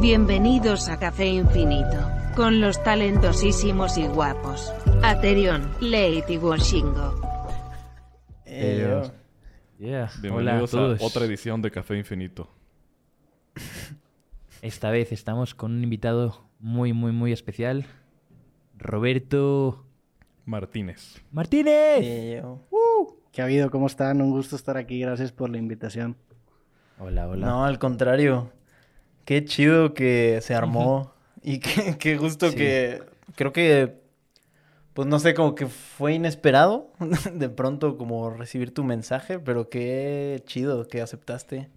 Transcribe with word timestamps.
Bienvenidos 0.00 0.88
a 0.88 0.96
Café 1.00 1.26
Infinito, 1.26 2.08
con 2.36 2.60
los 2.60 2.80
talentosísimos 2.84 3.98
y 3.98 4.06
guapos. 4.06 4.72
Aterion, 5.02 5.68
Leit 5.80 6.30
y 6.30 6.38
Washingo. 6.38 7.20
Yeah. 8.46 9.12
Hola 9.80 10.04
a 10.04 10.20
bienvenidos 10.20 10.74
a, 10.74 11.04
otra 11.04 11.24
edición 11.24 11.62
de 11.62 11.72
Café 11.72 11.98
Infinito. 11.98 12.48
Esta 14.62 14.90
vez 14.90 15.10
estamos 15.10 15.56
con 15.56 15.72
un 15.72 15.82
invitado 15.82 16.48
muy, 16.60 16.92
muy, 16.92 17.10
muy 17.10 17.32
especial. 17.32 17.84
Roberto 18.76 19.84
Martínez. 20.44 21.20
Martínez. 21.32 22.02
Eh, 22.02 22.40
yo. 22.40 23.16
¿Qué 23.32 23.42
ha 23.42 23.46
habido? 23.46 23.68
¿Cómo 23.72 23.88
están? 23.88 24.22
Un 24.22 24.30
gusto 24.30 24.54
estar 24.54 24.76
aquí. 24.76 25.00
Gracias 25.00 25.32
por 25.32 25.50
la 25.50 25.58
invitación. 25.58 26.16
Hola, 27.00 27.28
hola. 27.28 27.46
No, 27.46 27.64
al 27.64 27.80
contrario. 27.80 28.52
Qué 29.28 29.44
chido 29.44 29.92
que 29.92 30.38
se 30.40 30.54
armó. 30.54 31.12
y 31.42 31.58
qué, 31.60 31.98
qué 31.98 32.16
gusto 32.16 32.48
Sí. 32.48 32.56
que. 32.56 33.02
Creo 33.36 33.52
que. 33.52 34.00
Pues 34.94 35.06
no 35.06 35.18
sé, 35.18 35.34
como 35.34 35.54
que 35.54 35.66
fue 35.66 36.14
inesperado 36.14 36.90
de 37.34 37.50
pronto 37.50 37.98
como 37.98 38.30
recibir 38.30 38.72
tu 38.72 38.84
mensaje, 38.84 39.38
pero 39.38 39.68
qué 39.68 40.42
chido 40.46 40.88
que 40.88 41.02
aceptaste. 41.02 41.68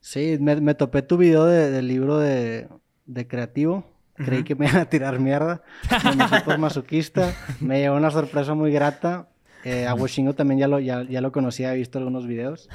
Sí, 0.00 0.36
me, 0.40 0.56
me 0.60 0.74
topé 0.74 1.02
tu 1.02 1.16
video 1.16 1.44
de- 1.46 1.70
del 1.70 1.86
libro 1.86 2.18
de, 2.18 2.66
de 3.06 3.28
creativo. 3.28 3.84
Creí 4.16 4.42
que 4.42 4.56
me 4.56 4.66
iban 4.66 4.80
a 4.80 4.88
tirar 4.90 5.20
mierda. 5.20 5.62
Me 6.04 6.16
metí 6.16 6.40
por 6.44 6.58
masoquista. 6.58 7.34
Me 7.60 7.78
llevó 7.80 7.96
una 7.96 8.10
sorpresa 8.10 8.54
muy 8.54 8.72
grata. 8.72 9.28
Eh, 9.62 9.86
a 9.86 9.94
Washingo 9.94 10.32
también 10.34 10.58
ya 10.58 10.66
lo, 10.68 10.80
ya, 10.80 11.02
ya 11.04 11.20
lo 11.20 11.30
conocía, 11.32 11.72
he 11.72 11.76
visto 11.76 11.98
algunos 11.98 12.26
videos. 12.26 12.68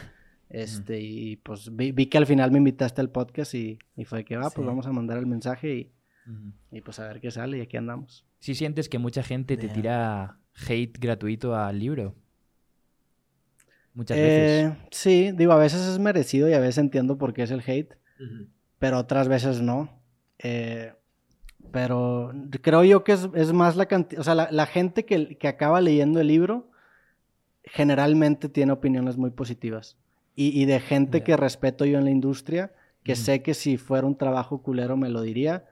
Este, 0.54 1.00
y 1.00 1.38
pues 1.38 1.74
vi, 1.76 1.92
vi 1.94 2.08
que 2.08 2.18
al 2.18 2.26
final 2.26 2.52
me 2.52 2.58
invitaste 2.58 3.00
al 3.00 3.10
podcast 3.10 3.54
y, 3.56 3.80
y 3.96 4.04
fue 4.06 4.26
que 4.26 4.36
va, 4.36 4.50
Sí. 4.50 4.56
pues 4.58 4.68
vamos 4.68 4.86
a 4.86 4.92
mandar 4.92 5.18
el 5.18 5.26
mensaje 5.26 5.74
y, 5.74 5.92
y 6.72 6.82
pues 6.82 7.00
a 7.00 7.08
ver 7.08 7.22
qué 7.22 7.32
sale 7.32 7.58
y 7.58 7.62
aquí 7.62 7.78
andamos. 7.78 8.26
¿Sí 8.40 8.54
sientes 8.56 8.90
que 8.90 8.98
mucha 9.00 9.24
gente 9.24 9.56
te 9.56 9.70
tira 9.70 10.38
hate 10.68 10.98
gratuito 11.00 11.56
al 11.56 11.80
libro? 11.80 12.16
Muchas 13.94 14.18
Eh, 14.18 14.22
veces. 14.22 14.78
sí, 14.92 15.32
digo, 15.34 15.52
a 15.54 15.58
veces 15.58 15.82
es 15.88 16.00
merecido 16.00 16.50
y 16.50 16.54
a 16.54 16.60
veces 16.60 16.78
entiendo 16.80 17.18
por 17.18 17.34
qué 17.34 17.44
es 17.44 17.52
el 17.52 17.62
hate. 17.66 17.96
pero 18.80 18.98
otras 18.98 19.28
veces 19.28 19.62
no. 19.62 20.02
Eh, 20.40 20.94
pero 21.72 22.34
creo 22.62 22.84
yo 22.84 23.04
que 23.04 23.14
es, 23.14 23.30
es 23.36 23.54
más 23.54 23.76
la 23.78 23.86
cantidad, 23.86 24.20
o 24.20 24.24
sea, 24.24 24.36
la, 24.36 24.50
la 24.52 24.66
gente 24.66 25.06
que, 25.06 25.38
que 25.38 25.48
acaba 25.48 25.80
leyendo 25.82 26.20
el 26.20 26.28
libro 26.28 26.70
generalmente 27.64 28.50
tiene 28.50 28.72
opiniones 28.72 29.18
muy 29.18 29.30
positivas. 29.30 29.98
Y, 30.42 30.60
y 30.62 30.66
de 30.66 30.80
gente 30.80 31.20
Ya. 31.20 31.24
que 31.24 31.38
respeto 31.38 31.86
yo 31.86 31.98
en 32.00 32.06
la 32.06 32.12
industria, 32.12 32.74
que 33.04 33.14
Ujú. 33.14 33.22
sé 33.22 33.42
que 33.44 33.54
si 33.54 33.78
fuera 33.78 34.08
un 34.08 34.18
trabajo 34.18 34.62
culero 34.64 34.98
me 34.98 35.10
lo 35.10 35.22
diría. 35.22 35.66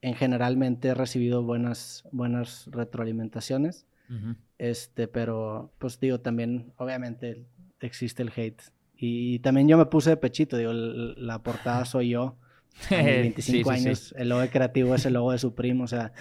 En 0.00 0.14
generalmente 0.14 0.88
he 0.88 0.94
recibido 0.94 1.42
buenas, 1.44 2.04
buenas 2.10 2.66
retroalimentaciones. 2.72 3.86
Ujú. 4.10 4.34
Este, 4.58 5.06
pero 5.08 5.72
pues 5.78 6.00
digo, 6.00 6.18
también 6.20 6.72
obviamente 6.76 7.46
existe 7.80 8.22
el 8.22 8.32
hate. 8.34 8.60
Y, 8.96 9.38
también 9.40 9.68
yo 9.68 9.76
me 9.78 9.86
puse 9.86 10.10
de 10.10 10.16
pechito, 10.16 10.56
digo, 10.56 10.72
la 10.72 11.42
portada 11.42 11.84
soy 11.84 12.10
yo. 12.10 12.36
A 12.90 13.02
mis 13.02 13.04
25 13.04 13.42
Sí, 13.42 13.76
sí, 13.76 13.82
sí. 13.82 13.86
años, 13.88 14.14
el 14.16 14.28
logo 14.30 14.40
de 14.40 14.48
creativo 14.50 14.94
es 14.94 15.04
el 15.06 15.12
logo 15.14 15.30
de 15.32 15.38
su 15.38 15.54
primo, 15.54 15.84
o 15.84 15.88
sea, 15.88 16.12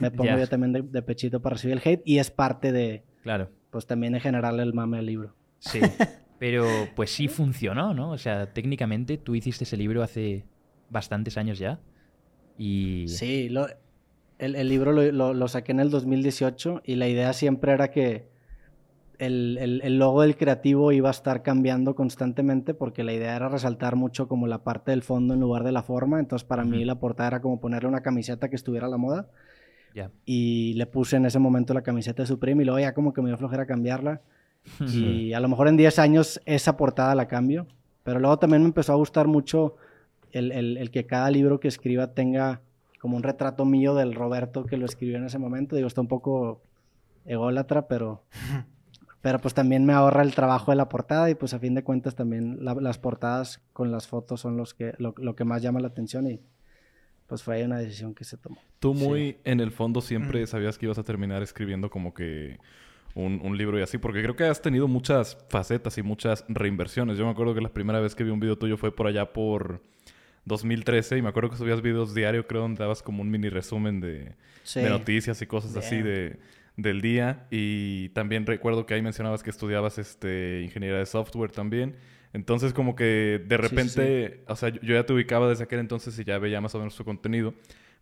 me 0.00 0.10
pongo 0.10 0.30
Ya. 0.30 0.38
yo 0.38 0.46
también 0.46 0.72
de, 0.72 0.82
de 0.82 1.02
pechito 1.02 1.40
para 1.42 1.54
recibir 1.54 1.76
el 1.76 1.82
hate 1.84 2.02
y 2.04 2.18
es 2.18 2.30
parte 2.30 2.70
de, 2.72 3.02
Claro, 3.22 3.50
pues 3.70 3.86
también 3.86 4.12
de 4.12 4.20
generarle 4.20 4.62
el 4.62 4.72
mame 4.74 4.98
al 4.98 5.06
libro. 5.06 5.34
sí. 5.58 5.80
Pero 6.38 6.64
pues 6.94 7.10
sí 7.10 7.28
funcionó, 7.28 7.94
¿no? 7.94 8.10
O 8.10 8.18
sea, 8.18 8.52
técnicamente 8.52 9.18
tú 9.18 9.34
hiciste 9.34 9.64
ese 9.64 9.76
libro 9.76 10.02
hace 10.02 10.44
bastantes 10.90 11.36
años 11.36 11.58
ya. 11.58 11.80
Y... 12.56 13.06
Sí, 13.08 13.48
lo- 13.48 13.66
el, 14.38 14.54
el 14.54 14.68
libro 14.68 14.92
lo, 14.92 15.02
lo- 15.10 15.34
lo 15.34 15.48
saqué 15.48 15.72
en 15.72 15.80
el 15.80 15.90
2018 15.90 16.80
y 16.84 16.94
la 16.94 17.08
idea 17.08 17.32
siempre 17.32 17.72
era 17.72 17.90
que 17.90 18.28
el, 19.18 19.58
el- 19.60 19.80
el 19.82 19.98
logo 19.98 20.22
del 20.22 20.36
creativo 20.36 20.92
iba 20.92 21.08
a 21.08 21.10
estar 21.10 21.42
cambiando 21.42 21.96
constantemente 21.96 22.72
porque 22.72 23.02
la 23.02 23.12
idea 23.12 23.34
era 23.34 23.48
resaltar 23.48 23.96
mucho 23.96 24.28
como 24.28 24.46
la 24.46 24.62
parte 24.62 24.92
del 24.92 25.02
fondo 25.02 25.34
en 25.34 25.40
lugar 25.40 25.64
de 25.64 25.72
la 25.72 25.82
forma. 25.82 26.20
Entonces 26.20 26.46
para 26.46 26.64
mí 26.64 26.84
la 26.84 27.00
portada 27.00 27.26
era 27.28 27.40
como 27.42 27.58
ponerle 27.60 27.88
una 27.88 28.00
camiseta 28.02 28.48
que 28.48 28.54
estuviera 28.56 28.86
a 28.86 28.90
la 28.90 28.96
moda 28.96 29.28
y 30.24 30.74
le 30.74 30.86
puse 30.86 31.16
en 31.16 31.26
ese 31.26 31.40
momento 31.40 31.74
la 31.74 31.82
camiseta 31.82 32.22
de 32.22 32.26
Supreme 32.28 32.62
y 32.62 32.66
luego 32.66 32.78
ya 32.78 32.94
como 32.94 33.12
que 33.12 33.22
me 33.22 33.28
dio 33.28 33.38
flojera 33.38 33.66
cambiarla. 33.66 34.20
Y 34.86 35.32
a 35.32 35.40
lo 35.40 35.48
mejor 35.48 35.68
en 35.68 35.76
10 35.76 35.98
años 35.98 36.40
esa 36.46 36.76
portada 36.76 37.14
la 37.14 37.28
cambio. 37.28 37.66
Pero 38.04 38.20
luego 38.20 38.38
también 38.38 38.62
me 38.62 38.68
empezó 38.68 38.92
a 38.92 38.96
gustar 38.96 39.26
mucho 39.26 39.76
el, 40.32 40.52
el- 40.52 40.76
el 40.78 40.90
que 40.90 41.06
cada 41.06 41.30
libro 41.30 41.60
que 41.60 41.68
escriba 41.68 42.14
tenga 42.14 42.60
como 43.00 43.16
un 43.16 43.22
retrato 43.22 43.64
mío 43.64 43.94
del 43.94 44.14
Roberto 44.14 44.64
que 44.64 44.76
lo 44.76 44.84
escribió 44.86 45.16
en 45.18 45.24
ese 45.24 45.38
momento. 45.38 45.76
Digo, 45.76 45.88
está 45.88 46.00
un 46.00 46.08
poco 46.08 46.62
ególatra, 47.24 47.86
pero, 47.88 48.22
pero 49.20 49.38
pues 49.40 49.54
también 49.54 49.84
me 49.84 49.92
ahorra 49.92 50.22
el 50.22 50.34
trabajo 50.34 50.70
de 50.72 50.76
la 50.76 50.88
portada 50.88 51.28
y 51.30 51.34
pues 51.34 51.54
a 51.54 51.58
fin 51.58 51.74
de 51.74 51.84
cuentas 51.84 52.14
también 52.14 52.64
la- 52.64 52.74
las 52.74 52.98
portadas 52.98 53.60
con 53.72 53.90
las 53.92 54.06
fotos 54.06 54.40
son 54.40 54.56
los 54.56 54.74
que, 54.74 54.94
lo, 54.98 55.14
lo 55.18 55.34
que 55.36 55.44
más 55.44 55.62
llama 55.62 55.80
la 55.80 55.88
atención 55.88 56.30
y 56.30 56.40
pues 57.26 57.42
fue 57.42 57.56
ahí 57.56 57.62
una 57.62 57.78
decisión 57.78 58.14
que 58.14 58.24
se 58.24 58.38
tomó. 58.38 58.56
Tú 58.78 58.94
muy 58.94 59.36
en 59.44 59.60
el 59.60 59.70
fondo 59.70 60.00
siempre 60.00 60.46
sabías 60.46 60.78
que 60.78 60.86
ibas 60.86 60.98
a 60.98 61.02
terminar 61.02 61.42
escribiendo 61.42 61.90
como 61.90 62.14
que 62.14 62.58
un, 63.14 63.40
un 63.42 63.56
libro 63.58 63.78
y 63.78 63.82
así, 63.82 63.98
porque 63.98 64.22
creo 64.22 64.36
que 64.36 64.44
has 64.44 64.62
tenido 64.62 64.86
muchas 64.88 65.36
facetas 65.48 65.98
y 65.98 66.02
muchas 66.02 66.44
reinversiones. 66.48 67.18
Yo 67.18 67.24
me 67.24 67.30
acuerdo 67.32 67.54
que 67.54 67.60
la 67.60 67.72
primera 67.72 68.00
vez 68.00 68.14
que 68.14 68.24
vi 68.24 68.30
un 68.30 68.40
video 68.40 68.56
tuyo 68.56 68.76
fue 68.76 68.94
por 68.94 69.06
allá 69.06 69.32
por 69.32 69.82
2013 70.44 71.18
y 71.18 71.22
me 71.22 71.28
acuerdo 71.28 71.50
que 71.50 71.56
subías 71.56 71.82
videos 71.82 72.14
diario, 72.14 72.46
creo, 72.46 72.62
donde 72.62 72.78
dabas 72.78 73.02
como 73.02 73.22
un 73.22 73.30
mini 73.30 73.48
resumen 73.48 74.00
de, 74.00 74.34
Sí. 74.62 74.80
de 74.80 74.88
noticias 74.90 75.40
y 75.42 75.46
cosas 75.46 75.76
así 75.76 76.00
de, 76.00 76.38
del 76.76 77.00
día. 77.00 77.46
Y 77.50 78.10
también 78.10 78.46
recuerdo 78.46 78.86
que 78.86 78.94
ahí 78.94 79.02
mencionabas 79.02 79.42
que 79.42 79.50
estudiabas 79.50 79.98
este, 79.98 80.62
ingeniería 80.62 80.98
de 80.98 81.06
software 81.06 81.50
también. 81.50 81.96
Entonces 82.32 82.72
como 82.74 82.94
que 82.94 83.04
de 83.46 83.56
Sí, 83.56 83.62
sí, 83.62 83.68
repente, 83.68 84.44
o 84.48 84.54
sea, 84.56 84.68
yo 84.68 84.80
yo 84.82 84.94
ya 84.94 85.04
te 85.04 85.12
ubicaba 85.14 85.48
desde 85.48 85.64
aquel 85.64 85.80
entonces 85.80 86.18
y 86.18 86.24
ya 86.24 86.38
veía 86.38 86.60
más 86.60 86.74
o 86.74 86.78
menos 86.78 86.94
tu 86.94 87.04
contenido. 87.04 87.54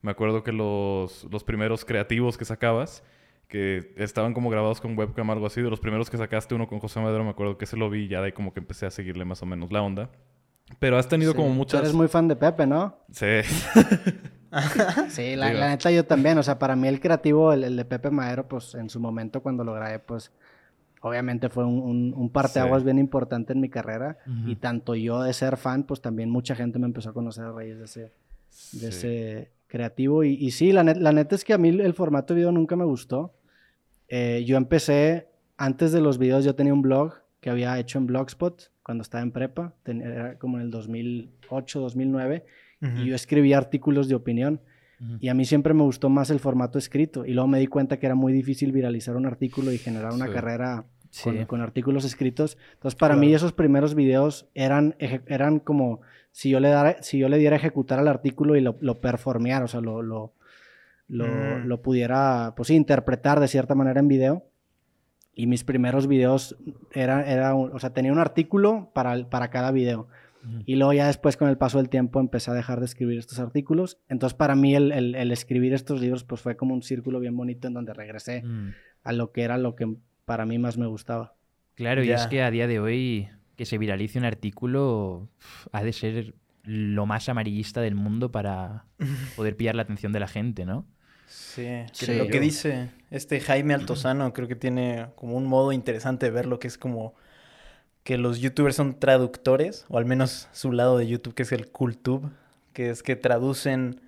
Me 0.02 0.10
acuerdo 0.10 0.42
que 0.42 0.52
los, 0.52 1.26
los 1.30 1.42
primeros 1.44 1.84
creativos 1.84 2.36
que 2.36 2.44
sacabas, 2.44 3.02
que 3.48 3.94
estaban 3.96 4.34
como 4.34 4.50
grabados 4.50 4.80
con 4.80 4.98
webcam, 4.98 5.30
algo 5.30 5.46
así, 5.46 5.62
de 5.62 5.70
los 5.70 5.80
primeros 5.80 6.10
que 6.10 6.16
sacaste, 6.16 6.54
uno 6.54 6.66
con 6.68 6.80
José 6.80 7.00
Madero, 7.00 7.22
me 7.24 7.30
acuerdo 7.30 7.56
que 7.58 7.64
ese 7.64 7.76
lo 7.76 7.88
vi 7.90 8.04
y 8.04 8.08
ya 8.08 8.20
de 8.20 8.26
ahí 8.26 8.32
como 8.32 8.52
que 8.52 8.60
empecé 8.60 8.86
a 8.86 8.90
seguirle 8.90 9.24
más 9.24 9.42
o 9.42 9.46
menos 9.46 9.70
la 9.72 9.82
onda. 9.82 10.10
Pero 10.80 10.98
has 10.98 11.08
tenido 11.08 11.30
Sí. 11.32 11.36
como 11.36 11.48
Tú 11.50 11.54
muchas... 11.54 11.80
eres 11.80 11.94
muy 11.94 12.08
fan 12.08 12.26
de 12.26 12.34
Pepe, 12.36 12.66
¿no? 12.66 12.96
Sí. 13.12 13.26
Sí, 15.10 15.36
la, 15.36 15.52
la 15.52 15.68
neta 15.70 15.90
yo 15.90 16.04
también, 16.06 16.38
o 16.38 16.42
sea, 16.42 16.58
para 16.58 16.76
mí 16.76 16.88
el 16.88 17.00
creativo, 17.00 17.52
el, 17.52 17.64
el 17.64 17.76
de 17.76 17.84
Pepe 17.84 18.10
Madero, 18.10 18.48
pues 18.48 18.74
en 18.74 18.88
su 18.88 19.00
momento 19.00 19.42
cuando 19.42 19.64
lo 19.64 19.74
grabé, 19.74 19.98
pues 19.98 20.32
obviamente 21.02 21.48
fue 21.50 21.64
un, 21.64 21.80
un, 21.80 22.14
un 22.16 22.30
parteaguas 22.30 22.80
Sí. 22.80 22.84
bien 22.86 22.98
importante 22.98 23.52
en 23.52 23.60
mi 23.60 23.68
carrera 23.68 24.16
Ujú. 24.26 24.48
y 24.50 24.56
tanto 24.56 24.94
yo 24.94 25.20
de 25.22 25.32
ser 25.34 25.56
fan, 25.56 25.82
pues 25.84 26.00
también 26.00 26.30
mucha 26.30 26.54
gente 26.54 26.78
me 26.78 26.86
empezó 26.86 27.10
a 27.10 27.12
conocer 27.12 27.44
a 27.44 27.52
raíz 27.52 27.76
de 27.78 27.84
ese, 27.84 28.00
de 28.00 28.12
Sí. 28.80 28.86
ese 28.86 29.50
creativo 29.66 30.24
y, 30.24 30.34
y 30.34 30.52
sí, 30.52 30.72
la, 30.72 30.82
net- 30.84 30.98
la 31.00 31.12
neta 31.12 31.34
es 31.34 31.44
que 31.44 31.52
a 31.52 31.58
mí 31.58 31.68
el 31.68 31.92
formato 31.92 32.32
de 32.32 32.38
video 32.38 32.52
nunca 32.52 32.76
me 32.76 32.84
gustó. 32.84 33.34
Eh, 34.08 34.44
yo 34.46 34.56
empecé, 34.56 35.28
antes 35.56 35.92
de 35.92 36.00
los 36.00 36.18
videos 36.18 36.44
yo 36.44 36.54
tenía 36.54 36.72
un 36.74 36.82
blog 36.82 37.14
que 37.40 37.50
había 37.50 37.78
hecho 37.78 37.98
en 37.98 38.06
Blogspot 38.06 38.70
cuando 38.82 39.02
estaba 39.02 39.22
en 39.22 39.32
prepa, 39.32 39.74
ten- 39.82 40.00
era 40.02 40.38
como 40.38 40.58
en 40.58 40.64
el 40.64 40.70
2008, 40.70 41.80
2009 41.80 42.44
Ujú. 42.82 42.98
y 43.02 43.06
yo 43.06 43.14
escribía 43.14 43.58
artículos 43.58 44.08
de 44.08 44.14
opinión. 44.14 44.60
Y 45.20 45.28
a 45.28 45.34
mí 45.34 45.44
siempre 45.44 45.74
me 45.74 45.82
gustó 45.82 46.08
más 46.08 46.30
el 46.30 46.40
formato 46.40 46.78
escrito. 46.78 47.26
Y 47.26 47.34
luego 47.34 47.46
me 47.48 47.58
di 47.58 47.66
cuenta 47.66 47.98
que 47.98 48.06
era 48.06 48.14
muy 48.14 48.32
difícil 48.32 48.72
viralizar 48.72 49.14
un 49.14 49.26
artículo 49.26 49.70
y 49.70 49.76
generar 49.76 50.14
una 50.14 50.26
Sí. 50.26 50.32
carrera 50.32 50.86
Sí. 51.10 51.22
con, 51.24 51.44
con 51.44 51.60
artículos 51.60 52.06
escritos. 52.06 52.56
Entonces, 52.72 52.96
para 52.98 53.12
Claro. 53.14 53.26
mí 53.28 53.34
esos 53.34 53.52
primeros 53.52 53.94
videos 53.94 54.48
eran, 54.54 54.96
eran 55.26 55.58
como 55.60 56.00
si 56.32 56.48
yo, 56.48 56.60
le 56.60 56.70
dara, 56.70 57.02
si 57.02 57.18
yo 57.18 57.28
le 57.28 57.36
diera 57.36 57.56
a 57.56 57.58
ejecutar 57.58 57.98
al 57.98 58.08
artículo 58.08 58.56
y 58.56 58.62
lo, 58.62 58.78
lo 58.80 59.00
performeara, 59.02 59.66
o 59.66 59.68
sea, 59.68 59.82
lo, 59.82 60.00
lo, 60.00 60.32
lo, 61.08 61.26
Mm. 61.26 61.66
lo 61.66 61.82
pudiera, 61.82 62.54
pues 62.56 62.70
interpretar 62.70 63.40
de 63.40 63.48
cierta 63.48 63.74
manera 63.74 64.00
en 64.00 64.08
video. 64.08 64.44
Y 65.34 65.46
mis 65.46 65.64
primeros 65.64 66.06
videos 66.06 66.56
era, 66.92 67.30
era 67.30 67.54
un- 67.54 67.70
o 67.72 67.78
sea, 67.78 67.90
tenía 67.92 68.12
un 68.12 68.18
artículo 68.18 68.90
para, 68.94 69.28
para 69.28 69.50
cada 69.50 69.70
video. 69.70 70.08
Y 70.64 70.76
luego 70.76 70.92
ya 70.92 71.08
después 71.08 71.36
con 71.36 71.48
el 71.48 71.58
paso 71.58 71.78
del 71.78 71.88
tiempo 71.88 72.20
empecé 72.20 72.52
a 72.52 72.54
dejar 72.54 72.78
de 72.78 72.86
escribir 72.86 73.18
estos 73.18 73.40
artículos. 73.40 73.98
Entonces 74.08 74.34
para 74.36 74.54
mí 74.54 74.76
el, 74.76 74.92
el- 74.92 75.16
el 75.16 75.32
escribir 75.32 75.74
estos 75.74 76.00
libros 76.00 76.22
pues 76.22 76.40
fue 76.40 76.56
como 76.56 76.72
un 76.72 76.82
círculo 76.82 77.18
bien 77.18 77.36
bonito 77.36 77.66
en 77.66 77.74
donde 77.74 77.92
regresé 77.92 78.44
Mm. 78.44 78.70
a 79.02 79.12
lo 79.12 79.32
que 79.32 79.42
era 79.42 79.58
lo 79.58 79.74
que 79.74 79.92
para 80.24 80.46
mí 80.46 80.58
más 80.58 80.78
me 80.78 80.86
gustaba. 80.86 81.34
Claro, 81.74 82.04
y 82.04 82.10
es 82.12 82.22
Ya. 82.24 82.28
que 82.28 82.42
a 82.42 82.50
día 82.52 82.68
de 82.68 82.78
hoy 82.78 83.28
que 83.56 83.64
se 83.66 83.76
viralice 83.76 84.18
un 84.20 84.24
artículo 84.24 85.28
ha 85.72 85.82
de 85.82 85.92
ser 85.92 86.34
lo 86.62 87.06
más 87.06 87.28
amarillista 87.28 87.80
del 87.80 87.96
mundo 87.96 88.30
para 88.30 88.84
poder 89.36 89.56
pillar 89.56 89.74
la 89.74 89.82
atención 89.82 90.12
de 90.12 90.20
la 90.20 90.28
gente, 90.28 90.64
¿no? 90.64 90.86
Sí, 91.26 91.68
Sí. 91.92 92.14
lo 92.14 92.28
que 92.28 92.38
dice 92.40 92.90
este 93.10 93.40
Jaime 93.40 93.74
Altozano 93.74 94.32
creo 94.32 94.46
que 94.48 94.56
tiene 94.56 95.06
como 95.16 95.36
un 95.36 95.46
modo 95.46 95.72
interesante 95.72 96.26
de 96.26 96.32
verlo 96.32 96.58
que 96.58 96.68
es 96.68 96.78
como 96.78 97.14
que 98.04 98.16
los 98.18 98.38
youtubers 98.38 98.76
son 98.76 99.00
traductores, 99.00 99.84
o 99.88 99.98
al 99.98 100.04
menos 100.04 100.48
su 100.52 100.70
lado 100.70 100.96
de 100.96 101.08
YouTube, 101.08 101.34
que 101.34 101.42
es 101.42 101.50
el 101.50 101.68
Cultube, 101.72 102.28
que 102.72 102.90
es 102.90 103.02
que 103.02 103.16
traducen, 103.16 104.00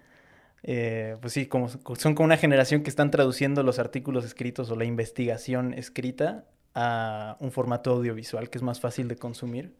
eh, 0.62 1.16
pues 1.20 1.32
sí, 1.32 1.46
como, 1.46 1.68
son 1.68 2.14
como 2.14 2.24
una 2.26 2.36
generación 2.36 2.84
que 2.84 2.90
están 2.90 3.10
traduciendo 3.10 3.64
los 3.64 3.80
artículos 3.80 4.24
escritos 4.24 4.70
o 4.70 4.76
la 4.76 4.84
investigación 4.84 5.74
escrita 5.74 6.44
a 6.76 7.36
un 7.40 7.50
formato 7.50 7.90
audiovisual 7.90 8.50
que 8.50 8.58
es 8.58 8.62
más 8.62 8.78
fácil 8.78 9.08
de 9.08 9.16
consumir. 9.16 9.74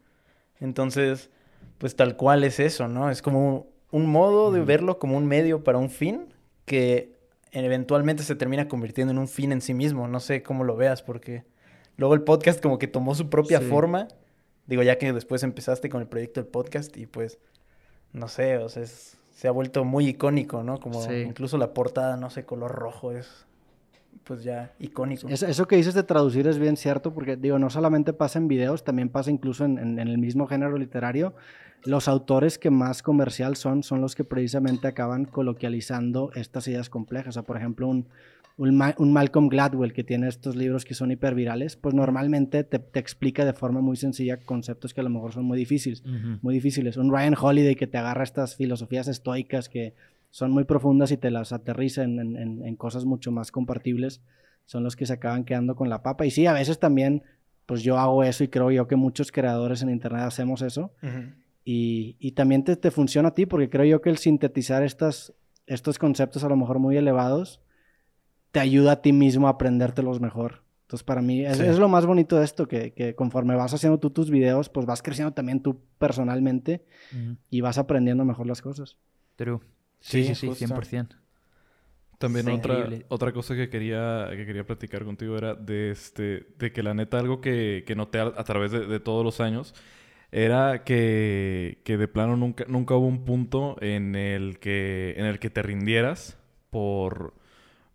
Entonces, 0.59 1.31
pues 1.79 1.95
tal 1.95 2.17
cual 2.17 2.43
es 2.43 2.59
eso, 2.59 2.89
¿no? 2.89 3.11
Es 3.11 3.23
como 3.23 3.69
un 3.93 4.07
modo 4.07 4.51
de 4.51 4.63
verlo 4.63 4.99
como 4.99 5.17
un 5.17 5.27
medio 5.27 5.63
para 5.63 5.79
un 5.79 5.91
fin 5.91 6.35
que 6.65 7.18
eventualmente 7.53 8.23
se 8.23 8.35
termina 8.35 8.69
convirtiendo 8.69 9.13
en 9.13 9.19
un 9.19 9.29
fin 9.29 9.53
en 9.53 9.61
sí 9.61 9.75
mismo. 9.75 10.09
No 10.09 10.21
sé 10.21 10.43
cómo 10.43 10.65
lo 10.65 10.77
veas, 10.77 11.03
porque 11.03 11.45
luego 11.97 12.15
el 12.15 12.23
podcast 12.23 12.63
como 12.63 12.79
que 12.79 12.87
tomó 12.87 13.15
su 13.15 13.29
propia 13.29 13.61
forma. 13.61 14.09
Digo, 14.67 14.83
ya 14.83 14.99
que 14.99 15.13
después 15.13 15.43
empezaste 15.43 15.89
con 15.89 16.03
el 16.03 16.09
proyecto 16.09 16.43
del 16.43 16.51
podcast 16.51 16.95
y 16.97 17.07
pues, 17.07 17.39
no 18.13 18.29
sé, 18.29 18.59
o 18.59 18.69
sea, 18.69 18.85
se 18.85 19.49
ha 19.49 19.51
vuelto 19.51 19.85
muy 19.85 20.09
icónico, 20.09 20.63
¿no? 20.63 20.79
Como 20.79 21.11
incluso 21.13 21.57
la 21.57 21.73
portada, 21.73 22.17
no 22.17 22.29
sé, 22.29 22.45
color 22.45 22.73
rojo 22.73 23.13
es 23.13 23.47
pues 24.25 24.45
ya 24.45 24.73
icónico. 24.79 25.29
Eso, 25.29 25.67
que 25.67 25.77
dices 25.77 25.95
de 25.95 26.03
traducir 26.03 26.47
es 26.47 26.59
bien 26.59 26.77
cierto, 26.77 27.13
porque 27.13 27.37
digo, 27.37 27.59
no 27.59 27.71
solamente 27.71 28.13
pasa 28.13 28.39
en 28.39 28.49
videos, 28.49 28.85
también 28.85 29.09
pasa 29.09 29.31
incluso 29.31 29.65
en, 29.65 29.99
el 29.99 30.19
mismo 30.19 30.47
género 30.47 30.77
literario. 30.77 31.35
Los 31.85 32.09
autores 32.09 32.59
que 32.59 32.71
más 32.71 33.03
comercial 33.03 33.57
son, 33.57 33.83
son 33.83 34.01
los 34.01 34.15
que 34.15 34.25
precisamente 34.25 34.89
acaban 34.89 35.25
coloquializando 35.25 36.31
estas 36.35 36.67
ideas 36.67 36.91
complejas. 36.91 37.29
O 37.29 37.33
sea, 37.33 37.43
por 37.43 37.57
ejemplo, 37.57 37.87
un, 37.87 38.09
un, 38.59 39.13
Malcolm 39.13 39.49
Gladwell 39.49 39.93
que 39.93 40.03
tiene 40.03 40.29
estos 40.29 40.57
libros 40.57 40.85
que 40.85 40.95
son 40.95 41.13
hipervirales, 41.13 41.77
pues 41.77 41.95
normalmente 41.95 42.65
te, 42.65 42.81
explica 42.99 43.45
de 43.45 43.53
forma 43.53 43.81
muy 43.81 43.97
sencilla 43.97 44.39
conceptos 44.39 44.93
que 44.93 45.01
a 45.01 45.05
lo 45.05 45.11
mejor 45.11 45.33
son 45.33 45.45
muy 45.45 45.57
difíciles. 45.57 46.03
Muy 46.43 46.55
difíciles. 46.55 46.97
Un 46.97 47.13
Ryan 47.13 47.37
Holiday 47.41 47.77
que 47.77 47.87
te 47.87 47.99
agarra 47.99 48.25
estas 48.25 48.57
filosofías 48.57 49.07
estoicas 49.07 49.69
que 49.69 49.95
son 50.31 50.51
muy 50.51 50.65
profundas 50.65 51.11
y 51.11 51.17
te 51.17 51.31
las 51.31 51.53
aterriza 51.53 52.03
en, 52.03 52.77
cosas 52.77 53.05
mucho 53.05 53.33
más 53.33 53.51
compartibles, 53.51 54.23
son 54.67 54.85
los 54.85 54.97
que 54.97 55.07
se 55.07 55.15
acaban 55.15 55.45
quedando 55.45 55.75
con 55.75 55.89
la 55.89 56.03
papa. 56.03 56.27
Y 56.27 56.31
sí, 56.31 56.47
a 56.47 56.53
veces 56.53 56.79
también, 56.79 57.23
pues 57.67 57.83
yo 57.83 57.99
hago 57.99 58.23
eso 58.23 58.45
y 58.45 58.49
creo 58.49 58.71
yo 58.71 58.87
que 58.87 58.97
muchos 58.97 59.33
creadores 59.33 59.83
en 59.83 59.91
Internet 59.91 60.23
hacemos 60.23 60.63
eso. 60.63 60.93
y, 61.65 62.33
también 62.33 62.65
te, 62.65 62.77
te, 62.77 62.91
funciona 62.91 63.29
a 63.29 63.35
ti, 63.35 63.47
porque 63.47 63.71
creo 63.71 63.85
yo 63.85 64.01
que 64.01 64.11
el 64.11 64.19
sintetizar 64.19 64.83
estas, 64.83 65.35
estos 65.67 65.99
conceptos 65.99 66.45
a 66.45 66.49
lo 66.49 66.57
mejor 66.57 66.79
muy 66.79 66.97
elevados, 66.97 67.61
te 68.53 68.61
ayuda 68.61 68.93
a 68.93 69.03
ti 69.03 69.13
mismo 69.13 69.47
a 69.47 69.51
aprendértelos 69.51 70.21
mejor. 70.21 70.63
Entonces, 70.89 71.05
para 71.05 71.21
mí, 71.21 71.45
es, 71.45 71.61
es 71.61 71.79
lo 71.79 71.89
más 71.91 72.07
bonito 72.07 72.39
de 72.39 72.47
esto, 72.47 72.67
que, 72.67 72.95
que, 72.95 73.15
conforme 73.15 73.55
vas 73.55 73.75
haciendo 73.75 73.99
tú 73.99 74.09
tus 74.09 74.31
videos, 74.31 74.71
pues 74.71 74.87
vas 74.87 75.03
creciendo 75.03 75.35
también 75.35 75.61
tú 75.61 75.83
personalmente 75.99 76.83
y 77.51 77.61
vas 77.61 77.77
aprendiendo 77.77 78.25
mejor 78.25 78.47
las 78.47 78.63
cosas. 78.63 78.97
True. 79.37 79.61
Sí, 80.01 80.25
sí, 80.25 80.35
sí, 80.35 80.67
100%. 80.67 81.17
También 82.19 82.49
otra, 82.49 82.89
otra 83.09 83.33
cosa 83.33 83.55
que 83.55 83.69
quería, 83.69 84.27
que 84.33 84.45
quería 84.45 84.67
platicar 84.67 85.05
contigo 85.05 85.39
era 85.39 85.55
de, 85.55 85.93
este, 85.93 86.49
de 86.59 86.73
que 86.73 86.83
la 86.83 86.93
neta 86.93 87.21
algo 87.21 87.41
que, 87.41 87.85
que 87.87 87.95
noté 87.95 88.19
a, 88.19 88.33
través 88.45 88.73
de, 88.73 88.99
todos 88.99 89.25
los 89.25 89.41
años 89.41 89.73
era 90.33 90.83
que, 90.83 91.79
que, 91.85 91.97
de 91.97 92.09
plano 92.09 92.37
nunca, 92.37 92.65
nunca 92.67 92.97
hubo 92.97 93.07
un 93.07 93.25
punto 93.25 93.77
en 93.81 94.17
el 94.17 94.59
que, 94.59 95.15
en 95.17 95.27
el 95.27 95.39
que 95.39 95.49
te 95.49 95.63
rindieras 95.63 96.37
por, 96.71 97.35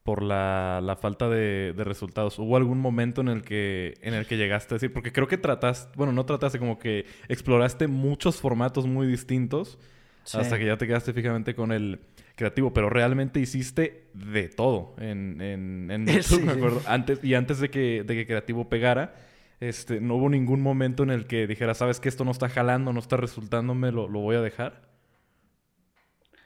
por 0.04 0.24
la, 0.24 0.80
la 0.82 0.96
falta 0.96 1.28
de, 1.28 1.74
de, 1.74 1.84
resultados. 1.84 2.40
¿Hubo 2.40 2.56
algún 2.56 2.80
momento 2.80 3.20
en 3.20 3.28
el 3.28 3.42
que 3.42 3.96
en 4.02 4.14
el 4.14 4.26
que 4.26 4.38
llegaste 4.38 4.74
a 4.74 4.76
decir? 4.78 4.94
Porque 4.94 5.12
creo 5.12 5.28
que 5.28 5.38
trataste, 5.38 5.92
bueno, 5.98 6.14
no 6.14 6.26
trataste, 6.26 6.60
como 6.60 6.80
que 6.80 7.06
exploraste 7.28 7.88
muchos 7.88 8.38
formatos 8.38 8.88
muy 8.88 9.06
distintos 9.06 9.78
hasta 10.24 10.58
que 10.58 10.66
ya 10.66 10.78
te 10.78 10.88
quedaste 10.88 11.14
fijamente 11.14 11.56
con 11.56 11.72
el 11.72 12.00
creativo, 12.36 12.74
pero 12.74 12.90
realmente 12.90 13.40
hiciste 13.40 14.08
de 14.14 14.50
todo 14.50 14.96
en, 14.98 15.42
en, 15.42 15.92
en 15.92 16.08
YouTube, 16.08 16.44
me 16.44 16.54
acuerdo. 16.54 16.82
Antes, 16.88 17.24
y 17.24 17.34
antes 17.34 17.60
de 17.60 17.70
que, 17.70 18.04
de 18.04 18.16
que 18.16 18.26
creativo 18.26 18.70
pegara, 18.70 19.16
este, 19.60 20.02
no 20.02 20.16
hubo 20.16 20.30
ningún 20.30 20.62
momento 20.62 21.04
en 21.04 21.10
el 21.10 21.28
que 21.28 21.48
dijera, 21.48 21.74
sabes 21.74 22.00
que 22.00 22.10
esto 22.10 22.26
no 22.26 22.32
está 22.32 22.50
jalando, 22.50 22.94
no 22.94 23.00
está 23.00 23.18
resultándome, 23.18 23.92
lo, 23.92 24.08
lo 24.08 24.20
voy 24.20 24.36
a 24.36 24.42
dejar. 24.42 24.82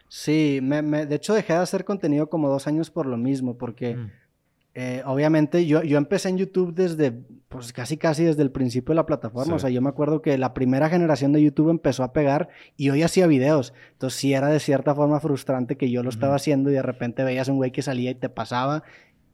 Sí, 0.10 0.60
me, 0.62 0.82
me, 0.82 1.06
de 1.06 1.16
hecho 1.16 1.34
dejé 1.34 1.54
de 1.54 1.60
hacer 1.60 1.84
contenido 1.84 2.30
como 2.30 2.50
dos 2.50 2.68
años 2.68 2.90
por 2.90 3.06
lo 3.06 3.18
mismo, 3.18 3.58
porque... 3.58 3.96
Mm. 3.96 4.12
Eh, 4.80 5.02
obviamente 5.06 5.66
yo, 5.66 5.82
yo 5.82 5.98
empecé 5.98 6.30
en 6.30 6.38
YouTube 6.38 6.76
desde, 6.76 7.12
pues 7.50 7.74
casi 7.74 7.98
casi 7.98 8.26
desde 8.26 8.44
el 8.44 8.52
principio 8.52 8.92
de 8.92 8.98
la 8.98 9.08
plataforma. 9.08 9.56
O 9.56 9.58
sea, 9.58 9.72
yo 9.72 9.82
me 9.82 9.90
acuerdo 9.90 10.22
que 10.22 10.38
la 10.38 10.54
primera 10.54 10.88
generación 10.88 11.34
de 11.34 11.42
YouTube 11.42 11.72
empezó 11.72 12.04
a 12.04 12.14
pegar 12.14 12.50
y 12.76 12.86
yo 12.86 13.06
hacía 13.06 13.26
videos. 13.26 13.74
Entonces 13.94 14.20
sí 14.20 14.36
era 14.36 14.50
de 14.50 14.60
cierta 14.60 14.94
forma 14.94 15.20
frustrante 15.20 15.78
que 15.78 15.90
yo 15.90 16.04
lo 16.04 16.10
estaba 16.10 16.36
haciendo 16.36 16.70
y 16.70 16.74
de 16.74 16.84
repente 16.84 17.24
veías 17.24 17.48
un 17.48 17.56
güey 17.56 17.72
que 17.72 17.82
salía 17.82 18.12
y 18.12 18.16
te 18.16 18.30
pasaba 18.30 18.84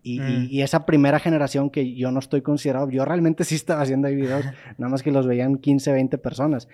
Mm. 0.05 0.47
Y, 0.49 0.61
esa 0.61 0.85
primera 0.85 1.17
generación 1.19 1.69
que 1.69 1.95
yo 1.95 2.11
no 2.11 2.19
estoy 2.19 2.41
considerado, 2.41 2.89
yo 2.89 3.05
realmente 3.05 3.45
sí 3.45 3.55
estaba 3.55 3.81
haciendo 3.81 4.07
ahí 4.07 4.15
videos, 4.15 4.43
nada 4.77 4.91
más 4.91 5.01
que 5.01 5.11
los 5.11 5.25
veían 5.25 5.57
15, 5.57 5.93
20 5.93 6.17
personas. 6.17 6.67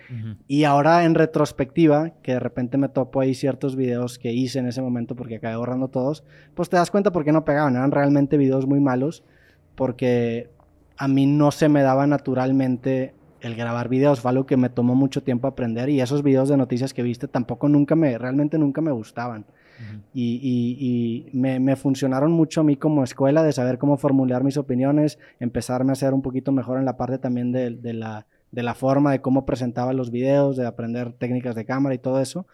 Y 0.48 0.64
ahora 0.64 1.04
en 1.04 1.14
retrospectiva, 1.14 2.10
que 2.22 2.32
de 2.32 2.40
repente 2.40 2.76
me 2.76 2.88
topo 2.88 3.20
ahí 3.20 3.34
ciertos 3.34 3.76
videos 3.76 4.18
que 4.18 4.32
hice 4.32 4.58
en 4.58 4.66
ese 4.66 4.82
momento 4.82 5.14
porque 5.14 5.36
acabé 5.36 5.56
borrando 5.56 5.88
todos, 5.88 6.24
pues 6.54 6.68
te 6.68 6.76
das 6.76 6.90
cuenta 6.90 7.12
por 7.12 7.24
qué 7.24 7.32
no 7.32 7.44
pegaban, 7.44 7.76
eran 7.76 7.92
realmente 7.92 8.36
videos 8.36 8.66
muy 8.66 8.80
malos, 8.80 9.22
porque 9.76 10.50
a 10.96 11.06
mí 11.06 11.26
no 11.26 11.52
se 11.52 11.68
me 11.68 11.82
daba 11.82 12.06
naturalmente 12.06 13.14
el 13.40 13.54
grabar 13.54 13.88
videos, 13.88 14.20
fue 14.20 14.32
algo 14.32 14.44
que 14.44 14.56
me 14.56 14.68
tomó 14.68 14.94
mucho 14.94 15.22
tiempo 15.22 15.46
aprender 15.46 15.88
y 15.88 16.00
esos 16.00 16.22
videos 16.22 16.48
de 16.48 16.58
noticias 16.58 16.92
que 16.92 17.02
viste 17.02 17.26
tampoco 17.26 17.68
nunca 17.68 17.94
me, 17.94 18.18
realmente 18.18 18.58
nunca 18.58 18.82
me 18.82 18.90
gustaban 18.90 19.46
y, 20.14 21.26
me, 21.32 21.76
funcionaron 21.76 22.32
mucho 22.32 22.60
a 22.60 22.64
mí 22.64 22.76
como 22.76 23.04
escuela 23.04 23.42
de 23.42 23.52
saber 23.52 23.78
cómo 23.78 23.96
formular 23.96 24.44
mis 24.44 24.56
opiniones, 24.56 25.18
empezarme 25.38 25.90
a 25.90 25.94
hacer 25.94 26.14
un 26.14 26.22
poquito 26.22 26.52
mejor 26.52 26.78
en 26.78 26.84
la 26.84 26.96
parte 26.96 27.18
también 27.18 27.52
de, 27.52 27.92
la, 27.94 28.26
de 28.50 28.62
la 28.62 28.74
forma 28.74 29.12
de 29.12 29.20
cómo 29.20 29.46
presentaba 29.46 29.92
los 29.92 30.10
videos, 30.10 30.56
de 30.56 30.66
aprender 30.66 31.12
técnicas 31.12 31.54
de 31.54 31.64
cámara 31.64 31.94
y 31.94 31.98
todo 31.98 32.20
eso. 32.20 32.46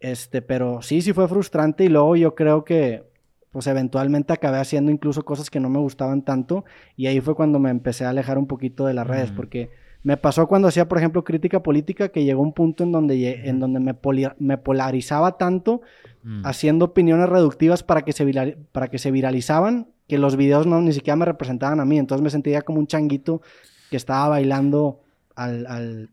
Este, 0.00 0.42
pero 0.42 0.80
sí, 0.82 1.02
sí 1.02 1.12
fue 1.12 1.28
frustrante 1.28 1.84
y 1.84 1.88
luego 1.88 2.14
yo 2.16 2.34
creo 2.34 2.64
que 2.64 3.04
pues 3.50 3.66
eventualmente 3.66 4.32
acabé 4.32 4.58
haciendo 4.58 4.92
incluso 4.92 5.24
cosas 5.24 5.50
que 5.50 5.58
no 5.58 5.70
me 5.70 5.78
gustaban 5.78 6.22
tanto 6.22 6.64
y 6.96 7.06
ahí 7.06 7.20
fue 7.20 7.34
cuando 7.34 7.58
me 7.58 7.70
empecé 7.70 8.04
a 8.04 8.10
alejar 8.10 8.38
un 8.38 8.46
poquito 8.46 8.86
de 8.86 8.94
las 8.94 9.06
redes 9.06 9.32
porque 9.32 9.70
me 10.08 10.16
pasó 10.16 10.46
cuando 10.48 10.68
hacía, 10.68 10.88
por 10.88 10.96
ejemplo, 10.96 11.22
crítica 11.22 11.62
política, 11.62 12.08
que 12.08 12.24
llegó 12.24 12.40
un 12.40 12.54
punto 12.54 12.82
en 12.82 12.92
donde, 12.92 13.46
en 13.46 13.60
donde 13.60 13.78
me, 13.78 13.94
me 14.38 14.56
polarizaba 14.56 15.36
tanto 15.36 15.82
mm. 16.22 16.46
haciendo 16.46 16.86
opiniones 16.86 17.28
reductivas 17.28 17.82
para 17.82 18.00
que, 18.06 18.12
se 18.12 18.56
para 18.72 18.88
que 18.88 18.98
se 18.98 19.10
viralizaban, 19.10 19.88
que 20.06 20.16
los 20.16 20.36
videos 20.36 20.66
no 20.66 20.80
ni 20.80 20.94
siquiera 20.94 21.14
me 21.16 21.26
representaban 21.26 21.78
a 21.78 21.84
mí. 21.84 21.98
Entonces 21.98 22.22
me 22.22 22.30
sentía 22.30 22.62
como 22.62 22.78
un 22.78 22.86
changuito 22.86 23.42
que 23.90 23.98
estaba 23.98 24.30
bailando 24.30 25.02
al, 25.36 26.08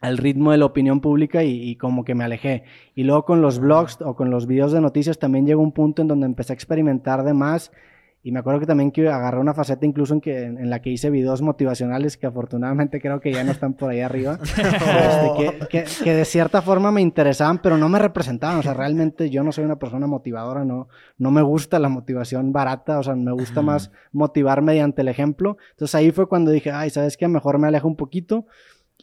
al, 0.00 0.16
ritmo 0.16 0.52
de 0.52 0.56
la 0.56 0.64
opinión 0.64 1.02
pública 1.02 1.44
y, 1.44 1.68
y, 1.68 1.76
como 1.76 2.06
que 2.06 2.14
me 2.14 2.24
alejé. 2.24 2.64
Y 2.94 3.04
luego 3.04 3.26
con 3.26 3.42
los 3.42 3.58
blogs 3.58 3.98
o 4.00 4.16
con 4.16 4.30
los 4.30 4.46
videos 4.46 4.72
de 4.72 4.80
noticias 4.80 5.18
también 5.18 5.44
llegó 5.44 5.60
un 5.60 5.72
punto 5.72 6.00
en 6.00 6.08
donde 6.08 6.24
empecé 6.24 6.54
a 6.54 6.54
experimentar 6.54 7.24
de 7.24 7.34
más 7.34 7.72
y 8.20 8.32
me 8.32 8.40
acuerdo 8.40 8.58
que 8.60 8.66
también 8.66 8.90
que 8.90 9.08
agarré 9.08 9.38
una 9.38 9.54
faceta 9.54 9.86
incluso 9.86 10.12
en, 10.12 10.20
que, 10.20 10.42
en, 10.42 10.68
la 10.68 10.82
que 10.82 10.90
hice 10.90 11.08
videos 11.08 11.40
motivacionales 11.40 12.16
que 12.16 12.26
afortunadamente 12.26 13.00
creo 13.00 13.20
que 13.20 13.32
ya 13.32 13.44
no 13.44 13.52
están 13.52 13.74
por 13.74 13.90
ahí 13.90 14.00
arriba. 14.00 14.38
Este, 14.98 15.68
que, 15.68 15.84
que, 16.04 16.14
de 16.14 16.24
cierta 16.24 16.60
forma 16.60 16.90
me 16.90 17.00
interesaban, 17.00 17.58
pero 17.58 17.78
no 17.78 17.88
me 17.88 17.98
representaban. 17.98 18.58
O 18.58 18.62
sea, 18.62 18.74
realmente 18.74 19.30
yo 19.30 19.42
no 19.42 19.52
soy 19.52 19.64
una 19.64 19.78
persona 19.78 20.06
motivadora, 20.06 20.64
no, 20.64 20.88
no 21.16 21.30
me 21.30 21.42
gusta 21.42 21.78
la 21.78 21.88
motivación 21.88 22.52
barata, 22.52 22.98
o 22.98 23.02
sea, 23.02 23.14
me 23.14 23.32
gusta 23.32 23.62
más 23.62 23.90
motivar 24.12 24.62
mediante 24.62 25.02
el 25.02 25.08
ejemplo. 25.08 25.56
Entonces 25.70 25.94
ahí 25.94 26.10
fue 26.10 26.28
cuando 26.28 26.50
dije, 26.50 26.70
ay, 26.70 26.90
¿sabes 26.90 27.16
qué? 27.16 27.28
Mejor 27.28 27.58
me 27.58 27.68
alejo 27.68 27.88
un 27.88 27.96
poquito. 27.96 28.46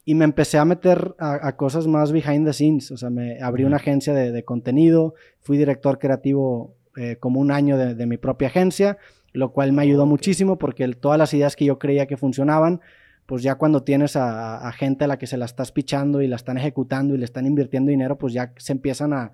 Y 0.03 0.13
me 0.13 0.25
empecé 0.25 0.57
a 0.57 0.65
meter 0.65 1.15
a, 1.17 1.55
cosas 1.55 1.87
más 1.87 2.11
behind 2.11 2.45
the 2.45 2.53
scenes. 2.53 2.91
O 2.91 2.97
sea, 2.97 3.09
me 3.09 3.41
abrí 3.41 3.63
una 3.63 3.77
agencia 3.77 4.13
de, 4.13 4.31
de 4.31 4.43
contenido, 4.43 5.15
fui 5.39 5.57
director 5.57 5.97
creativo 5.97 6.75
eh, 6.97 7.17
como 7.19 7.41
un 7.41 7.51
año 7.51 7.77
de, 7.77 8.05
mi 8.05 8.15
propia 8.15 8.47
agencia, 8.47 8.97
lo 9.33 9.51
cual 9.51 9.73
me 9.73 9.81
ayudó 9.81 10.05
muchísimo 10.05 10.57
porque 10.57 10.87
todas 10.93 11.17
las 11.17 11.33
ideas 11.33 11.57
que 11.57 11.65
yo 11.65 11.77
creía 11.77 12.05
que 12.05 12.15
funcionaban, 12.15 12.79
pues 13.25 13.43
ya 13.43 13.55
cuando 13.55 13.83
tienes 13.83 14.15
a, 14.15 14.71
gente 14.71 15.03
a 15.03 15.07
la 15.07 15.17
que 15.17 15.27
se 15.27 15.35
la 15.35 15.43
estás 15.43 15.73
pichando 15.73 16.21
y 16.21 16.27
la 16.27 16.37
están 16.37 16.57
ejecutando 16.57 17.13
y 17.13 17.17
le 17.17 17.25
están 17.25 17.45
invirtiendo 17.45 17.89
dinero, 17.89 18.17
pues 18.17 18.33
ya 18.33 18.53
se 18.55 18.71
empiezan 18.71 19.11
a, 19.11 19.33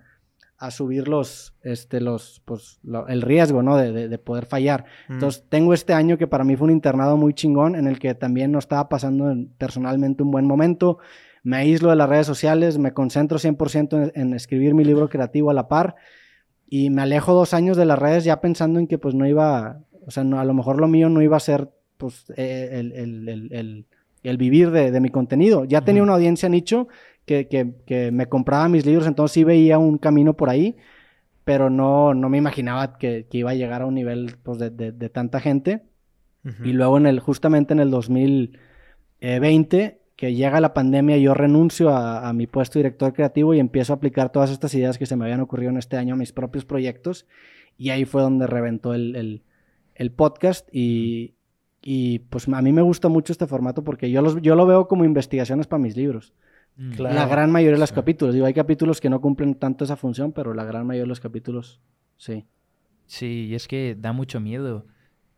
subir 0.69 1.07
los, 1.07 1.55
este, 1.63 1.99
los, 2.01 2.41
pues, 2.45 2.79
el 3.07 3.21
riesgo, 3.23 3.63
¿no? 3.63 3.77
De, 3.77 4.17
poder 4.19 4.45
fallar. 4.45 4.85
Mm. 5.07 5.13
Entonces, 5.13 5.43
tengo 5.49 5.73
este 5.73 5.93
año 5.93 6.19
que 6.19 6.27
para 6.27 6.43
mí 6.43 6.55
fue 6.55 6.65
un 6.65 6.71
internado 6.71 7.17
muy 7.17 7.33
chingón, 7.33 7.75
en 7.75 7.87
el 7.87 7.97
que 7.97 8.13
también 8.13 8.51
no 8.51 8.59
estaba 8.59 8.87
pasando 8.87 9.35
personalmente 9.57 10.21
un 10.21 10.29
buen 10.29 10.45
momento. 10.45 10.99
Me 11.43 11.57
aíslo 11.57 11.89
de 11.89 11.95
las 11.95 12.07
redes 12.09 12.27
sociales, 12.27 12.77
me 12.77 12.93
concentro 12.93 13.39
100% 13.39 14.11
en, 14.13 14.21
en, 14.21 14.33
escribir 14.35 14.75
mi 14.75 14.83
libro 14.83 15.09
creativo 15.09 15.49
a 15.49 15.55
la 15.55 15.67
par 15.67 15.95
y 16.73 16.89
me 16.89 17.01
alejo 17.01 17.33
dos 17.33 17.53
años 17.53 17.75
de 17.75 17.83
las 17.83 17.99
redes 17.99 18.23
ya 18.23 18.39
pensando 18.39 18.79
en 18.79 18.87
que 18.87 18.97
pues 18.97 19.13
no 19.13 19.27
iba, 19.27 19.81
o 20.07 20.11
sea, 20.11 20.23
no, 20.23 20.39
a 20.39 20.45
lo 20.45 20.53
mejor 20.53 20.79
lo 20.79 20.87
mío 20.87 21.09
no 21.09 21.21
iba 21.21 21.35
a 21.35 21.41
ser 21.41 21.69
pues 21.97 22.31
eh, 22.37 22.69
el, 22.71 22.93
el, 22.93 23.49
el, 23.51 23.85
el 24.23 24.37
vivir 24.37 24.71
de, 24.71 24.89
de 24.89 25.01
mi 25.01 25.09
contenido. 25.09 25.65
Ya 25.65 25.81
tenía 25.81 26.01
una 26.01 26.13
audiencia 26.13 26.47
nicho 26.47 26.87
que, 27.25 27.49
que, 27.49 27.73
que, 27.85 28.13
me 28.13 28.27
compraba 28.27 28.69
mis 28.69 28.85
libros, 28.85 29.05
entonces 29.05 29.33
sí 29.33 29.43
veía 29.43 29.79
un 29.79 29.97
camino 29.97 30.37
por 30.37 30.49
ahí, 30.49 30.77
pero 31.43 31.69
no, 31.69 32.13
no 32.13 32.29
me 32.29 32.37
imaginaba 32.37 32.97
que, 32.97 33.27
que 33.29 33.39
iba 33.39 33.51
a 33.51 33.55
llegar 33.55 33.81
a 33.81 33.85
un 33.85 33.95
nivel 33.95 34.37
pues, 34.41 34.57
de, 34.57 34.69
de, 34.69 34.93
de, 34.93 35.09
tanta 35.09 35.41
gente. 35.41 35.81
Uh 36.45 36.51
-huh. 36.51 36.67
Y 36.67 36.71
luego 36.71 36.97
en 36.97 37.05
el, 37.05 37.19
justamente 37.19 37.73
en 37.73 37.81
el 37.81 37.91
2020, 37.91 39.99
que 40.21 40.35
llega 40.35 40.61
la 40.61 40.75
pandemia, 40.75 41.17
yo 41.17 41.33
renuncio 41.33 41.89
a, 41.89 42.29
a, 42.29 42.31
mi 42.31 42.45
puesto 42.45 42.77
de 42.77 42.83
director 42.83 43.11
creativo 43.11 43.55
y 43.55 43.59
empiezo 43.59 43.91
a 43.91 43.95
aplicar 43.95 44.31
todas 44.31 44.51
estas 44.51 44.71
ideas 44.75 44.99
que 44.99 45.07
se 45.07 45.15
me 45.15 45.25
habían 45.25 45.39
ocurrido 45.39 45.71
en 45.71 45.77
este 45.77 45.97
año 45.97 46.13
a 46.13 46.15
mis 46.15 46.31
propios 46.31 46.63
proyectos. 46.63 47.25
Y 47.75 47.89
ahí 47.89 48.05
fue 48.05 48.21
donde 48.21 48.45
reventó 48.45 48.93
el, 48.93 49.15
el, 49.15 49.41
el 49.95 50.11
podcast 50.11 50.69
y, 50.71 51.33
y, 51.81 52.19
pues 52.19 52.47
a 52.47 52.61
mí 52.61 52.71
me 52.71 52.83
gusta 52.83 53.09
mucho 53.09 53.33
este 53.33 53.47
formato 53.47 53.83
porque 53.83 54.11
yo, 54.11 54.21
los, 54.21 54.39
yo 54.43 54.53
lo 54.53 54.67
veo 54.67 54.87
como 54.87 55.05
investigaciones 55.05 55.65
para 55.65 55.81
mis 55.81 55.97
libros. 55.97 56.33
Claro. 56.95 57.15
La 57.15 57.25
gran 57.25 57.51
mayoría 57.51 57.77
de 57.77 57.79
los 57.79 57.89
sí. 57.89 57.95
capítulos. 57.95 58.35
Digo, 58.35 58.45
hay 58.45 58.53
capítulos 58.53 59.01
que 59.01 59.09
no 59.09 59.21
cumplen 59.21 59.55
tanto 59.55 59.85
esa 59.85 59.95
función, 59.95 60.33
pero 60.33 60.53
la 60.53 60.65
gran 60.65 60.85
mayoría 60.85 61.05
de 61.05 61.09
los 61.09 61.19
capítulos, 61.19 61.81
sí. 62.17 62.45
Sí, 63.07 63.47
y 63.49 63.55
es 63.55 63.67
que 63.67 63.97
da 63.99 64.13
mucho 64.13 64.39
miedo 64.39 64.85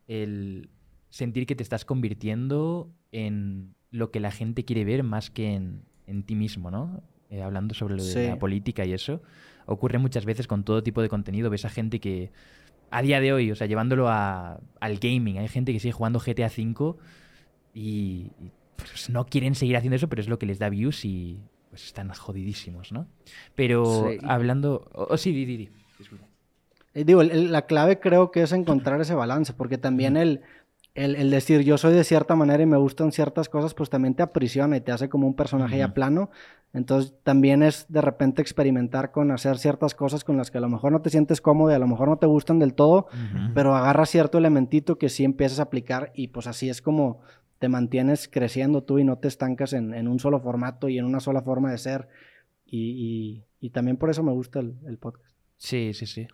el 0.09 0.71
sentir 1.09 1.45
que 1.45 1.55
te 1.55 1.63
estás 1.63 1.85
convirtiendo 1.85 2.91
en 3.13 3.75
lo 3.93 4.11
que 4.11 4.19
la 4.19 4.31
gente 4.31 4.65
quiere 4.65 4.83
ver 4.83 5.03
más 5.03 5.29
que 5.29 5.53
en, 5.53 5.83
en 6.07 6.23
ti 6.23 6.35
mismo, 6.35 6.71
¿no? 6.71 7.03
Eh, 7.29 7.41
hablando 7.41 7.73
sobre 7.73 7.95
lo 7.95 8.03
de 8.03 8.11
sí. 8.11 8.27
la 8.27 8.39
política 8.39 8.85
y 8.85 8.91
eso. 8.91 9.21
Ocurre 9.65 9.99
muchas 9.99 10.25
veces 10.25 10.47
con 10.47 10.63
todo 10.63 10.83
tipo 10.83 11.01
de 11.01 11.09
contenido. 11.09 11.49
Ves 11.49 11.63
a 11.63 11.69
gente 11.69 11.99
que 11.99 12.31
a 12.89 13.01
día 13.03 13.21
de 13.21 13.31
hoy, 13.33 13.51
o 13.51 13.55
sea, 13.55 13.67
llevándolo 13.67 14.09
a, 14.09 14.59
al 14.79 14.97
gaming, 14.97 15.37
hay 15.37 15.47
gente 15.47 15.71
que 15.71 15.79
sigue 15.79 15.93
jugando 15.93 16.19
GTA 16.19 16.47
V 16.47 16.95
y, 17.73 18.31
y 18.39 18.51
pues 18.75 19.09
no 19.11 19.25
quieren 19.25 19.53
seguir 19.53 19.77
haciendo 19.77 19.95
eso, 19.95 20.09
pero 20.09 20.21
es 20.21 20.27
lo 20.27 20.39
que 20.39 20.47
les 20.47 20.59
da 20.59 20.69
views 20.69 21.05
y 21.05 21.39
pues 21.69 21.85
están 21.85 22.09
jodidísimos, 22.09 22.91
¿no? 22.91 23.07
Pero 23.53 24.09
sí. 24.09 24.17
hablando... 24.23 24.89
Oh, 24.93 25.07
oh, 25.11 25.17
sí, 25.17 25.31
di, 25.31 25.45
di, 25.45 25.57
di. 25.57 25.69
Disculpa. 25.99 26.25
Eh, 26.95 27.03
digo, 27.03 27.21
el, 27.21 27.51
la 27.51 27.67
clave 27.67 27.99
creo 27.99 28.31
que 28.31 28.41
es 28.41 28.51
encontrar 28.51 29.01
ese 29.01 29.15
balance, 29.15 29.53
porque 29.53 29.77
también 29.77 30.17
el, 30.17 30.41
el, 30.95 31.15
el, 31.15 31.31
decir 31.31 31.61
yo 31.61 31.77
soy 31.77 31.93
de 31.93 32.03
cierta 32.03 32.35
manera 32.35 32.61
y 32.61 32.67
me 32.67 32.77
gustan 32.77 33.11
ciertas 33.11 33.49
cosas, 33.49 33.73
pues 33.73 33.89
también 33.89 34.13
te 34.13 34.23
aprisiona 34.23 34.77
y 34.77 34.81
te 34.81 34.91
hace 34.91 35.09
como 35.09 35.25
un 35.25 35.35
personaje 35.35 35.75
uh 35.75 35.77
-huh. 35.77 35.87
ya 35.87 35.93
plano. 35.93 36.29
Entonces 36.71 37.13
también 37.23 37.63
es 37.63 37.85
de 37.89 38.01
repente 38.01 38.41
experimentar 38.41 39.11
con 39.11 39.31
hacer 39.31 39.57
ciertas 39.57 39.95
cosas 39.95 40.23
con 40.23 40.37
las 40.37 40.51
que 40.51 40.57
a 40.59 40.61
lo 40.61 40.69
mejor 40.69 40.91
no 40.91 41.01
te 41.01 41.09
sientes 41.09 41.41
cómodo 41.41 41.71
y 41.71 41.75
a 41.75 41.79
lo 41.79 41.87
mejor 41.87 42.07
no 42.09 42.17
te 42.17 42.27
gustan 42.27 42.59
del 42.59 42.73
todo, 42.73 43.07
uh 43.11 43.15
-huh. 43.15 43.51
pero 43.53 43.75
agarras 43.75 44.09
cierto 44.09 44.37
elementito 44.37 44.97
que 44.97 45.09
sí 45.09 45.23
empiezas 45.23 45.59
a 45.59 45.63
aplicar 45.63 46.11
y 46.15 46.27
pues 46.29 46.47
así 46.47 46.69
es 46.69 46.81
como 46.81 47.21
te 47.59 47.69
mantienes 47.69 48.27
creciendo 48.27 48.83
tú 48.83 48.99
y 48.99 49.03
no 49.03 49.17
te 49.17 49.27
estancas 49.27 49.73
en, 49.73 49.93
en 49.93 50.07
un 50.07 50.19
solo 50.19 50.41
formato 50.41 50.89
y 50.89 50.97
en 50.97 51.05
una 51.05 51.19
sola 51.19 51.41
forma 51.41 51.71
de 51.71 51.77
ser. 51.77 52.09
Y, 52.65 53.43
y, 53.59 53.67
y 53.67 53.69
también 53.69 53.97
por 53.97 54.09
eso 54.09 54.21
me 54.21 54.31
gusta 54.31 54.59
el, 54.59 54.75
el, 54.85 54.97
podcast. 54.97 55.33
Sí, 55.57 55.93
sí, 55.93 56.05
sí. 56.05 56.27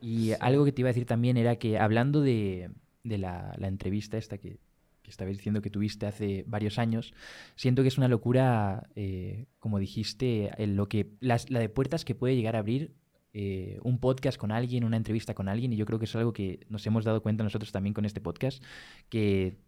Y 0.00 0.32
algo 0.40 0.64
que 0.64 0.72
te 0.72 0.82
iba 0.82 0.88
a 0.88 0.92
decir 0.92 1.06
también 1.06 1.36
era 1.36 1.56
que 1.56 1.78
hablando 1.78 2.20
de, 2.20 2.68
de 3.04 3.18
la, 3.18 3.54
entrevista 3.60 4.18
esta 4.18 4.38
que, 4.38 4.58
que 5.02 5.10
estabas 5.10 5.36
diciendo 5.36 5.62
que 5.62 5.70
tuviste 5.70 6.06
hace 6.06 6.44
varios 6.46 6.78
años, 6.78 7.14
siento 7.54 7.82
que 7.82 7.88
es 7.88 7.98
una 7.98 8.08
locura, 8.08 8.88
eh, 8.96 9.46
como 9.60 9.78
dijiste, 9.78 10.50
en 10.60 10.76
lo 10.76 10.88
que 10.88 11.12
las, 11.20 11.50
la 11.50 11.60
de 11.60 11.68
puertas 11.68 12.04
que 12.04 12.14
puede 12.14 12.34
llegar 12.34 12.56
a 12.56 12.60
abrir 12.60 12.94
eh, 13.34 13.78
un 13.82 13.98
podcast 13.98 14.38
con 14.38 14.52
alguien, 14.52 14.84
una 14.84 14.96
entrevista 14.96 15.34
con 15.34 15.48
alguien, 15.48 15.72
y 15.72 15.76
yo 15.76 15.86
creo 15.86 15.98
que 15.98 16.06
es 16.06 16.16
algo 16.16 16.32
que 16.32 16.66
nos 16.68 16.86
hemos 16.86 17.04
dado 17.04 17.22
cuenta 17.22 17.44
nosotros 17.44 17.72
también 17.72 17.92
con 17.92 18.04
este 18.04 18.20
podcast, 18.20 18.62
que 19.08 19.58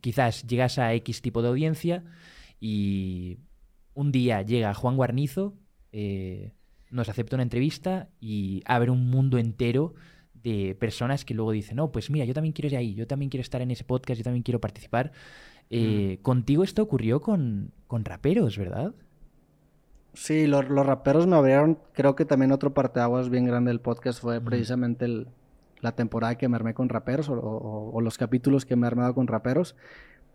quizás 0.00 0.46
llegas 0.46 0.78
a 0.78 0.94
X 0.94 1.22
tipo 1.22 1.42
de 1.42 1.48
audiencia 1.48 2.04
y 2.60 3.38
un 3.94 4.12
día 4.12 4.42
llega 4.42 4.74
Juan 4.74 4.96
Guarnizo, 4.96 5.54
eh, 5.92 6.52
nos 6.90 7.08
acepta 7.08 7.36
una 7.36 7.42
entrevista 7.42 8.08
y 8.20 8.62
abre 8.66 8.90
un 8.90 9.08
mundo 9.08 9.38
entero 9.38 9.94
de 10.42 10.76
personas 10.78 11.24
que 11.24 11.34
luego 11.34 11.52
dicen, 11.52 11.76
no, 11.76 11.92
pues 11.92 12.10
mira, 12.10 12.24
yo 12.24 12.34
también 12.34 12.52
quiero 12.52 12.68
ir 12.68 12.76
ahí, 12.76 12.94
yo 12.94 13.06
también 13.06 13.30
quiero 13.30 13.42
estar 13.42 13.60
en 13.62 13.70
ese 13.70 13.84
podcast, 13.84 14.18
yo 14.18 14.24
también 14.24 14.42
quiero 14.42 14.60
participar. 14.60 15.12
Eh, 15.70 16.16
mm. 16.18 16.22
Contigo 16.22 16.64
esto 16.64 16.82
ocurrió 16.82 17.20
con, 17.20 17.72
con 17.86 18.04
raperos, 18.04 18.58
¿verdad? 18.58 18.94
Sí, 20.14 20.46
los, 20.46 20.68
los, 20.68 20.84
raperos 20.84 21.26
me 21.26 21.36
abrieron, 21.36 21.78
creo 21.92 22.16
que 22.16 22.24
también 22.24 22.50
otro 22.50 22.74
parteaguas 22.74 23.30
bien 23.30 23.44
grande 23.44 23.70
del 23.70 23.80
podcast 23.80 24.20
fue 24.20 24.40
mm. 24.40 24.44
precisamente 24.44 25.04
el, 25.04 25.28
la 25.80 25.92
temporada 25.92 26.36
que 26.36 26.48
me 26.48 26.56
armé 26.56 26.74
con 26.74 26.88
raperos 26.88 27.28
o, 27.28 27.34
o, 27.34 27.90
o, 27.92 28.00
los 28.00 28.18
capítulos 28.18 28.66
que 28.66 28.76
me 28.76 28.86
he 28.86 28.88
armado 28.88 29.14
con 29.14 29.26
raperos. 29.26 29.76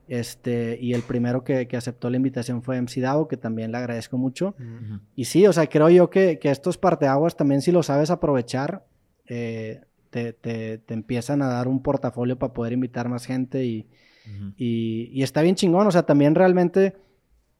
Este, 0.07 0.77
y 0.79 0.93
el 0.93 1.01
primero 1.01 1.43
que, 1.43 1.67
que 1.67 1.77
aceptó 1.77 2.09
la 2.09 2.17
invitación 2.17 2.62
fue 2.62 2.79
MC 2.79 3.01
Dao, 3.01 3.27
que 3.27 3.38
también 3.38 3.71
le 3.71 3.77
agradezco 3.79 4.17
mucho. 4.17 4.55
Uh 4.59 4.63
-huh. 4.63 5.00
Y 5.15 5.25
sí, 5.25 5.45
o 5.47 5.53
sea, 5.53 5.67
creo 5.67 5.89
yo 5.89 6.09
que, 6.09 6.38
que 6.38 6.51
estos 6.51 6.77
parteaguas 6.77 7.35
también 7.35 7.62
si 7.62 7.71
lo 7.71 7.81
sabes 7.81 8.12
aprovechar, 8.12 8.85
eh, 9.27 9.81
te, 10.09 10.33
te, 10.33 10.77
te, 10.77 10.93
empiezan 10.93 11.41
a 11.41 11.47
dar 11.47 11.67
un 11.67 11.81
portafolio 11.81 12.38
para 12.38 12.53
poder 12.53 12.74
invitar 12.74 13.09
más 13.09 13.25
gente 13.25 13.65
y, 13.65 13.88
uh 14.25 14.29
-huh. 14.29 14.53
y, 14.57 15.09
y, 15.13 15.24
está 15.24 15.41
bien 15.41 15.55
chingón, 15.55 15.88
o 15.88 15.91
sea, 15.91 16.03
también 16.03 16.35
realmente 16.35 16.95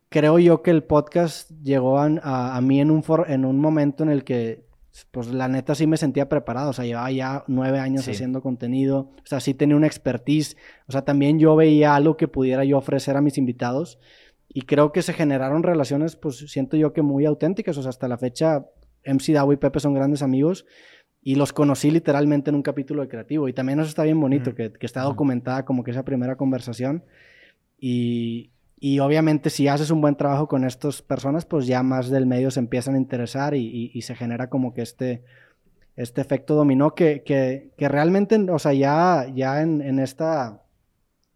creo 0.10 0.40
yo 0.40 0.62
que 0.62 0.72
el 0.72 0.84
podcast 0.84 1.52
llegó 1.64 2.00
a, 2.00 2.06
a, 2.22 2.58
a 2.58 2.62
mí 2.62 2.80
en 2.80 2.92
un, 2.92 3.04
for, 3.04 3.26
en 3.30 3.46
un 3.46 3.60
momento 3.60 4.04
en 4.04 4.10
el 4.10 4.24
que 4.24 4.66
pues 5.12 5.28
la 5.28 5.48
neta 5.48 5.76
sí 5.76 5.88
me 5.88 5.98
sentía 5.98 6.30
preparado, 6.30 6.70
o 6.70 6.74
sea, 6.74 6.86
llevaba 6.86 7.12
ya 7.12 7.44
nueve 7.48 7.80
años 7.80 8.06
sí. 8.06 8.12
haciendo 8.12 8.42
contenido, 8.42 9.12
o 9.18 9.26
sea, 9.26 9.40
sí 9.40 9.54
tenía 9.54 9.76
una 9.76 9.88
expertise, 9.88 10.56
o 10.88 10.92
sea, 10.92 11.04
también 11.04 11.38
yo 11.38 11.56
veía 11.56 11.96
algo 11.96 12.16
que 12.16 12.28
pudiera 12.28 12.64
yo 12.64 12.78
ofrecer 12.78 13.18
a 13.18 13.22
mis 13.22 13.38
invitados 13.38 14.00
y 14.48 14.62
creo 14.62 14.94
que 14.94 15.02
se 15.02 15.12
generaron 15.12 15.64
relaciones, 15.64 16.16
pues 16.16 16.38
siento 16.38 16.78
yo 16.78 16.94
que 16.94 17.02
muy 17.02 17.26
auténticas, 17.26 17.78
o 17.78 17.82
sea, 17.82 17.90
hasta 17.90 18.08
la 18.08 18.18
fecha 18.18 18.66
MC 19.06 19.34
Dawo 19.34 19.52
y 19.52 19.58
Pepe 19.58 19.80
son 19.80 19.94
grandes 19.94 20.22
amigos 20.22 20.66
y 21.28 21.34
los 21.36 21.54
conocí 21.54 21.90
literalmente 21.90 22.52
en 22.52 22.56
un 22.56 22.62
capítulo 22.62 23.02
de 23.02 23.08
creativo. 23.08 23.50
Y 23.50 23.54
también 23.54 23.80
eso 23.80 23.90
está 23.90 24.04
bien 24.04 24.22
bonito, 24.22 24.52
mm. 24.52 24.54
que, 24.54 24.72
que, 24.72 24.86
está 24.86 25.02
documentada 25.02 25.66
como 25.66 25.84
que 25.84 25.90
esa 25.90 26.06
primera 26.06 26.36
conversación. 26.36 27.04
Y, 27.80 28.52
y 28.80 29.00
obviamente 29.00 29.50
si 29.50 29.68
haces 29.68 29.90
un 29.90 30.02
buen 30.02 30.16
trabajo 30.16 30.48
con 30.48 30.64
estas 30.64 31.02
personas, 31.02 31.44
pues 31.48 31.66
ya 31.66 31.82
más 31.82 32.12
del 32.12 32.28
medio 32.28 32.52
se 32.52 32.60
empiezan 32.60 32.94
a 32.94 33.00
interesar 33.00 33.56
y, 33.56 33.66
y, 33.66 33.92
y 33.92 34.04
se 34.04 34.14
genera 34.14 34.52
como 34.52 34.72
que 34.76 34.84
este, 34.84 35.24
este 35.96 36.22
efecto 36.22 36.54
dominó 36.54 36.94
que, 36.94 37.24
que, 37.24 37.72
que 37.76 37.90
realmente, 37.90 38.36
o 38.52 38.60
sea, 38.60 38.74
ya, 38.74 39.26
ya 39.34 39.64
en, 39.64 39.82
en, 39.82 39.98
esta, 39.98 40.62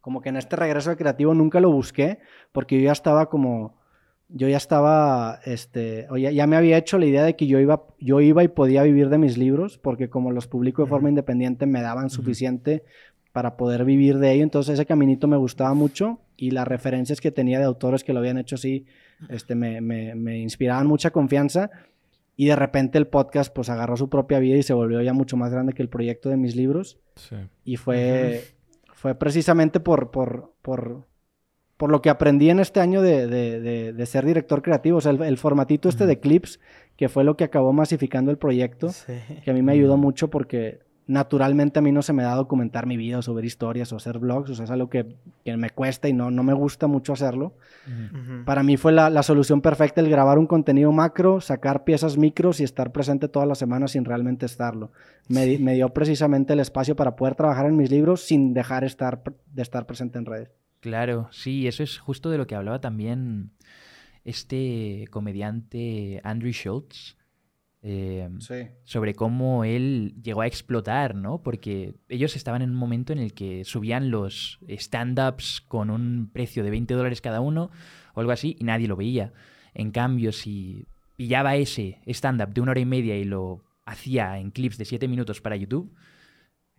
como 0.01 0.21
que 0.21 0.29
en 0.29 0.37
este 0.37 0.55
regreso 0.55 0.95
creativo 0.97 1.33
nunca 1.33 1.59
lo 1.59 1.71
busqué, 1.71 2.19
porque 2.51 2.77
yo 2.77 2.85
ya 2.85 2.91
estaba 2.91 3.27
como, 3.27 3.78
yo 4.29 4.47
ya 4.47 4.57
estaba, 4.57 5.39
este, 5.43 6.07
o 6.09 6.17
ya, 6.17 6.31
ya, 6.31 6.45
me 6.45 6.55
había 6.55 6.77
hecho 6.77 6.99
la 6.99 7.07
idea 7.07 7.23
de 7.23 7.35
que 7.35 7.47
yo 7.47 7.59
iba, 7.59 7.83
yo 7.99 8.21
iba 8.21 8.43
y 8.43 8.47
podía 8.47 8.83
vivir 8.83 9.09
de 9.09 9.17
mis 9.17 9.37
libros, 9.37 9.79
porque 9.79 10.09
como 10.09 10.31
los 10.31 10.47
publico 10.47 10.83
de 10.83 10.89
forma 10.89 11.05
uh 11.05 11.07
-huh. 11.07 11.13
independiente 11.13 11.65
me 11.65 11.81
daban 11.81 12.05
uh 12.05 12.07
-huh. 12.07 12.11
suficiente 12.11 12.83
para 13.33 13.57
poder 13.57 13.85
vivir 13.85 14.19
de 14.19 14.31
ello, 14.33 14.43
entonces 14.43 14.75
ese 14.75 14.85
caminito 14.85 15.27
me 15.27 15.37
gustaba 15.37 15.73
mucho 15.73 16.19
y 16.37 16.51
las 16.51 16.67
referencias 16.67 17.21
que 17.21 17.31
tenía 17.31 17.59
de 17.59 17.65
autores 17.65 18.03
que 18.03 18.13
lo 18.13 18.19
habían 18.19 18.37
hecho 18.37 18.55
así, 18.55 18.85
este, 19.29 19.55
me, 19.55 19.81
me, 19.81 20.15
me, 20.15 20.39
inspiraban 20.39 20.87
mucha 20.87 21.11
confianza 21.11 21.69
y 22.35 22.45
de 22.47 22.55
repente 22.55 22.97
el 22.97 23.07
podcast 23.07 23.53
pues 23.53 23.69
agarró 23.69 23.97
su 23.97 24.09
propia 24.09 24.39
vida 24.39 24.57
y 24.57 24.63
se 24.63 24.73
volvió 24.73 25.01
ya 25.01 25.13
mucho 25.13 25.37
más 25.37 25.51
grande 25.51 25.73
que 25.73 25.81
el 25.81 25.89
proyecto 25.89 26.29
de 26.29 26.37
mis 26.37 26.55
libros 26.55 26.99
sí. 27.15 27.35
y 27.65 27.75
fue, 27.77 27.97
uh 27.97 28.89
-huh. 28.89 28.93
fue 28.93 29.15
precisamente 29.15 29.79
por, 29.79 30.11
por, 30.11 30.53
por, 30.61 31.05
por, 31.79 31.89
lo 31.89 32.01
que 32.01 32.09
aprendí 32.09 32.49
en 32.49 32.59
este 32.59 32.81
año 32.81 33.01
de, 33.01 33.25
de, 33.27 33.59
de, 33.59 33.93
de 33.93 34.05
ser 34.05 34.25
director 34.25 34.61
creativo, 34.61 34.97
o 34.97 35.01
sea, 35.01 35.13
el, 35.13 35.21
el 35.23 35.37
formatito 35.37 35.87
este 35.87 36.03
uh 36.03 36.07
-huh. 36.07 36.09
de 36.09 36.19
clips 36.19 36.59
que 36.97 37.07
fue 37.07 37.23
lo 37.23 37.37
que 37.37 37.45
acabó 37.45 37.71
masificando 37.71 38.29
el 38.29 38.37
proyecto, 38.37 38.89
sí. 38.89 39.13
que 39.43 39.51
a 39.51 39.53
mí 39.53 39.61
me 39.61 39.71
ayudó 39.71 39.95
mucho 39.95 40.29
porque 40.29 40.81
naturalmente 41.09 41.79
a 41.79 41.81
mí 41.81 41.91
no 41.91 42.03
se 42.03 42.13
me 42.13 42.21
da 42.21 42.35
documentar 42.35 42.85
mi 42.85 42.95
vida 42.95 43.17
o 43.17 43.21
subir 43.23 43.43
historias 43.43 43.91
o 43.91 43.95
hacer 43.95 44.19
vlogs, 44.19 44.51
o 44.51 44.55
sea, 44.55 44.65
es 44.65 44.71
algo 44.71 44.89
que, 44.91 45.15
que 45.43 45.57
me 45.57 45.71
cuesta 45.71 46.07
y 46.07 46.13
no, 46.13 46.29
no 46.29 46.43
me 46.43 46.53
gusta 46.53 46.85
mucho 46.85 47.13
hacerlo. 47.13 47.53
Uh 47.87 48.15
-huh. 48.15 48.45
Para 48.45 48.61
mí 48.61 48.77
fue 48.77 48.91
la, 48.91 49.09
la, 49.09 49.23
solución 49.23 49.61
perfecta 49.61 50.01
el 50.01 50.09
grabar 50.09 50.37
un 50.37 50.45
contenido 50.45 50.91
macro, 50.91 51.41
sacar 51.41 51.83
piezas 51.83 52.15
micros 52.15 52.59
y 52.59 52.63
estar 52.63 52.91
presente 52.91 53.27
toda 53.27 53.47
la 53.47 53.55
semana 53.55 53.87
sin 53.87 54.05
realmente 54.05 54.45
estarlo. 54.45 54.91
Me, 55.29 55.45
sí. 55.45 55.57
me 55.57 55.73
dio 55.73 55.89
precisamente 55.89 56.53
el 56.53 56.59
espacio 56.59 56.95
para 56.95 57.15
poder 57.15 57.33
trabajar 57.33 57.65
en 57.65 57.75
mis 57.75 57.89
libros 57.89 58.21
sin 58.21 58.53
dejar 58.53 58.83
estar, 58.83 59.23
de 59.51 59.61
estar 59.63 59.87
presente 59.87 60.19
en 60.19 60.25
redes. 60.25 60.58
Claro, 60.79 61.27
sí, 61.31 61.67
eso 61.67 61.83
es 61.83 61.97
justo 61.97 62.29
de 62.29 62.37
lo 62.37 62.47
que 62.47 62.55
hablaba 62.55 62.79
también 62.79 63.51
este 64.23 65.07
comediante 65.11 66.21
Andrew 66.23 66.51
Schultz, 66.51 67.17
eh, 67.81 68.29
sí. 68.39 68.67
sobre 68.83 69.13
cómo 69.13 69.63
él 69.63 70.13
llegó 70.21 70.41
a 70.41 70.47
explotar, 70.47 71.15
¿no? 71.15 71.41
Porque 71.41 71.95
ellos 72.09 72.35
estaban 72.35 72.61
en 72.61 72.71
un 72.71 72.75
momento 72.75 73.13
en 73.13 73.19
el 73.19 73.33
que 73.33 73.63
subían 73.63 74.11
los 74.11 74.59
stand-ups 74.67 75.61
con 75.61 75.89
un 75.89 76.29
precio 76.31 76.63
de 76.63 76.71
20 76.71 76.93
dólares 76.93 77.21
cada 77.21 77.39
uno 77.39 77.71
o 78.13 78.19
algo 78.19 78.31
así 78.31 78.55
y 78.59 78.63
nadie 78.63 78.87
lo 78.87 78.95
veía. 78.95 79.33
En 79.73 79.91
cambio, 79.91 80.31
si 80.31 80.85
pillaba 81.15 81.55
ese 81.55 81.99
stand-up 82.07 82.53
de 82.53 82.61
una 82.61 82.71
hora 82.71 82.81
y 82.81 82.85
media 82.85 83.17
y 83.17 83.23
lo 83.23 83.63
hacía 83.85 84.39
en 84.39 84.51
clips 84.51 84.77
de 84.77 84.85
7 84.85 85.07
minutos 85.07 85.41
para 85.41 85.55
YouTube, 85.55 85.93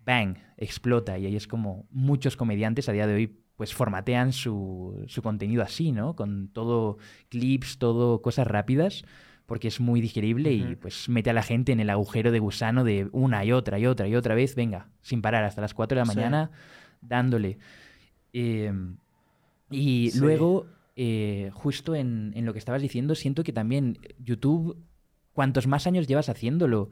bang, 0.04 0.36
explota. 0.56 1.18
Y 1.18 1.26
ahí 1.26 1.36
es 1.36 1.46
como 1.46 1.86
muchos 1.90 2.36
comediantes 2.36 2.88
a 2.88 2.92
día 2.92 3.06
de 3.06 3.14
hoy 3.14 3.39
pues 3.60 3.74
formatean 3.74 4.32
su, 4.32 5.04
su 5.06 5.20
contenido 5.20 5.62
así, 5.62 5.92
¿no? 5.92 6.16
Con 6.16 6.48
todo 6.48 6.96
clips, 7.28 7.76
todo 7.76 8.22
cosas 8.22 8.46
rápidas, 8.46 9.04
porque 9.44 9.68
es 9.68 9.80
muy 9.80 10.00
digerible 10.00 10.50
y 10.50 10.76
pues 10.76 11.10
mete 11.10 11.28
a 11.28 11.34
la 11.34 11.42
gente 11.42 11.70
en 11.70 11.78
el 11.80 11.90
agujero 11.90 12.32
de 12.32 12.38
gusano 12.38 12.84
de 12.84 13.10
una 13.12 13.44
y 13.44 13.52
otra 13.52 13.78
y 13.78 13.84
otra 13.84 14.08
y 14.08 14.14
otra 14.16 14.34
vez, 14.34 14.54
venga, 14.54 14.88
sin 15.02 15.20
parar, 15.20 15.44
hasta 15.44 15.60
las 15.60 15.74
4 15.74 15.96
de 15.96 16.00
la 16.00 16.10
Sí. 16.10 16.16
mañana, 16.16 16.50
dándole. 17.02 17.58
Eh, 18.32 18.72
y 19.70 20.08
Sí. 20.10 20.18
luego, 20.18 20.64
eh, 20.96 21.50
justo 21.52 21.94
en, 21.94 22.32
en 22.34 22.46
lo 22.46 22.54
que 22.54 22.58
estabas 22.58 22.80
diciendo, 22.80 23.14
siento 23.14 23.44
que 23.44 23.52
también 23.52 23.98
YouTube, 24.18 24.78
cuantos 25.34 25.66
más 25.66 25.86
años 25.86 26.06
llevas 26.06 26.30
haciéndolo, 26.30 26.88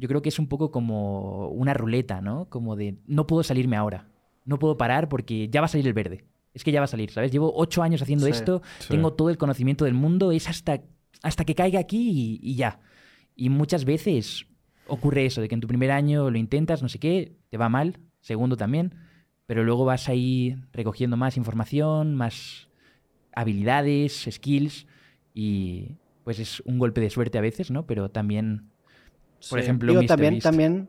yo 0.00 0.08
creo 0.08 0.20
que 0.20 0.30
es 0.30 0.40
un 0.40 0.48
poco 0.48 0.72
como 0.72 1.46
una 1.50 1.74
ruleta, 1.74 2.20
¿no? 2.20 2.46
Como 2.46 2.74
de, 2.74 2.96
no 3.06 3.28
puedo 3.28 3.44
salirme 3.44 3.76
ahora, 3.76 4.08
no 4.48 4.58
puedo 4.58 4.76
parar 4.76 5.08
porque 5.08 5.48
ya 5.48 5.60
va 5.60 5.66
a 5.66 5.68
salir 5.68 5.86
el 5.86 5.92
verde. 5.92 6.24
Es 6.54 6.64
que 6.64 6.72
ya 6.72 6.80
va 6.80 6.84
a 6.84 6.88
salir, 6.88 7.10
¿sabes? 7.10 7.30
Llevo 7.30 7.52
ocho 7.54 7.82
años 7.82 8.02
haciendo 8.02 8.24
Sí. 8.26 8.32
esto, 8.32 8.62
Sí. 8.80 8.88
tengo 8.90 9.12
todo 9.12 9.30
el 9.30 9.38
conocimiento 9.38 9.84
del 9.84 9.94
mundo, 9.94 10.32
es 10.32 10.48
hasta, 10.48 10.80
hasta 11.22 11.44
que 11.44 11.54
caiga 11.54 11.78
aquí 11.78 12.10
y, 12.10 12.40
y 12.42 12.54
ya. 12.56 12.80
Y 13.36 13.50
muchas 13.50 13.84
veces 13.84 14.46
ocurre 14.86 15.26
eso, 15.26 15.40
de 15.40 15.48
que 15.48 15.54
en 15.54 15.60
tu 15.60 15.68
primer 15.68 15.90
año 15.92 16.30
lo 16.30 16.38
intentas, 16.38 16.82
no 16.82 16.88
sé 16.88 16.98
qué, 16.98 17.36
te 17.50 17.58
va 17.58 17.68
mal, 17.68 17.98
segundo 18.20 18.56
también, 18.56 18.94
pero 19.46 19.62
luego 19.62 19.84
vas 19.84 20.08
ahí 20.08 20.56
recogiendo 20.72 21.16
más 21.16 21.36
información, 21.36 22.14
más 22.14 22.68
habilidades, 23.34 24.26
skills, 24.30 24.86
y 25.34 25.92
pues 26.24 26.38
es 26.38 26.60
un 26.60 26.78
golpe 26.78 27.00
de 27.00 27.10
suerte 27.10 27.38
a 27.38 27.40
veces, 27.40 27.70
¿no? 27.70 27.86
Pero 27.86 28.10
también, 28.10 28.70
por 29.50 29.58
Sí. 29.60 29.64
ejemplo, 29.64 29.92
Digo, 29.92 30.02
Mr. 30.02 30.08
también, 30.08 30.32
Beast. 30.34 30.42
también 30.44 30.88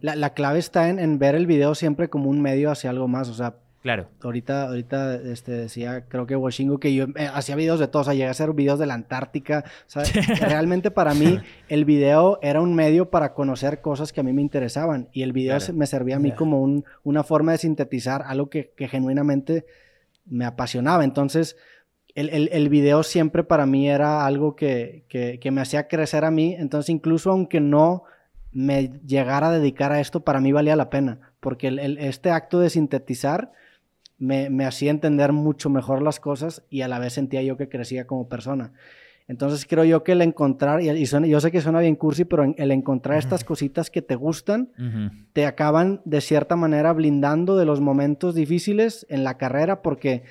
La, 0.00 0.14
la 0.14 0.34
clave 0.34 0.58
está 0.60 0.88
en, 0.88 0.98
en 0.98 1.18
ver 1.18 1.34
el 1.34 1.46
video 1.46 1.74
siempre 1.74 2.08
como 2.08 2.30
un 2.30 2.40
medio 2.40 2.70
hacia 2.70 2.90
algo 2.90 3.08
más. 3.08 3.28
O 3.28 3.34
sea, 3.34 3.56
Claro. 3.82 4.08
ahorita, 4.22 4.68
ahorita 4.68 5.16
este, 5.16 5.52
decía, 5.52 6.06
creo 6.08 6.26
que 6.26 6.36
Washingo, 6.36 6.78
que 6.80 6.94
yo 6.94 7.04
eh, 7.16 7.28
hacía 7.34 7.54
videos 7.54 7.78
de 7.80 7.86
todo. 7.88 8.00
O 8.00 8.04
sea, 8.06 8.14
llegué 8.14 8.28
a 8.28 8.30
hacer 8.30 8.52
videos 8.54 8.78
de 8.78 8.86
la 8.86 8.94
Antártica. 8.94 9.64
O 9.86 9.90
sea, 9.90 10.04
realmente 10.48 10.90
para 10.90 11.12
mí 11.12 11.38
el 11.68 11.84
video 11.84 12.38
era 12.40 12.62
un 12.62 12.74
medio 12.74 13.10
para 13.10 13.34
conocer 13.34 13.80
cosas 13.82 14.12
que 14.12 14.20
a 14.20 14.22
mí 14.22 14.32
me 14.32 14.40
interesaban. 14.42 15.08
Y 15.12 15.22
el 15.22 15.32
video 15.32 15.58
Claro. 15.58 15.74
me 15.74 15.86
servía 15.86 16.16
a 16.16 16.18
mí 16.20 16.32
como 16.32 16.62
un- 16.62 16.84
una 17.02 17.24
forma 17.24 17.52
de 17.52 17.58
sintetizar 17.58 18.22
algo 18.26 18.48
que, 18.48 18.72
que 18.76 18.88
genuinamente 18.88 19.66
me 20.24 20.46
apasionaba. 20.46 21.04
Entonces, 21.04 21.56
el, 22.14 22.30
el, 22.30 22.48
el 22.52 22.68
video 22.70 23.02
siempre 23.02 23.44
para 23.44 23.66
mí 23.66 23.90
era 23.90 24.24
algo 24.24 24.56
que, 24.56 25.04
que, 25.08 25.38
que 25.40 25.50
me 25.50 25.60
hacía 25.60 25.88
crecer 25.88 26.24
a 26.24 26.30
mí. 26.30 26.54
Entonces, 26.58 26.88
incluso 26.88 27.32
aunque 27.32 27.60
no 27.60 28.04
me 28.54 28.90
llegara 29.06 29.48
a 29.48 29.52
dedicar 29.52 29.92
a 29.92 30.00
esto, 30.00 30.20
para 30.24 30.40
mí 30.40 30.52
valía 30.52 30.76
la 30.76 30.88
pena. 30.88 31.18
Porque 31.40 31.68
el- 31.68 31.78
el- 31.78 31.98
este 31.98 32.30
acto 32.30 32.60
de 32.60 32.70
sintetizar 32.70 33.52
me, 34.16 34.48
me 34.48 34.64
hacía 34.64 34.90
entender 34.90 35.32
mucho 35.32 35.68
mejor 35.68 36.00
las 36.00 36.20
cosas 36.20 36.62
y 36.70 36.80
a 36.82 36.88
la 36.88 36.98
vez 37.00 37.12
sentía 37.12 37.42
yo 37.42 37.56
que 37.56 37.68
crecía 37.68 38.06
como 38.06 38.28
persona. 38.28 38.72
Entonces 39.26 39.66
creo 39.66 39.84
yo 39.84 40.04
que 40.04 40.12
el 40.12 40.20
encontrar, 40.22 40.82
y, 40.82 40.90
y 40.90 41.06
suena- 41.06 41.26
yo 41.26 41.40
sé 41.40 41.50
que 41.50 41.60
suena 41.60 41.80
bien 41.80 41.96
cursi, 41.96 42.24
pero 42.24 42.44
en- 42.44 42.54
el 42.58 42.70
encontrar 42.70 43.18
estas 43.18 43.42
cositas 43.42 43.90
que 43.90 44.02
te 44.02 44.14
gustan, 44.14 44.70
te 45.32 45.46
acaban 45.46 46.00
de 46.04 46.20
cierta 46.20 46.56
manera 46.56 46.92
blindando 46.92 47.56
de 47.56 47.64
los 47.64 47.80
momentos 47.80 48.34
difíciles 48.34 49.04
en 49.08 49.24
la 49.24 49.36
carrera 49.36 49.82
porque 49.82 50.22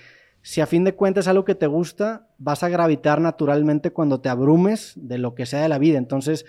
si 0.44 0.62
a 0.62 0.66
fin 0.68 0.84
de 0.84 0.94
cuentas 0.94 1.26
es 1.26 1.30
algo 1.30 1.44
que 1.46 1.56
te 1.56 1.68
gusta, 1.68 2.28
vas 2.38 2.64
a 2.64 2.70
gravitar 2.70 3.20
naturalmente 3.20 3.92
cuando 3.92 4.22
te 4.22 4.30
abrumes 4.30 4.94
de 4.96 5.18
lo 5.18 5.36
que 5.36 5.46
sea 5.46 5.62
de 5.62 5.70
la 5.70 5.78
vida. 5.80 5.98
Entonces, 5.98 6.46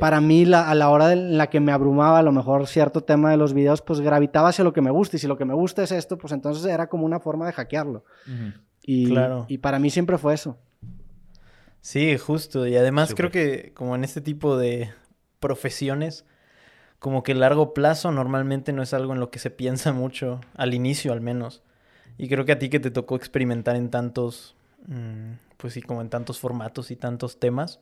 Para 0.00 0.20
mí, 0.20 0.44
la- 0.46 0.70
a 0.70 0.74
la 0.74 0.88
hora 0.88 1.08
de- 1.08 1.14
en 1.14 1.36
la 1.38 1.48
que 1.50 1.60
me 1.60 1.70
abrumaba 1.72 2.18
a 2.18 2.22
lo 2.22 2.32
mejor 2.32 2.66
cierto 2.66 3.02
tema 3.02 3.30
de 3.30 3.36
los 3.36 3.52
videos, 3.52 3.82
pues 3.82 4.00
gravitaba 4.00 4.48
hacia 4.48 4.64
lo 4.64 4.72
que 4.72 4.80
me 4.80 4.90
gusta. 4.90 5.16
Y 5.16 5.20
si 5.20 5.26
lo 5.26 5.36
que 5.36 5.44
me 5.44 5.54
gusta 5.54 5.82
es 5.82 5.92
esto, 5.92 6.16
pues 6.18 6.32
entonces 6.32 6.64
era 6.64 6.88
como 6.88 7.04
una 7.04 7.20
forma 7.20 7.46
de 7.46 7.52
hackearlo. 7.52 8.04
Y, 8.84 9.08
Claro. 9.08 9.44
y 9.48 9.58
para 9.58 9.78
mí 9.78 9.90
siempre 9.90 10.16
fue 10.18 10.34
eso. 10.34 10.56
Sí, 11.80 12.16
justo. 12.16 12.66
Y 12.66 12.76
además 12.76 13.14
creo 13.14 13.30
que 13.30 13.72
como 13.74 13.94
en 13.94 14.04
este 14.04 14.20
tipo 14.20 14.56
de 14.56 14.90
profesiones, 15.40 16.24
como 16.98 17.22
que 17.22 17.32
el 17.32 17.40
largo 17.40 17.74
plazo 17.74 18.12
normalmente 18.12 18.72
no 18.72 18.82
es 18.82 18.94
algo 18.94 19.12
en 19.12 19.20
lo 19.20 19.30
que 19.30 19.40
se 19.40 19.50
piensa 19.50 19.92
mucho, 19.92 20.40
al 20.54 20.72
inicio 20.74 21.12
al 21.12 21.20
menos. 21.20 21.62
Y 22.18 22.28
creo 22.28 22.44
que 22.44 22.52
a 22.52 22.58
ti 22.58 22.68
que 22.68 22.78
te 22.80 22.90
tocó 22.90 23.16
experimentar 23.16 23.74
en 23.74 23.90
tantos, 23.90 24.54
mm, 24.86 25.32
pues 25.56 25.72
sí, 25.74 25.82
como 25.82 26.00
en 26.00 26.08
tantos 26.10 26.38
formatos 26.38 26.90
y 26.92 26.96
tantos 26.96 27.40
temas, 27.40 27.80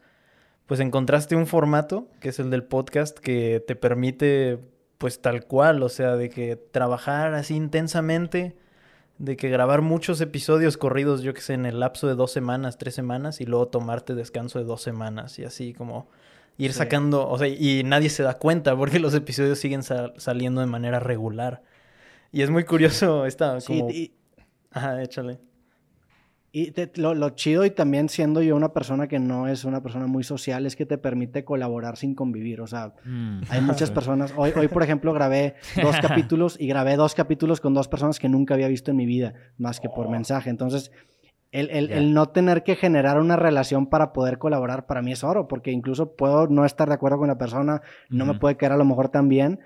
pues 0.70 0.78
encontraste 0.78 1.34
un 1.34 1.48
formato, 1.48 2.06
que 2.20 2.28
es 2.28 2.38
el 2.38 2.48
del 2.48 2.62
podcast, 2.62 3.18
que 3.18 3.58
te 3.66 3.74
permite, 3.74 4.60
pues 4.98 5.20
tal 5.20 5.44
cual, 5.44 5.82
o 5.82 5.88
sea, 5.88 6.14
de 6.14 6.28
que 6.30 6.54
trabajar 6.54 7.34
así 7.34 7.56
intensamente, 7.56 8.54
de 9.18 9.36
que 9.36 9.48
grabar 9.48 9.82
muchos 9.82 10.20
episodios 10.20 10.76
corridos, 10.76 11.22
yo 11.22 11.34
que 11.34 11.40
sé, 11.40 11.54
en 11.54 11.66
el 11.66 11.80
lapso 11.80 12.06
de 12.06 12.14
dos 12.14 12.30
semanas, 12.30 12.78
tres 12.78 12.94
semanas, 12.94 13.40
y 13.40 13.46
luego 13.46 13.66
tomarte 13.66 14.14
descanso 14.14 14.60
de 14.60 14.64
dos 14.64 14.80
semanas, 14.80 15.40
y 15.40 15.44
así 15.44 15.74
como 15.74 16.06
ir 16.56 16.70
Sí. 16.72 16.78
sacando, 16.78 17.28
o 17.28 17.36
sea, 17.36 17.48
y 17.48 17.82
nadie 17.82 18.08
se 18.08 18.22
da 18.22 18.34
cuenta 18.34 18.76
porque 18.76 19.00
los 19.00 19.12
episodios 19.14 19.58
siguen 19.58 19.82
sa- 19.82 20.12
saliendo 20.18 20.60
de 20.60 20.68
manera 20.68 21.00
regular. 21.00 21.64
Y 22.30 22.42
es 22.42 22.50
muy 22.50 22.62
curioso 22.62 23.26
esta, 23.26 23.60
Sí, 23.60 23.66
como... 23.80 23.90
y, 23.90 24.14
Ajá, 24.70 25.02
échale. 25.02 25.40
Y 26.52 26.72
te- 26.72 26.90
lo, 26.96 27.14
lo 27.14 27.30
chido 27.30 27.64
y 27.64 27.70
también 27.70 28.08
siendo 28.08 28.42
yo 28.42 28.56
una 28.56 28.72
persona 28.72 29.06
que 29.06 29.18
no 29.18 29.46
es 29.46 29.64
una 29.64 29.82
persona 29.82 30.06
muy 30.06 30.24
social 30.24 30.66
es 30.66 30.74
que 30.76 30.84
te 30.86 30.98
permite 30.98 31.44
colaborar 31.44 31.96
sin 31.96 32.14
convivir. 32.14 32.60
O 32.60 32.66
sea, 32.66 32.92
Mm. 33.04 33.42
Hay 33.50 33.60
muchas 33.60 33.90
personas. 33.92 34.32
Hoy, 34.36 34.52
hoy, 34.56 34.68
por 34.68 34.82
ejemplo, 34.82 35.12
grabé 35.12 35.54
dos 35.80 35.96
capítulos 36.02 36.56
y 36.60 36.66
grabé 36.66 36.96
dos 36.96 37.14
capítulos 37.14 37.60
con 37.60 37.72
dos 37.74 37.86
personas 37.88 38.18
que 38.18 38.28
nunca 38.28 38.54
había 38.54 38.68
visto 38.68 38.90
en 38.90 38.96
mi 38.96 39.06
vida, 39.06 39.34
más 39.58 39.78
que 39.80 39.88
por 39.88 40.08
mensaje. 40.08 40.50
Entonces, 40.50 40.90
el, 41.52 41.70
el- 41.70 41.88
Ya. 41.88 41.96
el 41.98 42.14
no 42.14 42.26
tener 42.30 42.62
que 42.62 42.74
generar 42.76 43.18
una 43.20 43.36
relación 43.36 43.86
para 43.86 44.12
poder 44.12 44.38
colaborar 44.38 44.86
para 44.86 45.02
mí 45.02 45.12
es 45.12 45.22
oro, 45.24 45.46
porque 45.48 45.70
incluso 45.72 46.14
puedo 46.16 46.46
no 46.48 46.64
estar 46.64 46.88
de 46.88 46.94
acuerdo 46.94 47.18
con 47.18 47.28
la 47.28 47.38
persona, 47.38 47.82
no 48.08 48.24
me 48.24 48.32
Ujú. 48.32 48.40
puede 48.40 48.56
quedar 48.56 48.72
a 48.72 48.76
lo 48.76 48.84
mejor 48.84 49.08
tan 49.08 49.28
bien, 49.28 49.60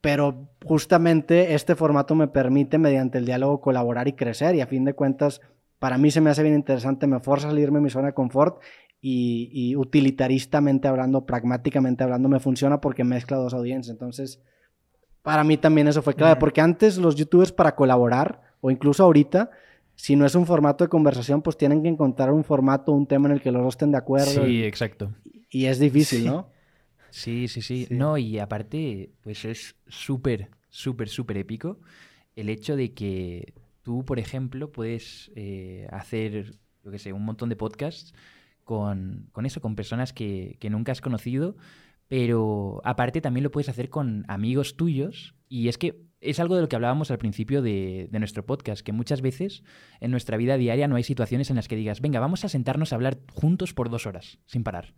pero 0.00 0.48
justamente 0.64 1.54
este 1.54 1.74
formato 1.74 2.14
me 2.14 2.28
permite, 2.28 2.78
mediante 2.78 3.18
el 3.18 3.26
diálogo, 3.26 3.60
colaborar 3.60 4.08
y 4.08 4.12
crecer. 4.12 4.54
Y 4.54 4.60
a 4.60 4.66
fin 4.66 4.84
de 4.84 4.92
cuentas, 4.94 5.40
para 5.78 5.98
mí 5.98 6.10
se 6.10 6.20
me 6.20 6.30
hace 6.30 6.42
bien 6.42 6.54
interesante, 6.54 7.06
me 7.06 7.20
fuerza 7.20 7.48
a 7.48 7.50
salirme 7.50 7.78
de 7.78 7.84
mi 7.84 7.90
zona 7.90 8.08
de 8.08 8.14
confort 8.14 8.60
y, 9.00 9.50
y 9.52 9.76
utilitaristamente 9.76 10.88
hablando, 10.88 11.24
pragmáticamente 11.24 12.02
hablando, 12.04 12.28
me 12.28 12.40
funciona 12.40 12.80
porque 12.80 13.04
mezcla 13.04 13.36
dos 13.36 13.54
audiencias. 13.54 13.92
Entonces, 13.92 14.42
para 15.22 15.44
mí 15.44 15.56
también 15.56 15.88
eso 15.88 16.02
fue 16.02 16.14
clave, 16.14 16.36
porque 16.36 16.60
antes 16.60 16.98
los 16.98 17.14
youtubers 17.14 17.52
para 17.52 17.74
colaborar, 17.74 18.42
o 18.60 18.70
incluso 18.70 19.04
ahorita, 19.04 19.50
si 19.94 20.16
no 20.16 20.26
es 20.26 20.34
un 20.34 20.46
formato 20.46 20.84
de 20.84 20.88
conversación, 20.88 21.42
pues 21.42 21.56
tienen 21.56 21.82
que 21.82 21.88
encontrar 21.88 22.32
un 22.32 22.44
formato, 22.44 22.92
un 22.92 23.06
tema 23.06 23.28
en 23.28 23.34
el 23.34 23.40
que 23.42 23.52
los 23.52 23.62
dos 23.62 23.74
estén 23.74 23.92
de 23.92 23.98
acuerdo. 23.98 24.44
Sí, 24.44 24.50
y, 24.50 24.64
exacto. 24.64 25.12
y 25.50 25.66
es 25.66 25.78
difícil, 25.78 26.20
Sí. 26.22 26.26
¿no? 26.26 26.48
Sí, 27.10 27.48
sí, 27.48 27.62
sí, 27.62 27.86
Sí. 27.86 27.94
No, 27.94 28.18
y 28.18 28.38
aparte, 28.38 29.10
pues 29.22 29.44
es 29.44 29.76
súper, 29.86 30.48
súper, 30.70 31.08
súper 31.08 31.38
épico 31.38 31.78
el 32.36 32.48
hecho 32.50 32.76
de 32.76 32.92
que 32.92 33.54
tú, 33.88 34.04
por 34.04 34.18
ejemplo, 34.18 34.70
puedes 34.70 35.32
eh, 35.34 35.88
hacer, 35.90 36.56
yo 36.84 36.90
qué 36.90 36.98
sé, 36.98 37.14
un 37.14 37.24
montón 37.24 37.48
de 37.48 37.56
podcasts 37.56 38.12
con, 38.62 39.30
con 39.32 39.46
eso, 39.46 39.62
con 39.62 39.76
personas 39.76 40.12
que, 40.12 40.58
que 40.60 40.68
nunca 40.68 40.92
has 40.92 41.00
conocido, 41.00 41.56
pero 42.06 42.82
aparte 42.84 43.22
también 43.22 43.44
lo 43.44 43.50
puedes 43.50 43.70
hacer 43.70 43.88
con 43.88 44.26
amigos 44.28 44.76
tuyos. 44.76 45.34
Y 45.48 45.68
es 45.68 45.78
que 45.78 46.02
es 46.20 46.38
algo 46.38 46.54
de 46.54 46.60
lo 46.60 46.68
que 46.68 46.76
hablábamos 46.76 47.10
al 47.10 47.16
principio 47.16 47.62
de, 47.62 48.08
de 48.10 48.18
nuestro 48.18 48.44
podcast, 48.44 48.82
que 48.82 48.92
muchas 48.92 49.22
veces 49.22 49.62
en 50.00 50.10
nuestra 50.10 50.36
vida 50.36 50.58
diaria 50.58 50.86
no 50.86 50.96
hay 50.96 51.02
situaciones 51.02 51.48
en 51.48 51.56
las 51.56 51.66
que 51.66 51.76
digas, 51.76 52.02
venga, 52.02 52.20
vamos 52.20 52.44
a 52.44 52.50
sentarnos 52.50 52.92
a 52.92 52.96
hablar 52.96 53.16
juntos 53.32 53.72
por 53.72 53.88
dos 53.88 54.06
horas, 54.06 54.38
sin 54.44 54.64
parar. 54.64 54.92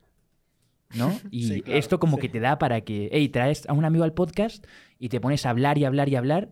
¿No? 0.97 1.17
Y 1.31 1.45
Sí, 1.45 1.63
claro, 1.63 1.79
esto 1.79 2.01
como 2.01 2.17
sí. 2.17 2.23
que 2.23 2.29
te 2.29 2.41
da 2.41 2.59
para 2.59 2.81
que, 2.81 3.09
hey, 3.13 3.29
traes 3.29 3.69
a 3.69 3.73
un 3.73 3.85
amigo 3.85 4.03
al 4.03 4.15
podcast 4.15 4.67
y 4.99 5.11
te 5.11 5.21
pones 5.21 5.47
a 5.47 5.51
hablar 5.51 5.79
y 5.79 5.85
hablar 5.85 6.09
y 6.09 6.17
hablar 6.17 6.51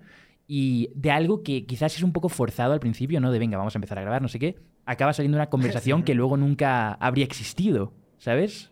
y 0.48 0.90
de 0.94 1.10
algo 1.10 1.42
que 1.42 1.66
quizás 1.66 1.94
es 1.94 2.02
un 2.02 2.12
poco 2.12 2.28
forzado 2.30 2.72
al 2.72 2.80
principio, 2.80 3.20
¿no? 3.20 3.30
De 3.30 3.38
venga, 3.38 3.58
vamos 3.58 3.76
a 3.76 3.78
empezar 3.78 3.98
a 3.98 4.00
grabar, 4.00 4.22
no 4.22 4.28
sé 4.28 4.38
qué, 4.38 4.56
acaba 4.86 5.12
saliendo 5.12 5.36
una 5.36 5.50
conversación 5.50 6.02
que 6.04 6.14
luego 6.14 6.36
nunca 6.36 6.94
habría 6.94 7.24
existido, 7.26 7.92
¿sabes? 8.18 8.70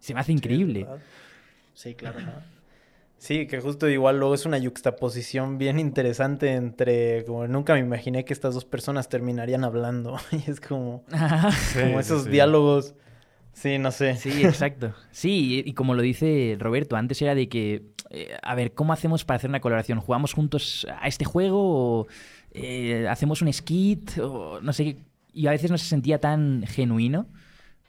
Se 0.00 0.12
me 0.12 0.20
hace 0.20 0.32
increíble. 0.32 0.86
Sí, 1.74 1.94
claro. 1.94 2.18
Sí, 3.18 3.46
que 3.46 3.60
justo 3.60 3.88
igual 3.88 4.18
luego 4.18 4.34
es 4.34 4.44
una 4.44 4.58
yuxtaposición 4.58 5.56
bien 5.58 5.78
interesante 5.78 6.52
entre, 6.52 7.24
como 7.24 7.46
nunca 7.46 7.72
me 7.74 7.80
imaginé 7.80 8.24
que 8.24 8.32
estas 8.32 8.54
dos 8.54 8.64
personas 8.64 9.08
terminarían 9.08 9.64
hablando. 9.64 10.16
Y 10.32 10.50
es 10.50 10.60
como, 10.60 11.02
como 11.08 11.50
Sí, 11.52 11.80
esos 11.98 12.24
sí. 12.24 12.30
diálogos. 12.30 12.94
Sí, 13.52 13.78
no 13.78 13.90
sé. 13.90 14.16
Sí, 14.16 14.44
exacto. 14.44 14.92
Sí, 15.12 15.62
y 15.64 15.72
como 15.72 15.94
lo 15.94 16.02
dice 16.02 16.56
Roberto, 16.58 16.94
antes 16.96 17.22
era 17.22 17.34
de 17.34 17.48
que, 17.48 17.84
eh, 18.10 18.36
a 18.42 18.54
ver, 18.54 18.72
¿cómo 18.72 18.92
hacemos 18.92 19.24
para 19.24 19.36
hacer 19.36 19.50
una 19.50 19.60
colaboración? 19.60 20.00
¿Jugamos 20.00 20.32
juntos 20.32 20.86
a 21.00 21.08
este 21.08 21.24
juego 21.24 21.60
o 21.60 22.06
eh, 22.52 23.06
hacemos 23.08 23.42
un 23.42 23.52
skit 23.52 24.18
o 24.18 24.60
no 24.60 24.72
sé? 24.72 24.96
Y 25.32 25.46
a 25.46 25.50
veces 25.50 25.70
no 25.70 25.78
se 25.78 25.86
sentía 25.86 26.20
tan 26.20 26.64
genuino, 26.66 27.26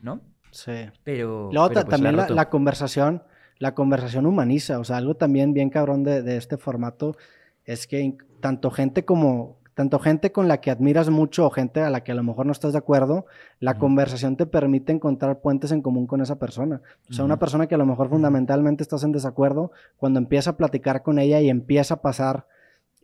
¿no? 0.01 0.21
Sí. 0.51 0.89
Pero... 1.03 1.49
Luego 1.51 1.69
pero 1.69 1.86
pues 1.86 2.01
también 2.01 2.36
la 2.36 2.49
conversación, 2.49 3.23
la 3.60 3.73
conversación 3.73 4.25
humaniza. 4.25 4.80
O 4.80 4.84
sea, 4.84 4.97
algo 4.97 5.15
también 5.15 5.53
bien 5.53 5.69
cabrón 5.69 6.03
de, 6.03 6.21
de 6.21 6.38
este 6.38 6.58
formato 6.58 7.15
es 7.63 7.88
que 7.88 8.17
tanto 8.39 8.71
gente 8.71 9.06
como, 9.06 9.58
tanto 9.78 10.00
gente 10.00 10.32
con 10.32 10.48
la 10.48 10.60
que 10.60 10.72
admiras 10.72 11.12
mucho 11.12 11.46
o 11.46 11.52
gente 11.52 11.84
a 11.84 11.92
la 11.92 12.04
que 12.04 12.12
a 12.12 12.16
lo 12.16 12.24
mejor 12.24 12.48
no 12.48 12.52
estás 12.52 12.72
de 12.72 12.80
acuerdo, 12.80 13.28
la 13.60 13.78
conversación 13.78 14.36
te 14.36 14.48
permite 14.48 14.92
encontrar 14.92 15.40
puentes 15.40 15.72
en 15.72 15.84
común 15.84 16.08
con 16.08 16.20
esa 16.20 16.40
persona. 16.40 16.82
O 17.08 17.13
sea, 17.13 17.24
una 17.24 17.38
persona 17.38 17.68
que 17.68 17.76
a 17.76 17.78
lo 17.78 17.86
mejor 17.86 18.10
fundamentalmente 18.10 18.82
estás 18.82 19.04
en 19.04 19.12
desacuerdo, 19.12 19.72
cuando 19.98 20.18
empieza 20.18 20.50
a 20.50 20.58
platicar 20.58 21.04
con 21.04 21.20
ella 21.20 21.42
y 21.42 21.50
empieza 21.52 21.94
a 21.94 22.02
pasar 22.02 22.48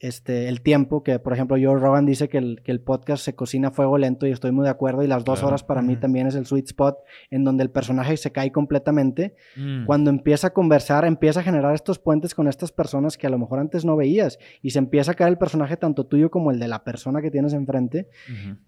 este, 0.06 0.50
el 0.50 0.62
tiempo, 0.62 1.02
que 1.02 1.18
por 1.18 1.32
ejemplo 1.32 1.56
Joe 1.56 1.80
Rogan 1.80 2.06
dice 2.06 2.28
que 2.28 2.38
el, 2.38 2.62
que 2.62 2.72
el 2.74 2.82
podcast 2.82 3.24
se 3.24 3.36
cocina 3.36 3.70
a 3.70 3.72
fuego 3.72 3.98
lento 3.98 4.28
y 4.28 4.32
estoy 4.32 4.52
muy 4.52 4.66
de 4.66 4.70
acuerdo, 4.70 5.02
y 5.02 5.08
las 5.08 5.24
dos 5.24 5.40
Claro. 5.40 5.48
horas 5.48 5.64
para 5.64 5.82
mí 5.82 5.96
también 5.96 6.28
es 6.28 6.36
el 6.36 6.46
sweet 6.46 6.66
spot 6.66 6.98
en 7.32 7.44
donde 7.46 7.64
el 7.64 7.70
personaje 7.72 8.18
se 8.18 8.32
cae 8.34 8.52
completamente. 8.52 9.36
Mm. 9.56 9.86
Cuando 9.86 10.10
empieza 10.10 10.48
a 10.48 10.50
conversar, 10.54 11.06
empieza 11.06 11.40
a 11.40 11.44
generar 11.44 11.74
estos 11.74 12.00
puentes 12.00 12.36
con 12.36 12.48
estas 12.50 12.72
personas 12.74 13.18
que 13.18 13.28
a 13.28 13.30
lo 13.30 13.40
mejor 13.40 13.60
antes 13.60 13.86
no 13.86 13.96
veías 13.96 14.40
y 14.62 14.72
se 14.72 14.80
empieza 14.80 15.12
a 15.12 15.16
caer 15.16 15.30
el 15.30 15.38
personaje 15.38 15.78
tanto 15.78 16.06
tuyo 16.06 16.30
como 16.30 16.52
el 16.52 16.60
de 16.60 16.68
la 16.68 16.84
persona 16.84 17.22
que 17.22 17.32
tienes 17.32 17.54
enfrente 17.54 18.10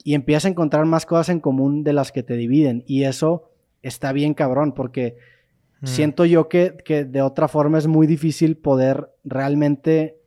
y 0.04 0.14
empiezas 0.14 0.46
a 0.46 0.50
encontrar 0.50 0.86
más 0.86 1.06
cosas 1.06 1.30
en 1.30 1.42
común 1.42 1.84
de 1.84 1.92
las 1.94 2.12
que 2.12 2.24
te 2.24 2.36
dividen 2.38 2.84
y 2.88 3.04
eso 3.04 3.50
está 3.82 4.14
bien 4.14 4.34
cabrón 4.34 4.72
porque 4.74 5.18
Mm. 5.82 5.88
siento 5.88 6.24
yo 6.24 6.48
que, 6.48 6.78
que 6.86 7.04
de 7.04 7.22
otra 7.22 7.50
forma 7.50 7.78
es 7.78 7.86
muy 7.86 8.08
difícil 8.08 8.56
poder 8.56 9.10
realmente 9.26 10.18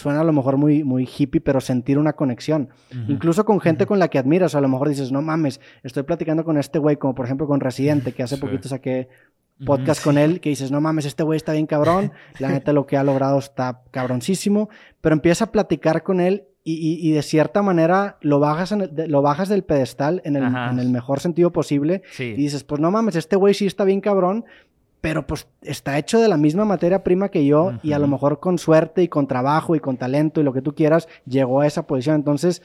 suena 0.00 0.20
a 0.20 0.24
lo 0.24 0.32
mejor 0.32 0.56
muy, 0.56 0.82
muy 0.84 1.06
hippie, 1.06 1.40
pero 1.40 1.60
sentir 1.60 1.98
una 1.98 2.14
conexión. 2.14 2.68
Incluso 3.08 3.44
con 3.44 3.60
gente 3.60 3.86
con 3.86 3.98
la 3.98 4.08
que 4.08 4.18
admiras, 4.18 4.54
a 4.54 4.60
lo 4.60 4.68
mejor 4.68 4.88
dices, 4.88 5.12
no 5.12 5.22
mames, 5.22 5.60
estoy 5.82 6.02
platicando 6.02 6.44
con 6.44 6.58
este 6.58 6.78
güey, 6.78 6.96
como 6.96 7.14
por 7.14 7.24
ejemplo 7.26 7.46
con 7.46 7.60
Residente, 7.60 8.12
que 8.12 8.22
hace 8.22 8.34
Sí. 8.36 8.40
poquito 8.40 8.68
saqué 8.68 9.08
podcast 9.66 10.02
con 10.02 10.16
él, 10.16 10.40
que 10.40 10.48
dices, 10.48 10.70
no 10.70 10.80
mames, 10.80 11.04
este 11.04 11.22
güey 11.22 11.36
está 11.36 11.52
bien 11.52 11.66
cabrón, 11.66 12.12
la 12.38 12.48
neta 12.64 12.72
lo 12.72 12.86
que 12.86 12.96
ha 12.96 13.04
logrado 13.04 13.38
está 13.38 13.82
cabroncísimo, 13.90 14.70
pero 15.02 15.14
empieza 15.14 15.44
a 15.44 15.52
platicar 15.52 16.02
con 16.02 16.20
él 16.20 16.44
y, 16.64 16.74
y- 16.74 17.08
y 17.08 17.12
de 17.12 17.22
cierta 17.22 17.62
manera 17.62 18.16
lo 18.22 18.38
bajas, 18.40 18.72
en 18.72 18.80
el- 18.82 18.94
de- 18.94 19.06
lo 19.08 19.20
bajas 19.22 19.48
del 19.50 19.62
pedestal 19.64 20.22
en 20.24 20.36
el, 20.36 20.44
en 20.44 20.78
el 20.78 20.88
mejor 20.90 21.20
sentido 21.20 21.52
posible 21.52 22.02
Sí. 22.12 22.24
y 22.24 22.34
dices, 22.36 22.64
pues 22.64 22.80
no 22.80 22.90
mames, 22.90 23.16
este 23.16 23.36
güey 23.36 23.52
sí 23.54 23.66
está 23.66 23.84
bien 23.84 24.00
cabrón, 24.00 24.44
pero 25.00 25.26
pues 25.26 25.48
está 25.62 25.96
hecho 25.98 26.20
de 26.20 26.28
la 26.28 26.36
misma 26.36 26.64
materia 26.64 27.02
prima 27.02 27.28
que 27.30 27.44
yo 27.46 27.72
y 27.82 27.92
a 27.92 27.98
lo 27.98 28.06
mejor 28.08 28.38
con 28.40 28.58
suerte 28.58 29.02
y 29.02 29.08
con 29.08 29.26
trabajo 29.26 29.74
y 29.74 29.80
con 29.80 29.96
talento 29.96 30.40
y 30.40 30.44
lo 30.44 30.52
que 30.52 30.60
tú 30.62 30.74
quieras 30.74 31.08
llegó 31.26 31.60
a 31.62 31.66
esa 31.66 31.86
posición. 31.86 32.16
Entonces, 32.16 32.62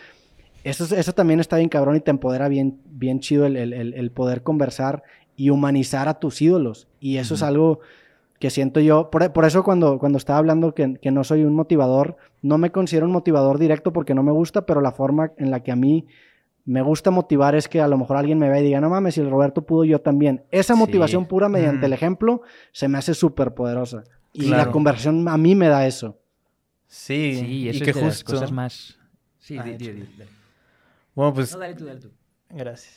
eso, 0.63 0.83
es- 0.83 0.91
eso 0.91 1.13
también 1.13 1.39
está 1.39 1.57
bien 1.57 1.69
cabrón 1.69 1.95
y 1.95 2.01
te 2.01 2.11
empodera 2.11 2.47
bien, 2.49 2.79
bien 2.85 3.19
chido 3.21 3.45
el, 3.45 3.55
el- 3.55 3.73
el- 3.93 4.11
poder 4.11 4.41
conversar 4.43 5.03
y 5.37 5.49
humanizar 5.49 6.07
a 6.09 6.19
tus 6.19 6.41
ídolos. 6.41 6.87
Y 6.99 7.17
eso 7.17 7.35
es 7.35 7.43
algo 7.43 7.79
que 8.39 8.49
siento 8.49 8.79
yo. 8.81 9.09
Por, 9.11 9.31
por 9.31 9.45
eso 9.45 9.63
cuando, 9.63 9.97
cuando 9.99 10.17
estaba 10.17 10.39
hablando 10.39 10.73
que, 10.75 10.95
que 11.01 11.11
no 11.11 11.23
soy 11.23 11.43
un 11.45 11.53
motivador, 11.53 12.17
no 12.41 12.57
me 12.57 12.71
considero 12.71 13.05
un 13.05 13.11
motivador 13.13 13.59
directo 13.59 13.93
porque 13.93 14.13
no 14.13 14.23
me 14.23 14.31
gusta, 14.33 14.65
pero 14.65 14.81
la 14.81 14.91
forma 14.91 15.31
en 15.37 15.51
la 15.51 15.61
que 15.61 15.71
a 15.71 15.75
mí 15.77 16.05
me 16.65 16.81
gusta 16.81 17.11
motivar 17.11 17.55
es 17.55 17.67
que 17.67 17.79
a 17.79 17.87
lo 17.87 17.97
mejor 17.97 18.17
alguien 18.17 18.39
me 18.39 18.49
vea 18.49 18.59
y 18.59 18.63
diga, 18.63 18.81
no 18.81 18.89
mames, 18.89 19.13
si 19.15 19.21
el 19.21 19.29
Roberto 19.29 19.61
pudo, 19.65 19.85
yo 19.85 20.01
también. 20.01 20.43
Esa 20.51 20.73
Sí. 20.73 20.79
motivación 20.79 21.27
pura 21.27 21.47
mediante 21.47 21.85
el 21.85 21.93
ejemplo 21.93 22.41
se 22.71 22.87
me 22.87 22.97
hace 22.97 23.13
súper 23.13 23.53
poderosa. 23.53 24.03
Y 24.33 24.45
la 24.49 24.57
Claro. 24.57 24.71
conversación 24.71 25.27
a 25.29 25.37
mí 25.37 25.55
me 25.55 25.67
da 25.69 25.85
eso. 25.87 26.19
Sí, 26.87 27.37
Sí, 27.39 27.45
y 27.45 27.69
eso 27.69 27.83
que 27.83 27.91
es 27.91 27.95
de 27.95 28.01
las 28.01 28.15
justo. 28.17 28.33
cosas 28.33 28.51
más... 28.51 28.97
Sí, 29.39 29.57
Ah, 29.59 29.63
di- 29.63 29.75
di- 29.75 29.85
échale. 29.85 29.93
di- 30.05 30.15
dale. 30.17 30.29
Bueno, 31.13 31.33
pues 31.33 31.53
No, 31.53 31.59
dale 31.59 31.75
tú, 31.75 31.85
dale 31.85 31.99
tú. 31.99 32.11
Gracias. 32.49 32.93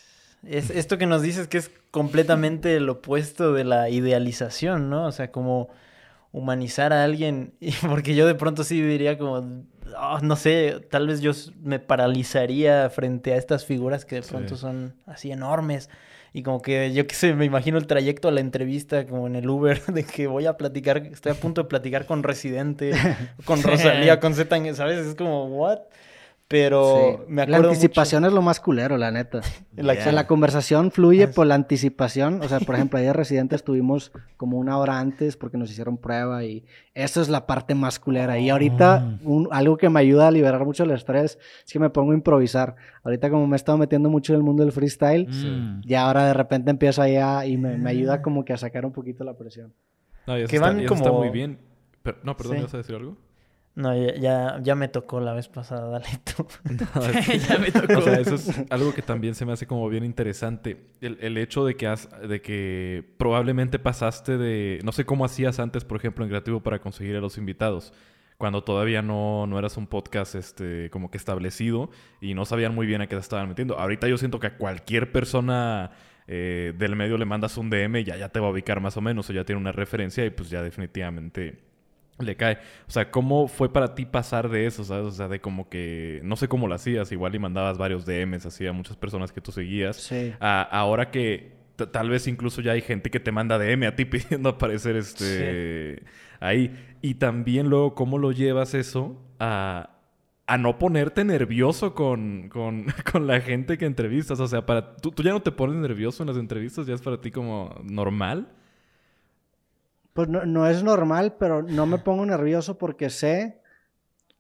Es, 0.47 0.71
esto 0.71 0.99
que 0.99 1.07
nos 1.07 1.21
dices 1.23 1.47
que 1.49 1.59
es 1.59 1.71
completamente 1.91 2.77
el 2.77 2.89
opuesto 2.89 3.53
de 3.53 3.65
la 3.65 3.91
idealización, 3.91 4.89
¿no? 4.89 5.07
O 5.07 5.13
sea, 5.13 5.31
como 5.31 5.69
humanizar 6.33 6.93
a 6.93 7.05
alguien. 7.05 7.55
Y 7.61 7.73
porque 7.87 8.15
yo 8.15 8.27
de 8.27 8.35
pronto 8.35 8.65
sí 8.65 8.81
diría 8.81 9.19
como, 9.19 9.65
"Ah, 9.97 10.21
no 10.23 10.37
sé, 10.37 10.81
tal 10.91 11.07
vez 11.07 11.21
yo 11.21 11.33
me 11.63 11.79
paralizaría 11.79 12.91
frente 12.91 13.33
a 13.33 13.37
estas 13.37 13.65
figuras 13.65 14.05
que 14.05 14.17
de 14.17 14.23
Sí. 14.23 14.31
pronto 14.31 14.57
son 14.57 14.95
así 15.07 15.31
enormes. 15.33 15.89
Y 16.35 16.43
como 16.43 16.61
que 16.61 16.93
yo 16.93 17.07
qué 17.07 17.15
sé, 17.15 17.33
me 17.35 17.47
imagino 17.47 17.79
el 17.79 17.87
trayecto 17.87 18.29
a 18.29 18.31
la 18.31 18.41
entrevista 18.41 19.07
como 19.07 19.27
en 19.27 19.35
el 19.37 19.49
Uber 19.49 19.81
de 19.87 20.05
que 20.05 20.27
voy 20.27 20.47
a 20.47 20.57
platicar, 20.57 20.99
estoy 20.99 21.33
a 21.33 21.35
punto 21.35 21.63
de 21.63 21.69
platicar 21.69 22.05
con 22.07 22.23
Residente, 22.23 22.93
con 23.45 23.63
Rosalía, 23.63 24.21
con 24.21 24.35
Z, 24.35 24.75
¿sabes? 24.75 24.99
Es 25.07 25.15
como, 25.15 25.47
¿what? 25.47 25.79
Pero 26.51 27.19
Sí. 27.19 27.25
me 27.29 27.47
la 27.47 27.59
acuerdo 27.59 27.69
anticipación 27.73 28.25
es 28.25 28.33
lo 28.33 28.41
más 28.41 28.59
culero, 28.59 28.97
la 28.97 29.11
neta. 29.11 29.41
La 29.77 29.93
O 29.93 29.97
sea, 29.97 30.13
la 30.13 30.27
conversación 30.27 30.91
fluye 30.91 31.29
por 31.29 31.47
la 31.47 31.55
anticipación. 31.55 32.41
O 32.43 32.49
sea, 32.49 32.59
por 32.61 32.75
ejemplo, 32.75 32.99
ahí 32.99 33.05
de 33.05 33.13
Residente 33.13 33.55
estuvimos 33.55 34.13
como 34.39 34.57
una 34.59 34.79
hora 34.79 34.99
antes 34.99 35.37
porque 35.37 35.59
nos 35.59 35.71
hicieron 35.71 35.99
prueba 35.99 36.43
y 36.45 36.65
eso 36.95 37.21
es 37.21 37.29
la 37.29 37.47
parte 37.47 37.75
más 37.75 38.01
culera. 38.01 38.39
Y 38.39 38.49
ahorita 38.49 39.01
Mm. 39.01 39.19
un- 39.31 39.49
algo 39.53 39.77
que 39.77 39.91
me 39.91 40.01
ayuda 40.01 40.29
a 40.29 40.31
liberar 40.31 40.65
mucho 40.65 40.85
el 40.85 40.91
estrés 40.93 41.39
es 41.67 41.71
que 41.73 41.79
me 41.79 41.91
pongo 41.91 42.13
a 42.13 42.15
improvisar. 42.15 42.77
Ahorita 43.05 43.29
como 43.29 43.47
me 43.47 43.55
he 43.55 43.59
estado 43.59 43.77
metiendo 43.77 44.09
mucho 44.09 44.33
en 44.33 44.39
el 44.39 44.43
mundo 44.43 44.63
del 44.63 44.73
freestyle, 44.73 45.29
Mm. 45.29 45.83
y 45.85 45.95
ahora 45.95 46.25
de 46.29 46.33
repente 46.35 46.71
empiezo 46.71 47.03
allá 47.03 47.45
y 47.45 47.59
me, 47.59 47.77
me 47.77 47.91
ayuda 47.91 48.23
como 48.23 48.47
que 48.47 48.55
a 48.55 48.57
sacar 48.57 48.87
un 48.87 48.93
poquito 48.93 49.23
la 49.23 49.35
presión. 49.35 49.75
No, 50.27 50.37
y 50.39 50.41
eso 50.43 50.49
Que 50.51 50.57
está, 50.57 50.69
van 50.69 50.81
y 50.81 50.85
eso 50.87 50.95
está 50.95 51.09
como- 51.11 51.21
muy 51.21 51.31
bien. 51.31 51.59
Pero- 52.03 52.17
no, 52.25 52.35
perdón, 52.39 52.55
Sí. 52.55 52.59
¿ibas 52.61 52.75
a 52.75 52.79
decir 52.79 52.95
algo? 52.97 53.17
No, 53.79 53.97
ya, 53.97 54.59
ya, 54.61 54.75
me 54.75 54.89
tocó 54.89 55.21
la 55.21 55.35
vez 55.35 55.47
pasada, 55.47 55.89
dale 55.89 56.09
tú. 56.25 56.45
ya 57.49 57.59
me 57.59 57.71
tocó. 57.71 57.99
O 58.01 58.03
sea, 58.03 58.19
eso 58.19 58.35
es 58.35 58.51
algo 58.71 58.93
que 58.93 59.03
también 59.03 59.37
se 59.37 59.47
me 59.47 59.53
hace 59.53 59.69
como 59.69 59.89
bien 59.89 60.05
interesante. 60.05 60.89
El, 61.01 61.17
el 61.21 61.39
hecho 61.39 61.65
de 61.65 61.77
que, 61.77 61.87
has, 61.87 62.09
de 62.29 62.43
que 62.43 63.05
probablemente 63.19 63.79
pasaste 63.79 64.37
de... 64.37 64.81
No 64.83 64.91
sé 64.91 65.05
cómo 65.05 65.25
hacías 65.25 65.61
antes, 65.61 65.85
por 65.85 65.97
ejemplo, 65.97 66.25
en 66.25 66.29
Creativo 66.29 66.61
para 66.61 66.81
conseguir 66.81 67.15
a 67.15 67.21
los 67.21 67.39
invitados. 67.39 67.93
Cuando 68.37 68.65
todavía 68.65 69.01
no, 69.01 69.47
no 69.47 69.61
eras 69.61 69.77
un 69.77 69.87
podcast 69.87 70.35
este, 70.35 70.91
como 70.91 71.13
que 71.13 71.17
establecido 71.17 71.89
y 72.21 72.35
no 72.35 72.47
sabían 72.47 72.75
muy 72.75 72.85
bien 72.85 73.01
a 73.01 73.07
qué 73.07 73.15
te 73.15 73.21
estaban 73.21 73.49
metiendo. 73.49 73.79
Ahorita 73.79 74.09
yo 74.09 74.19
siento 74.19 74.41
que 74.41 74.49
a 74.49 74.57
cualquier 74.57 75.13
persona 75.13 75.93
eh, 76.27 76.75
del 76.77 76.97
medio 76.97 77.17
le 77.17 77.27
mandas 77.27 77.57
un 77.57 77.71
DM 77.71 77.99
y 77.99 78.05
ya, 78.05 78.17
ya 78.17 78.29
te 78.29 78.41
va 78.41 78.49
a 78.49 78.51
ubicar 78.51 78.81
más 78.81 78.97
o 78.97 79.01
menos 79.01 79.31
o 79.31 79.33
ya 79.33 79.45
tiene 79.45 79.61
una 79.61 79.71
referencia 79.71 80.25
y 80.25 80.31
pues 80.31 80.51
ya 80.51 80.65
definitivamente 80.65 81.68
le 82.21 82.37
cae. 82.37 82.59
O 82.87 82.91
sea, 82.91 83.11
¿cómo 83.11 83.49
fue 83.49 83.73
para 83.73 83.95
ti 83.95 84.05
pasar 84.07 84.49
de 84.49 84.67
eso? 84.67 84.85
¿sabes? 84.85 85.07
O 85.07 85.11
sea, 85.13 85.29
de 85.29 85.41
como 85.41 85.69
que, 85.69 86.21
no 86.25 86.37
sé 86.37 86.49
cómo 86.49 86.67
lo 86.69 86.75
hacías, 86.75 87.13
igual 87.13 87.35
y 87.35 87.39
mandabas 87.39 87.79
varios 87.79 88.05
DMs 88.07 88.47
así 88.47 88.67
a 88.67 88.73
muchas 88.73 88.97
personas 88.97 89.33
que 89.33 89.41
tú 89.41 89.53
seguías. 89.53 89.97
Sí. 89.97 90.33
A- 90.41 90.63
ahora 90.63 91.11
que 91.11 91.57
tal 91.93 92.11
vez 92.11 92.27
incluso 92.27 92.61
ya 92.61 92.73
hay 92.73 92.81
gente 92.81 93.09
que 93.09 93.21
te 93.21 93.31
manda 93.31 93.57
DM 93.59 93.87
a 93.87 93.95
ti 93.95 94.05
pidiendo 94.07 94.49
aparecer 94.49 94.97
este 94.97 96.03
ahí. 96.41 96.75
Y 97.03 97.15
también 97.15 97.69
luego, 97.71 97.95
¿cómo 97.95 98.19
lo 98.19 98.33
llevas 98.33 98.75
eso 98.75 99.23
a, 99.39 99.91
a 100.47 100.59
no 100.59 100.79
ponerte 100.79 101.25
nervioso 101.25 101.95
con, 101.95 102.49
con, 102.49 102.87
con 103.13 103.27
la 103.29 103.41
gente 103.41 103.79
que 103.79 103.87
entrevistas? 103.87 104.41
O 104.41 104.49
sea, 104.49 104.67
para 104.67 104.97
¿tú, 104.97 105.13
tú 105.13 105.23
ya 105.23 105.31
no 105.31 105.41
te 105.43 105.53
pones 105.53 105.77
nervioso 105.77 106.23
en 106.25 106.29
las 106.29 106.37
entrevistas, 106.37 106.87
ya 106.87 106.95
es 106.95 107.01
para 107.03 107.21
ti 107.21 107.31
como 107.31 107.73
normal. 107.85 108.49
Pues 110.19 110.29
no, 110.29 110.45
no 110.47 110.67
es 110.67 110.83
normal, 110.83 111.37
pero 111.39 111.63
no 111.63 111.87
me 111.87 111.99
pongo 111.99 112.27
nervioso 112.27 112.77
porque 112.77 113.09
sé, 113.09 113.61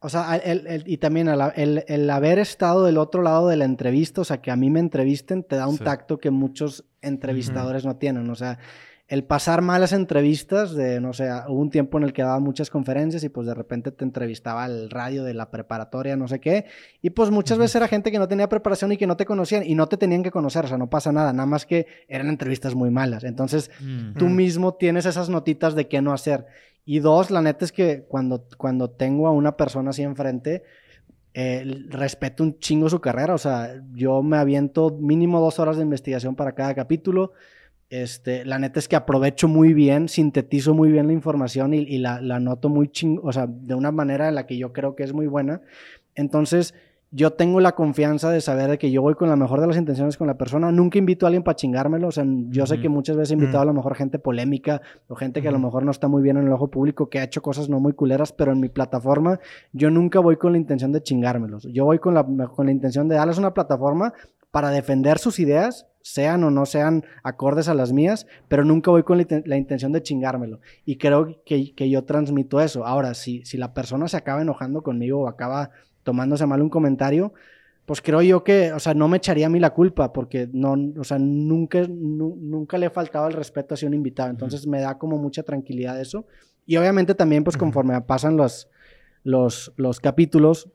o 0.00 0.08
sea, 0.08 0.34
el- 0.34 0.66
el- 0.66 0.82
y 0.88 0.96
también 0.96 1.28
el, 1.28 1.84
el- 1.86 2.10
haber 2.10 2.40
estado 2.40 2.82
del 2.84 2.98
otro 2.98 3.22
lado 3.22 3.46
de 3.46 3.54
la 3.56 3.64
entrevista, 3.64 4.22
o 4.22 4.24
sea, 4.24 4.42
que 4.42 4.50
a 4.50 4.56
mí 4.56 4.70
me 4.70 4.80
entrevisten, 4.80 5.44
te 5.44 5.54
da 5.54 5.68
un 5.68 5.78
Sí. 5.78 5.84
tacto 5.84 6.18
que 6.18 6.32
muchos 6.32 6.84
entrevistadores 7.00 7.84
no 7.86 7.94
tienen, 7.94 8.28
o 8.28 8.34
sea, 8.34 8.58
el 9.08 9.24
pasar 9.24 9.62
malas 9.62 9.94
entrevistas, 9.94 10.74
de, 10.74 11.00
no 11.00 11.14
sé, 11.14 11.30
hubo 11.48 11.60
un 11.60 11.70
tiempo 11.70 11.96
en 11.96 12.04
el 12.04 12.12
que 12.12 12.22
daba 12.22 12.40
muchas 12.40 12.68
conferencias 12.68 13.24
y 13.24 13.30
pues 13.30 13.46
de 13.46 13.54
repente 13.54 13.90
te 13.90 14.04
entrevistaba 14.04 14.66
el 14.66 14.90
radio 14.90 15.24
de 15.24 15.32
la 15.32 15.50
preparatoria, 15.50 16.14
no 16.14 16.28
sé 16.28 16.40
qué, 16.40 16.66
y 17.00 17.10
pues 17.10 17.30
muchas 17.30 17.56
veces 17.56 17.76
era 17.76 17.88
gente 17.88 18.12
que 18.12 18.18
no 18.18 18.28
tenía 18.28 18.50
preparación 18.50 18.92
y 18.92 18.98
que 18.98 19.06
no 19.06 19.16
te 19.16 19.24
conocían 19.24 19.64
y 19.64 19.74
no 19.74 19.86
te 19.86 19.96
tenían 19.96 20.22
que 20.22 20.30
conocer, 20.30 20.66
o 20.66 20.68
sea, 20.68 20.76
no 20.76 20.90
pasa 20.90 21.10
nada, 21.10 21.32
nada 21.32 21.46
más 21.46 21.64
que 21.64 21.86
eran 22.06 22.28
entrevistas 22.28 22.74
muy 22.74 22.90
malas, 22.90 23.24
entonces 23.24 23.70
tú 24.18 24.28
mismo 24.28 24.74
tienes 24.74 25.06
esas 25.06 25.30
notitas 25.30 25.74
de 25.74 25.88
qué 25.88 26.02
no 26.02 26.12
hacer. 26.12 26.46
Y 26.84 27.00
dos, 27.00 27.30
la 27.30 27.42
neta 27.42 27.66
es 27.66 27.72
que 27.72 28.04
cuando, 28.08 28.46
cuando 28.56 28.90
tengo 28.90 29.26
a 29.26 29.30
una 29.30 29.58
persona 29.58 29.90
así 29.90 30.02
enfrente, 30.02 30.62
eh, 31.34 31.62
respeto 31.90 32.42
un 32.42 32.58
chingo 32.58 32.88
su 32.88 33.00
carrera. 33.00 33.34
O 33.34 33.38
sea, 33.38 33.82
yo 33.92 34.22
me 34.22 34.38
aviento 34.38 34.96
mínimo 34.98 35.38
dos 35.38 35.58
horas 35.58 35.76
de 35.76 35.82
investigación 35.82 36.34
para 36.34 36.52
cada 36.52 36.74
capítulo. 36.74 37.32
Este, 37.90 38.44
la 38.44 38.58
neta 38.58 38.78
es 38.78 38.88
que 38.88 38.96
aprovecho 38.96 39.48
muy 39.48 39.72
bien, 39.72 40.08
sintetizo 40.08 40.74
muy 40.74 40.90
bien 40.90 41.06
la 41.06 41.14
información 41.14 41.72
y, 41.72 41.78
y 41.78 41.98
la, 41.98 42.20
la 42.20 42.38
noto 42.38 42.68
muy 42.68 42.88
chingo, 42.88 43.22
o 43.26 43.32
sea, 43.32 43.46
de 43.46 43.74
una 43.74 43.92
manera 43.92 44.28
en 44.28 44.34
la 44.34 44.46
que 44.46 44.58
yo 44.58 44.72
creo 44.72 44.94
que 44.94 45.04
es 45.04 45.14
muy 45.14 45.26
buena. 45.26 45.62
Entonces, 46.14 46.74
yo 47.10 47.32
tengo 47.32 47.60
la 47.60 47.72
confianza 47.72 48.30
de 48.30 48.42
saber 48.42 48.68
de 48.70 48.78
que 48.78 48.90
yo 48.90 49.00
voy 49.00 49.14
con 49.14 49.30
la 49.30 49.36
mejor 49.36 49.62
de 49.62 49.66
las 49.66 49.78
intenciones 49.78 50.18
con 50.18 50.26
la 50.26 50.36
persona. 50.36 50.70
Nunca 50.70 50.98
invito 50.98 51.24
a 51.24 51.28
alguien 51.28 51.42
para 51.42 51.56
chingármelo. 51.56 52.08
O 52.08 52.12
sea, 52.12 52.24
yo 52.50 52.66
sé 52.66 52.80
que 52.80 52.90
muchas 52.90 53.16
veces 53.16 53.30
he 53.30 53.34
invitado 53.34 53.62
a 53.62 53.64
lo 53.64 53.72
mejor 53.72 53.94
gente 53.94 54.18
polémica 54.18 54.82
o 55.08 55.14
gente 55.14 55.40
que 55.40 55.48
a 55.48 55.52
lo 55.52 55.58
mejor 55.58 55.84
no 55.84 55.90
está 55.90 56.06
muy 56.06 56.22
bien 56.22 56.36
en 56.36 56.46
el 56.46 56.52
ojo 56.52 56.68
público, 56.68 57.08
que 57.08 57.18
ha 57.18 57.24
hecho 57.24 57.40
cosas 57.40 57.70
no 57.70 57.80
muy 57.80 57.94
culeras, 57.94 58.32
pero 58.32 58.52
en 58.52 58.60
mi 58.60 58.68
plataforma 58.68 59.40
yo 59.72 59.90
nunca 59.90 60.20
voy 60.20 60.36
con 60.36 60.52
la 60.52 60.58
intención 60.58 60.92
de 60.92 61.02
chingármelos. 61.02 61.66
Yo 61.72 61.86
voy 61.86 61.98
con 61.98 62.12
la, 62.12 62.24
con 62.24 62.66
la 62.66 62.72
intención 62.72 63.08
de 63.08 63.14
darles 63.14 63.38
una 63.38 63.54
plataforma 63.54 64.12
para 64.50 64.70
defender 64.70 65.18
sus 65.18 65.38
ideas 65.38 65.86
sean 66.12 66.42
o 66.44 66.50
no 66.50 66.64
sean 66.66 67.04
acordes 67.22 67.68
a 67.68 67.74
las 67.74 67.92
mías, 67.92 68.26
pero 68.48 68.64
nunca 68.64 68.90
voy 68.90 69.02
con 69.02 69.18
la, 69.18 69.24
inten- 69.24 69.44
la 69.46 69.56
intención 69.56 69.92
de 69.92 70.02
chingármelo. 70.02 70.60
Y 70.84 70.96
creo 70.96 71.42
que, 71.44 71.74
que 71.74 71.90
yo 71.90 72.04
transmito 72.04 72.60
eso. 72.60 72.86
Ahora, 72.86 73.14
si, 73.14 73.44
si 73.44 73.56
la 73.58 73.74
persona 73.74 74.08
se 74.08 74.16
acaba 74.16 74.40
enojando 74.42 74.82
conmigo 74.82 75.20
o 75.20 75.28
acaba 75.28 75.70
tomándose 76.02 76.46
mal 76.46 76.62
un 76.62 76.70
comentario, 76.70 77.32
pues 77.84 78.00
creo 78.02 78.20
yo 78.22 78.44
que, 78.44 78.72
o 78.72 78.78
sea, 78.78 78.94
no 78.94 79.08
me 79.08 79.16
echaría 79.18 79.46
a 79.46 79.50
mí 79.50 79.60
la 79.60 79.70
culpa 79.74 80.12
porque 80.12 80.48
no, 80.52 80.76
o 80.98 81.04
sea, 81.04 81.18
nunca, 81.18 81.80
nu- 81.88 82.36
nunca 82.40 82.76
le 82.78 82.86
he 82.86 82.90
faltado 82.90 83.26
el 83.28 83.34
respeto 83.34 83.74
hacia 83.74 83.88
un 83.88 83.94
invitado. 83.94 84.30
Entonces 84.30 84.66
me 84.66 84.80
da 84.80 84.98
como 84.98 85.16
mucha 85.18 85.42
tranquilidad 85.42 86.00
eso. 86.00 86.26
Y 86.66 86.76
obviamente 86.76 87.14
también, 87.14 87.44
pues 87.44 87.56
conforme 87.56 87.98
pasan 88.02 88.36
los, 88.36 88.68
los, 89.24 89.72
los 89.76 90.00
capítulos, 90.00 90.68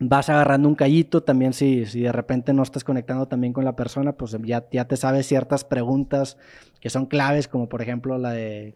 vas 0.00 0.28
agarrando 0.28 0.68
un 0.68 0.74
callito. 0.74 1.22
También 1.22 1.52
si, 1.52 1.86
si 1.86 2.02
de 2.02 2.12
repente 2.12 2.52
no 2.52 2.62
estás 2.62 2.84
conectando 2.84 3.26
también 3.26 3.52
con 3.52 3.64
la 3.64 3.76
persona, 3.76 4.12
pues 4.12 4.36
ya, 4.42 4.66
ya 4.70 4.86
te 4.86 4.96
sabes 4.96 5.26
ciertas 5.26 5.64
preguntas 5.64 6.36
que 6.80 6.90
son 6.90 7.06
claves, 7.06 7.48
como 7.48 7.68
por 7.68 7.82
ejemplo 7.82 8.18
la 8.18 8.32
de, 8.32 8.74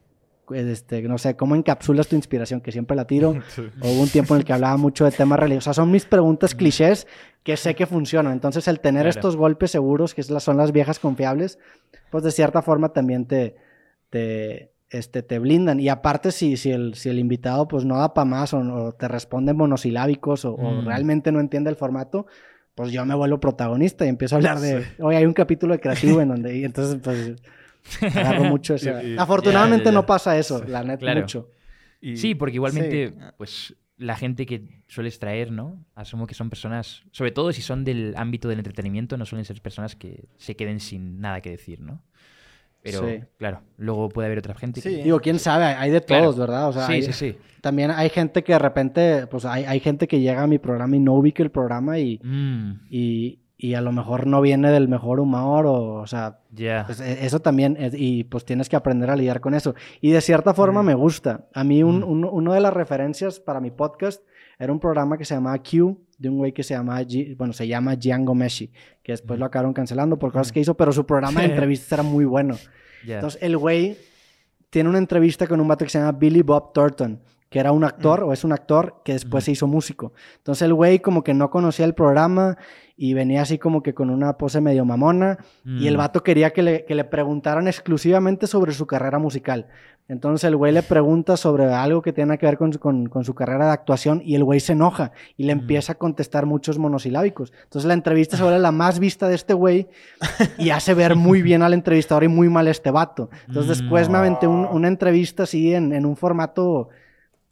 este, 0.52 1.02
no 1.02 1.18
sé, 1.18 1.36
¿cómo 1.36 1.54
encapsulas 1.54 2.08
tu 2.08 2.16
inspiración? 2.16 2.60
Que 2.60 2.72
siempre 2.72 2.96
la 2.96 3.06
tiro. 3.06 3.34
Sí. 3.50 3.62
Hubo 3.80 4.02
un 4.02 4.08
tiempo 4.08 4.34
en 4.34 4.40
el 4.40 4.44
que 4.44 4.52
hablaba 4.52 4.76
mucho 4.76 5.04
de 5.04 5.12
temas 5.12 5.38
religiosos. 5.38 5.68
O 5.68 5.72
sea, 5.74 5.82
son 5.84 5.90
mis 5.92 6.04
preguntas 6.04 6.54
clichés 6.54 7.06
que 7.44 7.56
sé 7.56 7.74
que 7.74 7.86
funcionan. 7.86 8.32
Entonces, 8.32 8.66
el 8.68 8.80
tener 8.80 9.02
Claro. 9.02 9.10
estos 9.18 9.36
golpes 9.36 9.70
seguros, 9.70 10.14
que 10.14 10.22
son 10.22 10.56
las 10.56 10.72
viejas 10.72 10.98
confiables, 10.98 11.58
pues 12.10 12.24
de 12.24 12.30
cierta 12.32 12.62
forma 12.62 12.92
también 12.92 13.26
te, 13.26 13.56
te, 14.10 14.71
este, 14.92 15.22
te 15.22 15.38
blindan. 15.38 15.80
Y 15.80 15.88
aparte, 15.88 16.30
si, 16.32 16.56
si, 16.56 16.70
el, 16.70 16.94
si 16.94 17.08
el 17.08 17.18
invitado 17.18 17.66
pues 17.66 17.84
no 17.84 17.96
da 17.98 18.14
para 18.14 18.24
más 18.24 18.54
o, 18.54 18.58
o 18.60 18.92
te 18.92 19.08
responde 19.08 19.52
monosilábicos 19.54 20.44
o, 20.44 20.54
o 20.54 20.70
Mm. 20.82 20.86
realmente 20.86 21.32
no 21.32 21.40
entiende 21.40 21.70
el 21.70 21.76
formato, 21.76 22.26
pues 22.74 22.92
yo 22.92 23.04
me 23.04 23.14
vuelvo 23.14 23.40
protagonista 23.40 24.04
y 24.06 24.08
empiezo 24.08 24.34
a 24.34 24.38
hablar 24.38 24.60
de, 24.60 24.84
oye, 25.00 25.16
hay 25.18 25.26
un 25.26 25.34
capítulo 25.34 25.74
de 25.74 25.80
creativo 25.80 26.20
en 26.20 26.28
donde, 26.28 26.56
y 26.58 26.64
entonces 26.64 27.00
pues 27.02 27.34
agarro 28.14 28.44
mucho 28.44 28.74
eso. 28.74 28.90
Y- 29.02 29.14
y- 29.14 29.18
Afortunadamente 29.18 29.84
Ya, 29.84 29.90
ya, 29.90 29.94
ya. 29.94 30.00
no 30.00 30.06
pasa 30.06 30.38
eso, 30.38 30.62
la 30.64 30.82
neta, 30.82 30.98
Claro. 31.00 31.20
mucho. 31.20 31.50
Y- 32.00 32.16
Sí, 32.16 32.34
porque 32.34 32.54
igualmente, 32.56 33.08
Sí. 33.08 33.14
pues 33.36 33.76
la 33.98 34.16
gente 34.16 34.46
que 34.46 34.82
sueles 34.88 35.18
traer, 35.18 35.52
¿no? 35.52 35.84
Asumo 35.94 36.26
que 36.26 36.34
son 36.34 36.48
personas, 36.50 37.04
sobre 37.12 37.30
todo 37.30 37.52
si 37.52 37.62
son 37.62 37.84
del 37.84 38.14
ámbito 38.16 38.48
del 38.48 38.58
entretenimiento, 38.58 39.16
no 39.16 39.26
suelen 39.26 39.44
ser 39.44 39.60
personas 39.62 39.94
que 39.94 40.24
se 40.38 40.56
queden 40.56 40.80
sin 40.80 41.20
nada 41.20 41.40
que 41.40 41.50
decir, 41.50 41.80
¿no? 41.80 42.02
Pero, 42.82 43.00
Sí. 43.08 43.20
claro, 43.38 43.60
luego 43.76 44.08
puede 44.08 44.26
haber 44.26 44.38
otra 44.38 44.54
gente. 44.54 44.80
que- 44.82 44.90
Sí. 44.90 45.02
Digo, 45.02 45.20
quién 45.20 45.38
sabe, 45.38 45.64
hay 45.66 45.90
de 45.90 46.00
Claro. 46.02 46.24
todos, 46.24 46.38
¿verdad? 46.38 46.68
O 46.68 46.72
sea, 46.72 46.86
sí, 46.86 46.92
hay- 46.94 47.02
sí, 47.02 47.12
sí. 47.12 47.36
también 47.60 47.90
hay 47.92 48.08
gente 48.10 48.42
que 48.42 48.52
de 48.54 48.58
repente, 48.58 49.26
pues 49.28 49.44
hay, 49.44 49.64
hay 49.64 49.78
gente 49.80 50.08
que 50.08 50.18
llega 50.20 50.42
a 50.42 50.46
mi 50.48 50.58
programa 50.58 50.96
y 50.96 51.00
no 51.00 51.14
ubica 51.14 51.42
el 51.44 51.50
programa 51.50 51.98
y, 52.00 52.18
Mm, 52.24 52.72
y, 52.90 53.38
y 53.56 53.74
a 53.74 53.80
lo 53.80 53.92
mejor 53.92 54.26
no 54.26 54.40
viene 54.40 54.72
del 54.72 54.88
mejor 54.88 55.20
humor 55.20 55.66
o, 55.66 56.00
o 56.00 56.06
sea, 56.08 56.40
pues, 56.86 57.00
e- 57.00 57.24
eso 57.24 57.38
también, 57.40 57.76
es- 57.78 57.94
y 57.96 58.24
pues 58.24 58.44
tienes 58.44 58.68
que 58.68 58.74
aprender 58.74 59.08
a 59.10 59.14
lidiar 59.14 59.40
con 59.40 59.54
eso. 59.54 59.76
Y 60.00 60.10
de 60.10 60.20
cierta 60.20 60.52
forma 60.52 60.82
me 60.82 60.94
gusta. 60.94 61.46
A 61.54 61.62
mí 61.62 61.84
un, 61.84 62.00
Mm. 62.00 62.08
un- 62.10 62.24
uno 62.24 62.52
de 62.52 62.60
las 62.60 62.74
referencias 62.74 63.38
para 63.38 63.60
mi 63.60 63.70
podcast 63.70 64.24
era 64.58 64.72
un 64.72 64.80
programa 64.80 65.16
que 65.16 65.24
se 65.24 65.34
llamaba 65.34 65.58
Q, 65.58 65.98
de 66.18 66.28
un 66.28 66.38
güey 66.38 66.52
que 66.52 66.62
se 66.62 66.74
llama, 66.74 67.02
bueno, 67.36 67.52
se 67.52 67.66
llama 67.66 67.96
Django 67.96 68.34
Meshi, 68.34 68.70
que 69.02 69.12
después 69.12 69.38
lo 69.38 69.46
acabaron 69.46 69.72
cancelando 69.72 70.18
por 70.18 70.32
cosas 70.32 70.52
que 70.52 70.60
hizo, 70.60 70.74
pero 70.74 70.92
su 70.92 71.04
programa 71.04 71.40
de 71.40 71.46
entrevistas 71.50 71.92
era 71.92 72.02
muy 72.02 72.24
bueno. 72.24 72.56
ya. 73.06 73.16
Entonces, 73.16 73.42
el 73.42 73.56
güey 73.56 73.96
tiene 74.70 74.88
una 74.88 74.98
entrevista 74.98 75.46
con 75.46 75.60
un 75.60 75.68
vato 75.68 75.84
que 75.84 75.90
se 75.90 75.98
llama 75.98 76.12
Billy 76.12 76.42
Bob 76.42 76.72
Thornton, 76.72 77.20
que 77.52 77.60
era 77.60 77.70
un 77.70 77.84
actor 77.84 78.24
o 78.24 78.32
es 78.32 78.42
un 78.42 78.50
actor 78.52 78.96
que 79.04 79.12
después 79.12 79.44
se 79.44 79.52
hizo 79.52 79.66
músico. 79.68 80.12
Entonces, 80.38 80.62
el 80.62 80.74
güey 80.74 80.98
como 81.00 81.22
que 81.22 81.34
no 81.34 81.50
conocía 81.50 81.84
el 81.84 81.94
programa 81.94 82.56
y 82.96 83.14
venía 83.14 83.42
así 83.42 83.58
como 83.58 83.82
que 83.82 83.94
con 83.94 84.10
una 84.10 84.36
pose 84.38 84.60
medio 84.60 84.84
mamona 84.84 85.38
y 85.64 85.86
el 85.86 85.94
Mm, 85.94 85.98
vato 85.98 86.22
quería 86.22 86.50
que 86.52 86.62
le, 86.62 86.84
que 86.84 86.94
le 86.94 87.04
preguntaran 87.04 87.68
exclusivamente 87.68 88.46
sobre 88.46 88.72
su 88.72 88.86
carrera 88.86 89.18
musical. 89.18 89.66
Entonces 90.08 90.44
el 90.44 90.56
güey 90.56 90.72
le 90.72 90.82
pregunta 90.82 91.36
sobre 91.36 91.72
algo 91.72 92.02
que 92.02 92.12
tiene 92.12 92.36
que 92.36 92.44
ver 92.46 92.58
con, 92.58 92.72
su- 92.72 92.78
con- 92.80 93.08
con 93.08 93.24
su 93.24 93.34
carrera 93.34 93.66
de 93.66 93.72
actuación 93.72 94.20
y 94.24 94.34
el 94.34 94.44
güey 94.44 94.60
se 94.60 94.72
enoja 94.72 95.12
y 95.36 95.44
le 95.44 95.52
empieza 95.52 95.92
a 95.92 95.94
contestar 95.96 96.44
muchos 96.44 96.76
monosilábicos. 96.78 97.52
Entonces 97.64 97.86
la 97.86 97.94
entrevista 97.94 98.36
se 98.36 98.42
vuelve 98.42 98.58
la 98.58 98.72
más 98.72 98.98
vista 98.98 99.28
de 99.28 99.36
este 99.36 99.54
güey 99.54 99.88
y 100.58 100.70
hace 100.70 100.92
ver 101.02 101.14
muy 101.16 101.40
bien 101.40 101.62
al 101.62 101.72
entrevistador 101.72 102.24
y 102.24 102.28
muy 102.28 102.48
mal 102.48 102.66
a 102.66 102.70
este 102.72 102.90
vato. 102.90 103.30
Entonces 103.46 103.78
después 103.78 104.08
me 104.08 104.18
aventé 104.18 104.46
un- 104.46 104.66
una 104.66 104.88
entrevista 104.88 105.44
así 105.44 105.72
en, 105.74 105.92
en 105.92 106.04
un 106.04 106.16
formato 106.16 106.88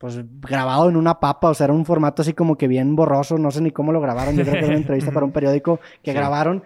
pues 0.00 0.18
grabado 0.40 0.88
en 0.88 0.96
una 0.96 1.20
papa, 1.20 1.50
o 1.50 1.54
sea, 1.54 1.64
era 1.66 1.74
un 1.74 1.84
formato 1.84 2.22
así 2.22 2.32
como 2.32 2.56
que 2.56 2.66
bien 2.66 2.96
borroso, 2.96 3.36
no 3.36 3.50
sé 3.50 3.60
ni 3.60 3.70
cómo 3.70 3.92
lo 3.92 4.00
grabaron, 4.00 4.34
yo 4.34 4.42
creo 4.42 4.54
que 4.54 4.58
era 4.60 4.68
una 4.68 4.76
entrevista 4.78 5.12
para 5.12 5.26
un 5.26 5.32
periódico 5.32 5.78
que 6.02 6.12
Sí. 6.12 6.16
grabaron 6.16 6.64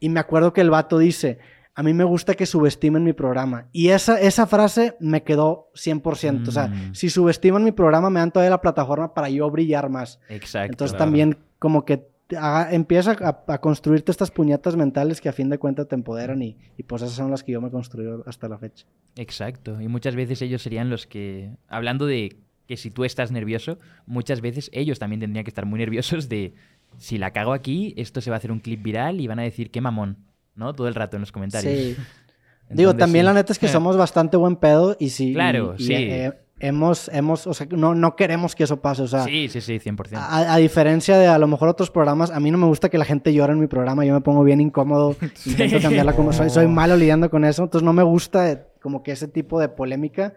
y 0.00 0.08
me 0.08 0.18
acuerdo 0.18 0.54
que 0.54 0.62
el 0.62 0.70
vato 0.70 0.96
dice, 0.98 1.38
a 1.74 1.82
mí 1.82 1.92
me 1.92 2.04
gusta 2.04 2.34
que 2.34 2.46
subestimen 2.46 3.04
mi 3.04 3.12
programa. 3.12 3.66
Y 3.72 3.88
esa, 3.90 4.18
esa 4.18 4.46
frase 4.46 4.96
me 4.98 5.22
quedó 5.22 5.68
100%. 5.74 6.48
O 6.48 6.52
sea, 6.52 6.68
Mm. 6.68 6.94
si 6.94 7.10
subestiman 7.10 7.62
mi 7.62 7.72
programa, 7.72 8.08
me 8.10 8.18
dan 8.20 8.30
todavía 8.32 8.50
la 8.50 8.60
plataforma 8.62 9.12
para 9.14 9.28
yo 9.28 9.50
brillar 9.50 9.88
más. 9.90 10.18
Exacto. 10.30 10.72
Entonces 10.72 10.92
claro. 10.96 11.04
también 11.04 11.38
como 11.58 11.84
que 11.84 12.08
haga- 12.30 12.72
empieza 12.72 13.12
a, 13.20 13.44
a 13.52 13.60
construirte 13.60 14.10
estas 14.10 14.30
puñetas 14.30 14.74
mentales 14.76 15.20
que 15.20 15.28
a 15.28 15.32
fin 15.32 15.48
de 15.50 15.58
cuentas 15.58 15.86
te 15.86 15.94
empoderan 15.94 16.40
y, 16.42 16.56
y 16.78 16.82
pues 16.82 17.02
esas 17.02 17.14
son 17.14 17.30
las 17.30 17.42
que 17.44 17.52
yo 17.52 17.60
me 17.60 17.68
he 17.68 17.70
construido 17.70 18.24
hasta 18.26 18.48
la 18.48 18.56
fecha. 18.58 18.86
Exacto. 19.16 19.80
Y 19.80 19.88
muchas 19.88 20.16
veces 20.16 20.40
ellos 20.42 20.62
serían 20.62 20.88
los 20.90 21.06
que, 21.06 21.50
hablando 21.68 22.06
de 22.06 22.36
que 22.70 22.76
si 22.76 22.88
tú 22.92 23.04
estás 23.04 23.32
nervioso, 23.32 23.80
muchas 24.06 24.40
veces 24.40 24.70
ellos 24.72 25.00
también 25.00 25.18
tendrían 25.18 25.42
que 25.44 25.50
estar 25.50 25.66
muy 25.66 25.80
nerviosos 25.80 26.28
de 26.28 26.54
si 26.98 27.18
la 27.18 27.32
cago 27.32 27.52
aquí, 27.52 27.94
esto 27.96 28.20
se 28.20 28.30
va 28.30 28.36
a 28.36 28.38
hacer 28.38 28.52
un 28.52 28.60
clip 28.60 28.80
viral 28.80 29.20
y 29.20 29.26
van 29.26 29.40
a 29.40 29.42
decir 29.42 29.72
qué 29.72 29.80
mamón, 29.80 30.18
¿no? 30.54 30.72
Todo 30.72 30.86
el 30.86 30.94
rato 30.94 31.16
en 31.16 31.22
los 31.22 31.32
comentarios. 31.32 31.74
Sí. 31.74 31.96
Digo, 32.70 32.94
también 32.94 33.24
sí. 33.24 33.26
la 33.26 33.34
neta 33.34 33.52
es 33.52 33.58
que 33.58 33.66
somos 33.66 33.96
bastante 33.96 34.36
buen 34.36 34.54
pedo 34.54 34.96
y 35.00 35.08
sí. 35.08 35.30
y- 35.30 35.34
Claro, 35.34 35.74
y, 35.76 35.84
sí. 35.84 35.94
eh, 35.94 36.32
hemos, 36.60 37.08
hemos, 37.08 37.48
o 37.48 37.54
sea, 37.54 37.66
no, 37.72 37.96
no 37.96 38.14
queremos 38.14 38.54
que 38.54 38.62
eso 38.62 38.80
pase. 38.80 39.02
O 39.02 39.08
sea, 39.08 39.24
Sí, 39.24 39.48
sí, 39.48 39.60
sí, 39.60 39.80
100%. 39.80 40.12
A, 40.14 40.54
a 40.54 40.56
diferencia 40.58 41.18
de 41.18 41.26
a 41.26 41.38
lo 41.40 41.48
mejor 41.48 41.68
otros 41.68 41.90
programas, 41.90 42.30
a 42.30 42.38
mí 42.38 42.52
no 42.52 42.58
me 42.58 42.66
gusta 42.66 42.88
que 42.88 42.98
la 42.98 43.04
gente 43.04 43.34
llore 43.34 43.54
en 43.54 43.58
mi 43.58 43.66
programa, 43.66 44.04
yo 44.04 44.14
me 44.14 44.20
pongo 44.20 44.44
bien 44.44 44.60
incómodo, 44.60 45.16
intento 45.44 45.80
cambiarla 45.80 46.12
como 46.12 46.32
soy, 46.32 46.50
soy 46.50 46.68
malo 46.68 46.96
lidiando 46.96 47.28
con 47.30 47.44
eso, 47.44 47.64
entonces 47.64 47.84
no 47.84 47.92
me 47.92 48.04
gusta 48.04 48.68
como 48.80 49.02
que 49.02 49.10
ese 49.10 49.26
tipo 49.26 49.58
de 49.58 49.68
polémica. 49.68 50.34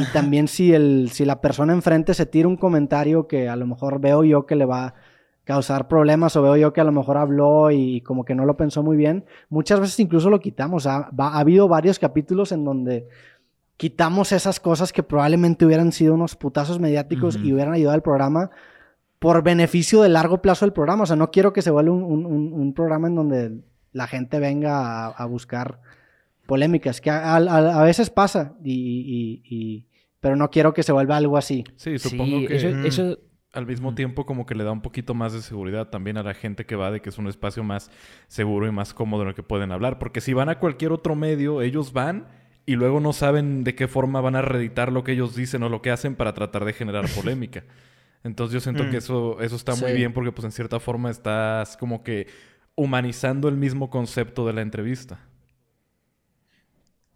Y 0.00 0.04
también 0.12 0.46
si, 0.48 0.72
el, 0.72 1.10
si 1.12 1.24
la 1.24 1.40
persona 1.40 1.72
enfrente 1.72 2.14
se 2.14 2.24
tira 2.26 2.46
un 2.48 2.56
comentario 2.56 3.26
que 3.26 3.48
a 3.48 3.56
lo 3.56 3.66
mejor 3.66 4.00
veo 4.00 4.22
yo 4.24 4.46
que 4.46 4.54
le 4.56 4.64
va 4.64 4.86
a 4.86 4.94
causar 5.44 5.88
problemas 5.88 6.36
o 6.36 6.42
veo 6.42 6.56
yo 6.56 6.72
que 6.72 6.80
a 6.80 6.84
lo 6.84 6.92
mejor 6.92 7.16
habló 7.16 7.70
y 7.70 8.00
como 8.02 8.24
que 8.24 8.34
no 8.34 8.44
lo 8.44 8.56
pensó 8.56 8.82
muy 8.82 8.96
bien, 8.96 9.24
muchas 9.48 9.80
veces 9.80 9.98
incluso 9.98 10.28
lo 10.30 10.40
quitamos. 10.40 10.86
Ha, 10.86 11.10
va- 11.18 11.30
ha 11.34 11.38
habido 11.40 11.68
varios 11.68 11.98
capítulos 11.98 12.52
en 12.52 12.64
donde 12.64 13.08
quitamos 13.76 14.32
esas 14.32 14.60
cosas 14.60 14.92
que 14.92 15.02
probablemente 15.02 15.64
hubieran 15.64 15.90
sido 15.92 16.14
unos 16.14 16.36
putazos 16.36 16.78
mediáticos 16.80 17.36
y 17.42 17.52
hubieran 17.52 17.74
ayudado 17.74 17.94
al 17.94 18.02
programa 18.02 18.50
por 19.18 19.42
beneficio 19.42 20.02
de 20.02 20.08
largo 20.10 20.42
plazo 20.42 20.64
del 20.64 20.72
programa. 20.72 21.04
O 21.04 21.06
sea, 21.06 21.16
no 21.16 21.30
quiero 21.30 21.52
que 21.52 21.62
se 21.62 21.70
vuelva 21.70 21.92
un, 21.92 22.02
un- 22.04 22.26
un- 22.26 22.52
un 22.52 22.72
programa 22.74 23.08
en 23.08 23.14
donde 23.14 23.60
la 23.92 24.06
gente 24.06 24.38
venga 24.38 25.06
a, 25.06 25.08
a 25.08 25.24
buscar 25.26 25.80
polémicas, 26.46 27.00
que 27.00 27.10
a, 27.10 27.34
a- 27.36 27.80
a 27.80 27.82
veces 27.84 28.10
pasa, 28.10 28.54
y, 28.64 28.72
y- 28.72 29.42
y- 29.56 29.86
pero 30.20 30.36
no 30.36 30.50
quiero 30.50 30.74
que 30.74 30.82
se 30.82 30.92
vuelva 30.92 31.16
algo 31.16 31.36
así. 31.36 31.64
Sí, 31.76 31.98
supongo 31.98 32.40
sí, 32.40 32.46
que 32.46 32.56
eso, 32.56 32.68
Mm. 32.68 32.86
eso- 32.86 33.18
al 33.52 33.66
mismo 33.66 33.88
Ujú. 33.88 33.94
tiempo 33.96 34.26
como 34.26 34.44
que 34.44 34.54
le 34.54 34.62
da 34.64 34.72
un 34.72 34.82
poquito 34.82 35.14
más 35.14 35.32
de 35.32 35.40
seguridad 35.40 35.88
también 35.88 36.18
a 36.18 36.22
la 36.22 36.34
gente 36.34 36.66
que 36.66 36.76
va 36.76 36.90
de 36.90 37.00
que 37.00 37.08
es 37.08 37.16
un 37.18 37.28
espacio 37.28 37.64
más 37.64 37.90
seguro 38.26 38.66
y 38.66 38.70
más 38.72 38.92
cómodo 38.92 39.22
en 39.22 39.28
el 39.28 39.34
que 39.34 39.42
pueden 39.42 39.72
hablar. 39.72 39.98
Porque 39.98 40.20
si 40.20 40.34
van 40.34 40.48
a 40.50 40.58
cualquier 40.58 40.92
otro 40.92 41.14
medio, 41.14 41.62
ellos 41.62 41.92
van 41.94 42.28
y 42.66 42.74
luego 42.76 43.00
no 43.00 43.14
saben 43.14 43.64
de 43.64 43.74
qué 43.74 43.88
forma 43.88 44.20
van 44.20 44.36
a 44.36 44.42
reeditar 44.42 44.92
lo 44.92 45.02
que 45.02 45.12
ellos 45.12 45.34
dicen 45.34 45.62
o 45.62 45.70
lo 45.70 45.80
que 45.80 45.90
hacen 45.90 46.14
para 46.14 46.34
tratar 46.34 46.66
de 46.66 46.74
generar 46.74 47.04
polémica. 47.34 47.64
Entonces 48.22 48.52
yo 48.52 48.60
siento 48.60 48.84
Mm. 48.84 48.90
que 48.90 48.96
eso, 48.98 49.40
eso 49.40 49.56
está 49.56 49.74
muy 49.76 49.92
bien 49.92 50.12
porque 50.12 50.30
pues 50.30 50.44
en 50.44 50.52
cierta 50.52 50.78
forma 50.78 51.08
estás 51.10 51.76
como 51.78 52.02
que 52.02 52.26
humanizando 52.74 53.48
el 53.48 53.56
mismo 53.56 53.88
concepto 53.90 54.46
de 54.46 54.52
la 54.52 54.60
entrevista. 54.60 55.20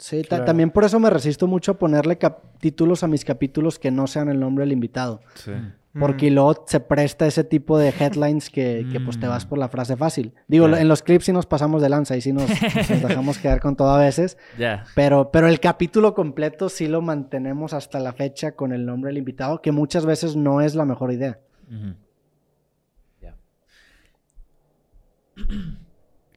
Sí, 0.03 0.25
Claro. 0.25 0.45
también 0.45 0.71
por 0.73 0.83
eso 0.83 0.99
me 0.99 1.11
resisto 1.11 1.47
mucho 1.47 1.71
a 1.73 1.79
ponerle 1.79 2.19
cap- 2.19 2.41
títulos 2.59 3.05
a 3.05 3.07
mis 3.07 3.25
capítulos 3.25 3.79
que 3.79 3.93
no 3.93 4.09
sean 4.09 4.29
el 4.29 4.41
nombre 4.41 4.63
del 4.65 4.73
invitado. 4.73 5.21
Sí. 5.35 5.53
Porque 5.97 6.31
luego 6.31 6.65
se 6.67 6.81
presta 6.81 7.27
ese 7.27 7.45
tipo 7.45 7.79
de 7.79 7.91
headlines 7.91 8.51
que, 8.51 8.85
que, 8.93 8.99
pues 8.99 9.21
te 9.21 9.29
vas 9.29 9.45
Mm. 9.47 9.49
por 9.51 9.59
la 9.59 9.69
frase 9.69 9.97
fácil. 9.97 10.33
Digo, 10.49 10.67
en 10.67 10.89
los 10.89 11.03
clips 11.03 11.27
sí 11.27 11.33
nos 11.33 11.47
pasamos 11.47 11.83
de 11.83 11.89
lanza 11.89 12.17
y 12.17 12.21
sí 12.21 12.33
nos, 12.33 12.49
nos 12.51 13.03
dejamos 13.03 13.39
quedar 13.39 13.61
con 13.61 13.77
todo 13.77 13.91
a 13.91 13.99
veces. 14.01 14.39
ya. 14.59 14.85
Pero, 14.97 15.31
pero 15.31 15.47
el 15.47 15.61
capítulo 15.61 16.15
completo 16.15 16.69
sí 16.69 16.89
lo 16.89 17.01
mantenemos 17.01 17.73
hasta 17.73 18.01
la 18.01 18.13
fecha 18.13 18.53
con 18.57 18.73
el 18.73 18.85
nombre 18.85 19.11
del 19.11 19.19
invitado, 19.19 19.63
que 19.63 19.71
muchas 19.71 20.05
veces 20.05 20.35
no 20.35 20.61
es 20.63 20.75
la 20.75 20.85
mejor 20.85 21.13
idea. 21.13 21.39
Ya. 23.21 23.37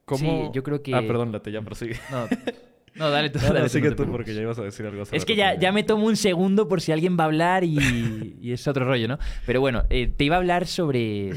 ¿Cómo... 0.05 0.19
Sí, 0.19 0.49
yo 0.53 0.61
creo 0.63 0.83
que- 0.83 0.93
Ah, 0.93 1.01
perdón, 1.07 1.31
Late, 1.31 1.51
ya 1.51 1.61
prosigue. 1.61 1.95
No, 2.11 2.25
No, 2.95 3.09
dale 3.09 3.29
tú. 3.29 3.39
No, 3.39 3.47
no, 3.49 3.53
dale 3.55 3.65
tú, 3.65 3.69
sigue 3.73 3.89
no 3.89 3.89
te 3.89 3.95
tú 3.95 4.03
preocupes. 4.03 4.17
porque 4.17 4.33
ya 4.35 4.41
ibas 4.41 4.57
a 4.57 4.63
decir 4.63 4.85
algo. 4.85 5.01
hace 5.01 5.15
Es 5.17 5.25
que 5.25 5.35
ya, 5.35 5.59
ya 5.59 5.71
me 5.71 5.83
tomo 5.83 6.05
un 6.07 6.15
segundo 6.15 6.67
por 6.67 6.79
si 6.81 6.91
alguien 6.91 7.17
va 7.19 7.23
a 7.23 7.27
hablar 7.27 7.63
y, 7.63 8.37
y 8.41 8.51
es 8.53 8.67
otro 8.67 8.85
rollo, 8.85 9.07
¿no? 9.07 9.19
Pero 9.45 9.59
bueno, 9.61 9.83
eh, 9.89 10.07
te 10.07 10.23
iba 10.23 10.35
a 10.35 10.39
hablar 10.39 10.65
sobre, 10.65 11.31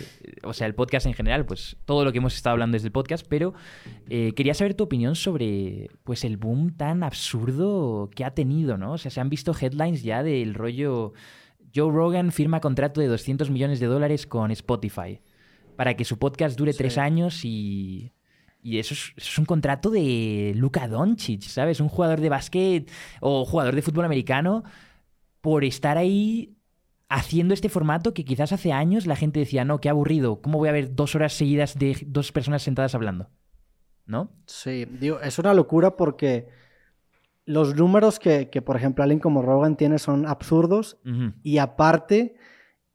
o 0.44 0.52
sea, 0.52 0.66
el 0.68 0.74
podcast 0.74 1.06
en 1.06 1.14
general, 1.14 1.44
pues 1.46 1.76
todo 1.84 2.04
lo 2.04 2.12
que 2.12 2.18
hemos 2.18 2.34
estado 2.36 2.52
hablando 2.52 2.76
desde 2.76 2.86
el 2.88 2.92
podcast, 2.92 3.26
pero 3.28 3.54
eh, 4.08 4.32
quería 4.36 4.54
saber 4.54 4.74
tu 4.74 4.84
opinión 4.84 5.14
sobre, 5.16 5.90
pues, 6.04 6.24
el 6.24 6.36
boom 6.36 6.76
tan 6.76 7.02
absurdo 7.02 8.08
que 8.14 8.24
ha 8.24 8.30
tenido, 8.34 8.76
¿no? 8.78 8.92
O 8.92 8.98
sea, 8.98 9.10
se 9.10 9.20
han 9.20 9.28
visto 9.28 9.52
headlines 9.60 10.02
ya 10.02 10.22
del 10.22 10.54
rollo 10.54 11.12
Joe 11.74 11.92
Rogan 11.92 12.32
firma 12.32 12.60
contrato 12.60 13.00
de 13.00 13.08
200 13.08 13.50
millones 13.50 13.80
de 13.80 13.86
dólares 13.86 14.26
con 14.26 14.50
Spotify 14.52 15.20
para 15.76 15.94
que 15.94 16.04
su 16.04 16.18
podcast 16.18 16.56
dure 16.58 16.72
Sí. 16.72 16.78
tres 16.78 16.98
años 16.98 17.44
y... 17.44 18.12
Y 18.60 18.78
eso 18.78 18.94
es, 18.94 19.12
eso 19.16 19.30
es 19.30 19.38
un 19.38 19.44
contrato 19.44 19.90
de 19.90 20.52
Luka 20.56 20.88
Doncic, 20.88 21.42
¿sabes? 21.42 21.80
Un 21.80 21.88
jugador 21.88 22.20
de 22.20 22.28
básquet 22.28 22.90
o 23.20 23.44
jugador 23.44 23.74
de 23.74 23.82
fútbol 23.82 24.04
americano 24.04 24.64
por 25.40 25.64
estar 25.64 25.96
ahí 25.96 26.56
haciendo 27.08 27.54
este 27.54 27.68
formato 27.68 28.12
que 28.12 28.24
quizás 28.24 28.52
hace 28.52 28.72
años 28.72 29.06
la 29.06 29.16
gente 29.16 29.40
decía, 29.40 29.64
no, 29.64 29.80
qué 29.80 29.88
aburrido, 29.88 30.42
¿cómo 30.42 30.58
voy 30.58 30.68
a 30.68 30.72
ver 30.72 30.94
dos 30.94 31.14
horas 31.14 31.32
seguidas 31.32 31.78
de 31.78 31.96
dos 32.06 32.32
personas 32.32 32.62
sentadas 32.62 32.94
hablando? 32.94 33.30
¿No? 34.06 34.30
Sí, 34.46 34.86
digo, 34.86 35.20
es 35.20 35.38
una 35.38 35.54
locura 35.54 35.96
porque 35.96 36.48
los 37.44 37.76
números 37.76 38.18
que, 38.18 38.50
que, 38.50 38.60
por 38.60 38.76
ejemplo, 38.76 39.02
alguien 39.02 39.20
como 39.20 39.42
Rogan 39.42 39.76
tiene 39.76 39.98
son 39.98 40.26
absurdos 40.26 40.98
y 41.42 41.58
aparte 41.58 42.36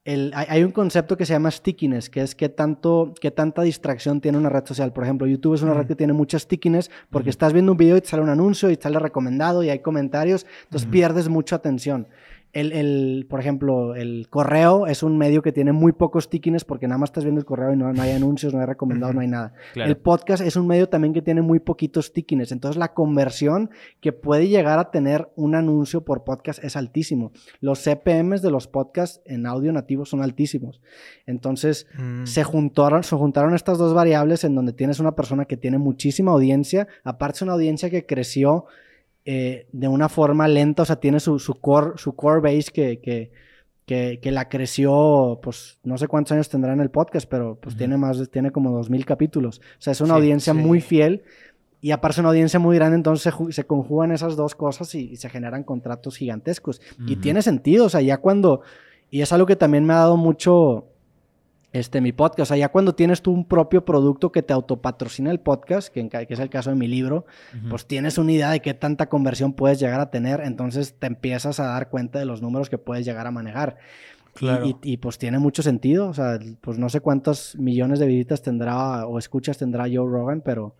el- 0.05 0.33
hay, 0.35 0.63
un 0.63 0.71
concepto 0.71 1.15
que 1.15 1.25
se 1.25 1.31
llama 1.33 1.49
stickiness, 1.49 2.09
que 2.09 2.21
es 2.21 2.35
qué, 2.35 2.49
tanto, 2.49 3.13
qué 3.21 3.31
tanta 3.31 3.61
distracción 3.61 4.19
tiene 4.19 4.37
una 4.37 4.49
red 4.49 4.65
social. 4.65 4.91
Por 4.91 5.05
ejemplo, 5.05 5.27
YouTube 5.27 5.53
es 5.55 5.61
una 5.61 5.73
red 5.73 5.87
que 5.87 5.95
tiene 5.95 6.11
mucha 6.13 6.37
stickiness 6.37 6.91
porque 7.09 7.29
estás 7.29 7.53
viendo 7.53 7.71
un 7.71 7.77
video 7.77 7.95
y 7.95 8.01
te 8.01 8.07
sale 8.09 8.21
un 8.23 8.29
anuncio 8.29 8.69
y 8.69 8.75
te 8.75 8.83
sale 8.83 8.99
recomendado 8.99 9.63
y 9.63 9.69
hay 9.69 9.79
comentarios, 9.79 10.45
entonces 10.65 10.85
Ujú. 10.87 10.91
pierdes 10.91 11.29
mucha 11.29 11.55
atención. 11.55 12.07
El, 12.53 12.71
el, 12.71 13.25
por 13.29 13.39
ejemplo, 13.39 13.95
el 13.95 14.27
correo 14.29 14.87
es 14.87 15.03
un 15.03 15.17
medio 15.17 15.41
que 15.41 15.51
tiene 15.51 15.71
muy 15.73 15.91
pocos 15.91 16.25
stickiness 16.25 16.63
porque 16.65 16.87
nada 16.87 16.99
más 16.99 17.09
estás 17.09 17.23
viendo 17.23 17.39
el 17.39 17.45
correo 17.45 17.73
y 17.73 17.75
no, 17.75 17.91
no 17.91 18.01
hay 18.01 18.11
anuncios, 18.15 18.53
no 18.53 18.59
hay 18.59 18.65
recomendados, 18.65 19.15
no 19.15 19.21
hay 19.21 19.27
nada. 19.27 19.53
Claro. 19.73 19.89
El 19.89 19.97
podcast 19.97 20.43
es 20.43 20.55
un 20.55 20.67
medio 20.67 20.87
también 20.87 21.13
que 21.13 21.21
tiene 21.21 21.41
muy 21.41 21.59
poquitos 21.59 22.05
stickiness. 22.05 22.51
Entonces 22.51 22.77
la 22.77 22.93
conversión 22.93 23.71
que 23.99 24.13
puede 24.13 24.47
llegar 24.47 24.79
a 24.79 24.91
tener 24.91 25.29
un 25.35 25.55
anuncio 25.55 26.05
por 26.05 26.23
podcast 26.23 26.63
es 26.63 26.75
altísimo. 26.75 27.31
Los 27.59 27.83
CPMs 27.83 28.41
de 28.41 28.51
los 28.51 28.67
podcasts 28.67 29.21
en 29.25 29.45
audio 29.47 29.73
nativo 29.73 30.05
son 30.05 30.21
altísimos. 30.21 30.79
Entonces 31.25 31.87
Mm. 31.97 32.25
se, 32.25 32.43
juntaron, 32.43 33.03
se 33.03 33.15
juntaron 33.15 33.55
estas 33.55 33.77
dos 33.77 33.93
variables 33.93 34.43
en 34.43 34.55
donde 34.55 34.73
tienes 34.73 34.99
una 34.99 35.15
persona 35.15 35.45
que 35.45 35.57
tiene 35.57 35.77
muchísima 35.77 36.31
audiencia. 36.31 36.87
Aparte 37.03 37.37
es 37.37 37.41
una 37.41 37.53
audiencia 37.53 37.89
que 37.89 38.05
creció 38.05 38.65
eh, 39.25 39.67
de 39.71 39.87
una 39.87 40.09
forma 40.09 40.47
lenta. 40.47 40.83
O 40.83 40.85
sea, 40.85 40.97
tiene 40.97 41.19
su, 41.19 41.39
su, 41.39 41.55
core, 41.55 41.93
su 41.97 42.15
core 42.15 42.41
base 42.41 42.71
que... 42.71 42.99
que 42.99 43.31
que, 43.85 44.21
que 44.21 44.31
la 44.31 44.47
creció, 44.47 45.41
pues 45.43 45.77
no 45.83 45.97
sé 45.97 46.07
cuántos 46.07 46.31
años 46.31 46.47
tendrá 46.47 46.71
en 46.71 46.79
el 46.79 46.89
podcast, 46.89 47.27
pero 47.29 47.55
pues 47.59 47.75
Ujú. 47.75 47.79
tiene 47.79 47.97
más, 47.97 48.29
tiene 48.31 48.49
como 48.49 48.71
dos 48.71 48.89
mil 48.89 49.05
capítulos. 49.05 49.59
O 49.59 49.81
sea, 49.81 49.91
es 49.91 49.99
una 49.99 50.13
Sí, 50.13 50.19
audiencia 50.19 50.53
sí. 50.53 50.59
muy 50.59 50.79
fiel 50.79 51.23
y 51.81 51.91
aparte 51.91 52.21
una 52.21 52.29
audiencia 52.29 52.61
muy 52.61 52.77
grande, 52.77 52.95
entonces 52.95 53.33
se, 53.33 53.51
se 53.51 53.65
conjugan 53.65 54.13
esas 54.13 54.37
dos 54.37 54.55
cosas 54.55 54.95
y, 54.95 55.09
y 55.11 55.17
se 55.17 55.27
generan 55.29 55.65
contratos 55.65 56.15
gigantescos. 56.15 56.79
Y 57.05 57.13
Ujú. 57.15 57.21
tiene 57.23 57.41
sentido, 57.41 57.87
o 57.87 57.89
sea, 57.89 57.99
ya 57.99 58.19
cuando, 58.19 58.61
y 59.11 59.19
es 59.19 59.33
algo 59.33 59.45
que 59.45 59.57
también 59.57 59.83
me 59.83 59.91
ha 59.91 59.97
dado 59.97 60.15
mucho 60.15 60.85
este, 61.73 61.99
mi 62.01 62.11
podcast, 62.13 62.39
o 62.39 62.45
sea, 62.45 62.57
ya 62.57 62.69
cuando 62.69 62.95
tienes 62.95 63.21
tú 63.21 63.31
un 63.33 63.45
propio 63.47 63.83
producto 63.83 64.31
que 64.31 64.41
te 64.43 64.53
autopatrocina 64.53 65.31
el 65.31 65.39
podcast, 65.39 65.91
que, 65.93 65.99
en 65.99 66.07
ca- 66.09 66.25
que 66.25 66.33
es 66.35 66.39
el 66.39 66.49
caso 66.49 66.69
de 66.69 66.75
mi 66.77 66.87
libro, 66.87 67.25
pues 67.69 67.85
tienes 67.87 68.17
una 68.17 68.31
idea 68.31 68.51
de 68.51 68.61
qué 68.61 68.73
tanta 68.73 69.09
conversión 69.09 69.53
puedes 69.53 69.79
llegar 69.79 69.99
a 69.99 70.09
tener, 70.11 70.39
entonces 70.41 70.93
te 70.99 71.07
empiezas 71.07 71.59
a 71.59 71.65
dar 71.65 71.89
cuenta 71.89 72.19
de 72.19 72.25
los 72.25 72.41
números 72.41 72.69
que 72.69 72.77
puedes 72.77 73.05
llegar 73.05 73.27
a 73.27 73.31
manejar. 73.31 73.77
Y- 73.79 74.37
Claro. 74.39 74.65
Y, 74.65 74.75
y, 74.81 74.97
pues 74.97 75.17
tiene 75.19 75.37
mucho 75.37 75.61
sentido, 75.61 76.07
o 76.07 76.13
sea, 76.13 76.39
pues 76.61 76.79
no 76.79 76.89
sé 76.89 77.01
cuántos 77.01 77.55
millones 77.57 77.99
de 77.99 78.07
visitas 78.07 78.41
tendrá 78.41 79.05
o 79.05 79.19
escuchas 79.19 79.59
tendrá 79.59 79.83
Joe 79.83 80.09
Rogan, 80.09 80.41
pero, 80.41 80.75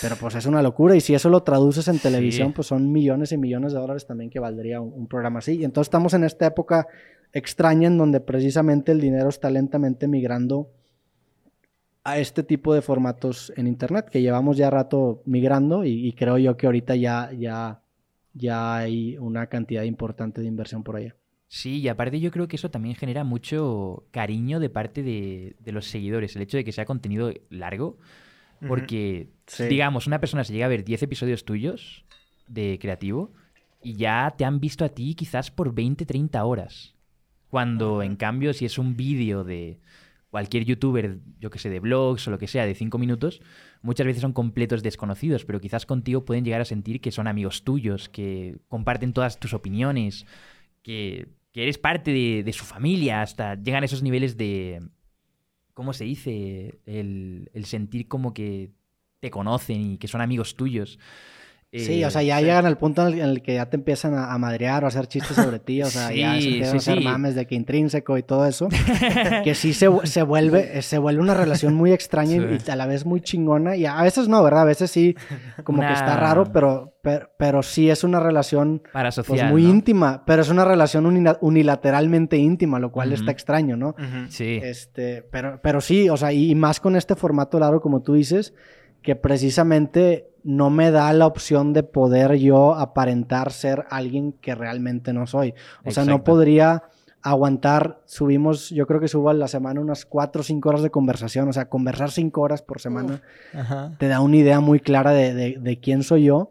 pero 0.00 0.16
pues 0.16 0.34
es 0.36 0.46
una 0.46 0.62
locura. 0.62 0.96
Y 0.96 1.00
si 1.02 1.14
eso 1.14 1.28
lo 1.28 1.42
traduces 1.42 1.86
en 1.88 1.98
televisión, 1.98 2.48
Sí. 2.48 2.52
pues 2.56 2.68
son 2.68 2.90
millones 2.90 3.32
y 3.32 3.36
millones 3.36 3.72
de 3.74 3.78
dólares 3.78 4.06
también 4.06 4.30
que 4.30 4.40
valdría 4.40 4.80
un, 4.80 4.90
un 4.94 5.06
programa 5.06 5.40
así. 5.40 5.56
Y 5.58 5.64
entonces 5.64 5.88
estamos 5.88 6.14
en 6.14 6.24
esta 6.24 6.46
época 6.46 6.86
extraña 7.32 7.88
en 7.88 7.98
donde 7.98 8.20
precisamente 8.20 8.92
el 8.92 9.00
dinero 9.00 9.28
está 9.28 9.50
lentamente 9.50 10.06
migrando 10.08 10.70
a 12.04 12.18
este 12.18 12.42
tipo 12.42 12.74
de 12.74 12.82
formatos 12.82 13.52
en 13.56 13.66
internet 13.66 14.08
que 14.10 14.20
llevamos 14.22 14.56
ya 14.56 14.70
rato 14.70 15.22
migrando 15.24 15.84
y, 15.84 16.06
y 16.08 16.12
creo 16.14 16.36
yo 16.38 16.56
que 16.56 16.66
ahorita 16.66 16.96
ya, 16.96 17.30
ya, 17.32 17.80
ya 18.34 18.76
hay 18.76 19.16
una 19.18 19.46
cantidad 19.46 19.84
importante 19.84 20.40
de 20.40 20.48
inversión 20.48 20.82
por 20.82 20.96
allá. 20.96 21.14
Sí, 21.46 21.80
y 21.80 21.88
aparte 21.88 22.18
yo 22.18 22.30
creo 22.30 22.48
que 22.48 22.56
eso 22.56 22.70
también 22.70 22.96
genera 22.96 23.24
mucho 23.24 24.04
cariño 24.10 24.58
de 24.58 24.70
parte 24.70 25.02
de, 25.02 25.54
de 25.60 25.72
los 25.72 25.86
seguidores, 25.86 26.34
el 26.34 26.42
hecho 26.42 26.56
de 26.56 26.64
que 26.64 26.72
sea 26.72 26.86
contenido 26.86 27.30
largo, 27.50 27.98
porque, 28.66 29.28
Sí. 29.46 29.64
digamos, 29.64 30.06
una 30.06 30.18
persona 30.20 30.44
se 30.44 30.52
llega 30.52 30.66
a 30.66 30.70
ver 30.70 30.84
10 30.84 31.02
episodios 31.02 31.44
tuyos 31.44 32.04
de 32.48 32.78
creativo 32.80 33.32
y 33.82 33.94
ya 33.96 34.32
te 34.38 34.44
han 34.44 34.60
visto 34.60 34.84
a 34.84 34.88
ti 34.88 35.14
quizás 35.14 35.50
por 35.50 35.74
20, 35.74 36.06
30 36.06 36.44
horas. 36.44 36.94
Cuando, 37.52 38.02
en 38.02 38.16
cambio, 38.16 38.54
si 38.54 38.64
es 38.64 38.78
un 38.78 38.96
vídeo 38.96 39.44
de 39.44 39.78
cualquier 40.30 40.64
youtuber, 40.64 41.18
yo 41.38 41.50
que 41.50 41.58
sé, 41.58 41.68
de 41.68 41.80
blogs 41.80 42.26
o 42.26 42.30
lo 42.30 42.38
que 42.38 42.48
sea, 42.48 42.64
de 42.64 42.74
5 42.74 42.96
minutos, 42.96 43.42
muchas 43.82 44.06
veces 44.06 44.22
son 44.22 44.32
completos 44.32 44.82
desconocidos, 44.82 45.44
pero 45.44 45.60
quizás 45.60 45.84
contigo 45.84 46.24
pueden 46.24 46.46
llegar 46.46 46.62
a 46.62 46.64
sentir 46.64 47.02
que 47.02 47.12
son 47.12 47.26
amigos 47.26 47.62
tuyos, 47.62 48.08
que 48.08 48.56
comparten 48.68 49.12
todas 49.12 49.38
tus 49.38 49.52
opiniones, 49.52 50.24
que, 50.82 51.28
que 51.52 51.64
eres 51.64 51.76
parte 51.76 52.10
de, 52.10 52.42
de 52.42 52.52
su 52.54 52.64
familia, 52.64 53.20
hasta 53.20 53.54
llegan 53.56 53.82
a 53.82 53.84
esos 53.84 54.02
niveles 54.02 54.38
de, 54.38 54.88
¿cómo 55.74 55.92
se 55.92 56.04
dice? 56.04 56.80
El, 56.86 57.50
el 57.52 57.66
sentir 57.66 58.08
como 58.08 58.32
que 58.32 58.70
te 59.20 59.30
conocen 59.30 59.92
y 59.92 59.98
que 59.98 60.08
son 60.08 60.22
amigos 60.22 60.56
tuyos. 60.56 60.98
Sí, 61.74 62.02
Eh, 62.02 62.06
o 62.06 62.10
sea, 62.10 62.22
ya 62.22 62.36
sí. 62.38 62.44
llegan 62.44 62.66
al 62.66 62.76
punto 62.76 63.00
en 63.00 63.14
el, 63.14 63.20
en 63.20 63.28
el 63.30 63.40
que 63.42 63.54
ya 63.54 63.64
te 63.64 63.76
empiezan 63.76 64.12
a, 64.12 64.30
a 64.34 64.36
madrear 64.36 64.82
o 64.84 64.86
a 64.86 64.88
hacer 64.88 65.06
chistes 65.06 65.34
sobre 65.36 65.58
ti, 65.58 65.82
o 65.82 65.86
sea, 65.86 66.12
ya 66.12 66.34
se 66.34 66.40
Sí, 66.42 66.48
empiezan 66.48 66.76
a 66.76 66.80
sí, 66.80 66.90
hacer 66.90 66.98
sí. 66.98 67.04
mames 67.04 67.34
de 67.34 67.46
que 67.46 67.54
intrínseco 67.54 68.18
y 68.18 68.22
todo 68.22 68.44
eso, 68.46 68.68
que 69.42 69.54
sí 69.54 69.72
se, 69.72 69.88
se 70.04 70.22
vuelve 70.22 70.76
eh, 70.78 70.82
se 70.82 70.98
vuelve 70.98 71.22
una 71.22 71.32
relación 71.32 71.72
muy 71.72 71.92
extraña 71.92 72.36
y- 72.36 72.58
Sí. 72.58 72.64
y 72.66 72.70
a 72.70 72.76
la 72.76 72.84
vez 72.86 73.06
muy 73.06 73.22
chingona, 73.22 73.74
y 73.76 73.86
a 73.86 74.02
veces 74.02 74.28
no, 74.28 74.42
¿verdad? 74.42 74.62
A 74.62 74.66
veces 74.66 74.90
sí, 74.90 75.16
como 75.64 75.80
que 75.80 75.92
está 75.94 76.14
raro, 76.18 76.52
pero, 76.52 76.92
pero, 77.02 77.30
pero 77.38 77.62
sí 77.62 77.88
es 77.88 78.04
una 78.04 78.20
relación 78.20 78.82
para 78.92 79.08
pues, 79.08 79.20
asociar. 79.20 79.50
muy 79.50 79.62
¿no? 79.62 79.70
íntima, 79.70 80.24
pero 80.26 80.42
es 80.42 80.50
una 80.50 80.66
relación 80.66 81.06
unina- 81.06 81.38
unilateralmente 81.40 82.36
íntima, 82.36 82.78
lo 82.80 82.92
cual 82.92 83.08
Ujú. 83.12 83.20
está 83.20 83.32
extraño, 83.32 83.78
¿no? 83.78 83.88
Ujú. 83.98 84.26
Sí. 84.28 84.60
Este, 84.62 85.22
pero, 85.22 85.58
pero 85.62 85.80
sí, 85.80 86.10
o 86.10 86.18
sea, 86.18 86.34
y, 86.34 86.50
y 86.50 86.54
más 86.54 86.80
con 86.80 86.96
este 86.96 87.14
formato 87.16 87.58
largo, 87.58 87.80
como 87.80 88.02
tú 88.02 88.12
dices, 88.12 88.52
que 89.00 89.16
precisamente 89.16 90.28
no 90.44 90.70
me 90.70 90.90
da 90.90 91.12
la 91.12 91.26
opción 91.26 91.72
de 91.72 91.82
poder 91.82 92.34
yo 92.36 92.74
aparentar 92.74 93.52
ser 93.52 93.84
alguien 93.90 94.32
que 94.32 94.54
realmente 94.54 95.12
no 95.12 95.26
soy. 95.26 95.54
O 95.84 95.90
sea, 95.92 96.04
no 96.04 96.24
podría 96.24 96.82
aguantar, 97.24 98.00
subimos, 98.04 98.70
yo 98.70 98.86
creo 98.86 98.98
que 99.00 99.06
subo 99.08 99.30
a 99.30 99.34
la 99.34 99.46
semana 99.46 99.80
unas 99.80 100.04
cuatro 100.04 100.40
o 100.40 100.44
cinco 100.44 100.70
horas 100.70 100.82
de 100.82 100.90
conversación, 100.90 101.48
o 101.48 101.52
sea, 101.52 101.68
conversar 101.68 102.10
cinco 102.10 102.40
horas 102.40 102.62
por 102.62 102.80
semana 102.80 103.22
te 103.98 104.08
da 104.08 104.20
una 104.20 104.36
idea 104.36 104.58
muy 104.60 104.80
clara 104.80 105.12
de, 105.12 105.32
de- 105.32 105.56
de 105.60 105.78
quién 105.78 106.02
soy 106.02 106.24
yo 106.24 106.50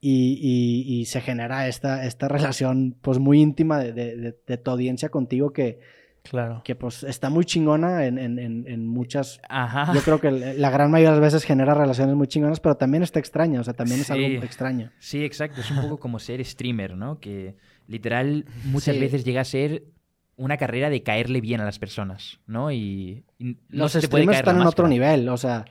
y, 0.00 0.38
y- 0.42 1.00
y 1.00 1.04
se 1.06 1.20
genera 1.20 1.68
esta, 1.68 2.04
esta 2.04 2.26
relación 2.28 2.96
pues 3.00 3.18
muy 3.20 3.40
íntima 3.40 3.78
de, 3.78 3.92
de- 3.92 4.16
de- 4.16 4.36
de 4.44 4.56
tu 4.58 4.70
audiencia 4.72 5.08
contigo 5.08 5.52
que, 5.52 5.78
Claro. 6.30 6.62
que 6.64 6.74
pues 6.74 7.02
está 7.04 7.30
muy 7.30 7.44
chingona 7.44 8.04
en, 8.06 8.18
en- 8.18 8.38
en- 8.38 8.86
muchas... 8.86 9.40
Ajá. 9.48 9.92
Yo 9.94 10.00
creo 10.02 10.20
que 10.20 10.30
la 10.30 10.70
gran 10.70 10.90
mayoría 10.90 11.10
de 11.14 11.20
las 11.20 11.32
veces 11.32 11.44
genera 11.44 11.74
relaciones 11.74 12.14
muy 12.16 12.26
chingonas, 12.26 12.60
pero 12.60 12.76
también 12.76 13.02
está 13.02 13.18
extraña, 13.18 13.60
o 13.60 13.64
sea, 13.64 13.74
también 13.74 14.00
es 14.00 14.10
algo 14.10 14.26
extraño. 14.42 14.90
Sí, 14.98 15.24
exacto. 15.24 15.60
Es 15.60 15.70
un 15.70 15.80
poco 15.82 15.98
como 15.98 16.18
ser 16.18 16.44
streamer, 16.44 16.96
¿no? 16.96 17.18
Que 17.20 17.56
literal 17.86 18.44
muchas 18.64 18.94
Sí. 18.94 19.00
veces 19.00 19.24
llega 19.24 19.40
a 19.40 19.44
ser 19.44 19.84
una 20.36 20.56
carrera 20.56 20.88
de 20.90 21.02
caerle 21.02 21.40
bien 21.40 21.60
a 21.60 21.64
las 21.64 21.78
personas, 21.78 22.38
¿no? 22.46 22.70
Y, 22.70 23.24
y 23.38 23.44
no 23.44 23.56
Los 23.70 23.92
se 23.92 24.00
te 24.02 24.08
puede 24.08 24.24
caer 24.26 24.36
están 24.38 24.60
en 24.60 24.66
otro 24.66 24.86
nivel, 24.86 25.28
o 25.28 25.36
sea, 25.36 25.64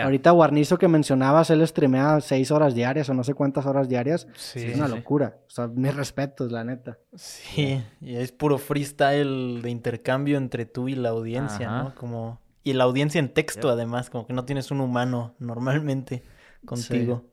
Ahorita 0.00 0.30
Guarnizo 0.30 0.78
que 0.78 0.88
mencionabas, 0.88 1.50
él 1.50 1.66
streamea 1.66 2.20
seis 2.20 2.50
horas 2.50 2.74
diarias 2.74 3.08
o 3.10 3.14
no 3.14 3.24
sé 3.24 3.34
cuántas 3.34 3.66
horas 3.66 3.88
diarias, 3.88 4.26
Sí. 4.34 4.60
es 4.60 4.76
una 4.76 4.88
sí. 4.88 4.94
locura, 4.96 5.36
o 5.46 5.50
sea, 5.50 5.66
mis 5.68 5.94
respetos, 5.94 6.50
la 6.50 6.64
neta. 6.64 6.98
Sí, 7.14 7.82
y 8.00 8.16
es 8.16 8.32
puro 8.32 8.56
freestyle 8.58 9.60
de 9.62 9.70
intercambio 9.70 10.38
entre 10.38 10.64
tú 10.66 10.88
y 10.88 10.94
la 10.94 11.10
audiencia, 11.10 11.68
Ajá. 11.68 11.82
¿no? 11.84 11.94
Como... 11.94 12.40
Y 12.64 12.74
la 12.74 12.84
audiencia 12.84 13.18
en 13.18 13.28
texto, 13.34 13.68
además, 13.70 14.08
como 14.08 14.26
que 14.26 14.32
no 14.32 14.44
tienes 14.44 14.70
un 14.70 14.80
humano 14.80 15.34
normalmente 15.40 16.22
contigo. 16.64 17.24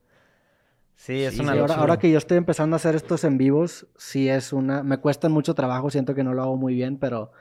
Sí, 0.95 1.23
es 1.23 1.35
Sí, 1.35 1.39
una 1.41 1.53
Sí, 1.53 1.59
ahora, 1.59 1.67
locura. 1.75 1.79
ahora 1.81 1.99
que 1.99 2.11
yo 2.11 2.17
estoy 2.17 2.37
empezando 2.37 2.75
a 2.75 2.77
hacer 2.77 2.95
estos 2.95 3.23
en 3.23 3.37
vivos, 3.37 3.87
sí 3.95 4.27
es 4.27 4.51
una... 4.51 4.83
Me 4.83 4.97
cuesta 4.97 5.29
mucho 5.29 5.53
trabajo, 5.55 5.89
siento 5.89 6.13
que 6.13 6.23
no 6.23 6.33
lo 6.33 6.41
hago 6.41 6.57
muy 6.57 6.73
bien, 6.73 6.97
pero, 6.97 7.31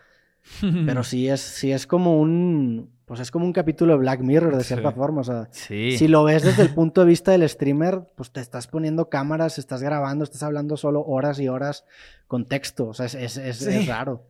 Pero 0.86 1.02
sí 1.04 1.28
es, 1.28 1.40
sí 1.40 1.72
es 1.72 1.86
como 1.86 2.18
un. 2.20 2.90
Pues 3.04 3.20
es 3.20 3.30
como 3.30 3.46
un 3.46 3.54
capítulo 3.54 3.94
de 3.94 3.98
Black 4.00 4.20
Mirror, 4.20 4.54
de 4.56 4.64
cierta 4.64 4.90
Sí. 4.90 4.94
forma. 4.96 5.22
O 5.22 5.24
sea, 5.24 5.48
Sí. 5.50 5.96
si 5.96 6.08
lo 6.08 6.24
ves 6.24 6.42
desde 6.42 6.62
el 6.62 6.74
punto 6.74 7.00
de 7.00 7.06
vista 7.06 7.32
del 7.32 7.48
streamer, 7.48 8.02
pues 8.16 8.30
te 8.32 8.40
estás 8.40 8.66
poniendo 8.66 9.08
cámaras, 9.08 9.58
estás 9.58 9.82
grabando, 9.82 10.24
estás 10.24 10.42
hablando 10.42 10.76
solo 10.76 11.02
horas 11.06 11.40
y 11.40 11.48
horas 11.48 11.84
con 12.26 12.44
texto. 12.44 12.88
O 12.88 12.92
sea, 12.94 13.06
es, 13.06 13.14
es, 13.14 13.38
es- 13.38 13.58
Sí. 13.60 13.70
es 13.70 13.86
raro. 13.86 14.24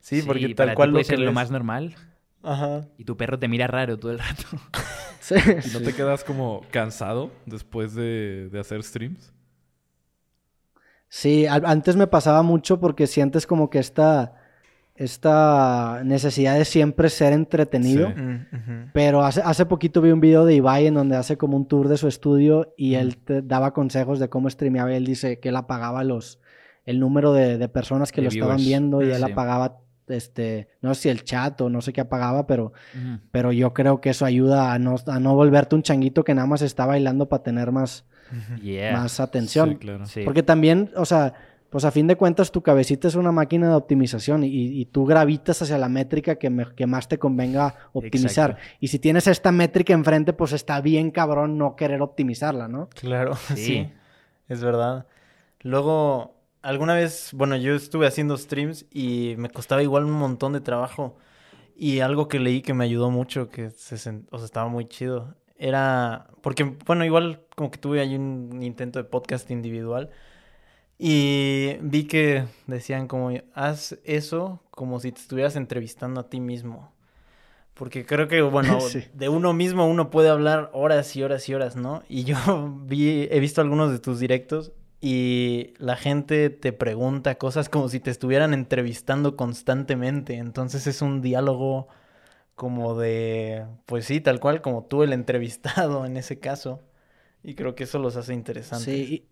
Sí, 0.00 0.20
porque 0.22 0.54
tal 0.54 0.74
cual 0.74 0.90
lo 0.90 0.98
que 0.98 1.04
ser 1.04 1.18
lo 1.20 1.32
más 1.32 1.50
normal 1.50 1.94
Ajá. 2.42 2.86
y 2.98 3.04
tu 3.04 3.16
perro 3.16 3.38
te 3.38 3.48
mira 3.48 3.66
raro 3.66 3.98
todo 3.98 4.12
el 4.12 4.18
rato. 4.18 4.44
Sí, 5.20 5.34
¿Y 5.66 5.70
no 5.74 5.80
te 5.80 5.92
quedas 5.94 6.22
como 6.24 6.62
cansado 6.70 7.30
después 7.44 7.94
de, 7.94 8.48
de 8.50 8.60
hacer 8.60 8.82
streams? 8.82 9.32
Sí, 11.08 11.46
al- 11.46 11.66
antes 11.66 11.96
me 11.96 12.06
pasaba 12.06 12.42
mucho 12.42 12.80
porque 12.80 13.06
sientes 13.06 13.46
como 13.46 13.68
que 13.70 13.78
esta, 13.78 14.34
esta 14.98 16.02
necesidad 16.04 16.56
de 16.58 16.64
siempre 16.64 17.08
ser 17.08 17.32
entretenido. 17.32 18.08
Sí. 18.08 18.20
Mm. 18.20 18.90
Pero 18.92 19.22
hace, 19.24 19.40
hace 19.44 19.64
poquito 19.66 20.00
vi 20.02 20.10
un 20.10 20.20
video 20.20 20.44
de 20.44 20.54
Ibai 20.56 20.86
en 20.86 20.94
donde 20.94 21.16
hace 21.16 21.36
como 21.36 21.56
un 21.56 21.66
tour 21.66 21.88
de 21.88 21.96
su 21.96 22.08
estudio 22.08 22.74
y 22.76 22.94
él 22.94 23.16
te 23.16 23.40
daba 23.42 23.72
consejos 23.72 24.18
de 24.18 24.28
cómo 24.28 24.50
streameaba. 24.50 24.92
Él 24.92 25.06
dice 25.06 25.38
que 25.38 25.50
él 25.50 25.56
apagaba 25.56 26.02
los, 26.04 26.40
el 26.84 26.98
número 27.00 27.32
de, 27.32 27.58
de 27.58 27.68
personas 27.68 28.10
que 28.12 28.20
De 28.20 28.26
lo 28.26 28.28
estaban 28.30 28.56
viendo 28.56 29.02
y 29.02 29.10
él 29.10 29.22
Sí. 29.24 29.30
apagaba, 29.32 29.78
este, 30.08 30.68
no 30.82 30.94
sé 30.94 31.02
si 31.02 31.08
el 31.10 31.22
chat 31.22 31.60
o 31.60 31.70
no 31.70 31.80
sé 31.80 31.92
qué 31.92 32.00
apagaba, 32.00 32.46
pero, 32.46 32.72
pero 33.30 33.52
yo 33.52 33.72
creo 33.74 34.00
que 34.00 34.10
eso 34.10 34.24
ayuda 34.24 34.72
a 34.72 34.78
no, 34.78 34.96
a 35.06 35.20
no 35.20 35.34
volverte 35.36 35.76
un 35.76 35.82
changuito 35.82 36.24
que 36.24 36.34
nada 36.34 36.46
más 36.48 36.62
está 36.62 36.86
bailando 36.86 37.28
para 37.28 37.42
tener 37.44 37.70
más, 37.72 38.04
Yeah. 38.62 38.92
más 38.92 39.20
atención. 39.20 39.70
Sí, 39.70 39.76
claro. 39.76 40.04
Sí. 40.06 40.20
Porque 40.22 40.42
también, 40.42 40.90
o 40.96 41.06
sea, 41.06 41.32
pues 41.70 41.84
a 41.84 41.90
fin 41.90 42.06
de 42.06 42.16
cuentas 42.16 42.50
tu 42.50 42.62
cabecita 42.62 43.08
es 43.08 43.14
una 43.14 43.30
máquina 43.32 43.68
de 43.68 43.74
optimización 43.74 44.42
y, 44.44 44.48
y 44.48 44.84
tú 44.86 45.04
gravitas 45.04 45.60
hacia 45.62 45.76
la 45.78 45.88
métrica 45.88 46.36
que, 46.36 46.48
me- 46.50 46.74
que 46.74 46.86
más 46.86 47.08
te 47.08 47.18
convenga 47.18 47.74
optimizar. 47.92 48.50
Exacto. 48.52 48.76
Y 48.80 48.88
si 48.88 48.98
tienes 48.98 49.26
esta 49.26 49.52
métrica 49.52 49.92
enfrente, 49.92 50.32
pues 50.32 50.52
está 50.52 50.80
bien 50.80 51.10
cabrón 51.10 51.58
no 51.58 51.76
querer 51.76 52.00
optimizarla, 52.02 52.68
¿no? 52.68 52.88
Claro, 52.90 53.34
sí. 53.48 53.54
Sí. 53.56 53.92
es 54.48 54.62
verdad. 54.64 55.06
Luego, 55.62 56.36
alguna 56.62 56.94
vez, 56.94 57.30
bueno, 57.34 57.56
yo 57.56 57.74
estuve 57.74 58.06
haciendo 58.06 58.36
streams 58.36 58.86
y 58.92 59.34
me 59.38 59.50
costaba 59.50 59.82
igual 59.82 60.04
un 60.04 60.12
montón 60.12 60.52
de 60.52 60.60
trabajo. 60.60 61.16
Y 61.76 62.00
algo 62.00 62.26
que 62.28 62.40
leí 62.40 62.60
que 62.62 62.74
me 62.74 62.84
ayudó 62.84 63.10
mucho, 63.10 63.50
que 63.50 63.70
se 63.70 63.96
sen- 63.96 64.26
o 64.30 64.38
sea, 64.38 64.46
estaba 64.46 64.68
muy 64.68 64.86
chido, 64.86 65.36
era, 65.56 66.28
porque, 66.40 66.64
bueno, 66.86 67.04
igual 67.04 67.42
como 67.56 67.70
que 67.70 67.78
tuve 67.78 68.00
ahí 68.00 68.16
un 68.16 68.62
intento 68.62 68.98
de 68.98 69.04
podcast 69.04 69.50
individual 69.50 70.10
y 70.98 71.76
vi 71.80 72.04
que 72.04 72.44
decían 72.66 73.06
como, 73.06 73.30
haz 73.54 73.96
eso 74.04 74.60
como 74.70 74.98
si 75.00 75.12
te 75.12 75.20
estuvieras 75.20 75.56
entrevistando 75.56 76.20
a 76.20 76.28
ti 76.28 76.40
mismo. 76.40 76.92
Porque 77.74 78.04
creo 78.04 78.26
que, 78.26 78.42
bueno, 78.42 78.80
Sí. 78.80 79.04
de 79.14 79.28
uno 79.28 79.52
mismo 79.52 79.86
uno 79.86 80.10
puede 80.10 80.28
hablar 80.28 80.70
horas 80.72 81.14
y 81.16 81.22
horas 81.22 81.48
y 81.48 81.54
horas, 81.54 81.76
¿no? 81.76 82.02
Y 82.08 82.24
yo 82.24 82.36
vi, 82.86 83.28
he 83.30 83.38
visto 83.40 83.60
algunos 83.60 83.92
de 83.92 84.00
tus 84.00 84.18
directos 84.18 84.72
y 85.00 85.74
la 85.78 85.94
gente 85.94 86.50
te 86.50 86.72
pregunta 86.72 87.36
cosas 87.36 87.68
como 87.68 87.88
si 87.88 88.00
te 88.00 88.10
estuvieran 88.10 88.52
entrevistando 88.52 89.36
constantemente. 89.36 90.34
Entonces 90.34 90.88
es 90.88 91.02
un 91.02 91.22
diálogo 91.22 91.86
como 92.56 92.98
de, 92.98 93.64
pues 93.86 94.06
sí, 94.06 94.20
tal 94.20 94.40
cual 94.40 94.60
como 94.60 94.82
tú 94.84 95.04
el 95.04 95.12
entrevistado 95.12 96.04
en 96.04 96.16
ese 96.16 96.40
caso. 96.40 96.82
Y 97.44 97.54
creo 97.54 97.76
que 97.76 97.84
eso 97.84 98.00
los 98.00 98.16
hace 98.16 98.34
interesantes. 98.34 98.92
Sí. 98.92 99.14
y 99.14 99.28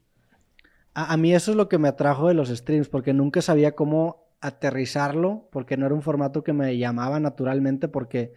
A, 0.97 1.13
a 1.13 1.17
mí 1.17 1.35
eso 1.35 1.51
es 1.51 1.57
lo 1.57 1.69
que 1.69 1.79
me 1.79 1.89
atrajo 1.89 2.29
de 2.29 2.35
los 2.35 2.49
streams, 2.49 2.89
porque 2.89 3.13
nunca 3.13 3.43
sabía 3.43 3.73
cómo 3.75 4.25
aterrizarlo, 4.41 5.49
porque 5.51 5.77
no 5.77 5.87
era 5.87 5.95
un 5.95 6.03
formato 6.03 6.43
que 6.43 6.53
me 6.53 6.77
llamaba 6.79 7.21
naturalmente, 7.21 7.89
porque 7.89 8.33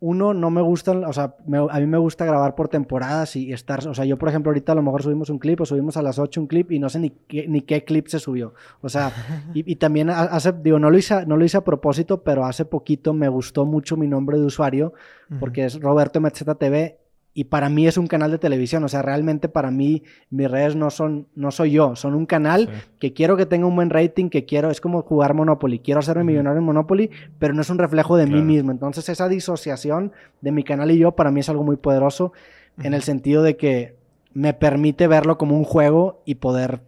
uno, 0.00 0.34
no 0.34 0.50
me 0.50 0.60
gustan, 0.60 1.04
o 1.04 1.12
sea, 1.14 1.36
me- 1.46 1.58
a 1.70 1.80
mí 1.80 1.86
me 1.86 1.96
gusta 1.96 2.24
grabar 2.26 2.54
por 2.54 2.68
temporadas 2.68 3.36
y 3.36 3.52
estar, 3.52 3.86
o 3.88 3.94
sea, 3.94 4.04
yo 4.04 4.18
por 4.18 4.28
ejemplo 4.28 4.50
ahorita 4.50 4.72
a 4.72 4.74
lo 4.74 4.82
mejor 4.82 5.02
subimos 5.02 5.30
un 5.30 5.38
clip 5.38 5.60
o 5.62 5.64
subimos 5.66 5.96
a 5.96 6.02
las 6.02 6.18
8 6.18 6.40
un 6.42 6.46
clip 6.46 6.72
y 6.72 6.78
no 6.78 6.88
sé 6.90 6.98
ni 6.98 7.10
qué, 7.10 7.46
ni 7.48 7.62
qué 7.62 7.84
clip 7.84 8.08
se 8.08 8.18
subió. 8.18 8.52
O 8.82 8.88
sea, 8.90 9.12
y, 9.54 9.70
y 9.72 9.76
también 9.76 10.10
ha- 10.10 10.22
hace, 10.24 10.52
digo, 10.52 10.78
no 10.78 10.90
lo, 10.90 10.98
hice, 10.98 11.24
no 11.26 11.36
lo 11.38 11.44
hice 11.44 11.56
a 11.56 11.64
propósito, 11.64 12.22
pero 12.22 12.44
hace 12.44 12.64
poquito 12.66 13.14
me 13.14 13.28
gustó 13.28 13.64
mucho 13.64 13.96
mi 13.96 14.06
nombre 14.08 14.36
de 14.38 14.44
usuario 14.44 14.92
porque 15.40 15.64
es 15.64 15.80
Roberto 15.80 16.20
Metzeta 16.20 16.54
TV 16.56 16.98
y 17.36 17.44
para 17.44 17.68
mí 17.68 17.86
es 17.88 17.98
un 17.98 18.06
canal 18.06 18.30
de 18.30 18.38
televisión, 18.38 18.84
o 18.84 18.88
sea, 18.88 19.02
realmente 19.02 19.48
para 19.48 19.70
mí 19.72 20.04
mis 20.30 20.48
redes 20.50 20.76
no 20.76 20.88
son 20.90 21.26
no 21.34 21.50
soy 21.50 21.72
yo, 21.72 21.96
son 21.96 22.14
un 22.14 22.26
canal 22.26 22.68
Sí. 22.72 22.88
que 23.00 23.12
quiero 23.12 23.36
que 23.36 23.44
tenga 23.44 23.66
un 23.66 23.74
buen 23.74 23.90
rating, 23.90 24.28
que 24.30 24.44
quiero 24.44 24.70
es 24.70 24.80
como 24.80 25.02
jugar 25.02 25.34
Monopoly, 25.34 25.80
quiero 25.80 25.98
hacerme 26.00 26.24
millonario 26.24 26.60
en 26.60 26.64
Monopoly, 26.64 27.10
pero 27.40 27.52
no 27.52 27.60
es 27.62 27.70
un 27.70 27.78
reflejo 27.78 28.16
de 28.16 28.26
mí 28.26 28.40
mismo. 28.40 28.70
Entonces, 28.70 29.08
esa 29.08 29.28
disociación 29.28 30.12
de 30.40 30.52
mi 30.52 30.62
canal 30.62 30.90
y 30.92 30.98
yo 30.98 31.12
para 31.12 31.30
mí 31.32 31.40
es 31.40 31.48
algo 31.48 31.64
muy 31.64 31.76
poderoso 31.76 32.32
en 32.78 32.94
el 32.94 33.02
sentido 33.02 33.42
de 33.42 33.56
que 33.56 33.96
me 34.32 34.54
permite 34.54 35.06
verlo 35.08 35.36
como 35.36 35.56
un 35.56 35.64
juego 35.64 36.22
y 36.24 36.36
poder 36.36 36.80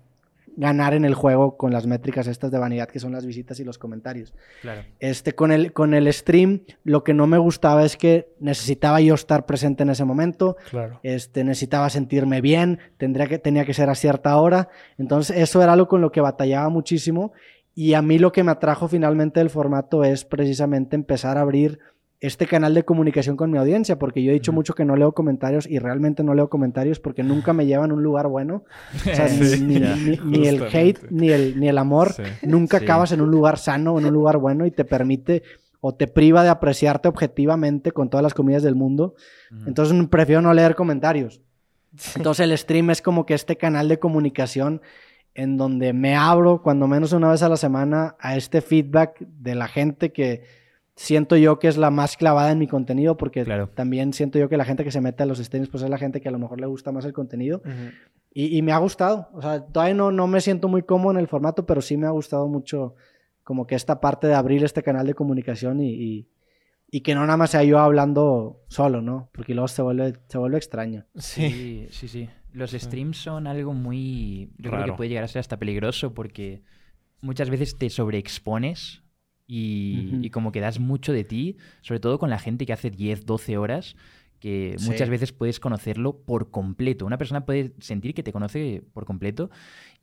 ganar 0.57 0.95
en 0.95 1.05
el 1.05 1.15
juego 1.15 1.57
con 1.57 1.73
las 1.73 1.87
métricas 1.87 2.27
estas 2.27 2.51
de 2.51 2.59
vanidad 2.59 2.89
que 2.89 2.99
son 2.99 3.13
las 3.13 3.27
visitas 3.27 3.61
y 3.61 3.65
los 3.65 3.79
comentarios. 3.79 4.35
Claro. 4.63 4.83
Este, 4.99 5.35
con, 5.35 5.53
el, 5.53 5.73
con 5.73 5.95
el 5.95 6.13
stream, 6.13 6.63
lo 6.83 7.05
que 7.05 7.15
no 7.15 7.27
me 7.27 7.39
gustaba 7.39 7.85
es 7.85 7.97
que 7.97 8.29
necesitaba 8.41 9.01
yo 9.01 9.15
estar 9.15 9.47
presente 9.47 9.83
en 9.83 9.91
ese 9.91 10.05
momento, 10.05 10.57
Claro. 10.71 10.99
este, 11.03 11.45
necesitaba 11.45 11.91
sentirme 11.91 12.41
bien, 12.41 12.79
tendría 12.97 13.27
que, 13.27 13.39
tenía 13.39 13.65
que 13.65 13.75
ser 13.75 13.91
a 13.91 13.95
cierta 13.95 14.37
hora. 14.39 14.69
Entonces, 14.99 15.37
eso 15.37 15.63
era 15.63 15.75
algo 15.75 15.89
con 15.89 16.01
lo 16.01 16.11
que 16.11 16.21
batallaba 16.21 16.69
muchísimo. 16.69 17.33
Y 17.75 17.93
a 17.93 18.01
mí 18.01 18.19
lo 18.19 18.33
que 18.33 18.43
me 18.43 18.53
atrajo 18.53 18.89
finalmente 18.89 19.39
del 19.41 19.51
formato 19.51 20.03
es 20.03 20.25
precisamente 20.25 20.97
empezar 20.97 21.37
a 21.37 21.43
abrir 21.43 21.79
este 22.21 22.47
canal 22.47 22.73
de 22.75 22.85
comunicación 22.85 23.37
con 23.37 23.51
mi 23.51 23.59
audiencia, 23.59 23.99
porque 23.99 24.23
yo 24.23 24.31
he 24.31 24.35
dicho 24.35 24.51
Ujú. 24.51 24.57
mucho 24.57 24.75
que 24.75 24.85
no 24.87 24.97
leo 24.97 25.13
comentarios 25.13 25.67
y 25.69 25.79
realmente 25.79 26.23
no 26.25 26.35
leo 26.35 26.49
comentarios 26.49 26.99
porque 26.99 27.23
nunca 27.23 27.53
me 27.53 27.67
llevan 27.67 27.91
a 27.91 27.95
un 27.95 28.03
lugar 28.03 28.27
bueno. 28.29 28.65
O 28.95 29.15
sea, 29.15 29.29
Sí, 29.29 29.61
ni, 29.61 29.81
ni- 29.81 30.19
ni 30.25 30.47
el 30.49 30.63
hate, 30.73 31.11
ni 31.11 31.29
el, 31.31 31.61
ni 31.61 31.69
el 31.69 31.77
amor 31.79 32.13
Sí. 32.13 32.23
nunca 32.43 32.79
Sí. 32.79 32.85
acabas 32.85 33.13
en 33.13 33.21
un 33.21 33.31
lugar 33.31 33.59
sano 33.59 33.99
en 33.99 34.07
un 34.07 34.13
lugar 34.15 34.39
bueno 34.39 34.65
y 34.67 34.71
te 34.71 34.85
permite 34.85 35.43
o 35.81 35.95
te 35.95 36.07
priva 36.09 36.43
de 36.43 36.49
apreciarte 36.49 37.07
objetivamente 37.07 37.93
con 37.93 38.09
todas 38.09 38.23
las 38.23 38.33
comidas 38.35 38.63
del 38.63 38.75
mundo. 38.75 39.15
Ujú. 39.53 39.69
Entonces 39.69 40.09
prefiero 40.09 40.41
no 40.41 40.55
leer 40.55 40.75
comentarios. 40.75 41.43
Entonces 42.17 42.45
el 42.45 42.57
stream 42.59 42.91
es 42.91 43.01
como 43.03 43.25
que 43.27 43.35
este 43.35 43.57
canal 43.57 43.89
de 43.89 43.99
comunicación 43.99 44.81
en 45.35 45.59
donde 45.59 45.93
me 45.93 46.15
abro 46.17 46.63
cuando 46.63 46.87
menos 46.89 47.13
una 47.13 47.31
vez 47.31 47.43
a 47.43 47.49
la 47.51 47.57
semana 47.59 48.17
a 48.19 48.37
este 48.37 48.63
feedback 48.63 49.19
de 49.21 49.55
la 49.55 49.69
gente 49.69 50.13
que 50.13 50.43
siento 50.97 51.37
yo 51.37 51.59
que 51.59 51.69
es 51.69 51.77
la 51.77 51.91
más 51.91 52.17
clavada 52.17 52.51
en 52.51 52.59
mi 52.59 52.67
contenido 52.67 53.17
porque 53.17 53.45
Claro. 53.45 53.69
también 53.69 54.13
siento 54.13 54.39
yo 54.39 54.49
que 54.49 54.57
la 54.57 54.65
gente 54.65 54.83
que 54.83 54.91
se 54.91 55.01
mete 55.01 55.23
a 55.23 55.27
los 55.27 55.39
streams 55.39 55.69
pues 55.69 55.83
es 55.83 55.91
la 55.91 55.99
gente 55.99 56.21
que 56.21 56.29
a 56.29 56.33
lo 56.33 56.39
mejor 56.39 56.59
le 56.61 56.67
gusta 56.67 56.91
más 56.91 57.05
el 57.05 57.13
contenido 57.13 57.59
Ujú. 57.65 57.91
y, 58.33 58.57
y 58.57 58.63
me 58.63 58.73
ha 58.73 58.79
gustado. 58.79 59.29
O 59.35 59.43
sea, 59.43 59.61
todavía 59.65 59.95
no, 59.95 60.11
no 60.11 60.27
me 60.27 60.41
siento 60.41 60.69
muy 60.69 60.83
cómodo 60.83 61.13
en 61.13 61.19
el 61.19 61.29
formato, 61.29 61.67
pero 61.67 61.81
sí 61.83 61.97
me 61.97 62.07
ha 62.07 62.11
gustado 62.11 62.49
mucho 62.49 62.95
como 63.45 63.67
que 63.67 63.75
esta 63.77 64.01
parte 64.01 64.27
de 64.27 64.35
abrir 64.35 64.65
este 64.65 64.83
canal 64.83 65.07
de 65.07 65.15
comunicación 65.15 65.81
y, 65.81 65.91
y- 65.93 66.29
y 66.89 67.01
que 67.01 67.15
no 67.17 67.23
nada 67.23 67.37
más 67.37 67.51
sea 67.51 67.65
yo 67.65 67.81
hablando 67.81 68.63
solo, 68.69 69.03
¿no? 69.03 69.29
Porque 69.33 69.55
luego 69.55 69.67
se 69.69 69.83
vuelve, 69.83 70.15
se 70.29 70.39
vuelve 70.39 70.57
extraño. 70.57 71.05
Sí. 71.17 71.51
Sí, 71.51 71.87
sí, 71.91 72.09
sí. 72.09 72.31
Los 72.53 72.71
streams 72.71 73.19
son 73.19 73.49
algo 73.49 73.75
muy... 73.75 74.51
Yo 74.57 74.71
creo 74.71 74.81
Raro. 74.83 74.93
que 74.93 74.97
puede 74.97 75.09
llegar 75.11 75.25
a 75.25 75.29
ser 75.29 75.41
hasta 75.41 75.59
peligroso 75.59 76.15
porque 76.15 76.63
muchas 77.21 77.51
veces 77.51 77.77
te 77.77 77.91
sobreexpones 77.91 79.03
y, 79.47 80.29
como 80.31 80.51
que 80.53 80.61
das 80.61 80.81
mucho 80.81 81.13
de 81.13 81.25
ti, 81.25 81.57
sobre 81.83 82.01
todo 82.01 82.19
con 82.19 82.31
la 82.31 82.39
gente 82.39 82.67
que 82.67 82.73
hace 82.73 82.91
10, 82.91 83.27
12 83.27 83.57
horas, 83.59 83.97
que 84.41 84.75
Sí. 84.79 84.91
muchas 84.91 85.09
veces 85.09 85.33
puedes 85.33 85.61
conocerlo 85.61 86.19
por 86.25 86.51
completo. 86.51 87.07
Una 87.07 87.17
persona 87.19 87.47
puede 87.47 87.73
sentir 87.81 88.13
que 88.13 88.23
te 88.23 88.33
conoce 88.33 88.83
por 88.93 89.05
completo 89.07 89.51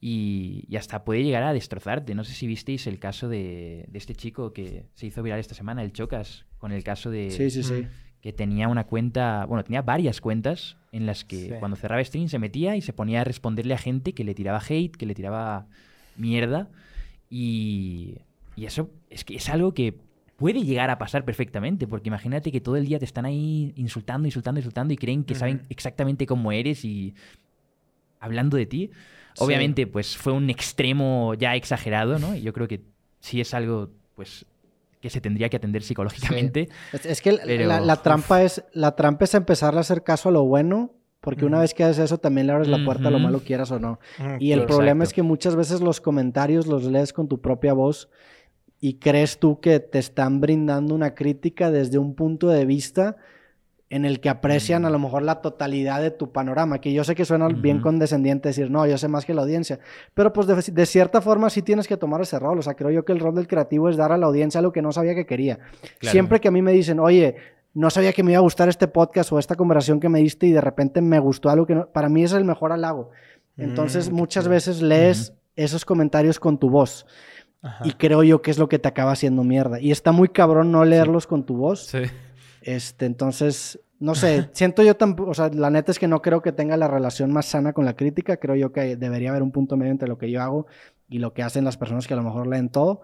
y, 0.02 0.66
y 0.68 0.76
hasta 0.78 1.04
puede 1.06 1.24
llegar 1.24 1.44
a 1.44 1.54
destrozarte. 1.54 2.16
No 2.16 2.24
sé 2.24 2.34
si 2.34 2.48
visteis 2.48 2.88
el 2.88 3.00
caso 3.00 3.30
de, 3.30 3.86
de 3.89 3.98
este 3.98 4.16
chico 4.16 4.52
que 4.54 4.86
se 4.96 5.06
hizo 5.08 5.22
viral 5.22 5.39
esta 5.39 5.54
semana, 5.56 5.84
el 5.84 5.94
Chocas, 5.94 6.46
con 6.58 6.72
el 6.72 6.84
caso 6.84 7.12
de 7.12 7.30
Sí, 7.30 7.50
sí, 7.52 7.64
sí. 7.64 7.74
Mm. 7.74 7.88
que 8.22 8.34
tenía 8.34 8.70
una 8.70 8.86
cuenta, 8.86 9.46
bueno, 9.46 9.64
tenía 9.66 9.82
varias 9.82 10.20
cuentas 10.22 10.78
en 10.94 11.06
las 11.06 11.26
que 11.26 11.36
Sí. 11.50 11.54
cuando 11.60 11.76
cerraba 11.78 12.04
stream 12.04 12.28
se 12.30 12.39
metía 12.39 12.76
y 12.78 12.82
se 12.82 12.94
ponía 12.94 13.22
a 13.22 13.24
responderle 13.26 13.74
a 13.74 13.78
gente 13.78 14.14
que 14.14 14.24
le 14.24 14.34
tiraba 14.34 14.62
hate, 14.68 14.96
que 14.96 15.06
le 15.06 15.14
tiraba 15.14 15.68
mierda. 16.18 16.70
Y, 17.30 18.16
y 18.56 18.66
eso 18.66 18.89
es 19.10 19.24
que 19.24 19.36
es 19.36 19.49
algo 19.49 19.74
que 19.74 19.97
puede 20.38 20.64
llegar 20.64 20.89
a 20.89 20.97
pasar 20.97 21.24
perfectamente, 21.26 21.88
porque 21.88 22.10
imagínate 22.10 22.51
que 22.51 22.60
todo 22.62 22.76
el 22.76 22.86
día 22.86 22.99
te 22.99 23.06
están 23.06 23.26
ahí 23.26 23.72
insultando, 23.76 24.28
insultando, 24.28 24.60
insultando 24.60 24.93
y 24.93 24.97
creen 24.97 25.24
que 25.24 25.36
saben 25.36 25.58
Ujú. 25.58 25.66
exactamente 25.70 26.26
cómo 26.26 26.51
eres 26.51 26.84
y 26.84 27.14
hablando 28.20 28.58
de 28.58 28.66
ti. 28.66 28.89
Sí. 29.36 29.43
Obviamente, 29.43 29.88
pues 29.88 30.16
fue 30.18 30.34
un 30.34 30.49
extremo 30.49 31.34
ya 31.36 31.56
exagerado, 31.56 32.20
¿no? 32.20 32.36
Y 32.36 32.41
yo 32.41 32.54
creo 32.54 32.68
que 32.68 32.82
sí 33.20 33.41
es 33.41 33.54
algo, 33.54 33.89
pues, 34.16 34.45
que 35.01 35.10
se 35.10 35.22
tendría 35.22 35.49
que 35.49 35.58
atender 35.58 35.84
psicológicamente. 35.84 36.70
Es, 36.93 37.06
es 37.06 37.22
que 37.22 37.34
la- 37.34 37.43
Pero, 37.45 37.68
la, 37.68 37.80
la 37.82 37.95
trampa 37.97 38.43
es, 38.43 38.64
la 38.74 38.95
trampa 38.95 39.26
es 39.26 39.34
empezarle 39.34 39.80
a 39.80 39.82
hacer 39.82 40.04
caso 40.04 40.30
a 40.30 40.32
lo 40.32 40.43
bueno, 40.45 40.93
porque 41.20 41.45
una 41.45 41.58
Ujú. 41.58 41.62
vez 41.62 41.74
que 41.74 41.84
haces 41.84 41.99
eso 42.06 42.18
también 42.20 42.47
le 42.47 42.54
abres 42.54 42.68
la 42.68 42.84
puerta 42.84 43.08
a 43.08 43.12
lo 43.12 43.20
malo, 43.20 43.39
quieras 43.41 43.72
o 43.72 43.80
no. 43.80 43.99
Mm, 44.20 44.36
Y 44.39 44.51
el 44.51 44.66
problema 44.66 45.04
Exacto. 45.04 45.04
es 45.04 45.14
que 45.14 45.22
muchas 45.24 45.56
veces 45.56 45.82
los 45.82 45.99
comentarios 46.01 46.68
los 46.68 46.84
lees 46.84 47.12
con 47.14 47.28
tu 47.28 47.39
propia 47.41 47.74
voz 47.74 48.10
y 48.84 48.96
crees 48.96 49.40
tú 49.40 49.62
que 49.62 49.80
te 49.80 49.98
están 49.98 50.42
brindando 50.42 50.94
una 50.94 51.16
crítica 51.16 51.72
desde 51.72 51.98
un 51.98 52.16
punto 52.16 52.50
de 52.50 52.66
vista 52.66 53.16
en 53.90 54.04
el 54.04 54.20
que 54.20 54.28
aprecian 54.28 54.84
a 54.84 54.90
lo 54.90 55.00
mejor 55.00 55.24
la 55.24 55.40
totalidad 55.40 56.02
de 56.02 56.12
tu 56.12 56.34
panorama, 56.34 56.82
que 56.82 56.92
yo 56.92 57.06
sé 57.06 57.16
que 57.16 57.24
suena 57.24 57.48
bien 57.48 57.80
condescendiente 57.80 58.50
decir, 58.50 58.70
no, 58.70 58.86
yo 58.86 58.98
sé 58.98 59.08
más 59.08 59.26
que 59.26 59.34
la 59.34 59.44
audiencia, 59.44 59.80
pero 60.14 60.34
pues 60.34 60.48
de, 60.48 60.56
de 60.56 60.86
cierta 60.86 61.22
forma 61.22 61.50
sí 61.50 61.62
tienes 61.62 61.88
que 61.88 61.96
tomar 61.96 62.20
ese 62.20 62.38
rol, 62.40 62.60
o 62.60 62.62
sea, 62.62 62.74
creo 62.74 62.92
yo 62.92 63.06
que 63.06 63.14
el 63.14 63.22
rol 63.22 63.36
del 63.36 63.48
creativo 63.48 63.88
es 63.88 63.96
dar 63.96 64.12
a 64.12 64.18
la 64.18 64.26
audiencia 64.26 64.60
algo 64.60 64.74
que 64.74 64.82
no 64.82 64.92
sabía 64.92 65.16
que 65.16 65.26
quería. 65.26 65.60
Claro. 66.00 66.12
Siempre 66.12 66.42
que 66.42 66.50
a 66.50 66.52
mí 66.52 66.62
me 66.62 66.74
dicen, 66.74 67.00
oye, 67.00 67.38
no 67.74 67.90
sabía 67.90 68.12
que 68.12 68.22
me 68.22 68.34
iba 68.34 68.40
a 68.40 68.42
gustar 68.42 68.68
este 68.68 68.90
podcast 68.90 69.32
o 69.32 69.40
esta 69.40 69.56
conversación 69.56 70.02
que 70.02 70.10
me 70.10 70.20
diste 70.20 70.46
y 70.48 70.52
de 70.52 70.60
repente 70.60 71.00
me 71.00 71.20
gustó 71.20 71.50
algo 71.50 71.66
que 71.66 71.76
no, 71.76 71.88
para 71.88 72.10
mí 72.10 72.26
es 72.26 72.34
el 72.34 72.44
mejor 72.44 72.74
halago. 72.74 73.12
Entonces 73.56 74.12
Mm, 74.12 74.14
muchas 74.14 74.50
veces 74.50 74.82
lees 74.82 75.32
esos 75.56 75.86
comentarios 75.86 76.38
con 76.38 76.58
tu 76.58 76.70
voz 76.70 77.06
Ajá. 77.64 77.88
y 77.88 77.93
creo 77.93 78.24
yo 78.24 78.41
que 78.41 78.51
es 78.51 78.59
lo 78.59 78.68
que 78.68 78.78
te 78.78 78.88
acaba 78.88 79.14
haciendo 79.14 79.43
mierda. 79.43 79.80
Y 79.80 79.91
está 79.91 80.11
muy 80.11 80.30
cabrón 80.30 80.72
no 80.72 80.84
leerlos 80.86 81.26
con 81.26 81.45
tu 81.45 81.55
voz. 81.55 81.88
Sí. 81.88 82.01
Este, 82.61 83.05
entonces, 83.05 83.80
no 83.99 84.16
sé, 84.16 84.49
siento 84.53 84.84
yo 84.84 84.95
tampoco, 84.95 85.32
o 85.32 85.34
sea, 85.34 85.49
la 85.49 85.70
neta 85.70 85.91
es 85.91 85.99
que 85.99 86.07
no 86.07 86.22
creo 86.22 86.41
que 86.41 86.51
tenga 86.51 86.76
la 86.78 86.88
relación 86.88 87.32
más 87.32 87.45
sana 87.45 87.74
con 87.74 87.86
la 87.86 87.95
crítica, 87.95 88.38
creo 88.38 88.55
yo 88.55 88.72
que 88.72 88.95
debería 88.97 89.30
haber 89.30 89.43
un 89.43 89.51
punto 89.51 89.78
medio 89.78 89.91
entre 89.91 90.09
lo 90.09 90.18
que 90.18 90.30
yo 90.30 90.41
hago 90.41 90.68
y 91.09 91.20
lo 91.20 91.34
que 91.34 91.43
hacen 91.43 91.64
las 91.64 91.78
personas 91.78 92.05
que 92.07 92.14
a 92.14 92.18
lo 92.18 92.24
mejor 92.24 92.47
leen 92.47 92.70
todo, 92.70 93.01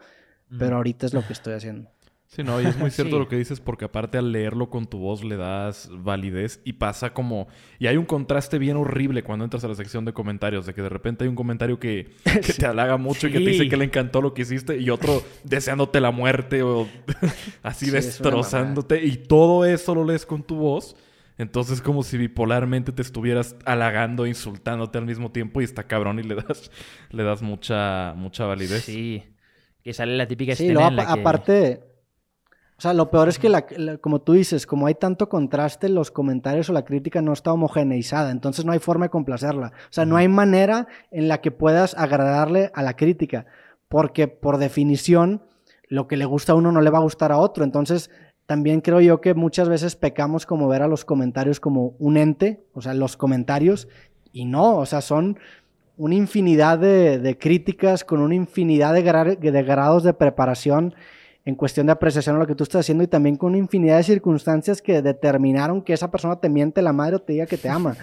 pero 0.57 0.77
ahorita 0.77 1.05
es 1.05 1.13
lo 1.13 1.25
que 1.25 1.33
estoy 1.33 1.53
haciendo. 1.53 1.91
Sí, 2.31 2.43
no, 2.43 2.61
y 2.61 2.65
es 2.67 2.77
muy 2.77 2.91
cierto 2.91 3.15
Sí. 3.15 3.19
lo 3.19 3.27
que 3.27 3.37
dices 3.37 3.59
porque 3.59 3.85
aparte 3.85 4.19
al 4.19 4.31
leerlo 4.31 4.69
con 4.69 4.85
tu 4.85 4.99
voz 4.99 5.23
le 5.23 5.35
das 5.35 5.89
validez 5.91 6.61
y 6.63 6.73
pasa 6.73 7.11
como... 7.11 7.47
Y 7.79 7.87
hay 7.87 7.97
un 7.97 8.05
contraste 8.05 8.59
bien 8.59 8.77
horrible 8.77 9.23
cuando 9.23 9.45
entras 9.45 9.63
a 9.63 9.67
la 9.67 9.73
sección 9.73 10.05
de 10.05 10.13
comentarios, 10.13 10.67
de 10.67 10.75
que 10.75 10.83
de 10.83 10.89
repente 10.89 11.23
hay 11.23 11.27
un 11.27 11.35
comentario 11.35 11.79
que, 11.79 12.11
que 12.45 12.53
te 12.53 12.67
halaga 12.67 12.97
mucho 12.97 13.27
y 13.27 13.31
que 13.31 13.39
te 13.39 13.45
dice 13.49 13.63
Sí. 13.63 13.69
que 13.69 13.77
le 13.77 13.85
encantó 13.85 14.21
lo 14.21 14.35
que 14.35 14.43
hiciste 14.43 14.77
y 14.77 14.91
otro 14.91 15.23
deseándote 15.43 15.99
la 16.01 16.11
muerte 16.11 16.61
o 16.61 16.87
así 17.63 17.85
Sí, 17.87 17.91
destrozándote 17.91 19.03
y 19.03 19.17
todo 19.17 19.65
eso 19.65 19.95
lo 19.95 20.05
lees 20.05 20.27
con 20.27 20.43
tu 20.43 20.55
voz. 20.57 20.95
Entonces 21.39 21.81
como 21.81 22.03
si 22.03 22.19
bipolarmente 22.19 22.91
te 22.91 23.01
estuvieras 23.01 23.55
halagando, 23.65 24.27
insultándote 24.27 24.99
al 24.99 25.05
mismo 25.07 25.31
tiempo 25.31 25.61
y 25.61 25.63
está 25.63 25.87
cabrón 25.87 26.19
y 26.19 26.23
le 26.23 26.35
das, 26.35 26.69
le 27.09 27.23
das 27.23 27.41
mucha, 27.41 28.13
mucha 28.15 28.45
validez. 28.45 28.83
Sí. 28.83 29.23
Que 29.83 29.93
sale 29.93 30.15
la 30.15 30.27
típica 30.27 30.55
Sí, 30.55 30.65
escena 30.65 30.73
luego, 30.81 30.89
en 30.89 30.95
la 30.97 31.03
apa- 31.03 31.13
que... 31.15 31.19
aparte, 31.21 31.83
o 32.79 32.81
sea, 32.81 32.93
lo 32.93 33.11
peor 33.11 33.27
es 33.27 33.37
que, 33.37 33.49
la- 33.49 33.65
la- 33.75 33.97
como 33.97 34.21
tú 34.21 34.31
dices, 34.33 34.65
como 34.65 34.87
hay 34.87 34.95
tanto 34.95 35.27
contraste, 35.27 35.89
los 35.89 36.11
comentarios 36.11 36.69
o 36.69 36.73
la 36.73 36.85
crítica 36.85 37.21
no 37.21 37.33
está 37.33 37.51
homogeneizada, 37.51 38.31
entonces 38.31 38.63
no 38.63 38.71
hay 38.71 38.79
forma 38.79 39.05
de 39.05 39.09
complacerla. 39.09 39.67
O 39.67 39.91
sea, 39.91 40.05
no 40.05 40.15
hay 40.15 40.29
manera 40.29 40.87
en 41.11 41.27
la 41.27 41.41
que 41.41 41.51
puedas 41.51 41.93
agradarle 41.97 42.71
a 42.73 42.81
la 42.81 42.95
crítica, 42.95 43.45
porque 43.89 44.29
por 44.29 44.57
definición, 44.59 45.43
lo 45.89 46.07
que 46.07 46.15
le 46.15 46.23
gusta 46.25 46.53
a 46.53 46.55
uno 46.55 46.71
no 46.71 46.79
le 46.79 46.89
va 46.89 46.99
a 46.99 47.01
gustar 47.01 47.31
a 47.33 47.37
otro. 47.37 47.65
Entonces, 47.65 48.09
también 48.45 48.79
creo 48.79 49.01
yo 49.01 49.19
que 49.21 49.33
muchas 49.33 49.67
veces 49.67 49.95
pecamos 49.97 50.45
como 50.45 50.67
ver 50.69 50.81
a 50.81 50.87
los 50.87 51.03
comentarios 51.03 51.59
como 51.59 51.95
un 51.99 52.15
ente, 52.15 52.63
o 52.73 52.81
sea, 52.81 52.93
los 52.93 53.17
comentarios, 53.17 53.89
y 54.31 54.45
no, 54.45 54.77
o 54.77 54.85
sea, 54.85 55.01
son 55.01 55.37
una 55.97 56.15
infinidad 56.15 56.79
de, 56.79 57.19
de 57.19 57.37
críticas 57.37 58.05
con 58.05 58.21
una 58.21 58.35
infinidad 58.35 58.93
de, 58.93 59.03
gra- 59.03 59.37
de 59.37 59.63
grados 59.63 60.03
de 60.03 60.13
preparación 60.13 60.95
en 61.45 61.55
cuestión 61.55 61.87
de 61.87 61.93
apreciación 61.93 62.35
a 62.35 62.39
lo 62.39 62.45
que 62.45 62.55
tú 62.55 62.63
estás 62.63 62.81
haciendo 62.81 63.03
y 63.03 63.07
también 63.07 63.35
con 63.35 63.49
una 63.49 63.57
infinidad 63.57 63.97
de 63.97 64.03
circunstancias 64.03 64.81
que 64.81 65.01
determinaron 65.01 65.81
que 65.81 65.93
esa 65.93 66.11
persona 66.11 66.35
te 66.35 66.49
miente 66.49 66.81
la 66.81 66.93
madre 66.93 67.15
o 67.15 67.19
te 67.19 67.33
diga 67.33 67.45
que 67.45 67.57
te 67.57 67.69
ama. 67.69 67.95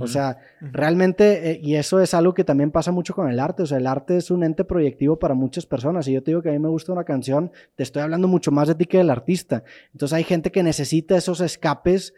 O 0.00 0.06
sea, 0.06 0.38
realmente, 0.60 1.50
eh, 1.50 1.60
y 1.62 1.74
eso 1.74 2.00
es 2.00 2.14
algo 2.14 2.32
que 2.32 2.44
también 2.44 2.70
pasa 2.70 2.90
mucho 2.90 3.14
con 3.14 3.28
el 3.28 3.38
arte, 3.38 3.64
o 3.64 3.66
sea, 3.66 3.76
el 3.78 3.86
arte 3.86 4.16
es 4.16 4.30
un 4.30 4.42
ente 4.42 4.64
proyectivo 4.64 5.18
para 5.18 5.34
muchas 5.34 5.66
personas. 5.66 6.08
Y 6.08 6.12
yo 6.12 6.22
te 6.22 6.30
digo 6.30 6.40
que 6.40 6.48
a 6.48 6.52
mí 6.52 6.58
me 6.58 6.68
gusta 6.68 6.92
una 6.92 7.04
canción, 7.04 7.52
te 7.74 7.82
estoy 7.82 8.02
hablando 8.02 8.26
mucho 8.26 8.50
más 8.50 8.68
de 8.68 8.76
ti 8.76 8.86
que 8.86 8.98
del 8.98 9.10
artista. 9.10 9.64
Entonces 9.92 10.16
hay 10.16 10.24
gente 10.24 10.50
que 10.50 10.62
necesita 10.62 11.16
esos 11.16 11.40
escapes 11.40 12.14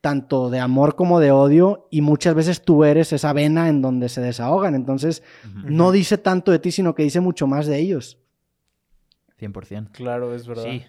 tanto 0.00 0.48
de 0.48 0.60
amor 0.60 0.94
como 0.94 1.18
de 1.20 1.32
odio 1.32 1.88
y 1.90 2.00
muchas 2.00 2.34
veces 2.34 2.62
tú 2.62 2.84
eres 2.84 3.12
esa 3.12 3.32
vena 3.32 3.68
en 3.68 3.82
donde 3.82 4.08
se 4.08 4.20
desahogan. 4.20 4.74
Entonces, 4.74 5.22
no 5.64 5.90
dice 5.90 6.18
tanto 6.18 6.52
de 6.52 6.60
ti, 6.60 6.70
sino 6.70 6.94
que 6.94 7.02
dice 7.02 7.20
mucho 7.20 7.46
más 7.46 7.66
de 7.66 7.78
ellos. 7.78 8.18
100%. 9.38 9.90
Claro, 9.92 10.34
es 10.34 10.46
verdad. 10.46 10.64
Sí. 10.64 10.84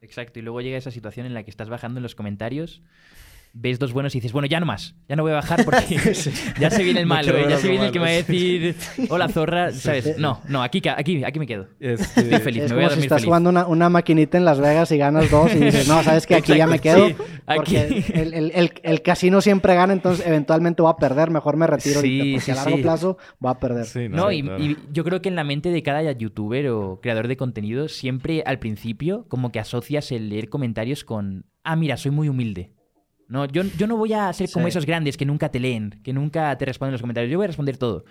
Exacto. 0.00 0.38
Y 0.38 0.42
luego 0.42 0.60
llega 0.60 0.76
esa 0.76 0.90
situación 0.90 1.26
en 1.26 1.34
la 1.34 1.44
que 1.44 1.50
estás 1.50 1.68
bajando 1.68 1.98
en 1.98 2.02
los 2.02 2.14
comentarios, 2.14 2.82
ves 3.54 3.78
dos 3.78 3.92
buenos 3.92 4.14
y 4.14 4.18
dices, 4.18 4.32
bueno, 4.32 4.46
ya 4.46 4.58
no 4.60 4.66
más. 4.66 4.94
Ya 5.08 5.16
no 5.16 5.22
voy 5.22 5.32
a 5.32 5.36
bajar 5.36 5.64
porque 5.64 5.96
ya 6.60 6.70
se 6.70 6.82
viene 6.82 7.00
el 7.00 7.06
No 7.08 7.14
malo, 7.14 7.36
¿eh? 7.36 7.46
Ya 7.48 7.58
se 7.58 7.68
viene 7.68 7.86
el 7.86 7.92
que 7.92 7.98
me 7.98 8.04
va 8.06 8.10
a 8.10 8.14
decir, 8.14 8.74
hola 9.10 9.28
zorra, 9.28 9.72
¿sabes? 9.72 10.16
No, 10.18 10.40
no, 10.48 10.62
aquí, 10.62 10.80
aquí, 10.96 11.22
aquí 11.22 11.38
me 11.38 11.46
quedo. 11.46 11.68
Este, 11.78 12.20
Estoy 12.22 12.38
feliz, 12.40 12.62
es 12.64 12.70
me 12.70 12.76
voy 12.76 12.84
a 12.84 12.88
como 12.88 12.90
si 12.90 12.94
dormir 12.96 13.04
estás 13.04 13.16
feliz. 13.18 13.26
jugando 13.26 13.50
una, 13.50 13.66
una 13.66 13.88
maquinita 13.90 14.38
en 14.38 14.44
Las 14.44 14.58
Vegas 14.60 14.90
y 14.92 14.96
ganas 14.98 15.30
dos 15.30 15.54
y 15.54 15.58
dices, 15.58 15.86
no, 15.88 16.02
sabes 16.02 16.26
que 16.26 16.34
aquí 16.36 16.56
ya 16.56 16.66
me 16.66 16.78
quedo. 16.78 17.08
Sí, 17.08 17.14
Porque 17.54 17.78
aquí. 17.78 18.04
el, 18.14 18.34
el- 18.34 18.50
el- 18.54 18.72
el 18.82 19.02
casino 19.02 19.40
siempre 19.40 19.74
gana, 19.74 19.92
entonces 19.92 20.26
eventualmente 20.26 20.80
voy 20.82 20.90
a 20.92 20.96
perder. 20.96 21.30
Mejor 21.30 21.56
me 21.56 21.66
retiro 21.66 22.00
Sí, 22.00 22.18
ahorita, 22.20 22.24
porque 22.36 22.40
sí, 22.40 22.50
a 22.50 22.54
largo 22.54 22.76
sí. 22.76 22.82
plazo 22.82 23.18
voy 23.38 23.50
a 23.50 23.58
perder. 23.58 23.84
sí, 23.86 24.08
No, 24.08 24.32
y, 24.32 24.42
claro. 24.42 24.62
y 24.64 24.76
yo 24.92 25.04
creo 25.04 25.20
que 25.20 25.28
en 25.28 25.36
la 25.36 25.44
mente 25.44 25.68
de 25.70 25.82
cada 25.82 26.10
youtuber 26.12 26.68
o 26.68 27.00
creador 27.02 27.28
de 27.28 27.36
contenido, 27.36 27.88
siempre 27.88 28.42
al 28.46 28.58
principio 28.58 29.26
como 29.28 29.52
que 29.52 29.60
asocias 29.60 30.10
el 30.12 30.28
leer 30.30 30.48
comentarios 30.48 31.04
con, 31.04 31.44
ah, 31.64 31.76
mira, 31.76 31.96
soy 31.96 32.10
muy 32.12 32.28
humilde. 32.28 32.70
No, 33.32 33.46
yo, 33.46 33.62
yo 33.78 33.86
no 33.86 33.96
voy 33.96 34.12
a 34.12 34.32
ser 34.32 34.50
como 34.50 34.66
Sí. 34.66 34.70
esos 34.70 34.84
grandes 34.86 35.16
que 35.16 35.24
nunca 35.24 35.48
te 35.50 35.58
leen, 35.58 35.98
que 36.04 36.12
nunca 36.12 36.56
te 36.58 36.64
responden 36.66 36.92
los 36.92 37.00
comentarios. 37.00 37.30
Yo 37.32 37.38
voy 37.38 37.44
a 37.44 37.48
responder 37.48 37.78
todo. 37.78 38.04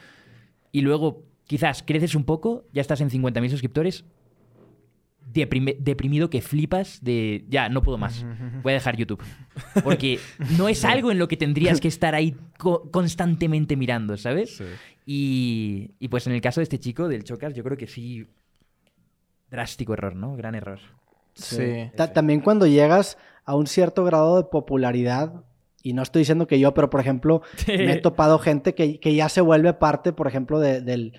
Y 0.72 0.82
luego, 0.82 1.24
quizás 1.46 1.84
creces 1.84 2.16
un 2.16 2.24
poco, 2.24 2.66
ya 2.74 2.82
estás 2.82 3.02
en 3.02 3.10
50.000 3.10 3.50
suscriptores, 3.50 4.04
deprimido 5.34 6.30
que 6.30 6.42
flipas 6.42 7.00
de, 7.04 7.46
ya, 7.48 7.70
no 7.70 7.82
puedo 7.82 7.98
más, 7.98 8.26
voy 8.64 8.72
a 8.72 8.76
dejar 8.76 8.98
YouTube. 8.98 9.22
Porque 9.84 10.20
no 10.58 10.68
es 10.68 10.84
algo 10.84 11.12
en 11.12 11.20
lo 11.20 11.28
que 11.28 11.38
tendrías 11.38 11.80
que 11.80 11.88
estar 11.88 12.16
ahí 12.16 12.36
co- 12.58 12.90
constantemente 12.92 13.76
mirando, 13.76 14.18
¿sabes? 14.18 14.58
Sí. 14.58 14.66
Y, 15.06 15.92
y 16.00 16.08
pues 16.10 16.28
en 16.28 16.34
el 16.34 16.42
caso 16.42 16.60
de 16.60 16.64
este 16.64 16.80
chico, 16.80 17.08
del 17.08 17.24
Chocas, 17.24 17.54
yo 17.54 17.64
creo 17.64 17.78
que 17.78 17.88
sí. 17.88 18.26
Drástico 19.50 19.94
error, 19.94 20.16
¿no? 20.16 20.36
Gran 20.36 20.56
error. 20.56 20.80
Sí. 21.34 21.90
Ta- 21.96 22.14
También 22.14 22.42
cuando 22.42 22.68
llegas 22.68 23.18
a 23.46 23.56
un 23.56 23.68
cierto 23.68 24.04
grado 24.04 24.38
de 24.38 24.44
popularidad, 24.44 25.34
y 25.84 25.94
no 25.94 26.04
estoy 26.04 26.22
diciendo 26.22 26.46
que 26.48 26.60
yo, 26.60 26.74
pero 26.74 26.90
por 26.90 27.00
ejemplo, 27.00 27.42
me 27.68 27.94
he 27.94 27.98
topado 27.98 28.38
gente 28.40 28.76
que, 28.76 29.00
que 29.00 29.16
ya 29.16 29.30
se 29.30 29.42
vuelve 29.42 29.74
parte, 29.74 30.14
por 30.14 30.28
ejemplo, 30.28 30.60
de, 30.60 30.82
del, 30.82 31.14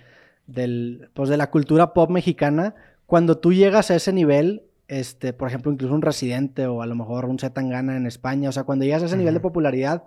del, 0.47 1.09
pues 1.15 1.29
de 1.29 1.37
la 1.37 1.51
cultura 1.51 1.93
pop 1.93 2.11
mexicana. 2.11 2.75
Cuando 3.07 3.39
tú 3.39 3.53
llegas 3.53 3.91
a 3.91 3.97
ese 3.97 4.13
nivel, 4.13 4.63
este, 4.89 5.33
por 5.33 5.49
ejemplo, 5.49 5.73
incluso 5.73 5.95
un 5.95 6.03
residente 6.03 6.67
o 6.67 6.83
a 6.83 6.87
lo 6.87 6.95
mejor 6.95 7.25
un 7.25 7.39
Zetangana 7.39 7.97
en 7.97 8.07
España, 8.07 8.49
o 8.49 8.53
sea, 8.53 8.65
cuando 8.65 8.85
llegas 8.85 9.03
a 9.03 9.07
ese 9.07 9.17
nivel 9.17 9.35
de 9.35 9.41
popularidad, 9.41 10.05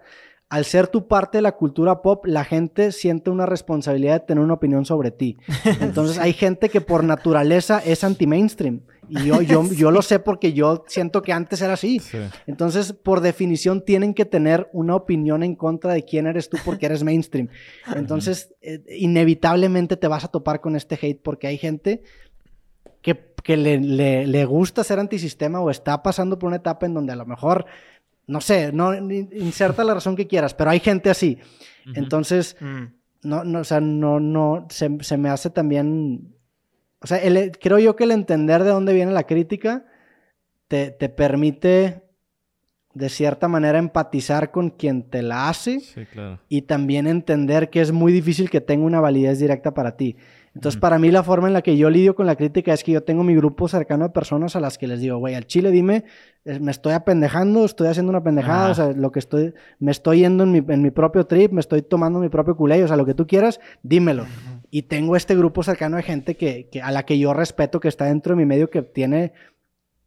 al 0.47 0.63
ser 0.63 0.87
tu 0.87 1.07
parte 1.07 1.39
de 1.39 1.41
la 1.41 1.53
cultura 1.53 2.01
pop, 2.01 2.25
la 2.27 2.43
gente 2.45 2.91
siente 2.91 3.31
una 3.31 3.45
responsabilidad 3.47 4.13
de 4.21 4.27
tener 4.27 4.43
una 4.43 4.53
opinión 4.53 4.85
sobre 4.85 5.11
ti. 5.11 5.37
Entonces 5.81 6.17
hay 6.19 6.33
gente 6.33 6.69
que 6.69 6.81
por 6.81 7.03
naturaleza 7.03 7.79
es 7.83 8.03
anti-mainstream. 8.03 8.81
Y 9.09 9.25
yo, 9.25 9.41
yo, 9.41 9.63
yo 9.71 9.91
lo 9.91 10.01
sé 10.01 10.19
porque 10.19 10.53
yo 10.53 10.83
siento 10.87 11.21
que 11.21 11.33
antes 11.33 11.61
era 11.61 11.73
así. 11.73 11.99
Sí. 11.99 12.17
Entonces, 12.47 12.93
por 12.93 13.21
definición, 13.21 13.83
tienen 13.83 14.13
que 14.13 14.25
tener 14.25 14.69
una 14.73 14.95
opinión 14.95 15.43
en 15.43 15.55
contra 15.55 15.93
de 15.93 16.03
quién 16.03 16.27
eres 16.27 16.49
tú 16.49 16.57
porque 16.65 16.85
eres 16.87 17.03
mainstream. 17.03 17.49
Entonces, 17.95 18.53
eh, 18.61 18.83
inevitablemente 18.97 19.97
te 19.97 20.07
vas 20.07 20.23
a 20.23 20.29
topar 20.29 20.61
con 20.61 20.75
este 20.75 20.97
hate 21.01 21.21
porque 21.21 21.47
hay 21.47 21.57
gente 21.57 22.01
que, 23.01 23.33
que 23.43 23.57
le, 23.57 23.79
le- 23.79 24.27
le 24.27 24.45
gusta 24.45 24.83
ser 24.83 24.99
antisistema 24.99 25.59
o 25.59 25.69
está 25.69 26.01
pasando 26.03 26.39
por 26.39 26.47
una 26.47 26.57
etapa 26.57 26.85
en 26.85 26.93
donde 26.93 27.13
a 27.13 27.15
lo 27.15 27.25
mejor, 27.25 27.65
no 28.27 28.41
sé, 28.41 28.71
no 28.71 28.93
in- 28.95 29.29
inserta 29.33 29.83
la 29.83 29.93
razón 29.93 30.15
que 30.15 30.27
quieras, 30.27 30.53
pero 30.53 30.69
hay 30.71 30.79
gente 30.79 31.09
así. 31.09 31.37
Entonces, 31.93 32.55
Mm. 32.59 32.83
no, 33.23 33.43
no, 33.43 33.59
o 33.59 33.63
sea, 33.63 33.79
no, 33.79 34.19
no, 34.19 34.65
se, 34.69 34.89
se 35.01 35.17
me 35.17 35.29
hace 35.29 35.49
también, 35.51 36.34
o 37.05 37.07
sea, 37.07 37.19
el- 37.19 37.51
creo 37.61 37.77
yo 37.77 37.95
que 37.95 38.03
el 38.05 38.11
entender 38.11 38.63
de 38.63 38.71
dónde 38.71 38.93
viene 38.93 39.11
la 39.11 39.23
crítica 39.27 39.85
te, 40.67 40.89
te 40.89 41.07
permite 41.09 42.01
de 42.95 43.09
cierta 43.09 43.47
manera 43.47 43.77
empatizar 43.77 44.49
con 44.51 44.69
quien 44.71 45.03
te 45.03 45.21
la 45.21 45.49
hace 45.49 45.81
Sí, 45.81 46.05
claro. 46.11 46.39
y 46.49 46.63
también 46.63 47.05
entender 47.07 47.69
que 47.69 47.81
es 47.81 47.91
muy 47.91 48.11
difícil 48.11 48.49
que 48.49 48.59
tenga 48.61 48.85
una 48.85 48.99
validez 49.01 49.37
directa 49.37 49.73
para 49.75 49.95
ti. 49.97 50.15
Entonces, 50.55 50.79
para 50.79 50.97
mí 50.97 51.11
la 51.11 51.21
forma 51.21 51.47
en 51.47 51.53
la 51.53 51.61
que 51.61 51.75
yo 51.75 51.89
lidio 51.89 52.15
con 52.15 52.25
la 52.25 52.37
crítica 52.37 52.73
es 52.73 52.81
que 52.85 52.93
yo 52.93 53.03
tengo 53.03 53.23
mi 53.25 53.35
grupo 53.35 53.67
cercano 53.67 54.05
de 54.05 54.11
personas 54.11 54.55
a 54.55 54.61
las 54.61 54.77
que 54.77 54.87
les 54.87 55.01
digo, 55.01 55.17
güey, 55.17 55.35
al 55.35 55.45
chile 55.45 55.69
dime, 55.69 56.05
eh, 56.45 56.59
me 56.61 56.71
estoy 56.71 56.93
apendejando, 56.93 57.65
estoy 57.65 57.89
haciendo 57.89 58.11
una 58.11 58.23
pendejada, 58.23 58.67
Ah. 58.67 58.71
o 58.71 58.73
sea, 58.73 58.91
lo 58.93 59.11
que 59.11 59.19
estoy, 59.19 59.53
me 59.79 59.91
estoy 59.91 60.19
yendo 60.19 60.45
en 60.45 60.51
mi, 60.53 60.59
en 60.65 60.81
mi 60.81 60.91
propio 60.91 61.25
trip, 61.27 61.51
me 61.51 61.59
estoy 61.59 61.81
tomando 61.81 62.19
mi 62.19 62.29
propio 62.29 62.55
culé, 62.55 62.81
o 62.81 62.87
sea, 62.87 62.95
lo 62.95 63.05
que 63.05 63.13
tú 63.13 63.27
quieras, 63.27 63.59
dímelo. 63.83 64.25
Y 64.77 64.81
tengo 64.83 65.15
este 65.15 65.35
grupo 65.35 65.63
cercano 65.63 65.95
de 65.97 66.03
gente 66.03 66.35
que, 66.35 66.67
que- 66.69 66.81
a 66.81 66.91
la 66.91 67.03
que 67.05 67.17
yo 67.17 67.33
respeto, 67.33 67.79
que 67.79 67.87
está 67.87 68.05
dentro 68.05 68.33
de 68.33 68.37
mi 68.37 68.45
medio, 68.45 68.69
que 68.69 68.81
tiene 68.81 69.31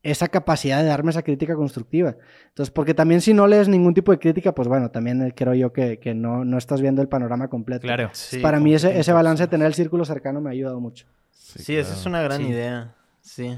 esa 0.03 0.29
capacidad 0.29 0.83
de 0.83 0.89
darme 0.89 1.11
esa 1.11 1.23
crítica 1.23 1.55
constructiva. 1.55 2.16
Entonces, 2.49 2.71
porque 2.71 2.93
también 2.93 3.21
si 3.23 3.33
no 3.33 3.47
lees 3.47 3.66
ningún 3.69 3.95
tipo 3.95 4.12
de 4.12 4.19
crítica, 4.19 4.55
pues 4.55 4.69
bueno, 4.69 4.91
también 4.91 5.23
eh, 5.23 5.33
creo 5.35 5.55
yo 5.55 5.73
que, 5.73 5.99
que 5.99 6.14
no, 6.14 6.45
no 6.45 6.59
estás 6.59 6.83
viendo 6.83 7.01
el 7.01 7.09
panorama 7.09 7.49
completo. 7.49 7.83
Claro. 7.87 8.11
Sí, 8.12 8.41
Para 8.41 8.61
mí 8.61 8.75
ese, 8.75 8.99
ese 8.99 9.12
balance 9.12 9.45
de 9.45 9.49
tener 9.49 9.66
el 9.66 9.75
círculo 9.75 10.05
cercano 10.05 10.41
me 10.43 10.51
ha 10.51 10.53
ayudado 10.53 10.79
mucho. 10.81 11.07
Sí, 11.31 11.75
esa 11.77 11.95
es 11.95 12.05
una 12.05 12.21
gran 12.21 12.43
Sí. 12.43 12.49
idea. 12.49 12.95
Sí. 13.23 13.57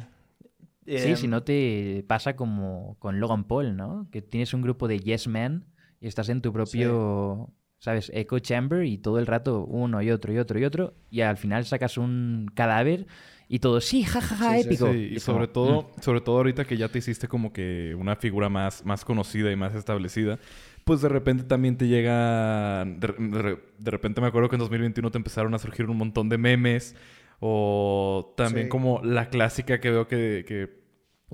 Sí, 0.87 0.97
Em, 1.11 1.17
si 1.17 1.27
no 1.29 1.43
te 1.43 2.05
pasa 2.07 2.37
como 2.37 2.97
con 3.01 3.19
Logan 3.21 3.45
Paul, 3.45 3.77
¿no? 3.77 4.07
Que 4.13 4.23
tienes 4.23 4.55
un 4.55 4.63
grupo 4.63 4.87
de 4.87 5.01
Yes 5.01 5.27
Men 5.29 5.65
y 6.01 6.07
estás 6.07 6.29
en 6.29 6.41
tu 6.41 6.53
propio, 6.53 7.51
¿sabes? 7.81 8.11
Echo 8.15 8.39
chamber 8.39 8.85
y 8.87 8.99
todo 8.99 9.19
el 9.19 9.27
rato 9.27 9.65
uno 9.65 10.01
y 10.03 10.11
otro 10.13 10.33
y 10.33 10.39
otro 10.39 10.59
y 10.61 10.65
otro 10.65 10.95
y 11.11 11.23
al 11.23 11.37
final 11.37 11.65
sacas 11.65 11.99
un 11.99 12.49
cadáver 12.55 13.07
y 13.49 13.59
todo, 13.59 13.81
sí, 13.81 14.05
jajaja, 14.05 14.55
Sí, 14.59 14.63
sí, 14.63 14.69
épico. 14.69 14.93
Sí, 14.93 14.99
Y 15.11 15.15
y 15.15 15.17
es 15.17 15.23
sobre 15.25 15.49
como, 15.49 15.53
todo, 15.53 15.83
mm. 15.99 16.03
sobre 16.03 16.21
todo 16.21 16.37
ahorita 16.37 16.65
que 16.67 16.77
ya 16.77 16.89
te 16.89 16.99
hiciste 16.99 17.27
como 17.27 17.53
que 17.53 17.97
una 17.99 18.15
figura 18.17 18.49
más, 18.49 18.85
más 18.85 19.05
conocida 19.05 19.51
y 19.51 19.57
más 19.57 19.75
establecida, 19.75 20.39
pues 20.85 21.01
de 21.03 21.09
repente 21.09 21.43
también 21.45 21.77
te 21.77 21.89
llega, 21.89 22.85
de, 22.85 23.09
de- 23.19 23.59
de 23.79 23.91
repente 23.91 24.21
me 24.21 24.29
acuerdo 24.29 24.49
que 24.49 24.55
en 24.57 24.61
2021 24.61 25.11
te 25.11 25.19
empezaron 25.19 25.53
a 25.55 25.59
surgir 25.59 25.87
un 25.91 25.97
montón 25.97 26.29
de 26.29 26.39
memes 26.39 26.95
o 27.41 28.35
también 28.37 28.67
Sí. 28.67 28.69
como 28.71 29.01
la 29.03 29.29
clásica 29.31 29.81
que 29.81 29.91
veo 29.91 30.07
que, 30.07 30.45
que, 30.47 30.71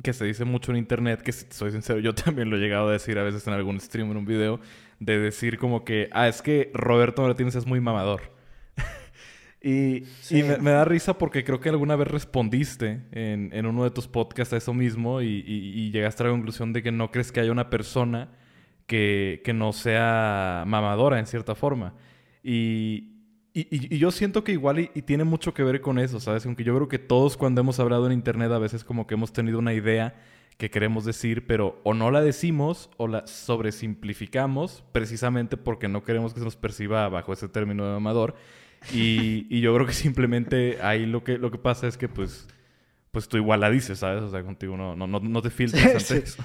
que 0.03 0.13
se 0.13 0.25
dice 0.25 0.45
mucho 0.45 0.73
en 0.73 0.79
internet, 0.79 1.23
que 1.23 1.33
soy 1.33 1.73
sincero, 1.73 1.99
yo 2.01 2.15
también 2.15 2.49
lo 2.51 2.57
he 2.57 2.61
llegado 2.61 2.89
a 2.89 2.93
decir 2.93 3.19
a 3.19 3.23
veces 3.25 3.47
en 3.47 3.55
algún 3.55 3.81
stream, 3.81 4.11
en 4.11 4.17
un 4.17 4.25
video, 4.27 4.61
de 5.01 5.19
decir 5.19 5.59
como 5.59 5.85
que, 5.85 6.09
ah, 6.13 6.29
es 6.29 6.43
que 6.43 6.71
Roberto 6.75 7.23
Martínez 7.23 7.55
es 7.57 7.67
muy 7.67 7.81
mamador. 7.81 8.35
Y, 9.63 10.05
Sí. 10.21 10.39
y 10.39 10.43
me, 10.45 10.59
me 10.59 10.71
da 10.71 10.85
risa 10.85 11.19
porque 11.19 11.43
creo 11.43 11.59
que 11.61 11.71
alguna 11.71 11.97
vez 11.97 12.07
respondiste 12.09 13.03
en, 13.11 13.51
en 13.53 13.67
uno 13.67 13.83
de 13.85 13.91
tus 13.91 14.07
podcasts 14.07 14.53
a 14.55 14.59
eso 14.59 14.73
mismo 14.75 15.23
y, 15.23 15.27
y- 15.47 15.73
y 15.87 15.91
llegaste 15.91 16.23
a 16.23 16.27
la 16.27 16.33
conclusión 16.33 16.73
de 16.73 16.83
que 16.83 16.93
no 16.93 17.11
crees 17.11 17.33
que 17.33 17.41
haya 17.41 17.51
una 17.51 17.69
persona 17.71 18.29
que, 18.87 19.41
que 19.45 19.53
no 19.55 19.73
sea 19.73 20.63
mamadora 20.67 21.19
en 21.19 21.27
cierta 21.27 21.55
forma. 21.57 21.95
Y, 22.45 23.15
y- 23.55 23.67
y- 23.97 23.99
yo 23.99 24.13
siento 24.13 24.45
que 24.45 24.53
igual 24.53 24.79
y, 24.79 24.91
y 24.95 25.03
tiene 25.03 25.25
mucho 25.25 25.53
que 25.53 25.65
ver 25.65 25.81
con 25.81 25.99
eso, 25.99 26.21
¿sabes? 26.21 26.47
Aunque 26.47 26.63
yo 26.63 26.77
creo 26.77 26.89
que 26.89 27.01
todos 27.01 27.37
cuando 27.37 27.61
hemos 27.63 27.81
hablado 27.81 28.07
en 28.07 28.13
internet 28.13 28.53
a 28.53 28.59
veces 28.59 28.85
como 28.85 29.07
que 29.09 29.15
hemos 29.15 29.33
tenido 29.33 29.59
una 29.59 29.73
idea 29.75 30.15
que 30.57 30.71
queremos 30.71 31.05
decir, 31.05 31.47
pero 31.47 31.81
o 31.85 31.93
no 31.95 32.11
la 32.11 32.23
decimos 32.23 32.91
o 32.97 33.09
la 33.09 33.27
sobresimplificamos 33.27 34.85
precisamente 34.93 35.57
porque 35.57 35.89
no 35.89 36.03
queremos 36.03 36.33
que 36.33 36.41
se 36.41 36.45
nos 36.45 36.57
perciba 36.57 37.09
bajo 37.09 37.33
ese 37.33 37.49
término 37.49 37.85
de 37.87 37.93
mamador. 37.93 38.35
Y, 38.93 39.47
y 39.55 39.61
yo 39.61 39.75
creo 39.75 39.87
que 39.87 39.93
simplemente 39.93 40.79
ahí 40.83 41.07
lo 41.07 41.25
que, 41.25 41.39
lo 41.39 41.51
que 41.51 41.59
pasa 41.59 41.87
es 41.87 41.97
que 41.99 42.09
pues, 42.09 42.49
pues 43.11 43.29
tú 43.29 43.37
igual 43.37 43.61
la 43.61 43.71
dices, 43.71 43.99
¿sabes? 43.99 44.23
O 44.23 44.31
sea, 44.31 44.43
contigo 44.45 44.77
no, 44.77 44.97
no, 44.97 45.07
no, 45.07 45.21
no 45.21 45.43
te 45.43 45.51
filtras 45.51 45.85
ante 45.85 46.01
Sí. 46.01 46.15
eso. 46.25 46.43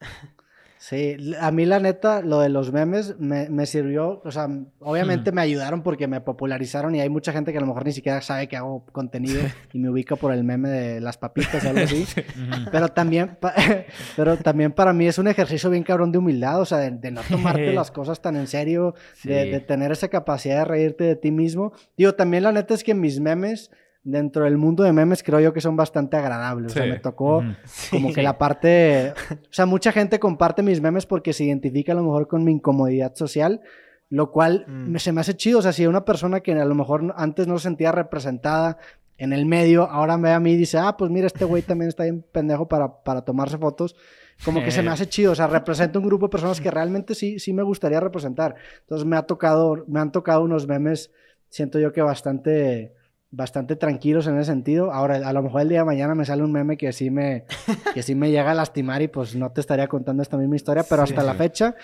Sí, 0.82 1.16
a 1.38 1.52
mí 1.52 1.64
la 1.64 1.78
neta, 1.78 2.22
lo 2.22 2.40
de 2.40 2.48
los 2.48 2.72
memes 2.72 3.16
me, 3.20 3.48
me 3.48 3.66
sirvió, 3.66 4.20
o 4.24 4.32
sea, 4.32 4.48
obviamente 4.80 5.30
me 5.30 5.40
ayudaron 5.40 5.84
porque 5.84 6.08
me 6.08 6.20
popularizaron 6.20 6.92
y 6.96 7.00
hay 7.00 7.08
mucha 7.08 7.32
gente 7.32 7.52
que 7.52 7.58
a 7.58 7.60
lo 7.60 7.68
mejor 7.68 7.86
ni 7.86 7.92
siquiera 7.92 8.20
sabe 8.20 8.48
que 8.48 8.56
hago 8.56 8.84
contenido 8.90 9.42
y 9.72 9.78
me 9.78 9.90
ubica 9.90 10.16
por 10.16 10.32
el 10.32 10.42
meme 10.42 10.68
de 10.70 11.00
las 11.00 11.18
papitas 11.18 11.64
o 11.64 11.68
algo 11.68 11.82
así. 11.82 12.04
Pero 12.72 12.88
también, 12.88 13.38
pero 14.16 14.36
también 14.38 14.72
para 14.72 14.92
mí 14.92 15.06
es 15.06 15.18
un 15.18 15.28
ejercicio 15.28 15.70
bien 15.70 15.84
cabrón 15.84 16.10
de 16.10 16.18
humildad, 16.18 16.60
o 16.60 16.64
sea, 16.64 16.78
de, 16.78 16.90
de 16.90 17.12
no 17.12 17.20
tomarte 17.30 17.72
las 17.74 17.92
cosas 17.92 18.20
tan 18.20 18.34
en 18.34 18.48
serio, 18.48 18.96
de, 19.22 19.52
de 19.52 19.60
tener 19.60 19.92
esa 19.92 20.08
capacidad 20.08 20.58
de 20.58 20.64
reírte 20.64 21.04
de 21.04 21.14
ti 21.14 21.30
mismo. 21.30 21.72
Digo, 21.96 22.14
también 22.14 22.42
la 22.42 22.50
neta 22.50 22.74
es 22.74 22.82
que 22.82 22.94
mis 22.94 23.20
memes, 23.20 23.70
dentro 24.04 24.44
del 24.44 24.56
mundo 24.58 24.82
de 24.82 24.92
memes, 24.92 25.22
creo 25.22 25.38
yo 25.40 25.52
que 25.52 25.60
son 25.60 25.76
bastante 25.76 26.16
agradables. 26.16 26.72
O 26.72 26.74
sea, 26.74 26.84
Sí. 26.84 26.90
me 26.90 26.98
tocó 26.98 27.38
Ujú. 27.38 27.52
como 27.90 28.08
Sí. 28.08 28.14
que 28.14 28.22
la 28.22 28.36
parte, 28.38 29.12
o 29.30 29.36
sea, 29.52 29.64
mucha 29.66 29.92
gente 29.92 30.18
comparte 30.18 30.62
mis 30.62 30.80
memes 30.80 31.06
porque 31.06 31.32
se 31.32 31.44
identifica 31.44 31.92
a 31.92 31.94
lo 31.94 32.02
mejor 32.02 32.26
con 32.28 32.42
mi 32.44 32.52
incomodidad 32.52 33.14
social. 33.14 33.60
Lo 34.08 34.30
cual 34.30 34.66
Mm. 34.68 34.90
me- 34.92 34.98
se 34.98 35.10
me 35.12 35.20
hace 35.22 35.34
chido. 35.34 35.60
O 35.60 35.62
sea, 35.62 35.72
si 35.72 35.86
una 35.86 36.04
persona 36.04 36.40
que 36.40 36.52
a 36.52 36.64
lo 36.66 36.74
mejor 36.74 37.14
antes 37.16 37.46
no 37.46 37.56
se 37.58 37.62
sentía 37.62 37.92
representada 37.92 38.76
en 39.16 39.32
el 39.32 39.46
medio, 39.46 39.84
ahora 39.88 40.16
me 40.18 40.28
ve 40.28 40.34
a 40.34 40.40
mí 40.40 40.52
y 40.52 40.56
dice, 40.56 40.76
ah, 40.78 40.96
pues 40.98 41.10
mira, 41.10 41.26
este 41.28 41.44
güey 41.46 41.62
también 41.62 41.88
está 41.88 42.02
bien 42.02 42.22
pendejo 42.32 42.68
para, 42.68 43.02
para 43.04 43.22
tomarse 43.22 43.56
fotos. 43.56 43.96
Como 44.44 44.62
que 44.64 44.70
se 44.72 44.82
me 44.82 44.90
hace 44.90 45.06
chido. 45.06 45.32
O 45.32 45.34
sea, 45.34 45.46
representa 45.46 45.98
un 45.98 46.04
grupo 46.04 46.26
de 46.26 46.30
personas 46.30 46.60
que 46.60 46.70
realmente 46.70 47.14
sí, 47.14 47.38
sí 47.38 47.52
me 47.54 47.62
gustaría 47.62 48.00
representar. 48.00 48.56
Entonces 48.80 49.06
me 49.06 49.16
ha 49.16 49.22
tocado, 49.22 49.84
me 49.86 50.00
han 50.00 50.10
tocado 50.12 50.42
unos 50.42 50.66
memes, 50.66 51.10
siento 51.48 51.78
yo 51.78 51.92
que 51.92 52.02
bastante, 52.02 52.92
bastante 53.34 53.76
tranquilos 53.76 54.26
en 54.26 54.36
ese 54.36 54.50
sentido. 54.52 54.92
Ahora, 54.92 55.16
a 55.26 55.32
lo 55.32 55.42
mejor 55.42 55.62
el 55.62 55.68
día 55.70 55.78
de 55.80 55.84
mañana 55.86 56.14
me 56.14 56.24
sale 56.24 56.42
un 56.44 56.52
meme 56.52 56.76
que 56.76 56.92
sí 56.92 57.10
me, 57.10 57.44
que 57.94 58.02
sí 58.02 58.14
me 58.14 58.30
llega 58.30 58.50
a 58.50 58.54
lastimar 58.54 59.00
y 59.02 59.08
pues 59.08 59.34
no 59.34 59.50
te 59.50 59.60
estaría 59.62 59.88
contando 59.88 60.22
esta 60.22 60.36
misma 60.36 60.56
historia, 60.56 60.84
pero 60.88 61.04
Sí. 61.06 61.12
hasta 61.12 61.24
la 61.24 61.34
fecha, 61.34 61.74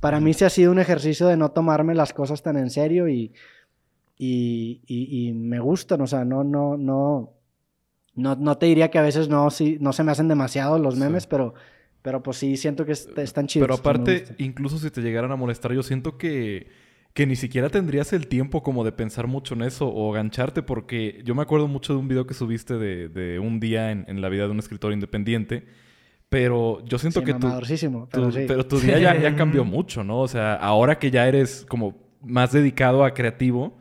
para 0.00 0.20
mí 0.20 0.32
sí 0.32 0.44
ha 0.44 0.50
sido 0.50 0.70
un 0.72 0.78
ejercicio 0.78 1.26
de 1.26 1.36
no 1.36 1.50
tomarme 1.50 1.94
las 1.94 2.12
cosas 2.12 2.40
tan 2.42 2.56
en 2.56 2.70
serio 2.70 3.08
y, 3.08 3.32
y, 4.18 4.80
y- 4.86 5.28
y 5.28 5.32
me 5.32 5.58
gustan, 5.58 6.00
o 6.00 6.06
sea, 6.06 6.24
no, 6.24 6.44
no, 6.44 6.76
no, 6.76 7.32
no, 8.14 8.36
no 8.36 8.58
te 8.58 8.66
diría 8.66 8.90
que 8.90 8.98
a 8.98 9.02
veces 9.02 9.28
no, 9.28 9.50
sí, 9.50 9.78
no 9.80 9.92
se 9.92 10.04
me 10.04 10.12
hacen 10.12 10.28
demasiado 10.28 10.78
los 10.78 10.94
Sí. 10.94 11.00
memes, 11.00 11.26
pero, 11.26 11.54
pero 12.02 12.22
pues 12.22 12.36
sí 12.36 12.56
siento 12.56 12.84
que 12.84 12.92
est- 12.92 13.16
están 13.18 13.46
chidos. 13.48 13.66
Pero 13.66 13.74
sí 13.76 13.80
aparte, 13.80 14.24
incluso 14.38 14.78
si 14.78 14.90
te 14.90 15.00
llegaran 15.00 15.32
a 15.32 15.36
molestar, 15.36 15.72
yo 15.72 15.82
siento 15.82 16.16
que, 16.18 16.68
que 17.14 17.26
ni 17.26 17.36
siquiera 17.36 17.68
tendrías 17.68 18.12
el 18.12 18.26
tiempo 18.26 18.62
como 18.62 18.84
de 18.84 18.92
pensar 18.92 19.26
mucho 19.26 19.54
en 19.54 19.62
eso 19.62 19.86
o 19.94 20.12
gancharte, 20.12 20.62
porque 20.62 21.20
yo 21.24 21.34
me 21.34 21.42
acuerdo 21.42 21.68
mucho 21.68 21.92
de 21.92 21.98
un 21.98 22.08
video 22.08 22.26
que 22.26 22.34
subiste 22.34 22.74
de, 22.78 23.08
de 23.08 23.38
un 23.38 23.60
día 23.60 23.90
en, 23.90 24.04
en 24.08 24.20
la 24.22 24.28
vida 24.30 24.44
de 24.44 24.50
un 24.50 24.58
escritor 24.58 24.92
independiente, 24.92 25.64
pero 26.28 26.82
yo 26.86 26.98
siento 26.98 27.20
Sí, 27.20 27.26
que 27.26 27.34
tu, 27.34 27.40
mamadorcísimo, 27.40 28.04
tu- 28.04 28.08
pero 28.12 28.32
sí. 28.32 28.44
pero 28.48 28.66
tu 28.66 28.80
día 28.80 28.98
ya, 28.98 29.20
ya 29.20 29.36
cambió 29.36 29.64
mucho, 29.64 30.02
¿no? 30.04 30.20
O 30.20 30.28
sea, 30.28 30.54
ahora 30.54 30.98
que 30.98 31.10
ya 31.10 31.28
eres 31.28 31.66
como 31.68 31.94
más 32.22 32.52
dedicado 32.52 33.04
a 33.04 33.12
creativo, 33.14 33.76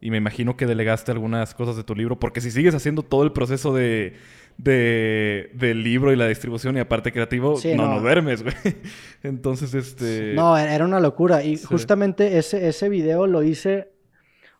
y 0.00 0.10
me 0.10 0.18
imagino 0.18 0.54
que 0.56 0.66
delegaste 0.66 1.12
algunas 1.12 1.54
cosas 1.54 1.76
de 1.76 1.84
tu 1.84 1.94
libro, 1.94 2.18
porque 2.20 2.42
si 2.42 2.50
sigues 2.50 2.74
haciendo 2.74 3.02
todo 3.02 3.22
el 3.24 3.32
proceso 3.32 3.72
de, 3.74 4.14
de- 4.56 5.50
del 5.54 5.82
libro 5.82 6.12
y 6.12 6.16
la 6.16 6.26
distribución 6.26 6.76
y 6.76 6.80
aparte 6.80 7.12
creativo, 7.12 7.56
Sí, 7.56 7.74
no, 7.74 7.86
no. 7.86 7.94
no 7.96 8.00
duermes, 8.00 8.42
güey. 8.42 8.54
Entonces, 9.22 9.74
este... 9.74 10.32
No, 10.34 10.56
era 10.56 10.84
una 10.84 11.00
locura. 11.00 11.42
Y 11.42 11.56
Sí. 11.56 11.66
justamente 11.66 12.38
ese, 12.38 12.68
ese 12.68 12.88
video 12.88 13.26
lo 13.26 13.42
hice, 13.42 13.90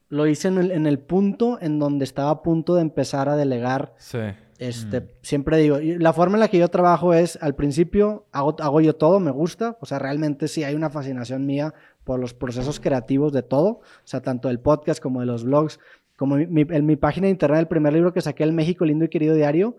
lo 0.09 0.27
hice 0.27 0.49
en 0.49 0.59
el, 0.59 0.71
en 0.73 0.87
el 0.87 0.99
punto 0.99 1.59
en 1.61 1.79
donde 1.79 2.05
estaba 2.05 2.31
a 2.31 2.43
punto 2.43 2.75
de 2.75 2.83
empezar 2.83 3.29
a 3.29 3.37
delegar 3.37 3.95
Sí. 3.99 4.19
Este, 4.59 5.01
Mm. 5.01 5.05
siempre 5.21 5.57
digo, 5.59 5.79
la 5.81 6.13
forma 6.13 6.37
en 6.37 6.41
la 6.41 6.49
que 6.49 6.59
yo 6.59 6.69
trabajo 6.69 7.13
es, 7.13 7.37
al 7.43 7.57
principio 7.57 8.27
hago, 8.31 8.55
hago 8.61 8.81
yo 8.81 8.95
todo, 8.95 9.19
me 9.19 9.33
gusta, 9.33 9.77
o 9.81 9.87
sea, 9.87 9.99
realmente 9.99 10.47
sí 10.47 10.63
hay 10.63 10.77
una 10.77 10.91
fascinación 10.91 11.45
mía 11.45 11.75
por 12.05 12.21
los 12.21 12.35
procesos 12.35 12.79
creativos 12.79 13.33
de 13.33 13.43
todo, 13.43 13.67
o 13.69 13.83
sea, 14.05 14.21
tanto 14.23 14.47
del 14.49 14.61
podcast 14.61 15.03
como 15.03 15.19
de 15.21 15.27
los 15.27 15.43
blogs, 15.43 15.81
como 16.17 16.37
mi, 16.37 16.47
mi- 16.47 16.67
en 16.69 16.87
mi 16.87 16.97
página 16.97 17.27
de 17.27 17.33
internet, 17.33 17.61
el 17.61 17.69
primer 17.69 17.93
libro 17.93 18.13
que 18.13 18.21
saqué, 18.21 18.45
El 18.45 18.53
México 18.53 18.85
Lindo 18.85 19.05
y 19.05 19.09
Querido 19.09 19.35
Diario, 19.35 19.77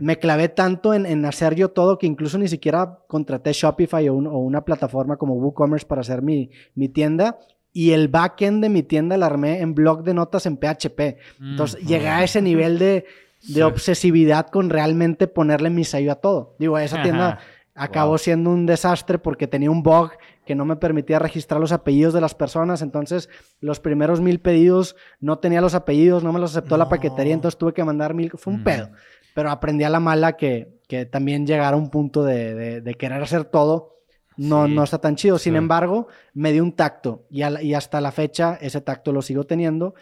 me 0.00 0.18
clavé 0.18 0.50
tanto 0.50 0.92
en, 0.92 1.06
en 1.06 1.24
hacer 1.24 1.54
yo 1.54 1.70
todo 1.70 1.96
que 1.96 2.06
incluso 2.06 2.36
ni 2.36 2.46
siquiera 2.46 2.98
contraté 3.08 3.52
Shopify 3.54 4.06
o, 4.10 4.14
un- 4.14 4.26
o 4.26 4.36
una 4.38 4.64
plataforma 4.66 5.16
como 5.16 5.34
WooCommerce 5.34 5.86
para 5.86 6.02
hacer 6.02 6.20
mi, 6.20 6.50
mi 6.74 6.88
tienda. 6.90 7.38
Y 7.72 7.92
el 7.92 8.08
backend 8.08 8.62
de 8.62 8.68
mi 8.68 8.82
tienda 8.82 9.16
la 9.16 9.24
armé 9.24 9.60
en 9.60 9.74
blog 9.74 10.02
de 10.04 10.12
notas 10.12 10.44
en 10.44 10.58
PHP. 10.58 11.16
Entonces 11.40 11.80
llegué 11.86 12.08
a 12.08 12.22
ese 12.22 12.42
nivel 12.42 12.78
de, 12.78 12.84
de 12.86 13.06
Sí. 13.40 13.62
obsesividad 13.62 14.48
con 14.48 14.68
realmente 14.68 15.26
ponerle 15.26 15.70
mi 15.70 15.84
sello 15.84 16.12
a 16.12 16.16
todo. 16.16 16.54
Digo, 16.58 16.76
esa 16.78 17.02
tienda 17.02 17.28
Ajá. 17.28 17.40
acabó 17.74 18.10
Wow. 18.10 18.18
siendo 18.18 18.50
un 18.50 18.66
desastre 18.66 19.18
porque 19.18 19.46
tenía 19.46 19.70
un 19.70 19.82
bug 19.82 20.10
que 20.44 20.54
no 20.54 20.64
me 20.64 20.76
permitía 20.76 21.18
registrar 21.18 21.60
los 21.60 21.72
apellidos 21.72 22.12
de 22.14 22.20
las 22.20 22.34
personas. 22.34 22.82
Entonces, 22.82 23.28
los 23.60 23.78
primeros 23.80 24.20
mil 24.20 24.40
pedidos 24.40 24.96
no 25.20 25.38
tenía 25.38 25.60
los 25.60 25.74
apellidos, 25.74 26.24
no 26.24 26.32
me 26.32 26.40
los 26.40 26.50
aceptó 26.56 26.76
la 26.76 26.88
paquetería, 26.88 27.34
entonces 27.34 27.58
tuve 27.58 27.72
que 27.72 27.84
mandar 27.84 28.14
mil. 28.14 28.30
Fue 28.36 28.52
un 28.52 28.60
Mm. 28.60 28.64
pedo. 28.64 28.90
Pero 29.34 29.50
aprendí 29.50 29.84
a 29.84 29.88
la 29.90 30.00
mala 30.00 30.32
que, 30.36 30.78
que 30.88 31.06
también 31.06 31.46
llegar 31.46 31.74
a 31.74 31.76
un 31.76 31.90
punto 31.90 32.24
de, 32.24 32.54
de- 32.54 32.80
de 32.80 32.94
querer 32.94 33.22
hacer 33.22 33.44
todo 33.44 33.90
no, 34.38 34.66
Sí. 34.66 34.74
no 34.74 34.82
está 34.82 34.98
tan 34.98 35.14
chido. 35.14 35.38
Sin 35.38 35.52
Sí. 35.52 35.56
embargo, 35.58 36.08
me 36.32 36.52
dio 36.52 36.62
un 36.64 36.72
tacto 36.72 37.26
y, 37.30 37.42
a 37.42 37.62
y 37.62 37.74
hasta 37.74 38.00
la 38.00 38.12
fecha 38.12 38.58
ese 38.62 38.80
tacto 38.80 39.12
lo 39.12 39.20
sigo 39.22 39.44
teniendo. 39.44 39.94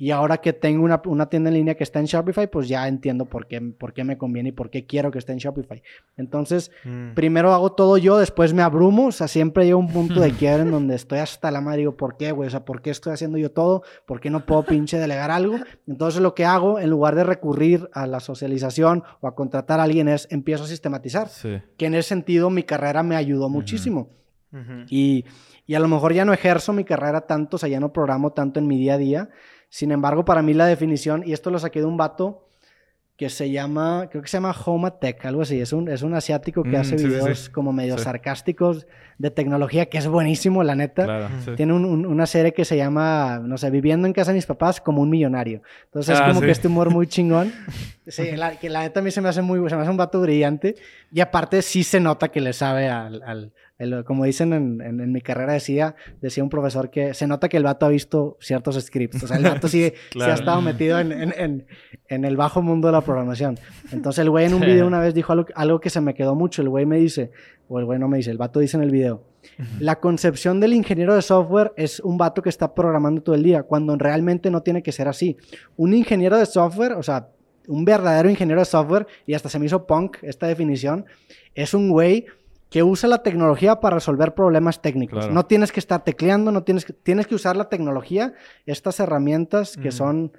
Y 0.00 0.12
ahora 0.12 0.36
que 0.38 0.52
tengo 0.52 0.84
una, 0.84 1.02
una 1.06 1.28
tienda 1.28 1.50
en 1.50 1.54
línea 1.54 1.74
que 1.74 1.82
está 1.82 1.98
en 1.98 2.06
Shopify, 2.06 2.48
pues 2.48 2.68
ya 2.68 2.86
entiendo 2.86 3.24
por 3.24 3.48
qué, 3.48 3.60
por 3.60 3.92
qué 3.92 4.04
me 4.04 4.16
conviene 4.16 4.50
y 4.50 4.52
por 4.52 4.70
qué 4.70 4.86
quiero 4.86 5.10
que 5.10 5.18
esté 5.18 5.32
en 5.32 5.38
Shopify. 5.38 5.82
Entonces, 6.16 6.70
Mm. 6.84 7.14
primero 7.14 7.52
hago 7.52 7.72
todo 7.72 7.98
yo, 7.98 8.16
después 8.16 8.54
me 8.54 8.62
abrumo. 8.62 9.06
O 9.06 9.12
sea, 9.12 9.26
siempre 9.26 9.64
llega 9.64 9.76
un 9.76 9.88
punto 9.92 10.20
de 10.20 10.30
quiebre 10.38 10.62
en 10.62 10.70
donde 10.70 10.94
estoy 10.94 11.18
hasta 11.18 11.50
la 11.50 11.60
madre. 11.60 11.78
Digo, 11.80 11.96
¿por 11.96 12.16
qué, 12.16 12.30
güey? 12.30 12.46
O 12.46 12.50
sea, 12.50 12.64
¿por 12.64 12.80
qué 12.80 12.90
estoy 12.90 13.12
haciendo 13.12 13.38
yo 13.38 13.50
todo? 13.50 13.82
¿Por 14.06 14.20
qué 14.20 14.30
no 14.30 14.46
puedo 14.46 14.62
pinche 14.64 14.98
delegar 14.98 15.32
algo? 15.32 15.56
Entonces, 15.88 16.20
lo 16.20 16.32
que 16.32 16.44
hago, 16.44 16.78
en 16.78 16.90
lugar 16.90 17.16
de 17.16 17.24
recurrir 17.24 17.90
a 17.92 18.06
la 18.06 18.20
socialización 18.20 19.02
o 19.20 19.26
a 19.26 19.34
contratar 19.34 19.80
a 19.80 19.82
alguien, 19.82 20.06
es 20.08 20.28
empiezo 20.30 20.62
a 20.62 20.68
sistematizar. 20.68 21.28
Sí. 21.28 21.58
Que 21.76 21.86
en 21.86 21.96
ese 21.96 22.10
sentido, 22.10 22.50
mi 22.50 22.62
carrera 22.62 23.02
me 23.02 23.16
ayudó 23.16 23.48
muchísimo. 23.48 24.10
Y, 24.88 25.24
y 25.66 25.74
a 25.74 25.80
lo 25.80 25.88
mejor 25.88 26.14
ya 26.14 26.24
no 26.24 26.32
ejerzo 26.32 26.72
mi 26.72 26.84
carrera 26.84 27.22
tanto, 27.22 27.56
o 27.56 27.58
sea, 27.58 27.68
ya 27.68 27.80
no 27.80 27.92
programo 27.92 28.32
tanto 28.32 28.58
en 28.60 28.66
mi 28.66 28.78
día 28.78 28.94
a 28.94 28.98
día. 28.98 29.28
Sin 29.68 29.90
embargo, 29.92 30.24
para 30.24 30.42
mí 30.42 30.54
la 30.54 30.66
definición, 30.66 31.22
y 31.26 31.32
esto 31.32 31.50
lo 31.50 31.58
saqué 31.58 31.80
de 31.80 31.86
un 31.86 31.96
vato 31.96 32.44
que 33.16 33.28
se 33.30 33.50
llama, 33.50 34.06
creo 34.08 34.22
que 34.22 34.28
se 34.28 34.36
llama 34.36 34.54
Homa 34.64 35.00
Tech, 35.00 35.26
algo 35.26 35.42
así. 35.42 35.60
Es 35.60 35.72
un, 35.72 35.88
es 35.88 36.02
un 36.02 36.14
asiático 36.14 36.62
que 36.62 36.70
Mm, 36.76 36.76
hace 36.76 36.98
sí, 36.98 37.04
videos 37.08 37.38
sí. 37.46 37.50
como 37.50 37.72
medio 37.72 37.98
Sí. 37.98 38.04
sarcásticos 38.04 38.86
de 39.18 39.32
tecnología, 39.32 39.86
que 39.86 39.98
es 39.98 40.06
buenísimo, 40.06 40.62
la 40.62 40.76
neta. 40.76 41.02
Claro, 41.04 41.28
sí. 41.44 41.50
Tiene 41.56 41.72
un- 41.72 41.84
un- 41.84 42.06
una 42.06 42.26
serie 42.26 42.52
que 42.54 42.64
se 42.64 42.76
llama, 42.76 43.40
no 43.42 43.58
sé, 43.58 43.70
Viviendo 43.70 44.06
en 44.06 44.12
casa 44.12 44.30
de 44.30 44.36
mis 44.36 44.46
papás 44.46 44.80
como 44.80 45.02
un 45.02 45.10
millonario. 45.10 45.62
Entonces 45.86 46.14
es 46.14 46.20
Ah, 46.20 46.28
como 46.28 46.38
sí. 46.38 46.46
que 46.46 46.52
este 46.52 46.68
humor 46.68 46.90
muy 46.90 47.08
chingón. 47.08 47.52
Sí, 48.06 48.36
la, 48.36 48.56
que 48.56 48.70
la 48.70 48.82
neta 48.82 49.00
a 49.00 49.02
mí 49.02 49.10
se 49.10 49.20
me 49.20 49.28
hace 49.28 49.42
muy, 49.42 49.68
se 49.68 49.74
me 49.76 49.82
hace 49.82 49.90
un 49.90 49.96
vato 49.98 50.20
brillante. 50.20 50.76
Y 51.12 51.20
aparte 51.20 51.60
sí 51.60 51.82
se 51.82 51.98
nota 52.00 52.28
que 52.28 52.40
le 52.40 52.52
sabe 52.52 52.88
al, 52.88 53.20
al- 53.22 53.52
el- 53.78 54.04
como 54.04 54.24
dicen 54.24 54.52
en, 54.52 54.80
en- 54.80 55.00
en 55.00 55.12
mi 55.12 55.20
carrera 55.20 55.52
decía, 55.52 55.94
decía 56.20 56.42
un 56.42 56.50
profesor 56.50 56.90
que 56.90 57.14
se 57.14 57.26
nota 57.26 57.48
que 57.48 57.56
el 57.56 57.62
vato 57.62 57.86
ha 57.86 57.88
visto 57.88 58.36
ciertos 58.40 58.74
scripts. 58.80 59.22
O 59.22 59.26
sea, 59.28 59.36
el 59.36 59.44
vato 59.44 59.68
sí, 59.68 59.84
sí 59.88 59.92
Claro. 60.10 60.32
ha 60.32 60.34
estado 60.34 60.60
metido 60.60 60.98
en, 60.98 61.12
en- 61.12 61.34
en- 61.38 61.66
en 62.08 62.24
el 62.24 62.36
bajo 62.36 62.60
mundo 62.62 62.88
de 62.88 62.92
la 62.92 63.00
programación. 63.02 63.58
Entonces 63.92 64.22
el 64.22 64.30
güey 64.30 64.46
en 64.46 64.54
un 64.54 64.60
video 64.62 64.86
una 64.86 65.00
vez 65.00 65.14
dijo 65.14 65.32
algo, 65.32 65.46
algo 65.54 65.80
que 65.80 65.90
se 65.90 66.00
me 66.00 66.14
quedó 66.14 66.34
mucho. 66.34 66.62
El 66.62 66.68
güey 66.70 66.86
me 66.86 66.96
dice, 66.98 67.30
o 67.68 67.78
el 67.78 67.84
güey 67.84 67.98
no 67.98 68.08
me 68.08 68.16
dice, 68.16 68.30
el 68.30 68.38
vato 68.38 68.60
dice 68.60 68.76
en 68.76 68.82
el 68.82 68.90
video, 68.90 69.22
la 69.78 70.00
concepción 70.00 70.58
del 70.60 70.72
ingeniero 70.72 71.14
de 71.14 71.22
software 71.22 71.72
es 71.76 72.00
un 72.00 72.18
vato 72.18 72.42
que 72.42 72.48
está 72.48 72.74
programando 72.74 73.22
todo 73.22 73.34
el 73.34 73.42
día, 73.42 73.62
cuando 73.62 73.96
realmente 73.96 74.50
no 74.50 74.62
tiene 74.62 74.82
que 74.82 74.90
ser 74.92 75.06
así. 75.06 75.36
Un 75.76 75.94
ingeniero 75.94 76.36
de 76.38 76.46
software, 76.46 76.92
o 76.92 77.02
sea, 77.02 77.28
un 77.66 77.84
verdadero 77.84 78.28
ingeniero 78.30 78.60
de 78.60 78.64
software, 78.64 79.06
y 79.26 79.34
hasta 79.34 79.48
se 79.48 79.58
me 79.58 79.66
hizo 79.66 79.86
punk 79.86 80.16
esta 80.22 80.46
definición, 80.46 81.04
es 81.54 81.74
un 81.74 81.90
güey 81.90 82.26
que 82.70 82.82
usa 82.82 83.08
la 83.08 83.22
tecnología 83.22 83.80
para 83.80 83.94
resolver 83.96 84.34
problemas 84.34 84.82
técnicos. 84.82 85.20
Claro. 85.20 85.32
No 85.34 85.46
tienes 85.46 85.72
que 85.72 85.80
estar 85.80 86.04
tecleando, 86.04 86.52
no 86.52 86.64
tienes 86.64 86.84
que, 86.84 86.92
tienes 86.92 87.26
que 87.26 87.34
usar 87.34 87.56
la 87.56 87.68
tecnología, 87.68 88.34
estas 88.66 89.00
herramientas 89.00 89.76
que 89.76 89.88
Ujú. 89.88 89.96
son 89.96 90.32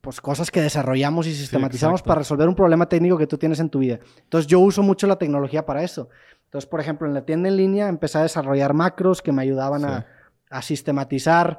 pues 0.00 0.20
cosas 0.20 0.50
que 0.52 0.60
desarrollamos 0.60 1.26
y 1.26 1.34
sistematizamos 1.34 2.00
para 2.02 2.20
resolver 2.20 2.48
un 2.48 2.54
problema 2.54 2.88
técnico 2.88 3.18
que 3.18 3.26
tú 3.26 3.38
tienes 3.38 3.58
en 3.58 3.68
tu 3.70 3.80
vida. 3.80 3.98
Entonces 4.22 4.46
yo 4.46 4.60
uso 4.60 4.82
mucho 4.82 5.06
la 5.08 5.16
tecnología 5.16 5.66
para 5.66 5.82
eso. 5.82 6.08
Entonces, 6.44 6.70
por 6.70 6.80
ejemplo, 6.80 7.08
en 7.08 7.14
la 7.14 7.24
tienda 7.24 7.48
en 7.48 7.56
línea 7.56 7.88
empecé 7.88 8.18
a 8.18 8.22
desarrollar 8.22 8.72
macros 8.72 9.20
que 9.20 9.32
me 9.32 9.42
ayudaban 9.42 9.80
Sí. 9.80 9.86
a, 9.88 10.06
a 10.50 10.62
sistematizar. 10.62 11.58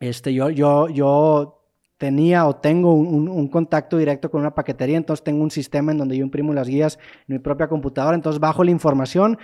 Este, 0.00 0.34
yo, 0.34 0.50
yo, 0.50 0.88
yo 0.90 1.55
tenía 1.98 2.46
o 2.46 2.56
tengo 2.56 2.92
un, 2.92 3.48
contacto 3.48 3.96
directo 3.96 4.30
con 4.30 4.40
una 4.40 4.54
paquetería, 4.54 4.96
entonces 4.96 5.24
tengo 5.24 5.42
un 5.42 5.50
sistema 5.50 5.92
en 5.92 5.98
donde 5.98 6.16
yo 6.16 6.24
imprimo 6.24 6.52
las 6.52 6.68
guías 6.68 6.98
en 7.28 7.36
mi 7.36 7.38
propia 7.38 7.68
computadora, 7.68 8.14
entonces 8.14 8.40
bajo 8.40 8.64
la 8.64 8.70
información 8.70 9.38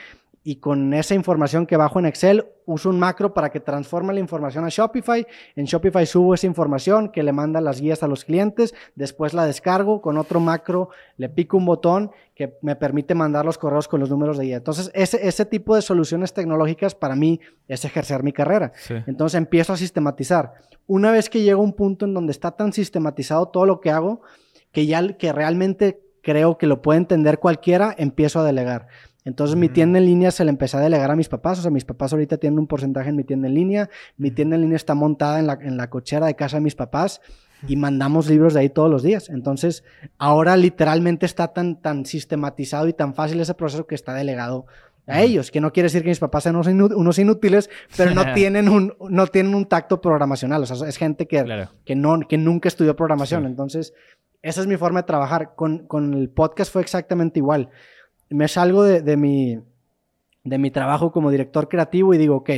y 0.44 0.56
con 0.56 0.92
esa 0.94 1.14
información 1.14 1.66
que 1.66 1.76
bajo 1.76 1.98
en 1.98 2.06
Excel 2.06 2.46
uso 2.64 2.90
un 2.90 2.98
macro 2.98 3.34
para 3.34 3.50
que 3.50 3.60
transforme 3.60 4.12
la 4.12 4.20
información 4.20 4.64
a 4.64 4.68
Shopify. 4.68 5.26
En 5.56 5.66
Shopify 5.66 6.04
subo 6.06 6.34
esa 6.34 6.46
información 6.46 7.10
que 7.10 7.22
le 7.22 7.32
manda 7.32 7.60
las 7.60 7.80
guías 7.80 8.02
a 8.02 8.08
los 8.08 8.24
clientes, 8.24 8.74
después 8.94 9.34
la 9.34 9.46
descargo 9.46 10.00
con 10.00 10.18
otro 10.18 10.40
macro, 10.40 10.90
le 11.16 11.28
pico 11.28 11.56
un 11.56 11.66
botón 11.66 12.10
que 12.34 12.56
me 12.62 12.76
permite 12.76 13.14
mandar 13.14 13.44
los 13.44 13.58
correos 13.58 13.88
con 13.88 14.00
los 14.00 14.10
números 14.10 14.38
de 14.38 14.44
guía. 14.44 14.56
Entonces, 14.56 14.90
ese, 14.94 15.26
ese 15.26 15.44
tipo 15.44 15.76
de 15.76 15.82
soluciones 15.82 16.32
tecnológicas 16.32 16.94
para 16.94 17.14
mí 17.14 17.40
es 17.68 17.84
ejercer 17.84 18.22
mi 18.22 18.32
carrera. 18.32 18.72
Sí. 18.76 18.94
Entonces 19.06 19.38
empiezo 19.38 19.72
a 19.72 19.76
sistematizar. 19.76 20.54
Una 20.86 21.12
vez 21.12 21.30
que 21.30 21.42
llego 21.42 21.60
a 21.60 21.64
un 21.64 21.74
punto 21.74 22.04
en 22.04 22.14
donde 22.14 22.32
está 22.32 22.52
tan 22.52 22.72
sistematizado 22.72 23.48
todo 23.48 23.66
lo 23.66 23.80
que 23.80 23.90
hago, 23.90 24.22
que 24.72 24.86
ya 24.86 25.16
que 25.16 25.32
realmente 25.32 26.00
creo 26.22 26.56
que 26.56 26.66
lo 26.66 26.82
puede 26.82 26.98
entender 26.98 27.38
cualquiera, 27.38 27.94
empiezo 27.98 28.40
a 28.40 28.44
delegar. 28.44 28.86
Entonces 29.24 29.56
mi 29.56 29.66
Ujú. 29.66 29.74
tienda 29.74 29.98
en 29.98 30.06
línea 30.06 30.30
se 30.30 30.44
la 30.44 30.50
empecé 30.50 30.76
a 30.76 30.80
delegar 30.80 31.10
a 31.10 31.16
mis 31.16 31.28
papás, 31.28 31.58
o 31.58 31.62
sea, 31.62 31.70
mis 31.70 31.84
papás 31.84 32.12
ahorita 32.12 32.38
tienen 32.38 32.58
un 32.58 32.66
porcentaje 32.66 33.08
en 33.10 33.16
mi 33.16 33.24
tienda 33.24 33.46
en 33.48 33.54
línea, 33.54 33.90
mi 34.16 34.30
tienda 34.30 34.56
en 34.56 34.62
línea 34.62 34.76
está 34.76 34.94
montada 34.94 35.38
en 35.38 35.46
la, 35.46 35.58
en 35.60 35.76
la 35.76 35.88
cochera 35.90 36.26
de 36.26 36.34
casa 36.34 36.56
de 36.56 36.62
mis 36.62 36.74
papás 36.74 37.20
y 37.68 37.76
mandamos 37.76 38.28
libros 38.28 38.54
de 38.54 38.60
ahí 38.60 38.68
todos 38.68 38.90
los 38.90 39.04
días. 39.04 39.28
Entonces, 39.28 39.84
ahora 40.18 40.56
literalmente 40.56 41.26
está 41.26 41.48
tan, 41.48 41.80
tan 41.80 42.04
sistematizado 42.04 42.88
y 42.88 42.92
tan 42.92 43.14
fácil 43.14 43.38
ese 43.40 43.54
proceso 43.54 43.86
que 43.86 43.94
está 43.94 44.12
delegado 44.14 44.66
a 45.06 45.20
ellos, 45.20 45.50
que 45.50 45.60
no 45.60 45.72
quiere 45.72 45.86
decir 45.86 46.02
que 46.02 46.08
mis 46.08 46.18
papás 46.20 46.42
sean 46.44 46.54
unos, 46.56 46.68
inú- 46.68 46.94
unos 46.94 47.18
inútiles, 47.18 47.70
pero 47.96 48.12
no 48.14 48.22
tienen 48.34 48.68
un, 48.68 48.94
no 49.08 49.26
tienen 49.28 49.54
un 49.54 49.66
tacto 49.66 50.00
programacional, 50.00 50.62
o 50.62 50.66
sea, 50.66 50.88
es 50.88 50.96
gente 50.96 51.26
que, 51.28 51.42
Claro. 51.44 51.70
que, 51.84 51.94
no, 51.94 52.18
que 52.28 52.38
nunca 52.38 52.68
estudió 52.68 52.96
programación. 52.96 53.42
Sí. 53.42 53.46
Entonces, 53.48 53.94
esa 54.42 54.60
es 54.60 54.66
mi 54.66 54.76
forma 54.76 55.00
de 55.02 55.06
trabajar. 55.06 55.54
Con, 55.54 55.86
con 55.86 56.14
el 56.14 56.28
podcast 56.30 56.72
fue 56.72 56.82
exactamente 56.82 57.38
igual. 57.38 57.68
Me 58.32 58.48
salgo 58.48 58.82
de, 58.82 59.02
de 59.02 59.16
mi, 59.16 59.58
de 60.44 60.58
mi 60.58 60.70
trabajo 60.70 61.12
como 61.12 61.30
director 61.30 61.68
creativo 61.68 62.14
y 62.14 62.18
digo, 62.18 62.36
ok, 62.36 62.50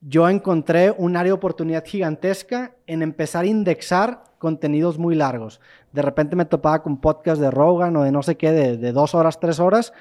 yo 0.00 0.28
encontré 0.28 0.92
un 0.92 1.16
área 1.16 1.30
de 1.30 1.34
oportunidad 1.34 1.84
gigantesca 1.84 2.76
en 2.86 3.02
empezar 3.02 3.44
a 3.44 3.48
indexar 3.48 4.22
contenidos 4.38 4.98
muy 4.98 5.14
largos. 5.14 5.60
De 5.92 6.02
repente 6.02 6.36
me 6.36 6.44
topaba 6.44 6.82
con 6.82 7.00
podcast 7.00 7.40
de 7.40 7.50
Rogan 7.50 7.96
o 7.96 8.04
de 8.04 8.12
no 8.12 8.22
sé 8.22 8.36
qué, 8.36 8.52
de, 8.52 8.76
de 8.76 8.92
dos 8.92 9.14
horas, 9.14 9.40
tres 9.40 9.58
horas, 9.58 9.92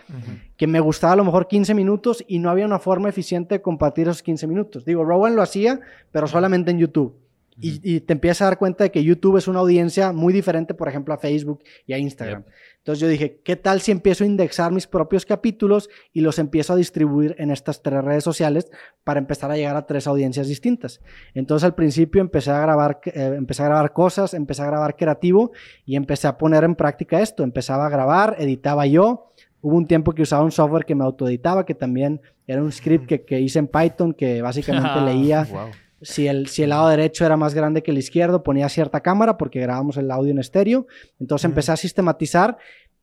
que 0.58 0.68
me 0.68 0.80
gustaba 0.80 1.14
a 1.14 1.16
lo 1.16 1.24
mejor 1.24 1.48
15 1.48 1.74
minutos 1.74 2.24
y 2.28 2.40
no 2.40 2.50
había 2.50 2.66
una 2.66 2.80
forma 2.80 3.10
eficiente 3.10 3.56
de 3.56 3.62
compartir 3.62 4.08
esos 4.08 4.22
15 4.22 4.46
minutos. 4.48 4.86
Digo, 4.86 5.06
Rogan 5.06 5.36
lo 5.36 5.42
hacía, 5.42 5.80
pero 6.12 6.28
solamente 6.28 6.72
en 6.72 6.80
YouTube. 6.80 7.16
Y, 7.58 7.80
y 7.96 8.02
te 8.02 8.12
empiezas 8.12 8.42
a 8.42 8.46
dar 8.46 8.58
cuenta 8.58 8.84
de 8.84 8.92
que 8.92 9.02
YouTube 9.02 9.38
es 9.38 9.48
una 9.48 9.60
audiencia 9.60 10.12
muy 10.12 10.34
diferente, 10.34 10.74
por 10.74 10.90
ejemplo, 10.90 11.14
a 11.14 11.18
Facebook 11.18 11.64
y 11.88 11.94
a 11.94 11.98
Instagram. 11.98 12.44
Entonces 12.86 13.02
yo 13.02 13.08
dije, 13.08 13.42
¿qué 13.44 13.56
tal 13.56 13.82
si 13.82 13.92
empiezo 13.92 14.24
a 14.24 14.28
indexar 14.28 14.72
mis 14.72 14.86
propios 14.86 15.26
capítulos 15.26 15.90
y 16.14 16.22
los 16.22 16.38
empiezo 16.38 16.74
a 16.74 16.76
distribuir 16.76 17.36
en 17.40 17.50
estas 17.50 17.82
tres 17.82 18.04
redes 18.04 18.24
sociales 18.24 18.70
para 19.04 19.20
empezar 19.20 19.50
a 19.50 19.56
llegar 19.56 19.76
a 19.76 19.88
tres 19.88 20.06
audiencias 20.06 20.48
distintas? 20.48 21.02
Entonces 21.34 21.64
al 21.64 21.74
principio 21.74 22.22
empecé 22.22 22.52
a 22.52 22.62
grabar, 22.62 23.00
eh, 23.06 23.34
empecé 23.36 23.64
a 23.64 23.70
grabar 23.70 23.92
cosas, 23.92 24.36
empecé 24.36 24.62
a 24.62 24.68
grabar 24.68 24.96
creativo 24.96 25.52
y 25.84 25.96
empecé 25.96 26.28
a 26.28 26.38
poner 26.38 26.64
en 26.64 26.76
práctica 26.76 27.22
esto. 27.22 27.42
Empezaba 27.42 27.88
a 27.88 27.90
grabar, 27.90 28.36
editaba 28.38 28.86
yo. 28.86 29.32
Hubo 29.62 29.78
un 29.78 29.88
tiempo 29.88 30.14
que 30.14 30.22
usaba 30.22 30.44
un 30.44 30.52
software 30.52 30.86
que 30.86 30.94
me 30.94 31.06
autoeditaba, 31.06 31.66
que 31.66 31.74
también 31.74 32.22
era 32.46 32.62
un 32.62 32.72
script 32.72 33.08
que, 33.08 33.26
que 33.26 33.40
hice 33.42 33.58
en 33.58 33.68
Python, 33.68 34.14
que 34.14 34.44
básicamente 34.44 35.02
leía 35.02 35.48
Wow. 35.52 35.72
Si 36.02 36.28
el, 36.28 36.48
si 36.48 36.64
el 36.64 36.70
lado 36.70 36.90
derecho 36.90 37.26
era 37.26 37.38
más 37.38 37.54
grande 37.54 37.84
que 37.84 37.92
el 37.92 37.98
izquierdo, 37.98 38.44
ponía 38.44 38.70
cierta 38.70 39.02
cámara 39.02 39.38
porque 39.38 39.60
grabamos 39.60 39.98
el 39.98 40.12
audio 40.12 40.32
en 40.32 40.40
estéreo. 40.40 40.88
Entonces 41.20 41.46
empecé 41.46 41.72
a 41.72 41.78
sistematizar 41.78 42.58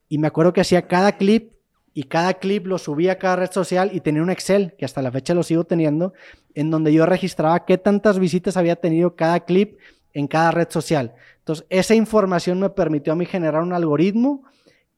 y 0.09 0.17
me 0.17 0.27
acuerdo 0.27 0.53
que 0.53 0.61
hacía 0.61 0.87
cada 0.87 1.13
clip 1.13 1.53
y 1.93 2.03
cada 2.03 2.35
clip 2.35 2.65
lo 2.65 2.77
subía 2.77 3.13
a 3.13 3.17
cada 3.17 3.35
red 3.35 3.51
social 3.51 3.91
y 3.93 3.99
tenía 3.99 4.23
un 4.23 4.31
Excel, 4.31 4.73
que 4.77 4.85
hasta 4.85 5.01
la 5.01 5.11
fecha 5.11 5.33
lo 5.33 5.43
sigo 5.43 5.63
teniendo, 5.63 6.13
en 6.55 6.71
donde 6.71 6.91
yo 6.91 7.05
registraba 7.05 7.65
qué 7.65 7.77
tantas 7.77 8.19
visitas 8.19 8.57
había 8.57 8.75
tenido 8.75 9.15
cada 9.15 9.41
clip 9.41 9.77
en 10.13 10.27
cada 10.27 10.51
red 10.51 10.69
social. 10.69 11.13
Entonces, 11.39 11.65
esa 11.69 11.93
información 11.93 12.59
me 12.59 12.69
permitió 12.69 13.13
a 13.13 13.15
mí 13.15 13.25
generar 13.25 13.61
un 13.61 13.73
algoritmo 13.73 14.43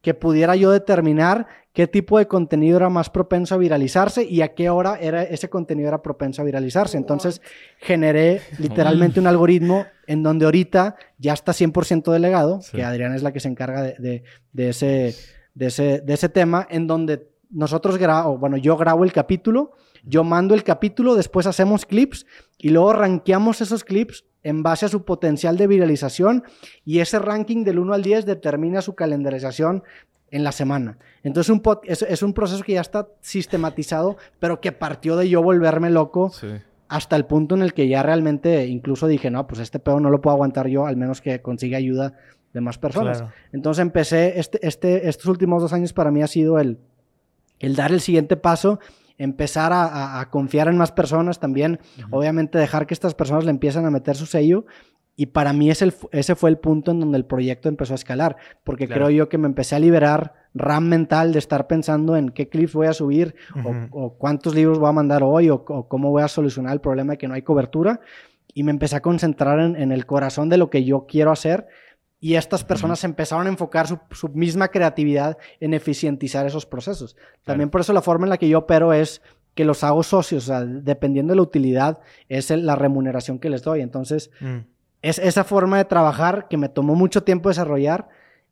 que 0.06 0.14
pudiera 0.14 0.56
yo 0.56 0.70
determinar 0.70 1.48
qué 1.74 1.88
tipo 1.88 2.20
de 2.20 2.28
contenido 2.28 2.78
era 2.78 2.90
más 2.92 3.10
propenso 3.10 3.56
a 3.56 3.58
viralizarse 3.58 4.24
y 4.24 4.44
a 4.44 4.54
qué 4.54 4.70
hora 4.70 5.00
era 5.02 5.24
ese 5.24 5.50
contenido 5.50 5.88
era 5.88 6.04
propenso 6.04 6.44
a 6.44 6.46
viralizarse. 6.46 6.96
Entonces 6.96 7.42
generé 7.80 8.40
literalmente 8.60 9.20
un 9.20 9.26
algoritmo 9.26 9.88
en 10.06 10.22
donde 10.22 10.46
ahorita 10.46 10.96
ya 11.18 11.34
está 11.34 11.54
100% 11.54 12.12
delegado, 12.12 12.62
Sí. 12.62 12.78
que 12.78 12.84
Adriana 12.84 13.16
es 13.16 13.24
la 13.24 13.34
que 13.34 13.40
se 13.40 13.48
encarga 13.48 13.82
de, 13.82 13.96
de- 13.98 14.24
de 14.54 14.70
ese, 14.70 15.16
de, 15.56 15.66
ese, 15.66 16.02
de 16.02 16.14
ese 16.14 16.30
tema, 16.30 16.68
en 16.70 16.86
donde 16.86 17.28
nosotros 17.50 17.98
grabamos, 17.98 18.40
bueno, 18.40 18.58
yo 18.58 18.78
grabo 18.78 19.04
el 19.06 19.12
capítulo, 19.12 19.72
yo 20.04 20.24
mando 20.24 20.54
el 20.54 20.64
capítulo, 20.64 21.16
después 21.16 21.48
hacemos 21.48 21.88
clips 21.88 22.28
y 22.60 22.70
luego 22.70 22.94
rankeamos 22.94 23.60
esos 23.62 23.84
clips 23.84 24.24
en 24.46 24.64
base 24.64 24.86
a 24.86 24.90
su 24.90 25.04
potencial 25.04 25.58
de 25.58 25.68
viralización 25.68 26.44
y 26.86 27.00
ese 27.00 27.20
ranking 27.20 27.64
del 27.66 27.80
1 27.80 27.94
al 27.96 28.04
10 28.04 28.26
determina 28.26 28.82
su 28.82 28.94
calendarización 28.96 29.84
en 30.32 30.44
la 30.44 30.52
semana. 30.52 30.98
Entonces 31.24 31.50
un 31.50 31.62
pod- 31.64 31.82
es, 31.84 32.02
es 32.04 32.22
un 32.24 32.34
proceso 32.34 32.64
que 32.64 32.74
ya 32.74 32.82
está 32.82 33.08
sistematizado, 33.22 34.18
pero 34.40 34.62
que 34.62 34.72
partió 34.72 35.18
de 35.18 35.30
yo 35.30 35.42
volverme 35.42 35.90
loco 35.90 36.30
Sí. 36.30 36.48
hasta 36.88 37.16
el 37.16 37.26
punto 37.26 37.56
en 37.56 37.62
el 37.64 37.74
que 37.74 37.88
ya 37.88 38.04
realmente 38.04 38.68
incluso 38.68 39.08
dije, 39.08 39.30
no, 39.32 39.48
pues 39.48 39.60
este 39.62 39.80
pedo 39.80 40.00
no 40.00 40.10
lo 40.10 40.22
puedo 40.22 40.36
aguantar 40.36 40.68
yo, 40.68 40.86
al 40.86 40.96
menos 40.98 41.22
que 41.22 41.42
consiga 41.42 41.78
ayuda 41.78 42.14
de 42.54 42.62
más 42.62 42.78
personas. 42.78 43.18
Claro. 43.20 43.34
Entonces 43.52 43.82
empecé, 43.82 44.40
este, 44.40 44.66
este, 44.66 45.10
estos 45.10 45.26
últimos 45.26 45.62
dos 45.62 45.74
años 45.74 45.92
para 45.94 46.12
mí 46.12 46.22
ha 46.22 46.28
sido 46.28 46.60
el, 46.60 46.78
el 47.60 47.76
dar 47.76 47.92
el 47.92 48.00
siguiente 48.02 48.38
paso, 48.38 48.80
empezar 49.18 49.72
a, 49.74 49.84
a- 49.86 50.20
a 50.22 50.30
confiar 50.30 50.68
en 50.68 50.78
más 50.78 50.92
personas 50.92 51.40
también, 51.40 51.80
obviamente 52.12 52.58
dejar 52.58 52.86
que 52.88 52.94
estas 52.94 53.14
personas 53.16 53.46
le 53.46 53.52
empiezan 53.52 53.86
a 53.86 53.92
meter 53.92 54.16
su 54.16 54.26
sello. 54.26 54.66
Y 55.18 55.28
para 55.28 55.54
mí 55.54 55.70
ese, 55.70 55.94
ese 56.12 56.36
fue 56.36 56.50
el 56.50 56.58
punto 56.58 56.92
en 56.92 57.00
donde 57.00 57.18
el 57.18 57.24
proyecto 57.24 57.70
empezó 57.70 57.94
a 57.94 57.96
escalar, 57.96 58.36
porque 58.66 58.86
Claro. 58.86 59.06
creo 59.06 59.10
yo 59.18 59.30
que 59.30 59.38
me 59.38 59.48
empecé 59.48 59.76
a 59.76 59.80
liberar 59.80 60.34
RAM 60.54 60.90
mental 60.90 61.32
de 61.32 61.40
estar 61.40 61.68
pensando 61.68 62.18
en 62.18 62.30
qué 62.30 62.50
clips 62.50 62.74
voy 62.74 62.88
a 62.88 62.94
subir 62.94 63.34
o- 63.92 64.18
cuántos 64.18 64.54
libros 64.54 64.78
voy 64.78 64.90
a 64.90 64.92
mandar 64.92 65.24
hoy 65.24 65.50
o, 65.50 65.64
o 65.68 65.88
cómo 65.88 66.12
voy 66.12 66.22
a 66.24 66.28
solucionar 66.28 66.74
el 66.74 66.82
problema 66.82 67.14
de 67.14 67.18
que 67.18 67.30
no 67.30 67.34
hay 67.34 67.44
cobertura. 67.44 68.02
Y 68.54 68.64
me 68.64 68.72
empecé 68.72 68.98
a 68.98 69.02
concentrar 69.02 69.60
en, 69.60 69.76
en 69.78 69.94
el 69.94 70.06
corazón 70.06 70.50
de 70.50 70.58
lo 70.58 70.70
que 70.70 70.84
yo 70.84 71.06
quiero 71.08 71.32
hacer. 71.32 71.68
Y 72.20 72.36
estas 72.36 72.64
personas 72.64 73.04
empezaron 73.04 73.46
a 73.46 73.50
enfocar 73.50 73.88
su, 73.88 74.00
su 74.12 74.30
misma 74.30 74.70
creatividad 74.70 75.38
en 75.60 75.74
eficientizar 75.74 76.46
esos 76.48 76.66
procesos. 76.66 77.16
También 77.44 77.70
por 77.70 77.82
eso 77.82 77.94
la 77.94 78.02
forma 78.02 78.26
en 78.26 78.30
la 78.32 78.38
que 78.38 78.50
yo 78.50 78.60
opero 78.60 78.94
es 78.94 79.22
que 79.54 79.66
los 79.66 79.84
hago 79.84 80.02
socios, 80.04 80.46
o 80.46 80.48
sea, 80.48 80.66
dependiendo 80.66 81.32
de 81.32 81.36
la 81.38 81.42
utilidad, 81.44 82.00
es 82.30 82.52
el- 82.52 82.66
la 82.66 82.76
remuneración 82.76 83.40
que 83.40 83.50
les 83.50 83.62
doy. 83.64 83.82
Entonces, 83.82 84.32
Mm. 84.42 84.58
es 85.02 85.20
esa 85.20 85.44
forma 85.44 85.78
de 85.78 85.86
trabajar 85.86 86.48
que 86.50 86.58
me 86.58 86.68
tomó 86.70 86.96
mucho 86.96 87.24
tiempo 87.24 87.50
desarrollar, 87.50 88.10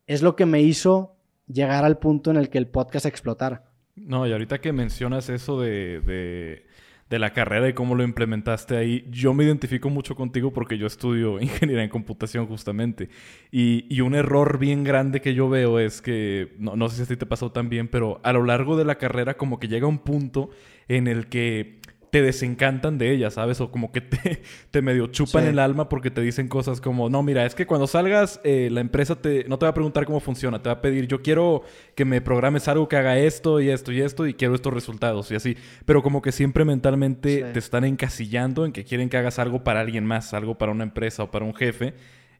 es 0.07 0.21
lo 0.21 0.35
que 0.35 0.45
me 0.45 0.61
hizo 0.61 1.15
llegar 1.47 1.83
al 1.83 1.97
punto 1.97 2.31
en 2.31 2.37
el 2.37 2.49
que 2.49 2.57
el 2.57 2.67
podcast 2.67 3.05
explotara. 3.05 3.63
No, 3.95 4.25
y 4.27 4.31
ahorita 4.31 4.59
que 4.59 4.71
mencionas 4.73 5.29
eso 5.29 5.59
de, 5.59 5.99
de, 6.01 6.65
de, 7.13 7.19
la 7.19 7.33
carrera 7.33 7.69
y 7.69 7.73
cómo 7.73 7.95
lo 7.95 8.03
implementaste 8.03 8.75
ahí, 8.75 9.05
yo 9.09 9.33
me 9.33 9.43
identifico 9.43 9.89
mucho 9.89 10.15
contigo 10.15 10.51
porque 10.51 10.77
yo 10.77 10.87
estudio 10.87 11.39
ingeniería 11.41 11.83
en 11.83 11.89
computación 11.89 12.47
justamente. 12.47 13.09
Y, 13.51 13.85
y 13.93 14.01
un 14.01 14.15
error 14.15 14.57
bien 14.57 14.83
grande 14.83 15.21
que 15.21 15.33
yo 15.33 15.49
veo 15.49 15.79
es 15.79 16.01
que, 16.01 16.53
no, 16.57 16.75
no 16.75 16.89
sé 16.89 16.97
si 16.97 17.03
a 17.03 17.05
ti 17.07 17.17
te 17.17 17.25
pasó 17.25 17.51
también, 17.51 17.87
pero 17.87 18.19
a 18.23 18.33
lo 18.33 18.43
largo 18.43 18.77
de 18.77 18.85
la 18.85 18.95
carrera 18.95 19.35
como 19.35 19.59
que 19.59 19.67
llega 19.67 19.87
un 19.87 19.99
punto 19.99 20.49
en 20.87 21.07
el 21.07 21.27
que 21.27 21.79
te 22.13 22.21
desencantan 22.21 22.99
de 22.99 23.09
ella, 23.11 23.31
¿sabes? 23.31 23.59
O 23.59 23.71
como 23.71 23.91
que 23.91 23.99
te, 23.99 24.43
te 24.69 24.83
medio 24.83 25.07
chupan 25.07 25.41
Sí. 25.45 25.49
el 25.49 25.57
alma 25.57 25.89
porque 25.89 26.11
te 26.11 26.21
dicen 26.21 26.47
cosas 26.47 26.79
como, 26.79 27.09
no, 27.09 27.23
mira, 27.23 27.43
es 27.43 27.55
que 27.55 27.65
cuando 27.65 27.87
salgas, 27.87 28.39
eh, 28.43 28.69
la 28.71 28.81
empresa 28.81 29.15
te, 29.19 29.45
no 29.49 29.57
te 29.57 29.65
va 29.65 29.71
a 29.71 29.73
preguntar 29.73 30.05
cómo 30.05 30.19
funciona, 30.19 30.61
te 30.61 30.69
va 30.69 30.73
a 30.75 30.81
pedir, 30.81 31.07
yo 31.07 31.23
quiero 31.23 31.63
que 31.95 32.05
me 32.05 32.21
programes 32.21 32.67
algo 32.67 32.87
que 32.87 32.97
haga 32.97 33.17
esto 33.17 33.59
y 33.59 33.71
esto 33.71 33.91
y 33.91 34.01
esto 34.01 34.27
y 34.27 34.35
quiero 34.35 34.53
estos 34.53 34.71
resultados 34.71 35.31
y 35.31 35.35
así. 35.35 35.57
Pero 35.85 36.03
como 36.03 36.21
que 36.21 36.31
siempre 36.31 36.65
mentalmente 36.65 37.37
Sí. 37.37 37.43
te 37.51 37.57
están 37.57 37.83
encasillando 37.83 38.63
en 38.67 38.73
que 38.73 38.83
quieren 38.83 39.09
que 39.09 39.17
hagas 39.17 39.39
algo 39.39 39.63
para 39.63 39.79
alguien 39.79 40.05
más, 40.05 40.35
algo 40.35 40.55
para 40.55 40.71
una 40.71 40.83
empresa 40.83 41.23
o 41.23 41.31
para 41.31 41.45
un 41.45 41.55
jefe. 41.55 41.95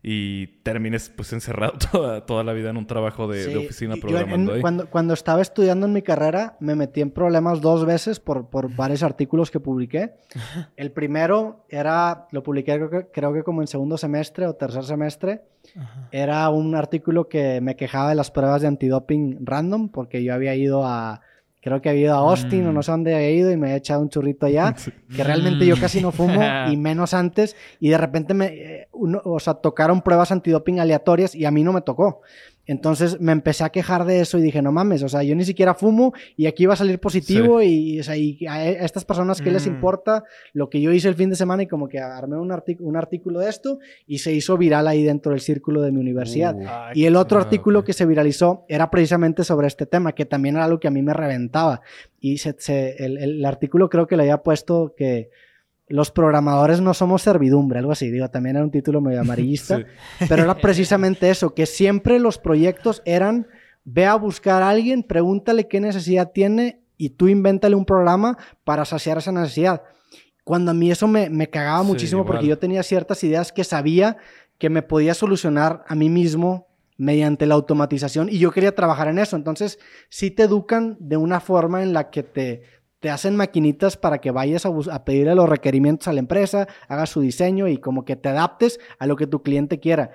Y 0.05 0.47
termines 0.63 1.09
pues 1.09 1.31
encerrado 1.31 1.75
toda, 1.91 2.25
toda 2.25 2.43
la 2.43 2.51
vida 2.51 2.69
en 2.69 2.75
un 2.75 2.85
trabajo 2.85 3.25
de, 3.29 3.37
de 3.45 3.51
Sí, 3.51 3.55
oficina 3.55 3.95
y- 3.95 4.01
yo 4.01 4.07
en- 4.07 4.13
programando 4.13 4.53
ahí. 4.53 4.59
Cuando, 4.61 4.89
cuando 4.89 5.13
estaba 5.13 5.41
estudiando 5.41 5.85
en 5.87 5.93
mi 5.93 6.01
carrera, 6.01 6.57
me 6.59 6.75
metí 6.75 6.99
en 6.99 7.09
problemas 7.09 7.61
dos 7.61 7.85
veces 7.85 8.19
por, 8.19 8.49
por 8.49 8.75
varios 8.75 9.01
artículos 9.01 9.49
que 9.49 9.61
publiqué. 9.61 10.15
El 10.75 10.91
primero 10.91 11.65
era, 11.69 12.27
lo 12.31 12.43
publiqué 12.43 12.75
creo 12.75 12.89
que, 12.89 13.07
creo 13.13 13.31
que 13.33 13.43
como 13.43 13.61
en 13.61 13.67
segundo 13.67 13.97
semestre 13.97 14.45
o 14.45 14.53
tercer 14.55 14.83
semestre. 14.83 15.43
Era 16.11 16.49
un 16.49 16.75
artículo 16.75 17.29
que 17.29 17.61
me 17.61 17.77
quejaba 17.77 18.09
de 18.09 18.15
las 18.15 18.29
pruebas 18.29 18.61
de 18.61 18.67
antidoping 18.67 19.45
random, 19.45 19.87
porque 19.87 20.21
yo 20.21 20.33
había 20.33 20.53
ido 20.55 20.85
a, 20.85 21.21
creo 21.64 21.82
que 21.82 21.89
había 21.89 22.01
ido 22.07 22.14
a 22.16 22.18
Austin 22.18 22.68
o 22.68 22.72
Mm. 22.72 22.76
no 22.76 22.84
sé 22.84 22.91
dónde 22.91 23.16
había 23.16 23.32
ido 23.32 23.51
y 23.51 23.57
me 23.57 23.72
he 23.72 23.76
echado 23.78 24.01
un 24.01 24.09
churrito 24.09 24.45
allá, 24.45 24.74
Sí. 24.78 24.91
que 25.16 25.24
realmente 25.24 25.66
yo 25.66 25.78
Mm. 25.78 25.80
casi 25.80 26.01
no 26.01 26.11
fumo 26.11 26.41
y 26.70 26.78
menos 26.78 27.14
antes, 27.14 27.55
y 27.80 27.89
de 27.89 27.97
repente 27.97 28.34
me, 28.34 28.45
eh, 28.47 28.88
uno- 28.91 29.22
o 29.24 29.39
sea, 29.39 29.53
tocaron 29.55 30.01
pruebas 30.01 30.32
antidoping 30.32 30.80
aleatorias 30.80 31.34
y 31.36 31.45
a 31.45 31.51
mí 31.51 31.64
no 31.64 31.72
me 31.74 31.82
tocó. 31.82 32.22
Entonces 32.66 33.20
me 33.20 33.34
empecé 33.34 33.64
a 33.66 33.70
quejar 33.72 34.05
de 34.05 34.22
eso 34.22 34.38
y 34.38 34.41
dije, 34.41 34.61
no 34.61 34.72
mames, 34.72 35.03
o 35.03 35.09
sea, 35.09 35.22
yo 35.24 35.36
ni 35.36 35.43
siquiera 35.43 35.74
fumo 35.74 36.14
y 36.38 36.45
aquí 36.45 36.66
va 36.66 36.74
a 36.74 36.78
salir 36.78 36.97
positivo 36.99 37.61
y, 37.61 37.99
o 37.99 38.03
sea, 38.03 38.16
y 38.16 38.45
a 38.47 38.66
e- 38.70 38.80
a 38.80 38.86
estas 38.86 39.03
personas, 39.03 39.41
¿qué 39.41 39.51
les 39.51 39.68
Mm. 39.68 39.72
importa 39.72 40.24
lo 40.53 40.70
que 40.70 40.80
yo 40.80 40.91
hice 40.93 41.09
el 41.09 41.16
fin 41.16 41.30
de 41.30 41.36
semana? 41.36 41.64
Y 41.64 41.68
como 41.68 41.89
que 41.89 41.99
armé 41.99 42.38
un, 42.38 42.51
artículo 42.95 43.39
de 43.39 43.49
esto 43.49 43.80
y 44.07 44.20
se 44.20 44.32
hizo 44.32 44.57
viral 44.57 44.88
ahí 44.88 45.03
dentro 45.03 45.32
del 45.34 45.41
círculo 45.41 45.82
de 45.82 45.91
mi 45.91 45.99
universidad. 45.99 46.55
Uh. 46.55 46.66
Ay, 46.68 47.01
Y 47.01 47.05
el 47.05 47.16
otro 47.18 47.38
Ah, 47.39 47.41
artículo 47.41 47.84
que 47.84 47.91
se 47.93 48.05
viralizó 48.05 48.66
era 48.70 48.89
precisamente 48.89 49.43
sobre 49.43 49.68
este 49.68 49.86
tema, 49.86 50.14
que 50.14 50.26
también 50.26 50.55
era 50.55 50.64
algo 50.66 50.80
que 50.80 50.88
a 50.88 50.91
mí 50.91 51.01
me 51.01 51.14
reventaba. 51.14 51.82
Y 52.22 52.38
se- 52.38 52.55
se- 52.59 52.95
el, 53.03 53.18
el 53.18 53.43
artículo 53.45 53.89
creo 53.89 54.07
que 54.07 54.16
le 54.16 54.24
había 54.24 54.38
puesto 54.38 54.93
que 54.95 55.30
los 55.88 56.11
programadores 56.11 56.81
no 56.81 56.93
somos 56.93 57.21
servidumbre, 57.21 57.79
algo 57.79 57.91
así. 57.91 58.09
Digo, 58.09 58.29
también 58.29 58.55
era 58.55 58.65
un 58.65 58.71
título 58.71 59.01
medio 59.01 59.21
amarillista. 59.21 59.77
Sí. 59.77 60.25
Pero 60.29 60.43
era 60.43 60.55
precisamente 60.55 61.29
eso, 61.29 61.53
que 61.53 61.65
siempre 61.65 62.19
los 62.19 62.38
proyectos 62.38 63.01
eran, 63.05 63.47
ve 63.84 64.05
a 64.05 64.15
buscar 64.15 64.63
a 64.63 64.69
alguien, 64.69 65.03
pregúntale 65.03 65.67
qué 65.67 65.79
necesidad 65.79 66.31
tiene 66.31 66.81
y 66.97 67.11
tú 67.11 67.27
invéntale 67.27 67.75
un 67.75 67.86
programa 67.86 68.38
para 68.63 68.86
saciar 68.86 69.17
esa 69.17 69.31
necesidad. 69.31 69.84
Cuando 70.43 70.71
a 70.71 70.73
mí 70.73 70.91
eso 70.91 71.07
me, 71.07 71.29
me 71.29 71.49
cagaba 71.49 71.81
Sí, 71.81 71.88
muchísimo 71.88 72.25
porque 72.25 72.47
yo 72.47 72.57
tenía 72.57 72.84
ciertas 72.84 73.23
ideas 73.23 73.51
que 73.51 73.63
sabía 73.63 74.17
que 74.57 74.69
me 74.69 74.81
podía 74.81 75.13
solucionar 75.13 75.84
a 75.88 75.95
mí 75.95 76.09
mismo 76.09 76.67
mediante 76.97 77.45
la 77.45 77.55
automatización 77.55 78.29
y 78.29 78.39
yo 78.39 78.51
quería 78.51 78.75
trabajar 78.75 79.07
en 79.07 79.19
eso. 79.19 79.36
Entonces, 79.36 79.79
sí 80.09 80.31
te 80.31 80.43
educan 80.43 80.97
de 80.99 81.17
una 81.17 81.39
forma 81.39 81.81
en 81.84 81.93
la 81.93 82.09
que 82.09 82.23
te, 82.23 82.63
te 83.03 83.09
hacen 83.09 83.35
maquinitas 83.35 83.97
para 83.97 84.19
que 84.19 84.31
vayas 84.31 84.65
a, 84.65 85.03
pedirle 85.03 85.35
los 85.35 85.49
requerimientos 85.49 86.07
a 86.07 86.13
la 86.13 86.21
empresa, 86.21 86.69
hagas 86.87 87.09
su 87.09 87.19
diseño 87.19 87.67
y 87.67 87.77
como 87.77 88.05
que 88.05 88.15
te 88.15 88.29
adaptes 88.29 88.79
a 88.97 89.07
lo 89.07 89.17
que 89.17 89.27
tu 89.27 89.43
cliente 89.43 89.81
quiera. 89.81 90.11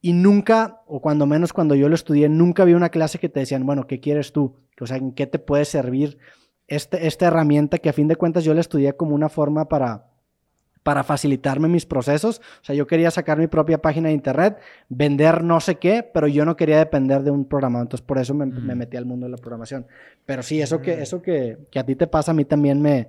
Y 0.00 0.12
nunca, 0.12 0.82
o 0.86 1.00
cuando 1.00 1.26
menos 1.26 1.52
cuando 1.52 1.74
yo 1.74 1.88
lo 1.88 1.96
estudié, 1.96 2.28
nunca 2.28 2.64
vi 2.64 2.74
una 2.74 2.90
clase 2.90 3.18
que 3.18 3.28
te 3.28 3.40
decían, 3.40 3.66
bueno, 3.66 3.88
¿qué 3.88 3.98
quieres 3.98 4.32
tú? 4.32 4.54
O 4.80 4.86
sea, 4.86 4.98
¿en 4.98 5.10
qué 5.14 5.26
te 5.26 5.40
puede 5.40 5.64
servir 5.64 6.18
este, 6.68 7.08
esta 7.08 7.26
herramienta 7.26 7.78
que 7.78 7.88
a 7.88 7.92
fin 7.92 8.06
de 8.06 8.14
cuentas 8.14 8.44
yo 8.44 8.54
la 8.54 8.60
estudié 8.60 8.92
como 8.92 9.16
una 9.16 9.28
forma 9.28 9.68
para, 9.68 10.07
para 10.82 11.02
facilitarme 11.04 11.68
mis 11.68 11.84
procesos? 11.86 12.40
O 12.62 12.64
sea, 12.64 12.74
yo 12.74 12.86
quería 12.86 13.10
sacar 13.10 13.38
mi 13.38 13.46
propia 13.46 13.78
página 13.78 14.08
de 14.08 14.14
internet, 14.14 14.58
vender 14.88 15.42
no 15.44 15.60
sé 15.60 15.76
qué, 15.76 16.02
pero 16.02 16.26
yo 16.28 16.44
no 16.44 16.56
quería 16.56 16.78
depender 16.78 17.22
de 17.22 17.30
un 17.30 17.44
programador. 17.44 17.86
Entonces, 17.86 18.04
por 18.06 18.18
eso 18.18 18.34
me, 18.34 18.46
Mm. 18.46 18.66
me 18.66 18.74
metí 18.74 18.96
al 18.96 19.04
mundo 19.04 19.26
de 19.26 19.30
la 19.32 19.36
programación. 19.38 19.86
Pero 20.26 20.42
sí, 20.42 20.60
eso, 20.62 20.80
que, 20.80 20.96
Mm. 20.96 21.00
eso 21.02 21.22
que, 21.22 21.58
que 21.70 21.78
a 21.78 21.84
ti 21.84 21.94
te 21.96 22.06
pasa, 22.06 22.30
a 22.30 22.34
mí 22.34 22.44
también 22.44 22.80
me, 22.80 23.08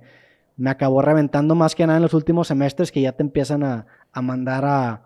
me 0.56 0.70
acabó 0.70 1.00
reventando 1.02 1.54
más 1.54 1.74
que 1.74 1.86
nada 1.86 1.96
en 1.98 2.02
los 2.02 2.12
últimos 2.14 2.48
semestres 2.48 2.92
que 2.92 3.00
ya 3.00 3.12
te 3.12 3.22
empiezan 3.22 3.62
a, 3.62 3.86
a 4.12 4.20
mandar 4.22 4.64
a, 4.64 5.02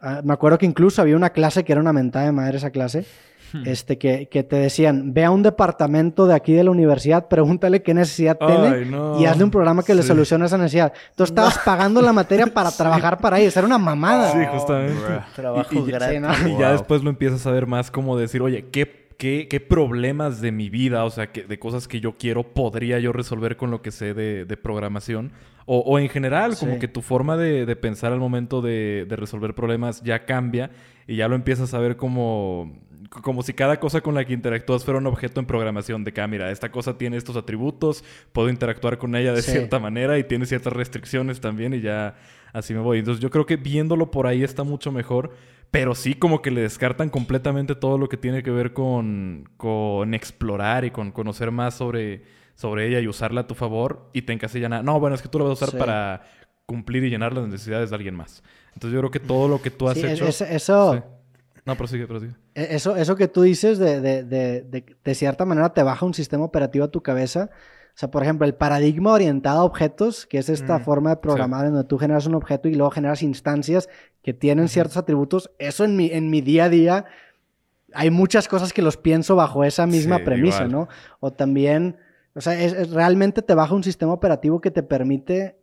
a- 0.00 0.22
Me 0.22 0.32
acuerdo 0.32 0.58
que 0.58 0.66
incluso 0.66 1.00
había 1.02 1.16
una 1.16 1.30
clase 1.30 1.62
que 1.64 1.72
era 1.72 1.80
una 1.80 1.92
mentada 1.92 2.24
de 2.26 2.32
madre 2.32 2.56
esa 2.56 2.70
clase, 2.70 3.04
Hmm. 3.52 3.62
este, 3.66 3.98
que, 3.98 4.28
que 4.30 4.42
te 4.42 4.56
decían, 4.56 5.12
ve 5.12 5.24
a 5.24 5.30
un 5.30 5.42
departamento 5.42 6.26
de 6.26 6.34
aquí 6.34 6.52
de 6.54 6.64
la 6.64 6.70
universidad, 6.70 7.28
pregúntale 7.28 7.82
qué 7.82 7.92
necesidad 7.92 8.38
tiene 8.38 8.66
Ay, 8.68 8.84
no. 8.90 9.20
y 9.20 9.26
hazle 9.26 9.44
un 9.44 9.50
programa 9.50 9.82
que 9.82 9.94
le 9.94 10.02
solucione 10.02 10.46
esa 10.46 10.56
necesidad. 10.58 10.92
Tú 11.16 11.24
estabas 11.24 11.58
pagando 11.58 12.00
la 12.00 12.12
materia 12.12 12.46
para 12.46 12.70
trabajar 12.76 13.18
para 13.18 13.38
ellos, 13.38 13.56
era 13.56 13.66
una 13.66 13.78
mamada. 13.78 14.32
Sí, 14.32 14.38
justamente. 14.50 15.00
Trabajo 15.34 15.68
Y- 15.74 15.78
y- 15.78 15.86
gratis. 15.86 16.08
Sí, 16.14 16.20
¿no? 16.20 16.48
Y 16.48 16.58
ya 16.58 16.68
Wow. 16.68 16.72
después 16.78 17.02
lo 17.04 17.10
empiezas 17.10 17.46
a 17.46 17.50
ver 17.50 17.66
más 17.66 17.90
como 17.90 18.16
decir, 18.16 18.40
oye, 18.42 18.66
¿qué, 18.72 19.12
qué, 19.18 19.48
qué 19.50 19.60
problemas 19.60 20.40
de 20.40 20.50
mi 20.52 20.70
vida, 20.70 21.04
o 21.04 21.10
sea, 21.10 21.30
que, 21.32 21.42
de 21.44 21.58
cosas 21.58 21.88
que 21.88 22.00
yo 22.00 22.16
quiero, 22.16 22.42
podría 22.54 22.98
yo 23.00 23.12
resolver 23.12 23.56
con 23.56 23.70
lo 23.70 23.82
que 23.82 23.90
sé 23.90 24.14
de, 24.14 24.44
de 24.46 24.56
programación? 24.56 25.32
O, 25.66 25.78
o 25.80 25.98
en 25.98 26.08
general, 26.08 26.56
como 26.58 26.72
Sí. 26.74 26.78
que 26.80 26.88
tu 26.88 27.02
forma 27.02 27.36
de, 27.36 27.66
de 27.66 27.76
pensar 27.76 28.12
al 28.12 28.18
momento 28.18 28.62
de, 28.62 29.04
de 29.08 29.16
resolver 29.16 29.54
problemas 29.54 30.02
ya 30.02 30.24
cambia 30.24 30.70
y 31.06 31.16
ya 31.16 31.28
lo 31.28 31.34
empiezas 31.36 31.72
a 31.74 31.78
ver 31.78 31.96
como, 31.96 32.72
como 33.22 33.42
si 33.42 33.52
cada 33.52 33.78
cosa 33.78 34.00
con 34.00 34.14
la 34.14 34.24
que 34.24 34.32
interactúas 34.32 34.84
fuera 34.84 34.98
un 34.98 35.06
objeto 35.06 35.38
en 35.40 35.46
programación. 35.46 36.02
De 36.04 36.12
que, 36.12 36.20
ah, 36.20 36.50
esta 36.50 36.70
cosa 36.70 36.96
tiene 36.96 37.16
estos 37.18 37.36
atributos, 37.36 38.04
puedo 38.32 38.48
interactuar 38.48 38.96
con 38.98 39.14
ella 39.14 39.32
de 39.34 39.42
Sí. 39.42 39.50
cierta 39.52 39.78
manera 39.78 40.18
y 40.18 40.24
tiene 40.24 40.46
ciertas 40.46 40.72
restricciones 40.72 41.40
también 41.40 41.74
y 41.74 41.80
ya 41.80 42.14
así 42.52 42.72
me 42.72 42.80
voy. 42.80 42.98
Entonces 43.00 43.22
yo 43.22 43.30
creo 43.30 43.44
que 43.44 43.56
viéndolo 43.56 44.10
por 44.10 44.26
ahí 44.26 44.42
está 44.42 44.62
mucho 44.64 44.92
mejor, 44.92 45.30
pero 45.70 45.94
sí 45.94 46.14
como 46.14 46.40
que 46.42 46.50
le 46.50 46.62
descartan 46.62 47.10
completamente 47.10 47.74
todo 47.74 47.98
lo 47.98 48.08
que 48.08 48.16
tiene 48.16 48.42
que 48.42 48.50
ver 48.50 48.72
con, 48.72 49.48
con 49.56 50.14
explorar 50.14 50.84
y 50.84 50.90
con 50.90 51.12
conocer 51.12 51.50
más 51.50 51.74
sobre, 51.74 52.22
sobre 52.54 52.86
ella 52.88 53.00
y 53.00 53.08
usarla 53.08 53.42
a 53.42 53.46
tu 53.46 53.54
favor 53.54 54.08
y 54.12 54.22
te 54.22 54.32
encasillan 54.32 54.72
a, 54.74 54.82
no, 54.82 54.98
bueno, 55.00 55.16
es 55.16 55.22
que 55.22 55.28
tú 55.28 55.38
la 55.38 55.44
vas 55.44 55.52
a 55.52 55.64
usar 55.64 55.70
Sí. 55.70 55.76
para 55.78 56.22
cumplir 56.66 57.04
y 57.04 57.10
llenar 57.10 57.32
las 57.34 57.46
necesidades 57.46 57.90
de 57.90 57.96
alguien 57.96 58.14
más. 58.14 58.42
Entonces 58.74 58.92
yo 58.94 59.00
creo 59.00 59.10
que 59.10 59.20
todo 59.20 59.48
lo 59.48 59.60
que 59.60 59.70
tú 59.70 59.88
has 59.88 59.98
Sí, 59.98 60.06
hecho... 60.06 60.26
es- 60.26 60.40
eso. 60.42 61.04
No, 61.64 61.76
prosigue, 61.76 62.06
prosigue. 62.06 62.34
E- 62.54 62.74
Eso, 62.76 62.96
eso 62.96 63.16
que 63.16 63.28
tú 63.28 63.42
dices 63.42 63.78
de, 63.78 64.00
de, 64.00 64.24
de, 64.24 64.84
de, 65.04 65.14
cierta 65.14 65.44
manera 65.44 65.72
te 65.72 65.82
baja 65.82 66.04
un 66.06 66.14
sistema 66.14 66.44
operativo 66.44 66.84
a 66.84 66.90
tu 66.90 67.02
cabeza. 67.02 67.50
O 67.94 67.98
sea, 67.98 68.10
por 68.10 68.22
ejemplo, 68.22 68.46
el 68.46 68.54
paradigma 68.54 69.12
orientado 69.12 69.60
a 69.60 69.64
objetos, 69.64 70.26
que 70.26 70.38
es 70.38 70.48
esta 70.48 70.78
Mm, 70.78 70.84
forma 70.84 71.10
de 71.10 71.16
programar 71.16 71.66
en 71.66 71.72
donde 71.74 71.88
tú 71.88 71.98
generas 71.98 72.26
un 72.26 72.34
objeto 72.34 72.68
y 72.68 72.74
luego 72.74 72.90
generas 72.90 73.22
instancias 73.22 73.88
que 74.22 74.32
tienen 74.34 74.68
ciertos 74.68 74.96
atributos. 74.96 75.50
Eso 75.58 75.84
en 75.84 75.96
mi, 75.96 76.06
en 76.10 76.30
mi 76.30 76.40
día 76.40 76.64
a 76.64 76.68
día, 76.70 77.04
hay 77.94 78.10
muchas 78.10 78.48
cosas 78.48 78.72
que 78.72 78.82
los 78.82 78.96
pienso 78.96 79.36
bajo 79.36 79.64
esa 79.64 79.86
misma 79.86 80.18
Sí, 80.18 80.24
premisa, 80.24 80.64
igual. 80.64 80.72
¿no? 80.72 80.88
O 81.20 81.32
también, 81.32 81.98
o 82.34 82.40
sea, 82.40 82.60
es- 82.60 82.72
es- 82.72 82.90
realmente 82.90 83.42
te 83.42 83.54
baja 83.54 83.74
un 83.74 83.84
sistema 83.84 84.12
operativo 84.14 84.60
que 84.60 84.70
te 84.70 84.82
permite 84.82 85.61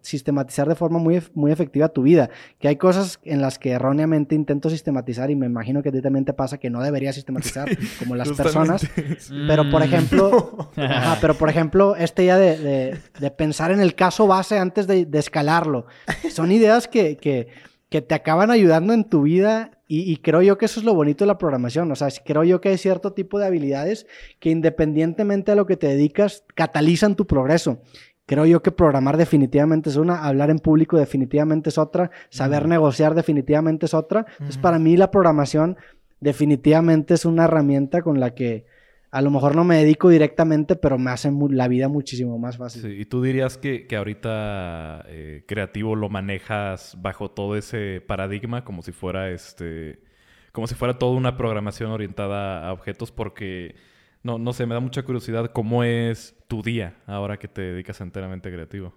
sistematizar 0.00 0.68
de 0.68 0.74
forma 0.74 0.98
muy, 0.98 1.22
muy 1.34 1.52
efectiva 1.52 1.88
tu 1.88 2.02
vida. 2.02 2.30
Que 2.58 2.68
hay 2.68 2.76
cosas 2.76 3.18
en 3.24 3.40
las 3.40 3.58
que 3.58 3.70
erróneamente 3.72 4.34
intento 4.34 4.70
sistematizar 4.70 5.30
y 5.30 5.36
me 5.36 5.46
imagino 5.46 5.82
que 5.82 5.88
a 5.88 5.92
ti 5.92 6.00
también 6.00 6.24
te 6.24 6.32
pasa 6.32 6.58
que 6.58 6.70
no 6.70 6.82
deberías 6.82 7.14
sistematizar 7.14 7.68
como 7.98 8.14
las 8.16 8.28
personas. 8.32 8.86
Pero 9.46 9.68
por 9.70 9.80
Mm. 9.80 9.84
ejemplo, 9.84 10.70
ajá, 10.76 11.18
pero 11.20 11.34
por 11.34 11.48
ejemplo, 11.48 11.96
esta 11.96 12.22
idea 12.22 12.36
de, 12.38 12.58
de- 12.58 12.98
de 13.18 13.30
pensar 13.30 13.70
en 13.70 13.80
el 13.80 13.94
caso 13.94 14.26
base 14.26 14.58
antes 14.58 14.86
de, 14.86 15.04
de 15.06 15.18
escalarlo, 15.18 15.86
son 16.30 16.52
ideas 16.52 16.88
que, 16.88 17.16
que, 17.16 17.48
que 17.88 18.02
te 18.02 18.14
acaban 18.14 18.50
ayudando 18.50 18.92
en 18.92 19.04
tu 19.04 19.22
vida 19.22 19.70
y, 19.90 20.10
y 20.12 20.18
creo 20.18 20.42
yo 20.42 20.58
que 20.58 20.66
eso 20.66 20.80
es 20.80 20.84
lo 20.84 20.94
bonito 20.94 21.24
de 21.24 21.28
la 21.28 21.38
programación. 21.38 21.90
O 21.90 21.96
sea, 21.96 22.08
creo 22.24 22.44
yo 22.44 22.60
que 22.60 22.68
hay 22.68 22.76
cierto 22.78 23.12
tipo 23.14 23.38
de 23.38 23.46
habilidades 23.46 24.06
que 24.38 24.50
independientemente 24.50 25.52
a 25.52 25.54
lo 25.54 25.64
que 25.66 25.76
te 25.78 25.86
dedicas, 25.86 26.44
catalizan 26.54 27.16
tu 27.16 27.26
progreso. 27.26 27.80
Creo 28.28 28.44
yo 28.44 28.62
que 28.62 28.72
programar 28.72 29.16
definitivamente 29.16 29.88
es 29.88 29.96
una, 29.96 30.22
hablar 30.26 30.50
en 30.50 30.58
público 30.58 30.98
definitivamente 30.98 31.70
es 31.70 31.78
otra, 31.78 32.10
saber 32.28 32.68
negociar 32.68 33.14
definitivamente 33.14 33.86
es 33.86 33.94
otra. 33.94 34.26
Entonces, 34.32 34.58
para 34.58 34.78
mí 34.78 34.98
la 34.98 35.10
programación 35.10 35.78
definitivamente 36.20 37.14
es 37.14 37.24
una 37.24 37.44
herramienta 37.44 38.02
con 38.02 38.20
la 38.20 38.34
que 38.34 38.66
a 39.10 39.22
lo 39.22 39.30
mejor 39.30 39.56
no 39.56 39.64
me 39.64 39.78
dedico 39.78 40.10
directamente, 40.10 40.76
pero 40.76 40.98
me 40.98 41.10
hace 41.10 41.32
la 41.48 41.68
vida 41.68 41.88
muchísimo 41.88 42.38
más 42.38 42.58
fácil. 42.58 42.82
Sí, 42.82 42.88
y 43.00 43.06
tú 43.06 43.22
dirías 43.22 43.56
que, 43.56 43.86
que 43.86 43.96
ahorita 43.96 45.06
eh, 45.08 45.44
creativo 45.48 45.96
lo 45.96 46.10
manejas 46.10 46.98
bajo 47.00 47.30
todo 47.30 47.56
ese 47.56 48.02
paradigma 48.06 48.62
como 48.62 48.82
si 48.82 48.92
fuera 48.92 49.30
este 49.30 50.02
como 50.52 50.66
si 50.66 50.74
fuera 50.74 50.98
toda 50.98 51.16
una 51.16 51.38
programación 51.38 51.92
orientada 51.92 52.68
a 52.68 52.74
objetos 52.74 53.10
porque 53.10 53.74
no, 54.22 54.38
no 54.38 54.52
sé, 54.52 54.66
me 54.66 54.74
da 54.74 54.80
mucha 54.80 55.02
curiosidad 55.02 55.50
cómo 55.50 55.82
es 55.82 56.37
tu 56.48 56.62
día 56.62 56.96
ahora 57.06 57.38
que 57.38 57.46
te 57.46 57.62
dedicas 57.62 58.00
enteramente 58.00 58.50
creativo. 58.50 58.94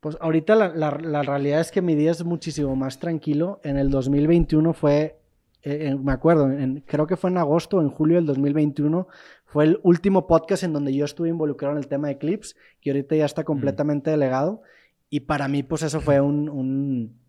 Pues 0.00 0.18
ahorita 0.20 0.54
la, 0.54 0.68
la, 0.68 0.90
la, 0.90 1.22
realidad 1.22 1.60
es 1.60 1.72
que 1.72 1.80
mi 1.80 1.94
día 1.94 2.10
es 2.10 2.22
muchísimo 2.22 2.76
más 2.76 2.98
tranquilo. 2.98 3.60
En 3.64 3.78
el 3.78 3.88
2021 3.90 4.74
fue, 4.74 5.18
eh, 5.62 5.96
me 5.98 6.12
acuerdo, 6.12 6.50
en, 6.50 6.80
creo 6.86 7.06
que 7.06 7.16
fue 7.16 7.30
en 7.30 7.38
agosto 7.38 7.78
o 7.78 7.80
en 7.80 7.88
julio 7.88 8.16
del 8.16 8.26
2021, 8.26 9.08
fue 9.46 9.64
el 9.64 9.80
último 9.82 10.26
podcast 10.26 10.62
en 10.62 10.74
donde 10.74 10.94
yo 10.94 11.06
estuve 11.06 11.30
involucrado 11.30 11.72
en 11.72 11.78
el 11.78 11.88
tema 11.88 12.08
de 12.08 12.18
clips, 12.18 12.54
que 12.82 12.90
ahorita 12.90 13.16
ya 13.16 13.24
está 13.24 13.42
mm. 13.42 13.46
completamente 13.46 14.10
delegado. 14.10 14.60
Y 15.08 15.20
para 15.20 15.48
mí, 15.48 15.62
pues 15.62 15.82
eso 15.82 16.02
fue 16.02 16.20
un, 16.20 16.50
un 16.50 17.23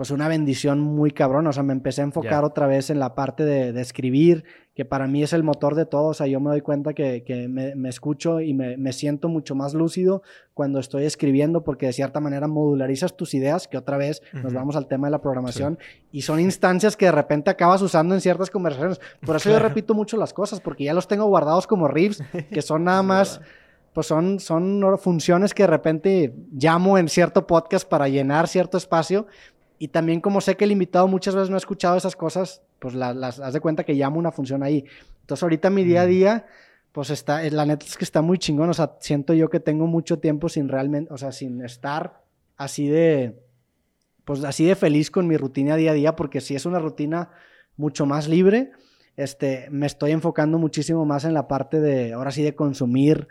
pues 0.00 0.10
una 0.10 0.28
bendición 0.28 0.80
muy 0.80 1.10
cabrón. 1.10 1.46
O 1.46 1.52
sea, 1.52 1.62
me 1.62 1.74
empecé 1.74 2.00
a 2.00 2.04
enfocar 2.04 2.42
otra 2.42 2.66
vez 2.66 2.88
en 2.88 2.98
la 2.98 3.14
parte 3.14 3.44
de, 3.44 3.74
de, 3.74 3.82
escribir, 3.82 4.44
que 4.74 4.86
para 4.86 5.06
mí 5.06 5.22
es 5.22 5.34
el 5.34 5.42
motor 5.42 5.74
de 5.74 5.84
todo. 5.84 6.06
O 6.06 6.14
sea, 6.14 6.26
yo 6.26 6.40
me 6.40 6.48
doy 6.48 6.62
cuenta 6.62 6.94
que, 6.94 7.22
que 7.22 7.48
me, 7.48 7.74
me, 7.74 7.90
escucho 7.90 8.40
y 8.40 8.54
me, 8.54 8.78
me, 8.78 8.94
siento 8.94 9.28
mucho 9.28 9.54
más 9.54 9.74
lúcido 9.74 10.22
cuando 10.54 10.80
estoy 10.80 11.04
escribiendo, 11.04 11.64
porque 11.64 11.84
de 11.84 11.92
cierta 11.92 12.18
manera 12.18 12.48
modularizas 12.48 13.14
tus 13.14 13.34
ideas, 13.34 13.68
que 13.68 13.76
otra 13.76 13.98
vez 13.98 14.22
uh 14.32 14.38
-huh. 14.38 14.42
nos 14.44 14.54
vamos 14.54 14.74
al 14.74 14.86
tema 14.86 15.08
de 15.08 15.10
la 15.10 15.20
programación, 15.20 15.78
sí. 15.78 16.06
y 16.12 16.22
son 16.22 16.40
instancias 16.40 16.96
que 16.96 17.04
de 17.04 17.12
repente 17.12 17.50
acabas 17.50 17.82
usando 17.82 18.14
en 18.14 18.22
ciertas 18.22 18.48
conversaciones. 18.48 19.02
Por 19.20 19.36
eso 19.36 19.50
claro. 19.50 19.62
yo 19.62 19.68
repito 19.68 19.92
mucho 19.92 20.16
las 20.16 20.32
cosas, 20.32 20.62
porque 20.62 20.84
ya 20.84 20.94
los 20.94 21.08
tengo 21.08 21.26
guardados 21.26 21.66
como 21.66 21.88
riffs, 21.88 22.22
que 22.50 22.62
son 22.62 22.84
nada 22.84 23.02
más 23.02 23.42
pues 23.92 24.06
son, 24.06 24.38
son 24.38 24.98
funciones 24.98 25.52
que 25.52 25.64
de 25.64 25.66
repente 25.66 26.32
llamo 26.52 26.96
en 26.96 27.08
cierto 27.08 27.46
podcast 27.46 27.86
para 27.86 28.08
llenar 28.08 28.46
cierto 28.48 28.78
espacio. 28.78 29.26
Y 29.82 29.88
también 29.88 30.20
como 30.20 30.42
sé 30.42 30.58
que 30.58 30.64
el 30.64 30.72
invitado 30.72 31.08
muchas 31.08 31.34
veces 31.34 31.48
no 31.48 31.56
ha 31.56 31.58
escuchado 31.58 31.96
esas 31.96 32.14
cosas, 32.14 32.60
pues 32.78 32.94
las, 32.94 33.16
las 33.16 33.40
haz 33.40 33.54
de 33.54 33.60
cuenta 33.60 33.82
que 33.82 33.94
llamo 33.94 34.18
una 34.18 34.30
función 34.30 34.62
ahí. 34.62 34.84
Entonces 35.22 35.42
ahorita 35.42 35.70
mi 35.70 35.84
día 35.84 36.02
a 36.02 36.06
día, 36.06 36.46
pues 36.92 37.08
está, 37.08 37.42
la 37.48 37.64
neta 37.64 37.86
es 37.86 37.96
que 37.96 38.04
está 38.04 38.20
muy 38.20 38.36
chingón. 38.36 38.68
O 38.68 38.74
sea, 38.74 38.98
siento 39.00 39.32
yo 39.32 39.48
que 39.48 39.58
tengo 39.58 39.86
mucho 39.86 40.18
tiempo 40.18 40.50
sin 40.50 40.68
realmente, 40.68 41.10
o 41.10 41.16
sea, 41.16 41.32
sin 41.32 41.64
estar 41.64 42.22
así 42.58 42.88
de, 42.88 43.40
pues 44.26 44.44
así 44.44 44.66
de 44.66 44.74
feliz 44.74 45.10
con 45.10 45.26
mi 45.26 45.38
rutina 45.38 45.76
día 45.76 45.92
a 45.92 45.94
día, 45.94 46.14
porque 46.14 46.42
si 46.42 46.54
es 46.54 46.66
una 46.66 46.78
rutina 46.78 47.30
mucho 47.78 48.04
más 48.04 48.28
libre, 48.28 48.72
este, 49.16 49.66
me 49.70 49.86
estoy 49.86 50.10
enfocando 50.10 50.58
muchísimo 50.58 51.06
más 51.06 51.24
en 51.24 51.32
la 51.32 51.48
parte 51.48 51.80
de, 51.80 52.12
ahora 52.12 52.32
sí, 52.32 52.42
de 52.42 52.54
consumir 52.54 53.28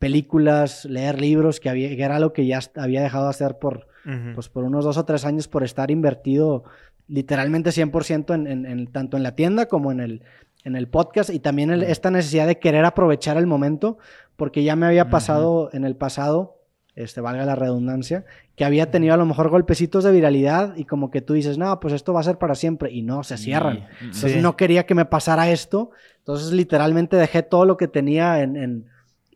películas, 0.00 0.86
leer 0.86 1.20
libros, 1.20 1.60
que, 1.60 1.68
había, 1.68 1.90
que 1.90 2.02
era 2.02 2.18
lo 2.18 2.32
que 2.32 2.46
ya 2.46 2.58
había 2.74 3.02
dejado 3.02 3.24
de 3.24 3.30
hacer 3.30 3.58
por, 3.58 3.86
uh 4.06 4.08
-huh. 4.08 4.34
pues 4.34 4.48
por 4.48 4.64
unos 4.64 4.84
dos 4.84 4.96
o 4.96 5.04
tres 5.04 5.24
años 5.24 5.46
por 5.46 5.62
estar 5.62 5.92
invertido 5.92 6.64
literalmente 7.06 7.70
100% 7.70 8.34
en, 8.34 8.46
en, 8.46 8.66
en, 8.66 8.86
tanto 8.86 9.16
en 9.16 9.22
la 9.22 9.36
tienda 9.36 9.66
como 9.66 9.92
en 9.92 10.00
el, 10.00 10.22
en 10.64 10.74
el 10.74 10.88
podcast 10.88 11.28
y 11.30 11.38
también 11.38 11.70
el, 11.70 11.82
esta 11.82 12.10
necesidad 12.10 12.46
de 12.46 12.58
querer 12.58 12.84
aprovechar 12.84 13.36
el 13.36 13.46
momento, 13.46 13.98
porque 14.36 14.64
ya 14.64 14.74
me 14.74 14.86
había 14.86 15.10
pasado 15.10 15.52
uh 15.52 15.66
-huh. 15.66 15.74
en 15.74 15.84
el 15.84 15.96
pasado, 15.96 16.56
este, 16.94 17.20
valga 17.20 17.44
la 17.44 17.54
redundancia, 17.54 18.24
que 18.56 18.64
había 18.64 18.90
tenido 18.90 19.12
a 19.12 19.18
lo 19.18 19.26
mejor 19.26 19.50
golpecitos 19.50 20.02
de 20.02 20.12
viralidad 20.12 20.76
y 20.76 20.86
como 20.86 21.10
que 21.10 21.20
tú 21.20 21.34
dices, 21.34 21.58
no, 21.58 21.78
pues 21.78 21.92
esto 21.92 22.14
va 22.14 22.20
a 22.20 22.24
ser 22.24 22.38
para 22.38 22.54
siempre 22.54 22.90
y 22.90 23.02
no, 23.02 23.22
se 23.22 23.36
cierran. 23.36 23.76
Sí. 23.98 24.04
Entonces 24.04 24.32
sí. 24.32 24.40
no 24.40 24.56
quería 24.56 24.86
que 24.86 24.94
me 24.94 25.04
pasara 25.04 25.50
esto, 25.50 25.90
entonces 26.18 26.52
literalmente 26.52 27.16
dejé 27.16 27.42
todo 27.42 27.66
lo 27.66 27.76
que 27.76 27.86
tenía 27.88 28.40
en, 28.40 28.56
en 28.56 28.89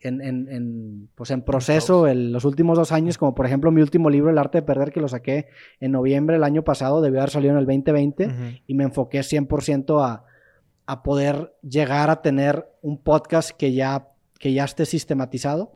en, 0.07 0.21
en, 0.21 0.47
en, 0.49 1.09
pues 1.15 1.31
en 1.31 1.41
proceso 1.41 2.07
en 2.07 2.31
los 2.31 2.45
últimos 2.45 2.77
dos 2.77 2.91
años, 2.91 3.17
como 3.17 3.33
por 3.35 3.45
ejemplo 3.45 3.71
mi 3.71 3.81
último 3.81 4.09
libro, 4.09 4.29
El 4.29 4.37
arte 4.37 4.59
de 4.59 4.61
perder, 4.61 4.91
que 4.91 5.01
lo 5.01 5.07
saqué 5.07 5.47
en 5.79 5.91
noviembre 5.91 6.35
del 6.35 6.43
año 6.43 6.63
pasado, 6.63 7.01
debió 7.01 7.19
haber 7.19 7.31
salido 7.31 7.53
en 7.53 7.59
el 7.59 7.65
2020, 7.65 8.25
uh 8.25 8.29
-huh. 8.29 8.61
y 8.67 8.73
me 8.75 8.83
enfoqué 8.83 9.19
100% 9.19 10.03
a, 10.03 10.25
a 10.85 11.03
poder 11.03 11.53
llegar 11.61 12.09
a 12.09 12.21
tener 12.21 12.67
un 12.81 12.97
podcast 12.97 13.51
que 13.51 13.73
ya, 13.73 14.09
que 14.39 14.53
ya 14.53 14.63
esté 14.63 14.85
sistematizado. 14.85 15.73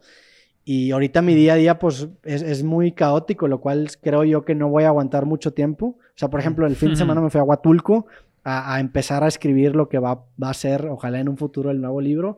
Y 0.64 0.92
ahorita 0.92 1.24
mi 1.24 1.34
día 1.34 1.54
a 1.54 1.56
día 1.56 1.80
pues 1.80 2.08
es, 2.24 2.44
es, 2.44 2.64
muy 2.64 2.92
caótico, 2.92 3.48
lo 3.48 3.60
cual 3.60 3.90
creo 4.02 4.24
yo 4.24 4.46
que 4.46 4.54
no 4.54 4.70
voy 4.70 4.84
a 4.84 4.90
aguantar 4.90 5.26
mucho 5.26 5.52
tiempo. 5.52 5.98
O 5.98 6.16
sea, 6.16 6.30
por 6.30 6.40
ejemplo, 6.40 6.68
el 6.68 6.76
fin 6.76 6.90
de 6.90 6.96
semana 6.96 7.22
me 7.22 7.32
fui 7.32 7.40
a 7.40 7.44
Huatulco 7.44 8.06
a, 8.44 8.76
a 8.76 8.80
empezar 8.80 9.24
a 9.24 9.28
escribir 9.28 9.76
lo 9.76 9.90
que 9.90 9.98
va, 9.98 10.26
va 10.42 10.50
a 10.52 10.54
ser, 10.54 10.86
ojalá 10.86 11.20
en 11.20 11.30
un 11.30 11.38
futuro, 11.38 11.72
el 11.72 11.82
nuevo 11.82 12.02
libro 12.02 12.38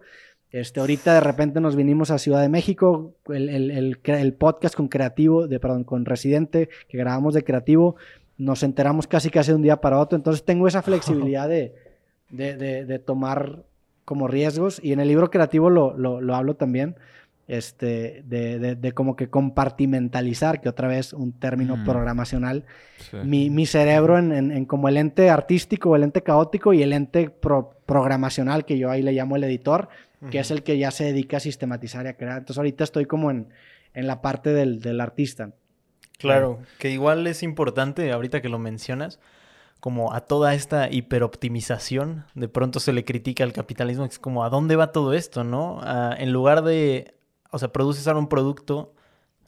este, 0.51 0.79
ahorita 0.79 1.13
de 1.13 1.21
repente 1.21 1.61
nos 1.61 1.75
vinimos 1.75 2.11
a 2.11 2.17
Ciudad 2.17 2.41
de 2.41 2.49
México, 2.49 3.13
el, 3.29 3.49
el, 3.49 3.71
el, 3.71 3.97
el, 4.03 4.33
podcast 4.33 4.75
con 4.75 4.89
Creativo, 4.89 5.47
de, 5.47 5.59
perdón, 5.59 5.83
con 5.83 6.05
Residente, 6.05 6.69
que 6.89 6.97
grabamos 6.97 7.33
de 7.33 7.43
Creativo, 7.43 7.95
nos 8.37 8.63
enteramos 8.63 9.07
casi 9.07 9.29
casi 9.29 9.51
de 9.51 9.55
un 9.55 9.61
día 9.61 9.79
para 9.79 9.99
otro, 9.99 10.17
entonces 10.17 10.43
tengo 10.43 10.67
esa 10.67 10.81
flexibilidad 10.81 11.47
de, 11.47 11.75
de, 12.29 12.57
de, 12.57 12.85
de 12.85 12.99
tomar 12.99 13.63
como 14.03 14.27
riesgos 14.27 14.79
y 14.83 14.91
en 14.91 14.99
el 14.99 15.07
libro 15.07 15.29
creativo 15.29 15.69
lo, 15.69 15.95
lo, 15.95 16.19
lo 16.19 16.35
hablo 16.35 16.55
también, 16.55 16.95
este, 17.47 18.23
de, 18.25 18.59
de, 18.59 18.75
de, 18.75 18.91
como 18.93 19.15
que 19.15 19.29
compartimentalizar, 19.29 20.61
que 20.61 20.69
otra 20.69 20.87
vez 20.87 21.13
un 21.13 21.33
término 21.33 21.77
mm. 21.77 21.85
programacional, 21.85 22.65
sí. 23.09 23.17
mi, 23.23 23.49
mi, 23.49 23.65
cerebro 23.65 24.17
en, 24.17 24.31
en, 24.31 24.51
en, 24.51 24.65
como 24.65 24.89
el 24.89 24.97
ente 24.97 25.29
artístico, 25.29 25.95
el 25.95 26.03
ente 26.03 26.23
caótico 26.23 26.73
y 26.73 26.81
el 26.81 26.93
ente 26.93 27.29
pro, 27.29 27.75
programacional, 27.85 28.65
que 28.65 28.77
yo 28.77 28.89
ahí 28.89 29.01
le 29.01 29.11
llamo 29.11 29.35
el 29.35 29.43
editor, 29.43 29.89
que 30.29 30.39
es 30.39 30.51
el 30.51 30.61
que 30.63 30.77
ya 30.77 30.91
se 30.91 31.05
dedica 31.05 31.37
a 31.37 31.39
sistematizar 31.39 32.05
y 32.05 32.09
a 32.09 32.17
crear. 32.17 32.37
Entonces 32.37 32.57
ahorita 32.57 32.83
estoy 32.83 33.05
como 33.05 33.31
en, 33.31 33.49
en 33.93 34.07
la 34.07 34.21
parte 34.21 34.51
del, 34.53 34.81
del 34.81 35.01
artista. 35.01 35.51
Claro, 36.19 36.59
que 36.77 36.91
igual 36.91 37.25
es 37.25 37.41
importante, 37.41 38.11
ahorita 38.11 38.41
que 38.41 38.49
lo 38.49 38.59
mencionas, 38.59 39.19
como 39.79 40.13
a 40.13 40.21
toda 40.21 40.53
esta 40.53 40.91
hiperoptimización, 40.91 42.25
de 42.35 42.47
pronto 42.47 42.79
se 42.79 42.93
le 42.93 43.03
critica 43.03 43.43
al 43.43 43.53
capitalismo, 43.53 44.05
es 44.05 44.19
como, 44.19 44.43
¿a 44.43 44.49
dónde 44.49 44.75
va 44.75 44.91
todo 44.91 45.13
esto, 45.13 45.43
no? 45.43 45.77
Uh, 45.77 46.13
en 46.19 46.31
lugar 46.31 46.63
de, 46.63 47.15
o 47.49 47.57
sea, 47.57 47.73
produces 47.73 48.07
ahora 48.07 48.19
un 48.19 48.29
producto, 48.29 48.93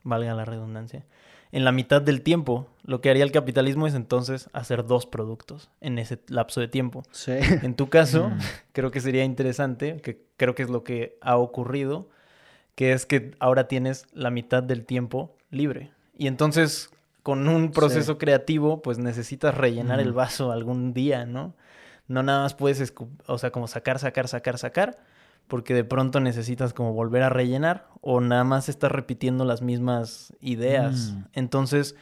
valga 0.02 0.34
la 0.34 0.46
redundancia, 0.46 1.06
en 1.54 1.64
la 1.64 1.72
mitad 1.72 2.02
del 2.02 2.22
tiempo. 2.22 2.68
Lo 2.84 3.00
que 3.00 3.10
haría 3.10 3.24
el 3.24 3.32
capitalismo 3.32 3.88
es 3.88 3.94
entonces 3.94 4.50
hacer 4.52 4.86
dos 4.86 5.06
productos 5.06 5.70
en 5.80 6.00
ese 6.00 6.20
lapso 6.28 6.60
de 6.60 6.68
tiempo. 6.68 7.04
Sí. 7.12 7.34
En 7.62 7.76
tu 7.76 7.90
caso, 7.90 8.30
mm. 8.30 8.40
creo 8.74 8.92
que 8.92 9.00
sería 9.00 9.24
interesante, 9.24 10.02
que 10.02 10.26
creo 10.36 10.56
que 10.56 10.64
es 10.64 10.70
lo 10.70 10.84
que 10.84 11.18
ha 11.22 11.38
ocurrido, 11.38 12.10
que 12.76 12.92
es 12.92 13.06
que 13.06 13.32
ahora 13.40 13.68
tienes 13.68 14.08
la 14.14 14.32
mitad 14.32 14.64
del 14.64 14.84
tiempo 14.84 15.38
libre. 15.52 15.92
Y 16.18 16.28
entonces, 16.28 16.90
con 17.22 17.48
un 17.48 17.72
proceso 17.72 18.14
sí. 18.14 18.18
creativo, 18.18 18.82
pues 18.82 18.98
necesitas 18.98 19.56
rellenar 19.56 20.00
mm. 20.00 20.02
el 20.02 20.12
vaso 20.12 20.52
algún 20.52 20.94
día, 20.94 21.26
¿no? 21.26 21.54
No 22.08 22.24
nada 22.24 22.42
más 22.42 22.56
puedes, 22.56 22.94
o 23.28 23.38
sea, 23.38 23.52
como 23.52 23.68
sacar, 23.68 24.00
sacar, 24.00 24.28
sacar, 24.28 24.58
sacar 24.58 24.98
porque 25.48 25.74
de 25.74 25.84
pronto 25.84 26.20
necesitas 26.20 26.74
como 26.74 26.94
volver 26.94 27.24
a 27.24 27.30
rellenar 27.30 27.88
o 28.02 28.22
nada 28.22 28.44
más 28.44 28.70
estás 28.70 28.92
repitiendo 28.92 29.46
las 29.46 29.62
mismas 29.62 30.34
ideas. 30.42 31.14
Mm. 31.14 31.24
Entonces, 31.34 31.96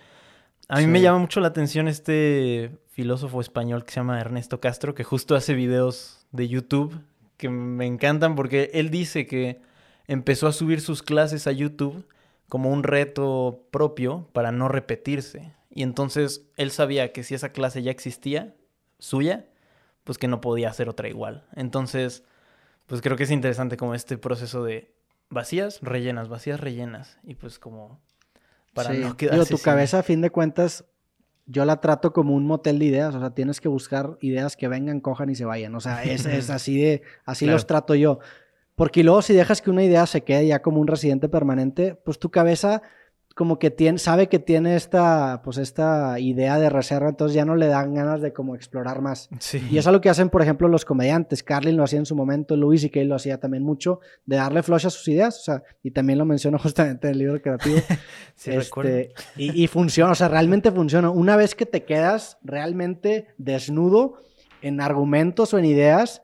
a 0.67 0.77
mí 0.77 0.83
sí. 0.83 0.87
me 0.87 1.01
llama 1.01 1.19
mucho 1.19 1.39
la 1.39 1.49
atención 1.49 1.87
este 1.87 2.77
filósofo 2.89 3.41
español 3.41 3.83
que 3.83 3.91
se 3.91 3.99
llama 3.99 4.19
Ernesto 4.19 4.59
Castro, 4.59 4.95
que 4.95 5.03
justo 5.03 5.35
hace 5.35 5.53
videos 5.53 6.25
de 6.31 6.47
YouTube 6.47 7.01
que 7.37 7.49
me 7.49 7.87
encantan 7.87 8.35
porque 8.35 8.69
él 8.73 8.91
dice 8.91 9.25
que 9.25 9.59
empezó 10.07 10.47
a 10.47 10.53
subir 10.53 10.79
sus 10.79 11.01
clases 11.01 11.47
a 11.47 11.51
YouTube 11.51 12.05
como 12.47 12.69
un 12.69 12.83
reto 12.83 13.65
propio 13.71 14.29
para 14.31 14.51
no 14.51 14.67
repetirse. 14.67 15.53
Y 15.69 15.83
entonces 15.83 16.45
él 16.55 16.69
sabía 16.69 17.13
que 17.13 17.23
si 17.23 17.33
esa 17.33 17.51
clase 17.51 17.81
ya 17.81 17.91
existía, 17.91 18.53
suya, 18.99 19.47
pues 20.03 20.17
que 20.17 20.27
no 20.27 20.41
podía 20.41 20.69
hacer 20.69 20.87
otra 20.87 21.09
igual. 21.09 21.45
Entonces 21.55 22.23
pues 22.91 22.99
creo 23.01 23.15
que 23.15 23.23
es 23.23 23.31
interesante 23.31 23.77
como 23.77 23.95
este 23.95 24.17
proceso 24.17 24.65
de 24.65 24.93
vacías, 25.29 25.79
rellenas, 25.81 26.27
vacías, 26.27 26.59
rellenas. 26.59 27.19
Y 27.23 27.35
pues 27.35 27.57
como 27.57 28.01
para 28.73 28.91
sí. 28.91 28.97
no 28.97 29.15
quedarse 29.15 29.37
Digo, 29.37 29.45
tu 29.45 29.55
sin... 29.55 29.63
cabeza 29.63 29.99
a 29.99 30.03
fin 30.03 30.19
de 30.19 30.29
cuentas 30.29 30.83
yo 31.45 31.63
la 31.63 31.79
trato 31.79 32.11
como 32.11 32.35
un 32.35 32.45
motel 32.45 32.79
de 32.79 32.85
ideas, 32.87 33.15
o 33.15 33.21
sea, 33.21 33.29
tienes 33.29 33.61
que 33.61 33.69
buscar 33.69 34.17
ideas 34.19 34.57
que 34.57 34.67
vengan, 34.67 34.99
cojan 34.99 35.29
y 35.29 35.35
se 35.35 35.45
vayan. 35.45 35.73
O 35.73 35.79
sea, 35.79 36.03
es, 36.03 36.25
es 36.25 36.49
así 36.49 36.81
de, 36.81 37.01
así 37.23 37.45
claro. 37.45 37.55
los 37.55 37.65
trato 37.65 37.95
yo. 37.95 38.19
Porque 38.75 39.05
luego 39.05 39.21
si 39.21 39.33
dejas 39.33 39.61
que 39.61 39.69
una 39.69 39.85
idea 39.85 40.05
se 40.05 40.25
quede 40.25 40.47
ya 40.47 40.61
como 40.61 40.81
un 40.81 40.87
residente 40.87 41.29
permanente, 41.29 41.95
pues 41.95 42.19
tu 42.19 42.29
cabeza 42.29 42.81
como 43.41 43.57
que 43.57 43.71
tiene, 43.71 43.97
sabe 43.97 44.29
que 44.29 44.37
tiene 44.37 44.75
esta, 44.75 45.41
pues 45.43 45.57
esta 45.57 46.19
idea 46.19 46.59
de 46.59 46.69
reserva, 46.69 47.09
entonces 47.09 47.33
ya 47.33 47.43
no 47.43 47.55
le 47.55 47.65
dan 47.65 47.95
ganas 47.95 48.21
de 48.21 48.33
como 48.33 48.53
explorar 48.53 49.01
más. 49.01 49.29
Sí. 49.39 49.67
Y 49.71 49.79
eso 49.79 49.89
es 49.89 49.93
lo 49.93 49.99
que 49.99 50.11
hacen, 50.11 50.29
por 50.29 50.43
ejemplo, 50.43 50.67
los 50.67 50.85
comediantes. 50.85 51.41
Carlin 51.41 51.75
lo 51.75 51.83
hacía 51.83 51.97
en 51.97 52.05
su 52.05 52.15
momento, 52.15 52.55
Luis 52.55 52.83
y 52.83 52.91
Kay 52.91 53.05
lo 53.05 53.15
hacía 53.15 53.39
también 53.39 53.63
mucho, 53.63 53.99
de 54.27 54.35
darle 54.35 54.61
flush 54.61 54.85
a 54.85 54.89
sus 54.91 55.07
ideas, 55.07 55.39
o 55.39 55.41
sea, 55.41 55.63
y 55.81 55.89
también 55.89 56.19
lo 56.19 56.25
menciono 56.25 56.59
justamente 56.59 57.07
en 57.07 57.13
el 57.13 57.17
libro 57.17 57.41
creativo. 57.41 57.79
sí, 58.35 58.51
este, 58.51 59.11
y, 59.35 59.63
y 59.63 59.65
funciona, 59.65 60.11
o 60.11 60.15
sea, 60.15 60.27
realmente 60.27 60.71
funciona. 60.71 61.09
Una 61.09 61.35
vez 61.35 61.55
que 61.55 61.65
te 61.65 61.83
quedas 61.83 62.37
realmente 62.43 63.25
desnudo 63.39 64.19
en 64.61 64.81
argumentos 64.81 65.51
o 65.55 65.57
en 65.57 65.65
ideas, 65.65 66.21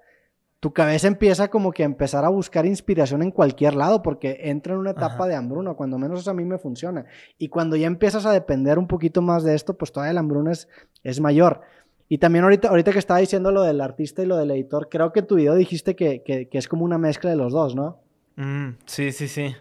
tu 0.60 0.74
cabeza 0.74 1.08
empieza 1.08 1.49
como 1.49 1.72
que 1.72 1.84
a 1.84 1.86
empezar 1.86 2.26
a 2.26 2.30
buscar 2.30 2.66
inspiración 2.66 3.22
en 3.22 3.30
cualquier 3.32 3.76
lado 3.76 4.01
porque 4.01 4.39
entra 4.45 4.74
en 4.74 4.80
una 4.80 4.91
etapa 4.91 5.14
Ajá. 5.16 5.28
de 5.28 5.36
hambruna, 5.36 5.76
cuando 5.76 5.97
menos 5.99 6.22
eso 6.22 6.32
a 6.32 6.34
mí 6.34 6.45
me 6.45 6.58
funciona. 6.58 7.05
Y 7.38 7.49
cuando 7.49 7.76
ya 7.76 7.86
empiezas 7.88 8.26
a 8.26 8.32
depender 8.32 8.80
un 8.80 8.88
poquito 8.88 9.22
más 9.22 9.43
de 9.43 9.53
esto, 9.53 9.78
pues 9.78 9.91
todavía 9.91 10.14
la 10.14 10.22
hambruna 10.22 10.51
es, 10.51 10.68
es 11.03 11.20
mayor. 11.20 11.62
Y 12.10 12.18
también 12.18 12.43
ahorita, 12.43 12.70
ahorita 12.70 12.91
que 12.91 12.99
estaba 12.99 13.20
diciendo 13.20 13.51
lo 13.51 13.62
del 13.62 13.82
artista 13.82 14.24
y 14.24 14.26
lo 14.26 14.38
del 14.38 14.49
editor, 14.51 14.88
creo 14.89 15.12
que 15.14 15.20
en 15.20 15.28
tu 15.28 15.36
video 15.36 15.53
dijiste 15.55 15.95
que, 15.95 16.24
que, 16.24 16.47
que 16.49 16.58
es 16.58 16.68
como 16.68 16.86
una 16.86 16.97
mezcla 16.97 17.30
de 17.30 17.36
los 17.36 17.53
dos, 17.53 17.76
¿no? 17.76 17.99
Mm, 18.38 18.78
sí, 18.86 19.12
sí, 19.12 19.28
sí. 19.28 19.53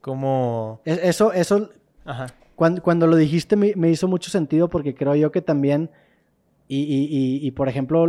Como... 0.00 0.80
Es- 0.84 0.98
Eso, 1.02 1.32
eso 1.32 1.68
Ajá. 2.04 2.26
Cuando, 2.56 2.82
cuando 2.82 3.06
lo 3.06 3.16
dijiste 3.16 3.56
me, 3.56 3.72
me 3.76 3.90
hizo 3.90 4.08
mucho 4.08 4.30
sentido 4.30 4.68
porque 4.68 4.94
creo 4.94 5.14
yo 5.14 5.30
que 5.32 5.40
también, 5.42 5.90
y, 6.68 6.78
y- 6.80 7.04
y- 7.42 7.46
y, 7.46 7.50
por 7.50 7.68
ejemplo, 7.68 8.06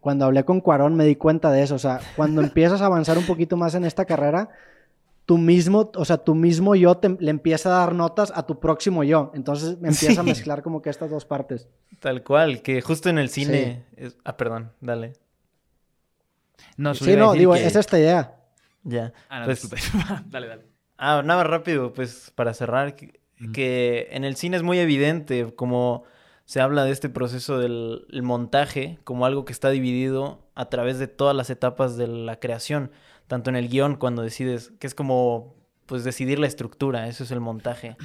cuando 0.00 0.24
hablé 0.24 0.44
con 0.44 0.60
Cuarón 0.60 0.94
me 0.96 1.04
di 1.04 1.16
cuenta 1.16 1.50
de 1.52 1.62
eso, 1.62 1.74
o 1.74 1.78
sea, 1.78 2.00
cuando 2.16 2.40
empiezas 2.42 2.80
a 2.80 2.86
avanzar 2.86 3.18
un 3.18 3.26
poquito 3.26 3.56
más 3.56 3.74
en 3.74 3.84
esta 3.84 4.04
carrera, 4.06 4.48
tú 5.26 5.36
mismo, 5.36 5.90
o 5.94 6.04
sea, 6.06 6.16
tu 6.18 6.34
mismo 6.34 6.74
yo 6.74 6.96
te- 6.96 7.16
le 7.20 7.30
empieza 7.30 7.68
a 7.68 7.80
dar 7.80 7.94
notas 7.94 8.32
a 8.34 8.46
tu 8.46 8.58
próximo 8.60 9.04
yo, 9.04 9.30
entonces 9.34 9.78
me 9.78 9.88
empieza 9.88 10.22
a 10.22 10.24
Sí. 10.24 10.30
mezclar 10.30 10.62
como 10.62 10.80
que 10.80 10.88
estas 10.90 11.10
dos 11.10 11.26
partes. 11.26 11.68
Tal 12.00 12.22
cual, 12.22 12.62
que 12.62 12.80
justo 12.80 13.10
en 13.10 13.18
el 13.18 13.28
cine... 13.28 13.84
es- 13.96 14.16
Ah, 14.24 14.36
perdón, 14.38 14.72
dale. 14.80 15.12
No, 16.76 16.94
Sí, 16.94 17.12
a 17.12 17.16
no, 17.16 17.32
digo, 17.32 17.54
que- 17.54 17.66
es 17.66 17.76
esta 17.76 17.98
idea. 17.98 18.36
Ya. 18.84 19.12
Ah, 19.28 19.40
no, 19.40 19.44
Pues- 19.46 19.68
dale, 20.30 20.46
dale. 20.46 20.62
Ah, 20.96 21.22
nada 21.24 21.42
más 21.42 21.50
rápido, 21.50 21.92
pues 21.92 22.32
para 22.34 22.54
cerrar, 22.54 22.96
que, 22.96 23.20
Ujú. 23.40 23.52
que 23.52 24.08
en 24.10 24.24
el 24.24 24.34
cine 24.36 24.56
es 24.56 24.62
muy 24.62 24.78
evidente 24.78 25.52
como 25.54 26.04
se 26.48 26.62
habla 26.62 26.84
de 26.84 26.92
este 26.92 27.10
proceso 27.10 27.58
del 27.58 28.06
el 28.10 28.22
montaje 28.22 28.98
como 29.04 29.26
algo 29.26 29.44
que 29.44 29.52
está 29.52 29.68
dividido 29.68 30.38
a 30.54 30.70
través 30.70 30.98
de 30.98 31.06
todas 31.06 31.36
las 31.36 31.50
etapas 31.50 31.98
de 31.98 32.06
la 32.06 32.40
creación, 32.40 32.90
tanto 33.26 33.50
en 33.50 33.56
el 33.56 33.68
guion 33.68 33.96
cuando 33.96 34.22
decides, 34.22 34.72
que 34.78 34.86
es 34.86 34.94
como 34.94 35.54
pues 35.84 36.04
decidir 36.04 36.38
la 36.38 36.46
estructura, 36.46 37.06
eso 37.06 37.22
es 37.24 37.32
el 37.32 37.40
montaje. 37.40 37.98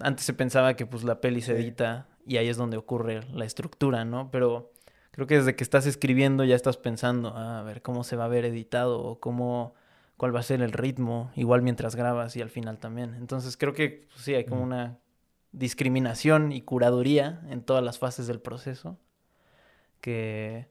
Antes 0.00 0.26
se 0.26 0.32
pensaba 0.32 0.74
que 0.74 0.86
pues 0.86 1.04
la 1.04 1.20
peli 1.20 1.40
se 1.40 1.52
edita 1.52 2.08
y 2.26 2.38
ahí 2.38 2.48
es 2.48 2.56
donde 2.56 2.76
ocurre 2.76 3.20
la 3.32 3.44
estructura, 3.44 4.04
¿no? 4.04 4.28
Pero 4.32 4.72
creo 5.12 5.28
que 5.28 5.36
desde 5.36 5.54
que 5.54 5.62
estás 5.62 5.86
escribiendo 5.86 6.42
ya 6.42 6.56
estás 6.56 6.78
pensando, 6.78 7.32
"Ah, 7.36 7.60
a 7.60 7.62
ver 7.62 7.80
cómo 7.80 8.02
se 8.02 8.16
va 8.16 8.24
a 8.24 8.28
ver 8.28 8.44
editado 8.44 9.00
o 9.00 9.20
cómo 9.20 9.76
cuál 10.16 10.34
va 10.34 10.40
a 10.40 10.42
ser 10.42 10.62
el 10.62 10.72
ritmo, 10.72 11.30
igual 11.36 11.62
mientras 11.62 11.94
grabas 11.94 12.34
y 12.34 12.42
al 12.42 12.50
final 12.50 12.78
también. 12.78 13.14
Entonces 13.14 13.56
creo 13.56 13.72
que 13.72 14.08
pues, 14.12 14.22
sí 14.24 14.34
hay 14.34 14.46
como 14.46 14.64
una 14.64 14.98
discriminación 15.52 16.52
y 16.52 16.62
curaduría 16.62 17.40
en 17.48 17.62
todas 17.62 17.82
las 17.82 17.98
fases 17.98 18.26
del 18.26 18.40
proceso 18.40 18.98
que 20.00 20.66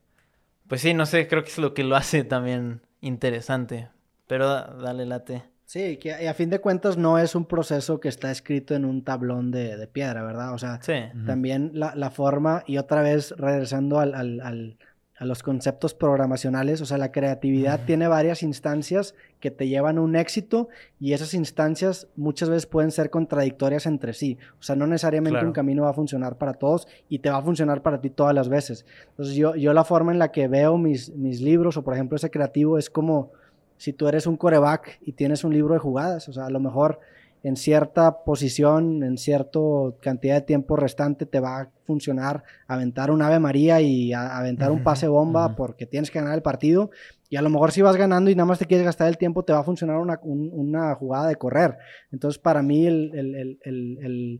pues 0.68 0.82
sí, 0.82 0.94
no 0.94 1.06
sé, 1.06 1.28
creo 1.28 1.44
que 1.44 1.50
es 1.50 1.58
lo 1.58 1.74
que 1.74 1.84
lo 1.84 1.96
hace 1.96 2.24
también 2.26 2.82
interesante. 3.00 3.88
Pero 4.28 4.50
da- 4.50 4.76
dale 4.82 5.06
late. 5.06 5.44
Sí, 5.66 5.96
que 5.98 6.28
a 6.28 6.34
fin 6.34 6.50
de 6.50 6.60
cuentas 6.60 6.98
no 6.98 7.18
es 7.18 7.36
un 7.36 7.46
proceso 7.46 8.00
que 8.02 8.10
está 8.10 8.32
escrito 8.32 8.76
en 8.76 8.84
un 8.84 9.04
tablón 9.04 9.50
de, 9.52 9.78
de 9.78 9.88
piedra, 9.88 10.24
¿verdad? 10.24 10.54
O 10.54 10.58
sea, 10.58 10.80
Sí. 10.82 10.94
También 11.26 11.72
la, 11.74 11.96
la 11.96 12.10
forma, 12.12 12.64
y 12.68 12.78
otra 12.78 13.02
vez 13.02 13.32
regresando 13.38 14.00
al, 14.00 14.14
al- 14.14 14.42
al- 14.42 14.78
a 15.20 15.26
los 15.26 15.42
conceptos 15.42 15.96
programacionales, 15.96 16.80
o 16.82 16.86
sea, 16.86 17.00
la 17.00 17.12
creatividad 17.12 17.86
tiene 17.86 18.08
varias 18.08 18.44
instancias 18.44 19.16
que 19.40 19.50
te 19.50 19.68
llevan 19.68 19.98
a 19.98 20.02
un 20.02 20.16
éxito 20.16 20.70
y 21.00 21.14
esas 21.14 21.34
instancias 21.34 22.08
muchas 22.16 22.50
veces 22.50 22.68
pueden 22.68 22.92
ser 22.92 23.10
contradictorias 23.10 23.88
entre 23.88 24.14
sí. 24.14 24.38
O 24.60 24.64
sea, 24.64 24.76
no 24.76 24.86
necesariamente 24.86 25.38
Claro. 25.38 25.48
un 25.48 25.54
camino 25.54 25.84
va 25.84 25.90
a 25.90 25.94
funcionar 25.94 26.38
para 26.38 26.54
todos 26.54 26.88
y 27.10 27.20
te 27.20 27.32
va 27.32 27.38
a 27.38 27.42
funcionar 27.42 27.82
para 27.82 28.00
ti 28.00 28.12
todas 28.12 28.36
las 28.36 28.48
veces. 28.48 28.86
Entonces 29.10 29.36
yo, 29.36 29.56
yo 29.56 29.74
la 29.74 29.84
forma 29.84 30.12
en 30.12 30.20
la 30.20 30.32
que 30.32 30.48
veo 30.48 30.78
mis, 30.78 31.10
mis 31.16 31.42
libros 31.42 31.78
o 31.78 31.84
por 31.84 31.96
ejemplo 31.96 32.16
ese 32.16 32.30
creativo 32.30 32.78
es 32.78 32.92
como 32.92 33.32
si 33.78 33.94
tú 33.94 34.08
eres 34.08 34.28
un 34.28 34.38
coreback 34.38 35.00
y 35.02 35.14
tienes 35.14 35.44
un 35.44 35.54
libro 35.54 35.74
de 35.74 35.80
jugadas, 35.80 36.30
o 36.30 36.34
sea, 36.34 36.46
a 36.46 36.50
lo 36.52 36.60
mejor 36.60 37.00
en 37.44 37.56
cierta 37.56 38.24
posición, 38.24 39.04
en 39.04 39.18
cierta 39.18 39.60
cantidad 40.02 40.36
de 40.36 40.42
tiempo 40.42 40.76
restante, 40.76 41.26
te 41.26 41.40
va 41.40 41.62
a 41.62 41.70
funcionar 41.86 42.44
aventar 42.68 43.12
un 43.12 43.22
Ave 43.22 43.40
María 43.40 43.80
y 43.82 44.12
aventar 44.14 44.72
un 44.72 44.84
pase 44.84 45.08
bomba 45.08 45.56
porque 45.56 45.86
tienes 45.86 46.12
que 46.12 46.20
ganar 46.20 46.36
el 46.36 46.42
partido. 46.42 46.90
Y 47.30 47.36
a 47.36 47.42
lo 47.42 47.50
mejor 47.50 47.72
si 47.72 47.82
vas 47.82 47.96
ganando 47.98 48.30
y 48.32 48.36
nada 48.36 48.46
más 48.48 48.60
te 48.60 48.66
quieres 48.66 48.86
gastar 48.86 49.08
el 49.08 49.18
tiempo, 49.18 49.44
te 49.44 49.54
va 49.54 49.60
a 49.60 49.64
funcionar 49.64 49.98
una, 49.98 50.20
un- 50.24 50.50
una 50.54 50.96
jugada 50.96 51.28
de 51.28 51.36
correr. 51.36 51.78
Entonces, 52.12 52.40
para 52.40 52.62
mí, 52.62 52.86
el- 52.88 53.12
el- 53.14 53.58
el- 53.62 54.40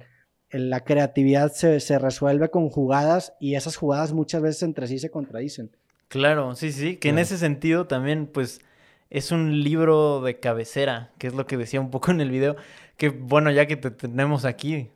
la 0.70 0.80
creatividad 0.86 1.52
se, 1.52 1.80
se 1.82 2.00
resuelve 2.00 2.50
con 2.50 2.70
jugadas 2.70 3.34
y 3.40 3.56
esas 3.56 3.76
jugadas 3.76 4.14
muchas 4.14 4.42
veces 4.42 4.64
entre 4.64 4.88
sí 4.88 4.98
se 5.00 5.10
contradicen. 5.12 5.72
Claro, 6.08 6.56
sí, 6.56 6.72
sí, 6.72 6.96
que 6.96 7.10
en 7.10 7.20
ese 7.20 7.38
sentido 7.38 7.86
también, 7.86 8.28
pues, 8.28 8.62
es 9.10 9.32
un 9.34 9.62
libro 9.62 10.22
de 10.22 10.40
cabecera, 10.40 11.12
que 11.18 11.28
es 11.28 11.34
lo 11.34 11.46
que 11.48 11.58
decía 11.58 11.82
un 11.82 11.92
poco 11.92 12.12
en 12.12 12.22
el 12.22 12.32
video, 12.32 12.56
que 12.98 13.10
bueno, 13.10 13.52
ya 13.52 13.66
que 13.68 13.78
te 13.78 13.92
tenemos 13.92 14.46
aquí, 14.46 14.90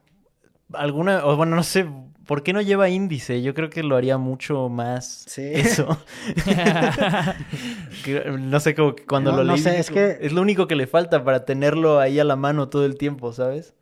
alguna, 0.73 1.25
o 1.25 1.35
bueno, 1.35 1.55
no 1.55 1.63
sé, 1.63 1.85
¿por 2.25 2.43
qué 2.43 2.53
no 2.53 2.61
lleva 2.61 2.89
índice? 2.89 3.41
Yo 3.41 3.53
creo 3.53 3.69
que 3.69 3.83
lo 3.83 3.95
haría 3.95 4.17
mucho 4.17 4.69
más 4.69 5.25
Sí. 5.27 5.51
eso. 5.53 5.97
No 8.39 8.59
sé, 8.59 8.75
como 8.75 8.95
que 8.95 9.05
cuando 9.05 9.31
No, 9.31 9.37
lo 9.37 9.43
no 9.43 9.53
leí, 9.53 9.61
sé, 9.63 9.79
es 9.79 9.89
que- 9.89 10.17
es 10.21 10.31
lo 10.33 10.41
único 10.41 10.67
que 10.67 10.75
le 10.75 10.87
falta 10.87 11.23
para 11.23 11.45
tenerlo 11.45 11.99
ahí 11.99 12.19
a 12.19 12.23
la 12.23 12.35
mano 12.35 12.69
todo 12.69 12.85
el 12.85 12.97
tiempo, 12.97 13.33
¿sabes? 13.33 13.75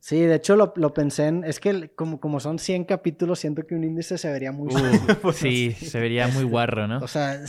Sí, 0.00 0.20
de 0.20 0.36
hecho 0.36 0.54
lo, 0.56 0.72
lo 0.76 0.94
pensé 0.94 1.26
en, 1.26 1.44
es 1.44 1.58
que 1.58 1.90
como, 1.94 2.20
como 2.20 2.38
son 2.38 2.58
100 2.58 2.84
capítulos, 2.84 3.40
siento 3.40 3.66
que 3.66 3.74
un 3.74 3.82
índice 3.84 4.18
se 4.18 4.30
vería 4.30 4.52
muy... 4.52 4.72
Uh, 4.72 5.32
sí, 5.32 5.72
se 5.72 5.98
vería 5.98 6.28
muy 6.28 6.44
guarro, 6.44 6.86
¿no? 6.86 6.98
O 6.98 7.08
sea, 7.08 7.40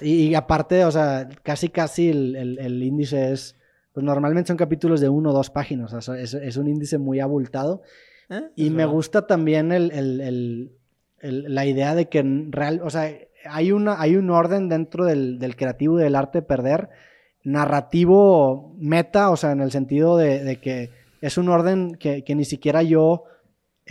y, 0.00 0.28
y 0.28 0.34
aparte, 0.34 0.84
o 0.86 0.90
sea, 0.90 1.28
casi 1.42 1.68
casi 1.68 2.08
el, 2.08 2.36
el- 2.36 2.58
el 2.58 2.82
índice 2.82 3.32
es, 3.32 3.54
pues 3.92 4.04
normalmente 4.04 4.48
son 4.48 4.56
capítulos 4.56 5.00
de 5.00 5.08
uno 5.08 5.30
o 5.30 5.32
dos 5.32 5.50
páginas, 5.50 5.92
o 5.92 6.00
sea, 6.00 6.18
es, 6.18 6.34
es 6.34 6.56
un 6.56 6.68
índice 6.68 6.98
muy 6.98 7.20
abultado. 7.20 7.82
¿Eh? 8.28 8.42
Y 8.56 8.66
Es 8.66 8.70
me 8.70 8.76
verdad. 8.78 8.92
gusta 8.92 9.26
también 9.26 9.72
el, 9.72 9.90
el- 9.90 10.20
el- 10.20 10.72
el- 11.18 11.54
la 11.54 11.66
idea 11.66 11.94
de 11.94 12.08
que 12.08 12.22
real, 12.50 12.80
o 12.84 12.90
sea, 12.90 13.12
hay, 13.48 13.72
una, 13.72 14.00
hay 14.00 14.16
un 14.16 14.30
orden 14.30 14.68
dentro 14.68 15.04
del, 15.04 15.38
del 15.38 15.56
creativo 15.56 15.98
y 15.98 16.02
del 16.04 16.14
arte 16.14 16.38
de 16.38 16.42
perder, 16.42 16.88
narrativo 17.64 18.74
meta, 18.78 19.30
o 19.30 19.36
sea, 19.36 19.52
en 19.52 19.60
el 19.60 19.70
sentido 19.70 20.16
de, 20.16 20.42
de 20.44 20.56
que 20.56 20.90
es 21.20 21.36
un 21.38 21.48
orden 21.48 21.94
que, 21.96 22.24
que 22.24 22.34
ni 22.34 22.44
siquiera 22.44 22.82
yo 22.82 23.24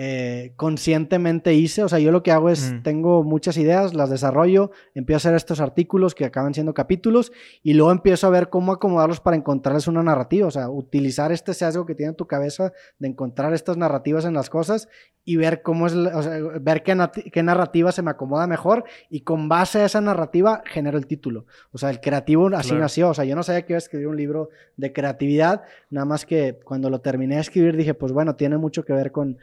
eh, 0.02 0.54
conscientemente 0.56 1.54
hice, 1.56 1.84
o 1.84 1.90
sea, 1.90 2.00
yo 2.00 2.14
lo 2.14 2.24
que 2.24 2.32
hago 2.32 2.50
es, 2.50 2.72
Mm. 2.72 2.84
tengo 2.84 3.22
muchas 3.26 3.58
ideas, 3.58 3.94
las 3.94 4.10
desarrollo, 4.10 4.72
empiezo 4.96 5.18
a 5.18 5.20
hacer 5.20 5.36
estos 5.36 5.60
artículos 5.60 6.16
que 6.16 6.24
acaban 6.24 6.54
siendo 6.54 6.74
capítulos 6.74 7.34
y 7.64 7.74
luego 7.74 7.92
empiezo 7.92 8.26
a 8.26 8.30
ver 8.30 8.48
cómo 8.50 8.72
acomodarlos 8.72 9.20
para 9.20 9.36
encontrarles 9.36 9.90
una 9.90 10.02
narrativa, 10.02 10.48
o 10.48 10.52
sea, 10.52 10.70
utilizar 10.70 11.34
este 11.34 11.54
sesgo 11.54 11.86
que 11.86 11.96
tiene 11.96 12.14
tu 12.14 12.28
cabeza 12.28 12.72
de 12.98 13.10
encontrar 13.10 13.54
estas 13.54 13.76
narrativas 13.76 14.24
en 14.24 14.34
las 14.36 14.50
cosas 14.50 14.88
y 15.26 15.36
ver 15.36 15.62
cómo 15.64 15.86
es, 15.88 15.94
o 15.94 16.24
sea, 16.24 16.40
ver 16.62 16.82
qué 16.82 17.44
narrativa 17.44 17.92
se 17.92 18.02
me 18.02 18.12
acomoda 18.12 18.48
mejor 18.48 18.86
y 19.10 19.20
con 19.22 19.50
base 19.50 19.80
a 19.82 19.86
esa 19.86 20.00
narrativa 20.00 20.64
genero 20.66 20.98
el 20.98 21.08
título. 21.08 21.46
O 21.74 21.78
sea, 21.78 21.90
el 21.90 22.00
creativo 22.00 22.48
así 22.56 22.70
Claro. 22.70 22.84
nació, 22.84 23.10
o 23.10 23.14
sea, 23.14 23.26
yo 23.26 23.36
no 23.36 23.44
sabía 23.44 23.64
que 23.66 23.74
iba 23.74 23.78
a 23.78 23.80
escribir 23.80 24.08
un 24.08 24.16
libro 24.16 24.50
de 24.78 24.94
creatividad, 24.94 25.64
nada 25.90 26.06
más 26.06 26.26
que 26.26 26.58
cuando 26.64 26.90
lo 26.90 27.02
terminé 27.02 27.36
de 27.36 27.42
escribir 27.42 27.76
dije, 27.76 27.94
pues 27.96 28.14
bueno, 28.14 28.38
tiene 28.38 28.58
mucho 28.58 28.86
que 28.86 28.94
ver 28.94 29.12
con 29.12 29.38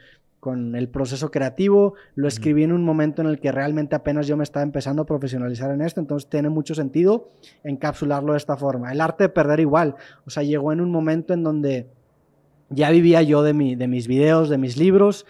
con 0.47 0.77
el 0.77 0.87
proceso 0.87 1.29
creativo, 1.29 1.95
lo 2.15 2.29
escribí 2.29 2.63
en 2.63 2.71
un 2.71 2.81
momento 2.81 3.21
en 3.21 3.27
el 3.27 3.37
que 3.37 3.51
realmente 3.51 3.97
apenas 3.97 4.27
yo 4.27 4.37
me 4.37 4.45
estaba 4.45 4.63
empezando 4.63 5.01
a 5.01 5.05
profesionalizar 5.05 5.71
en 5.71 5.81
esto, 5.81 5.99
entonces 5.99 6.29
tiene 6.29 6.47
mucho 6.47 6.73
sentido 6.73 7.31
encapsularlo 7.65 8.31
de 8.31 8.37
esta 8.37 8.55
forma. 8.55 8.93
El 8.93 9.01
arte 9.01 9.25
de 9.25 9.29
perder 9.29 9.59
igual, 9.59 9.95
o 10.25 10.29
sea, 10.29 10.43
llegó 10.43 10.71
en 10.71 10.79
un 10.79 10.89
momento 10.89 11.33
en 11.33 11.43
donde 11.43 11.89
ya 12.69 12.89
vivía 12.89 13.21
yo 13.21 13.43
de, 13.43 13.53
mi, 13.53 13.75
de 13.75 13.87
mis 13.87 14.07
videos, 14.07 14.49
de 14.49 14.57
mis 14.57 14.75
libros, 14.77 15.25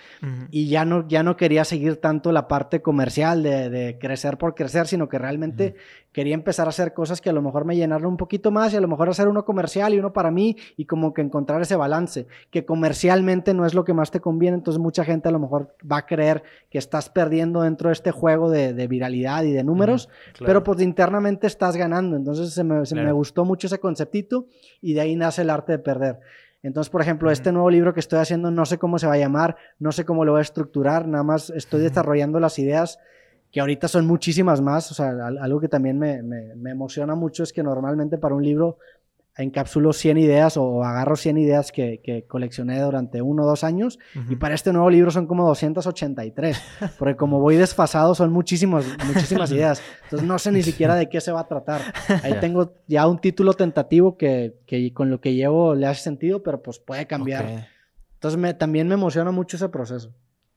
y 0.49 0.67
ya 0.69 0.85
no, 0.85 1.07
ya 1.07 1.21
no 1.23 1.38
quería 1.38 1.63
seguir 1.65 1.97
tanto 1.97 2.31
la 2.31 2.47
parte 2.47 2.81
comercial 2.81 3.43
de, 3.43 3.69
de 3.69 3.97
crecer 3.99 4.38
por 4.38 4.55
crecer, 4.55 4.88
sino 4.88 5.07
que 5.07 5.17
realmente 5.19 5.75
quería 6.11 6.33
empezar 6.33 6.65
a 6.65 6.69
hacer 6.69 6.93
cosas 6.95 7.21
que 7.21 7.29
a 7.29 7.33
lo 7.33 7.43
mejor 7.43 7.63
me 7.65 7.75
llenaron 7.75 8.07
un 8.07 8.17
poquito 8.17 8.49
más 8.49 8.73
y 8.73 8.77
a 8.77 8.81
lo 8.81 8.88
mejor 8.88 9.07
hacer 9.09 9.27
uno 9.27 9.45
comercial 9.45 9.93
y 9.93 9.99
uno 9.99 10.13
para 10.13 10.31
mí 10.31 10.57
y 10.75 10.85
como 10.85 11.13
que 11.13 11.21
encontrar 11.21 11.61
ese 11.61 11.75
balance, 11.75 12.25
que 12.49 12.65
comercialmente 12.65 13.53
no 13.53 13.67
es 13.67 13.75
lo 13.75 13.83
que 13.86 13.93
más 13.93 14.09
te 14.09 14.20
conviene, 14.20 14.57
entonces 14.57 14.82
mucha 14.82 15.05
gente 15.05 15.29
a 15.29 15.32
lo 15.32 15.37
mejor 15.39 15.75
va 15.89 15.97
a 15.97 16.05
creer 16.07 16.41
que 16.71 16.79
estás 16.79 17.09
perdiendo 17.09 17.62
dentro 17.62 17.89
de 17.89 17.93
este 17.93 18.09
juego 18.09 18.49
de, 18.49 18.74
de 18.74 18.87
viralidad 18.87 19.43
y 19.43 19.51
de 19.51 19.63
números, 19.63 20.07
Claro. 20.33 20.45
pero 20.47 20.63
pues 20.63 20.82
internamente 20.82 21.45
estás 21.45 21.78
ganando, 21.78 22.16
entonces 22.16 22.51
se 22.51 22.63
me, 22.63 22.83
se 22.87 22.95
me 22.95 23.12
gustó 23.12 23.45
mucho 23.45 23.67
ese 23.67 23.79
conceptito 23.79 24.47
y 24.82 24.93
de 24.93 25.01
ahí 25.01 25.16
nace 25.16 25.43
el 25.43 25.51
arte 25.51 25.74
de 25.74 25.79
perder. 25.79 26.20
Entonces, 26.67 26.89
por 26.91 27.01
ejemplo, 27.01 27.31
este 27.31 27.51
nuevo 27.51 27.69
libro 27.69 27.93
que 27.93 27.99
estoy 27.99 28.19
haciendo, 28.19 28.51
no 28.51 28.65
sé 28.65 28.77
cómo 28.77 28.99
se 28.99 29.07
va 29.07 29.13
a 29.13 29.17
llamar, 29.17 29.55
no 29.79 29.91
sé 29.91 30.05
cómo 30.05 30.25
lo 30.25 30.33
voy 30.33 30.39
a 30.39 30.41
estructurar, 30.43 31.07
nada 31.07 31.23
más 31.23 31.49
estoy 31.49 31.81
desarrollando 31.81 32.39
las 32.39 32.59
ideas, 32.59 32.99
que 33.51 33.59
ahorita 33.61 33.87
son 33.87 34.05
muchísimas 34.05 34.61
más. 34.61 34.91
O 34.91 34.93
sea, 34.93 35.09
al- 35.09 35.37
algo 35.37 35.59
que 35.59 35.69
también 35.69 35.97
me, 35.97 36.21
me- 36.21 36.53
me 36.55 36.71
emociona 36.71 37.15
mucho 37.15 37.43
es 37.43 37.53
que 37.53 37.63
normalmente 37.63 38.17
para 38.17 38.35
un 38.35 38.43
libro 38.43 38.77
encapsulo 39.38 39.93
100 39.93 40.18
ideas 40.18 40.58
o 40.58 40.84
agarro 40.84 41.16
100 41.16 41.38
ideas 41.38 41.72
que, 41.72 42.01
que 42.04 42.24
coleccioné 42.26 42.80
durante 42.82 43.22
uno 43.22 43.43
o 43.43 43.46
dos 43.47 43.64
años 43.64 44.00
y 44.16 44.20
Ujú. 44.20 44.39
para 44.39 44.55
este 44.55 44.74
nuevo 44.74 44.89
libro 44.89 45.12
son 45.12 45.28
como 45.28 45.46
283, 45.47 46.62
porque 46.97 47.16
como 47.16 47.39
voy 47.39 47.55
desfasado 47.55 48.16
son 48.16 48.32
muchísimas, 48.32 48.86
muchísimas 49.05 49.51
ideas. 49.51 49.82
Entonces 50.05 50.28
no 50.28 50.39
sé 50.39 50.51
ni 50.51 50.64
siquiera 50.64 50.96
de 50.96 51.08
qué 51.09 51.22
se 51.22 51.32
va 51.32 51.42
a 51.42 51.47
tratar. 51.47 51.82
Ahí 52.24 52.34
Ya. 52.34 52.39
tengo 52.39 52.74
ya 52.88 53.08
un 53.08 53.20
título 53.20 53.54
tentativo 53.54 54.18
que, 54.18 54.55
que 54.66 54.93
con 54.93 55.09
lo 55.09 55.22
que 55.22 55.34
llevo 55.36 55.76
le 55.76 55.88
hace 55.88 56.01
sentido, 56.01 56.42
pero 56.43 56.62
pues 56.62 56.80
puede 56.80 57.05
cambiar. 57.08 57.46
Ok. 57.46 57.51
Entonces 58.16 58.39
me, 58.39 58.54
también 58.55 58.88
me 58.88 58.96
emociona 58.96 59.32
mucho 59.32 59.58
ese 59.58 59.70
proceso. 59.70 60.12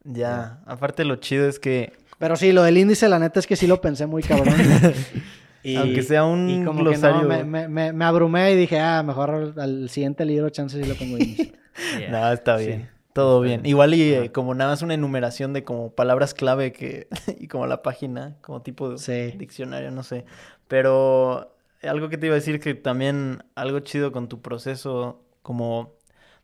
Ya, 0.04 0.62
aparte 0.64 1.04
lo 1.04 1.16
chido 1.16 1.46
es 1.46 1.58
que 1.58 1.92
Pero 2.18 2.34
sí, 2.36 2.52
lo 2.52 2.62
del 2.62 2.78
índice, 2.78 3.06
la 3.08 3.18
neta 3.18 3.38
es 3.38 3.46
que 3.46 3.56
sí 3.56 3.66
lo 3.66 3.82
pensé 3.82 4.06
muy 4.06 4.22
cabrón. 4.22 4.54
Y- 5.62 5.76
Aunque 5.76 6.02
sea 6.02 6.24
un 6.24 6.48
y 6.48 6.64
como 6.64 6.80
glosario. 6.80 7.20
Que 7.20 7.22
no, 7.22 7.28
me, 7.28 7.44
me, 7.44 7.68
me, 7.68 7.92
me 7.92 8.04
abrumé 8.04 8.52
y 8.52 8.56
dije, 8.56 8.78
ah, 8.80 9.02
mejor 9.02 9.30
al, 9.30 9.54
al 9.60 9.90
siguiente 9.90 10.24
libro, 10.24 10.48
chance 10.50 10.82
sí 10.82 10.88
lo 10.88 10.94
pongo. 10.94 11.16
Yeah. 11.98 12.10
No, 12.10 12.32
está 12.32 12.58
Sí. 12.58 12.66
bien. 12.66 12.90
Todo 13.12 13.40
bien. 13.40 13.62
bien. 13.62 13.70
Igual 13.70 13.94
y 13.94 14.12
eh, 14.12 14.32
como 14.32 14.54
nada 14.54 14.70
más 14.70 14.82
una 14.82 14.94
enumeración 14.94 15.52
de 15.52 15.64
como 15.64 15.92
palabras 15.94 16.34
clave 16.34 16.72
que 16.72 17.08
y 17.40 17.48
como 17.48 17.66
la 17.66 17.82
página, 17.82 18.36
como 18.42 18.62
tipo 18.62 18.90
de 18.90 18.98
Sí. 18.98 19.36
diccionario, 19.38 19.90
no 19.90 20.02
sé. 20.02 20.24
Pero 20.68 21.56
algo 21.82 22.08
que 22.08 22.18
te 22.18 22.26
iba 22.26 22.34
a 22.34 22.38
decir 22.38 22.60
que 22.60 22.74
también 22.74 23.42
algo 23.54 23.80
chido 23.80 24.12
con 24.12 24.28
tu 24.28 24.40
proceso 24.42 25.22
como 25.42 25.92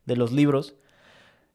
de 0.05 0.15
los 0.15 0.31
libros, 0.31 0.75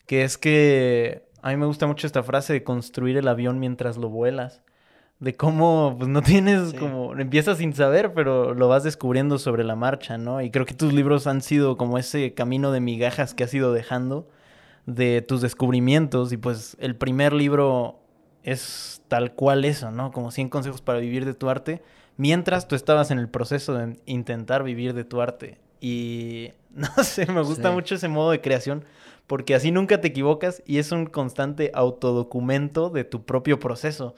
que 0.06 0.22
es 0.22 0.38
que 0.38 1.24
a 1.42 1.50
mí 1.50 1.56
me 1.56 1.66
gusta 1.66 1.86
mucho 1.86 2.06
esta 2.06 2.22
frase 2.22 2.52
de 2.52 2.62
construir 2.64 3.16
el 3.16 3.26
avión 3.28 3.58
mientras 3.58 3.96
lo 3.96 4.08
vuelas. 4.08 4.62
De 5.22 5.34
cómo, 5.36 5.94
pues 5.96 6.08
no 6.08 6.20
tienes 6.20 6.70
Sí. 6.70 6.76
como, 6.78 7.12
empiezas 7.16 7.58
sin 7.58 7.72
saber, 7.74 8.12
pero 8.12 8.54
lo 8.54 8.66
vas 8.66 8.82
descubriendo 8.82 9.38
sobre 9.38 9.62
la 9.62 9.76
marcha, 9.76 10.18
¿no? 10.18 10.40
Y 10.42 10.50
creo 10.50 10.66
que 10.66 10.74
tus 10.74 10.92
libros 10.92 11.28
han 11.28 11.42
sido 11.42 11.76
como 11.76 11.96
ese 11.96 12.34
camino 12.34 12.72
de 12.72 12.80
migajas 12.80 13.32
que 13.32 13.44
has 13.44 13.54
ido 13.54 13.72
dejando 13.72 14.26
de 14.86 15.22
tus 15.22 15.40
descubrimientos. 15.40 16.32
Y 16.32 16.38
pues 16.38 16.76
el 16.80 16.96
primer 16.96 17.32
libro 17.34 18.00
es 18.42 19.00
tal 19.06 19.32
cual 19.34 19.64
eso, 19.64 19.92
¿no? 19.92 20.10
Como 20.10 20.32
100 20.32 20.48
consejos 20.48 20.80
para 20.82 20.98
vivir 20.98 21.24
de 21.24 21.34
tu 21.34 21.48
arte, 21.48 21.82
mientras 22.16 22.66
tú 22.66 22.74
estabas 22.74 23.12
en 23.12 23.20
el 23.20 23.28
proceso 23.28 23.74
de 23.74 23.96
intentar 24.06 24.64
vivir 24.64 24.92
de 24.92 25.04
tu 25.04 25.20
arte. 25.20 25.60
Y 25.80 26.48
no 26.74 26.88
sé, 27.04 27.26
me 27.30 27.42
gusta 27.42 27.68
Sí. 27.68 27.74
mucho 27.76 27.94
ese 27.94 28.08
modo 28.08 28.32
de 28.32 28.40
creación, 28.40 28.84
porque 29.28 29.54
así 29.54 29.70
nunca 29.70 30.00
te 30.00 30.08
equivocas 30.08 30.64
y 30.66 30.78
es 30.78 30.90
un 30.90 31.06
constante 31.06 31.70
autodocumento 31.74 32.90
de 32.90 33.04
tu 33.04 33.22
propio 33.24 33.60
proceso. 33.60 34.16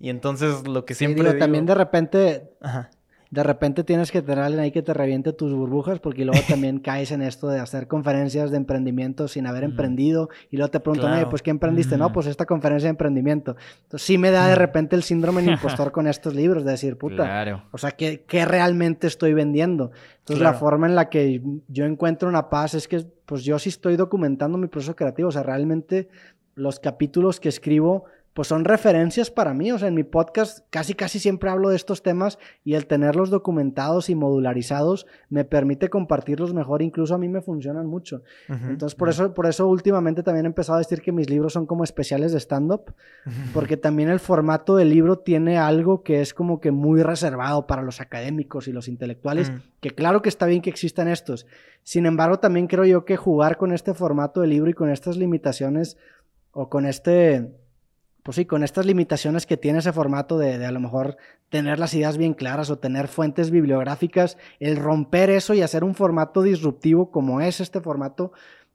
Y 0.00 0.10
entonces 0.10 0.66
lo 0.66 0.84
que 0.84 0.94
Sí, 0.94 0.98
siempre 0.98 1.22
digo, 1.22 1.32
digo- 1.34 1.38
también 1.44 1.66
de 1.66 1.74
repente, 1.74 2.50
Ajá. 2.60 2.90
de 3.30 3.42
repente 3.42 3.82
tienes 3.84 4.12
que 4.12 4.22
tener 4.22 4.38
a 4.40 4.46
alguien 4.46 4.62
ahí 4.62 4.70
que 4.70 4.82
te 4.82 4.92
reviente 4.94 5.32
tus 5.32 5.52
burbujas 5.54 5.98
porque 5.98 6.24
luego 6.24 6.40
también 6.48 6.78
caes 6.78 7.10
en 7.10 7.22
esto 7.22 7.48
de 7.48 7.58
hacer 7.58 7.88
conferencias 7.88 8.50
de 8.50 8.56
emprendimiento 8.58 9.26
sin 9.28 9.46
haber 9.46 9.64
emprendido 9.64 10.28
y 10.50 10.56
luego 10.56 10.70
te 10.70 10.80
preguntan, 10.80 11.10
oye, 11.12 11.20
Claro. 11.20 11.30
pues 11.30 11.42
¿qué 11.42 11.50
emprendiste? 11.50 11.96
No, 11.96 12.06
Ujú. 12.06 12.14
pues 12.14 12.26
esta 12.26 12.44
conferencia 12.44 12.86
de 12.86 12.90
emprendimiento. 12.90 13.56
Entonces 13.84 14.06
sí 14.06 14.18
me 14.18 14.30
da 14.30 14.46
de 14.48 14.54
repente 14.56 14.94
el 14.94 15.02
síndrome 15.04 15.42
del 15.42 15.52
impostor 15.52 15.90
con 15.92 16.06
estos 16.06 16.34
libros 16.34 16.64
de 16.64 16.72
decir, 16.72 16.96
puta, 16.98 17.24
Claro. 17.24 17.62
o 17.72 17.78
sea, 17.78 17.92
¿qué, 17.92 18.24
qué 18.28 18.44
realmente 18.44 19.06
estoy 19.06 19.32
vendiendo? 19.32 19.90
Entonces, 20.18 20.42
la 20.42 20.54
forma 20.54 20.86
en 20.86 20.94
la 20.94 21.08
que 21.10 21.42
yo 21.68 21.84
encuentro 21.86 22.28
una 22.28 22.48
paz 22.50 22.74
es 22.74 22.88
que, 22.88 23.04
pues, 23.26 23.42
yo 23.44 23.58
sí 23.58 23.68
estoy 23.68 23.96
documentando 23.96 24.56
mi 24.58 24.68
proceso 24.68 24.94
creativo. 24.96 25.28
O 25.28 25.32
sea, 25.32 25.42
realmente 25.42 26.08
los 26.54 26.78
capítulos 26.80 27.40
que 27.40 27.48
escribo, 27.50 28.04
pues, 28.34 28.48
son 28.48 28.64
referencias 28.64 29.30
para 29.30 29.54
mí. 29.54 29.72
O 29.72 29.78
sea, 29.78 29.88
en 29.88 29.94
mi 29.94 30.04
podcast 30.04 30.66
casi, 30.70 30.94
casi 30.94 31.18
siempre 31.18 31.48
hablo 31.48 31.70
de 31.70 31.76
estos 31.76 32.02
temas 32.02 32.38
y 32.64 32.74
el 32.74 32.86
tenerlos 32.86 33.30
documentados 33.30 34.10
y 34.10 34.14
modularizados 34.14 35.06
me 35.30 35.44
permite 35.44 35.88
compartirlos 35.88 36.52
mejor. 36.52 36.82
Incluso 36.82 37.14
a 37.14 37.18
mí 37.18 37.28
me 37.28 37.40
funcionan 37.40 37.86
mucho. 37.86 38.22
Entonces, 38.48 38.94
por 38.94 39.08
eso, 39.08 39.32
por 39.32 39.46
eso 39.46 39.66
últimamente 39.68 40.22
también 40.22 40.46
he 40.46 40.48
empezado 40.48 40.76
a 40.76 40.80
decir 40.80 41.00
que 41.00 41.12
mis 41.12 41.30
libros 41.30 41.52
son 41.52 41.64
como 41.64 41.84
especiales 41.84 42.32
de 42.32 42.40
stand-up, 42.40 42.92
porque 43.54 43.76
también 43.76 44.08
el 44.10 44.20
formato 44.20 44.76
del 44.76 44.90
libro 44.90 45.18
tiene 45.18 45.56
algo 45.56 46.02
que 46.02 46.20
es 46.20 46.34
como 46.34 46.60
que 46.60 46.72
muy 46.72 47.02
reservado 47.02 47.66
para 47.66 47.82
los 47.82 48.00
académicos 48.00 48.68
y 48.68 48.72
los 48.72 48.88
intelectuales, 48.88 49.50
Mm. 49.50 49.62
que 49.80 49.90
claro 49.90 50.22
que 50.22 50.28
está 50.28 50.46
bien 50.46 50.60
que 50.60 50.70
existan 50.70 51.08
estos. 51.08 51.46
Sin 51.82 52.04
embargo, 52.06 52.38
también 52.40 52.66
creo 52.66 52.84
yo 52.84 53.04
que 53.04 53.16
jugar 53.16 53.56
con 53.56 53.72
este 53.72 53.94
formato 53.94 54.40
de 54.40 54.48
libro 54.48 54.70
y 54.70 54.74
con 54.74 54.90
estas 54.90 55.16
limitaciones 55.16 55.96
o 56.52 56.68
con 56.68 56.86
este, 56.86 57.52
pues 58.24 58.34
sí, 58.36 58.44
con 58.46 58.64
estas 58.64 58.84
limitaciones 58.86 59.46
que 59.46 59.56
tiene 59.56 59.78
ese 59.78 59.92
formato 59.92 60.38
de, 60.38 60.58
de 60.58 60.66
a 60.66 60.72
lo 60.72 60.80
mejor 60.80 61.16
tener 61.50 61.78
las 61.78 61.94
ideas 61.94 62.16
bien 62.18 62.34
claras 62.34 62.70
o 62.70 62.78
tener 62.78 63.06
fuentes 63.06 63.50
bibliográficas, 63.52 64.36
el 64.58 64.76
romper 64.76 65.30
eso 65.30 65.54
y 65.54 65.62
hacer 65.62 65.84
un 65.84 65.94
formato 65.94 66.42
disruptivo 66.42 67.10
como 67.12 67.40
es 67.40 67.60
este 67.60 67.80
formato, 67.80 68.32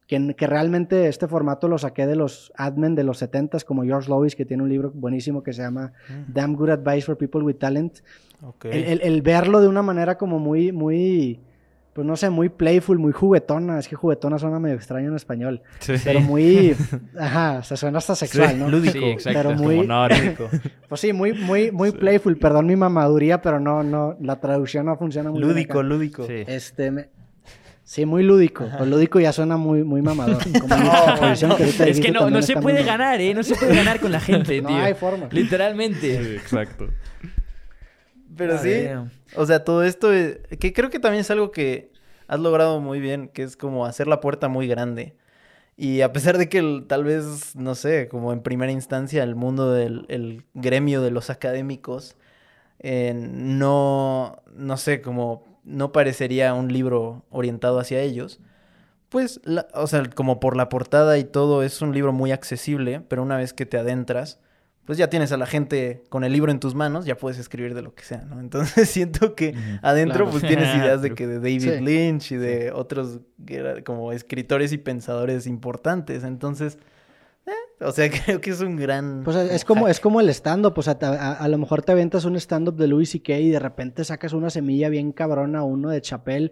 que, 0.08 0.34
que 0.36 0.48
realmente 0.48 1.08
este 1.08 1.28
formato 1.28 1.68
lo 1.68 1.78
saqué 1.78 2.08
de 2.08 2.16
los 2.16 2.52
admin 2.56 2.96
de 2.96 3.04
los 3.04 3.22
70s, 3.22 3.64
como 3.64 3.84
George 3.84 4.10
Lois, 4.10 4.36
que 4.36 4.46
tiene 4.46 4.64
un 4.64 4.70
libro 4.70 4.92
buenísimo 4.94 5.44
que 5.44 5.52
se 5.54 5.62
llama 5.64 5.92
Mm. 6.10 6.32
Damn 6.34 6.56
Good 6.56 6.70
Advice 6.70 7.02
for 7.02 7.18
People 7.18 7.42
with 7.44 7.56
Talent. 7.58 8.00
El- 8.72 9.02
el 9.02 9.22
verlo 9.22 9.60
de 9.62 9.68
una 9.68 9.82
manera 9.82 10.18
como 10.18 10.40
muy, 10.40 10.72
muy, 10.72 11.40
pues 11.94 12.06
no 12.08 12.16
sé, 12.16 12.30
muy 12.30 12.50
playful, 12.50 12.98
muy 13.00 13.12
juguetona. 13.12 13.78
Es 13.80 13.88
que 13.88 13.96
juguetona 13.96 14.38
suena 14.40 14.60
medio 14.60 14.76
extraño 14.76 15.10
en 15.10 15.16
español. 15.16 15.62
Sí. 15.80 15.94
Pero 16.04 16.22
muy, 16.22 16.76
ajá, 17.20 17.62
se 17.64 17.76
suena 17.76 17.98
hasta 17.98 18.16
sexual, 18.16 18.58
¿no? 18.60 18.70
lúdico. 18.70 18.94
Sí, 19.00 19.04
exacto. 19.06 19.40
Pero 19.40 19.56
Como 19.56 19.64
muy, 19.64 19.86
nórdico. 19.88 20.50
pues 20.88 21.02
sí, 21.02 21.12
muy, 21.14 21.34
muy, 21.34 21.72
muy 21.72 21.92
playful. 21.92 22.38
Perdón 22.38 22.68
mi 22.68 22.76
mamaduría, 22.76 23.42
pero 23.42 23.60
no, 23.60 23.84
no, 23.84 24.16
la 24.22 24.40
traducción 24.40 24.86
no 24.86 24.96
funciona 24.98 25.30
muy 25.30 25.40
bien 25.40 25.50
Lúdico, 25.52 25.80
acá. 25.80 25.88
lúdico. 25.88 26.26
Sí. 26.28 26.44
Este, 26.48 26.92
me- 26.92 27.10
sí, 27.84 28.06
muy 28.06 28.24
lúdico. 28.24 28.66
Pues 28.78 28.88
lúdico 28.90 29.20
ya 29.20 29.34
suena 29.34 29.58
muy, 29.58 29.84
muy 29.84 30.02
mamador. 30.02 30.38
Como 30.62 30.78
mi 30.78 30.88
exposición 30.88 31.56
que 31.58 31.90
Es 31.90 32.00
que 32.00 32.12
no, 32.12 32.30
no 32.30 32.42
se 32.44 32.54
puede 32.56 32.78
muy- 32.80 32.86
ganar, 32.88 33.20
¿eh? 33.20 33.34
No 33.34 33.44
se 33.44 33.56
puede 33.56 33.76
ganar 33.76 34.00
con 34.00 34.12
la 34.12 34.20
gente, 34.20 34.62
No 34.62 34.70
tío. 34.70 34.78
hay 34.78 34.94
forma. 34.94 35.28
Literalmente. 35.32 36.24
Sí, 36.24 36.36
exacto. 36.36 36.88
Pero 38.40 38.56
Ah, 38.56 38.58
sí, 38.58 38.84
damn. 38.86 39.12
o 39.36 39.46
sea, 39.46 39.64
todo 39.64 39.84
esto, 39.84 40.12
eh, 40.14 40.42
que 40.60 40.74
creo 40.74 40.90
que 40.90 41.00
también 41.00 41.22
es 41.22 41.30
algo 41.30 41.52
que 41.52 41.92
has 42.28 42.40
logrado 42.40 42.80
muy 42.82 43.00
bien, 43.00 43.28
que 43.28 43.44
es 43.44 43.56
como 43.56 43.86
hacer 43.86 44.08
la 44.08 44.22
puerta 44.22 44.48
muy 44.48 44.68
grande. 44.68 45.16
Y 45.78 46.02
a 46.02 46.12
pesar 46.14 46.38
de 46.38 46.50
que 46.50 46.60
el- 46.60 46.86
tal 46.88 47.04
vez, 47.06 47.56
no 47.56 47.76
sé, 47.76 48.08
como 48.10 48.34
en 48.34 48.42
primera 48.42 48.72
instancia 48.72 49.24
el 49.24 49.36
mundo 49.36 49.72
del 49.72 50.06
el 50.10 50.44
gremio 50.56 51.02
de 51.02 51.12
los 51.12 51.30
académicos, 51.30 52.16
eh, 52.80 53.14
no, 53.16 54.42
no 54.54 54.78
sé, 54.78 55.02
como 55.02 55.60
no 55.64 55.92
parecería 55.92 56.54
un 56.54 56.72
libro 56.74 57.26
orientado 57.30 57.80
hacia 57.80 58.02
ellos, 58.02 58.40
pues, 59.10 59.42
la- 59.44 59.68
o 59.74 59.88
sea, 59.88 60.04
como 60.16 60.40
por 60.40 60.56
la 60.58 60.70
portada 60.70 61.18
y 61.18 61.24
todo, 61.26 61.64
es 61.64 61.82
un 61.82 61.94
libro 61.94 62.14
muy 62.14 62.32
accesible, 62.32 63.02
pero 63.08 63.24
una 63.24 63.38
vez 63.38 63.54
que 63.54 63.66
te 63.66 63.78
adentras, 63.78 64.40
pues 64.90 64.98
ya 64.98 65.08
tienes 65.08 65.32
a 65.32 65.38
la 65.38 65.46
gente 65.46 66.02
con 66.10 66.24
el 66.24 66.34
libro 66.34 66.52
en 66.52 66.60
tus 66.60 66.74
manos, 66.74 67.06
ya 67.06 67.16
puedes 67.16 67.38
escribir 67.38 67.76
de 67.76 67.84
lo 67.84 67.94
que 67.94 68.04
sea, 68.04 68.24
¿no? 68.24 68.40
Entonces 68.40 68.90
siento 68.90 69.36
que 69.36 69.54
adentro 69.84 70.26
Claro. 70.26 70.32
pues 70.32 70.42
tienes 70.42 70.76
ideas 70.76 71.04
de 71.04 71.14
que 71.14 71.28
de 71.28 71.36
David 71.36 71.62
Sí. 71.62 71.80
Lynch 71.80 72.32
y 72.32 72.38
de 72.38 72.72
otros 72.72 73.20
como 73.86 74.12
escritores 74.14 74.74
y 74.74 74.80
pensadores 74.80 75.46
importantes. 75.46 76.24
Entonces, 76.24 76.80
eh, 77.46 77.52
o 77.86 77.92
sea, 77.92 78.10
creo 78.26 78.42
que 78.42 78.50
es 78.50 78.62
un 78.62 78.78
gran... 78.78 79.22
Pues 79.24 79.38
es 79.38 79.64
como, 79.64 79.82
hack. 79.86 79.92
es 79.92 80.00
como 80.00 80.22
el 80.22 80.30
stand-up, 80.30 80.74
o 80.76 80.82
sea, 80.82 80.98
te- 80.98 81.06
a, 81.06 81.34
a 81.34 81.48
lo 81.48 81.60
mejor 81.60 81.84
te 81.84 81.92
aventas 81.92 82.26
un 82.26 82.36
stand-up 82.36 82.76
de 82.76 82.88
Louis 82.88 83.12
C.K. 83.12 83.38
y 83.38 83.50
de 83.52 83.60
repente 83.60 84.04
sacas 84.04 84.34
una 84.34 84.50
semilla 84.50 84.90
bien 84.90 85.12
cabrona, 85.12 85.62
uno 85.62 85.90
de 85.92 86.02
Chappelle, 86.02 86.52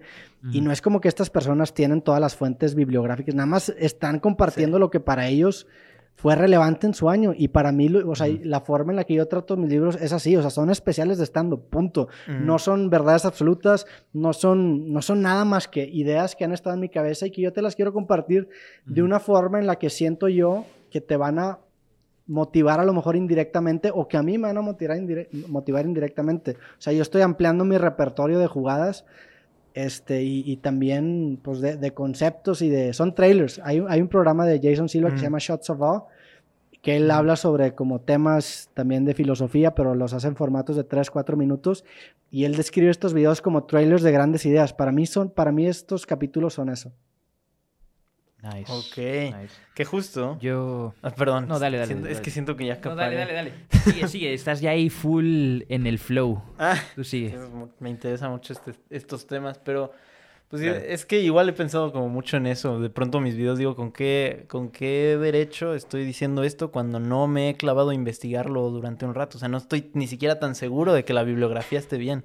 y 0.54 0.62
no 0.62 0.72
es 0.72 0.82
como 0.84 1.02
que 1.02 1.08
estas 1.08 1.32
personas 1.32 1.74
tienen 1.74 2.04
todas 2.04 2.22
las 2.22 2.36
fuentes 2.36 2.76
bibliográficas, 2.76 3.34
nada 3.34 3.48
más 3.48 3.70
están 3.80 4.20
compartiendo 4.20 4.78
lo 4.78 4.92
que 4.92 5.00
para 5.00 5.28
ellos 5.28 5.66
fue 6.20 6.36
relevante 6.36 6.88
en 6.88 6.96
su 6.96 7.10
año, 7.12 7.34
y 7.38 7.48
para 7.50 7.72
mí, 7.72 7.94
o 7.96 8.16
sea, 8.16 8.28
la 8.44 8.62
forma 8.62 8.92
en 8.92 8.96
la 8.96 9.04
que 9.04 9.14
yo 9.14 9.28
trato 9.28 9.56
mis 9.56 9.70
libros 9.70 9.98
es 10.02 10.12
así, 10.14 10.36
o 10.36 10.42
sea, 10.42 10.50
son 10.50 10.72
especiales 10.72 11.20
de 11.20 11.26
stand-up, 11.26 11.70
punto. 11.70 12.08
No 12.28 12.58
son 12.58 12.90
verdades 12.90 13.24
absolutas, 13.24 13.86
no 14.14 14.34
son, 14.34 14.92
no 14.92 15.04
son 15.04 15.22
nada 15.22 15.46
más 15.46 15.68
que 15.68 15.86
ideas 15.86 16.36
que 16.36 16.44
han 16.44 16.54
estado 16.54 16.74
en 16.74 16.82
mi 16.82 16.90
cabeza 16.90 17.28
y 17.28 17.32
que 17.32 17.44
yo 17.44 17.54
te 17.54 17.62
las 17.62 17.76
quiero 17.76 17.94
compartir 17.94 18.50
de 18.86 19.04
una 19.04 19.20
forma 19.20 19.60
en 19.60 19.68
la 19.68 19.76
que 19.78 19.92
siento 19.92 20.28
yo 20.28 20.66
que 20.90 21.02
te 21.02 21.18
van 21.18 21.38
a 21.38 21.60
motivar 22.26 22.80
a 22.80 22.84
lo 22.84 22.94
mejor 22.94 23.16
indirectamente 23.16 23.90
o 23.94 24.08
que 24.08 24.18
a 24.18 24.24
mí 24.24 24.38
me 24.38 24.48
van 24.48 24.58
a 24.58 24.62
motivar, 24.62 24.98
indire- 24.98 25.30
motivar 25.48 25.86
indirectamente. 25.86 26.52
O 26.52 26.80
sea, 26.80 26.92
yo 26.94 27.02
estoy 27.02 27.22
ampliando 27.22 27.64
mi 27.64 27.78
repertorio 27.78 28.38
de 28.40 28.48
jugadas 28.48 29.06
este, 29.86 30.24
y, 30.24 30.44
y 30.46 30.58
también 30.58 31.40
pues 31.42 31.60
de, 31.62 31.78
de 31.78 31.92
conceptos 31.94 32.62
y 32.62 32.70
de... 32.70 32.94
Son 32.94 33.14
trailers. 33.14 33.60
Hay, 33.64 33.84
hay 33.88 34.02
un 34.02 34.08
programa 34.08 34.46
de 34.46 34.60
Jason 34.62 34.90
Silva 34.90 35.10
que 35.12 35.18
se 35.18 35.22
Mm. 35.24 35.26
llama 35.28 35.38
Shots 35.40 35.70
of 35.70 35.82
Awe 35.82 36.04
que 36.82 36.96
él 36.96 37.10
habla 37.12 37.36
sobre 37.36 37.74
como 37.74 38.00
temas 38.00 38.70
también 38.74 39.04
de 39.04 39.14
filosofía, 39.14 39.74
pero 39.76 39.94
los 39.96 40.14
hace 40.14 40.28
en 40.28 40.36
formatos 40.36 40.76
de 40.78 40.84
3, 40.84 41.10
4 41.12 41.36
minutos 41.36 41.84
y 42.32 42.46
él 42.46 42.56
describe 42.56 42.92
estos 42.92 43.14
videos 43.14 43.42
como 43.42 43.66
trailers 43.66 44.04
de 44.04 44.12
grandes 44.12 44.46
ideas. 44.46 44.74
Para 44.74 44.92
mí 44.92 45.06
son 45.06 45.30
para 45.30 45.52
mí 45.52 45.68
estos 45.68 46.06
capítulos 46.06 46.54
son 46.54 46.70
eso. 46.70 46.94
Nice. 48.44 48.72
Ok. 48.72 48.98
nice. 48.98 49.54
Que 49.74 49.84
justo... 49.84 50.38
Yo. 50.40 50.94
Ah, 51.02 51.10
perdón. 51.10 51.48
No, 51.48 51.58
dale, 51.60 51.78
dale, 51.78 51.88
Siento- 51.94 52.08
es 52.08 52.14
dale. 52.16 52.24
que 52.24 52.32
siento 52.32 52.56
que 52.56 52.66
ya 52.66 52.74
No, 52.76 52.80
acaparé. 52.80 53.16
dale, 53.16 53.34
dale, 53.34 53.52
dale. 53.52 53.84
Sigue, 53.84 54.08
sigue. 54.08 54.34
Estás 54.34 54.62
ya 54.62 54.72
ahí 54.72 54.90
full 54.90 55.62
en 55.70 55.88
el 55.88 55.98
flow. 56.00 56.42
Ah, 56.60 56.78
Tú 56.96 57.04
sigue. 57.04 57.38
me 57.80 57.90
interesa 57.90 58.30
mucho 58.30 58.54
este- 58.54 58.74
estos 58.92 59.26
temas, 59.28 59.58
pero 59.58 59.92
pues 60.50 60.62
es 60.62 61.06
que 61.06 61.20
igual 61.20 61.50
he 61.50 61.54
pensado 61.54 61.92
como 61.92 62.08
mucho 62.10 62.38
en 62.38 62.46
eso. 62.48 62.80
De 62.80 62.90
pronto 62.90 63.20
mis 63.20 63.36
videos 63.36 63.58
digo, 63.58 63.76
¿con 63.76 63.92
qué, 63.92 64.46
¿con 64.48 64.70
qué 64.70 65.18
derecho 65.20 65.74
estoy 65.74 66.06
diciendo 66.06 66.44
esto 66.44 66.72
cuando 66.72 67.00
no 67.02 67.28
me 67.28 67.50
he 67.50 67.56
clavado 67.56 67.90
a 67.90 67.94
investigarlo 67.96 68.70
durante 68.70 69.06
un 69.06 69.14
rato? 69.16 69.38
O 69.38 69.40
sea, 69.40 69.50
no 69.50 69.58
estoy 69.58 69.90
ni 69.94 70.08
siquiera 70.08 70.40
tan 70.40 70.56
seguro 70.56 70.94
de 70.94 71.04
que 71.04 71.14
la 71.14 71.24
bibliografía 71.24 71.80
esté 71.80 71.98
bien. 71.98 72.24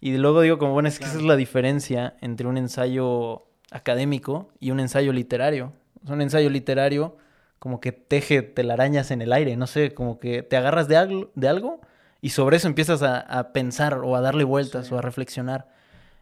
Y 0.00 0.16
luego 0.16 0.40
digo, 0.40 0.58
como 0.58 0.72
bueno, 0.72 0.88
es 0.88 0.98
que 0.98 1.04
esa 1.04 1.18
es 1.18 1.22
la 1.22 1.36
diferencia 1.36 2.16
entre 2.20 2.48
un 2.48 2.56
ensayo 2.56 3.44
académico 3.72 4.50
y 4.60 4.70
un 4.70 4.80
ensayo 4.80 5.12
literario. 5.12 5.72
Sea, 6.04 6.14
un 6.14 6.22
ensayo 6.22 6.50
literario 6.50 7.16
como 7.58 7.80
que 7.80 7.92
teje 7.92 8.42
telarañas 8.42 9.10
en 9.10 9.22
el 9.22 9.32
aire, 9.32 9.56
no 9.56 9.66
sé, 9.66 9.94
como 9.94 10.18
que 10.18 10.42
te 10.42 10.56
agarras 10.56 10.88
de 10.88 10.96
algo, 10.96 11.30
de 11.36 11.48
algo 11.48 11.80
y 12.20 12.30
sobre 12.30 12.56
eso 12.56 12.66
empiezas 12.68 13.02
a, 13.02 13.20
a 13.20 13.52
pensar 13.52 13.94
o 13.98 14.16
a 14.16 14.20
darle 14.20 14.44
vueltas 14.44 14.86
Sí. 14.88 14.94
o 14.94 14.98
a 14.98 15.02
reflexionar. 15.02 15.68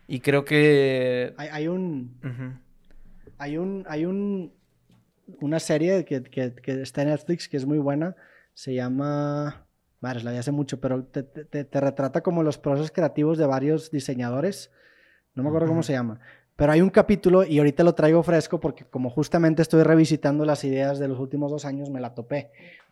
Y 0.06 0.20
creo 0.20 0.44
que... 0.44 1.34
Hay, 1.36 1.48
hay 1.52 1.68
un. 1.68 2.18
Hay 3.38 3.56
un. 3.56 3.84
Hay 3.88 4.04
un. 4.04 4.52
Una 5.40 5.60
serie 5.60 6.04
que, 6.04 6.22
que- 6.24 6.54
que 6.54 6.82
está 6.82 7.02
en 7.02 7.08
Netflix 7.10 7.48
que 7.48 7.56
es 7.56 7.64
muy 7.64 7.78
buena. 7.78 8.16
Se 8.52 8.74
llama. 8.74 9.66
Madre, 10.00 10.24
la 10.24 10.32
vi 10.32 10.38
hace 10.38 10.50
mucho, 10.50 10.80
pero 10.80 11.04
te, 11.04 11.22
te- 11.22 11.80
retrata 11.80 12.22
como 12.22 12.42
los 12.42 12.58
procesos 12.58 12.90
creativos 12.90 13.38
de 13.38 13.46
varios 13.46 13.90
diseñadores. 13.90 14.72
No 15.34 15.42
me 15.44 15.50
acuerdo 15.50 15.68
cómo 15.68 15.82
se 15.84 15.92
llama. 15.92 16.18
Pero 16.60 16.72
hay 16.72 16.82
un 16.82 16.90
capítulo, 16.90 17.42
y 17.42 17.56
ahorita 17.58 17.82
lo 17.82 17.94
traigo 17.94 18.22
fresco 18.22 18.60
porque 18.60 18.84
como 18.84 19.08
justamente 19.08 19.62
estoy 19.62 19.82
revisitando 19.82 20.44
las 20.44 20.62
ideas 20.62 20.98
de 20.98 21.08
los 21.08 21.18
últimos 21.18 21.50
dos 21.50 21.64
años, 21.64 21.88
me 21.88 22.00
la 22.00 22.14
topé. 22.14 22.50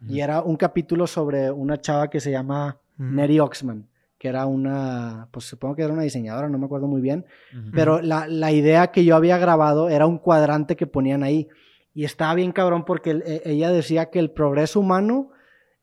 Y 0.09 0.21
era 0.21 0.41
un 0.41 0.57
capítulo 0.57 1.07
sobre 1.07 1.51
una 1.51 1.77
chava 1.79 2.09
que 2.09 2.19
se 2.19 2.31
llama 2.31 2.79
Ujú. 2.99 3.09
Neri 3.13 3.39
Oxman, 3.41 3.87
que 4.19 4.29
era 4.29 4.47
una, 4.47 5.29
pues 5.31 5.45
supongo 5.45 5.77
que 5.77 5.83
era 5.83 5.93
una 5.93 6.03
diseñadora, 6.03 6.49
no 6.49 6.57
me 6.59 6.65
acuerdo 6.65 6.87
muy 6.87 7.03
bien, 7.03 7.27
pero 7.75 8.01
la, 8.01 8.27
la 8.27 8.53
idea 8.53 8.87
que 8.91 9.05
yo 9.05 9.15
había 9.15 9.37
grabado 9.37 9.91
era 9.91 10.07
un 10.07 10.17
cuadrante 10.19 10.75
que 10.75 10.87
ponían 10.87 11.23
ahí. 11.23 11.47
Y 11.93 12.05
estaba 12.05 12.35
bien 12.35 12.53
cabrón 12.53 12.87
porque 12.87 13.11
el- 13.11 13.23
e- 13.27 13.43
ella 13.45 13.71
decía 13.71 14.07
que 14.09 14.19
el 14.19 14.31
progreso 14.31 14.81
humano 14.81 15.31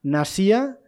nacía 0.01 0.79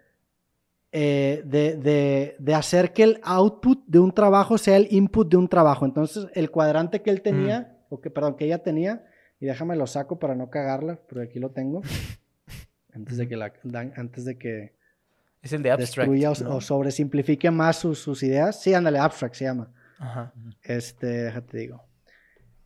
eh, 0.92 1.42
de, 1.46 1.76
de- 1.78 2.36
de 2.40 2.54
hacer 2.54 2.94
que 2.94 3.04
el 3.04 3.20
output 3.24 3.84
de 3.88 4.00
un 4.00 4.12
trabajo 4.12 4.58
sea 4.58 4.78
el 4.78 4.88
input 4.92 5.30
de 5.30 5.38
un 5.38 5.48
trabajo. 5.48 5.86
Entonces, 5.86 6.28
el 6.34 6.50
cuadrante 6.52 7.02
que 7.02 7.10
él 7.10 7.22
tenía, 7.22 7.78
o 7.90 8.00
que, 8.00 8.10
perdón, 8.10 8.36
que 8.36 8.46
ella 8.46 8.64
tenía, 8.64 9.06
y 9.40 9.46
déjame 9.46 9.76
lo 9.76 9.86
saco 9.88 10.18
para 10.20 10.34
no 10.36 10.50
cagarla, 10.50 11.00
porque 11.08 11.26
aquí 11.30 11.40
lo 11.40 11.52
tengo. 11.52 11.82
Antes 12.94 13.18
de 13.18 13.28
que, 13.28 13.36
la, 13.36 13.54
antes 13.96 14.26
de 14.26 14.38
que 14.40 14.74
Es 15.44 15.54
el 15.54 15.62
de 15.62 15.70
abstract. 15.70 16.10
destruya 16.10 16.32
o, 16.32 16.36
¿no? 16.50 16.56
o 16.56 16.62
sobresimplifique 16.62 17.52
más 17.52 17.76
sus, 17.78 18.00
sus 18.00 18.24
ideas. 18.24 18.60
Sí, 18.60 18.74
ándale, 18.74 18.98
abstract 18.98 19.36
se 19.36 19.46
llama. 19.46 19.72
Ajá. 20.00 20.34
Este, 20.64 21.06
déjate 21.06 21.58
digo. 21.60 21.84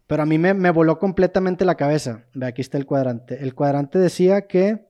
Pero 0.07 0.23
a 0.23 0.26
mí 0.26 0.38
me, 0.38 0.53
me 0.53 0.69
voló 0.72 0.99
completamente 0.99 1.65
la 1.65 1.76
cabeza. 1.76 2.23
Ve, 2.34 2.45
aquí 2.45 2.61
está 2.61 2.77
el 2.77 2.85
cuadrante. 2.85 3.41
El 3.43 3.53
cuadrante 3.56 3.99
decía 3.99 4.48
que, 4.48 4.88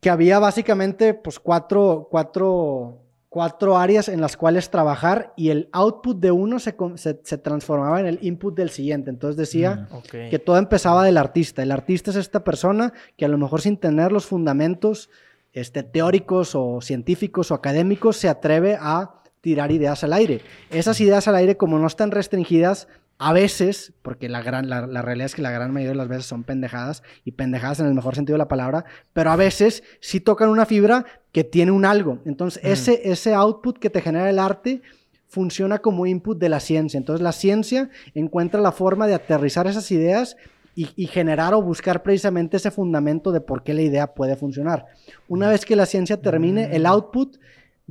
que 0.00 0.10
había 0.10 0.38
básicamente 0.38 1.14
pues 1.14 1.38
cuatro, 1.38 2.08
cuatro, 2.10 3.02
cuatro 3.28 3.76
áreas 3.76 4.08
en 4.08 4.20
las 4.20 4.36
cuales 4.36 4.70
trabajar 4.70 5.32
y 5.36 5.50
el 5.50 5.68
output 5.72 6.18
de 6.18 6.30
uno 6.30 6.58
se, 6.58 6.74
se, 6.96 7.20
se 7.22 7.38
transformaba 7.38 8.00
en 8.00 8.06
el 8.06 8.18
input 8.22 8.56
del 8.56 8.70
siguiente. 8.70 9.10
Entonces 9.10 9.36
decía 9.36 9.88
Mm. 9.90 10.30
Que 10.30 10.38
todo 10.38 10.56
empezaba 10.56 11.04
del 11.04 11.18
artista. 11.18 11.62
El 11.62 11.70
artista 11.70 12.10
es 12.10 12.16
esta 12.16 12.42
persona 12.44 12.92
que 13.16 13.24
a 13.24 13.28
lo 13.28 13.38
mejor 13.38 13.60
sin 13.60 13.76
tener 13.76 14.10
los 14.10 14.26
fundamentos 14.26 15.10
este, 15.52 15.82
teóricos 15.82 16.54
o 16.54 16.80
científicos 16.80 17.50
o 17.50 17.54
académicos 17.54 18.16
se 18.16 18.28
atreve 18.28 18.78
a 18.80 19.22
tirar 19.40 19.70
ideas 19.72 20.04
al 20.04 20.12
aire. 20.12 20.42
Esas 20.70 21.00
ideas 21.00 21.26
al 21.28 21.34
aire, 21.34 21.56
como 21.56 21.78
no 21.78 21.86
están 21.86 22.10
restringidas, 22.10 22.88
a 23.22 23.34
veces, 23.34 23.92
porque 24.00 24.30
la, 24.30 24.40
gran, 24.40 24.70
la, 24.70 24.86
la 24.86 25.02
realidad 25.02 25.26
es 25.26 25.34
que 25.34 25.42
la 25.42 25.50
gran 25.50 25.74
mayoría 25.74 25.90
de 25.90 25.96
las 25.96 26.08
veces 26.08 26.24
son 26.24 26.42
pendejadas, 26.42 27.02
y 27.22 27.32
pendejadas 27.32 27.78
en 27.78 27.84
el 27.84 27.92
mejor 27.92 28.14
sentido 28.14 28.34
de 28.36 28.38
la 28.38 28.48
palabra, 28.48 28.86
pero 29.12 29.30
a 29.30 29.36
veces 29.36 29.82
sí 30.00 30.20
tocan 30.20 30.48
una 30.48 30.64
fibra 30.64 31.04
que 31.30 31.44
tiene 31.44 31.70
un 31.70 31.84
algo. 31.84 32.20
Entonces, 32.24 32.62
ese, 32.64 33.10
ese 33.10 33.34
output 33.34 33.78
que 33.78 33.90
te 33.90 34.00
genera 34.00 34.30
el 34.30 34.38
arte 34.38 34.80
funciona 35.28 35.80
como 35.80 36.06
input 36.06 36.38
de 36.38 36.48
la 36.48 36.60
ciencia. 36.60 36.96
Entonces, 36.96 37.22
la 37.22 37.32
ciencia 37.32 37.90
encuentra 38.14 38.58
la 38.58 38.72
forma 38.72 39.06
de 39.06 39.12
aterrizar 39.12 39.66
esas 39.66 39.90
ideas 39.90 40.38
y, 40.74 40.88
y 40.96 41.06
generar 41.06 41.52
o 41.52 41.60
buscar 41.60 42.02
precisamente 42.02 42.56
ese 42.56 42.70
fundamento 42.70 43.32
de 43.32 43.42
por 43.42 43.64
qué 43.64 43.74
la 43.74 43.82
idea 43.82 44.14
puede 44.14 44.34
funcionar. 44.34 44.86
Una 45.28 45.50
vez 45.50 45.66
que 45.66 45.76
la 45.76 45.84
ciencia 45.84 46.22
termine, 46.22 46.74
el 46.74 46.86
output 46.86 47.36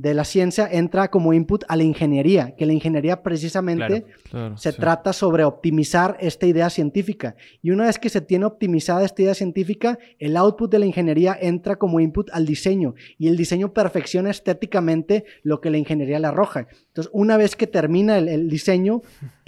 de 0.00 0.14
la 0.14 0.24
ciencia 0.24 0.66
entra 0.70 1.10
como 1.10 1.34
input 1.34 1.64
a 1.68 1.76
la 1.76 1.82
ingeniería, 1.82 2.54
que 2.56 2.64
la 2.64 2.72
ingeniería 2.72 3.22
precisamente 3.22 4.06
Claro, 4.30 4.56
se 4.56 4.72
sí. 4.72 4.78
trata 4.80 5.12
sobre 5.12 5.44
optimizar 5.44 6.16
esta 6.20 6.46
idea 6.46 6.70
científica. 6.70 7.36
Y 7.60 7.70
una 7.70 7.84
vez 7.84 7.98
que 7.98 8.08
se 8.08 8.20
tiene 8.20 8.46
optimizada 8.46 9.04
esta 9.04 9.20
idea 9.22 9.34
científica, 9.34 9.98
el 10.18 10.36
output 10.36 10.70
de 10.70 10.78
la 10.78 10.86
ingeniería 10.86 11.36
entra 11.38 11.76
como 11.76 12.00
input 12.00 12.30
al 12.32 12.46
diseño. 12.46 12.94
Y 13.18 13.28
el 13.28 13.36
diseño 13.36 13.74
perfecciona 13.74 14.30
estéticamente 14.30 15.24
lo 15.42 15.60
que 15.60 15.68
la 15.70 15.76
ingeniería 15.76 16.18
le 16.18 16.28
arroja. 16.28 16.68
Entonces, 16.88 17.10
una 17.12 17.36
vez 17.36 17.54
que 17.54 17.66
termina 17.66 18.16
el, 18.16 18.28
el 18.28 18.48
diseño, 18.48 19.02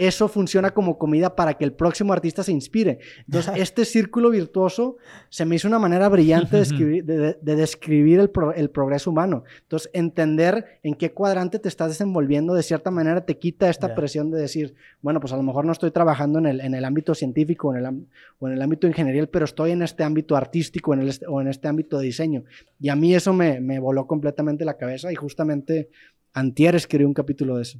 eso 0.07 0.29
funciona 0.29 0.71
como 0.73 0.99
comida 0.99 1.35
para 1.37 1.55
que 1.55 1.65
el 1.65 1.73
próximo 1.73 2.13
artista 2.13 2.43
se 2.43 2.53
inspire. 2.53 2.99
Entonces, 3.27 3.53
este 3.57 3.85
círculo 3.85 4.31
virtuoso 4.31 4.97
se 5.29 5.45
me 5.45 5.57
hizo 5.57 5.69
una 5.69 5.79
manera 5.79 6.09
brillante 6.09 6.57
de, 6.57 6.63
escribir- 6.63 7.05
de- 7.05 7.19
de- 7.19 7.39
de 7.41 7.57
describir 7.57 8.21
el, 8.21 8.31
pro- 8.31 8.53
el 8.55 8.71
progreso 8.71 9.11
humano. 9.11 9.45
Entonces, 9.63 9.91
entender 9.93 10.81
en 10.83 10.95
qué 10.95 11.13
cuadrante 11.13 11.59
te 11.59 11.69
estás 11.69 11.89
desenvolviendo, 11.91 12.55
de 12.55 12.63
cierta 12.63 12.91
manera, 12.91 13.25
te 13.27 13.39
quita 13.39 13.69
esta 13.71 13.89
presión 13.95 14.31
de 14.31 14.41
decir, 14.41 14.75
bueno, 15.01 15.21
pues 15.21 15.33
a 15.33 15.37
lo 15.37 15.43
mejor 15.43 15.65
no 15.65 15.73
estoy 15.73 15.91
trabajando 15.91 16.39
en 16.39 16.47
el, 16.47 16.61
en 16.61 16.75
el 16.75 16.85
ámbito 16.85 17.15
científico 17.15 17.69
o 17.69 17.73
en 17.73 17.79
el, 17.79 17.87
am- 17.87 18.07
o 18.39 18.49
en 18.49 18.55
el 18.55 18.63
ámbito 18.63 18.87
ingenierial, 18.87 19.29
pero 19.29 19.45
estoy 19.45 19.71
en 19.73 19.83
este 19.83 20.05
ámbito 20.05 20.37
artístico 20.37 20.95
en 20.95 21.01
el 21.01 21.09
est- 21.09 21.25
o 21.29 21.41
en 21.41 21.49
este 21.49 21.69
ámbito 21.69 21.99
de 21.99 22.05
diseño. 22.07 22.45
Y 22.81 22.89
a 22.89 22.97
mí 22.97 23.15
eso 23.15 23.33
me, 23.33 23.61
me 23.61 23.79
voló 23.79 24.07
completamente 24.07 24.65
la 24.65 24.77
cabeza 24.77 25.13
y 25.13 25.15
justamente 25.15 25.91
antier 26.33 26.75
escribí 26.75 27.05
un 27.05 27.15
capítulo 27.15 27.57
de 27.57 27.63
eso. 27.63 27.79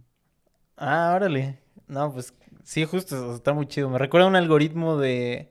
Ah, 0.77 1.13
órale. 1.15 1.59
No, 1.93 2.13
pues 2.13 2.33
sí, 2.65 2.85
justo, 2.87 3.35
está 3.35 3.53
muy 3.53 3.67
chido. 3.67 3.91
Me 3.91 3.99
recuerda 3.99 4.27
a 4.27 4.31
un 4.31 4.37
algoritmo 4.37 4.97
de... 4.97 5.51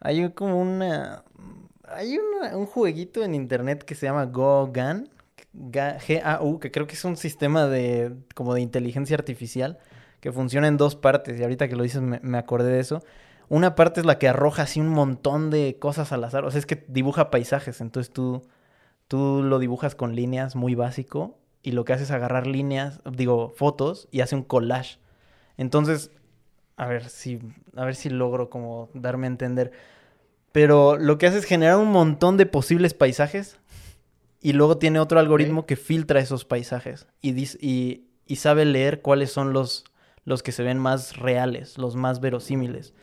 Hay 0.00 0.30
como 0.32 0.60
una... 0.60 1.24
Hay 1.84 2.18
un 2.54 2.66
jueguito 2.66 3.22
en 3.24 3.34
internet 3.34 3.84
que 3.84 3.94
se 3.94 4.06
llama 4.06 4.26
GoGAN, 4.26 5.08
Ga- 5.54 5.98
G-A-U, 6.00 6.58
que 6.60 6.70
creo 6.70 6.86
que 6.86 6.94
es 6.94 7.04
un 7.04 7.16
sistema 7.16 7.66
de 7.66 8.14
como 8.34 8.54
de 8.54 8.62
inteligencia 8.62 9.16
artificial 9.16 9.78
que 10.20 10.32
funciona 10.32 10.68
en 10.68 10.76
dos 10.78 10.96
partes. 10.96 11.38
Y 11.38 11.42
ahorita 11.42 11.68
que 11.68 11.76
lo 11.76 11.82
dices 11.84 12.02
me, 12.02 12.20
me 12.22 12.38
acordé 12.38 12.72
de 12.72 12.80
eso. 12.80 13.02
Una 13.48 13.74
parte 13.74 14.00
es 14.00 14.06
la 14.06 14.18
que 14.18 14.28
arroja 14.28 14.62
así 14.64 14.80
un 14.80 14.88
montón 14.90 15.50
de 15.50 15.78
cosas 15.78 16.12
al 16.12 16.24
azar. 16.24 16.44
O 16.46 16.50
sea, 16.50 16.60
es 16.60 16.66
que 16.66 16.84
dibuja 16.88 17.30
paisajes. 17.30 17.80
Entonces 17.80 18.12
tú, 18.12 18.42
tú 19.08 19.42
lo 19.44 19.58
dibujas 19.58 19.94
con 19.94 20.16
líneas 20.16 20.56
muy 20.56 20.74
básico 20.74 21.38
y 21.62 21.72
lo 21.72 21.84
que 21.84 21.94
hace 21.94 22.04
es 22.04 22.10
agarrar 22.12 22.46
líneas, 22.46 23.00
digo, 23.10 23.50
fotos 23.50 24.08
y 24.12 24.20
hace 24.20 24.36
un 24.36 24.42
collage. 24.44 24.98
Entonces, 25.56 26.10
a 26.76 26.86
ver 26.86 27.08
si, 27.08 27.40
a 27.76 27.84
ver 27.84 27.94
si 27.94 28.10
logro 28.10 28.50
como 28.50 28.88
darme 28.94 29.26
a 29.26 29.30
entender. 29.30 29.72
Pero 30.52 30.98
lo 30.98 31.18
que 31.18 31.26
hace 31.26 31.38
es 31.38 31.44
generar 31.44 31.76
un 31.76 31.90
montón 31.92 32.36
de 32.36 32.46
posibles 32.46 32.94
paisajes 32.94 33.58
y 34.40 34.52
luego 34.52 34.78
tiene 34.78 35.00
otro 35.00 35.18
algoritmo 35.18 35.66
que 35.66 35.76
filtra 35.76 36.20
esos 36.20 36.44
paisajes 36.44 37.06
y, 37.20 38.04
y 38.26 38.36
sabe 38.36 38.64
leer 38.64 39.00
cuáles 39.00 39.32
son 39.32 39.52
los, 39.52 39.84
los 40.24 40.42
que 40.42 40.52
se 40.52 40.62
ven 40.62 40.78
más 40.78 41.16
reales, 41.16 41.78
los 41.78 41.96
más 41.96 42.20
verosímiles. 42.20 42.94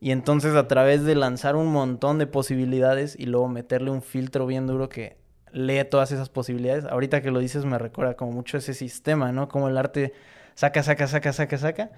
Y 0.00 0.10
entonces 0.10 0.54
a 0.54 0.68
través 0.68 1.04
de 1.04 1.14
lanzar 1.14 1.56
un 1.56 1.72
montón 1.72 2.18
de 2.18 2.26
posibilidades 2.26 3.16
y 3.18 3.26
luego 3.26 3.48
meterle 3.48 3.90
un 3.90 4.02
filtro 4.02 4.46
bien 4.46 4.66
duro 4.66 4.88
que 4.88 5.16
lee 5.52 5.84
todas 5.90 6.12
esas 6.12 6.28
posibilidades, 6.28 6.84
ahorita 6.84 7.22
que 7.22 7.30
lo 7.30 7.38
dices 7.38 7.64
me 7.64 7.78
recuerda 7.78 8.14
como 8.14 8.32
mucho 8.32 8.58
ese 8.58 8.74
sistema, 8.74 9.32
¿no? 9.32 9.48
Como 9.48 9.68
el 9.68 9.78
arte 9.78 10.12
saca, 10.56 10.82
saca, 10.82 11.06
saca, 11.06 11.32
saca, 11.32 11.56
saca. 11.58 11.90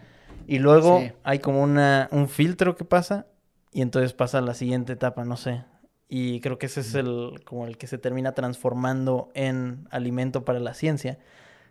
Y 0.46 0.58
luego 0.58 0.98
Sí. 1.00 1.12
hay 1.24 1.38
como 1.38 1.62
una, 1.62 2.08
un 2.12 2.28
filtro 2.28 2.76
que 2.76 2.84
pasa 2.84 3.24
y 3.72 3.80
entonces 3.80 4.12
pasa 4.12 4.38
a 4.38 4.42
la 4.42 4.52
siguiente 4.52 4.92
etapa, 4.92 5.24
no 5.24 5.38
sé. 5.38 5.64
Y 6.10 6.40
creo 6.40 6.58
que 6.58 6.66
ese 6.66 6.80
es 6.80 6.94
el, 6.94 7.40
como 7.46 7.66
el 7.66 7.76
que 7.78 7.86
se 7.86 7.96
termina 7.98 8.32
transformando 8.32 9.30
en 9.34 9.86
alimento 9.90 10.44
para 10.44 10.58
la 10.58 10.74
ciencia. 10.74 11.18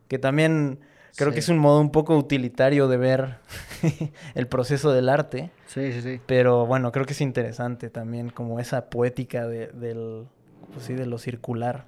Que 0.07 0.19
también 0.19 0.79
creo 1.15 1.31
que 1.31 1.39
es 1.39 1.49
un 1.49 1.57
modo 1.57 1.81
un 1.81 1.91
poco 1.91 2.15
utilitario 2.15 2.87
de 2.87 2.97
ver 2.97 3.35
el 4.35 4.47
proceso 4.47 4.91
del 4.93 5.09
arte. 5.09 5.49
Sí, 5.65 5.91
sí, 5.91 6.01
sí. 6.01 6.21
Pero 6.27 6.65
bueno, 6.67 6.91
creo 6.91 7.05
que 7.05 7.13
es 7.13 7.21
interesante 7.21 7.89
también 7.89 8.29
como 8.29 8.59
esa 8.59 8.89
poética 8.91 9.47
de, 9.47 9.67
del, 9.67 10.27
pues 10.71 10.85
sí, 10.85 10.93
de 10.93 11.07
lo 11.07 11.17
circular. 11.17 11.85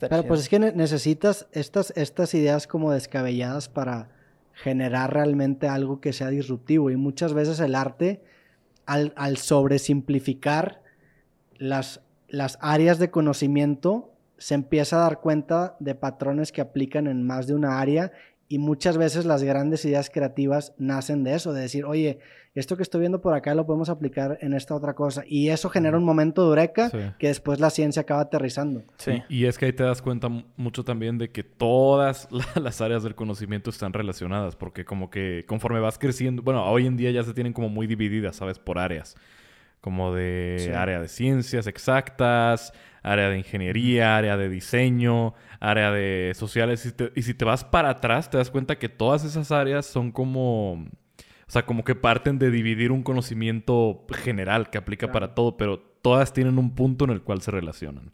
Está 0.00 0.08
Pero 0.08 0.22
chido. 0.22 0.28
pues 0.28 0.40
es 0.40 0.48
que 0.48 0.58
ne- 0.58 0.72
necesitas 0.72 1.46
estas, 1.52 1.92
estas 1.96 2.32
ideas 2.34 2.66
como 2.66 2.90
descabelladas 2.92 3.68
para 3.68 4.08
generar 4.54 5.12
realmente 5.12 5.68
algo 5.68 6.00
que 6.00 6.12
sea 6.14 6.28
disruptivo. 6.28 6.90
Y 6.90 6.96
muchas 6.96 7.34
veces 7.34 7.60
el 7.60 7.74
arte, 7.74 8.22
al, 8.86 9.12
al 9.16 9.36
sobresimplificar 9.36 10.82
las, 11.58 12.00
las 12.28 12.58
áreas 12.62 12.98
de 12.98 13.10
conocimiento, 13.10 14.12
se 14.38 14.54
empieza 14.54 14.96
a 14.96 15.00
dar 15.02 15.20
cuenta 15.20 15.76
de 15.80 15.94
patrones 15.94 16.50
que 16.52 16.60
aplican 16.62 17.06
en 17.06 17.26
más 17.26 17.46
de 17.46 17.54
una 17.54 17.78
área. 17.80 18.12
Y 18.48 18.58
muchas 18.58 18.96
veces 18.96 19.26
las 19.26 19.42
grandes 19.42 19.84
ideas 19.84 20.10
creativas 20.10 20.72
nacen 20.78 21.24
de 21.24 21.34
eso, 21.34 21.52
de 21.52 21.60
decir, 21.60 21.84
oye, 21.84 22.18
esto 22.54 22.76
que 22.76 22.82
estoy 22.82 23.00
viendo 23.00 23.20
por 23.20 23.32
acá 23.34 23.54
lo 23.54 23.64
podemos 23.64 23.88
aplicar 23.90 24.38
en 24.40 24.54
esta 24.54 24.74
otra 24.74 24.94
cosa. 24.94 25.22
Y 25.26 25.50
eso 25.50 25.68
genera 25.70 25.96
un 25.96 26.04
momento 26.04 26.42
de 26.42 26.48
eureka 26.48 26.90
Sí. 26.90 26.98
que 27.18 27.28
después 27.28 27.60
la 27.60 27.70
ciencia 27.70 28.02
acaba 28.02 28.22
aterrizando. 28.22 28.82
Sí. 28.98 29.22
Y, 29.28 29.42
y 29.42 29.46
es 29.46 29.56
que 29.56 29.66
ahí 29.66 29.72
te 29.72 29.84
das 29.84 30.02
cuenta 30.02 30.28
mu- 30.28 30.42
mucho 30.56 30.82
también 30.84 31.16
de 31.18 31.30
que 31.30 31.44
todas 31.44 32.28
la- 32.32 32.60
las 32.60 32.80
áreas 32.80 33.02
del 33.04 33.14
conocimiento 33.14 33.70
están 33.70 33.92
relacionadas, 33.92 34.56
porque 34.56 34.84
como 34.84 35.10
que 35.10 35.44
conforme 35.46 35.78
vas 35.80 35.98
creciendo, 35.98 36.42
bueno, 36.42 36.64
hoy 36.64 36.86
en 36.86 36.96
día 36.96 37.10
ya 37.12 37.22
se 37.22 37.34
tienen 37.34 37.52
como 37.52 37.68
muy 37.68 37.86
divididas, 37.86 38.36
¿sabes? 38.36 38.58
Por 38.58 38.78
áreas. 38.78 39.16
como 39.80 40.14
de 40.14 40.56
Sí. 40.58 40.70
área 40.72 41.00
de 41.00 41.08
ciencias 41.08 41.66
exactas, 41.66 42.74
área 43.02 43.30
de 43.30 43.38
ingeniería, 43.38 44.14
área 44.18 44.36
de 44.36 44.50
diseño, 44.50 45.32
área 45.58 45.90
de 45.90 46.32
sociales. 46.34 46.84
Y, 46.84 46.92
te- 46.92 47.12
y 47.14 47.22
si 47.22 47.32
te 47.32 47.46
vas 47.46 47.64
para 47.64 47.88
atrás, 47.88 48.28
te 48.28 48.36
das 48.36 48.50
cuenta 48.50 48.76
que 48.78 48.90
todas 48.90 49.24
esas 49.24 49.50
áreas 49.52 49.86
son 49.86 50.12
como... 50.12 50.84
O 51.50 51.52
sea, 51.52 51.66
como 51.66 51.82
que 51.82 51.96
parten 51.96 52.38
de 52.38 52.52
dividir 52.52 52.92
un 52.92 53.02
conocimiento 53.02 54.04
general 54.12 54.70
que 54.70 54.78
aplica 54.78 55.06
Claro. 55.08 55.12
para 55.14 55.34
todo, 55.34 55.56
pero 55.56 55.80
todas 55.80 56.32
tienen 56.32 56.60
un 56.60 56.76
punto 56.76 57.04
en 57.06 57.10
el 57.10 57.22
cual 57.22 57.40
se 57.42 57.50
relacionan. 57.50 58.12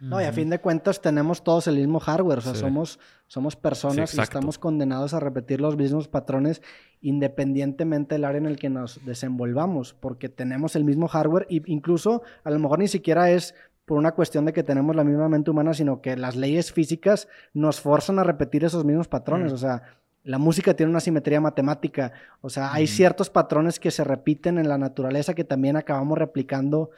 No, 0.00 0.20
y 0.20 0.24
a 0.24 0.32
fin 0.32 0.48
de 0.48 0.60
cuentas 0.60 1.02
tenemos 1.02 1.42
todos 1.42 1.66
el 1.66 1.76
mismo 1.78 1.98
hardware, 1.98 2.38
o 2.38 2.42
sea, 2.42 2.54
Sí. 2.54 2.60
somos, 2.60 3.00
somos 3.26 3.56
personas 3.56 4.10
Sí, 4.10 4.18
y 4.18 4.20
estamos 4.20 4.56
condenados 4.56 5.14
a 5.14 5.18
repetir 5.20 5.60
los 5.60 5.76
mismos 5.76 6.06
patrones 6.06 6.62
independientemente 7.00 8.14
del 8.14 8.24
área 8.24 8.38
en 8.38 8.46
el 8.46 8.56
que 8.56 8.70
nos 8.70 9.04
desenvolvamos, 9.04 9.94
porque 9.94 10.28
tenemos 10.28 10.76
el 10.76 10.84
mismo 10.84 11.08
hardware 11.08 11.46
e 11.50 11.60
incluso 11.66 12.22
a 12.44 12.50
lo 12.50 12.58
mejor 12.60 12.78
ni 12.78 12.86
siquiera 12.88 13.30
es 13.32 13.52
por 13.84 13.98
una 13.98 14.12
cuestión 14.12 14.44
de 14.44 14.52
que 14.52 14.62
tenemos 14.62 14.94
la 14.94 15.02
misma 15.02 15.28
mente 15.28 15.50
humana, 15.50 15.74
sino 15.74 16.00
que 16.02 16.16
las 16.16 16.36
leyes 16.36 16.72
físicas 16.72 17.26
nos 17.52 17.80
forzan 17.80 18.18
a 18.20 18.24
repetir 18.24 18.64
esos 18.64 18.84
mismos 18.84 19.08
patrones, 19.08 19.50
Mm. 19.50 19.54
o 19.54 19.58
sea, 19.58 19.82
la 20.26 20.38
música 20.38 20.74
tiene 20.74 20.90
una 20.90 21.00
simetría 21.00 21.40
matemática, 21.40 22.12
o 22.40 22.50
sea, 22.50 22.72
hay 22.72 22.86
ciertos 22.86 23.30
patrones 23.30 23.78
que 23.80 23.90
se 23.90 24.04
repiten 24.04 24.58
en 24.58 24.68
la 24.68 24.76
naturaleza 24.76 25.34
que 25.34 25.44
también 25.44 25.76
acabamos 25.76 26.18
replicando 26.18 26.90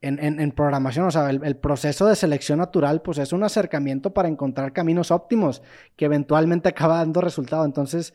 en, 0.00 0.18
en- 0.22 0.38
en 0.38 0.52
programación, 0.52 1.06
o 1.06 1.10
sea, 1.10 1.28
el, 1.30 1.42
el 1.44 1.56
proceso 1.56 2.06
de 2.06 2.14
selección 2.14 2.58
natural, 2.60 3.02
pues 3.02 3.18
es 3.18 3.32
un 3.32 3.42
acercamiento 3.42 4.12
para 4.14 4.28
encontrar 4.28 4.72
caminos 4.72 5.10
óptimos 5.10 5.62
que 5.96 6.04
eventualmente 6.04 6.68
acaba 6.68 6.98
dando 6.98 7.20
resultado. 7.20 7.64
Entonces, 7.64 8.14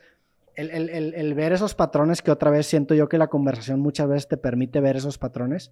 el, 0.55 0.69
el- 0.69 0.89
el- 0.89 1.13
el 1.15 1.33
ver 1.33 1.51
esos 1.51 1.73
patrones, 1.75 2.21
que 2.21 2.31
otra 2.31 2.51
vez 2.51 2.67
siento 2.67 2.93
yo 2.93 3.09
que 3.09 3.17
la 3.17 3.27
conversación 3.27 3.79
muchas 3.81 4.07
veces 4.07 4.27
te 4.29 4.37
permite 4.37 4.79
ver 4.79 4.95
esos 4.95 5.17
patrones, 5.17 5.71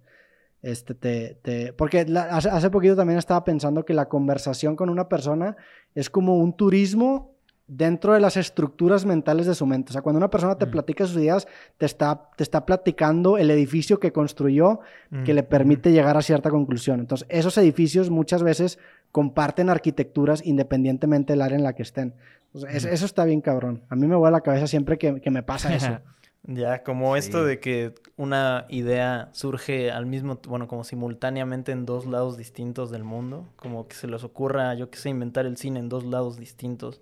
este, 0.60 0.94
te, 0.94 1.38
te- 1.42 1.72
porque 1.72 2.04
la- 2.04 2.24
hace, 2.24 2.50
hace 2.50 2.68
poquito 2.68 2.94
también 2.96 3.18
estaba 3.18 3.42
pensando 3.44 3.84
que 3.84 3.94
la 3.94 4.08
conversación 4.08 4.76
con 4.76 4.90
una 4.90 5.08
persona 5.08 5.56
es 5.94 6.10
como 6.10 6.36
un 6.36 6.52
turismo 6.56 7.31
dentro 7.66 8.12
de 8.12 8.20
las 8.20 8.36
estructuras 8.36 9.06
mentales 9.06 9.46
de 9.46 9.54
su 9.54 9.64
mente. 9.66 9.90
O 9.90 9.92
sea, 9.92 10.02
cuando 10.02 10.18
una 10.18 10.28
persona 10.30 10.56
te 10.58 10.66
Mm. 10.66 10.70
platica 10.70 11.06
sus 11.06 11.16
ideas, 11.16 11.46
te 11.78 11.86
está, 11.86 12.28
te 12.36 12.42
está 12.42 12.66
platicando 12.66 13.38
el 13.38 13.50
edificio 13.50 13.98
que 14.00 14.12
construyó 14.12 14.80
que 15.24 15.32
Mm, 15.32 15.36
le 15.36 15.42
permite 15.42 15.92
llegar 15.92 16.16
a 16.16 16.22
cierta 16.22 16.50
conclusión. 16.50 17.00
Entonces, 17.00 17.26
esos 17.30 17.56
edificios 17.58 18.10
muchas 18.10 18.42
veces 18.42 18.78
comparten 19.10 19.70
arquitecturas 19.70 20.44
independientemente 20.44 21.32
del 21.32 21.42
área 21.42 21.56
en 21.56 21.64
la 21.64 21.74
que 21.74 21.82
estén. 21.82 22.14
Entonces, 22.54 22.84
es- 22.84 22.92
eso 22.92 23.06
está 23.06 23.24
bien 23.24 23.40
cabrón. 23.40 23.82
A 23.88 23.96
mí 23.96 24.06
me 24.06 24.16
vuela 24.16 24.32
la 24.38 24.40
cabeza 24.42 24.66
siempre 24.66 24.98
que, 24.98 25.20
que 25.20 25.30
me 25.30 25.42
pasa 25.42 25.74
eso. 25.74 25.98
Ya, 26.44 26.82
como 26.82 27.14
esto 27.14 27.44
de 27.44 27.60
que 27.60 27.94
una 28.16 28.66
idea 28.68 29.28
surge 29.30 29.92
al 29.92 30.06
mismo, 30.06 30.40
bueno, 30.48 30.66
como 30.66 30.82
simultáneamente 30.82 31.70
en 31.70 31.86
dos 31.86 32.04
lados 32.04 32.36
distintos 32.36 32.90
del 32.90 33.04
mundo, 33.04 33.46
como 33.54 33.86
que 33.86 33.94
se 33.94 34.08
les 34.08 34.24
ocurra, 34.24 34.74
yo 34.74 34.90
qué 34.90 34.98
sé, 34.98 35.08
inventar 35.08 35.46
el 35.46 35.56
cine 35.56 35.78
en 35.78 35.88
dos 35.88 36.02
lados 36.04 36.38
distintos, 36.38 37.00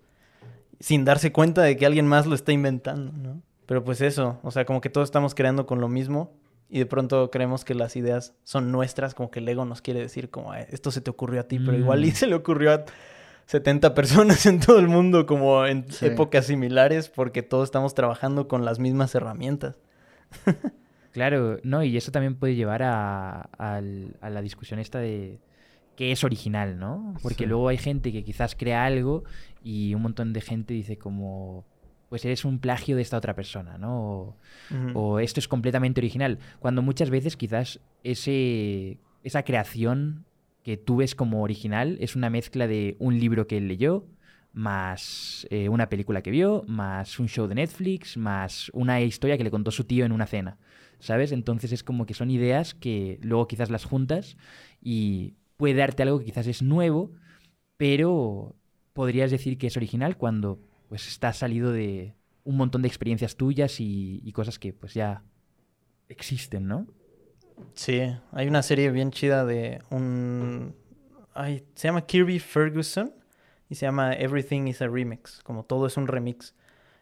sin 0.80 1.04
darse 1.04 1.30
cuenta 1.32 1.62
de 1.62 1.76
que 1.76 1.86
alguien 1.86 2.06
más 2.08 2.26
lo 2.26 2.34
está 2.34 2.52
inventando, 2.52 3.12
¿no? 3.12 3.42
Pero 3.66 3.84
pues 3.84 4.00
eso, 4.00 4.40
o 4.42 4.50
sea, 4.50 4.64
como 4.64 4.80
que 4.80 4.90
todos 4.90 5.06
estamos 5.06 5.34
creando 5.34 5.66
con 5.66 5.80
lo 5.80 5.88
mismo 5.88 6.32
y 6.68 6.78
de 6.80 6.86
pronto 6.86 7.30
creemos 7.30 7.64
que 7.64 7.74
las 7.74 7.94
ideas 7.96 8.34
son 8.44 8.72
nuestras, 8.72 9.14
como 9.14 9.30
que 9.30 9.38
el 9.40 9.48
ego 9.48 9.64
nos 9.64 9.82
quiere 9.82 10.00
decir 10.00 10.30
como, 10.30 10.54
"Eh, 10.54 10.66
esto 10.70 10.90
se 10.90 11.00
te 11.00 11.10
ocurrió 11.10 11.40
a 11.40 11.44
ti, 11.44 11.58
pero 11.60 11.76
igual 11.76 12.04
y 12.04 12.08
Mm. 12.10 12.14
se 12.14 12.26
le 12.26 12.34
ocurrió 12.34 12.72
a 12.72 12.84
70 13.46 13.94
personas 13.94 14.46
en 14.46 14.60
todo 14.60 14.78
el 14.78 14.88
mundo 14.88 15.26
como 15.26 15.66
en 15.66 15.90
Sí. 15.92 16.06
épocas 16.06 16.46
similares 16.46 17.08
porque 17.08 17.42
todos 17.42 17.64
estamos 17.68 17.94
trabajando 17.94 18.48
con 18.48 18.64
las 18.64 18.78
mismas 18.78 19.14
herramientas. 19.14 19.76
Claro, 21.12 21.58
no, 21.64 21.82
y 21.82 21.96
eso 21.96 22.12
también 22.12 22.36
puede 22.36 22.54
llevar 22.54 22.84
a, 22.84 23.40
a 23.58 23.80
la 24.30 24.42
discusión 24.42 24.78
esta 24.78 25.00
de 25.00 25.40
qué 26.00 26.12
es 26.12 26.24
original, 26.24 26.78
¿no? 26.78 27.12
Porque 27.22 27.44
Sí. 27.44 27.46
luego 27.46 27.68
hay 27.68 27.76
gente 27.76 28.10
que 28.10 28.24
quizás 28.24 28.56
crea 28.56 28.86
algo 28.86 29.22
y 29.62 29.94
un 29.94 30.00
montón 30.00 30.32
de 30.32 30.40
gente 30.40 30.72
dice 30.72 30.96
como, 30.96 31.66
pues 32.08 32.24
eres 32.24 32.46
un 32.46 32.58
plagio 32.58 32.96
de 32.96 33.02
esta 33.02 33.18
otra 33.18 33.34
persona, 33.34 33.76
¿no? 33.76 34.34
O 34.94 35.18
esto 35.18 35.40
es 35.40 35.46
completamente 35.46 36.00
original. 36.00 36.38
Cuando 36.58 36.80
muchas 36.80 37.10
veces 37.10 37.36
quizás 37.36 37.80
ese, 38.02 38.96
esa 39.24 39.42
creación 39.42 40.24
que 40.62 40.78
tú 40.78 40.96
ves 40.96 41.14
como 41.14 41.42
original 41.42 41.98
es 42.00 42.16
una 42.16 42.30
mezcla 42.30 42.66
de 42.66 42.96
un 42.98 43.18
libro 43.20 43.46
que 43.46 43.58
él 43.58 43.68
leyó, 43.68 44.06
más 44.54 45.46
eh, 45.50 45.68
una 45.68 45.90
película 45.90 46.22
que 46.22 46.30
vio, 46.30 46.64
más 46.66 47.18
un 47.18 47.28
show 47.28 47.46
de 47.46 47.56
Netflix, 47.56 48.16
más 48.16 48.70
una 48.72 49.02
historia 49.02 49.36
que 49.36 49.44
le 49.44 49.50
contó 49.50 49.70
su 49.70 49.84
tío 49.84 50.06
en 50.06 50.12
una 50.12 50.24
cena. 50.26 50.56
¿Sabes? 50.98 51.30
Entonces 51.32 51.72
es 51.72 51.82
como 51.84 52.06
que 52.06 52.14
son 52.14 52.30
ideas 52.30 52.72
que 52.74 53.18
luego 53.22 53.46
quizás 53.48 53.68
las 53.70 53.84
juntas 53.84 54.38
y 54.82 55.34
puede 55.60 55.74
darte 55.74 56.02
algo 56.02 56.18
que 56.18 56.24
quizás 56.24 56.46
es 56.46 56.62
nuevo, 56.62 57.12
pero 57.76 58.56
podrías 58.94 59.30
decir 59.30 59.58
que 59.58 59.66
es 59.66 59.76
original 59.76 60.16
cuando 60.16 60.58
pues 60.88 61.06
está 61.06 61.34
salido 61.34 61.70
de 61.70 62.14
un 62.44 62.56
montón 62.56 62.80
de 62.80 62.88
experiencias 62.88 63.36
tuyas 63.36 63.78
y, 63.78 64.22
y 64.24 64.32
cosas 64.32 64.58
que 64.58 64.72
pues 64.72 64.94
ya 64.94 65.22
existen, 66.08 66.66
¿no? 66.66 66.86
Sí, 67.74 68.00
hay 68.32 68.48
una 68.48 68.62
serie 68.62 68.90
bien 68.90 69.10
chida 69.10 69.44
de 69.44 69.82
un... 69.90 70.74
Ay, 71.34 71.62
se 71.74 71.88
llama 71.88 72.06
Kirby 72.06 72.38
Ferguson 72.38 73.12
y 73.68 73.74
se 73.74 73.84
llama 73.84 74.14
Everything 74.14 74.66
is 74.66 74.80
a 74.80 74.88
Remix, 74.88 75.42
como 75.42 75.64
todo 75.64 75.86
es 75.86 75.98
un 75.98 76.08
remix. 76.08 76.54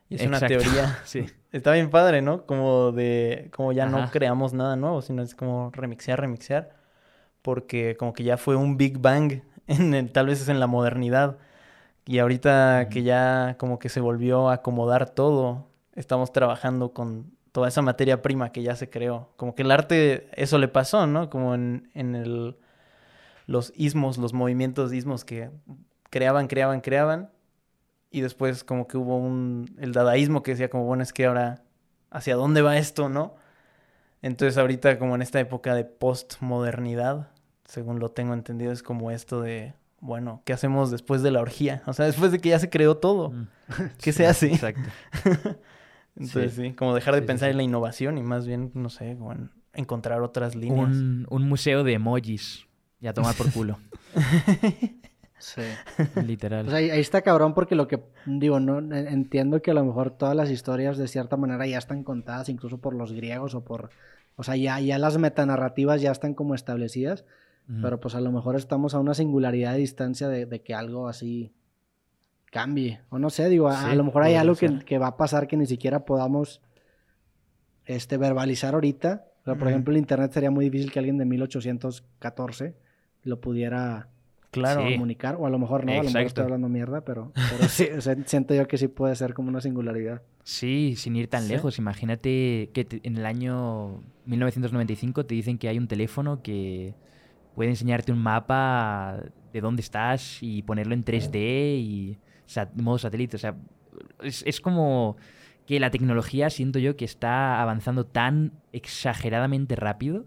Y 0.09 0.17
es 0.17 0.27
una 0.27 0.41
teoría... 0.41 0.99
Sí. 1.05 1.27
Está 1.53 1.75
bien 1.75 1.91
padre, 1.91 2.23
¿no? 2.23 2.45
Como 2.45 2.91
de... 2.91 3.51
Como 3.55 3.71
ya 3.71 3.87
no 3.87 4.11
creamos 4.11 4.53
nada 4.53 4.75
nuevo, 4.75 5.01
sino 5.01 5.23
es 5.23 5.37
como 5.37 5.71
remixear, 5.71 6.21
remixear. 6.21 6.78
Porque 7.49 7.97
como 7.97 8.13
que 8.13 8.25
ya 8.25 8.37
fue 8.37 8.57
un 8.57 8.77
Big 8.77 8.99
Bang, 8.99 9.41
en 9.67 9.95
el- 9.95 10.13
tal 10.13 10.27
vez 10.27 10.43
es 10.43 10.49
en 10.51 10.61
la 10.61 10.67
modernidad. 10.67 11.39
Y 12.07 12.19
ahorita 12.21 12.89
que 12.91 13.03
ya 13.05 13.57
como 13.59 13.79
que 13.79 13.89
se 13.89 14.01
volvió 14.01 14.51
a 14.51 14.55
acomodar 14.55 15.11
todo, 15.11 15.67
estamos 15.95 16.33
trabajando 16.33 16.93
con 16.95 17.33
toda 17.53 17.69
esa 17.69 17.83
materia 17.83 18.23
prima 18.23 18.53
que 18.53 18.63
ya 18.63 18.77
se 18.77 18.91
creó. 18.91 19.31
Como 19.37 19.55
que 19.55 19.63
el 19.63 19.71
arte, 19.73 20.29
eso 20.35 20.59
le 20.59 20.69
pasó, 20.69 21.07
¿no? 21.07 21.31
Como 21.31 21.55
en, 21.55 21.91
en 21.95 22.15
el, 22.17 22.57
los 23.47 23.73
ismos, 23.77 24.19
los 24.19 24.33
movimientos 24.33 24.93
ismos 24.93 25.25
que 25.25 25.51
creaban, 26.11 26.49
creaban, 26.49 26.81
creaban. 26.81 27.31
Y 28.11 28.23
después 28.23 28.65
como 28.65 28.89
que 28.89 28.99
hubo 28.99 29.17
un, 29.19 29.77
el 29.81 29.93
dadaísmo 29.93 30.43
que 30.43 30.53
decía 30.53 30.71
como, 30.71 30.85
bueno, 30.87 31.03
es 31.03 31.13
que 31.13 31.27
ahora, 31.27 31.63
¿hacia 32.11 32.37
dónde 32.37 32.63
va 32.63 32.79
esto, 32.79 33.09
no? 33.09 33.35
Entonces 34.23 34.59
ahorita 34.59 34.99
como 34.99 35.15
en 35.15 35.23
esta 35.23 35.41
época 35.41 35.75
de 35.75 35.85
postmodernidad, 35.85 37.29
según 37.69 38.01
lo 38.01 38.09
tengo 38.11 38.35
entendido, 38.35 38.73
es 38.73 38.83
como 38.83 39.13
esto 39.13 39.41
de, 39.41 39.75
bueno, 40.01 40.43
¿qué 40.45 40.53
hacemos 40.53 40.91
después 40.91 41.23
de 41.23 41.31
la 41.31 41.41
orgía? 41.41 41.83
O 41.87 41.93
sea, 41.93 42.07
después 42.07 42.33
de 42.33 42.41
que 42.41 42.49
ya 42.49 42.59
se 42.59 42.69
creó 42.71 42.97
todo, 42.97 43.31
Mm. 43.31 43.47
¿qué 44.03 44.13
se 44.13 44.25
Sí, 44.25 44.25
hace? 44.25 44.47
Exacto. 44.53 44.89
Entonces 46.17 46.55
Sí. 46.55 46.63
sí, 46.71 46.73
como 46.73 46.95
dejar 46.97 47.15
de 47.15 47.21
Sí, 47.21 47.27
pensar 47.29 47.49
sí. 47.49 47.51
en 47.53 47.57
la 47.59 47.63
innovación 47.63 48.19
y 48.19 48.23
más 48.25 48.45
bien, 48.47 48.73
no 48.75 48.89
sé, 48.89 49.17
encontrar 49.75 50.23
otras 50.23 50.57
líneas. 50.57 50.89
Un, 50.89 51.27
un 51.31 51.49
museo 51.49 51.85
de 51.85 51.93
emojis. 51.93 52.67
Y 53.01 53.07
a 53.07 53.13
tomar 53.15 53.37
por 53.37 53.53
culo. 53.53 53.79
Sí. 55.41 55.63
Literal. 56.27 56.65
Pues 56.65 56.75
ahí, 56.75 56.91
ahí 56.91 56.99
está 57.01 57.23
cabrón 57.23 57.55
porque 57.55 57.77
lo 57.77 57.87
que 57.87 58.03
digo, 58.27 58.59
no 58.59 58.79
en- 58.81 58.93
entiendo 58.93 59.63
que 59.63 59.71
a 59.71 59.75
lo 59.75 59.85
mejor 59.85 60.11
todas 60.11 60.35
las 60.35 60.51
historias 60.51 60.99
de 60.99 61.07
cierta 61.07 61.37
manera 61.37 61.65
ya 61.65 61.79
están 61.79 62.03
contadas, 62.03 62.49
incluso 62.49 62.79
por 62.79 62.93
los 62.93 63.13
griegos 63.13 63.55
o 63.55 63.63
por, 63.63 63.91
o 64.35 64.43
sea, 64.43 64.57
ya, 64.57 64.81
ya 64.81 64.99
las 64.99 65.17
metanarrativas 65.17 66.01
ya 66.01 66.11
están 66.11 66.35
como 66.35 66.57
establecidas, 66.57 67.25
Pero 67.83 68.01
pues 68.01 68.15
a 68.15 68.21
lo 68.23 68.33
mejor 68.33 68.57
estamos 68.57 68.95
a 68.95 68.99
una 68.99 69.13
singularidad 69.13 69.73
de 69.73 69.79
distancia 69.81 70.27
de, 70.29 70.47
de 70.47 70.63
que 70.63 70.73
algo 70.75 71.07
así 71.07 71.53
cambie, 72.51 73.01
o 73.11 73.19
no 73.19 73.29
sé, 73.29 73.51
digo, 73.51 73.69
a, 73.69 73.95
lo 73.95 74.05
mejor 74.05 74.23
hay 74.23 74.37
algo 74.37 74.55
que, 74.55 74.79
que 74.87 74.97
va 74.97 75.09
a 75.09 75.17
pasar 75.19 75.47
que 75.47 75.57
ni 75.59 75.67
siquiera 75.67 76.07
podamos 76.07 76.63
este, 77.85 78.17
verbalizar 78.17 78.73
ahorita, 78.73 79.27
o 79.43 79.45
sea, 79.45 79.55
por 79.57 79.69
ejemplo, 79.69 79.93
el 79.93 79.99
internet 79.99 80.33
sería 80.33 80.51
muy 80.51 80.65
difícil 80.65 80.91
que 80.91 80.99
alguien 80.99 81.19
de 81.19 81.27
1814 81.27 82.75
lo 83.25 83.41
pudiera 83.41 84.09
Claro. 84.51 84.81
Sí. 84.87 84.95
comunicar, 84.95 85.37
o 85.39 85.45
a 85.47 85.51
lo 85.51 85.59
mejor 85.59 85.85
no, 85.85 85.93
a 85.93 85.97
lo 85.97 86.05
mejor 86.05 86.23
estoy 86.23 86.45
hablando 86.45 86.71
mierda, 86.71 87.03
pero, 87.03 87.33
pero 87.59 87.69
sí, 87.69 87.85
o 87.95 88.01
sea, 88.01 88.17
siento 88.25 88.55
yo 88.55 88.67
que 88.67 88.79
sí 88.79 88.89
puede 88.89 89.15
ser 89.15 89.35
como 89.35 89.51
una 89.51 89.61
singularidad. 89.61 90.23
Sí, 90.43 90.95
sin 90.97 91.17
ir 91.17 91.29
tan 91.29 91.43
Sí. 91.43 91.51
lejos. 91.53 91.79
Imagínate 91.79 92.71
que 92.73 92.87
te- 92.87 93.01
en 93.07 93.19
el 93.19 93.27
año 93.27 94.01
1995 94.25 95.27
te 95.27 95.35
dicen 95.35 95.59
que 95.59 95.69
hay 95.69 95.77
un 95.77 95.87
teléfono 95.87 96.43
que 96.43 96.95
puede 97.59 97.71
enseñarte 97.71 98.13
un 98.13 98.21
mapa 98.23 99.21
de 99.53 99.61
dónde 99.61 99.83
estás 99.83 100.39
y 100.43 100.63
ponerlo 100.63 100.95
en 100.95 101.05
3D 101.05 101.35
y 101.77 102.19
modo 102.77 102.99
satélite. 102.99 103.35
O 103.35 103.39
sea, 103.41 103.57
es, 104.23 104.45
es 104.47 104.61
como 104.61 105.17
que 105.67 105.81
la 105.81 105.91
tecnología 105.91 106.51
siento 106.51 106.79
yo 106.79 106.95
que 106.97 107.05
está 107.05 107.61
avanzando 107.61 108.07
tan 108.07 108.53
exageradamente 108.73 109.75
rápido 109.75 110.25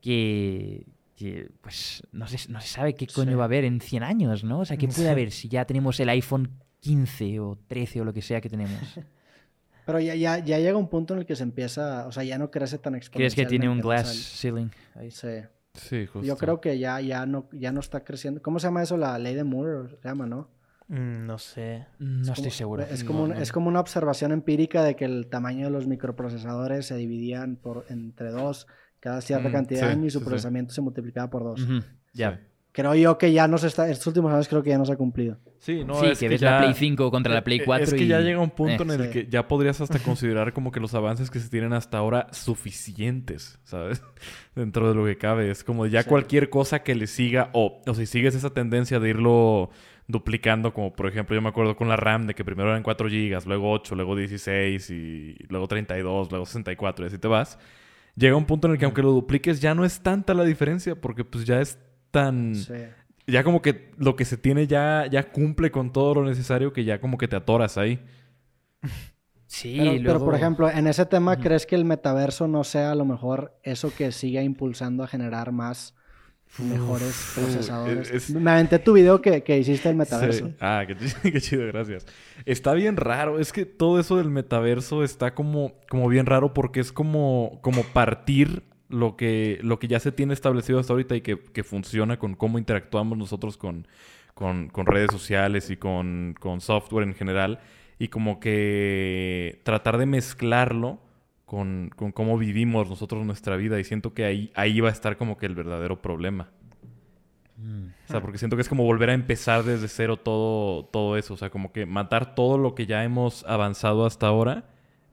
que, 0.00 0.86
que, 1.16 1.50
pues 1.60 2.02
no 2.12 2.26
se, 2.26 2.50
no 2.50 2.62
se 2.62 2.68
sabe 2.68 2.94
qué 2.94 3.06
coño 3.08 3.32
Sí. 3.32 3.36
va 3.36 3.42
a 3.42 3.44
haber 3.44 3.64
en 3.64 3.82
100 3.82 4.02
años, 4.02 4.42
¿no? 4.42 4.60
O 4.60 4.64
sea, 4.64 4.78
¿qué 4.78 4.88
puede 4.88 5.10
haber 5.10 5.32
si 5.32 5.50
ya 5.50 5.66
tenemos 5.66 6.00
el 6.00 6.08
iPhone 6.08 6.50
15 6.80 7.40
o 7.40 7.58
13 7.68 8.00
o 8.00 8.04
lo 8.06 8.14
que 8.14 8.22
sea 8.22 8.40
que 8.40 8.48
tenemos? 8.48 8.80
Pero 9.84 10.00
ya, 10.00 10.14
ya, 10.14 10.38
ya 10.38 10.58
llega 10.58 10.78
un 10.78 10.88
punto 10.88 11.12
en 11.12 11.20
el 11.20 11.26
que 11.26 11.36
se 11.36 11.42
empieza, 11.42 12.06
o 12.06 12.12
sea, 12.12 12.24
ya 12.24 12.38
no 12.38 12.50
crece 12.50 12.78
tan 12.78 12.94
¿Crees 12.94 13.08
exponencialmente. 13.08 13.42
que 13.44 13.48
tiene 13.50 13.68
un 13.68 13.80
o 13.80 13.82
sea, 13.82 14.02
glass 14.02 14.38
ceiling? 14.40 14.70
ahí? 14.94 15.10
sí. 15.10 15.28
Sí, 15.74 16.06
justo. 16.06 16.26
Yo 16.26 16.36
creo 16.36 16.60
que 16.60 16.78
ya, 16.78 17.00
ya, 17.00 17.24
no, 17.26 17.48
ya 17.52 17.72
no 17.72 17.80
está 17.80 18.04
creciendo. 18.04 18.42
¿Cómo 18.42 18.58
se 18.58 18.66
llama 18.66 18.82
eso? 18.82 18.96
La 18.96 19.18
ley 19.18 19.34
de 19.34 19.44
Moore, 19.44 19.96
se 20.02 20.08
llama, 20.08 20.26
¿no? 20.26 20.50
Mm, 20.88 21.24
no 21.26 21.38
sé. 21.38 21.86
No 21.98 22.22
Es 22.22 22.28
estoy 22.38 22.50
seguro. 22.50 22.82
Es 22.82 23.04
como, 23.04 23.20
No, 23.20 23.24
un- 23.24 23.30
no. 23.30 23.40
es 23.40 23.52
como 23.52 23.68
una 23.68 23.80
observación 23.80 24.32
empírica 24.32 24.82
de 24.82 24.96
que 24.96 25.06
el 25.06 25.28
tamaño 25.30 25.66
de 25.66 25.70
los 25.70 25.86
microprocesadores 25.86 26.86
se 26.86 26.96
dividían 26.96 27.56
por 27.56 27.86
entre 27.88 28.30
dos 28.30 28.66
cada 29.00 29.20
cierta 29.22 29.48
Mm, 29.48 29.52
cantidad 29.52 29.80
sí, 29.80 29.86
de 29.86 29.92
años 29.92 30.06
y 30.06 30.10
su 30.10 30.18
sí, 30.18 30.24
sí. 30.24 30.28
procesamiento 30.28 30.74
se 30.74 30.80
multiplicaba 30.82 31.30
por 31.30 31.42
dos. 31.44 31.66
Ya. 32.12 32.36
Sí. 32.36 32.51
Creo 32.74 32.94
yo 32.94 33.18
que 33.18 33.32
ya 33.32 33.46
no 33.48 33.58
se 33.58 33.66
está, 33.66 33.88
estos 33.90 34.06
últimos 34.06 34.32
años 34.32 34.48
creo 34.48 34.62
que 34.62 34.70
ya 34.70 34.78
no 34.78 34.86
se 34.86 34.92
ha 34.92 34.96
cumplido. 34.96 35.36
Sí, 35.58 35.84
no, 35.84 35.94
sí, 36.00 36.06
es 36.06 36.18
que, 36.18 36.24
que 36.24 36.28
ves 36.30 36.40
ya... 36.40 36.52
la 36.52 36.58
Play 36.62 36.74
5 36.74 37.10
contra 37.10 37.34
la 37.34 37.44
Play 37.44 37.58
Eh, 37.58 37.62
4 37.66 37.84
Es 37.84 37.92
que 37.94 38.04
y... 38.04 38.08
ya 38.08 38.20
llega 38.20 38.40
un 38.40 38.50
punto 38.50 38.82
Eh. 38.82 38.86
en 38.86 38.90
el 38.92 39.02
Sí. 39.06 39.10
que 39.12 39.26
ya 39.28 39.46
podrías 39.46 39.80
hasta 39.82 39.98
considerar 39.98 40.52
como 40.54 40.72
que 40.72 40.80
los 40.80 40.94
avances 40.94 41.30
que 41.30 41.38
se 41.38 41.50
tienen 41.50 41.74
hasta 41.74 41.98
ahora 41.98 42.28
suficientes, 42.32 43.58
¿sabes? 43.64 44.02
Dentro 44.54 44.88
de 44.88 44.94
lo 44.94 45.04
que 45.04 45.18
cabe. 45.18 45.50
Es 45.50 45.64
como 45.64 45.86
ya 45.86 46.02
Sí. 46.02 46.08
cualquier 46.08 46.48
cosa 46.50 46.82
que 46.82 46.94
le 46.94 47.06
siga, 47.06 47.50
o, 47.52 47.82
o 47.86 47.94
si 47.94 48.06
sigues 48.06 48.34
esa 48.34 48.50
tendencia 48.50 48.98
de 49.00 49.10
irlo 49.10 49.70
duplicando, 50.08 50.72
como 50.74 50.92
por 50.94 51.06
ejemplo, 51.06 51.34
yo 51.36 51.42
me 51.42 51.48
acuerdo 51.50 51.76
con 51.76 51.88
la 51.88 51.96
RAM 51.96 52.26
de 52.26 52.34
que 52.34 52.44
primero 52.44 52.70
eran 52.70 52.82
4 52.82 53.08
GB, 53.08 53.46
luego 53.46 53.70
8, 53.70 53.94
luego 53.94 54.16
16 54.16 54.90
y 54.90 55.36
luego 55.48 55.68
32, 55.68 56.30
luego 56.30 56.46
64 56.46 57.04
y 57.04 57.08
así 57.08 57.18
te 57.18 57.28
vas. 57.28 57.58
Llega 58.16 58.36
un 58.36 58.44
punto 58.44 58.66
en 58.66 58.72
el 58.74 58.78
que 58.78 58.84
aunque 58.84 59.02
lo 59.02 59.12
dupliques 59.12 59.60
ya 59.60 59.74
no 59.74 59.84
es 59.84 60.00
tanta 60.02 60.34
la 60.34 60.44
diferencia 60.44 60.94
porque 61.00 61.24
pues 61.24 61.44
ya 61.46 61.60
es 61.60 61.78
tan... 62.12 62.54
Sí. 62.54 62.74
Ya 63.26 63.42
como 63.44 63.60
que 63.62 63.90
lo 63.98 64.14
que 64.16 64.24
se 64.24 64.36
tiene 64.36 64.66
ya, 64.68 65.06
ya 65.10 65.30
cumple 65.32 65.70
con 65.72 65.92
todo 65.92 66.14
lo 66.14 66.24
necesario 66.24 66.72
que 66.72 66.84
ya 66.84 67.00
como 67.00 67.18
que 67.18 67.26
te 67.28 67.34
atoras 67.36 67.76
ahí. 67.78 68.00
Sí, 69.46 69.74
Pero, 69.78 69.90
pero, 69.92 70.02
luego- 70.04 70.24
por 70.24 70.34
ejemplo, 70.34 70.70
en 70.70 70.86
ese 70.86 71.04
tema. 71.04 71.38
¿crees 71.38 71.66
que 71.66 71.74
el 71.74 71.84
metaverso 71.84 72.48
no 72.48 72.64
sea 72.64 72.92
a 72.92 72.94
lo 72.94 73.04
mejor 73.04 73.54
eso 73.62 73.92
que 73.94 74.10
siga 74.10 74.40
impulsando 74.42 75.04
a 75.04 75.06
generar 75.06 75.52
más 75.52 75.94
mejores 76.58 77.32
procesadores? 77.34 78.10
es- 78.10 78.30
Me 78.30 78.50
aventé 78.50 78.78
tu 78.78 78.94
video 78.94 79.20
que, 79.20 79.42
que 79.42 79.58
hiciste 79.58 79.90
del 79.90 79.98
metaverso. 79.98 80.46
Sí. 80.46 80.54
Ah, 80.58 80.84
qué, 80.86 80.96
qué 81.32 81.38
chido, 81.38 81.66
gracias. 81.66 82.06
Está 82.46 82.72
bien 82.72 82.96
raro. 82.96 83.38
Es 83.38 83.52
que 83.52 83.66
todo 83.66 84.00
eso 84.00 84.16
del 84.16 84.30
metaverso 84.30 85.04
está 85.04 85.34
como, 85.34 85.74
como 85.90 86.08
bien 86.08 86.24
raro 86.24 86.54
porque 86.54 86.80
es 86.80 86.90
como, 86.90 87.58
como 87.60 87.82
partir 87.82 88.62
lo 88.92 89.16
que, 89.16 89.58
lo 89.62 89.78
que 89.78 89.88
ya 89.88 89.98
se 89.98 90.12
tiene 90.12 90.34
establecido 90.34 90.78
hasta 90.78 90.92
ahorita 90.92 91.16
y 91.16 91.22
que, 91.22 91.38
que 91.38 91.64
funciona 91.64 92.18
con 92.18 92.34
cómo 92.34 92.58
interactuamos 92.58 93.16
nosotros 93.16 93.56
con, 93.56 93.88
con, 94.34 94.68
con 94.68 94.86
redes 94.86 95.10
sociales 95.10 95.70
y 95.70 95.76
con, 95.76 96.36
con 96.38 96.60
software 96.60 97.08
en 97.08 97.14
general. 97.14 97.60
Y 97.98 98.08
como 98.08 98.38
que 98.38 99.60
tratar 99.64 99.96
de 99.96 100.06
mezclarlo 100.06 101.00
con, 101.46 101.90
con 101.96 102.12
cómo 102.12 102.36
vivimos 102.36 102.88
nosotros 102.88 103.24
nuestra 103.24 103.56
vida. 103.56 103.80
Y 103.80 103.84
siento 103.84 104.12
que 104.12 104.24
ahí, 104.26 104.52
ahí 104.54 104.80
va 104.80 104.90
a 104.90 104.92
estar 104.92 105.16
como 105.16 105.38
que 105.38 105.46
el 105.46 105.54
verdadero 105.54 106.02
problema. 106.02 106.50
Mm. 107.56 107.86
O 108.08 108.08
sea, 108.10 108.20
porque 108.20 108.38
siento 108.38 108.56
que 108.56 108.62
es 108.62 108.68
como 108.68 108.84
volver 108.84 109.08
a 109.08 109.14
empezar 109.14 109.62
desde 109.62 109.88
cero 109.88 110.18
todo, 110.18 110.84
todo 110.84 111.16
eso. 111.16 111.32
O 111.32 111.36
sea, 111.38 111.48
como 111.48 111.72
que 111.72 111.86
matar 111.86 112.34
todo 112.34 112.58
lo 112.58 112.74
que 112.74 112.84
ya 112.84 113.04
hemos 113.04 113.44
avanzado 113.44 114.04
hasta 114.04 114.26
ahora 114.26 114.64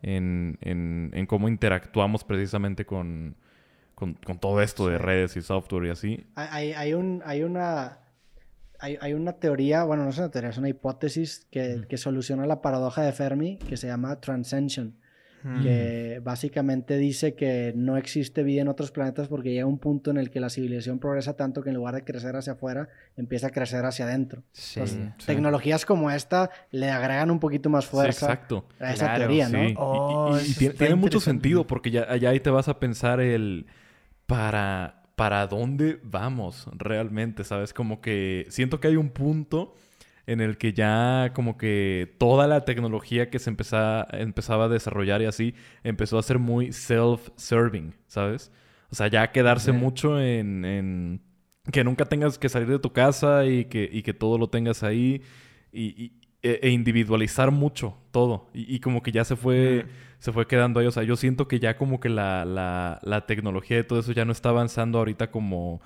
en, 0.01 0.57
en, 0.61 1.11
en 1.13 1.25
cómo 1.27 1.47
interactuamos 1.47 2.25
precisamente 2.25 2.85
con, 2.85 3.35
con, 3.99 4.13
con 4.15 4.39
todo 4.39 4.61
esto 4.61 4.87
de 4.87 4.97
redes 4.97 5.37
y 5.37 5.41
software 5.41 5.85
y 5.85 5.89
así. 5.89 6.25
Hay, 6.35 6.71
hay, 6.73 6.93
un, 6.93 7.21
hay 7.25 7.43
una... 7.43 7.99
Hay, 8.81 8.97
hay 9.01 9.13
una 9.13 9.33
teoría, 9.33 9.83
bueno, 9.83 10.05
no 10.05 10.09
es 10.11 10.17
una 10.17 10.31
teoría, 10.31 10.51
es 10.51 10.57
una 10.57 10.69
hipótesis 10.69 11.45
que, 11.51 11.81
que 11.89 11.97
soluciona 11.97 12.45
la 12.45 12.61
paradoja 12.61 13.01
de 13.01 13.11
Fermi 13.11 13.57
que 13.57 13.75
se 13.75 13.87
llama 13.87 14.19
transcension. 14.21 14.95
Mm. 15.41 15.63
que 15.63 16.19
básicamente 16.21 16.97
dice 16.97 17.33
que 17.33 17.71
no 17.73 17.95
existe 17.95 18.43
vida 18.43 18.61
en 18.61 18.67
otros 18.67 18.91
planetas 18.91 19.29
porque 19.29 19.53
llega 19.53 19.65
un 19.65 19.79
punto 19.79 20.11
en 20.11 20.17
el 20.17 20.29
que 20.31 20.41
la 20.41 20.49
civilización 20.49 20.99
progresa 20.99 21.37
tanto 21.37 21.61
que 21.63 21.69
en 21.69 21.75
lugar 21.77 21.95
de 21.95 22.03
crecer 22.03 22.35
hacia 22.35 22.53
afuera, 22.53 22.89
empieza 23.15 23.47
a 23.47 23.49
crecer 23.51 23.85
hacia 23.85 24.03
adentro. 24.03 24.43
Sí. 24.51 24.81
Entonces, 24.81 25.13
Sí. 25.17 25.25
Tecnologías 25.27 25.85
como 25.85 26.11
esta 26.11 26.49
le 26.71 26.89
agregan 26.89 27.31
un 27.31 27.39
poquito 27.39 27.69
más 27.69 27.85
Sí, 27.85 27.91
fuerza 27.91 28.25
exacto. 28.25 28.65
a 28.81 28.91
esa 28.91 29.05
Claro, 29.05 29.19
teoría, 29.19 29.47
¿no? 29.47 29.63
Y- 29.63 29.75
Oh, 29.77 30.37
y, 30.37 30.41
y 30.61 30.65
eso 30.67 30.73
tiene, 30.77 30.95
mucho 30.95 31.21
sentido 31.21 31.65
porque 31.65 31.89
ya, 31.91 32.13
ya 32.17 32.31
ahí 32.31 32.41
te 32.41 32.49
vas 32.49 32.67
a 32.67 32.77
pensar 32.77 33.21
el 33.21 33.65
para, 34.29 35.03
para 35.17 35.47
dónde 35.47 35.99
vamos 36.05 36.69
realmente, 36.77 37.43
¿sabes? 37.43 37.73
Como 37.73 38.01
que 38.01 38.47
siento 38.49 38.79
que 38.79 38.89
hay 38.89 38.97
un 38.97 39.09
punto 39.09 39.75
en 40.27 40.41
el 40.41 40.57
que 40.57 40.73
ya 40.73 41.31
como 41.35 41.57
que 41.57 42.15
toda 42.19 42.47
la 42.47 42.65
tecnología 42.65 43.29
que 43.31 43.39
se 43.39 43.49
empezaba, 43.49 44.07
empezaba 44.11 44.65
a 44.65 44.69
desarrollar 44.69 45.21
y 45.23 45.25
así 45.25 45.55
empezó 45.83 46.19
a 46.19 46.23
ser 46.23 46.39
muy 46.39 46.71
self-serving, 46.73 47.95
¿sabes? 48.07 48.51
O 48.91 48.95
sea, 48.95 49.07
ya 49.09 49.31
quedarse 49.31 49.73
mucho 49.73 50.21
en, 50.21 50.65
en 50.65 51.21
que 51.71 51.83
nunca 51.83 52.05
tengas 52.05 52.37
que 52.39 52.49
salir 52.49 52.69
de 52.69 52.79
tu 52.79 52.93
casa 52.93 53.45
y 53.45 53.65
que, 53.65 53.89
y 53.91 54.03
que 54.03 54.13
todo 54.13 54.37
lo 54.37 54.49
tengas 54.49 54.83
ahí 54.83 55.21
y, 55.71 56.03
y- 56.05 56.13
e, 56.41 56.59
e 56.63 56.69
individualizar 56.69 57.51
mucho 57.51 57.97
todo. 58.11 58.49
Y, 58.53 58.73
y 58.75 58.79
como 58.79 59.03
que 59.03 59.11
ya 59.11 59.25
se 59.25 59.35
fue, 59.35 59.87
se 60.19 60.31
fue 60.31 60.47
quedando 60.47 60.79
ahí. 60.79 60.87
O 60.87 60.91
sea, 60.91 61.03
yo 61.03 61.15
siento 61.15 61.47
que 61.47 61.59
ya 61.59 61.77
como 61.77 61.99
que 61.99 62.09
la, 62.09 62.45
la, 62.45 62.99
la 63.03 63.25
tecnología 63.25 63.77
de 63.77 63.83
todo 63.83 63.99
eso 63.99 64.11
ya 64.11 64.25
no 64.25 64.31
está 64.31 64.49
avanzando 64.49 64.99
ahorita 64.99 65.31
como, 65.31 65.81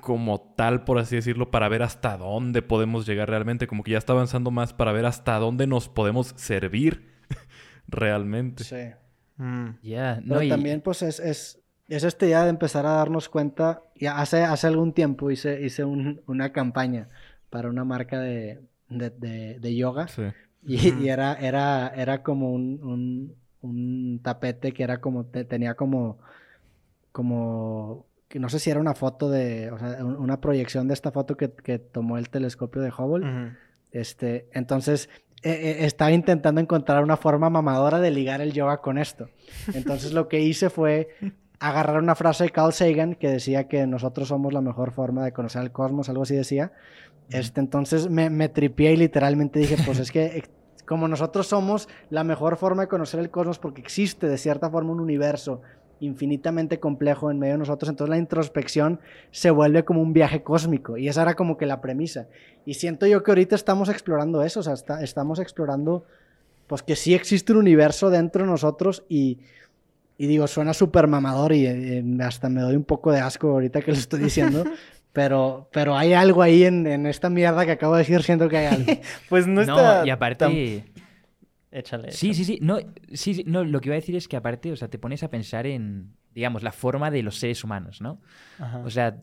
como 0.00 0.54
tal, 0.56 0.84
por 0.84 0.98
así 0.98 1.16
decirlo, 1.16 1.50
para 1.50 1.68
ver 1.68 1.82
hasta 1.82 2.16
dónde 2.16 2.62
podemos 2.62 3.06
llegar 3.06 3.28
realmente. 3.30 3.66
Como 3.66 3.82
que 3.82 3.92
ya 3.92 3.98
está 3.98 4.12
avanzando 4.12 4.50
más 4.50 4.72
para 4.72 4.92
ver 4.92 5.06
hasta 5.06 5.36
dónde 5.38 5.66
nos 5.66 5.88
podemos 5.88 6.34
servir 6.36 7.12
realmente. 7.88 8.64
Sí. 8.64 8.76
Mm. 9.36 9.70
Ya, 9.82 10.20
Pero 10.22 10.34
no, 10.36 10.42
y- 10.42 10.48
también, 10.48 10.80
pues, 10.80 11.02
es, 11.02 11.20
es, 11.20 11.60
es 11.88 12.04
esta 12.04 12.26
idea 12.26 12.44
de 12.44 12.50
empezar 12.50 12.86
a 12.86 12.90
darnos 12.92 13.28
cuenta. 13.28 13.82
Ya 13.94 14.18
hace, 14.18 14.42
hace 14.44 14.66
algún 14.66 14.92
tiempo 14.92 15.30
hice, 15.30 15.62
hice 15.64 15.84
un- 15.84 16.20
una 16.26 16.52
campaña 16.52 17.08
para 17.50 17.68
una 17.68 17.84
marca 17.84 18.18
de, 18.20 18.60
de, 18.88 19.10
de- 19.10 19.58
de 19.60 19.76
yoga. 19.76 20.08
Sí. 20.08 20.22
Y, 20.66 21.04
y 21.04 21.08
era, 21.10 21.34
era, 21.34 21.88
era 21.94 22.22
como 22.24 22.50
un, 22.52 22.80
un, 22.82 23.34
un 23.62 24.20
tapete 24.22 24.72
que 24.72 24.82
era 24.82 25.00
como, 25.00 25.24
te- 25.26 25.44
tenía 25.44 25.74
como, 25.74 26.18
como, 27.12 28.06
que 28.28 28.38
no 28.38 28.48
sé 28.48 28.58
si 28.58 28.70
era 28.70 28.80
una 28.80 28.94
foto 28.94 29.30
de, 29.30 29.70
o 29.70 29.78
sea, 29.78 30.04
un- 30.04 30.16
una 30.16 30.40
proyección 30.40 30.88
de 30.88 30.94
esta 30.94 31.10
foto 31.12 31.36
que, 31.36 31.50
que 31.52 31.78
tomó 31.78 32.18
el 32.18 32.28
telescopio 32.28 32.82
de 32.82 32.90
Hubble. 32.96 33.26
Ujú. 33.26 33.56
Este, 33.92 34.48
entonces, 34.52 35.08
eh, 35.42 35.50
eh, 35.52 35.76
estaba 35.86 36.12
intentando 36.12 36.60
encontrar 36.60 37.02
una 37.02 37.16
forma 37.16 37.48
mamadora 37.50 38.00
de 38.00 38.10
ligar 38.10 38.40
el 38.40 38.52
yoga 38.52 38.78
con 38.78 38.98
esto. 38.98 39.28
Entonces, 39.72 40.12
lo 40.12 40.28
que 40.28 40.40
hice 40.40 40.70
fue 40.70 41.08
agarrar 41.58 42.02
una 42.02 42.14
frase 42.14 42.44
de 42.44 42.50
Carl 42.50 42.72
Sagan 42.72 43.14
que 43.14 43.30
decía 43.30 43.68
que 43.68 43.86
nosotros 43.86 44.28
somos 44.28 44.52
la 44.52 44.60
mejor 44.60 44.92
forma 44.92 45.24
de 45.24 45.32
conocer 45.32 45.62
el 45.62 45.72
cosmos, 45.72 46.08
algo 46.08 46.24
así 46.24 46.34
decía. 46.34 46.72
Este, 47.30 47.60
entonces 47.60 48.08
me, 48.10 48.28
me 48.30 48.48
tripié 48.48 48.92
y 48.92 48.96
literalmente 48.96 49.58
dije, 49.58 49.76
pues 49.86 49.98
es 49.98 50.10
que 50.12 50.44
como 50.86 51.08
nosotros 51.08 51.46
somos 51.46 51.88
la 52.10 52.24
mejor 52.24 52.56
forma 52.56 52.82
de 52.82 52.88
conocer 52.88 53.20
el 53.20 53.30
cosmos 53.30 53.58
porque 53.58 53.80
existe 53.80 54.28
de 54.28 54.38
cierta 54.38 54.70
forma 54.70 54.92
un 54.92 55.00
universo 55.00 55.60
infinitamente 56.00 56.78
complejo 56.78 57.30
en 57.30 57.38
medio 57.38 57.54
de 57.54 57.58
nosotros, 57.58 57.88
entonces 57.88 58.10
la 58.10 58.18
introspección 58.18 59.00
se 59.30 59.50
vuelve 59.50 59.84
como 59.84 60.02
un 60.02 60.12
viaje 60.12 60.42
cósmico 60.42 60.96
y 60.96 61.08
esa 61.08 61.22
era 61.22 61.34
como 61.34 61.56
que 61.56 61.66
la 61.66 61.80
premisa. 61.80 62.28
Y 62.64 62.74
siento 62.74 63.06
yo 63.06 63.22
que 63.22 63.30
ahorita 63.30 63.54
estamos 63.54 63.88
explorando 63.88 64.42
eso, 64.42 64.60
o 64.60 64.62
sea, 64.62 64.74
estamos 65.00 65.38
explorando 65.38 66.04
pues 66.66 66.82
que 66.82 66.96
sí 66.96 67.14
existe 67.14 67.52
un 67.52 67.58
universo 67.58 68.10
dentro 68.10 68.44
de 68.44 68.50
nosotros 68.50 69.04
y, 69.08 69.38
y 70.18 70.26
digo, 70.26 70.46
suena 70.46 70.74
súper 70.74 71.06
mamador 71.06 71.52
y 71.52 71.66
eh, 71.66 72.04
hasta 72.20 72.48
me 72.48 72.60
doy 72.60 72.76
un 72.76 72.84
poco 72.84 73.12
de 73.12 73.20
asco 73.20 73.48
ahorita 73.48 73.80
que 73.82 73.92
lo 73.92 73.96
estoy 73.96 74.20
diciendo, 74.20 74.64
pero, 75.16 75.70
pero 75.72 75.96
hay 75.96 76.12
algo 76.12 76.42
ahí 76.42 76.64
en, 76.64 76.86
en 76.86 77.06
esta 77.06 77.30
mierda 77.30 77.64
que 77.64 77.72
acabo 77.72 77.94
de 77.94 78.00
decir, 78.00 78.22
siento 78.22 78.50
que 78.50 78.58
hay 78.58 78.66
algo. 78.66 78.92
Pues 79.30 79.46
no 79.46 79.64
no, 79.64 79.78
está. 79.78 80.06
y 80.06 80.10
aparte... 80.10 80.84
tan- 80.84 81.06
Échale. 81.70 82.12
Sí, 82.12 82.34
sí, 82.34 82.44
sí. 82.44 82.58
No, 82.60 82.78
sí, 83.12 83.34
sí, 83.34 83.44
no, 83.46 83.64
lo 83.64 83.80
que 83.80 83.88
iba 83.88 83.94
a 83.94 84.00
decir 84.00 84.14
es 84.14 84.28
que 84.28 84.36
aparte, 84.36 84.72
o 84.72 84.76
sea, 84.76 84.88
te 84.88 84.98
pones 84.98 85.22
a 85.22 85.30
pensar 85.30 85.66
en, 85.66 86.14
digamos, 86.34 86.62
la 86.62 86.70
forma 86.72 87.10
de 87.10 87.22
los 87.22 87.38
seres 87.38 87.64
humanos, 87.64 88.00
¿no? 88.02 88.20
Ajá. 88.58 88.78
O 88.84 88.90
sea, 88.90 89.22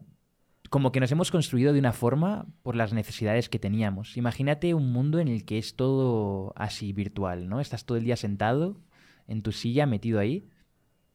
como 0.72 0.92
que 0.92 1.00
nos 1.00 1.12
hemos 1.12 1.30
construido 1.32 1.74
de 1.74 1.80
una 1.80 1.94
forma 1.94 2.48
por 2.64 2.76
las 2.76 2.92
necesidades 2.92 3.48
que 3.50 3.60
teníamos. 3.60 4.18
Imagínate 4.18 4.74
un 4.74 4.92
mundo 4.92 5.20
en 5.20 5.28
el 5.28 5.46
que 5.46 5.60
es 5.60 5.76
todo 5.76 6.54
así 6.56 6.92
virtual, 6.92 7.48
¿no? 7.50 7.60
Estás 7.60 7.86
todo 7.86 7.98
el 8.00 8.04
día 8.04 8.16
sentado 8.18 8.82
en 9.28 9.42
tu 9.44 9.52
silla, 9.52 9.86
metido 9.86 10.20
ahí. 10.20 10.48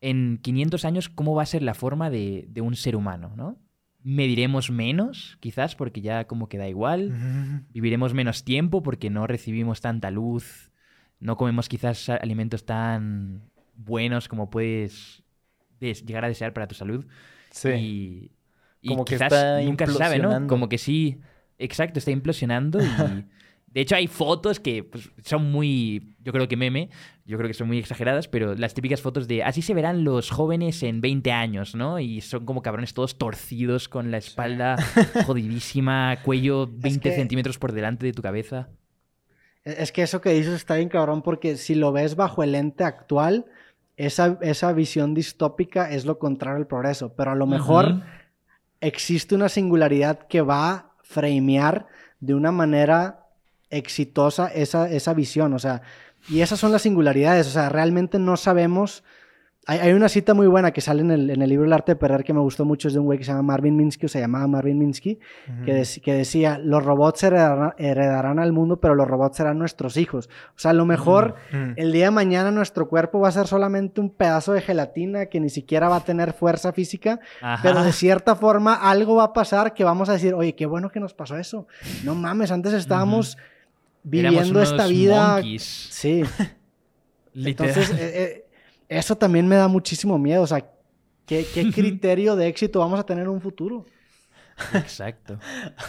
En 0.01 0.39
500 0.39 0.85
años, 0.85 1.09
¿cómo 1.09 1.35
va 1.35 1.43
a 1.43 1.47
ser 1.47 1.63
la 1.63 1.75
forma 1.75 2.11
de, 2.11 2.47
de 2.49 2.61
un 2.61 2.77
ser 2.77 2.95
humano, 2.97 3.33
¿no? 3.37 3.59
Mediremos 4.05 4.71
menos, 4.71 5.37
quizás, 5.41 5.75
porque 5.75 6.01
ya 6.01 6.27
como 6.27 6.49
que 6.49 6.57
da 6.59 6.69
igual. 6.69 7.65
Viviremos 7.73 8.15
menos 8.15 8.45
tiempo 8.45 8.83
porque 8.83 9.11
no 9.11 9.27
recibimos 9.27 9.81
tanta 9.81 10.11
luz. 10.11 10.71
No 11.21 11.37
comemos 11.37 11.69
quizás 11.69 12.09
alimentos 12.09 12.65
tan 12.65 13.43
buenos 13.75 14.29
como 14.29 14.51
puedes 14.51 15.25
des- 15.81 16.05
llegar 16.07 16.25
a 16.25 16.29
desear 16.29 16.53
para 16.53 16.69
tu 16.69 16.75
salud. 16.77 17.07
Sí. 17.51 17.69
Y, 17.71 18.31
y 18.83 18.89
Como 18.91 19.05
que 19.05 19.15
quizás 19.17 19.33
está 19.33 19.61
nunca 19.63 19.87
se 19.87 19.95
sabe, 19.95 20.19
¿no? 20.19 20.47
Como 20.47 20.69
que 20.69 20.79
sí, 20.79 21.19
exacto, 21.59 21.99
está 21.99 22.13
implosionando 22.13 22.81
y, 22.81 22.87
De 23.73 23.83
hecho, 23.83 23.97
hay 23.97 24.07
fotos 24.07 24.59
que 24.61 24.83
pues, 24.83 25.11
son 25.25 25.53
muy, 25.53 26.15
yo 26.25 26.33
creo 26.33 26.49
que 26.49 26.57
meme, 26.57 26.89
yo 27.27 27.37
creo 27.37 27.49
que 27.49 27.55
son 27.55 27.67
muy 27.69 27.79
exageradas, 27.79 28.27
pero 28.27 28.55
las 28.55 28.73
típicas 28.75 29.03
fotos 29.03 29.29
de 29.29 29.43
así 29.45 29.61
se 29.63 29.75
verán 29.75 30.05
los 30.05 30.31
jóvenes 30.31 30.83
en 30.83 31.01
20 31.01 31.31
años, 31.33 31.75
¿no? 31.75 31.99
Y 32.01 32.21
son 32.23 32.45
como 32.47 32.63
cabrones 32.63 32.95
todos 32.95 33.19
torcidos 33.19 33.89
con 33.89 34.11
la 34.11 34.17
espalda 34.17 34.77
jodidísima, 35.27 36.17
cuello 36.25 36.67
20 36.67 37.01
que- 37.11 37.15
centímetros 37.15 37.59
por 37.59 37.73
delante 37.73 38.07
de 38.07 38.13
tu 38.13 38.23
cabeza. 38.23 38.69
E-, 39.65 39.77
Es 39.83 39.93
que 39.93 40.03
eso 40.03 40.21
que 40.21 40.31
dices 40.31 40.55
está 40.55 40.77
bien 40.77 40.89
cabrón 40.89 41.23
porque 41.23 41.57
si 41.57 41.75
lo 41.75 41.93
ves 41.93 42.17
bajo 42.17 42.43
el 42.43 42.53
lente 42.53 42.85
actual, 42.85 43.45
esa, 43.99 44.39
esa 44.43 44.73
visión 44.73 45.13
distópica 45.13 45.91
es 45.91 46.07
lo 46.07 46.19
contrario 46.19 46.57
al 46.59 46.67
progreso, 46.67 47.15
pero 47.15 47.33
a 47.33 47.35
lo 47.35 47.47
mejor 47.47 48.03
existe 48.81 49.35
una 49.35 49.49
singularidad 49.49 50.27
que 50.29 50.41
va 50.41 50.71
a 50.73 50.93
framear 51.03 51.87
de 52.21 52.35
una 52.35 52.53
manera 52.53 53.27
exitosa 53.71 54.49
esa, 54.49 54.91
esa 54.91 55.15
visión, 55.15 55.53
o 55.55 55.59
sea, 55.59 55.83
y 56.29 56.41
esas 56.41 56.59
son 56.59 56.73
las 56.73 56.83
singularidades, 56.83 57.47
o 57.47 57.51
sea, 57.51 57.69
realmente 57.69 58.19
no 58.19 58.37
sabemos... 58.37 59.05
Hay, 59.71 59.81
hay 59.81 59.93
una 59.93 60.09
cita 60.09 60.33
muy 60.33 60.47
buena 60.47 60.71
que 60.71 60.81
sale 60.81 61.03
en 61.03 61.11
el, 61.11 61.29
en 61.29 61.43
el 61.43 61.51
libro 61.51 61.67
El 61.67 61.75
arte 61.75 61.93
de 61.93 61.97
perder 61.97 62.25
que 62.25 62.33
me 62.33 62.41
gustó 62.41 62.65
mucho, 62.65 62.89
es 62.89 62.95
de 62.95 63.01
un 63.01 63.05
güey 63.05 63.19
que 63.19 63.25
se 63.25 63.33
llama 63.33 63.43
Marvin 63.43 63.77
Minsky, 63.77 64.07
o 64.07 64.09
se 64.09 64.19
llamaba 64.19 64.47
Marvin 64.47 64.79
Minsky, 64.79 65.19
que, 65.67 65.83
dec- 65.83 66.01
que 66.01 66.15
decía, 66.15 66.59
los 66.59 66.83
robots 66.83 67.23
heredarán, 67.23 67.75
heredarán 67.77 68.39
al 68.39 68.55
mundo, 68.55 68.81
pero 68.81 68.95
los 68.95 69.07
robots 69.07 69.37
serán 69.37 69.59
nuestros 69.59 69.99
hijos. 69.99 70.31
O 70.57 70.59
sea, 70.59 70.71
a 70.71 70.75
lo 70.75 70.87
mejor 70.87 71.35
el 71.77 71.93
día 71.93 72.07
de 72.07 72.11
mañana 72.13 72.51
nuestro 72.51 72.89
cuerpo 72.89 73.21
va 73.21 73.29
a 73.29 73.33
ser 73.33 73.47
solamente 73.47 74.01
un 74.01 74.09
pedazo 74.09 74.55
de 74.55 74.63
gelatina 74.63 75.27
que 75.27 75.39
ni 75.39 75.51
siquiera 75.51 75.91
va 75.91 75.97
a 75.97 76.05
tener 76.05 76.33
fuerza 76.33 76.73
física, 76.73 77.21
Ajá. 77.43 77.63
pero 77.63 77.85
de 77.85 77.93
cierta 77.93 78.37
forma 78.37 78.73
algo 78.75 79.17
va 79.17 79.25
a 79.25 79.33
pasar 79.35 79.75
que 79.75 79.85
vamos 79.85 80.09
a 80.09 80.13
decir, 80.15 80.33
oye, 80.33 80.55
qué 80.55 80.65
bueno 80.65 80.89
que 80.91 80.99
nos 80.99 81.13
pasó 81.13 81.37
eso. 81.37 81.67
No 82.05 82.15
mames, 82.15 82.51
antes 82.53 82.73
estábamos 82.73 83.37
viviendo 84.03 84.63
esta 84.63 84.87
vida. 84.87 85.35
monkeys, 85.35 85.63
Sí. 85.91 86.23
literal. 87.35 87.71
Entonces, 87.71 87.91
eh, 87.91 88.23
eh, 88.23 88.47
eso 88.89 89.17
también 89.17 89.47
me 89.47 89.57
da 89.57 89.69
muchísimo 89.69 90.19
miedo. 90.19 90.43
O 90.43 90.47
sea, 90.47 90.65
¿qué, 91.27 91.47
qué 91.53 91.71
criterio 91.75 92.37
de 92.37 92.49
éxito 92.49 92.81
vamos 92.81 92.99
a 92.99 93.05
tener 93.05 93.25
en 93.25 93.31
un 93.31 93.41
futuro? 93.41 93.87
Exacto. 94.75 95.39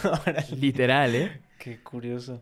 Literal, 0.56 1.14
¿eh? 1.14 1.40
qué 1.58 1.82
curioso. 1.82 2.40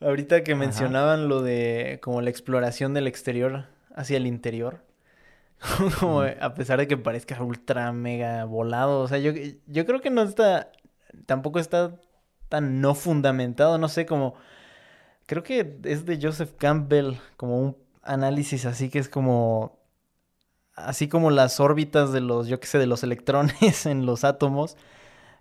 Ahorita 0.00 0.42
que 0.42 0.52
Ajá. 0.52 0.58
mencionaban 0.58 1.28
lo 1.28 1.42
de 1.42 2.00
como 2.02 2.20
la 2.20 2.30
exploración 2.30 2.94
del 2.94 3.06
exterior 3.06 3.66
hacia 3.94 4.16
el 4.16 4.26
interior, 4.26 4.84
como 6.00 6.22
a 6.22 6.54
pesar 6.54 6.80
de 6.80 6.88
que 6.88 6.96
parezca 6.96 7.40
ultra 7.40 7.92
mega 7.92 8.44
volado, 8.44 9.00
o 9.00 9.06
sea, 9.08 9.18
yo, 9.18 9.32
yo 9.66 9.86
creo 9.86 10.00
que 10.00 10.10
no 10.10 10.22
está, 10.22 10.72
tampoco 11.26 11.60
está 11.60 11.94
tan 12.48 12.80
no 12.80 12.96
fundamentado, 12.96 13.78
no 13.78 13.88
sé, 13.88 14.04
como, 14.04 14.34
creo 15.32 15.42
que 15.42 15.78
es 15.84 16.04
de 16.04 16.18
Joseph 16.20 16.52
Campbell, 16.58 17.14
como 17.38 17.58
un 17.58 17.76
análisis 18.02 18.66
así 18.66 18.90
que 18.90 18.98
es 18.98 19.08
como, 19.08 19.78
así 20.74 21.08
como 21.08 21.30
las 21.30 21.58
órbitas 21.58 22.12
de 22.12 22.20
los, 22.20 22.48
yo 22.48 22.60
qué 22.60 22.66
sé, 22.66 22.78
de 22.78 22.86
los 22.86 23.02
electrones 23.02 23.86
en 23.86 24.04
los 24.04 24.24
átomos 24.24 24.76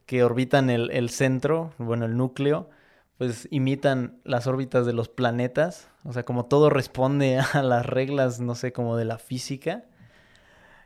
que 0.05 0.23
orbitan 0.23 0.69
el, 0.69 0.91
el 0.91 1.09
centro, 1.09 1.73
bueno, 1.77 2.05
el 2.05 2.15
núcleo, 2.15 2.69
pues 3.17 3.49
imitan 3.51 4.21
las 4.23 4.47
órbitas 4.47 4.85
de 4.85 4.93
los 4.93 5.09
planetas, 5.09 5.89
o 6.05 6.13
sea, 6.13 6.23
como 6.23 6.45
todo 6.45 6.69
responde 6.69 7.39
a 7.53 7.61
las 7.61 7.85
reglas, 7.85 8.39
no 8.39 8.55
sé, 8.55 8.71
como 8.71 8.95
de 8.95 9.03
la 9.03 9.17
física. 9.17 9.83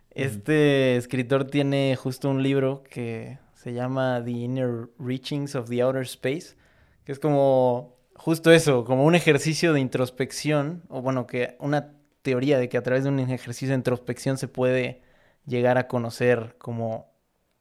Este 0.10 0.96
escritor 0.96 1.46
tiene 1.46 1.96
justo 1.96 2.28
un 2.28 2.42
libro 2.42 2.82
que 2.90 3.38
se 3.54 3.72
llama 3.74 4.20
The 4.26 4.32
Inner 4.32 4.90
Reachings 4.98 5.54
of 5.54 5.70
the 5.70 5.84
Outer 5.84 6.02
Space, 6.02 6.56
que 7.04 7.12
es 7.12 7.20
como 7.20 7.95
justo 8.16 8.52
eso, 8.52 8.86
como 8.86 9.06
un 9.06 9.16
ejercicio 9.16 9.74
de 9.74 9.80
introspección, 9.80 10.84
o 10.90 11.02
bueno, 11.02 11.28
que 11.28 11.56
una 11.60 11.94
teoría 12.22 12.58
de 12.60 12.70
que 12.70 12.78
a 12.78 12.84
través 12.84 13.04
de 13.04 13.10
un 13.10 13.20
ejercicio 13.20 13.70
de 13.70 13.76
introspección 13.76 14.38
se 14.38 14.48
puede 14.48 15.02
llegar 15.46 15.78
a 15.78 15.88
conocer 15.88 16.56
como 16.58 17.12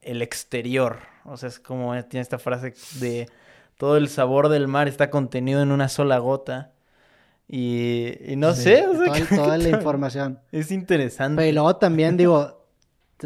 el 0.01 0.21
exterior. 0.21 0.99
O 1.25 1.37
sea, 1.37 1.49
es 1.49 1.59
como 1.59 1.93
tiene 2.05 2.21
esta 2.21 2.39
frase 2.39 2.73
de 2.91 3.29
todo 3.77 3.97
el 3.97 4.09
sabor 4.09 4.49
del 4.49 4.67
mar 4.67 4.87
está 4.87 5.09
contenido 5.09 5.61
en 5.61 5.71
una 5.71 5.89
sola 5.89 6.17
gota. 6.19 6.71
Y, 7.47 8.13
y 8.31 8.35
no 8.37 8.53
Sí, 8.53 8.55
sé, 8.55 8.87
o 8.87 8.95
sea, 8.95 9.03
toda, 9.03 9.11
creo 9.11 9.27
que 9.27 9.39
toda 9.39 9.57
la 9.57 9.69
información. 9.69 10.41
es 10.51 10.71
interesante. 10.71 11.35
Pero 11.35 11.47
y 11.49 11.51
luego 11.53 11.75
también 11.77 12.17
digo, 12.17 12.65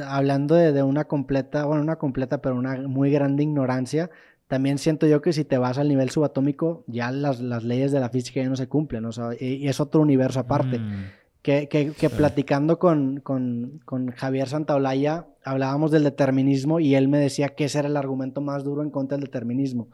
hablando 0.06 0.56
de, 0.56 0.72
de 0.73 0.84
una 0.84 1.06
completa, 1.06 1.65
bueno, 1.65 1.81
una 1.84 1.97
completa, 1.97 2.41
pero 2.41 2.56
una 2.56 2.76
muy 2.88 3.11
grande 3.11 3.43
ignorancia, 3.43 4.10
también 4.49 4.77
siento 4.80 5.07
yo 5.07 5.21
que 5.21 5.31
si 5.31 5.45
te 5.45 5.57
vas 5.57 5.77
al 5.77 5.88
nivel 5.88 6.09
subatómico, 6.09 6.84
ya 6.88 7.11
las, 7.11 7.39
las 7.39 7.63
leyes 7.63 7.93
de 7.93 8.01
la 8.01 8.09
física 8.09 8.41
ya 8.41 8.49
no 8.49 8.57
se 8.57 8.67
cumplen, 8.67 9.05
o 9.05 9.11
sea, 9.13 9.30
y, 9.39 9.45
y 9.63 9.67
es 9.69 9.80
otro 9.80 10.01
universo 10.01 10.41
aparte. 10.41 10.80
Mm. 10.80 11.05
Que, 11.41 11.69
que- 11.69 11.91
que 11.93 12.09
platicando 12.09 12.77
con, 12.80 13.21
con- 13.21 13.80
con 13.85 14.11
Javier 14.11 14.49
Santaolalla, 14.49 15.27
hablábamos 15.45 15.89
del 15.91 16.03
determinismo 16.03 16.81
y 16.81 16.95
él 16.95 17.07
me 17.07 17.17
decía 17.17 17.47
que 17.49 17.63
ese 17.65 17.80
era 17.80 17.88
el 17.88 17.95
argumento 17.95 18.41
más 18.41 18.65
duro 18.65 18.81
en 18.84 18.89
contra 18.89 19.17
del 19.17 19.23
determinismo. 19.27 19.88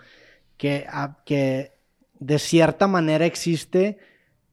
Que, 0.58 0.86
a, 0.90 1.18
que 1.26 1.74
de 2.20 2.40
cierta 2.40 2.88
manera 2.88 3.26
existe, 3.28 3.98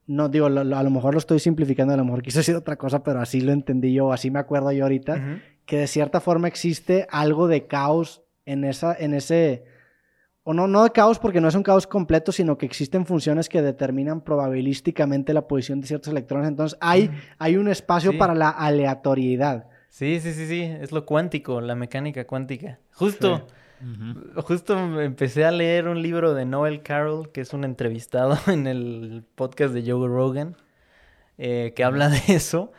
no 0.06 0.28
digo, 0.28 0.48
lo- 0.50 0.64
lo- 0.64 0.76
a 0.76 0.82
lo 0.82 0.90
mejor 0.90 1.14
lo 1.14 1.18
estoy 1.18 1.38
simplificando, 1.38 1.94
a 1.94 1.96
lo 1.96 2.04
mejor 2.04 2.22
quise 2.22 2.40
decir 2.40 2.56
otra 2.56 2.76
cosa, 2.76 3.02
pero 3.02 3.20
así 3.20 3.40
lo 3.40 3.52
entendí 3.52 3.94
yo, 3.94 4.12
así 4.12 4.30
me 4.30 4.40
acuerdo 4.40 4.70
yo 4.72 4.82
ahorita, 4.84 5.40
que 5.64 5.78
de 5.78 5.86
cierta 5.86 6.20
forma 6.20 6.48
existe 6.48 7.06
algo 7.10 7.46
de 7.48 7.66
caos 7.68 8.22
en, 8.44 8.64
esa, 8.64 8.94
en 8.98 9.14
ese... 9.14 9.64
O 10.44 10.52
no, 10.54 10.66
no 10.66 10.82
de 10.82 10.90
caos 10.90 11.18
porque 11.20 11.40
no 11.40 11.46
es 11.48 11.54
un 11.54 11.62
caos 11.62 11.86
completo, 11.86 12.32
sino 12.32 12.58
que 12.58 12.66
existen 12.66 13.06
funciones 13.06 13.48
que 13.48 13.62
determinan 13.62 14.22
probabilísticamente 14.22 15.32
la 15.34 15.46
posición 15.46 15.80
de 15.80 15.86
ciertos 15.86 16.10
electrones. 16.10 16.48
Entonces 16.48 16.76
hay, 16.80 17.10
hay 17.38 17.56
un 17.56 17.68
espacio 17.68 18.10
Sí. 18.12 18.16
para 18.18 18.34
la 18.34 18.48
aleatoriedad. 18.48 19.68
Sí, 19.88 20.18
sí, 20.20 20.32
sí, 20.32 20.46
sí, 20.46 20.62
es 20.62 20.90
lo 20.90 21.04
cuántico, 21.06 21.60
la 21.60 21.74
mecánica 21.76 22.26
cuántica. 22.26 22.80
Justo, 22.92 23.46
justo 24.36 25.00
empecé 25.00 25.44
a 25.44 25.50
leer 25.50 25.86
un 25.86 26.00
libro 26.02 26.34
de 26.34 26.44
Noel 26.44 26.82
Carroll, 26.82 27.30
que 27.30 27.42
es 27.42 27.52
un 27.52 27.64
entrevistado 27.64 28.36
en 28.52 28.66
el 28.66 29.24
podcast 29.34 29.74
de 29.74 29.82
Joe 29.88 30.08
Rogan, 30.08 30.56
eh, 31.38 31.72
que 31.76 31.84
habla 31.84 32.08
de 32.08 32.20
eso. 32.28 32.72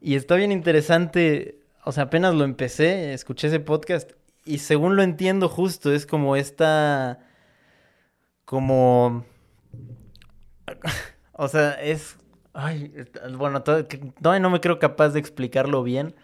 Y 0.00 0.14
está 0.14 0.34
bien 0.36 0.50
interesante, 0.52 1.58
o 1.84 1.92
sea, 1.92 2.04
apenas 2.04 2.34
lo 2.34 2.44
empecé, 2.44 3.12
escuché 3.12 3.48
ese 3.48 3.60
podcast 3.60 4.12
y 4.44 4.58
según 4.58 4.96
lo 4.96 5.02
entiendo 5.02 5.48
justo, 5.48 5.92
es 5.92 6.06
como 6.06 6.36
esta, 6.36 7.20
como, 8.44 9.24
o 11.32 11.48
sea, 11.48 11.72
es, 11.80 12.16
ay, 12.52 12.92
bueno, 13.36 13.62
todavía 13.62 14.40
no 14.40 14.50
me 14.50 14.60
creo 14.60 14.78
capaz 14.78 15.10
de 15.10 15.20
explicarlo 15.20 15.82
bien, 15.82 16.14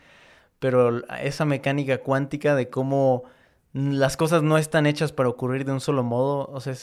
pero 0.59 1.07
esa 1.19 1.45
mecánica 1.45 1.99
cuántica 1.99 2.55
de 2.55 2.69
cómo 2.69 3.25
las 3.73 4.17
cosas 4.17 4.43
no 4.43 4.59
están 4.59 4.87
hechas 4.87 5.13
para 5.13 5.29
ocurrir 5.29 5.65
de 5.65 5.73
un 5.73 5.81
solo 5.81 6.03
modo, 6.03 6.49
o 6.53 6.61
sea, 6.61 6.75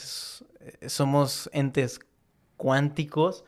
somos 0.88 1.50
entes 1.52 2.00
cuánticos 2.56 3.44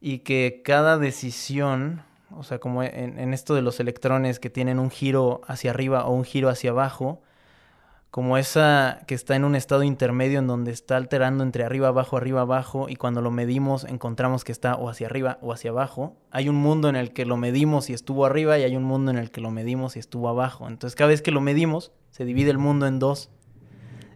y 0.00 0.20
que 0.20 0.62
cada 0.64 0.98
decisión, 0.98 2.02
o 2.36 2.42
sea, 2.42 2.58
como 2.58 2.82
en, 2.82 3.34
esto 3.34 3.54
de 3.54 3.62
los 3.62 3.80
electrones 3.80 4.38
que 4.38 4.50
tienen 4.50 4.78
un 4.78 4.90
giro 4.90 5.40
hacia 5.46 5.70
arriba 5.70 6.06
o 6.06 6.12
un 6.12 6.24
giro 6.24 6.48
hacia 6.48 6.70
abajo, 6.70 7.20
como 8.10 8.36
esa 8.38 9.02
que 9.06 9.14
está 9.14 9.36
en 9.36 9.44
un 9.44 9.54
estado 9.54 9.84
intermedio 9.84 10.40
en 10.40 10.48
donde 10.48 10.72
está 10.72 10.96
alterando 10.96 11.44
entre 11.44 11.62
arriba, 11.62 11.88
abajo, 11.88 12.16
arriba, 12.16 12.40
abajo, 12.40 12.88
y 12.88 12.96
cuando 12.96 13.20
lo 13.20 13.30
medimos 13.30 13.84
encontramos 13.84 14.42
que 14.42 14.50
está 14.50 14.74
o 14.74 14.88
hacia 14.88 15.06
arriba 15.06 15.38
o 15.42 15.52
hacia 15.52 15.70
abajo. 15.70 16.16
Hay 16.32 16.48
un 16.48 16.56
mundo 16.56 16.88
en 16.88 16.96
el 16.96 17.12
que 17.12 17.24
lo 17.24 17.36
medimos 17.36 17.88
y 17.88 17.92
estuvo 17.92 18.26
arriba 18.26 18.58
y 18.58 18.64
hay 18.64 18.76
un 18.76 18.82
mundo 18.82 19.12
en 19.12 19.18
el 19.18 19.30
que 19.30 19.40
lo 19.40 19.50
medimos 19.50 19.94
y 19.94 20.00
estuvo 20.00 20.28
abajo. 20.28 20.66
Entonces 20.66 20.96
cada 20.96 21.08
vez 21.08 21.22
que 21.22 21.30
lo 21.30 21.40
medimos 21.40 21.92
se 22.10 22.24
divide 22.24 22.50
el 22.50 22.58
mundo 22.58 22.86
en 22.86 22.98
dos. 22.98 23.30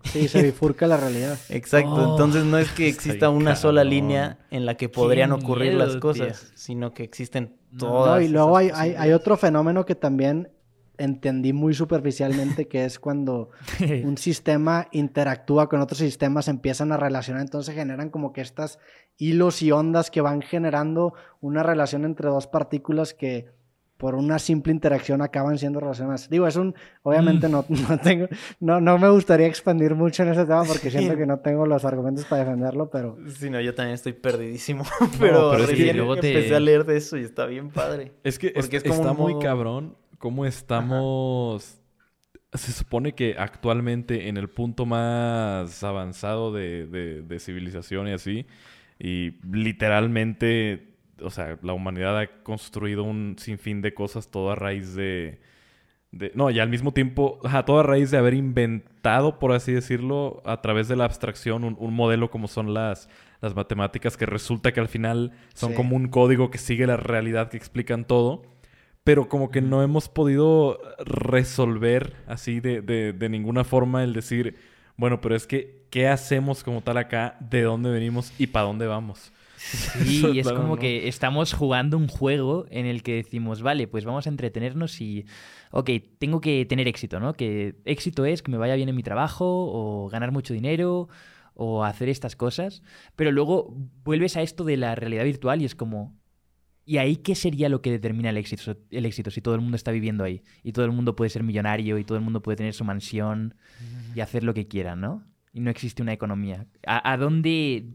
Sí, 0.05 0.29
se 0.29 0.43
bifurca 0.43 0.87
la 0.87 0.97
realidad. 0.97 1.39
Exacto, 1.49 1.95
Oh, 1.95 2.11
entonces 2.13 2.45
no 2.45 2.59
es 2.59 2.71
que 2.71 2.89
exista 2.89 3.31
una 3.31 3.57
sola 3.57 3.85
línea 3.85 4.39
en 4.51 4.67
la 4.67 4.77
que 4.77 4.89
podrían 4.89 5.33
ocurrir 5.33 5.75
las 5.75 5.97
cosas, 5.97 6.53
sino 6.55 6.95
que 6.95 7.05
existen 7.05 7.57
todas. 7.79 8.17
No, 8.17 8.21
y 8.21 8.29
luego 8.29 8.57
hay, 8.57 8.67
esas 8.69 8.81
hay, 8.81 8.95
hay 8.97 9.13
otro 9.13 9.37
fenómeno 9.37 9.85
que 9.85 9.95
también 9.95 10.51
entendí 10.99 11.53
muy 11.53 11.75
superficialmente, 11.75 12.69
que 12.69 12.85
es 12.85 12.99
cuando 12.99 13.51
un 14.05 14.17
sistema 14.17 14.89
interactúa 14.93 15.69
con 15.69 15.81
otros 15.81 15.99
sistemas, 15.99 16.47
se 16.47 16.53
empiezan 16.53 16.93
a 16.93 16.97
relacionar, 16.97 17.43
entonces 17.43 17.75
generan 17.75 18.11
como 18.11 18.33
que 18.33 18.41
estas 18.41 18.79
hilos 19.17 19.63
y 19.63 19.73
ondas 19.73 20.11
que 20.11 20.21
van 20.21 20.43
generando 20.43 21.15
una 21.41 21.63
relación 21.63 22.05
entre 22.05 22.29
dos 22.29 22.47
partículas 22.47 23.15
que 23.15 23.53
por 23.97 24.15
una 24.17 24.39
simple 24.39 24.73
interacción 24.73 25.23
acaban 25.23 25.57
siendo 25.57 25.79
relacionadas. 25.81 26.29
Digo, 26.29 26.47
es 26.47 26.57
un, 26.57 26.75
obviamente 27.03 27.49
Mm. 27.49 27.51
no, 27.53 27.65
no 27.89 27.99
tengo, 27.99 28.27
no, 28.61 28.81
no 28.81 28.99
me 28.99 29.09
gustaría 29.09 29.47
expandir 29.47 29.95
mucho 29.95 30.23
en 30.25 30.31
ese 30.31 30.43
tema 30.45 30.65
porque 30.69 30.91
siento 30.91 31.17
que 31.17 31.27
no 31.27 31.39
tengo 31.39 31.65
los 31.67 31.85
argumentos 31.85 32.25
para 32.25 32.45
defenderlo, 32.45 32.91
pero 32.91 33.17
Sí, 33.29 33.49
no, 33.51 33.61
yo 33.61 33.75
también 33.75 33.95
estoy 33.95 34.13
perdidísimo, 34.15 34.85
pero, 35.21 35.51
pero 35.53 35.65
es 35.65 35.71
que 35.71 35.77
recién 35.77 35.97
luego 35.97 36.17
te- 36.17 36.29
empecé 36.35 36.55
a 36.57 36.61
leer 36.61 36.85
de 36.85 36.97
eso 36.97 37.17
y 37.17 37.23
está 37.23 37.47
bien 37.47 37.71
padre. 37.71 38.13
Es 38.25 38.39
que 38.39 38.49
es- 38.49 38.53
Porque 38.55 38.77
es 38.79 38.83
como 38.83 38.95
está 38.97 39.13
muy 39.13 39.33
modo- 39.35 39.43
cabrón 39.43 39.97
cómo 40.19 40.45
estamos 40.47 41.81
se 42.53 42.73
supone 42.73 43.15
que 43.15 43.35
actualmente 43.37 44.29
en 44.29 44.37
el 44.37 44.49
punto 44.49 44.87
más 44.87 45.83
avanzado 45.83 46.53
de, 46.53 46.87
de- 46.87 47.23
de 47.23 47.39
civilización 47.41 48.07
y 48.09 48.13
así, 48.13 48.47
y 48.99 49.39
literalmente, 49.51 50.94
o 51.23 51.31
sea, 51.31 51.59
la 51.63 51.73
humanidad 51.73 52.19
ha 52.19 52.43
construido 52.43 53.05
un 53.05 53.37
sinfín 53.39 53.83
de 53.83 53.95
cosas 53.95 54.31
todo 54.31 54.51
a 54.51 54.55
raíz 54.57 54.95
de... 54.95 55.41
de- 56.13 56.33
no, 56.35 56.51
y 56.51 56.61
al 56.61 56.69
mismo 56.69 56.93
tiempo, 56.93 57.39
ajá, 57.45 57.65
todo 57.65 57.81
a 57.81 57.83
raíz 57.83 58.11
de 58.11 58.19
haber 58.19 58.35
inventado, 58.35 59.39
por 59.39 59.53
así 59.53 59.73
decirlo, 59.73 60.43
a 60.45 60.61
través 60.63 60.89
de 60.89 60.97
la 60.97 61.05
abstracción, 61.05 61.65
un, 61.65 61.77
un 61.79 61.95
modelo 61.95 62.31
como 62.31 62.49
son 62.49 62.75
las, 62.75 63.09
las 63.41 63.55
matemáticas, 63.57 64.17
que 64.17 64.27
resulta 64.27 64.73
que 64.73 64.81
al 64.81 64.89
final 64.89 65.33
son 65.55 65.71
Sí. 65.71 65.77
como 65.77 65.97
un 65.97 66.09
código 66.09 66.51
que 66.51 66.59
sigue 66.59 66.87
la 66.87 66.97
realidad, 66.97 67.49
que 67.51 67.57
explican 67.57 68.05
todo 68.05 68.43
pero 69.05 69.29
como 69.29 69.51
que 69.51 69.61
no 69.61 69.83
hemos 69.83 70.09
podido 70.09 70.81
resolver 71.05 72.15
así 72.27 72.61
de, 72.61 72.81
de- 72.81 73.13
de 73.13 73.29
ninguna 73.29 73.63
forma 73.65 74.03
el 74.03 74.15
decir, 74.15 74.57
bueno, 74.97 75.21
pero 75.21 75.35
es 75.35 75.47
que, 75.47 75.85
¿qué 75.91 76.09
hacemos 76.09 76.65
como 76.65 76.81
tal 76.81 76.97
acá? 76.97 77.37
¿De 77.39 77.61
dónde 77.63 77.91
venimos 77.91 78.33
y 78.39 78.47
para 78.47 78.65
dónde 78.65 78.87
vamos? 78.87 79.31
Sí, 79.65 80.27
y 80.35 80.39
es 80.41 80.53
como 80.53 80.77
que 80.77 81.09
estamos 81.09 81.55
jugando 81.55 81.97
un 81.97 82.09
juego 82.09 82.67
en 82.71 82.87
el 82.87 83.03
que 83.03 83.15
decimos, 83.15 83.63
vale, 83.63 83.89
pues 83.89 84.05
vamos 84.05 84.27
a 84.27 84.31
entretenernos 84.31 85.01
y, 85.01 85.25
ok, 85.71 85.91
tengo 86.19 86.41
que 86.41 86.67
tener 86.67 86.87
éxito, 86.87 87.19
¿no? 87.19 87.35
Que 87.35 87.77
éxito 87.85 88.27
es 88.27 88.43
que 88.43 88.51
me 88.51 88.59
vaya 88.59 88.75
bien 88.75 88.89
en 88.89 88.97
mi 88.97 89.03
trabajo 89.03 89.47
o 89.47 90.09
ganar 90.09 90.33
mucho 90.33 90.53
dinero 90.53 91.09
o 91.55 91.85
hacer 91.85 92.09
estas 92.09 92.37
cosas, 92.37 92.83
pero 93.17 93.33
luego 93.33 93.75
vuelves 94.05 94.37
a 94.37 94.43
esto 94.43 94.65
de 94.65 94.77
la 94.77 94.95
realidad 94.95 95.25
virtual 95.25 95.63
y 95.63 95.65
es 95.65 95.75
como, 95.75 96.15
¿y 96.85 96.99
ahí 96.99 97.17
qué 97.17 97.35
sería 97.35 97.69
lo 97.69 97.81
que 97.81 97.91
determina 97.91 98.31
el 98.31 98.37
éxito, 98.37 98.77
el 98.91 99.07
éxito 99.07 99.31
si 99.31 99.41
todo 99.41 99.55
el 99.55 99.61
mundo 99.61 99.77
está 99.77 99.93
viviendo 99.93 100.25
ahí 100.25 100.43
y 100.63 100.73
todo 100.73 100.85
el 100.85 100.93
mundo 100.93 101.17
puede 101.17 101.31
ser 101.31 101.43
millonario 101.43 101.99
y 101.99 102.05
todo 102.05 102.19
el 102.19 102.25
mundo 102.25 102.43
puede 102.43 102.57
tener 102.57 102.75
su 102.75 102.85
mansión 102.85 103.55
y 104.15 104.21
hacer 104.21 104.45
lo 104.45 104.53
que 104.53 104.69
quiera, 104.69 104.95
¿no? 104.95 105.25
Y 105.53 105.61
no 105.61 105.71
existe 105.71 106.03
una 106.03 106.13
economía. 106.13 106.67
¿A, 106.85 107.13
a 107.13 107.17
dónde 107.17 107.95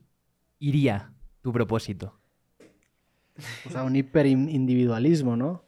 iría 0.59 1.11
tu 1.49 1.53
propósito? 1.53 2.13
O 3.65 3.71
sea, 3.71 3.83
un 3.83 3.95
hiperindividualismo, 3.95 5.35
¿no? 5.35 5.63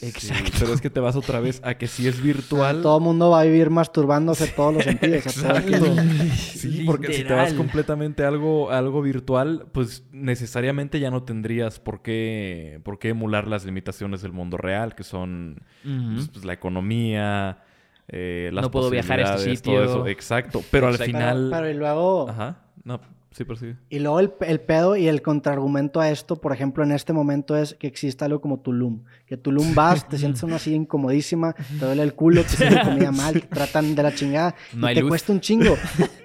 Exacto. 0.00 0.46
Sí, 0.46 0.52
pero 0.58 0.72
es 0.72 0.80
que 0.80 0.88
te 0.88 1.00
vas 1.00 1.16
otra 1.16 1.38
vez 1.38 1.60
a 1.64 1.74
que 1.74 1.86
si 1.86 2.08
es 2.08 2.22
virtual... 2.22 2.80
Todo 2.80 2.96
el 2.96 3.04
mundo 3.04 3.30
va 3.30 3.40
a 3.40 3.44
vivir 3.44 3.68
masturbándose 3.68 4.46
todos 4.48 4.74
los 4.74 4.84
sentidos. 4.84 5.26
Exacto. 5.26 5.94
Sí, 6.34 6.84
porque 6.86 7.12
si 7.12 7.24
te 7.24 7.34
vas 7.34 7.52
completamente 7.52 8.24
a 8.24 8.28
algo, 8.28 8.70
a 8.70 8.78
algo 8.78 9.02
virtual, 9.02 9.66
pues 9.72 10.06
necesariamente 10.10 10.98
ya 10.98 11.10
no 11.10 11.22
tendrías 11.22 11.78
por 11.78 12.00
qué, 12.00 12.80
por 12.84 12.98
qué 12.98 13.10
emular 13.10 13.46
las 13.46 13.64
limitaciones 13.66 14.22
del 14.22 14.32
mundo 14.32 14.56
real, 14.56 14.94
que 14.94 15.04
son 15.04 15.60
pues, 15.82 16.28
pues, 16.32 16.44
la 16.46 16.54
economía, 16.54 17.62
eh, 18.08 18.50
las 18.52 18.62
No 18.62 18.70
puedo 18.70 18.88
viajar 18.88 19.20
a 19.20 19.22
este 19.22 19.34
posibilidades, 19.34 19.62
todo 19.62 19.74
sitio. 19.82 19.84
eso. 19.84 20.06
Exacto. 20.06 20.62
Pero 20.70 20.88
al 20.88 20.96
final... 20.96 21.48
Pero, 21.50 21.62
pero 21.62 21.70
y 21.70 21.74
luego, 21.74 22.30
Ajá. 22.30 22.62
No, 22.84 23.00
sí, 23.32 23.44
pero 23.44 23.56
sí. 23.56 23.74
y 23.90 23.98
luego 23.98 24.20
el, 24.20 24.32
el 24.46 24.60
pedo 24.60 24.96
y 24.96 25.08
el 25.08 25.22
contraargumento 25.22 26.00
a 26.00 26.10
esto, 26.10 26.36
por 26.36 26.52
ejemplo, 26.52 26.84
en 26.84 26.92
este 26.92 27.12
momento 27.12 27.56
es 27.56 27.74
que 27.74 27.86
existe 27.86 28.24
algo 28.24 28.40
como 28.40 28.60
Tulum. 28.60 29.02
Que 29.26 29.36
Tulum 29.36 29.74
vas, 29.74 30.08
te 30.08 30.18
sientes 30.18 30.42
una 30.42 30.56
así 30.56 30.74
incomodísima, 30.74 31.54
te 31.78 31.84
duele 31.84 32.02
el 32.02 32.14
culo, 32.14 32.42
te 32.42 32.50
sirven 32.50 32.84
comida 32.84 33.10
mal, 33.12 33.32
te 33.34 33.40
tratan 33.40 33.94
de 33.94 34.02
la 34.02 34.14
chingada 34.14 34.54
No 34.74 34.90
y 34.90 34.94
te 34.94 35.00
luz. 35.00 35.08
cuesta 35.10 35.32
un 35.32 35.40
chingo. 35.40 35.74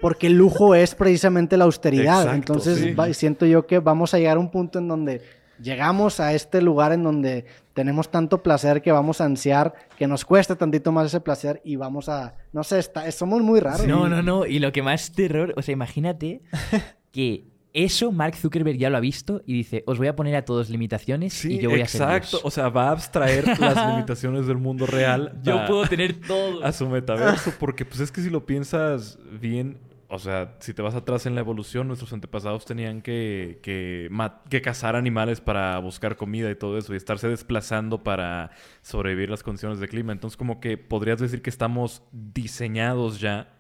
Porque 0.01 0.27
el 0.27 0.33
lujo 0.33 0.75
es 0.75 0.93
precisamente 0.95 1.57
la 1.57 1.63
austeridad. 1.65 2.21
Exacto, 2.23 2.35
Entonces 2.53 2.77
sí. 2.79 2.91
va- 2.93 3.11
siento 3.13 3.45
yo 3.45 3.65
que 3.65 3.79
vamos 3.79 4.13
a 4.13 4.17
llegar 4.19 4.37
a 4.37 4.39
un 4.39 4.51
punto 4.51 4.79
en 4.79 4.87
donde 4.87 5.21
llegamos 5.61 6.19
a 6.19 6.33
este 6.33 6.61
lugar 6.61 6.91
en 6.91 7.01
donde 7.03 7.45
tenemos 7.77 8.09
tanto 8.09 8.41
placer 8.41 8.81
que 8.81 8.91
vamos 8.91 9.21
a 9.21 9.25
ansiar 9.25 9.71
que 9.99 10.07
nos 10.07 10.25
cueste 10.25 10.55
tantito 10.55 10.91
más 10.91 11.05
ese 11.05 11.21
placer 11.21 11.61
y 11.63 11.75
vamos 11.75 12.09
a, 12.09 12.33
no 12.51 12.63
sé, 12.63 12.79
está, 12.79 13.11
somos 13.11 13.43
muy 13.43 13.59
raros. 13.59 13.85
No, 13.85 14.09
no, 14.09 14.23
no. 14.23 14.47
Y 14.47 14.57
lo 14.57 14.71
que 14.71 14.81
más 14.81 15.11
terror, 15.11 15.53
o 15.55 15.61
sea, 15.61 15.73
imagínate 15.73 16.41
que 17.11 17.45
eso 17.73 18.11
Mark 18.11 18.35
Zuckerberg 18.35 18.79
ya 18.79 18.89
lo 18.89 18.97
ha 18.97 18.99
visto 18.99 19.43
y 19.45 19.53
dice, 19.53 19.83
os 19.85 19.99
voy 19.99 20.07
a 20.07 20.15
poner 20.15 20.35
a 20.35 20.43
todos 20.43 20.71
limitaciones 20.71 21.45
y 21.45 21.59
yo 21.59 21.69
voy 21.69 21.81
a 21.81 21.87
ser 21.87 22.01
exacto. 22.01 22.37
Dios". 22.37 22.41
O 22.45 22.49
sea, 22.49 22.69
va 22.69 22.87
a 22.87 22.91
abstraer 22.93 23.45
las 23.59 23.91
limitaciones 23.93 24.47
del 24.47 24.57
mundo 24.57 24.87
real 24.87 25.39
Yo 25.43 25.63
puedo 25.67 25.85
tener 25.85 26.19
todo. 26.19 26.65
a 26.65 26.71
su 26.71 26.89
metaverso. 26.89 27.53
Porque, 27.59 27.85
pues, 27.85 27.99
es 27.99 28.11
que 28.11 28.21
si 28.21 28.31
lo 28.31 28.43
piensas 28.43 29.19
bien... 29.39 29.77
O 30.09 30.19
sea, 30.19 30.55
si 30.59 30.73
te 30.73 30.81
vas 30.81 30.95
atrás 30.95 31.25
en 31.25 31.35
la 31.35 31.41
evolución, 31.41 31.87
nuestros 31.87 32.13
antepasados 32.13 32.63
tenían 32.63 33.01
que, 33.01 33.59
que, 33.61 34.09
que 34.49 34.61
cazar 34.61 34.95
animales 34.95 35.41
para 35.41 35.77
buscar 35.79 36.15
comida 36.15 36.49
y 36.49 36.55
todo 36.55 36.77
eso, 36.77 36.93
y 36.93 36.97
estarse 36.97 37.27
desplazando 37.27 38.03
para 38.03 38.51
sobrevivir 38.81 39.29
las 39.29 39.43
condiciones 39.43 39.79
de 39.79 39.89
clima. 39.89 40.13
Entonces, 40.13 40.37
como 40.37 40.61
que 40.61 40.77
podrías 40.77 41.19
decir 41.19 41.41
que 41.41 41.49
estamos 41.49 42.03
diseñados 42.13 43.19
ya 43.19 43.53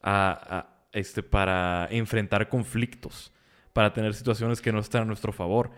a, 0.00 0.58
a, 0.58 0.86
este, 0.92 1.24
para 1.24 1.88
enfrentar 1.90 2.48
conflictos, 2.48 3.32
para 3.72 3.92
tener 3.92 4.14
situaciones 4.14 4.60
que 4.60 4.72
no 4.72 4.78
están 4.78 5.02
a 5.02 5.06
nuestro 5.06 5.32
favor. 5.32 5.72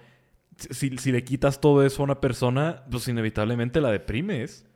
Si, 0.58 0.98
si 0.98 1.10
le 1.10 1.24
quitas 1.24 1.58
todo 1.58 1.86
eso 1.86 2.02
a 2.02 2.04
una 2.04 2.20
persona, 2.20 2.84
pues 2.90 3.08
inevitablemente 3.08 3.80
la 3.80 3.90
deprimes. 3.90 4.66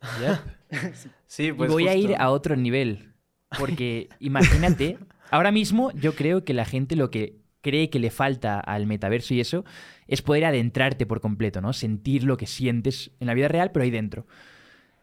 Sí, 1.26 1.48
Y 1.48 1.52
pues 1.52 1.70
voy 1.70 1.88
a 1.88 1.94
ir 1.94 2.14
a 2.16 2.30
otro 2.30 2.56
nivel. 2.56 3.11
Porque 3.58 4.08
imagínate, 4.20 4.98
ahora 5.30 5.52
mismo 5.52 5.90
yo 5.92 6.14
creo 6.14 6.44
que 6.44 6.54
la 6.54 6.64
gente 6.64 6.96
lo 6.96 7.10
que 7.10 7.36
cree 7.60 7.90
que 7.90 8.00
le 8.00 8.10
falta 8.10 8.58
al 8.58 8.86
metaverso 8.86 9.34
y 9.34 9.40
eso 9.40 9.64
es 10.08 10.20
poder 10.22 10.44
adentrarte 10.44 11.06
por 11.06 11.20
completo, 11.20 11.60
¿no? 11.60 11.72
Sentir 11.72 12.24
lo 12.24 12.36
que 12.36 12.46
sientes 12.46 13.12
en 13.20 13.28
la 13.28 13.34
vida 13.34 13.48
real, 13.48 13.70
pero 13.70 13.84
ahí 13.84 13.90
dentro. 13.90 14.26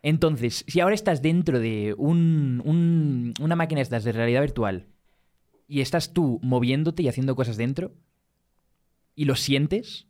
Entonces, 0.01 0.65
si 0.67 0.79
ahora 0.79 0.95
estás 0.95 1.21
dentro 1.21 1.59
de 1.59 1.93
un- 1.97 2.61
un- 2.65 3.33
una 3.39 3.55
máquina 3.55 3.81
estas 3.81 4.03
de 4.03 4.11
realidad 4.11 4.41
virtual 4.41 4.87
y 5.67 5.81
estás 5.81 6.13
tú 6.13 6.39
moviéndote 6.41 7.03
y 7.03 7.07
haciendo 7.07 7.35
cosas 7.35 7.57
dentro 7.57 7.93
y 9.15 9.25
lo 9.25 9.35
sientes, 9.35 10.07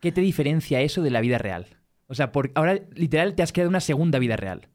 ¿qué 0.00 0.12
te 0.12 0.20
diferencia 0.20 0.80
eso 0.80 1.02
de 1.02 1.10
la 1.10 1.20
vida 1.20 1.38
real? 1.38 1.66
O 2.06 2.14
sea, 2.14 2.32
por, 2.32 2.50
ahora 2.54 2.80
literal 2.94 3.34
te 3.34 3.42
has 3.42 3.52
creado 3.52 3.70
una 3.70 3.80
segunda 3.80 4.18
vida 4.18 4.36
real. 4.36 4.68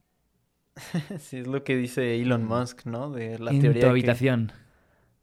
Sí, 1.19 1.37
es 1.37 1.47
lo 1.47 1.63
que 1.63 1.75
dice 1.77 2.15
Elon 2.21 2.43
Musk, 2.45 2.85
¿no? 2.85 3.11
De 3.11 3.39
la 3.39 3.51
en 3.51 3.61
teoría 3.61 3.81
tu 3.81 3.85
que- 3.85 3.89
habitación. 3.91 4.51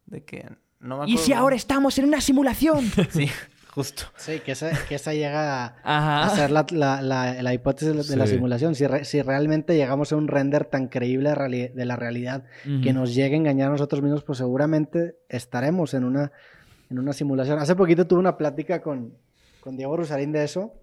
de 0.05 0.23
que 0.23 0.49
no 0.79 0.99
me 1.03 1.09
¿Y 1.09 1.17
si 1.17 1.33
ahora 1.33 1.55
estamos 1.55 1.97
en 1.97 2.05
una 2.05 2.21
simulación? 2.21 2.83
Sí, 3.11 3.29
justo. 3.73 4.03
Sí, 4.17 4.39
que 4.41 4.51
esa, 4.53 4.71
que 4.87 4.95
esa 4.95 5.13
llega 5.13 5.75
a, 5.83 6.29
ser 6.35 6.51
la, 6.51 6.65
la- 6.71 7.01
la- 7.01 7.41
la 7.41 7.53
hipótesis 7.53 8.07
de 8.09 8.15
la- 8.17 8.27
simulación. 8.27 8.75
Si, 8.75 8.85
re- 8.87 9.05
si 9.05 9.21
realmente 9.21 9.75
llegamos 9.75 10.11
a 10.11 10.15
un 10.17 10.27
render 10.27 10.65
tan 10.65 10.87
creíble 10.87 11.29
de, 11.29 11.35
reali- 11.35 11.71
de 11.73 11.85
la 11.85 11.95
realidad 11.95 12.43
que 12.83 12.91
nos 12.93 13.13
llegue 13.15 13.35
a 13.35 13.37
engañar 13.37 13.69
a 13.69 13.71
nosotros 13.71 14.01
mismos, 14.01 14.23
pues 14.23 14.37
seguramente 14.39 15.17
estaremos 15.29 15.93
en 15.93 16.03
una, 16.03 16.31
en 16.89 16.99
una 16.99 17.13
simulación. 17.13 17.59
Hace 17.59 17.75
poquito 17.75 18.05
tuve 18.07 18.19
una 18.19 18.37
plática 18.37 18.81
con, 18.81 19.13
con 19.61 19.77
Diego 19.77 19.95
Rusarín 19.97 20.31
de 20.31 20.43
eso. 20.43 20.73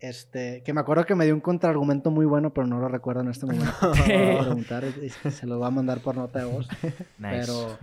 Este, 0.00 0.62
que 0.64 0.72
me 0.72 0.80
acuerdo 0.80 1.04
que 1.04 1.14
me 1.14 1.26
dio 1.26 1.34
un 1.34 1.40
contraargumento 1.40 2.10
muy 2.10 2.24
bueno, 2.26 2.52
pero 2.54 2.66
no 2.66 2.78
lo 2.78 2.88
recuerdo 2.88 3.20
en 3.22 3.28
este 3.28 3.46
momento. 3.46 3.70
Preguntar 4.04 4.84
se 5.30 5.46
lo 5.46 5.58
va 5.58 5.66
a 5.66 5.70
mandar 5.70 6.00
por 6.00 6.16
nota 6.16 6.38
de 6.40 6.44
voz. 6.46 6.68
Nice. 7.18 7.30
Pero, 7.46 7.78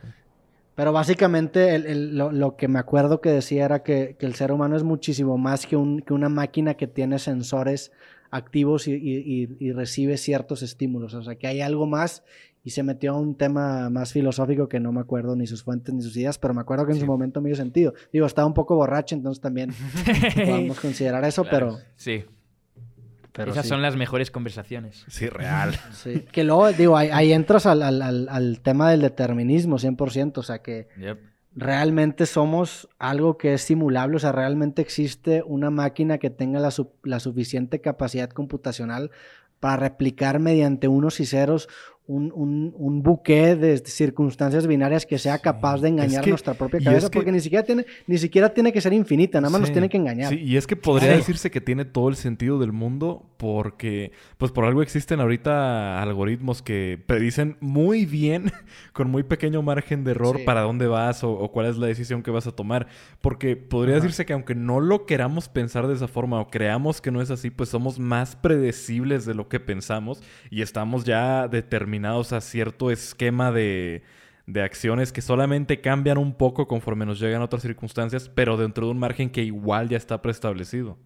pero 0.75 0.91
básicamente 0.93 1.75
el- 1.75 1.85
el- 1.85 2.17
lo, 2.17 2.31
lo 2.31 2.55
que 2.55 2.67
me 2.67 2.79
acuerdo 2.79 3.21
que 3.21 3.29
decía 3.29 3.65
era 3.65 3.83
que, 3.83 4.15
que 4.19 4.25
el 4.25 4.33
ser 4.35 4.51
humano 4.51 4.75
es 4.75 4.83
muchísimo 4.83 5.37
más 5.37 5.65
que, 5.67 5.75
un- 5.75 6.01
que 6.01 6.13
una 6.13 6.29
máquina 6.29 6.73
que 6.73 6.87
tiene 6.87 7.19
sensores 7.19 7.91
activos 8.31 8.87
y, 8.87 8.93
y- 8.93 9.23
y- 9.43 9.57
y 9.59 9.71
recibe 9.71 10.17
ciertos 10.17 10.61
estímulos. 10.63 11.13
O 11.13 11.21
sea, 11.21 11.35
que 11.35 11.47
hay 11.47 11.61
algo 11.61 11.85
más 11.85 12.23
y 12.67 12.71
se 12.71 12.83
metió 12.83 13.11
a 13.13 13.19
un 13.19 13.35
tema 13.35 13.89
más 13.89 14.11
filosófico 14.11 14.67
que 14.67 14.79
no 14.79 14.91
me 14.91 14.99
acuerdo 14.99 15.35
ni 15.35 15.47
sus 15.47 15.63
fuentes 15.63 15.93
ni 15.95 16.01
sus 16.01 16.17
ideas, 16.17 16.37
pero 16.37 16.53
me 16.53 16.61
acuerdo 16.61 16.85
que 16.85 16.91
en 16.93 16.99
su 16.99 17.05
momento 17.05 17.39
me 17.41 17.47
dio 17.49 17.55
sentido. 17.55 17.93
Digo, 18.11 18.25
estaba 18.25 18.45
un 18.47 18.53
poco 18.53 18.75
borracho, 18.75 19.15
entonces 19.15 19.39
también 19.41 19.71
podemos 20.35 20.79
considerar 20.79 21.23
eso, 21.23 21.43
Claro, 21.43 21.77
pero... 21.77 21.85
Sí. 21.95 22.25
pero 23.31 23.51
Esas 23.51 23.63
sí. 23.65 23.69
son 23.69 23.81
las 23.81 23.95
mejores 23.95 24.31
conversaciones. 24.31 25.05
Sí, 25.07 25.27
real. 25.29 25.75
Sí, 25.93 26.25
Que 26.31 26.43
luego, 26.43 26.71
digo, 26.73 26.97
ahí, 26.97 27.09
ahí 27.13 27.31
entras 27.33 27.65
al, 27.65 27.81
al- 27.83 28.01
al- 28.01 28.27
al 28.29 28.59
tema 28.61 28.91
del 28.91 29.01
determinismo 29.01 29.77
100%, 29.77 30.37
o 30.39 30.43
sea 30.43 30.61
que 30.61 30.87
Yep. 30.99 31.19
realmente 31.55 32.25
somos 32.25 32.89
algo 32.99 33.37
que 33.37 33.53
es 33.53 33.61
simulable, 33.61 34.17
o 34.17 34.19
sea, 34.19 34.31
realmente 34.31 34.81
existe 34.81 35.43
una 35.45 35.69
máquina 35.69 36.17
que 36.17 36.29
tenga 36.29 36.59
la, 36.59 36.71
su- 36.71 36.91
la 37.03 37.19
suficiente 37.19 37.79
capacidad 37.81 38.29
computacional 38.29 39.11
para 39.59 39.77
replicar 39.77 40.39
mediante 40.39 40.87
unos 40.87 41.19
y 41.19 41.25
ceros 41.25 41.67
un, 42.07 42.31
un, 42.33 42.73
un 42.77 43.03
buque 43.03 43.55
de 43.57 43.77
circunstancias 43.79 44.65
binarias 44.65 45.05
que 45.05 45.17
sea 45.17 45.39
capaz 45.39 45.81
de 45.81 45.89
engañar 45.89 46.23
que- 46.23 46.29
nuestra 46.29 46.53
propia 46.53 46.79
cabeza, 46.79 47.07
es 47.07 47.11
que- 47.11 47.17
porque 47.19 47.33
ni 47.33 47.41
siquiera 47.41 47.65
tiene, 47.65 47.85
ni 48.07 48.17
siquiera 48.17 48.53
tiene 48.53 48.71
que 48.71 48.79
ser 48.79 48.93
infinita, 48.93 49.41
nada 49.41 49.51
más 49.51 49.59
nos 49.59 49.71
tiene 49.73 49.89
que 49.89 49.97
engañar. 49.97 50.29
Sí, 50.29 50.39
y 50.41 50.55
es 50.55 50.65
que 50.67 50.77
podría 50.77 51.11
decirse 51.11 51.51
que 51.51 51.59
tiene 51.59 51.83
todo 51.83 52.07
el 52.07 52.15
sentido 52.15 52.59
del 52.59 52.71
mundo 52.71 53.25
porque, 53.35 54.13
pues 54.37 54.53
por 54.53 54.63
algo 54.63 54.81
existen 54.81 55.19
ahorita 55.19 56.01
algoritmos 56.01 56.61
que 56.61 56.97
predicen 57.05 57.57
muy 57.59 58.05
bien, 58.05 58.51
con 58.93 59.09
muy 59.11 59.23
pequeño 59.23 59.61
margen 59.61 60.05
de 60.05 60.11
error, 60.11 60.39
para 60.45 60.61
dónde 60.61 60.87
vas 60.87 61.25
o, 61.25 61.31
o 61.33 61.51
cuál 61.51 61.65
es 61.65 61.77
la 61.77 61.87
decisión 61.87 62.23
que 62.23 62.31
vas 62.31 62.47
a 62.47 62.51
tomar. 62.53 62.87
Porque 63.19 63.57
podría 63.57 63.95
decirse 63.95 64.25
que 64.25 64.31
aunque 64.33 64.55
no 64.55 64.79
lo 64.79 65.05
queramos 65.05 65.49
pensar 65.49 65.87
de 65.87 65.95
esa 65.95 66.07
forma 66.07 66.39
o 66.39 66.47
creamos 66.47 67.01
que 67.01 67.11
no 67.11 67.21
es 67.21 67.31
así, 67.31 67.49
pues 67.49 67.67
somos 67.67 67.99
más 67.99 68.37
predecibles 68.37 69.25
de 69.25 69.33
lo 69.33 69.49
que 69.49 69.59
pensamos 69.59 70.23
y 70.49 70.61
estamos 70.61 71.03
ya 71.03 71.49
determinados 71.49 71.96
a 72.05 72.41
cierto 72.41 72.91
esquema 72.91 73.51
de, 73.51 74.03
de 74.45 74.61
acciones 74.63 75.11
que 75.11 75.21
solamente 75.21 75.81
cambian 75.81 76.17
un 76.17 76.33
poco 76.33 76.67
conforme 76.67 77.05
nos 77.05 77.19
llegan 77.19 77.41
otras 77.41 77.61
circunstancias, 77.61 78.29
pero 78.29 78.57
dentro 78.57 78.85
de 78.85 78.91
un 78.91 78.99
margen 78.99 79.29
que 79.29 79.43
igual 79.43 79.89
ya 79.89 79.97
está 79.97 80.21
preestablecido. 80.21 80.97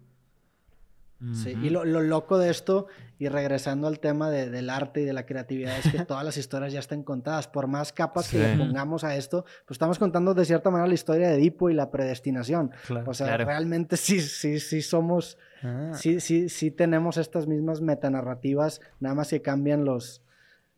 Sí, 1.34 1.50
Y 1.62 1.70
lo, 1.70 1.84
lo 1.84 2.00
loco 2.00 2.36
de 2.36 2.50
esto, 2.50 2.88
y 3.20 3.28
regresando 3.28 3.86
al 3.86 4.00
tema 4.00 4.28
de- 4.28 4.50
del 4.50 4.68
arte 4.68 5.02
y 5.02 5.04
de 5.04 5.12
la 5.12 5.24
creatividad, 5.24 5.78
es 5.78 5.92
que 5.92 6.04
todas 6.04 6.24
las 6.24 6.36
historias 6.36 6.72
ya 6.72 6.80
están 6.80 7.04
contadas. 7.04 7.46
Por 7.46 7.68
más 7.68 7.92
capas 7.92 8.28
que 8.28 8.38
le 8.40 8.52
Sí. 8.54 8.58
pongamos 8.58 9.04
a 9.04 9.14
esto, 9.14 9.44
pues 9.64 9.76
estamos 9.76 10.00
contando 10.00 10.34
de 10.34 10.44
cierta 10.44 10.68
manera 10.72 10.88
la 10.88 10.94
historia 10.94 11.28
de 11.28 11.36
Edipo 11.36 11.70
y 11.70 11.74
la 11.74 11.92
predestinación. 11.92 12.72
Claro. 12.88 13.08
O 13.08 13.14
sea, 13.14 13.28
Claro. 13.28 13.44
realmente 13.44 13.96
sí, 13.96 14.20
sí, 14.20 14.58
sí 14.58 14.82
somos, 14.82 15.38
Ah. 15.62 15.92
sí, 15.94 16.18
sí, 16.18 16.48
sí 16.48 16.72
tenemos 16.72 17.16
estas 17.18 17.46
mismas 17.46 17.80
metanarrativas, 17.80 18.80
nada 18.98 19.14
más 19.14 19.28
que 19.28 19.40
cambian 19.42 19.84
los, 19.84 20.21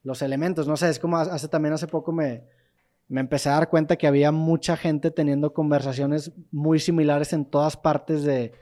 los 0.04 0.22
elementos. 0.22 0.68
No 0.68 0.76
sé, 0.76 0.90
es 0.90 1.00
como 1.00 1.16
hace 1.16 1.48
también 1.48 1.74
hace 1.74 1.88
poco 1.88 2.12
me, 2.12 2.44
me 3.08 3.20
empecé 3.20 3.48
a 3.48 3.54
dar 3.54 3.68
cuenta 3.68 3.96
que 3.96 4.06
había 4.06 4.30
mucha 4.30 4.76
gente 4.76 5.10
teniendo 5.10 5.52
conversaciones 5.52 6.30
muy 6.52 6.78
similares 6.78 7.32
en 7.32 7.44
todas 7.44 7.76
partes 7.76 8.22
de, 8.22 8.52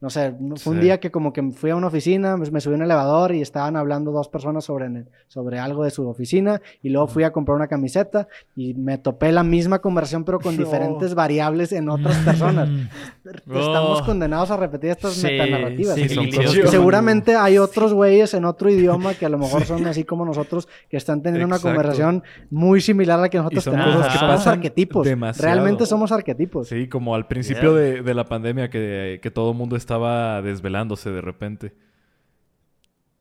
no 0.00 0.10
sé, 0.10 0.32
fue 0.56 0.72
un 0.74 0.78
Sí. 0.78 0.84
día 0.84 1.00
que 1.00 1.10
como 1.10 1.32
que 1.32 1.42
fui 1.50 1.70
a 1.70 1.76
una 1.76 1.88
oficina, 1.88 2.36
me 2.36 2.48
me 2.50 2.60
subí 2.60 2.74
a 2.74 2.76
un 2.76 2.82
elevador 2.84 3.34
y 3.34 3.42
estaban 3.42 3.76
hablando 3.76 4.12
dos 4.12 4.28
personas 4.28 4.64
sobre, 4.64 4.88
sobre 5.26 5.58
algo 5.58 5.82
de 5.84 5.90
su 5.90 6.08
oficina 6.08 6.60
y 6.82 6.90
luego 6.90 7.08
fui 7.08 7.24
a 7.24 7.32
comprar 7.32 7.56
una 7.56 7.66
camiseta 7.66 8.28
y 8.54 8.74
me 8.74 8.98
topé 8.98 9.32
la 9.32 9.42
misma 9.42 9.80
conversación 9.80 10.24
pero 10.24 10.38
con 10.40 10.56
diferentes 10.56 11.14
variables 11.14 11.72
en 11.72 11.88
otras 11.88 12.16
personas. 12.18 12.68
Estamos 13.24 14.00
Oh. 14.02 14.04
condenados 14.06 14.50
a 14.50 14.56
repetir 14.56 14.90
estas 14.90 15.14
Sí, 15.14 15.26
metanarrativas. 15.26 15.94
sí, 15.96 16.08
son 16.08 16.26
Seguramente 16.68 17.34
hay 17.34 17.58
otros 17.58 17.92
güeyes 17.92 18.32
en 18.34 18.44
otro 18.44 18.70
idioma 18.70 19.14
que 19.14 19.26
a 19.26 19.28
lo 19.28 19.38
mejor 19.44 19.64
son 19.64 19.86
así 19.86 20.04
como 20.04 20.24
nosotros, 20.24 20.68
que 20.88 20.96
están 20.96 21.22
teniendo 21.22 21.46
una 21.46 21.56
Exacto. 21.56 21.74
conversación 21.76 22.22
muy 22.50 22.80
similar 22.80 23.18
a 23.18 23.22
la 23.22 23.28
que 23.28 23.38
nosotros 23.38 23.64
son 23.64 23.74
tenemos. 23.74 23.96
cosas 23.96 24.12
que 24.12 24.18
somos 24.18 24.46
arquetipos. 24.46 25.06
demasiado. 25.06 25.52
Realmente 25.54 25.86
somos 25.86 26.12
arquetipos. 26.12 26.68
Sí, 26.68 26.88
como 26.88 27.14
al 27.14 27.26
principio 27.26 27.58
Yeah. 27.72 27.72
de, 27.96 28.02
de 28.02 28.14
la 28.14 28.24
pandemia 28.24 28.70
que, 28.70 29.18
que 29.22 29.30
todo 29.30 29.50
el 29.52 29.56
mundo 29.56 29.76
estaba 29.88 30.42
desvelándose 30.42 31.10
de 31.10 31.22
repente. 31.22 31.74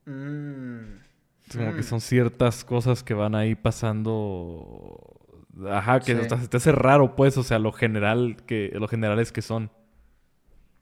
Mm. 0.06 1.00
Como 1.54 1.72
que 1.74 1.80
Mm. 1.80 1.84
son 1.84 2.02
ciertas 2.02 2.66
cosas 2.66 3.04
que 3.04 3.14
van 3.14 3.36
ahí 3.36 3.56
pasando. 3.56 5.14
Ajá, 5.72 6.02
que 6.02 6.14
Sí. 6.14 6.22
hasta 6.22 6.38
se 6.42 6.48
te 6.50 6.58
hace 6.58 6.72
raro, 6.74 7.16
pues, 7.16 7.38
o 7.38 7.44
sea, 7.44 7.58
lo 7.58 7.72
general 7.72 8.36
que, 8.46 8.72
lo 8.76 8.88
generales 8.90 9.32
que 9.32 9.42
son. 9.42 9.72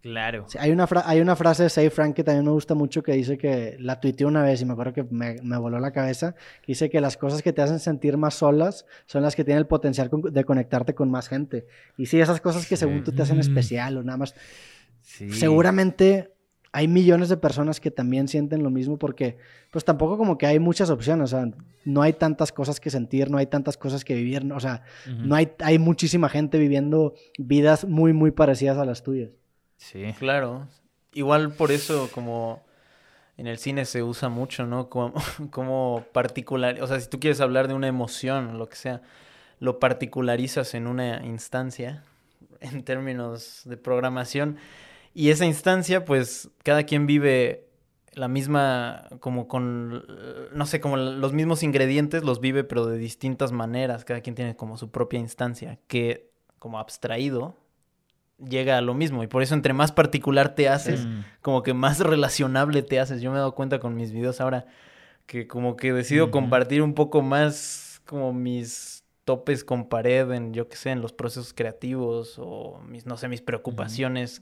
Claro. 0.01 0.45
Sí, 0.47 0.57
hay, 0.59 0.71
una 0.71 0.87
hay 1.05 1.19
una 1.21 1.35
frase 1.35 1.63
de 1.63 1.69
Say 1.69 1.89
Frank 1.89 2.13
que 2.15 2.23
también 2.23 2.45
me 2.45 2.51
gusta 2.51 2.75
mucho 2.75 3.01
que 3.01 3.13
dice 3.13 3.37
que 3.39 3.75
la 3.79 3.99
tuiteé 3.99 4.27
una 4.27 4.43
vez 4.43 4.61
y 4.61 4.65
me 4.65 4.73
acuerdo 4.73 4.93
que 4.93 5.03
me, 5.03 5.37
me 5.41 5.57
voló 5.57 5.79
la 5.79 5.91
cabeza. 5.91 6.33
Que 6.61 6.73
dice 6.73 6.89
que 6.91 6.99
las 7.01 7.15
cosas 7.17 7.41
que 7.41 7.53
te 7.53 7.61
hacen 7.63 7.79
sentir 7.79 8.15
más 8.17 8.35
solas 8.35 8.85
son 9.05 9.23
las 9.23 9.35
que 9.35 9.43
tienen 9.43 9.59
el 9.59 9.67
potencial 9.67 10.09
con- 10.11 10.21
de 10.21 10.43
conectarte 10.43 10.93
con 10.93 11.09
más 11.09 11.27
gente. 11.27 11.65
Y 11.97 12.05
sí, 12.07 12.19
esas 12.19 12.39
cosas 12.41 12.67
que 12.67 12.75
según 12.77 13.03
tú 13.03 13.11
te 13.13 13.21
hacen 13.23 13.37
Mm. 13.37 13.41
especial 13.41 13.97
o 13.97 14.03
nada 14.03 14.17
más. 14.17 14.35
Sí. 15.05 15.31
Seguramente 15.31 16.31
hay 16.71 16.89
millones 16.89 17.29
de 17.29 17.37
personas 17.37 17.79
que 17.79 17.89
también 17.89 18.27
sienten 18.27 18.61
lo 18.61 18.69
mismo 18.69 18.97
porque 18.97 19.37
pues 19.71 19.85
tampoco 19.85 20.17
como 20.17 20.37
que 20.37 20.45
hay 20.45 20.59
muchas 20.59 20.89
opciones. 20.89 21.31
O 21.33 21.37
sea, 21.37 21.49
no 21.85 22.01
hay 22.01 22.11
tantas 22.13 22.51
cosas 22.51 22.79
que 22.81 22.89
sentir, 22.89 23.31
no 23.31 23.37
hay 23.37 23.45
tantas 23.45 23.77
cosas 23.77 24.03
que 24.03 24.13
vivir. 24.15 24.43
no- 24.43 24.55
O 24.57 24.59
sea, 24.59 24.81
no 25.05 25.35
hay, 25.35 25.51
hay 25.59 25.79
muchísima 25.79 26.27
gente 26.27 26.57
viviendo 26.57 27.13
vidas 27.37 27.85
muy, 27.85 28.11
muy 28.11 28.31
parecidas 28.31 28.77
a 28.77 28.83
las 28.85 29.03
tuyas. 29.03 29.29
Sí. 29.77 30.13
Claro. 30.19 30.67
Igual 31.13 31.53
por 31.53 31.71
eso 31.71 32.09
como 32.13 32.61
en 33.37 33.47
el 33.47 33.57
cine 33.57 33.85
se 33.85 34.03
usa 34.03 34.27
mucho, 34.27 34.65
¿no? 34.65 34.89
Como, 34.89 35.13
como 35.51 36.03
particular, 36.11 36.81
o 36.81 36.87
sea, 36.87 36.99
si 36.99 37.07
tú 37.09 37.19
quieres 37.21 37.39
hablar 37.39 37.67
de 37.69 37.73
una 37.73 37.87
emoción 37.87 38.47
o 38.49 38.53
lo 38.57 38.67
que 38.67 38.75
sea, 38.75 39.01
lo 39.59 39.79
particularizas 39.79 40.73
en 40.73 40.87
una 40.87 41.25
instancia 41.25 42.03
en 42.59 42.83
términos 42.83 43.61
de 43.65 43.77
programación 43.77 44.57
y 45.15 45.29
esa 45.31 45.45
instancia 45.45 46.05
pues 46.05 46.49
cada 46.63 46.83
quien 46.83 47.07
vive 47.07 47.65
la 48.13 48.27
misma 48.27 49.07
como 49.19 49.47
con 49.47 50.05
no 50.53 50.65
sé, 50.67 50.79
como 50.79 50.97
los 50.97 51.33
mismos 51.33 51.63
ingredientes 51.63 52.23
los 52.23 52.39
vive 52.39 52.63
pero 52.63 52.85
de 52.85 52.97
distintas 52.97 53.51
maneras, 53.51 54.05
cada 54.05 54.21
quien 54.21 54.35
tiene 54.35 54.55
como 54.55 54.77
su 54.77 54.91
propia 54.91 55.19
instancia 55.19 55.79
que 55.87 56.29
como 56.59 56.77
abstraído 56.79 57.57
llega 58.37 58.77
a 58.77 58.81
lo 58.81 58.93
mismo 58.93 59.23
y 59.23 59.27
por 59.27 59.41
eso 59.41 59.53
entre 59.55 59.73
más 59.73 59.91
particular 59.93 60.55
te 60.55 60.67
haces, 60.69 61.05
Mm. 61.05 61.21
como 61.41 61.63
que 61.63 61.73
más 61.73 61.99
relacionable 62.01 62.81
te 62.83 62.99
haces. 62.99 63.21
Yo 63.21 63.31
me 63.31 63.37
he 63.37 63.39
dado 63.39 63.55
cuenta 63.55 63.79
con 63.79 63.95
mis 63.95 64.11
videos 64.11 64.41
ahora 64.41 64.65
que 65.25 65.47
como 65.47 65.75
que 65.77 65.93
decido 65.93 66.31
compartir 66.31 66.81
un 66.81 66.93
poco 66.93 67.21
más 67.21 68.01
como 68.05 68.33
mis 68.33 69.03
topes 69.23 69.63
con 69.63 69.87
pared 69.89 70.29
en, 70.31 70.53
yo 70.53 70.67
qué 70.69 70.75
sé, 70.75 70.91
en 70.91 71.01
los 71.01 71.13
procesos 71.13 71.53
creativos 71.53 72.35
o 72.37 72.79
mis, 72.87 73.05
no 73.05 73.17
sé, 73.17 73.27
mis 73.27 73.41
preocupaciones 73.41 74.41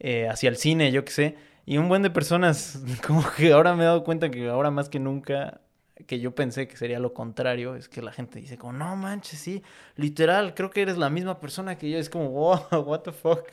eh, 0.00 0.28
hacia 0.28 0.48
el 0.48 0.56
cine, 0.56 0.92
yo 0.92 1.04
qué 1.04 1.12
sé. 1.12 1.34
Y 1.66 1.78
un 1.78 1.88
buen 1.88 2.02
de 2.02 2.10
personas, 2.10 2.82
como 3.06 3.24
que 3.36 3.52
ahora 3.52 3.74
me 3.76 3.82
he 3.82 3.86
dado 3.86 4.04
cuenta 4.04 4.30
que 4.30 4.48
ahora 4.48 4.70
más 4.70 4.88
que 4.88 4.98
nunca, 4.98 5.60
que 6.06 6.18
yo 6.20 6.34
pensé 6.34 6.66
que 6.66 6.76
sería 6.76 6.98
lo 6.98 7.14
contrario, 7.14 7.76
es 7.76 7.88
que 7.88 8.02
la 8.02 8.10
gente 8.12 8.40
dice 8.40 8.58
como, 8.58 8.72
no 8.72 8.96
manches, 8.96 9.38
sí, 9.38 9.62
literal, 9.96 10.54
creo 10.54 10.70
que 10.70 10.82
eres 10.82 10.98
la 10.98 11.08
misma 11.10 11.38
persona 11.40 11.78
que 11.78 11.88
yo. 11.90 11.98
Es 11.98 12.10
como, 12.10 12.28
wow, 12.30 12.80
what 12.84 13.00
the 13.00 13.12
fuck. 13.12 13.44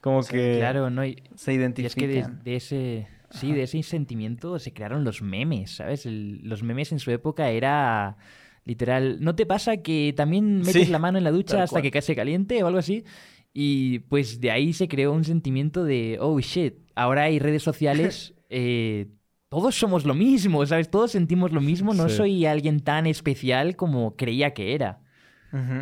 Como 0.00 0.22
que 0.22 0.56
Claro, 0.58 0.88
no. 0.90 1.04
Y, 1.04 1.22
se 1.34 1.52
y 1.52 1.56
identifican. 1.56 1.86
es 1.86 1.94
que 1.94 2.06
de, 2.08 2.42
de 2.44 2.56
ese. 2.56 3.08
Sí, 3.32 3.52
de 3.52 3.62
ese 3.62 3.80
sentimiento 3.84 4.58
se 4.58 4.72
crearon 4.72 5.04
los 5.04 5.22
memes, 5.22 5.76
¿sabes? 5.76 6.04
El- 6.04 6.40
los 6.42 6.64
memes 6.64 6.90
en 6.90 6.98
su 6.98 7.10
época 7.12 7.50
era. 7.50 8.16
Literal. 8.64 9.18
¿No 9.20 9.34
te 9.34 9.46
pasa 9.46 9.78
que 9.78 10.12
también 10.16 10.58
metes 10.58 10.86
Sí, 10.86 10.86
la 10.86 10.98
mano 10.98 11.16
en 11.18 11.24
la 11.24 11.30
ducha 11.30 11.62
hasta 11.62 11.74
cual. 11.74 11.82
que 11.82 11.90
casi 11.90 12.14
caliente 12.14 12.62
o 12.62 12.66
algo 12.66 12.78
así? 12.78 13.04
Y 13.52 14.00
pues 14.00 14.40
de 14.40 14.50
ahí 14.50 14.72
se 14.72 14.88
creó 14.88 15.12
un 15.12 15.24
sentimiento 15.24 15.84
de, 15.84 16.18
oh 16.20 16.38
shit, 16.40 16.74
ahora 16.94 17.24
hay 17.24 17.38
redes 17.38 17.62
sociales, 17.62 18.34
eh, 18.48 19.08
todos 19.48 19.74
somos 19.74 20.04
lo 20.04 20.14
mismo, 20.14 20.64
¿sabes? 20.66 20.88
Todos 20.90 21.10
sentimos 21.10 21.50
lo 21.52 21.60
mismo, 21.60 21.92
no 21.92 22.08
Sí. 22.08 22.16
soy 22.16 22.46
alguien 22.46 22.80
tan 22.80 23.06
especial 23.06 23.74
como 23.74 24.14
creía 24.16 24.54
que 24.54 24.74
era. 24.74 25.00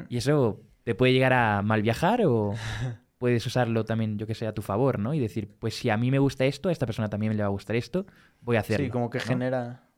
Y 0.08 0.16
eso 0.16 0.62
te 0.84 0.94
puede 0.94 1.12
llegar 1.12 1.34
a 1.34 1.60
mal 1.60 1.82
viajar 1.82 2.24
o 2.24 2.54
puedes 3.18 3.44
usarlo 3.44 3.84
también, 3.84 4.16
yo 4.16 4.26
que 4.26 4.34
sé, 4.34 4.46
a 4.46 4.54
tu 4.54 4.62
favor, 4.62 4.98
¿no? 4.98 5.12
Y 5.12 5.18
decir, 5.18 5.54
pues 5.58 5.74
si 5.74 5.90
a 5.90 5.98
mí 5.98 6.10
me 6.10 6.18
gusta 6.18 6.46
esto, 6.46 6.70
a 6.70 6.72
esta 6.72 6.86
persona 6.86 7.10
también 7.10 7.36
le 7.36 7.42
va 7.42 7.48
a 7.48 7.50
gustar 7.50 7.76
esto, 7.76 8.06
voy 8.40 8.56
a 8.56 8.60
hacerlo. 8.60 8.86
Sí, 8.86 8.90
como 8.90 9.10
que 9.10 9.18
¿no? 9.18 9.24
genera 9.24 9.88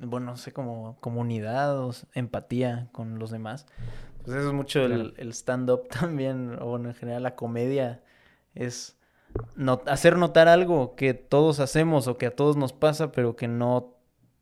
bueno, 0.00 0.26
no 0.26 0.36
sé, 0.36 0.52
como 0.52 0.96
comunidad 1.00 1.78
o 1.80 1.92
empatía 2.14 2.88
con 2.92 3.18
los 3.18 3.30
demás. 3.30 3.66
Pues 4.24 4.36
eso 4.38 4.48
es 4.48 4.54
mucho 4.54 4.80
Claro. 4.86 4.94
el, 5.02 5.14
el 5.18 5.28
stand-up 5.32 5.88
también, 6.00 6.56
o 6.60 6.66
bueno, 6.66 6.88
en 6.88 6.94
general 6.94 7.22
la 7.22 7.34
comedia 7.36 8.02
es 8.54 8.96
no- 9.56 9.82
hacer 9.86 10.16
notar 10.16 10.48
algo 10.48 10.94
que 10.96 11.14
todos 11.14 11.60
hacemos 11.60 12.06
o 12.08 12.16
que 12.18 12.26
a 12.26 12.34
todos 12.34 12.56
nos 12.56 12.72
pasa, 12.72 13.12
pero 13.12 13.36
que 13.36 13.48
no, 13.48 13.94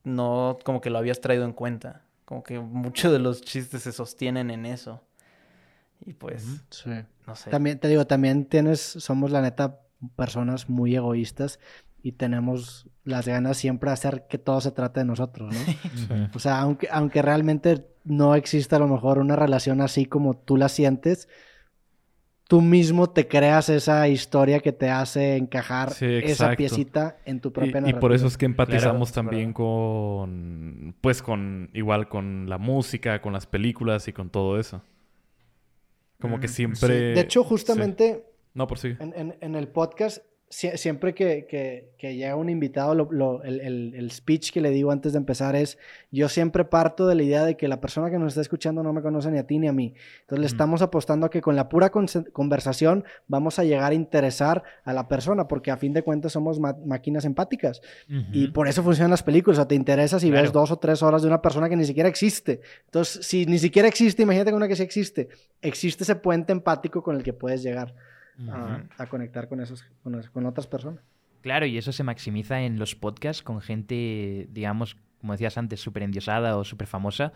no 0.03 0.57
como 0.63 0.81
que 0.81 0.89
lo 0.89 0.97
habías 0.99 1.19
traído 1.21 1.45
en 1.45 1.53
cuenta. 1.53 2.03
Como 2.25 2.43
que 2.43 2.59
muchos 2.59 3.11
de 3.11 3.19
los 3.19 3.41
chistes 3.41 3.83
se 3.83 3.91
sostienen 3.91 4.49
en 4.51 4.65
eso. 4.65 5.03
Y 6.05 6.13
pues, 6.13 6.61
Sí. 6.69 6.89
no 7.27 7.35
sé. 7.35 7.49
También 7.49 7.79
te 7.79 7.87
digo, 7.87 8.05
también 8.07 8.45
tienes, 8.45 8.79
somos 8.81 9.31
la 9.31 9.41
neta 9.41 9.79
personas 10.15 10.69
muy 10.69 10.95
egoístas 10.95 11.59
y 12.03 12.11
tenemos 12.11 12.87
las 13.05 13.27
ganas 13.27 13.57
siempre 13.57 13.89
de 13.89 13.93
hacer 13.93 14.27
que 14.29 14.37
todo 14.37 14.59
se 14.61 14.71
trate 14.71 14.99
de 14.99 15.05
nosotros, 15.05 15.51
¿no? 15.53 15.59
Ujú. 16.25 16.27
O 16.35 16.39
sea, 16.39 16.59
aunque, 16.59 16.87
aunque 16.91 17.21
realmente 17.21 17.87
no 18.03 18.35
exista 18.35 18.75
a 18.75 18.79
lo 18.79 18.87
mejor 18.87 19.17
una 19.19 19.35
relación 19.35 19.81
así 19.81 20.05
como 20.05 20.35
tú 20.35 20.57
la 20.57 20.67
sientes, 20.69 21.29
tú 22.49 22.59
mismo 22.61 23.09
te 23.09 23.27
creas 23.27 23.69
esa 23.69 24.07
historia 24.09 24.59
que 24.59 24.73
te 24.73 24.89
hace 24.89 25.37
encajar 25.37 25.91
Sí, 25.91 26.05
esa 26.05 26.55
piecita 26.57 27.17
en 27.25 27.39
tu 27.39 27.49
Y, 27.49 27.51
propia 27.51 27.69
y 27.71 27.81
por 27.81 27.83
narrativa. 27.93 28.15
eso 28.15 28.27
es 28.27 28.37
que 28.37 28.45
empatizamos 28.45 29.11
Claro, 29.13 29.29
también 29.29 29.53
con, 29.53 30.95
pues 31.01 31.21
con, 31.23 31.69
igual 31.73 32.09
con 32.09 32.49
la 32.49 32.57
música, 32.57 33.21
con 33.21 33.31
las 33.33 33.47
películas 33.47 34.07
y 34.09 34.13
con 34.13 34.29
todo 34.29 34.59
eso. 34.59 34.81
Como 36.19 36.39
que 36.39 36.47
Mm, 36.47 36.51
siempre... 36.51 36.87
Sí, 36.87 36.93
De 37.15 37.21
hecho, 37.21 37.43
sí. 37.43 37.49
justamente 37.49 38.25
No, 38.53 38.67
por 38.67 38.77
sí. 38.77 38.95
en, 38.99 39.13
en- 39.15 39.35
en 39.39 39.55
el 39.55 39.67
podcast 39.69 40.23
siempre 40.53 41.15
que, 41.15 41.47
que, 41.97 42.15
llega 42.15 42.35
un 42.35 42.49
invitado, 42.49 42.93
lo, 42.93 43.43
el, 43.43 43.59
el, 43.61 43.93
el, 43.95 44.11
speech 44.11 44.51
que 44.51 44.61
le 44.61 44.69
digo 44.69 44.91
antes 44.91 45.13
de 45.13 45.17
empezar 45.17 45.55
es, 45.55 45.79
yo 46.11 46.29
siempre 46.29 46.63
parto 46.63 47.07
de 47.07 47.15
la 47.15 47.23
idea 47.23 47.43
de 47.43 47.57
que 47.57 47.67
la 47.67 47.81
persona 47.81 48.11
que 48.11 48.19
nos 48.19 48.33
está 48.33 48.41
escuchando 48.41 48.83
no 48.83 48.93
me 48.93 49.01
conoce 49.01 49.31
ni 49.31 49.39
a 49.39 49.47
ti 49.47 49.57
ni 49.57 49.67
a 49.67 49.73
mí. 49.73 49.95
Entonces 50.21 50.41
le 50.41 50.45
estamos 50.45 50.81
apostando 50.81 51.25
a 51.25 51.29
que 51.29 51.41
con 51.41 51.55
la 51.55 51.69
pura 51.69 51.89
conversación 51.89 53.03
vamos 53.27 53.57
a 53.57 53.63
llegar 53.63 53.93
a 53.93 53.95
interesar 53.95 54.63
a 54.83 54.93
la 54.93 55.07
persona, 55.07 55.47
porque 55.47 55.71
a 55.71 55.77
fin 55.77 55.93
de 55.93 56.03
cuentas 56.03 56.33
somos 56.33 56.59
máquinas 56.59 57.25
empáticas. 57.25 57.81
Y 58.31 58.49
por 58.49 58.67
eso 58.67 58.83
funcionan 58.83 59.11
las 59.11 59.23
películas. 59.23 59.57
O 59.57 59.61
sea, 59.61 59.67
te 59.67 59.75
interesas 59.75 60.21
si 60.21 60.29
ves 60.29 60.51
dos 60.51 60.69
o 60.71 60.77
tres 60.77 61.01
horas 61.01 61.23
de 61.23 61.29
una 61.29 61.41
persona 61.41 61.67
que 61.67 61.75
ni 61.75 61.85
siquiera 61.85 62.09
existe. 62.09 62.61
Entonces, 62.85 63.25
si 63.25 63.45
ni 63.45 63.57
siquiera 63.57 63.87
existe, 63.87 64.21
imagínate 64.21 64.51
con 64.51 64.57
una 64.57 64.67
que 64.67 64.75
sí 64.75 64.83
existe. 64.83 65.29
Existe 65.61 66.03
ese 66.03 66.15
puente 66.15 66.51
empático 66.51 67.01
con 67.01 67.15
el 67.15 67.23
que 67.23 67.33
puedes 67.33 67.63
llegar 67.63 67.95
a, 68.49 69.07
conectar 69.07 69.47
con, 69.47 69.61
esos, 69.61 69.83
con, 70.01 70.45
otras 70.45 70.67
personas. 70.67 71.01
Claro, 71.41 71.65
y 71.65 71.77
eso 71.77 71.91
se 71.91 72.03
maximiza 72.03 72.61
en 72.61 72.79
los 72.79 72.95
podcasts 72.95 73.43
con 73.43 73.61
gente, 73.61 74.47
digamos, 74.51 74.97
como 75.19 75.33
decías 75.33 75.57
antes, 75.57 75.81
súper 75.81 76.03
endiosada 76.03 76.57
o 76.57 76.63
súper 76.63 76.87
famosa, 76.87 77.33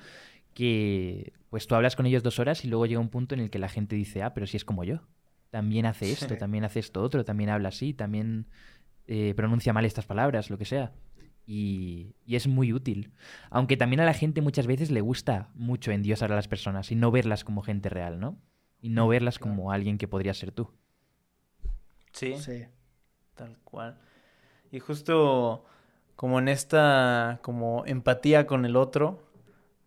que 0.53 1.33
pues 1.49 1.67
tú 1.67 1.75
hablas 1.75 1.95
con 1.95 2.05
ellos 2.05 2.23
dos 2.23 2.39
horas 2.39 2.65
y 2.65 2.67
luego 2.67 2.85
llega 2.85 2.99
un 2.99 3.09
punto 3.09 3.35
en 3.35 3.41
el 3.41 3.49
que 3.49 3.59
la 3.59 3.69
gente 3.69 3.95
dice, 3.95 4.23
ah, 4.23 4.33
pero 4.33 4.47
si 4.47 4.57
es 4.57 4.65
como 4.65 4.83
yo. 4.83 5.01
También 5.49 5.85
hace 5.85 6.11
esto, 6.11 6.35
también 6.37 6.65
hace 6.65 6.79
esto 6.79 7.01
otro, 7.01 7.23
también 7.23 7.49
habla 7.49 7.69
así, 7.69 7.93
también 7.93 8.47
eh, 9.07 9.33
pronuncia 9.35 9.71
mal 9.71 9.85
estas 9.85 10.05
palabras, 10.05 10.49
lo 10.49 10.57
que 10.57 10.65
sea. 10.65 10.91
Y, 11.45 12.15
y, 12.25 12.35
es 12.35 12.47
muy 12.47 12.73
útil. 12.73 13.13
Aunque 13.49 13.77
también 13.77 14.01
a 14.01 14.05
la 14.05 14.13
gente 14.13 14.41
muchas 14.41 14.67
veces 14.67 14.91
le 14.91 14.99
gusta 14.99 15.49
mucho 15.53 15.91
endiosar 15.91 16.33
a 16.33 16.35
las 16.35 16.49
personas 16.49 16.91
y 16.91 16.95
no 16.95 17.09
verlas 17.09 17.45
como 17.45 17.61
gente 17.61 17.87
real, 17.87 18.19
¿no? 18.19 18.37
Y 18.81 18.89
no 18.89 19.07
verlas 19.07 19.39
como 19.39 19.71
alguien 19.71 19.97
que 19.97 20.09
podría 20.09 20.33
ser 20.33 20.51
tú. 20.51 20.73
Sí. 22.17 22.65
Tal 23.35 23.57
cual. 23.63 23.97
Y 24.71 24.79
justo 24.79 25.65
como 26.15 26.39
en 26.39 26.47
esta 26.47 27.39
como 27.41 27.83
empatía 27.85 28.47
con 28.47 28.65
el 28.65 28.75
otro, 28.75 29.23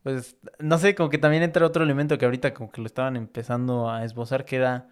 pues 0.02 0.36
no 0.59 0.78
sé, 0.78 0.94
como 0.94 1.11
que 1.11 1.19
también 1.19 1.43
entra 1.43 1.66
otro 1.66 1.85
elemento 1.85 2.16
que 2.16 2.24
ahorita 2.24 2.55
como 2.55 2.70
que 2.70 2.81
lo 2.81 2.86
estaban 2.86 3.16
empezando 3.16 3.90
a 3.90 4.05
esbozar, 4.05 4.44
que 4.44 4.57
era 4.57 4.89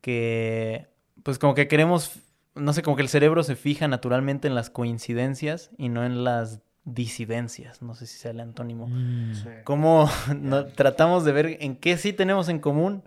que 0.00 0.86
pues 1.22 1.38
como 1.38 1.54
que 1.54 1.68
queremos, 1.68 2.20
no 2.54 2.72
sé, 2.72 2.82
como 2.82 2.96
que 2.96 3.02
el 3.02 3.08
cerebro 3.08 3.42
se 3.42 3.56
fija 3.56 3.88
naturalmente 3.88 4.48
en 4.48 4.54
las 4.54 4.70
coincidencias 4.70 5.70
y 5.78 5.88
no 5.88 6.04
en 6.04 6.24
las 6.24 6.60
disidencias, 6.84 7.80
no 7.80 7.94
sé 7.94 8.06
si 8.06 8.18
sea 8.18 8.32
el 8.32 8.40
antónimo. 8.40 8.88
Mm. 8.88 9.62
Como 9.64 10.08
tratamos 10.76 11.24
de 11.24 11.32
ver 11.32 11.56
en 11.60 11.76
qué 11.76 11.96
sí 11.96 12.12
tenemos 12.12 12.48
en 12.48 12.58
común, 12.58 13.02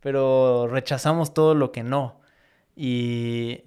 pero 0.00 0.66
rechazamos 0.68 1.34
todo 1.34 1.54
lo 1.54 1.72
que 1.72 1.82
no. 1.82 2.20
Y, 2.74 3.60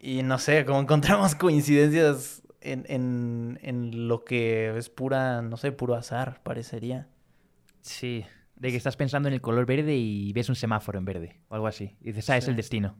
y 0.00 0.22
no 0.22 0.38
sé, 0.38 0.64
como 0.64 0.80
encontramos 0.80 1.34
coincidencias 1.36 2.42
en, 2.60 2.84
en, 2.88 3.58
en, 3.62 4.08
lo 4.08 4.24
que 4.24 4.76
es 4.76 4.88
pura, 4.88 5.42
no 5.42 5.56
sé, 5.56 5.72
puro 5.72 5.94
azar, 5.94 6.42
parecería. 6.42 7.08
Sí, 7.80 8.24
de 8.56 8.70
que 8.70 8.76
estás 8.76 8.96
pensando 8.96 9.28
en 9.28 9.34
el 9.34 9.40
color 9.40 9.66
verde 9.66 9.96
y 9.96 10.32
ves 10.32 10.48
un 10.48 10.54
semáforo 10.54 10.98
en 10.98 11.04
verde 11.04 11.40
o 11.48 11.54
algo 11.54 11.66
así. 11.66 11.96
Y 12.00 12.06
dices, 12.06 12.30
ah, 12.30 12.36
es 12.36 12.48
el 12.48 12.56
destino. 12.56 12.96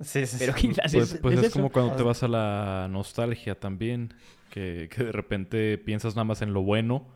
Sí, 0.00 0.26
sí, 0.26 0.36
Pero 0.38 0.54
quizás 0.54 0.92
pues, 0.92 1.14
es, 1.14 1.20
pues 1.20 1.42
es, 1.42 1.52
como 1.52 1.70
cuando 1.70 1.96
te 1.96 2.02
vas 2.02 2.22
a 2.22 2.28
la 2.28 2.86
nostalgia 2.90 3.58
también, 3.58 4.12
que, 4.50 4.90
que 4.94 5.04
de 5.04 5.12
repente 5.12 5.78
piensas 5.78 6.14
nada 6.16 6.24
más 6.24 6.42
en 6.42 6.52
lo 6.52 6.62
bueno 6.62 7.06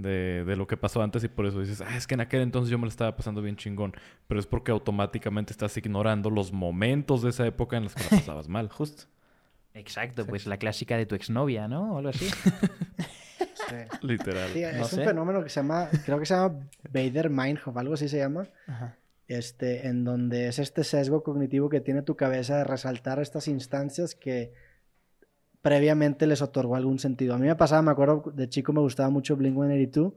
de, 0.00 0.44
de, 0.44 0.56
lo 0.56 0.66
que 0.66 0.76
pasó 0.76 1.02
antes 1.02 1.24
y 1.24 1.28
por 1.28 1.46
eso 1.46 1.60
dices, 1.60 1.80
ah, 1.80 1.96
es 1.96 2.06
que 2.06 2.14
en 2.14 2.20
aquel 2.20 2.42
entonces 2.42 2.70
yo 2.70 2.78
me 2.78 2.84
lo 2.84 2.88
estaba 2.88 3.16
pasando 3.16 3.42
bien 3.42 3.56
chingón. 3.56 3.92
Pero 4.26 4.40
es 4.40 4.46
porque 4.46 4.70
automáticamente 4.70 5.52
estás 5.52 5.76
ignorando 5.76 6.30
los 6.30 6.52
momentos 6.52 7.22
de 7.22 7.30
esa 7.30 7.46
época 7.46 7.76
en 7.76 7.84
los 7.84 7.94
que 7.94 8.04
lo 8.04 8.10
pasabas 8.10 8.48
mal. 8.48 8.68
Justo. 8.68 9.04
Exacto, 9.74 10.26
pues 10.26 10.46
la 10.46 10.56
clásica 10.56 10.96
de 10.96 11.06
tu 11.06 11.14
exnovia, 11.14 11.68
¿no? 11.68 11.94
O 11.94 11.98
algo 11.98 12.10
así. 12.10 12.28
Literal. 14.02 14.56
es 14.56 14.92
un 14.92 15.04
fenómeno 15.04 15.42
que 15.42 15.48
se 15.48 15.60
llama, 15.60 15.88
creo 16.04 16.18
que 16.18 16.26
se 16.26 16.34
llama 16.34 16.68
Bader 16.90 17.30
Meinhof, 17.30 17.76
algo 17.76 17.94
así 17.94 18.08
se 18.08 18.18
llama. 18.18 18.48
Este, 19.26 19.86
en 19.86 20.04
donde 20.04 20.48
es 20.48 20.58
este 20.58 20.84
sesgo 20.84 21.22
cognitivo 21.22 21.68
que 21.68 21.80
tiene 21.80 22.02
tu 22.02 22.16
cabeza 22.16 22.56
de 22.56 22.64
resaltar 22.64 23.20
estas 23.20 23.46
instancias 23.46 24.14
que 24.14 24.52
previamente 25.62 26.26
les 26.26 26.42
otorgó 26.42 26.76
algún 26.76 26.98
sentido. 26.98 27.34
A 27.34 27.38
mí 27.38 27.46
me 27.46 27.56
pasaba, 27.56 27.82
me 27.82 27.90
acuerdo, 27.90 28.32
de 28.34 28.48
chico 28.48 28.72
me 28.72 28.80
gustaba 28.80 29.10
mucho 29.10 29.36
Blink-182 29.36 30.14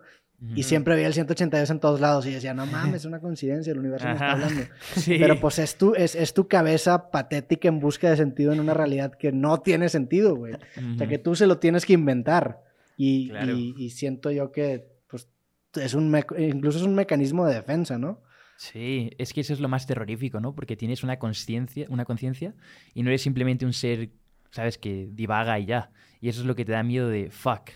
y 0.56 0.64
siempre 0.64 0.96
veía 0.96 1.06
el 1.06 1.14
182 1.14 1.70
en 1.70 1.80
todos 1.80 2.02
lados 2.02 2.26
y 2.26 2.32
decía, 2.32 2.56
no 2.56 2.66
mames, 2.66 3.02
es 3.02 3.06
una 3.06 3.20
coincidencia, 3.20 3.72
el 3.72 3.78
universo 3.78 4.08
me 4.08 4.14
está 4.14 4.32
hablando. 4.32 4.62
Pero 5.06 5.40
pues 5.40 5.60
es 5.60 5.78
tu, 5.78 5.94
es, 5.94 6.16
es, 6.16 6.34
tu 6.34 6.48
cabeza 6.48 7.12
patética 7.12 7.68
en 7.68 7.80
busca 7.80 8.10
de 8.10 8.18
sentido 8.18 8.52
en 8.52 8.60
una 8.60 8.74
realidad 8.74 9.14
que 9.14 9.32
no 9.32 9.62
tiene 9.62 9.88
sentido, 9.88 10.36
güey. 10.36 10.54
O 10.56 10.98
sea, 10.98 11.08
que 11.08 11.20
tú 11.20 11.36
se 11.36 11.46
lo 11.46 11.60
tienes 11.60 11.86
que 11.86 11.94
inventar. 11.94 12.64
Y, 12.98 13.32
y, 13.78 13.90
siento 13.92 14.32
yo 14.32 14.52
que 14.52 14.88
pues, 15.08 15.28
es 15.76 15.94
un 15.94 16.16
incluso 16.38 16.80
es 16.80 16.86
un 16.86 16.96
mecanismo 16.96 17.46
de 17.46 17.56
defensa, 17.56 18.00
¿no? 18.00 18.22
Sí, 18.58 19.12
es 19.18 19.34
que 19.34 19.42
eso 19.42 19.54
es 19.54 19.60
lo 19.60 19.70
más 19.70 19.88
terrorífico, 19.88 20.40
¿no? 20.40 20.54
Porque 20.54 20.76
tienes 20.76 21.04
una 21.04 21.18
conciencia, 21.18 21.88
una 21.90 22.06
conciencia 22.06 22.54
y 22.94 23.02
no 23.02 23.10
eres 23.10 23.24
simplemente 23.24 23.66
un 23.66 23.74
ser 23.74 24.10
¿sabes? 24.52 24.78
Que 24.78 25.10
divaga 25.11 25.60
y 25.60 25.65
ya. 25.65 25.91
Y 26.19 26.30
eso 26.30 26.41
es 26.41 26.45
lo 26.45 26.56
que 26.56 26.65
te 26.65 26.72
da 26.72 26.84
miedo 26.84 27.10
de, 27.10 27.32
fuck. 27.32 27.72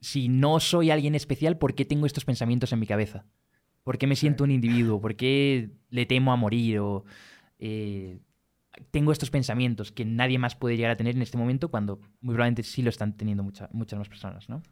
Si 0.00 0.28
no 0.28 0.60
soy 0.60 0.90
alguien 0.90 1.14
especial, 1.14 1.56
¿por 1.56 1.74
qué 1.74 1.84
tengo 1.84 2.06
estos 2.06 2.24
pensamientos 2.24 2.72
en 2.72 2.80
mi 2.80 2.86
cabeza? 2.86 3.24
¿Por 3.82 3.98
qué 3.98 4.06
me 4.06 4.16
siento 4.16 4.44
un 4.44 4.50
individuo? 4.50 5.00
¿Por 5.00 5.16
qué 5.16 5.70
le 5.90 6.06
temo 6.06 6.32
a 6.32 6.36
morir? 6.36 6.80
O 6.80 7.04
eh, 7.58 8.20
tengo 8.90 9.12
estos 9.12 9.30
pensamientos 9.30 9.92
que 9.92 10.04
nadie 10.04 10.38
más 10.38 10.54
puede 10.54 10.76
llegar 10.76 10.90
a 10.90 10.96
tener 10.96 11.16
en 11.16 11.22
este 11.22 11.38
momento 11.38 11.70
cuando 11.70 12.00
muy 12.20 12.34
probablemente 12.34 12.62
sí 12.62 12.82
lo 12.82 12.90
están 12.90 13.16
teniendo 13.16 13.42
muchas 13.42 13.98
más 13.98 14.08
personas, 14.08 14.48
¿no? 14.48 14.62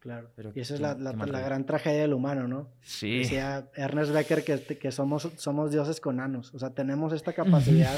Claro. 0.00 0.30
Pero 0.34 0.52
y 0.54 0.60
esa 0.60 0.74
es 0.74 0.80
la, 0.80 0.94
gran 0.94 1.64
tragedia 1.64 2.02
del 2.02 2.12
humano, 2.12 2.48
¿no? 2.48 2.70
Sí. 2.82 3.18
Decía 3.18 3.70
Ernest 3.74 4.12
Becker 4.12 4.44
que, 4.44 4.78
que 4.78 4.90
somos, 4.90 5.30
somos 5.36 5.70
dioses 5.70 6.00
con 6.00 6.20
anos. 6.20 6.52
O 6.54 6.58
sea, 6.58 6.70
tenemos 6.70 7.12
esta 7.12 7.32
capacidad 7.34 7.96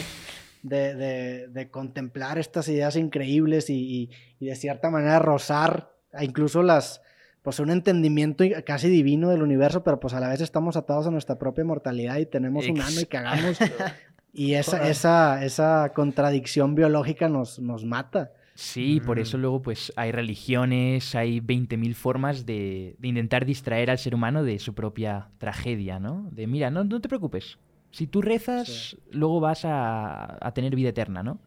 de, 0.68 1.68
contemplar 1.70 2.38
estas 2.38 2.68
ideas 2.68 2.97
increíbles 2.97 3.70
y, 3.70 4.10
de 4.40 4.55
cierta 4.56 4.90
manera 4.90 5.18
rozar 5.18 5.93
incluso 6.20 6.62
las, 6.62 7.02
pues 7.43 7.60
un 7.60 7.70
entendimiento 7.70 8.44
casi 8.64 8.88
divino 8.88 9.28
del 9.28 9.43
universo, 9.43 9.82
pero 9.84 10.01
pues 10.01 10.14
a 10.14 10.20
la 10.20 10.28
vez 10.28 10.40
estamos 10.40 10.76
atados 10.76 11.06
a 11.06 11.10
nuestra 11.10 11.38
propia 11.38 11.64
mortalidad 11.64 12.16
y 12.18 12.26
tenemos 12.26 12.66
un 12.68 12.80
ano 12.80 13.01
y 13.01 13.06
cagamos. 13.06 13.59
y 14.32 14.55
esa, 14.55 14.88
esa, 14.88 15.44
esa 15.44 15.93
contradicción 15.94 16.74
biológica 16.74 17.28
nos, 17.28 17.59
nos 17.59 17.84
mata. 17.84 18.32
Sí, 18.55 19.02
por 19.05 19.18
eso 19.18 19.36
luego 19.36 19.60
pues 19.60 19.93
hay 19.97 20.12
religiones, 20.12 21.14
hay 21.14 21.40
20.000 21.40 21.94
formas 21.94 22.47
de, 22.47 22.97
de, 22.98 23.09
intentar 23.09 23.44
distraer 23.44 23.90
al 23.90 23.98
ser 23.98 24.14
humano 24.14 24.43
de 24.43 24.59
su 24.59 24.74
propia 24.74 25.28
tragedia, 25.36 26.01
¿no? 26.01 26.26
De 26.32 26.47
mira, 26.47 26.70
no, 26.70 26.82
no 26.82 27.01
te 27.02 27.09
preocupes, 27.09 27.59
si 27.90 28.06
tú 28.06 28.22
rezas, 28.22 28.96
luego 29.10 29.40
vas 29.40 29.62
a, 29.64 30.52
tener 30.54 30.74
vida 30.74 30.90
eterna, 30.90 31.22
¿no? 31.22 31.38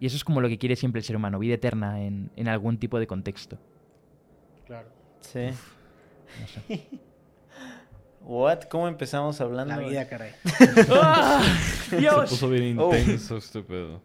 Y 0.00 0.06
eso 0.06 0.16
es 0.16 0.24
como 0.24 0.40
lo 0.40 0.48
que 0.48 0.58
quiere 0.58 0.74
siempre 0.74 0.98
el 0.98 1.04
ser 1.04 1.14
humano, 1.14 1.38
vida 1.38 1.54
eterna 1.54 2.02
en, 2.02 2.48
algún 2.48 2.78
tipo 2.78 2.98
de 2.98 3.06
contexto. 3.06 3.58
Claro. 4.66 4.88
Sí. 5.20 5.46
no 6.40 6.46
sé. 6.48 6.88
What? 8.24 8.64
¿Cómo 8.64 8.88
empezamos 8.88 9.40
hablando? 9.40 9.74
La 9.74 9.88
vida, 9.88 10.08
caray. 10.08 10.32
¡Ah! 11.02 11.42
Se 11.90 11.96
puso 12.28 12.48
bien 12.48 12.78
oh. 12.78 12.94
intenso 12.94 13.36
este 13.36 13.62
pedo. 13.62 14.00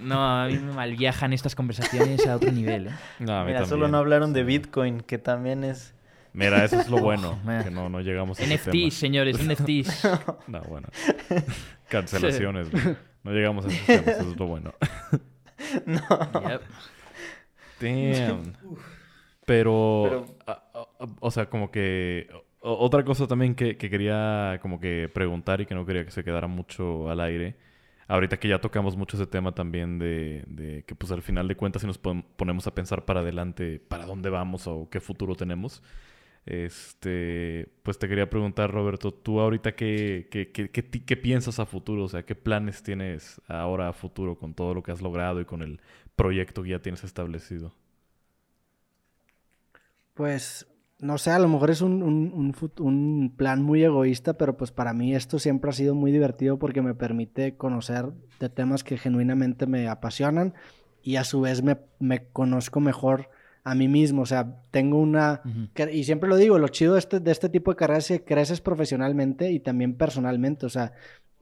No, 0.00 0.42
a 0.42 0.48
mí 0.48 0.58
me 0.58 0.72
malviajan 0.72 1.32
estas 1.32 1.54
conversaciones 1.54 2.26
a 2.26 2.36
otro 2.36 2.50
nivel. 2.50 2.88
¿eh? 2.88 2.90
No, 3.20 3.44
Mira, 3.44 3.66
solo 3.66 3.86
no 3.86 3.98
hablaron 3.98 4.32
de 4.32 4.42
Bitcoin, 4.42 5.00
que 5.00 5.18
también 5.18 5.62
es 5.62 5.94
Mira, 6.32 6.64
eso 6.64 6.80
es 6.80 6.88
lo 6.88 6.98
bueno, 6.98 7.38
que 7.64 7.70
no, 7.70 7.88
no 7.88 8.00
llegamos 8.00 8.40
a 8.40 8.44
NFTs, 8.44 8.94
señores, 8.94 9.36
NFTs. 9.42 10.08
No, 10.46 10.60
bueno. 10.62 10.88
Cancelaciones, 11.88 12.68
No 13.22 13.32
llegamos 13.32 13.66
a 13.66 13.68
esos 13.68 13.86
temas, 13.86 14.08
eso 14.08 14.30
es 14.30 14.36
lo 14.36 14.46
bueno. 14.46 14.74
no. 15.86 16.00
Damn. 17.80 18.52
Pero, 19.46 20.26
o 21.18 21.30
sea, 21.32 21.46
como 21.46 21.72
que... 21.72 22.28
otra 22.60 23.04
cosa 23.04 23.26
también 23.26 23.56
que, 23.56 23.76
que, 23.76 23.90
quería 23.90 24.60
como 24.62 24.78
que 24.78 25.10
preguntar 25.12 25.60
y 25.60 25.66
que 25.66 25.74
no 25.74 25.84
quería 25.84 26.04
que 26.04 26.12
se 26.12 26.22
quedara 26.22 26.46
mucho 26.46 27.10
al 27.10 27.20
aire. 27.20 27.56
Ahorita 28.06 28.38
que 28.38 28.48
ya 28.48 28.60
tocamos 28.60 28.96
mucho 28.96 29.16
ese 29.16 29.26
tema 29.26 29.52
también 29.52 29.98
de, 29.98 30.44
de 30.46 30.84
que 30.84 30.94
pues 30.94 31.10
al 31.10 31.22
final 31.22 31.48
de 31.48 31.56
cuentas 31.56 31.82
si 31.82 31.86
nos 31.86 31.98
ponemos 31.98 32.66
a 32.66 32.74
pensar 32.74 33.04
para 33.04 33.20
adelante, 33.20 33.80
para 33.88 34.06
dónde 34.06 34.30
vamos 34.30 34.66
o 34.66 34.88
qué 34.88 35.00
futuro 35.00 35.34
tenemos. 35.34 35.82
Este, 36.46 37.70
pues 37.82 37.98
te 37.98 38.08
quería 38.08 38.30
preguntar, 38.30 38.70
Roberto, 38.72 39.12
tú 39.12 39.40
ahorita 39.40 39.72
qué, 39.72 40.28
qué, 40.30 40.50
qué, 40.50 40.70
qué, 40.70 41.16
piensas 41.16 41.60
a 41.60 41.66
futuro, 41.66 42.04
o 42.04 42.08
sea, 42.08 42.24
qué 42.24 42.34
planes 42.34 42.82
tienes 42.82 43.40
ahora 43.46 43.88
a 43.88 43.92
futuro 43.92 44.36
con 44.38 44.54
todo 44.54 44.74
lo 44.74 44.82
que 44.82 44.90
has 44.90 45.02
logrado 45.02 45.40
y 45.40 45.44
con 45.44 45.62
el 45.62 45.80
proyecto 46.16 46.62
que 46.62 46.70
ya 46.70 46.80
tienes 46.80 47.04
establecido. 47.04 47.72
Pues 50.14 50.66
no 50.98 51.18
sé, 51.18 51.30
a 51.30 51.38
lo 51.38 51.48
mejor 51.48 51.70
es 51.70 51.80
un, 51.80 52.02
un, 52.02 53.34
plan 53.36 53.62
muy 53.62 53.82
egoísta, 53.82 54.34
pero 54.34 54.56
pues 54.56 54.70
para 54.70 54.92
mí 54.92 55.14
esto 55.14 55.38
siempre 55.38 55.70
ha 55.70 55.74
sido 55.74 55.94
muy 55.94 56.12
divertido 56.12 56.58
porque 56.58 56.82
me 56.82 56.94
permite 56.94 57.56
conocer 57.56 58.10
de 58.38 58.48
temas 58.48 58.84
que 58.84 58.98
genuinamente 58.98 59.66
me 59.66 59.88
apasionan 59.88 60.54
y 61.02 61.16
a 61.16 61.24
su 61.24 61.40
vez 61.40 61.62
me, 61.62 61.78
me 61.98 62.24
conozco 62.24 62.80
mejor 62.80 63.30
a 63.64 63.74
mí 63.74 63.88
mismo. 63.88 64.22
O 64.22 64.26
sea, 64.26 64.62
tengo 64.70 64.98
una... 64.98 65.42
Que- 65.74 65.92
Y 65.94 66.04
siempre 66.04 66.28
lo 66.28 66.36
digo, 66.36 66.58
lo 66.58 66.68
chido 66.68 66.94
de 66.94 66.98
este, 67.00 67.20
de 67.20 67.30
este 67.32 67.48
tipo 67.48 67.70
de 67.70 67.76
carreras 67.76 68.10
es 68.10 68.20
que 68.20 68.24
creces 68.26 68.60
profesionalmente 68.60 69.50
y 69.50 69.60
también 69.60 69.96
personalmente. 69.96 70.66
O 70.66 70.68
sea, 70.70 70.92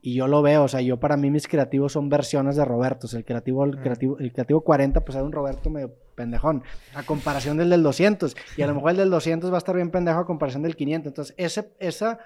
y 0.01 0.13
yo 0.15 0.27
lo 0.27 0.41
veo, 0.41 0.63
o 0.63 0.67
sea, 0.69 0.79
yo 0.81 0.97
para 0.99 1.17
mí 1.17 1.29
mis 1.29 1.47
creativos 1.47 1.91
son 1.93 2.07
versiones 2.09 2.55
de 2.55 2.63
Roberto. 2.65 3.07
O 3.07 3.09
sea, 3.09 3.19
el 3.19 3.25
creativo, 3.25 3.65
el 3.65 3.77
Mm. 3.77 3.81
creativo, 3.81 4.17
el 4.19 4.31
creativo 4.31 4.61
40, 4.61 5.01
pues 5.03 5.15
era 5.15 5.25
un 5.25 5.31
Roberto 5.31 5.69
medio 5.69 5.93
pendejón. 6.15 6.63
A 6.95 7.03
comparación 7.03 7.57
del 7.57 7.69
del 7.69 7.83
200. 7.83 8.35
Y 8.57 8.61
a 8.61 8.67
lo 8.67 8.73
mejor 8.75 8.91
el 8.91 8.97
del 8.97 9.09
200 9.09 9.51
va 9.51 9.55
a 9.55 9.57
estar 9.59 9.75
bien 9.75 9.91
pendejo 9.91 10.19
a 10.19 10.25
comparación 10.25 10.63
del 10.63 10.75
500. 10.75 11.07
Entonces, 11.11 11.35
ese, 11.37 11.73
esa 11.79 12.19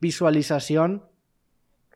visualización 0.00 1.02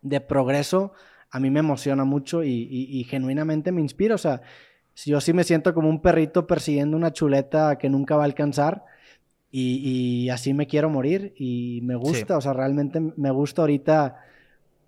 de 0.02 0.20
progreso 0.20 0.92
a 1.30 1.40
mí 1.40 1.50
me 1.50 1.60
emociona 1.60 2.04
mucho 2.04 2.42
y, 2.42 2.48
y- 2.50 2.98
y 3.00 3.04
genuinamente 3.04 3.70
me 3.70 3.82
inspira. 3.82 4.14
O 4.14 4.18
sea, 4.18 4.40
yo 5.06 5.20
sí 5.20 5.32
me 5.32 5.44
siento 5.44 5.74
como 5.74 5.88
un 5.88 6.00
perrito 6.00 6.46
persiguiendo 6.46 6.96
una 6.96 7.12
chuleta 7.12 7.76
que 7.78 7.88
nunca 7.88 8.16
va 8.16 8.22
a 8.22 8.26
alcanzar 8.26 8.84
y, 9.50 9.76
y 10.24 10.30
así 10.30 10.52
me 10.54 10.66
quiero 10.66 10.90
morir 10.90 11.32
y 11.36 11.80
me 11.82 11.94
gusta, 11.96 12.36
o 12.36 12.40
sea, 12.40 12.52
realmente 12.52 13.00
me 13.16 13.30
gusta 13.30 13.62
ahorita 13.62 14.16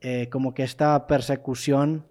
eh, 0.01 0.28
como 0.31 0.53
que 0.55 0.62
esta 0.65 1.07
persecución 1.07 2.05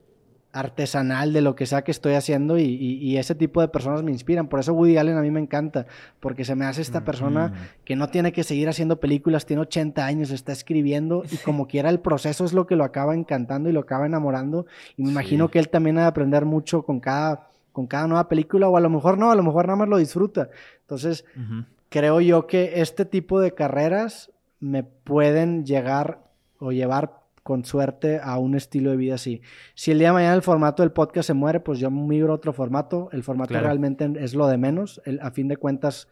artesanal 0.52 1.32
de 1.32 1.42
lo 1.42 1.56
que 1.56 1.68
sea 1.68 1.84
que 1.84 1.92
estoy 1.92 2.14
haciendo 2.16 2.58
y, 2.58 2.64
y- 2.64 2.96
y 3.08 3.18
ese 3.18 3.36
tipo 3.36 3.62
de 3.62 3.68
personas 3.68 4.02
me 4.02 4.12
inspiran. 4.12 4.48
Por 4.48 4.60
eso 4.60 4.74
Woody 4.74 4.98
Allen 4.98 5.16
a 5.18 5.22
mí 5.22 5.30
me 5.30 5.40
encanta, 5.40 5.86
porque 6.20 6.44
se 6.44 6.56
me 6.56 6.66
hace 6.66 6.82
esta 6.82 7.06
persona 7.06 7.50
Mm. 7.50 7.54
que 7.86 7.96
no 7.96 8.08
tiene 8.10 8.32
que 8.32 8.44
seguir 8.44 8.68
haciendo 8.68 9.00
películas, 9.00 9.46
tiene 9.46 9.62
80 9.62 10.08
años, 10.08 10.32
está 10.32 10.52
escribiendo 10.52 11.24
y 11.32 11.38
como 11.38 11.68
quiera 11.68 11.90
el 11.92 12.00
proceso 12.00 12.46
es 12.46 12.54
lo 12.54 12.66
que 12.66 12.76
lo 12.76 12.84
acaba 12.84 13.14
encantando 13.14 13.70
y 13.70 13.74
lo 13.74 13.82
acaba 13.82 14.08
enamorando. 14.08 14.66
Y 14.98 15.04
me 15.04 15.12
imagino 15.12 15.50
que 15.52 15.60
él 15.60 15.70
también 15.70 16.00
ha 16.00 16.02
de 16.02 16.08
aprender 16.08 16.46
mucho 16.46 16.82
con 16.82 17.00
cada, 17.00 17.49
con 17.80 17.88
cada 17.88 18.08
nueva 18.08 18.28
película 18.28 18.68
o 18.68 18.76
a 18.76 18.82
lo 18.82 18.90
mejor 18.90 19.18
no, 19.18 19.32
a 19.32 19.36
lo 19.36 19.44
mejor 19.44 19.68
nada 19.68 19.78
más 19.78 19.88
lo 19.88 19.96
disfruta. 19.98 20.50
Entonces, 20.82 21.24
Ujú. 21.38 21.64
creo 21.88 22.20
yo 22.20 22.46
que 22.46 22.82
este 22.82 23.06
tipo 23.06 23.40
de 23.40 23.54
carreras 23.54 24.32
me 24.60 24.84
pueden 24.84 25.66
llegar 25.66 26.20
o 26.60 26.74
llevar 26.74 27.22
con 27.42 27.64
suerte 27.64 28.20
a 28.22 28.38
un 28.38 28.56
estilo 28.56 28.92
de 28.92 28.98
vida 28.98 29.16
así. 29.16 29.42
Si 29.76 29.92
el 29.92 30.00
día 30.00 30.10
de 30.10 30.14
mañana 30.16 30.34
el 30.36 30.42
formato 30.42 30.84
del 30.84 30.92
podcast 30.92 31.28
se 31.28 31.34
muere, 31.34 31.62
pues 31.62 31.80
yo 31.80 31.90
migro 31.90 32.34
a 32.34 32.36
otro 32.36 32.52
formato. 32.52 33.08
El 33.14 33.24
formato 33.24 33.50
Claro. 33.52 33.68
realmente 33.68 34.12
es 34.20 34.36
lo 34.36 34.46
de 34.48 34.58
menos. 34.58 35.02
El- 35.06 35.22
a 35.22 35.32
fin 35.32 35.48
de 35.48 35.56
cuentas, 35.56 36.10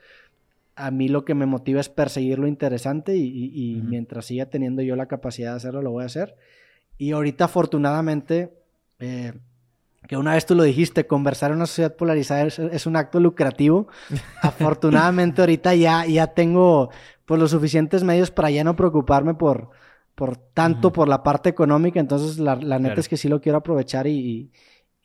a 0.77 0.89
mí 0.89 1.09
lo 1.09 1.25
que 1.25 1.35
me 1.35 1.45
motiva 1.45 1.81
es 1.81 1.89
perseguir 1.89 2.39
lo 2.39 2.47
interesante 2.47 3.17
y, 3.17 3.23
y- 3.27 3.51
y 3.53 3.79
Ujú. 3.81 3.89
mientras 3.89 4.25
siga 4.25 4.45
teniendo 4.45 4.81
yo 4.83 4.95
la 4.95 5.07
capacidad 5.07 5.51
de 5.51 5.57
hacerlo, 5.57 5.81
lo 5.81 5.91
voy 5.91 6.03
a 6.03 6.05
hacer. 6.05 6.35
Y 6.97 7.11
ahorita, 7.11 7.43
afortunadamente, 7.45 8.53
eh, 8.99 9.33
que 10.07 10.17
una 10.17 10.33
vez 10.33 10.45
tú 10.45 10.55
lo 10.55 10.63
dijiste, 10.63 11.05
conversar 11.05 11.51
en 11.51 11.57
una 11.57 11.65
sociedad 11.65 11.95
polarizada 11.95 12.43
es, 12.43 12.59
es 12.59 12.85
un 12.85 12.95
acto 12.95 13.19
lucrativo. 13.19 13.87
Afortunadamente, 14.41 15.41
ahorita 15.41 15.75
ya, 15.75 16.05
ya 16.05 16.27
tengo 16.27 16.89
pues, 17.25 17.39
los 17.39 17.51
suficientes 17.51 18.03
medios 18.03 18.31
para 18.31 18.49
ya 18.49 18.63
no 18.63 18.75
preocuparme 18.75 19.33
por, 19.35 19.69
por 20.15 20.37
tanto 20.37 20.91
por 20.93 21.07
la 21.07 21.23
parte 21.23 21.49
económica. 21.49 21.99
Entonces, 21.99 22.39
la, 22.39 22.55
la 22.55 22.79
neta 22.79 22.89
Claro. 22.93 22.99
es 23.01 23.09
que 23.09 23.17
sí 23.17 23.27
lo 23.29 23.41
quiero 23.41 23.57
aprovechar 23.59 24.07
y, 24.07 24.11
y- 24.17 24.51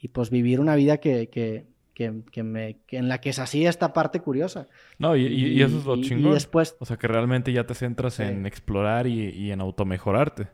y, 0.05 0.09
pues 0.09 0.31
vivir 0.31 0.59
una 0.59 0.75
vida 0.75 0.97
que, 0.99 1.29
que, 1.29 1.67
que, 1.95 2.23
que 2.33 2.43
me, 2.43 2.79
que 2.89 2.97
en 2.97 3.09
la 3.09 3.19
que 3.21 3.33
se 3.33 3.41
hacía 3.43 3.71
esta 3.71 3.93
parte 3.93 4.19
curiosa. 4.21 4.67
No, 4.99 5.15
y, 5.15 5.27
y- 5.27 5.63
eso 5.63 5.79
es 5.79 5.85
lo 5.85 5.95
y- 5.97 6.01
y 6.01 6.03
chingón. 6.09 6.35
después, 6.35 6.75
O 6.81 6.85
sea, 6.87 6.97
que 6.97 7.07
realmente 7.07 7.53
ya 7.53 7.67
te 7.67 7.75
centras 7.75 8.15
Sí. 8.15 8.25
en 8.25 8.45
explorar 8.47 9.07
y, 9.07 9.29
y 9.31 9.53
en 9.53 9.61
automejorarte. 9.61 10.49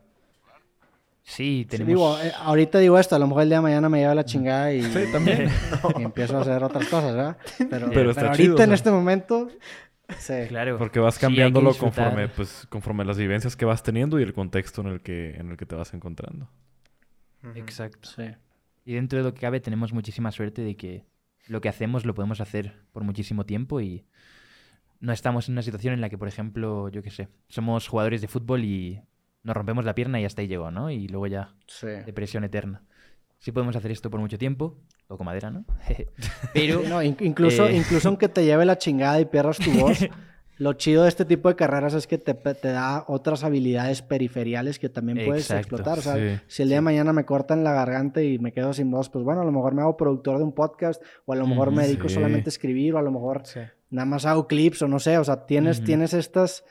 Sí, 1.28 1.60
Sí, 1.60 1.66
tenemos... 1.68 1.88
digo, 1.88 2.18
eh, 2.22 2.32
ahorita 2.38 2.78
digo 2.78 2.98
esto, 2.98 3.14
a 3.14 3.18
lo 3.18 3.26
mejor 3.26 3.42
el 3.42 3.50
día 3.50 3.58
de 3.58 3.62
mañana 3.62 3.88
me 3.90 3.98
lleva 3.98 4.14
la 4.14 4.24
chingada 4.24 4.72
y, 4.72 4.82
Sí, 4.82 5.04
también. 5.12 5.50
y 5.98 6.02
empiezo 6.02 6.38
a 6.38 6.40
hacer 6.40 6.64
otras 6.64 6.88
cosas, 6.88 7.14
¿verdad? 7.14 7.36
Pero, 7.58 7.68
Pero 7.68 7.90
pero 7.92 8.10
está 8.10 8.28
ahorita 8.28 8.42
chido, 8.42 8.62
en 8.62 8.72
este 8.72 8.90
momento, 8.90 9.50
sí. 10.18 10.32
Claro. 10.48 10.78
Porque 10.78 11.00
vas 11.00 11.18
cambiándolo 11.18 11.74
conforme, 11.74 12.28
pues, 12.28 12.66
conforme 12.70 13.04
las 13.04 13.18
vivencias 13.18 13.56
que 13.56 13.66
vas 13.66 13.82
teniendo 13.82 14.18
y 14.18 14.22
el 14.22 14.32
contexto 14.32 14.80
en 14.80 14.86
el 14.86 15.00
que, 15.02 15.34
en 15.36 15.50
el 15.50 15.58
que 15.58 15.66
te 15.66 15.74
vas 15.74 15.92
encontrando. 15.92 16.48
Exacto. 17.54 18.08
sí. 18.08 18.24
Y 18.86 18.94
dentro 18.94 19.18
de 19.18 19.24
lo 19.24 19.34
que 19.34 19.40
cabe 19.42 19.60
tenemos 19.60 19.92
muchísima 19.92 20.32
suerte 20.32 20.62
de 20.62 20.74
que 20.76 21.04
lo 21.46 21.60
que 21.60 21.68
hacemos 21.68 22.06
lo 22.06 22.14
podemos 22.14 22.40
hacer 22.40 22.74
por 22.90 23.04
muchísimo 23.04 23.44
tiempo 23.44 23.82
y 23.82 24.06
no 25.00 25.12
estamos 25.12 25.46
en 25.48 25.52
una 25.52 25.62
situación 25.62 25.92
en 25.92 26.00
la 26.00 26.08
que, 26.08 26.16
por 26.16 26.26
ejemplo, 26.26 26.88
yo 26.88 27.02
qué 27.02 27.10
sé, 27.10 27.28
somos 27.48 27.86
jugadores 27.86 28.22
de 28.22 28.28
fútbol 28.28 28.64
y 28.64 29.02
nos 29.48 29.56
rompemos 29.56 29.84
la 29.84 29.94
pierna 29.94 30.20
y 30.20 30.24
hasta 30.24 30.42
ahí 30.42 30.46
llegó, 30.48 30.70
¿no? 30.70 30.90
Y 30.90 31.08
luego 31.08 31.26
ya 31.26 31.54
Sí. 31.66 31.88
depresión 32.06 32.44
eterna. 32.44 32.82
Sí 33.38 33.50
podemos 33.52 33.74
hacer 33.76 33.90
esto 33.90 34.10
por 34.10 34.20
mucho 34.20 34.38
tiempo, 34.38 34.78
o 35.08 35.16
con 35.16 35.24
madera, 35.26 35.50
¿no? 35.50 35.64
Pero 36.52 36.82
No, 36.88 37.02
in- 37.02 37.16
incluso, 37.20 37.68
eh, 37.68 37.76
incluso 37.76 38.08
aunque 38.08 38.28
te 38.28 38.44
lleve 38.44 38.64
la 38.64 38.78
chingada 38.78 39.20
y 39.20 39.24
pierdas 39.26 39.58
tu 39.58 39.72
voz, 39.72 39.98
lo 40.58 40.72
chido 40.72 41.04
de 41.04 41.08
este 41.08 41.24
tipo 41.24 41.48
de 41.48 41.54
carreras 41.54 41.94
es 41.94 42.06
que 42.08 42.18
te, 42.18 42.34
te 42.34 42.68
da 42.68 43.04
otras 43.06 43.44
habilidades 43.44 44.02
periferiales 44.02 44.78
que 44.80 44.88
también 44.88 45.24
puedes 45.24 45.44
Exacto, 45.44 45.76
explotar. 45.76 45.98
O 45.98 46.02
sea, 46.02 46.16
sí, 46.16 46.40
si 46.48 46.62
el 46.62 46.68
día 46.68 46.78
de 46.78 46.82
mañana 46.82 47.12
me 47.12 47.24
cortan 47.24 47.62
la 47.62 47.72
garganta 47.72 48.20
y 48.22 48.38
me 48.40 48.52
quedo 48.52 48.72
sin 48.72 48.90
voz, 48.90 49.08
pues 49.08 49.24
bueno, 49.24 49.42
a 49.42 49.44
lo 49.44 49.52
mejor 49.52 49.72
me 49.74 49.82
hago 49.82 49.96
productor 49.96 50.38
de 50.38 50.44
un 50.44 50.52
podcast, 50.52 51.00
o 51.26 51.32
a 51.32 51.36
lo 51.36 51.46
mejor 51.46 51.70
me 51.70 51.78
Ujú, 51.78 51.86
dedico 51.86 52.08
sí. 52.08 52.14
solamente 52.16 52.48
a 52.48 52.52
escribir, 52.52 52.94
o 52.94 52.98
a 52.98 53.02
lo 53.02 53.12
mejor 53.12 53.42
nada 53.90 54.04
más 54.06 54.26
hago 54.26 54.48
clips, 54.48 54.82
o 54.82 54.88
no 54.88 54.98
sé. 54.98 55.16
O 55.18 55.22
sea, 55.24 55.46
tienes, 55.46 55.84
tienes 55.84 56.12
estas, 56.12 56.64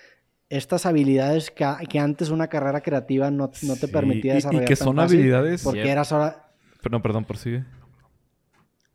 estas 0.49 0.85
habilidades 0.85 1.51
que, 1.51 1.65
que 1.89 1.99
antes 1.99 2.29
una 2.29 2.47
carrera 2.47 2.81
creativa 2.81 3.29
no, 3.31 3.51
no 3.63 3.73
te 3.75 3.87
Sí, 3.87 3.87
permitía 3.87 4.33
desarrollar. 4.35 4.63
Y, 4.63 4.65
que 4.67 4.75
tan 4.75 4.85
son 4.87 4.95
fácil, 4.95 5.17
habilidades... 5.19 5.63
Porque 5.63 5.79
Yep. 5.81 5.87
eras 5.89 6.11
ahora. 6.11 6.51
Perdón, 6.81 7.01
perdón, 7.01 7.25
prosigue. 7.25 7.63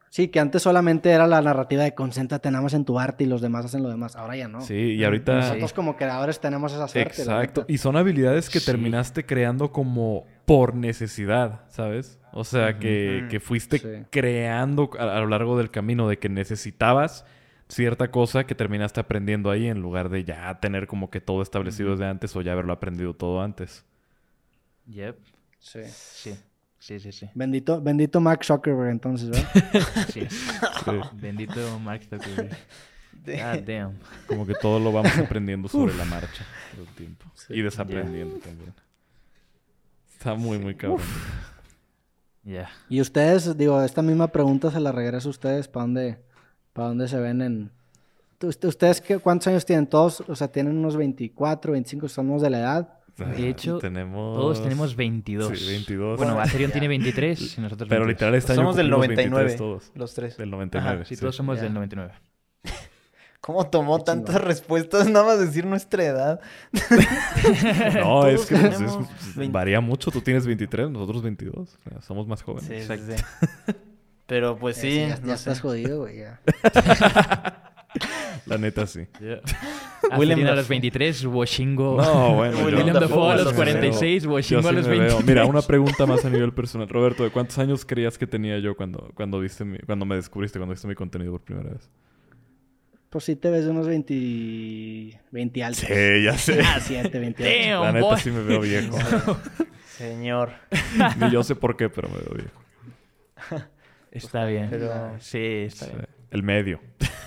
Sí, 0.09 0.29
que 0.29 0.41
antes 0.41 0.63
solamente 0.63 1.11
era 1.11 1.27
la 1.27 1.41
narrativa 1.41 1.85
de 1.85 1.95
concéntrate 1.95 2.51
nada 2.51 2.63
más 2.63 2.75
en 2.75 2.85
tu 2.85 2.99
arte 2.99 3.25
y 3.25 3.27
los 3.27 3.41
demás 3.41 3.65
hacen 3.65 3.83
lo 3.83 3.89
demás. 3.89 4.15
Ahora 4.15 4.37
ya 4.37 4.47
no. 4.47 4.61
Sí, 4.61 4.75
y 4.75 5.05
ahorita... 5.05 5.37
Nosotros 5.37 5.73
como 5.73 5.97
creadores 5.97 6.39
tenemos 6.39 6.71
esa 6.73 6.87
suerte. 6.87 7.23
Exacto. 7.23 7.65
Y 7.67 7.79
son 7.79 7.97
habilidades 7.97 8.51
que 8.51 8.61
Sí. 8.61 8.67
terminaste 8.67 9.25
creando 9.25 9.73
como 9.73 10.27
por 10.45 10.75
necesidad, 10.75 11.63
¿sabes? 11.69 12.19
O 12.33 12.45
sea, 12.45 12.79
que, 12.79 13.27
que 13.31 13.41
fuiste 13.41 13.79
Sí. 13.79 13.89
creando 14.11 14.91
a, 14.99 15.17
a 15.17 15.21
lo 15.21 15.29
largo 15.29 15.57
del 15.57 15.71
camino 15.71 16.07
de 16.09 16.19
que 16.19 16.29
necesitabas 16.29 17.25
cierta 17.73 18.11
cosa 18.11 18.45
que 18.45 18.55
terminaste 18.55 19.01
aprendiendo 19.01 19.51
ahí 19.51 19.67
en 19.67 19.81
lugar 19.81 20.11
de 20.11 20.25
ya 20.25 20.61
tener 20.61 20.87
como 20.87 21.11
que 21.11 21.21
todo 21.21 21.43
establecido 21.43 21.93
desde 21.93 22.07
antes 22.07 22.37
o 22.37 22.43
ya 22.43 22.53
haberlo 22.53 22.73
aprendido 22.73 23.15
todo 23.15 23.43
antes. 23.43 23.85
Yep. 24.87 25.17
Sí. 25.59 25.81
Sí, 25.87 26.35
sí, 26.79 27.01
sí, 27.01 27.13
sí. 27.13 27.31
Bendito, 27.35 27.81
bendito 27.81 28.21
Mark 28.21 28.45
Zuckerberg 28.45 28.91
entonces, 28.91 29.31
¿verdad? 29.31 29.49
Sí. 30.13 30.27
Sí. 30.29 31.01
Bendito 31.15 31.79
Mark 31.79 32.03
Zuckerberg. 32.03 32.57
God 33.25 33.63
damn. 33.67 33.99
Como 34.27 34.47
que 34.47 34.55
todo 34.55 34.79
lo 34.79 34.93
vamos 34.93 35.17
aprendiendo 35.17 35.69
sobre 35.69 35.95
la 35.95 36.05
marcha 36.05 36.45
todo 36.73 36.83
el 36.83 36.95
tiempo. 36.95 37.25
Y 37.49 37.63
desaprendiendo 37.63 38.37
también. 38.39 38.75
Está 40.13 40.35
muy, 40.35 40.59
muy 40.59 40.75
cabrón. 40.75 41.01
Ya. 42.45 42.69
y 42.89 43.01
ustedes, 43.01 43.57
digo, 43.57 43.81
esta 43.83 44.03
misma 44.03 44.27
pregunta 44.27 44.71
se 44.73 44.81
la 44.81 44.91
regreso 44.91 45.29
a 45.29 45.31
ustedes. 45.31 45.69
¿Para 45.69 45.85
dónde, 45.85 46.19
para 46.73 46.89
dónde 46.89 47.09
se 47.09 47.19
ven 47.19 47.43
en...? 47.43 47.71
¿Ust- 48.41 48.67
¿Ustedes 48.67 49.01
qué, 49.01 49.19
cuántos 49.19 49.47
años 49.49 49.65
tienen 49.65 49.87
todos? 49.87 50.23
O 50.27 50.35
sea, 50.35 50.49
tienen 50.49 50.77
unos 50.77 50.97
24, 50.97 51.73
25, 51.73 52.09
somos 52.09 52.43
de 52.43 52.51
la 52.51 52.59
edad. 52.61 52.99
De 53.17 53.49
hecho, 53.49 53.79
tenemos... 53.79 54.37
Todos 54.37 54.63
tenemos 54.63 54.97
22. 54.97 55.57
Sí, 55.59 55.67
22. 55.69 56.17
Bueno, 56.19 56.41
Atherion 56.41 56.73
tiene 56.73 56.89
23 56.89 57.41
y 57.59 57.61
nosotros 57.61 57.89
Pero 57.89 58.01
22. 58.05 58.09
literal 58.09 58.35
este 58.35 58.53
año 58.53 58.63
Somos 58.63 58.77
del 58.77 58.91
cumplimos 58.91 59.09
99, 59.17 59.45
23 59.45 59.59
todos. 59.59 59.93
los 59.95 60.15
tres. 60.15 60.37
Del 60.39 60.51
99. 60.51 61.05
Sí, 61.05 61.15
sí. 61.15 61.21
todos 61.21 61.37
somos 61.37 61.59
Ya. 61.59 61.65
del 61.65 61.75
99. 61.75 62.13
¿Cómo 63.41 63.69
tomó 63.69 63.99
Qué 63.99 64.05
tantas 64.05 64.41
respuestas 64.41 65.09
nada 65.11 65.27
más 65.27 65.39
decir 65.41 65.67
nuestra 65.67 66.05
edad? 66.05 66.41
No, 68.01 68.27
es 68.27 68.47
que 68.47 68.57
pues, 68.57 68.81
es- 68.81 69.37
20. 69.37 69.53
varía 69.53 69.81
mucho. 69.81 70.11
Tú 70.11 70.21
tienes 70.21 70.47
23, 70.47 70.91
nosotros 70.91 71.23
22. 71.23 71.57
O 71.57 71.67
sea, 71.91 72.01
somos 72.01 72.27
más 72.27 72.43
jóvenes. 72.43 72.65
Sí, 72.69 72.75
sí, 72.75 72.93
Exacto. 72.93 73.29
sí. 73.67 73.73
Pero 74.33 74.57
pues 74.57 74.79
sí, 74.79 74.97
ya, 74.97 75.09
ya 75.09 75.17
no 75.21 75.27
sé. 75.27 75.33
estás 75.35 75.61
jodido, 75.61 75.99
güey. 76.01 76.21
ya. 76.21 76.41
La 78.47 78.57
neta, 78.57 78.87
sí. 78.87 79.01
Atherion 79.01 79.43
William 80.17 80.47
a 80.47 80.55
los 80.55 80.67
23, 80.69 81.27
Washingo. 81.27 81.99
No, 82.01 82.35
bueno. 82.37 82.65
William 82.65 82.95
Dafoe 82.95 83.29
a 83.29 83.33
a 83.35 83.37
los 83.37 83.45
los 83.45 83.53
46, 83.53 84.23
Yo 84.23 84.31
Washingo 84.33 84.69
a 84.69 84.71
sí 84.71 84.77
los 84.77 84.87
me 84.89 84.93
veo. 84.93 85.01
23. 85.19 85.27
Mira, 85.27 85.45
una 85.45 85.61
pregunta 85.61 86.07
más 86.07 86.25
a 86.25 86.31
nivel 86.31 86.55
personal. 86.55 86.89
Roberto, 86.89 87.25
¿de 87.25 87.31
cuántos 87.31 87.59
años 87.59 87.85
creías 87.85 88.17
que 88.17 88.27
tenía 88.27 88.59
yo 88.59 88.75
cuando, 88.75 89.11
cuando, 89.15 89.39
viste 89.39 89.67
mi- 89.67 89.79
cuando 89.81 90.07
me 90.07 90.17
descubriste, 90.17 90.59
cuando 90.59 90.73
viste 90.73 90.89
mi 90.89 90.95
contenido 90.95 91.33
por 91.33 91.43
primera 91.43 91.69
vez? 91.69 91.91
Pues 93.11 93.25
sí 93.25 93.37
te 93.37 93.51
ves 93.51 93.67
de 93.67 93.71
unos 93.71 93.87
20... 93.87 95.21
20 95.31 95.63
altos. 95.63 95.85
Sí, 95.87 96.23
ya 96.25 96.39
sé. 96.39 96.63
Ah, 96.65 96.81
7, 96.81 97.19
28. 97.19 97.69
Damn, 97.71 97.83
La 97.83 97.93
neta 97.93 98.07
boy. 98.07 98.19
sí 98.21 98.31
me 98.31 98.43
veo 98.43 98.61
viejo. 98.63 98.97
Señor. 99.99 100.53
Ni 101.21 101.31
yo 101.31 101.43
sé 101.43 101.55
por 101.55 101.77
qué, 101.77 101.91
pero 101.91 102.09
me 102.09 102.15
veo 102.17 102.35
viejo. 102.35 103.67
Está 104.13 104.45
bien. 104.45 104.69
Pero- 104.71 105.17
Sí, 105.19 105.39
está 105.67 105.87
Sí. 105.87 105.91
bien. 105.93 106.07
El 106.31 106.43
medio. 106.43 106.81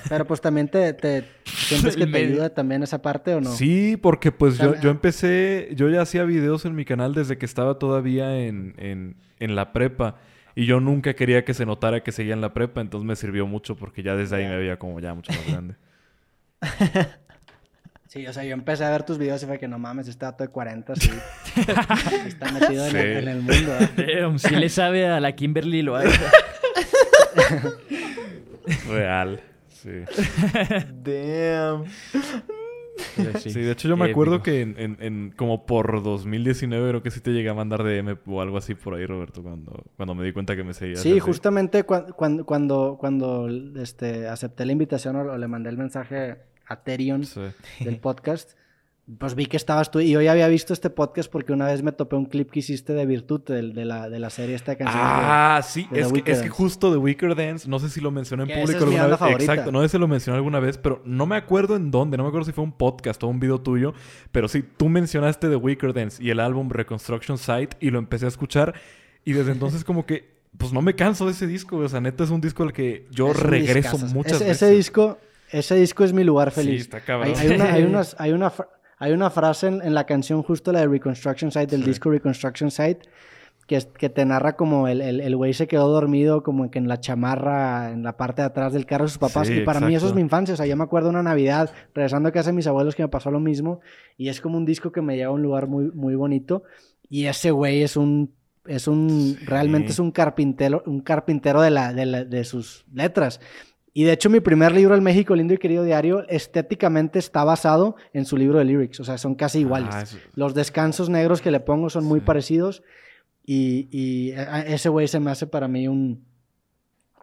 Pero 0.09 0.25
pues 0.25 0.41
también 0.41 0.67
te, 0.67 0.93
te 0.93 1.25
sientes 1.45 1.95
que 1.95 2.07
te 2.07 2.17
ayuda 2.17 2.49
también 2.49 2.81
esa 2.83 3.01
parte 3.01 3.35
o 3.35 3.41
no? 3.41 3.51
Sí, 3.51 3.97
porque 3.97 4.31
pues 4.31 4.57
yo, 4.57 4.79
yo 4.79 4.89
empecé, 4.89 5.69
yo 5.75 5.89
ya 5.89 6.01
hacía 6.01 6.23
videos 6.23 6.65
en 6.65 6.73
mi 6.75 6.85
canal 6.85 7.13
desde 7.13 7.37
que 7.37 7.45
estaba 7.45 7.77
todavía 7.77 8.35
en, 8.39 8.73
en, 8.77 9.15
en 9.39 9.55
la 9.55 9.73
prepa. 9.73 10.15
Y 10.55 10.65
yo 10.65 10.79
nunca 10.79 11.13
quería 11.15 11.43
que 11.43 11.53
se 11.53 11.65
notara 11.65 12.01
que 12.01 12.11
seguía 12.11 12.33
en 12.33 12.41
la 12.41 12.53
prepa, 12.53 12.79
entonces 12.81 13.05
me 13.05 13.15
sirvió 13.15 13.45
mucho 13.45 13.75
porque 13.75 14.01
ya 14.03 14.15
desde 14.15 14.37
ahí 14.37 14.45
me 14.45 14.57
veía 14.57 14.79
como 14.79 14.99
ya 14.99 15.13
mucho 15.13 15.31
más 15.33 15.45
grande. 15.47 15.75
Sí, 18.07 18.25
o 18.27 18.31
sea, 18.31 18.45
yo 18.45 18.53
empecé 18.53 18.85
a 18.85 18.91
ver 18.91 19.03
tus 19.03 19.17
videos 19.17 19.43
y 19.43 19.45
fue 19.45 19.59
que 19.59 19.67
no 19.67 19.77
mames, 19.77 20.07
este 20.07 20.23
dato 20.23 20.41
de 20.45 20.49
40, 20.49 20.95
sí. 20.95 21.11
Está 22.27 22.49
metido 22.53 22.87
en, 22.87 22.95
el, 22.95 23.01
Sí. 23.13 23.19
en 23.23 23.27
el 23.27 23.41
mundo. 23.41 23.73
¿eh? 23.97 24.19
Damn, 24.21 24.39
sí 24.39 24.55
le 24.55 24.69
sabe 24.69 25.05
a 25.07 25.19
la 25.19 25.33
Kimberly 25.35 25.81
lo 25.81 25.97
hace. 25.97 26.07
Real. 28.89 29.41
Sí. 29.69 29.91
Damn. 31.03 31.85
Sí, 33.39 33.51
de 33.61 33.71
hecho 33.71 33.87
yo 33.89 33.97
me 33.97 34.09
acuerdo 34.09 34.41
que 34.41 34.61
en, 34.61 34.75
en- 34.79 34.97
en- 35.01 35.31
como 35.35 35.65
por 35.65 36.01
2019 36.01 36.89
creo 36.89 37.03
que 37.03 37.11
sí 37.11 37.19
te 37.19 37.31
llegué 37.31 37.49
a 37.49 37.53
mandar 37.53 37.83
DM 37.83 38.17
o 38.25 38.41
algo 38.41 38.57
así 38.57 38.73
por 38.73 38.95
ahí, 38.95 39.05
Roberto, 39.05 39.43
cuando, 39.43 39.83
cuando 39.97 40.15
me 40.15 40.23
di 40.25 40.31
cuenta 40.31 40.55
que 40.55 40.63
me 40.63 40.73
seguías. 40.73 41.01
Sí, 41.01 41.11
así. 41.11 41.19
justamente 41.19 41.85
cua- 41.85 42.13
cuando, 42.15 42.45
cuando, 42.45 42.97
cuando 42.99 43.47
este, 43.75 44.27
acepté 44.27 44.65
la 44.65 44.71
invitación 44.71 45.15
o, 45.17 45.21
o 45.31 45.37
le 45.37 45.47
mandé 45.47 45.69
el 45.69 45.77
mensaje 45.77 46.37
a 46.67 46.83
Terion 46.83 47.25
Sí. 47.25 47.41
del 47.81 47.97
podcast, 47.99 48.53
pues 49.19 49.35
vi 49.35 49.45
que 49.45 49.55
estabas 49.55 49.91
tú 49.91 49.99
y 49.99 50.09
yo 50.09 50.19
ya 50.21 50.31
había 50.31 50.47
visto 50.47 50.73
este 50.73 50.89
podcast 50.89 51.31
porque 51.31 51.53
una 51.53 51.67
vez 51.67 51.83
me 51.83 51.91
topé 51.91 52.15
un 52.15 52.25
clip 52.25 52.49
que 52.49 52.59
hiciste 52.59 52.93
de 52.93 53.05
Virtud 53.05 53.41
de, 53.41 53.61
la, 53.85 54.09
de 54.09 54.17
la 54.17 54.31
serie 54.31 54.55
esta 54.55 54.75
canción. 54.75 54.99
Ah, 55.03 55.61
sí, 55.63 55.87
de 55.91 56.01
The 56.01 56.01
es 56.01 56.23
que, 56.23 56.31
es 56.31 56.41
que 56.41 56.49
justo 56.49 56.89
de 56.91 56.97
Wicker 56.97 57.35
Dance, 57.35 57.69
no 57.69 57.77
sé 57.77 57.89
si 57.89 58.01
lo 58.01 58.09
mencioné 58.09 58.51
en 58.51 58.61
público 58.61 58.83
alguna 58.83 59.05
vez. 59.07 59.17
favorita. 59.19 59.43
Exacto, 59.53 59.71
no 59.71 59.81
sé 59.83 59.89
si 59.89 59.97
lo 59.99 60.07
mencioné 60.07 60.37
alguna 60.37 60.59
vez, 60.59 60.79
pero 60.79 61.03
no 61.05 61.27
me 61.27 61.35
acuerdo 61.35 61.75
en 61.75 61.91
dónde, 61.91 62.17
no 62.17 62.23
me 62.23 62.29
acuerdo 62.29 62.45
si 62.45 62.51
fue 62.51 62.63
un 62.63 62.71
podcast 62.71 63.21
o 63.23 63.27
un 63.27 63.39
video 63.39 63.61
tuyo, 63.61 63.93
pero 64.31 64.47
sí, 64.47 64.63
tú 64.75 64.89
mencionaste 64.89 65.49
de 65.49 65.55
Wicker 65.55 65.93
Dance 65.93 66.23
y 66.23 66.31
el 66.31 66.39
álbum 66.39 66.69
Reconstruction 66.71 67.37
Site 67.37 67.77
y 67.79 67.91
lo 67.91 67.99
empecé 67.99 68.25
a 68.25 68.29
escuchar 68.29 68.73
y 69.23 69.33
desde 69.33 69.51
entonces 69.51 69.83
como 69.83 70.07
que, 70.07 70.33
pues 70.57 70.73
no 70.73 70.81
me 70.81 70.95
canso 70.95 71.25
de 71.27 71.33
ese 71.33 71.45
disco, 71.45 71.77
o 71.77 71.87
sea, 71.89 72.01
neta 72.01 72.23
es 72.23 72.31
un 72.31 72.41
disco 72.41 72.63
al 72.63 72.73
que 72.73 73.05
yo 73.11 73.29
Es 73.29 73.39
regreso 73.39 73.97
discazo. 73.97 74.15
muchas 74.15 74.33
ese, 74.37 74.45
veces. 74.45 74.61
Ese 74.63 74.71
disco, 74.75 75.19
ese 75.51 75.75
disco 75.75 76.03
es 76.03 76.11
mi 76.11 76.23
lugar 76.23 76.49
Sí, 76.51 76.61
feliz. 76.61 76.81
está 76.81 77.01
cabrón. 77.01 77.33
Hay, 77.37 77.47
hay 77.49 77.55
una, 77.55 77.73
hay, 77.73 77.83
unas- 77.89 78.15
hay, 78.19 78.31
una, 78.31 78.51
hay 79.05 79.13
una 79.13 79.29
frase 79.29 79.67
en, 79.67 79.81
en 79.83 79.93
la 79.93 80.05
canción 80.05 80.43
justo 80.43 80.71
la 80.71 80.79
de 80.81 80.87
Reconstruction 80.87 81.51
Site, 81.51 81.67
del 81.67 81.81
Sí. 81.83 81.89
disco 81.89 82.09
Reconstruction 82.09 82.71
Site, 82.71 82.99
que, 83.67 83.77
es- 83.77 83.85
que 83.85 84.09
te 84.09 84.25
narra 84.25 84.55
como 84.55 84.87
el, 84.87 85.01
el, 85.01 85.21
el 85.21 85.35
güey 85.35 85.53
se 85.53 85.67
quedó 85.67 85.87
dormido 85.89 86.43
como 86.43 86.69
que 86.69 86.77
en 86.79 86.87
la 86.87 86.99
chamarra, 86.99 87.91
en 87.91 88.03
la 88.03 88.15
parte 88.17 88.41
de 88.41 88.47
atrás 88.47 88.73
del 88.73 88.85
carro 88.85 89.05
de 89.05 89.09
sus 89.09 89.17
papás. 89.17 89.47
Sí, 89.47 89.53
y 89.59 89.61
para 89.61 89.79
mí 89.79 89.87
eso 89.95 89.97
es 89.97 90.11
exacto. 90.11 90.15
mi 90.15 90.21
infancia. 90.21 90.53
O 90.53 90.57
sea, 90.57 90.65
yo 90.65 90.75
me 90.75 90.83
acuerdo 90.83 91.09
una 91.09 91.23
Navidad 91.23 91.71
regresando 91.93 92.29
a 92.29 92.31
casa 92.31 92.49
de 92.49 92.55
mis 92.55 92.67
abuelos 92.67 92.95
que 92.95 93.03
me 93.03 93.09
pasó 93.09 93.31
lo 93.31 93.39
mismo. 93.39 93.79
Y 94.17 94.29
es 94.29 94.39
como 94.41 94.57
un 94.57 94.65
disco 94.65 94.91
que 94.91 95.01
me 95.01 95.15
lleva 95.15 95.29
a 95.31 95.33
un 95.33 95.41
lugar 95.41 95.67
muy, 95.67 95.91
muy 95.93 96.15
bonito. 96.15 96.63
Y 97.09 97.25
ese 97.25 97.51
güey 97.51 97.81
es 97.83 97.95
un... 97.97 98.33
Es 98.67 98.87
un, 98.87 99.37
realmente 99.45 99.91
es 99.91 99.99
un 99.99 100.09
carpintero, 100.09 100.81
un 100.87 101.01
carpintero 101.01 101.61
de, 101.61 101.69
la, 101.69 101.93
de, 101.93 102.07
la- 102.07 102.23
de 102.25 102.43
sus 102.43 102.83
letras. 102.91 103.39
Y 103.97 104.03
de 104.03 104.11
hecho, 104.11 104.29
mi 104.29 104.41
primer 104.41 104.73
libro, 104.73 104.93
El 104.93 105.01
México 105.01 105.33
Lindo 105.37 105.53
y 105.53 105.57
Querido 105.57 105.85
Diario, 105.85 106.27
estéticamente 106.27 107.17
está 107.17 107.45
basado 107.45 107.95
en 108.11 108.25
su 108.25 108.35
libro 108.35 108.59
de 108.59 108.65
lyrics. 108.65 108.99
O 108.99 109.05
sea, 109.05 109.17
son 109.17 109.35
casi 109.35 109.59
iguales. 109.59 109.87
Ah, 109.95 110.01
eso- 110.01 110.17
Los 110.35 110.53
descansos 110.53 111.09
negros 111.09 111.41
que 111.41 111.49
le 111.49 111.61
pongo 111.61 111.89
son 111.89 112.03
muy 112.03 112.19
parecidos. 112.19 112.83
Y, 113.45 113.87
y 113.91 114.33
a- 114.33 114.53
a- 114.55 114.61
ese 114.63 114.89
güey 114.89 115.07
se 115.07 115.21
me 115.21 115.31
hace 115.31 115.47
para 115.47 115.69
mí 115.69 115.87
un, 115.87 116.25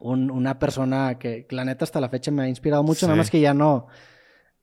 un- 0.00 0.30
una 0.30 0.58
persona 0.58 1.18
que, 1.18 1.46
la 1.50 1.66
neta 1.66 1.84
hasta 1.84 2.00
la 2.00 2.08
fecha 2.08 2.30
me 2.30 2.42
ha 2.44 2.48
inspirado 2.48 2.82
mucho. 2.82 3.04
Nada 3.06 3.16
Sí. 3.16 3.18
más 3.18 3.30
que 3.30 3.40
ya 3.40 3.52
no, 3.52 3.88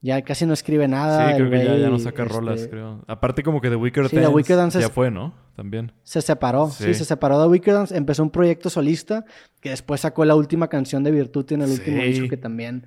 ya 0.01 0.21
casi 0.23 0.45
no 0.45 0.53
escribe 0.53 0.87
nada. 0.87 1.29
Sí, 1.31 1.35
creo 1.35 1.49
que 1.49 1.65
ya, 1.65 1.75
ya 1.75 1.89
no 1.89 1.99
saca 1.99 2.23
rolas, 2.25 2.59
este, 2.61 2.69
creo. 2.71 3.03
Aparte 3.07 3.43
como 3.43 3.59
que 3.61 3.69
The 3.69 3.75
Wicker 3.75 4.05
Sí, 4.07 4.15
The 4.15 4.21
Dance, 4.21 4.35
Wicked 4.35 4.55
Dance 4.55 4.79
ya 4.79 4.85
es- 4.87 4.91
fue, 4.91 5.11
¿no? 5.11 5.33
También. 5.55 5.91
Se 6.03 6.21
separó, 6.21 6.69
sí. 6.69 6.85
Sí. 6.85 6.93
se 6.93 7.05
separó 7.05 7.41
de 7.41 7.47
Wicked 7.49 7.73
Dance, 7.73 7.97
empezó 7.97 8.23
un 8.23 8.29
proyecto 8.29 8.69
solista 8.69 9.25
que 9.59 9.71
después 9.71 9.99
sacó 10.01 10.23
la 10.23 10.35
última 10.35 10.69
canción 10.69 11.03
de 11.03 11.11
Virtud 11.11 11.51
en 11.51 11.63
el 11.63 11.71
último 11.71 12.01
disco 12.01 12.29
que 12.29 12.37
también 12.37 12.85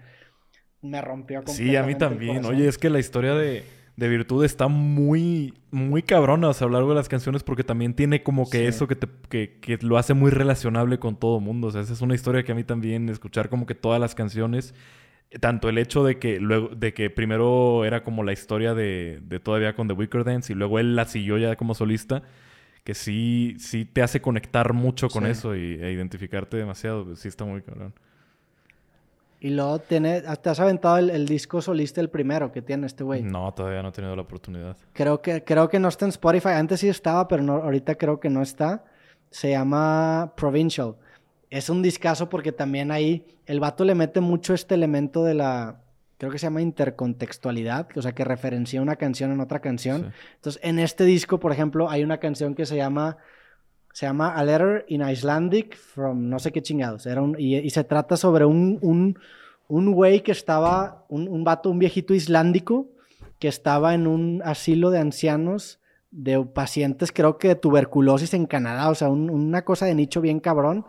me 0.80 1.00
rompió 1.02 1.42
Sí, 1.46 1.76
a 1.76 1.82
mí 1.82 1.92
completamente 1.92 2.26
también. 2.26 2.44
Oye, 2.46 2.66
es 2.66 2.78
que 2.78 2.88
la 2.90 2.98
historia 2.98 3.34
de, 3.34 3.62
de 3.96 4.08
Virtud 4.08 4.42
está 4.44 4.68
muy, 4.68 5.52
muy 5.70 6.02
cabrona 6.02 6.48
o 6.48 6.52
sea, 6.54 6.66
a 6.66 6.70
lo 6.70 6.74
largo 6.78 6.88
de 6.88 6.94
las 6.96 7.08
canciones 7.10 7.42
porque 7.42 7.62
también 7.62 7.94
tiene 7.94 8.22
como 8.22 8.48
que 8.48 8.58
Sí. 8.60 8.64
eso 8.64 8.88
que, 8.88 8.96
te, 8.96 9.06
que, 9.28 9.58
que 9.60 9.78
lo 9.82 9.98
hace 9.98 10.14
muy 10.14 10.30
relacionable 10.30 10.98
con 10.98 11.16
todo 11.16 11.38
el 11.38 11.44
mundo. 11.44 11.68
O 11.68 11.70
sea, 11.70 11.82
esa 11.82 11.92
es 11.92 12.00
una 12.00 12.14
historia 12.14 12.42
que 12.42 12.52
a 12.52 12.54
mí 12.54 12.64
también 12.64 13.08
escuchar 13.10 13.48
como 13.50 13.66
que 13.66 13.74
todas 13.74 14.00
las 14.00 14.14
canciones, 14.14 14.74
tanto 15.40 15.68
el 15.68 15.78
hecho 15.78 16.04
de 16.04 16.18
que 16.18 16.38
luego, 16.40 16.68
de 16.68 16.92
que 16.94 17.10
primero 17.10 17.84
era 17.84 18.04
como 18.04 18.22
la 18.22 18.32
historia 18.32 18.74
de, 18.74 19.20
de 19.22 19.40
todavía 19.40 19.74
con 19.74 19.88
The 19.88 19.94
Wicker 19.94 20.24
Dance 20.24 20.52
y 20.52 20.56
luego 20.56 20.78
él 20.78 20.94
la 20.96 21.04
siguió 21.06 21.38
ya 21.38 21.56
como 21.56 21.74
solista, 21.74 22.22
que 22.84 22.94
sí, 22.94 23.56
sí 23.58 23.84
te 23.84 24.02
hace 24.02 24.20
conectar 24.20 24.72
mucho 24.72 25.08
con 25.08 25.24
Sí. 25.24 25.30
eso 25.30 25.56
y, 25.56 25.74
e 25.82 25.92
identificarte 25.92 26.56
demasiado. 26.56 27.04
pues 27.04 27.20
Sí 27.20 27.28
está 27.28 27.44
muy 27.44 27.62
cabrón. 27.62 27.94
Y 29.40 29.50
luego 29.50 29.80
tiene, 29.80 30.20
te 30.20 30.50
has 30.50 30.60
aventado 30.60 30.98
el, 30.98 31.10
el 31.10 31.26
disco 31.26 31.60
solista, 31.60 32.00
el 32.00 32.10
primero 32.10 32.52
que 32.52 32.62
tiene 32.62 32.86
este 32.86 33.02
güey. 33.02 33.22
No, 33.22 33.52
todavía 33.52 33.82
no 33.82 33.88
he 33.88 33.92
tenido 33.92 34.14
la 34.14 34.22
oportunidad. 34.22 34.76
Creo 34.92 35.20
que, 35.20 35.42
creo 35.42 35.68
que 35.68 35.80
no 35.80 35.88
está 35.88 36.04
en 36.04 36.10
Spotify. 36.10 36.50
Antes 36.50 36.78
sí 36.78 36.88
estaba, 36.88 37.26
pero 37.26 37.42
no, 37.42 37.54
ahorita 37.54 37.96
creo 37.96 38.20
que 38.20 38.30
no 38.30 38.40
está. 38.42 38.84
Se 39.30 39.50
llama 39.50 40.32
Provincial. 40.36 40.94
Es 41.52 41.68
un 41.68 41.82
discazo 41.82 42.28
porque 42.30 42.50
también 42.50 42.90
ahí 42.90 43.26
el 43.46 43.60
vato 43.60 43.84
le 43.84 43.94
mete 43.94 44.20
mucho 44.20 44.54
este 44.54 44.74
elemento 44.74 45.22
de 45.22 45.34
la. 45.34 45.80
Creo 46.18 46.30
que 46.30 46.38
se 46.38 46.46
llama 46.46 46.62
intercontextualidad, 46.62 47.88
o 47.96 48.00
sea, 48.02 48.12
que 48.12 48.24
referencia 48.24 48.80
una 48.80 48.96
canción 48.96 49.32
en 49.32 49.40
otra 49.40 49.60
canción. 49.60 50.02
Sí. 50.02 50.18
Entonces, 50.36 50.60
en 50.64 50.78
este 50.78 51.04
disco, 51.04 51.38
por 51.40 51.52
ejemplo, 51.52 51.90
hay 51.90 52.04
una 52.04 52.18
canción 52.18 52.54
que 52.54 52.64
se 52.66 52.76
llama. 52.76 53.18
Se 53.92 54.06
llama 54.06 54.34
A 54.34 54.42
Letter 54.44 54.86
in 54.88 55.06
Icelandic 55.06 55.76
from 55.76 56.30
no 56.30 56.38
sé 56.38 56.50
qué 56.52 56.62
chingados. 56.62 57.04
Era 57.04 57.20
un, 57.20 57.36
y, 57.38 57.56
y 57.56 57.68
se 57.68 57.84
trata 57.84 58.16
sobre 58.16 58.46
un, 58.46 58.78
un, 58.80 59.18
un 59.68 59.92
güey 59.92 60.22
que 60.22 60.32
estaba, 60.32 61.04
un, 61.10 61.28
un 61.28 61.44
vato, 61.44 61.68
un 61.68 61.78
viejito 61.78 62.14
islandico, 62.14 62.86
que 63.38 63.48
estaba 63.48 63.92
en 63.92 64.06
un 64.06 64.40
asilo 64.46 64.88
de 64.90 64.98
ancianos 65.00 65.80
de 66.10 66.42
pacientes, 66.42 67.12
creo 67.12 67.36
que 67.36 67.48
de 67.48 67.54
tuberculosis 67.56 68.32
en 68.32 68.46
Canadá, 68.46 68.88
o 68.88 68.94
sea, 68.94 69.10
un- 69.10 69.28
una 69.28 69.62
cosa 69.62 69.84
de 69.84 69.94
nicho 69.94 70.22
bien 70.22 70.40
cabrón. 70.40 70.86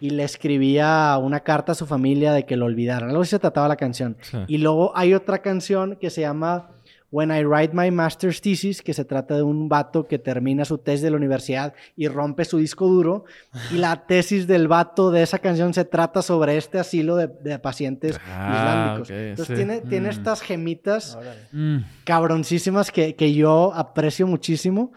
Y 0.00 0.10
le 0.10 0.24
escribía 0.24 1.18
una 1.22 1.40
carta 1.40 1.72
a 1.72 1.74
su 1.74 1.86
familia 1.86 2.32
de 2.32 2.44
que 2.44 2.56
lo 2.56 2.66
olvidaran. 2.66 3.08
Algo 3.10 3.22
así 3.22 3.30
se 3.30 3.38
trataba 3.38 3.68
la 3.68 3.76
canción. 3.76 4.16
Sí. 4.22 4.38
Y 4.46 4.58
luego 4.58 4.92
hay 4.94 5.14
otra 5.14 5.38
canción 5.38 5.96
que 5.96 6.10
se 6.10 6.20
llama 6.20 6.70
When 7.12 7.30
I 7.30 7.44
Write 7.44 7.72
My 7.72 7.90
Master's 7.90 8.40
Thesis, 8.42 8.82
que 8.82 8.92
se 8.92 9.04
trata 9.06 9.36
de 9.36 9.42
un 9.42 9.68
vato 9.68 10.06
que 10.06 10.18
termina 10.18 10.64
su 10.66 10.76
tesis 10.76 11.02
de 11.02 11.10
la 11.10 11.16
universidad 11.16 11.72
y 11.96 12.08
rompe 12.08 12.44
su 12.44 12.58
disco 12.58 12.86
duro. 12.88 13.24
Y 13.72 13.76
la 13.78 14.04
tesis 14.06 14.46
del 14.46 14.68
vato 14.68 15.10
de 15.10 15.22
esa 15.22 15.38
canción 15.38 15.72
se 15.72 15.84
trata 15.86 16.20
sobre 16.20 16.56
este 16.58 16.78
asilo 16.78 17.16
de, 17.16 17.28
de 17.28 17.58
pacientes 17.58 18.20
Ah, 18.28 18.52
islámicos. 18.98 19.10
Entonces 19.10 19.46
sí. 19.46 19.54
tiene, 19.54 19.80
tiene 19.80 20.08
Mm. 20.08 20.10
estas 20.10 20.42
gemitas 20.42 21.16
Mm. 21.52 21.78
cabroncísimas 22.04 22.90
que, 22.90 23.14
que 23.14 23.32
yo 23.32 23.72
aprecio 23.74 24.26
muchísimo. 24.26 24.92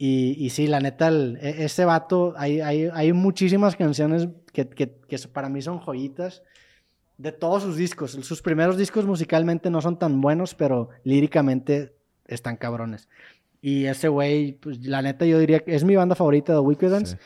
Y, 0.00 0.36
y 0.38 0.50
sí, 0.50 0.68
la 0.68 0.78
neta, 0.78 1.08
el- 1.08 1.38
e- 1.42 1.64
ese 1.64 1.84
vato, 1.84 2.32
hay, 2.36 2.60
hay, 2.60 2.88
hay 2.92 3.12
muchísimas 3.12 3.74
canciones 3.74 4.28
que, 4.52 4.68
que, 4.68 4.86
para 5.32 5.48
mí 5.48 5.60
son 5.60 5.80
joyitas 5.80 6.42
de 7.16 7.32
todos 7.32 7.64
sus 7.64 7.76
discos. 7.76 8.12
Sus 8.12 8.40
primeros 8.40 8.76
discos 8.78 9.04
musicalmente 9.06 9.70
no 9.70 9.80
son 9.80 9.98
tan 9.98 10.20
buenos, 10.20 10.54
pero 10.54 10.90
líricamente 11.02 11.94
están 12.26 12.56
cabrones. 12.56 13.08
Y 13.60 13.86
ese 13.86 14.06
güey, 14.06 14.52
pues 14.52 14.86
la 14.86 15.02
neta 15.02 15.26
yo 15.26 15.36
diría 15.40 15.58
que 15.60 15.74
es 15.74 15.82
mi 15.82 15.96
banda 15.96 16.14
favorita 16.14 16.52
de 16.52 16.60
Wicked 16.60 16.90
Dance. 16.90 17.18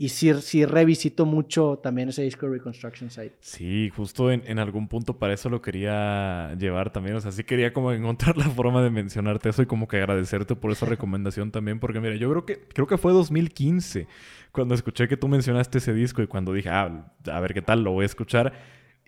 Y 0.00 0.08
sí, 0.08 0.32
sí 0.40 0.64
revisito 0.64 1.26
mucho 1.26 1.78
también 1.82 2.08
ese 2.08 2.22
disco 2.22 2.48
Reconstruction 2.48 3.10
Site. 3.10 3.34
Sí, 3.40 3.90
justo 3.94 4.30
en, 4.30 4.42
en 4.46 4.58
algún 4.58 4.88
punto 4.88 5.18
para 5.18 5.34
eso 5.34 5.50
lo 5.50 5.60
quería 5.60 6.54
llevar 6.58 6.90
también. 6.90 7.16
O 7.16 7.20
sea, 7.20 7.32
sí 7.32 7.44
quería 7.44 7.74
como 7.74 7.92
encontrar 7.92 8.34
la 8.38 8.48
forma 8.48 8.82
de 8.82 8.88
mencionarte 8.88 9.50
eso 9.50 9.60
y 9.60 9.66
como 9.66 9.88
que 9.88 9.98
agradecerte 9.98 10.56
por 10.56 10.72
esa 10.72 10.86
recomendación 10.86 11.50
también. 11.50 11.80
Porque 11.80 12.00
mira, 12.00 12.16
yo 12.16 12.30
creo 12.30 12.46
que, 12.46 12.60
creo 12.72 12.86
que 12.86 12.96
fue 12.96 13.12
2015 13.12 14.06
cuando 14.52 14.74
escuché 14.74 15.06
que 15.06 15.18
tú 15.18 15.28
mencionaste 15.28 15.76
ese 15.76 15.92
disco 15.92 16.22
y 16.22 16.26
cuando 16.26 16.54
dije, 16.54 16.70
ah, 16.70 17.12
a 17.30 17.40
ver 17.40 17.52
qué 17.52 17.60
tal, 17.60 17.84
lo 17.84 17.92
voy 17.92 18.04
a 18.04 18.06
escuchar. 18.06 18.54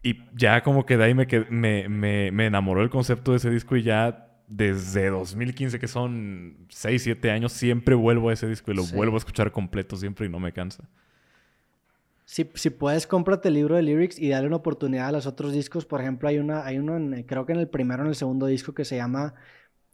Y 0.03 0.19
ya 0.35 0.63
como 0.63 0.85
que 0.85 0.99
de 0.99 1.05
ahí 1.05 1.15
me, 1.15 1.27
me, 1.49 1.89
me, 1.89 2.31
me 2.33 2.45
enamoró 2.45 2.83
el 2.83 2.91
concepto 2.91 3.31
de 3.31 3.39
ese 3.39 3.49
disco 3.49 3.77
y 3.77 3.83
ya 3.83 4.32
desde 4.55 5.09
2015, 5.09 5.79
que 5.79 5.89
son 5.89 6.67
6, 6.69 7.03
7 7.03 7.31
años, 7.31 7.53
siempre 7.53 7.95
vuelvo 7.95 8.29
a 8.29 8.33
ese 8.35 8.47
disco 8.47 8.71
y 8.71 8.75
lo 8.75 8.83
Sí. 8.83 8.95
vuelvo 8.95 9.15
a 9.17 9.19
escuchar 9.19 9.51
completo 9.51 9.97
siempre 9.97 10.27
y 10.27 10.29
no 10.29 10.39
me 10.41 10.53
cansa. 10.53 10.85
Si, 12.25 12.49
si 12.55 12.71
puedes, 12.71 13.07
cómprate 13.07 13.49
el 13.49 13.55
libro 13.55 13.77
de 13.77 13.83
lyrics 13.83 14.19
y 14.19 14.29
dale 14.29 14.47
una 14.47 14.57
oportunidad 14.57 15.09
a 15.09 15.13
los 15.13 15.27
otros 15.27 15.53
discos. 15.53 15.85
Por 15.87 16.01
ejemplo, 16.01 16.29
hay, 16.29 16.39
una, 16.39 16.65
hay 16.65 16.79
uno, 16.79 16.97
en, 16.97 17.23
creo 17.25 17.47
que 17.47 17.53
en 17.53 17.59
el 17.61 17.69
primero 17.69 18.03
o 18.03 18.05
en 18.05 18.11
el 18.11 18.15
segundo 18.17 18.47
disco 18.47 18.73
que 18.75 18.85
se 18.85 18.97
llama 18.97 19.35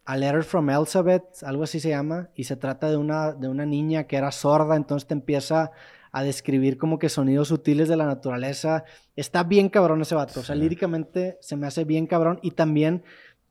A 0.04 0.16
Letter 0.16 0.44
from 0.44 0.68
Elizabeth, 0.70 1.24
algo 1.42 1.62
así 1.64 1.80
se 1.80 1.88
llama, 1.90 2.28
y 2.34 2.44
se 2.44 2.56
trata 2.56 2.90
de 2.90 2.96
una, 2.96 3.32
de 3.32 3.48
una 3.48 3.64
niña 3.66 4.04
que 4.04 4.16
era 4.16 4.30
sorda, 4.30 4.76
entonces 4.76 5.06
te 5.06 5.14
empieza 5.14 5.70
a 6.10 6.22
describir 6.22 6.78
como 6.78 6.98
que 6.98 7.08
sonidos 7.08 7.48
sutiles 7.48 7.88
de 7.88 7.96
la 7.96 8.06
naturaleza. 8.06 8.84
Está 9.14 9.42
bien 9.44 9.68
cabrón 9.68 10.00
ese 10.00 10.14
vato. 10.14 10.40
O 10.40 10.42
sea, 10.42 10.54
líricamente 10.56 11.36
se 11.40 11.56
me 11.56 11.66
hace 11.66 11.84
bien 11.84 12.06
cabrón. 12.06 12.38
Y 12.42 12.52
también 12.52 13.02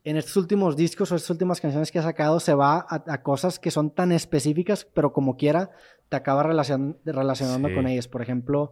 en 0.10 0.18
estos 0.18 0.38
últimos 0.38 0.76
discos 0.76 1.12
o 1.12 1.16
estas 1.16 1.30
últimas 1.30 1.60
canciones 1.62 1.92
que 1.92 2.00
ha 2.00 2.04
sacado 2.04 2.40
se 2.40 2.54
va 2.54 2.86
a, 2.90 3.04
a 3.08 3.22
cosas 3.24 3.60
que 3.60 3.72
son 3.72 3.92
tan 3.92 4.12
específicas, 4.12 4.86
pero 4.94 5.12
como 5.14 5.36
quiera 5.38 5.72
te 6.10 6.16
acaba 6.16 6.44
relacion- 6.44 6.98
relacionando 7.06 7.68
Sí. 7.70 7.76
con 7.76 7.88
ellas. 7.88 8.08
Por 8.08 8.22
ejemplo, 8.22 8.72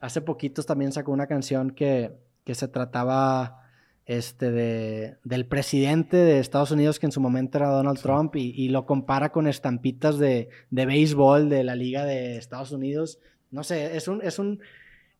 hace 0.00 0.20
poquitos 0.20 0.66
también 0.66 0.92
sacó 0.92 1.12
una 1.12 1.26
canción 1.26 1.70
que, 1.70 2.12
que 2.44 2.54
se 2.54 2.68
trataba 2.68 3.60
este, 4.06 4.50
de, 4.50 5.16
del 5.24 5.46
presidente 5.46 6.16
de 6.16 6.38
Estados 6.40 6.70
Unidos, 6.72 6.98
que 6.98 7.06
en 7.06 7.12
su 7.12 7.20
momento 7.20 7.56
era 7.58 7.68
Donald 7.70 8.00
Trump, 8.00 8.34
y, 8.36 8.50
y 8.56 8.68
lo 8.68 8.84
compara 8.84 9.30
con 9.32 9.46
estampitas 9.46 10.18
de, 10.18 10.48
de 10.70 10.86
béisbol 10.86 11.48
de 11.48 11.64
la 11.64 11.74
Liga 11.76 12.04
de 12.04 12.36
Estados 12.36 12.72
Unidos. 12.72 13.18
No 13.50 13.62
sé, 13.64 13.96
es, 13.96 14.08
un, 14.08 14.20
es, 14.22 14.38
un, 14.38 14.60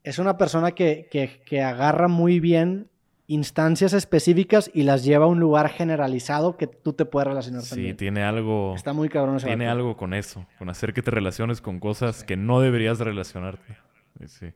es 0.03 0.19
una 0.19 0.37
persona 0.37 0.73
que, 0.73 1.09
que, 1.11 1.41
que 1.47 1.63
agarra 1.63 2.09
muy 2.09 2.41
bien 2.41 2.89
instancias 3.27 3.93
específicas 3.95 4.71
y 4.75 4.83
las 4.83 5.03
lleva 5.05 5.25
a 5.25 5.29
un 5.29 5.41
lugar 5.41 5.69
generalizado 5.71 6.57
que 6.57 6.67
tú 6.67 6.93
te 6.93 7.05
puedes 7.07 7.27
relacionar 7.29 7.63
Sí, 7.63 7.71
también. 7.71 7.97
tiene 7.97 8.23
algo. 8.23 8.75
Está 8.77 8.93
muy 8.93 9.09
cabrón 9.09 9.37
ese 9.37 9.47
Tiene 9.47 9.67
algo 9.69 9.97
con 9.97 10.13
eso, 10.15 10.47
con 10.59 10.69
hacer 10.69 10.93
que 10.93 11.03
te 11.03 11.11
relaciones 11.11 11.61
con 11.61 11.81
cosas 11.81 12.23
que 12.25 12.37
no 12.37 12.61
deberías 12.61 12.99
de 12.99 13.05
relacionarte. 13.05 13.77
Sí, 14.21 14.27
Sí. 14.29 14.53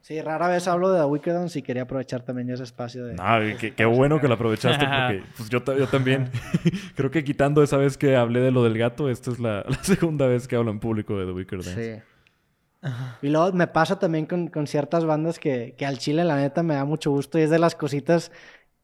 Sí, 0.00 0.20
rara 0.20 0.48
vez 0.48 0.68
hablo 0.68 0.92
de 0.92 0.98
The 1.00 1.06
Wicked 1.06 1.34
Ones 1.34 1.56
y 1.56 1.62
quería 1.62 1.84
aprovechar 1.84 2.20
también 2.20 2.50
ese 2.50 2.62
espacio 2.62 3.06
de... 3.06 3.14
No, 3.14 3.42
y 3.48 3.54
qué, 3.56 3.72
qué 3.72 3.86
bueno 3.86 4.20
que 4.20 4.28
lo 4.28 4.34
aprovechaste 4.34 4.84
porque 4.84 5.22
pues, 5.38 5.48
yo, 5.48 5.62
ta- 5.62 5.74
yo 5.74 5.86
también. 5.86 6.30
Creo 6.94 7.10
que 7.10 7.24
quitando 7.24 7.62
esa 7.62 7.78
vez 7.78 7.96
que 7.96 8.14
hablé 8.14 8.40
de 8.40 8.50
lo 8.50 8.62
del 8.62 8.76
gato, 8.76 9.08
esta 9.08 9.30
es 9.30 9.38
la, 9.40 9.64
la 9.68 9.82
segunda 9.82 10.26
vez 10.26 10.46
que 10.46 10.56
hablo 10.56 10.70
en 10.72 10.78
público 10.78 11.18
de 11.18 11.24
The 11.24 11.32
Wicker 11.32 11.64
Dance. 11.64 11.96
Sí. 11.96 12.02
Y 13.22 13.28
luego 13.28 13.52
me 13.52 13.66
pasa 13.66 13.98
también 13.98 14.26
con, 14.26 14.48
con 14.48 14.66
ciertas 14.66 15.04
bandas 15.04 15.38
que, 15.38 15.74
que 15.78 15.86
al 15.86 15.98
chile, 15.98 16.24
la 16.24 16.36
neta, 16.36 16.62
me 16.62 16.74
da 16.74 16.84
mucho 16.84 17.10
gusto 17.10 17.38
y 17.38 17.42
es 17.42 17.50
de 17.50 17.58
las 17.58 17.74
cositas 17.74 18.30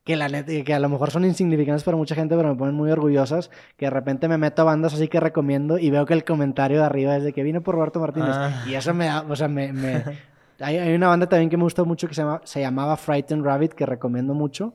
que 0.04 0.16
la 0.16 0.28
neta, 0.28 0.50
que 0.64 0.74
a 0.74 0.78
lo 0.80 0.88
mejor 0.88 1.10
son 1.10 1.24
insignificantes 1.26 1.84
para 1.84 1.96
mucha 1.96 2.14
gente, 2.14 2.34
pero 2.34 2.48
me 2.48 2.54
ponen 2.56 2.74
muy 2.74 2.90
orgullosas, 2.90 3.50
que 3.76 3.86
de 3.86 3.90
repente 3.90 4.28
me 4.28 4.38
meto 4.38 4.62
a 4.62 4.64
bandas 4.64 4.94
así 4.94 5.08
que 5.08 5.20
recomiendo 5.20 5.78
y 5.78 5.90
veo 5.90 6.06
que 6.06 6.14
el 6.14 6.24
comentario 6.24 6.78
de 6.78 6.84
arriba 6.84 7.16
es 7.16 7.22
de 7.22 7.32
que 7.34 7.42
vine 7.42 7.60
por 7.60 7.74
Roberto 7.74 8.00
Martínez. 8.00 8.30
Ah. 8.32 8.64
Y 8.66 8.74
eso 8.74 8.94
me 8.94 9.06
da, 9.06 9.22
o 9.28 9.36
sea, 9.36 9.48
me... 9.48 9.72
me- 9.72 10.04
Hay, 10.62 10.76
hay 10.76 10.94
una 10.94 11.08
banda 11.08 11.26
también 11.26 11.48
que 11.48 11.56
me 11.56 11.62
gusta 11.62 11.84
mucho 11.84 12.06
que 12.06 12.12
se, 12.12 12.20
llama, 12.20 12.42
se 12.44 12.60
llamaba 12.60 12.98
Frightened 12.98 13.42
Rabbit, 13.42 13.72
que 13.72 13.86
recomiendo 13.86 14.34
mucho. 14.34 14.74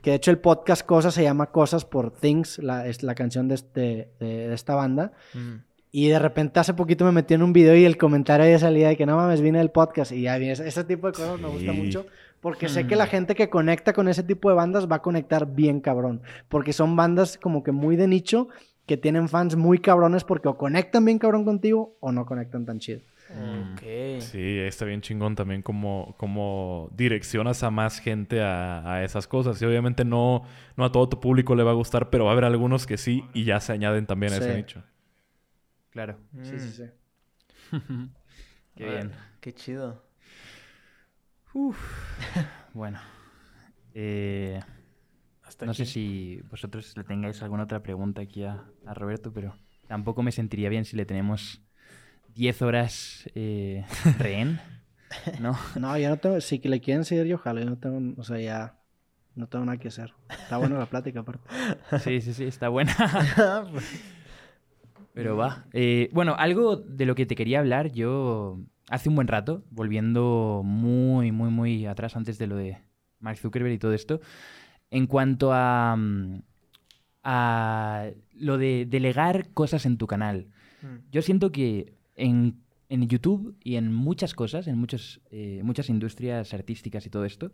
Que 0.00 0.10
de 0.10 0.16
hecho 0.16 0.30
el 0.30 0.38
podcast 0.38 0.86
Cosas 0.86 1.12
se 1.12 1.24
llama 1.24 1.46
Cosas 1.46 1.84
por 1.84 2.12
Things, 2.12 2.60
la, 2.60 2.86
es 2.86 3.02
la 3.02 3.16
canción 3.16 3.48
de, 3.48 3.56
este, 3.56 4.12
de, 4.20 4.46
de 4.46 4.54
esta 4.54 4.76
banda. 4.76 5.10
Mm. 5.34 5.54
Y 5.90 6.08
de 6.08 6.18
repente 6.18 6.60
hace 6.60 6.74
poquito 6.74 7.04
me 7.04 7.12
metí 7.12 7.34
en 7.34 7.42
un 7.42 7.52
video 7.52 7.74
y 7.74 7.84
el 7.84 7.96
comentario 7.96 8.44
de 8.46 8.58
salida 8.58 8.88
de 8.88 8.96
que 8.96 9.06
no 9.06 9.16
mames, 9.16 9.40
vine 9.40 9.58
del 9.58 9.70
podcast. 9.70 10.12
Y 10.12 10.22
ya 10.22 10.36
ese, 10.36 10.68
ese 10.68 10.84
tipo 10.84 11.06
de 11.06 11.12
cosas 11.14 11.40
me 11.40 11.48
gusta 11.48 11.72
Sí. 11.72 11.78
mucho. 11.78 12.06
Porque 12.40 12.68
sé 12.68 12.86
que 12.86 12.94
la 12.94 13.06
gente 13.06 13.34
que 13.34 13.48
conecta 13.50 13.92
con 13.92 14.06
ese 14.06 14.22
tipo 14.22 14.48
de 14.48 14.54
bandas 14.54 14.86
va 14.90 14.96
a 14.96 15.02
conectar 15.02 15.46
bien 15.54 15.80
cabrón. 15.80 16.22
Porque 16.48 16.72
son 16.72 16.94
bandas 16.94 17.36
como 17.38 17.64
que 17.64 17.72
muy 17.72 17.96
de 17.96 18.06
nicho, 18.06 18.48
que 18.86 18.96
tienen 18.96 19.28
fans 19.28 19.56
muy 19.56 19.78
cabrones 19.80 20.22
porque 20.24 20.48
o 20.48 20.56
conectan 20.56 21.04
bien 21.04 21.18
cabrón 21.18 21.44
contigo 21.44 21.96
o 22.00 22.12
no 22.12 22.26
conectan 22.26 22.64
tan 22.64 22.78
chido. 22.78 23.00
Ok. 23.30 23.82
Sí, 24.20 24.58
está 24.60 24.84
bien 24.84 25.00
chingón 25.00 25.34
también 25.34 25.62
como, 25.62 26.14
como 26.16 26.88
direccionas 26.96 27.62
a 27.62 27.70
más 27.70 27.98
gente 27.98 28.40
a, 28.40 28.90
a 28.94 29.04
esas 29.04 29.26
cosas. 29.26 29.60
Y 29.60 29.64
obviamente 29.66 30.04
no, 30.04 30.42
no 30.76 30.84
a 30.84 30.92
todo 30.92 31.08
tu 31.08 31.20
público 31.20 31.54
le 31.54 31.62
va 31.64 31.72
a 31.72 31.74
gustar, 31.74 32.08
pero 32.08 32.24
va 32.24 32.30
a 32.30 32.32
haber 32.34 32.44
algunos 32.44 32.86
que 32.86 32.96
sí 32.98 33.24
y 33.34 33.44
ya 33.44 33.58
se 33.60 33.72
añaden 33.72 34.06
también 34.06 34.32
a 34.32 34.36
ese 34.36 34.50
Sí. 34.52 34.56
nicho. 34.56 34.82
Claro. 35.98 36.16
Sí, 36.44 36.60
sí, 36.60 36.70
sí. 36.70 37.76
Qué 38.76 38.84
bien. 38.84 39.10
Qué 39.40 39.52
chido. 39.52 40.00
Bueno. 42.72 43.00
Eh, 43.94 44.60
Hasta 45.42 45.66
no 45.66 45.74
sé 45.74 45.86
si 45.86 46.40
vosotros 46.48 46.96
le 46.96 47.02
tengáis 47.02 47.42
alguna 47.42 47.64
otra 47.64 47.82
pregunta 47.82 48.22
aquí 48.22 48.44
a, 48.44 48.62
a 48.86 48.94
Roberto, 48.94 49.32
pero 49.32 49.56
tampoco 49.88 50.22
me 50.22 50.30
sentiría 50.30 50.68
bien 50.68 50.84
si 50.84 50.96
le 50.96 51.04
tenemos 51.04 51.62
10 52.32 52.62
horas 52.62 53.28
eh, 53.34 53.84
rehén. 54.20 54.60
¿No? 55.40 55.58
No, 55.74 55.98
yo 55.98 56.10
no 56.10 56.18
tengo, 56.18 56.40
si 56.40 56.60
que 56.60 56.68
le 56.68 56.80
quieren 56.80 57.04
seguir, 57.04 57.24
yo 57.26 57.34
ojalá, 57.36 57.60
yo 57.60 57.70
no 57.70 57.78
tengo, 57.78 58.20
o 58.20 58.22
sea, 58.22 58.38
ya 58.38 58.78
no 59.34 59.48
tengo 59.48 59.64
nada 59.64 59.78
que 59.78 59.88
hacer. 59.88 60.14
Está 60.30 60.58
buena 60.58 60.78
la 60.78 60.86
plática 60.86 61.20
aparte. 61.20 61.48
Sí, 62.04 62.20
sí, 62.20 62.34
sí, 62.34 62.44
está 62.44 62.68
buena. 62.68 62.94
Pero 65.18 65.36
va. 65.36 65.66
Eh, 65.72 66.10
bueno, 66.12 66.36
algo 66.38 66.76
de 66.76 67.04
lo 67.04 67.16
que 67.16 67.26
te 67.26 67.34
quería 67.34 67.58
hablar 67.58 67.90
yo 67.90 68.60
hace 68.88 69.08
un 69.08 69.16
buen 69.16 69.26
rato, 69.26 69.64
volviendo 69.70 70.62
muy, 70.64 71.32
muy, 71.32 71.50
muy 71.50 71.86
atrás 71.86 72.16
antes 72.16 72.38
de 72.38 72.46
lo 72.46 72.54
de 72.54 72.78
Mark 73.18 73.36
Zuckerberg 73.38 73.74
y 73.74 73.78
todo 73.78 73.94
esto, 73.94 74.20
en 74.90 75.08
cuanto 75.08 75.52
a, 75.52 75.96
mm, 75.96 76.42
a 77.24 78.10
lo 78.34 78.58
de 78.58 78.86
delegar 78.88 79.50
cosas 79.54 79.86
en 79.86 79.98
tu 79.98 80.06
canal. 80.06 80.46
Mm. 80.82 81.10
Yo 81.10 81.20
siento 81.22 81.50
que 81.50 81.94
en, 82.14 82.62
en 82.88 83.08
YouTube 83.08 83.56
y 83.64 83.74
en 83.74 83.92
muchas 83.92 84.34
cosas, 84.34 84.68
en 84.68 84.78
muchos, 84.78 85.20
eh, 85.32 85.62
muchas 85.64 85.88
industrias 85.88 86.54
artísticas 86.54 87.04
y 87.06 87.10
todo 87.10 87.24
esto, 87.24 87.50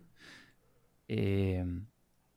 eh, 1.09 1.65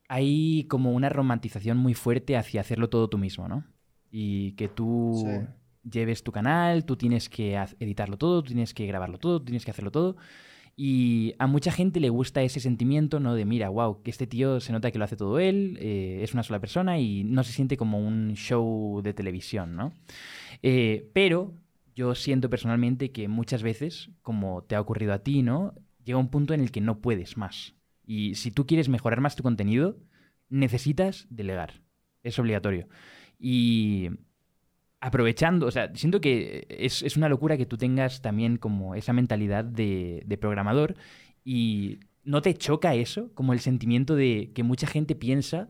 hay 0.07 0.63
como 0.69 0.93
una 0.93 1.09
romantización 1.09 1.77
muy 1.77 1.95
fuerte 1.95 2.37
hacia 2.37 2.61
hacerlo 2.61 2.89
todo 2.89 3.09
tú 3.09 3.17
mismo, 3.17 3.49
¿no? 3.49 3.65
Y 4.11 4.53
que 4.53 4.67
tú 4.67 5.23
Sí. 5.25 5.47
lleves 5.89 6.23
tu 6.23 6.31
canal, 6.31 6.85
tú 6.85 6.95
tienes 6.95 7.29
que 7.29 7.55
editarlo 7.79 8.17
todo, 8.17 8.41
tú 8.43 8.47
tienes 8.47 8.73
que 8.73 8.85
grabarlo 8.87 9.17
todo, 9.17 9.39
tú 9.39 9.45
tienes 9.45 9.65
que 9.65 9.71
hacerlo 9.71 9.91
todo. 9.91 10.17
Y 10.79 11.33
a 11.39 11.47
mucha 11.47 11.71
gente 11.71 11.99
le 11.99 12.09
gusta 12.09 12.43
ese 12.43 12.59
sentimiento, 12.59 13.19
¿no? 13.19 13.33
De 13.33 13.45
mira, 13.45 13.69
wow, 13.69 14.03
que 14.03 14.11
este 14.11 14.27
tío 14.27 14.59
se 14.59 14.71
nota 14.71 14.91
que 14.91 14.99
lo 14.99 15.05
hace 15.05 15.15
todo 15.17 15.39
él, 15.39 15.77
eh, 15.81 16.19
es 16.21 16.33
una 16.35 16.43
sola 16.43 16.59
persona 16.59 16.99
y 16.99 17.23
no 17.23 17.43
se 17.43 17.51
siente 17.51 17.77
como 17.77 17.99
un 17.99 18.35
show 18.35 19.01
de 19.01 19.13
televisión, 19.13 19.75
¿no? 19.75 19.91
Eh, 20.61 21.09
pero 21.13 21.53
yo 21.95 22.13
siento 22.13 22.49
personalmente 22.51 23.11
que 23.11 23.27
muchas 23.27 23.63
veces, 23.63 24.11
como 24.21 24.61
te 24.63 24.75
ha 24.75 24.81
ocurrido 24.81 25.13
a 25.13 25.19
ti, 25.23 25.41
¿no? 25.41 25.73
Llega 26.05 26.19
un 26.19 26.29
punto 26.29 26.53
en 26.53 26.61
el 26.61 26.71
que 26.71 26.79
no 26.79 26.99
puedes 26.99 27.37
más. 27.37 27.73
Y 28.05 28.35
si 28.35 28.51
tú 28.51 28.67
quieres 28.67 28.87
mejorar 28.87 29.19
más 29.19 29.35
tu 29.35 29.41
contenido, 29.41 29.97
necesitas 30.47 31.25
delegar. 31.31 31.81
Es 32.21 32.37
obligatorio. 32.37 32.87
Y 33.39 34.09
aprovechando, 34.99 35.67
o 35.67 35.71
sea, 35.71 35.91
siento 35.95 36.21
que 36.21 36.65
es, 36.69 37.03
es 37.03 37.17
una 37.17 37.29
locura 37.29 37.57
que 37.57 37.65
tú 37.65 37.77
tengas 37.77 38.21
también 38.21 38.57
como 38.57 38.95
esa 38.95 39.13
mentalidad 39.13 39.63
de, 39.65 40.23
de 40.25 40.37
programador 40.37 40.95
y 41.45 41.99
no 42.23 42.41
te 42.41 42.53
choca 42.55 42.95
eso, 42.95 43.31
como 43.35 43.53
el 43.53 43.59
sentimiento 43.59 44.15
de 44.15 44.51
que 44.55 44.63
mucha 44.63 44.87
gente 44.87 45.15
piensa 45.15 45.69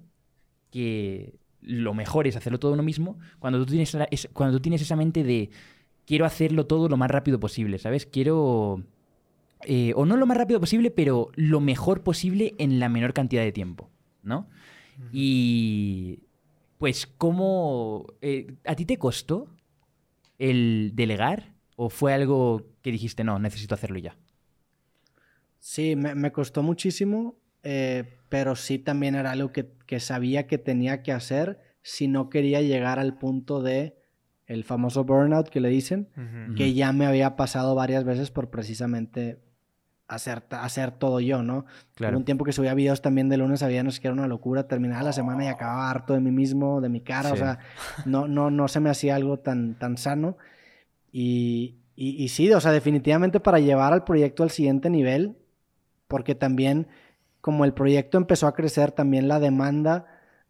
que 0.72 1.39
lo 1.61 1.94
mejor 1.94 2.27
es 2.27 2.35
hacerlo 2.35 2.60
todo 2.60 2.73
uno 2.73 2.84
mismo, 2.84 3.18
cuando 3.39 3.60
tú 3.60 3.65
tienes, 3.68 3.94
la- 3.94 4.07
es- 4.11 4.30
cuando 4.34 4.57
tú 4.57 4.61
tienes 4.61 4.81
esa 4.81 4.95
mente 4.95 5.23
de 5.23 5.49
quiero 6.06 6.26
hacerlo 6.26 6.65
todo 6.68 6.89
lo 6.89 6.98
más 6.98 7.11
rápido 7.11 7.39
posible, 7.39 7.80
¿sabes? 7.80 8.06
Quiero... 8.06 8.84
eh, 9.65 9.94
o 9.95 10.06
no 10.06 10.18
lo 10.18 10.26
más 10.27 10.38
rápido 10.38 10.60
posible, 10.60 10.91
pero 10.91 11.31
lo 11.35 11.60
mejor 11.61 12.03
posible 12.03 12.56
en 12.60 12.80
la 12.80 12.89
menor 12.89 13.14
cantidad 13.14 13.44
de 13.44 13.52
tiempo, 13.52 13.89
¿no? 14.23 14.48
Y 15.11 16.19
pues, 16.78 17.08
¿cómo... 17.08 18.06
eh, 18.22 18.56
¿A 18.66 18.76
ti 18.76 18.86
te 18.86 18.98
costó 18.98 19.48
el 20.38 20.91
delegar? 20.94 21.54
¿O 21.76 21.90
fue 21.90 22.14
algo 22.14 22.68
que 22.82 22.91
dijiste, 22.91 23.24
no, 23.24 23.40
necesito 23.40 23.76
hacerlo 23.76 23.99
ya? 23.99 24.18
Sí, 25.60 25.95
me, 25.95 26.16
me 26.16 26.32
costó 26.32 26.64
muchísimo, 26.64 27.36
eh, 27.64 28.18
pero 28.30 28.56
sí 28.56 28.80
también 28.80 29.16
era 29.16 29.32
algo 29.32 29.52
que, 29.52 29.74
que 29.86 29.99
sabía 29.99 30.48
que 30.48 30.58
tenía 30.58 31.04
que 31.04 31.12
hacer 31.12 31.60
si 31.82 32.08
no 32.08 32.30
quería 32.30 32.62
llegar 32.62 32.99
al 32.99 33.18
punto 33.18 33.62
de 33.62 33.98
el 34.45 34.64
famoso 34.64 35.04
burnout 35.04 35.49
que 35.49 35.60
le 35.60 35.68
dicen, 35.70 36.10
que 36.56 36.74
ya 36.74 36.94
me 36.94 37.06
había 37.06 37.36
pasado 37.36 37.76
varias 37.76 38.06
veces 38.06 38.32
por 38.32 38.49
precisamente 38.49 39.40
hacer, 40.07 40.43
hacer 40.51 40.91
todo 40.91 41.19
yo, 41.19 41.43
¿no? 41.43 41.65
Claro. 41.95 42.13
Hubo 42.13 42.19
un 42.19 42.25
tiempo 42.25 42.45
que 42.45 42.53
subía 42.53 42.73
videos 42.73 43.01
también 43.01 43.29
de 43.29 43.38
lunes 43.38 43.63
a 43.63 43.67
viernes 43.67 43.99
que 43.99 44.07
era 44.07 44.13
una 44.13 44.27
locura, 44.27 44.67
terminaba 44.67 45.03
la 45.03 45.13
semana 45.13 45.45
y 45.45 45.47
acababa 45.47 45.89
harto 45.89 46.13
de 46.13 46.19
mí 46.19 46.31
mismo, 46.31 46.81
de 46.81 46.89
mi 46.89 47.01
cara, 47.01 47.34
o 47.34 47.35
sea, 47.35 47.59
no, 48.05 48.27
no, 48.27 48.49
no 48.49 48.67
se 48.67 48.79
me 48.79 48.89
hacía 48.89 49.15
algo 49.15 49.39
tan, 49.39 49.75
tan 49.75 49.97
sano. 49.97 50.38
Y, 51.11 51.77
y, 51.95 52.23
y 52.23 52.29
sí, 52.29 52.51
o 52.51 52.59
sea, 52.59 52.71
definitivamente 52.71 53.39
para 53.39 53.59
llevar 53.59 53.93
al 53.93 54.03
proyecto 54.03 54.43
al 54.43 54.49
siguiente 54.49 54.89
nivel, 54.89 55.38
porque 56.07 56.35
también 56.35 56.88
como 57.41 57.65
el 57.65 57.73
proyecto 57.73 58.17
empezó 58.17 58.47
a 58.47 58.53
crecer, 58.53 58.91
también 58.91 59.27
la 59.27 59.39
demanda 59.39 60.05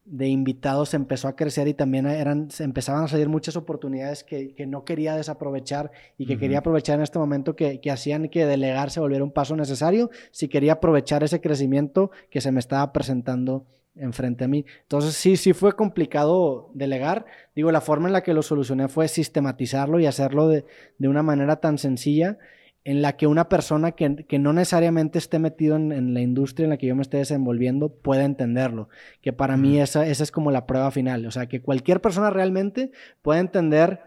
de 0.09 0.27
invitados 0.29 0.93
empezó 0.93 1.27
a 1.27 1.35
crecer 1.35 1.67
y 1.67 1.73
también 1.73 2.07
eran, 2.07 2.49
se 2.49 2.63
empezaban 2.63 3.03
a 3.03 3.07
salir 3.09 3.27
muchas 3.27 3.57
oportunidades 3.57 4.23
que, 4.23 4.53
que 4.55 4.65
no 4.65 4.85
quería 4.85 5.15
desaprovechar 5.15 5.91
y 6.17 6.25
que 6.25 6.38
quería 6.38 6.59
aprovechar 6.59 6.95
en 6.95 7.03
este 7.03 7.19
momento 7.19 7.57
que, 7.57 7.81
que 7.81 7.91
hacían 7.91 8.29
que 8.29 8.45
delegar 8.45 8.89
se 8.89 9.01
volviera 9.01 9.25
un 9.25 9.31
paso 9.31 9.55
necesario 9.57 10.09
si 10.31 10.47
quería 10.47 10.73
aprovechar 10.73 11.23
ese 11.23 11.41
crecimiento 11.41 12.09
que 12.29 12.39
se 12.39 12.53
me 12.53 12.61
estaba 12.61 12.93
presentando 12.93 13.65
enfrente 13.95 14.45
a 14.45 14.47
mí. 14.47 14.65
Entonces 14.84 15.13
sí, 15.15 15.35
sí 15.35 15.51
fue 15.51 15.75
complicado 15.75 16.69
delegar. 16.73 17.25
Digo, 17.53 17.71
la 17.71 17.81
forma 17.81 18.07
en 18.07 18.13
la 18.13 18.23
que 18.23 18.34
lo 18.34 18.43
solucioné 18.43 18.88
fue 18.88 19.09
sistematizarlo 19.09 19.99
y 19.99 20.05
hacerlo 20.05 20.47
de, 20.47 20.63
de 20.97 21.07
una 21.09 21.23
manera 21.23 21.57
tan 21.57 21.77
sencilla 21.77 22.38
en 22.88 23.01
la 23.01 23.18
que 23.18 23.27
una 23.27 23.49
persona 23.49 23.91
que, 23.91 24.15
que 24.15 24.39
no 24.39 24.53
necesariamente 24.53 25.18
esté 25.18 25.39
metido 25.39 25.76
en, 25.76 25.91
en, 25.91 26.14
la 26.14 26.22
industria 26.22 26.64
en 26.64 26.69
la 26.69 26.77
que 26.77 26.88
yo 26.88 26.95
me 26.95 27.01
esté 27.01 27.18
desenvolviendo 27.18 27.89
pueda 27.89 28.23
entenderlo. 28.23 28.88
Que 29.22 29.34
para 29.34 29.57
mí 29.57 29.81
esa, 29.81 30.07
esa, 30.07 30.23
es 30.23 30.31
como 30.31 30.51
la 30.51 30.65
prueba 30.65 30.89
final. 30.89 31.26
O 31.26 31.31
sea, 31.31 31.47
que 31.47 31.61
cualquier 31.61 31.99
persona 31.99 32.30
realmente 32.30 32.91
pueda 33.22 33.41
entender 33.41 33.99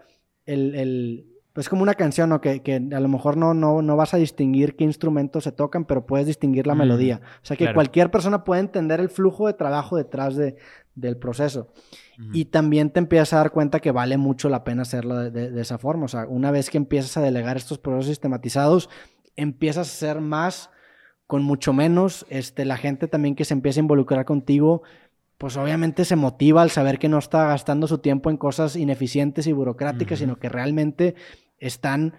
el, 0.47 0.73
el 0.73 1.30
pues 1.53 1.67
como 1.67 1.83
una 1.83 1.95
canción, 1.95 2.29
¿no? 2.29 2.39
Que, 2.39 2.61
que, 2.61 2.75
a 2.75 2.99
lo 2.99 3.07
mejor 3.07 3.35
no, 3.35 3.53
no, 3.53 3.81
no 3.81 3.95
vas 3.97 4.13
a 4.13 4.17
distinguir 4.17 4.75
qué 4.75 4.83
instrumentos 4.83 5.43
se 5.43 5.51
tocan, 5.51 5.85
pero 5.85 6.05
puedes 6.05 6.27
distinguir 6.27 6.65
la 6.65 6.75
mm, 6.75 6.77
melodía. 6.77 7.21
O 7.43 7.45
sea 7.45 7.57
que 7.57 7.65
claro. 7.65 7.75
cualquier 7.75 8.09
persona 8.09 8.43
puede 8.43 8.61
entender 8.61 8.99
el 8.99 9.09
flujo 9.09 9.47
de 9.47 9.53
trabajo 9.53 9.97
detrás 9.97 10.35
de, 10.35 10.55
del 10.95 11.17
proceso. 11.17 11.73
Mm. 12.17 12.31
Y 12.33 12.45
también 12.45 12.89
te 12.89 12.99
empiezas 12.99 13.33
a 13.33 13.37
dar 13.37 13.51
cuenta 13.51 13.79
que 13.79 13.91
vale 13.91 14.17
mucho 14.17 14.47
la 14.47 14.63
pena 14.63 14.83
hacerlo 14.83 15.17
de, 15.17 15.31
de, 15.31 15.51
de, 15.51 15.61
esa 15.61 15.77
forma. 15.77 16.05
O 16.05 16.07
sea, 16.07 16.25
una 16.27 16.51
vez 16.51 16.69
que 16.69 16.77
empiezas 16.77 17.17
a 17.17 17.21
delegar 17.21 17.57
estos 17.57 17.79
procesos 17.79 18.07
sistematizados, 18.07 18.89
empiezas 19.35 19.87
a 19.89 19.91
hacer 19.91 20.21
más 20.21 20.69
con 21.27 21.43
mucho 21.43 21.73
menos. 21.73 22.25
Este, 22.29 22.65
la 22.65 22.77
gente 22.77 23.07
también 23.07 23.35
que 23.35 23.45
se 23.45 23.53
empieza 23.53 23.79
a 23.79 23.83
involucrar 23.83 24.25
contigo 24.25 24.83
pues 25.41 25.57
obviamente 25.57 26.05
se 26.05 26.15
motiva 26.15 26.61
al 26.61 26.69
saber 26.69 26.99
que 26.99 27.09
no 27.09 27.17
está 27.17 27.47
gastando 27.47 27.87
su 27.87 27.97
tiempo 27.97 28.29
en 28.29 28.37
cosas 28.37 28.75
ineficientes 28.75 29.47
y 29.47 29.53
burocráticas, 29.53 30.19
uh 30.19 30.21
-huh. 30.21 30.25
sino 30.25 30.35
que 30.35 30.49
realmente 30.49 31.15
están 31.57 32.13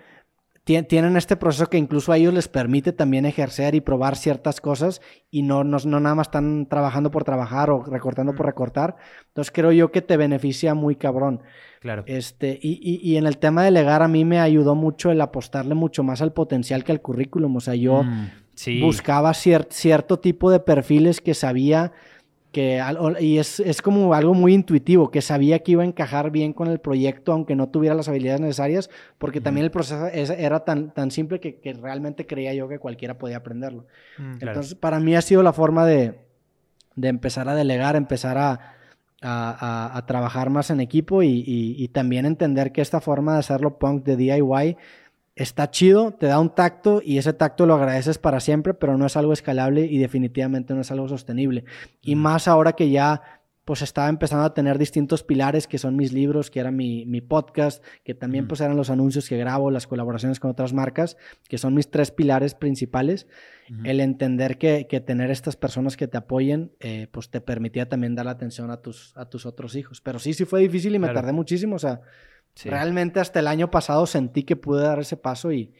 tienen 0.64 1.16
este 1.16 1.36
proceso 1.36 1.68
que 1.68 1.78
incluso 1.78 2.10
a 2.10 2.16
ellos 2.16 2.34
les 2.34 2.48
permite 2.48 2.92
también 2.92 3.24
ejercer 3.24 3.76
y 3.76 3.80
probar 3.80 4.16
ciertas 4.16 4.60
cosas 4.60 5.00
y 5.30 5.42
no, 5.42 5.62
no, 5.62 5.76
no 5.84 6.00
nada 6.00 6.16
más 6.16 6.28
están 6.28 6.66
trabajando 6.66 7.12
por 7.12 7.22
trabajar 7.22 7.70
o 7.70 7.84
recortando 7.84 8.34
por 8.34 8.46
recortar. 8.46 8.96
Entonces 9.28 9.52
creo 9.52 9.70
yo 9.70 9.92
que 9.92 10.02
te 10.02 10.16
beneficia 10.16 10.74
muy 10.74 10.96
cabrón. 10.96 11.42
Claro. 11.80 12.02
Este, 12.06 12.58
y, 12.60 12.78
y, 12.82 13.00
y, 13.08 13.18
en 13.18 13.26
el 13.26 13.38
tema 13.38 13.62
de 13.62 13.70
legar 13.70 14.02
a 14.02 14.08
mí 14.08 14.24
me 14.24 14.40
ayudó 14.40 14.74
mucho 14.74 15.12
el 15.12 15.20
apostarle 15.20 15.74
mucho 15.74 16.02
más 16.02 16.22
al 16.22 16.32
potencial 16.32 16.82
que 16.82 16.92
al 16.92 17.02
currículum. 17.02 17.56
O 17.56 17.60
sea, 17.60 17.74
yo 17.74 18.02
mm, 18.02 18.30
sí. 18.54 18.80
buscaba 18.80 19.32
cier 19.34 19.68
cierto 19.70 20.18
tipo 20.18 20.50
de 20.50 20.60
perfiles 20.60 21.20
que 21.20 21.34
sabía 21.34 21.92
que, 22.52 22.82
y 23.20 23.38
es, 23.38 23.60
es, 23.60 23.80
como 23.80 24.12
algo 24.12 24.34
muy 24.34 24.52
intuitivo, 24.52 25.10
que 25.10 25.22
sabía 25.22 25.60
que 25.60 25.72
iba 25.72 25.82
a 25.82 25.86
encajar 25.86 26.30
bien 26.30 26.52
con 26.52 26.68
el 26.68 26.78
proyecto, 26.78 27.32
aunque 27.32 27.56
no 27.56 27.70
tuviera 27.70 27.94
las 27.94 28.08
habilidades 28.08 28.42
necesarias, 28.42 28.90
porque 29.18 29.40
mm. 29.40 29.42
también 29.42 29.64
el 29.64 29.70
proceso 29.70 30.06
era 30.06 30.60
tan, 30.60 30.90
tan 30.92 31.10
simple 31.10 31.40
que, 31.40 31.56
que, 31.56 31.72
realmente 31.72 32.26
creía 32.26 32.52
yo 32.52 32.68
que 32.68 32.78
cualquiera 32.78 33.16
podía 33.16 33.38
aprenderlo. 33.38 33.86
Mm, 34.18 34.32
Entonces, 34.34 34.74
claro. 34.74 34.80
para 34.80 35.00
mí 35.00 35.16
ha 35.16 35.22
sido 35.22 35.42
la 35.42 35.54
forma 35.54 35.86
de, 35.86 36.14
de 36.94 37.08
empezar 37.08 37.48
a 37.48 37.54
delegar, 37.54 37.96
empezar 37.96 38.36
a, 38.36 38.76
a, 39.22 39.90
a, 39.92 39.96
a 39.96 40.06
trabajar 40.06 40.50
más 40.50 40.68
en 40.70 40.80
equipo 40.80 41.22
y, 41.22 41.28
y, 41.28 41.74
y, 41.78 41.88
también 41.88 42.26
entender 42.26 42.72
que 42.72 42.82
esta 42.82 43.00
forma 43.00 43.32
de 43.34 43.38
hacerlo 43.38 43.78
punk 43.78 44.04
de 44.04 44.16
DIY 44.16 44.76
está 45.34 45.70
chido, 45.70 46.12
te 46.12 46.26
da 46.26 46.38
un 46.38 46.54
tacto 46.54 47.00
y 47.04 47.18
ese 47.18 47.32
tacto 47.32 47.66
lo 47.66 47.74
agradeces 47.74 48.18
para 48.18 48.40
siempre, 48.40 48.74
pero 48.74 48.98
no 48.98 49.06
es 49.06 49.16
algo 49.16 49.32
escalable 49.32 49.86
y 49.86 49.98
definitivamente 49.98 50.74
no 50.74 50.80
es 50.80 50.90
algo 50.90 51.08
sostenible. 51.08 51.64
Y 52.00 52.16
más 52.16 52.48
ahora 52.48 52.72
que 52.72 52.90
ya 52.90 53.41
pues 53.64 53.82
estaba 53.82 54.08
empezando 54.08 54.44
a 54.44 54.54
tener 54.54 54.78
distintos 54.78 55.22
pilares 55.22 55.66
que 55.66 55.78
son 55.78 55.96
mis 55.96 56.12
libros, 56.12 56.50
que 56.50 56.60
era 56.60 56.70
mi, 56.70 57.06
mi 57.06 57.20
podcast, 57.20 57.84
que 58.04 58.14
también 58.14 58.48
pues 58.48 58.60
eran 58.60 58.76
los 58.76 58.90
anuncios 58.90 59.28
que 59.28 59.36
grabo, 59.36 59.70
las 59.70 59.86
colaboraciones 59.86 60.40
con 60.40 60.50
otras 60.50 60.72
marcas, 60.72 61.16
que 61.48 61.58
son 61.58 61.74
mis 61.74 61.90
tres 61.90 62.10
pilares 62.10 62.54
principales. 62.54 63.26
El 63.84 64.00
entender 64.00 64.58
que, 64.58 64.86
que, 64.86 65.00
tener 65.00 65.30
estas 65.30 65.56
personas 65.56 65.96
que 65.96 66.06
te 66.06 66.18
apoyen, 66.18 66.72
eh, 66.78 67.06
pues 67.10 67.30
te 67.30 67.40
permitía 67.40 67.88
también 67.88 68.14
dar 68.14 68.26
la 68.26 68.32
atención 68.32 68.70
a 68.70 68.82
tus, 68.82 69.16
a 69.16 69.30
tus 69.30 69.46
otros 69.46 69.76
hijos. 69.76 70.02
Pero 70.02 70.18
sí, 70.18 70.34
sí 70.34 70.44
fue 70.44 70.60
difícil 70.60 70.94
y 70.94 70.98
me 70.98 71.06
claro. 71.06 71.20
tardé 71.20 71.32
muchísimo, 71.32 71.76
o 71.76 71.78
sea, 71.78 72.02
Sí. 72.54 72.68
Realmente 72.68 73.20
hasta 73.20 73.40
el 73.40 73.48
año 73.48 73.70
pasado 73.70 74.06
sentí 74.06 74.42
que 74.42 74.56
pude 74.56 74.82
dar 74.82 75.00
ese 75.00 75.16
paso 75.16 75.52
y, 75.52 75.72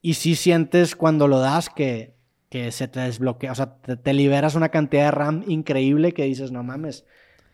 y 0.00 0.14
sí 0.14 0.36
sientes 0.36 0.96
cuando 0.96 1.28
lo 1.28 1.38
das 1.38 1.68
que, 1.68 2.17
que 2.48 2.72
se 2.72 2.88
te 2.88 3.00
desbloquea, 3.00 3.52
o 3.52 3.54
sea, 3.54 3.76
te, 3.76 3.96
te, 3.96 4.12
liberas 4.12 4.54
una 4.54 4.70
cantidad 4.70 5.06
de 5.06 5.10
RAM 5.10 5.44
increíble 5.46 6.12
que 6.12 6.24
dices, 6.24 6.50
no 6.50 6.62
mames, 6.62 7.04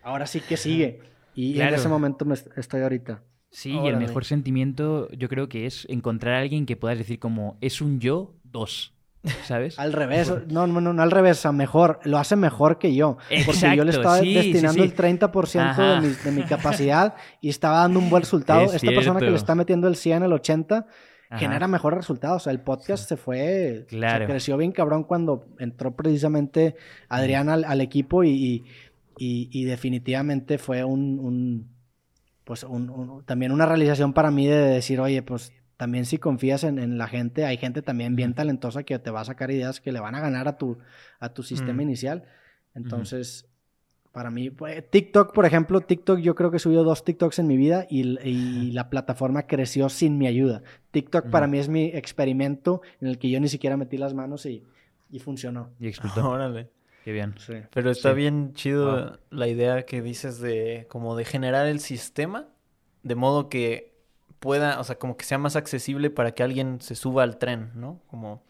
ahora 0.02 0.26
sí 0.26 0.40
que 0.40 0.56
sigue. 0.56 1.00
Y 1.34 1.54
claro. 1.54 1.70
en 1.70 1.74
ese 1.80 1.88
momento 1.88 2.24
me 2.24 2.34
estoy 2.34 2.82
ahorita. 2.82 3.22
Sí, 3.50 3.72
Órale. 3.72 3.86
y 3.86 3.92
el 3.92 3.98
mejor 3.98 4.24
sentimiento 4.24 5.08
yo 5.12 5.28
creo 5.28 5.48
que 5.48 5.66
es 5.66 5.86
encontrar 5.88 6.34
a 6.34 6.38
alguien 6.40 6.66
que 6.66 6.76
puedas 6.76 6.98
decir 6.98 7.18
como, 7.18 7.56
es 7.60 7.80
un 7.80 8.00
yo 8.00 8.34
dos. 8.44 8.92
¿Sabes? 9.44 9.78
al 9.78 9.92
revés, 9.92 10.32
no, 10.48 10.66
no, 10.66 10.80
no, 10.80 10.92
no 10.92 11.02
al 11.02 11.10
revés, 11.10 11.38
sea, 11.38 11.52
mejor, 11.52 11.98
lo 12.04 12.18
hace 12.18 12.36
mejor 12.36 12.78
que 12.78 12.94
yo. 12.94 13.16
Exacto, 13.30 13.60
porque 13.60 13.76
yo 13.76 13.84
le 13.84 13.90
estaba 13.90 14.18
sí, 14.18 14.34
destinando 14.34 14.82
sí, 14.82 14.88
sí. 14.88 14.94
el 15.02 15.18
30% 15.18 15.76
de 15.76 16.08
mi, 16.08 16.14
de 16.14 16.30
mi, 16.30 16.42
capacidad 16.42 17.14
y 17.40 17.48
estaba 17.48 17.78
dando 17.78 17.98
un 18.00 18.10
buen 18.10 18.22
resultado. 18.22 18.62
Es 18.64 18.74
Esta 18.74 18.80
cierto. 18.80 18.96
persona 18.96 19.20
que 19.20 19.30
le 19.30 19.36
está 19.36 19.54
metiendo 19.54 19.88
el 19.88 19.96
100, 19.96 20.24
el 20.24 20.32
80, 20.32 20.86
Ajá. 21.30 21.38
genera 21.38 21.68
mejores 21.68 21.98
resultados. 21.98 22.42
O 22.42 22.44
sea, 22.44 22.52
el 22.52 22.60
podcast 22.60 23.08
se 23.08 23.16
fue, 23.16 23.86
claro. 23.88 24.24
se 24.24 24.30
creció 24.30 24.56
bien 24.56 24.72
cabrón 24.72 25.04
cuando 25.04 25.46
entró 25.58 25.94
precisamente 25.94 26.76
Adrián 27.08 27.48
al, 27.48 27.64
al 27.64 27.80
equipo 27.80 28.24
y, 28.24 28.64
y, 29.18 29.48
y, 29.50 29.64
definitivamente 29.64 30.58
fue 30.58 30.84
un, 30.84 31.18
un 31.18 31.74
pues 32.44 32.64
un, 32.64 32.90
un, 32.90 33.24
también 33.24 33.52
una 33.52 33.66
realización 33.66 34.12
para 34.12 34.30
mí 34.30 34.46
de 34.46 34.56
decir, 34.56 35.00
oye, 35.00 35.22
pues 35.22 35.52
también 35.76 36.04
si 36.04 36.18
confías 36.18 36.64
en, 36.64 36.78
en, 36.78 36.98
la 36.98 37.08
gente, 37.08 37.44
hay 37.44 37.56
gente 37.56 37.82
también 37.82 38.16
bien 38.16 38.34
talentosa 38.34 38.82
que 38.84 38.98
te 38.98 39.10
va 39.10 39.22
a 39.22 39.24
sacar 39.24 39.50
ideas 39.50 39.80
que 39.80 39.92
le 39.92 40.00
van 40.00 40.14
a 40.14 40.20
ganar 40.20 40.46
a 40.48 40.58
tu, 40.58 40.78
a 41.20 41.30
tu 41.30 41.42
sistema 41.42 41.78
mm. 41.78 41.80
inicial. 41.80 42.24
Entonces. 42.74 43.48
Para 44.14 44.30
mí, 44.30 44.48
pues, 44.48 44.88
TikTok, 44.88 45.32
por 45.32 45.44
ejemplo, 45.44 45.80
TikTok 45.80 46.20
yo 46.20 46.36
creo 46.36 46.52
que 46.52 46.60
subió 46.60 46.84
dos 46.84 47.04
TikToks 47.04 47.40
en 47.40 47.48
mi 47.48 47.56
vida 47.56 47.84
y, 47.90 48.16
y 48.26 48.70
la 48.70 48.88
plataforma 48.88 49.48
creció 49.48 49.88
sin 49.88 50.18
mi 50.18 50.28
ayuda. 50.28 50.62
TikTok 50.92 51.30
para 51.30 51.48
mí 51.48 51.58
es 51.58 51.68
mi 51.68 51.86
experimento 51.86 52.80
en 53.00 53.08
el 53.08 53.18
que 53.18 53.28
yo 53.28 53.40
ni 53.40 53.48
siquiera 53.48 53.76
metí 53.76 53.96
las 53.98 54.14
manos 54.14 54.46
y, 54.46 54.62
y 55.10 55.18
funcionó. 55.18 55.72
Y 55.80 55.88
explotó. 55.88 56.28
Órale. 56.30 56.70
Qué 57.02 57.10
bien. 57.10 57.34
Sí. 57.38 57.54
Pero 57.72 57.90
está 57.90 58.10
sí. 58.10 58.14
bien 58.14 58.54
chido 58.54 58.86
wow. 58.86 59.18
la 59.30 59.48
idea 59.48 59.84
que 59.84 60.00
dices 60.00 60.38
de 60.38 60.86
como 60.88 61.16
de 61.16 61.24
generar 61.24 61.66
el 61.66 61.80
sistema 61.80 62.46
de 63.02 63.16
modo 63.16 63.48
que 63.48 63.96
pueda, 64.38 64.78
o 64.78 64.84
sea, 64.84 64.96
como 64.96 65.16
que 65.16 65.24
sea 65.24 65.38
más 65.38 65.56
accesible 65.56 66.08
para 66.10 66.36
que 66.36 66.44
alguien 66.44 66.80
se 66.80 66.94
suba 66.94 67.24
al 67.24 67.36
tren, 67.38 67.72
¿no? 67.74 68.00
Como 68.06 68.44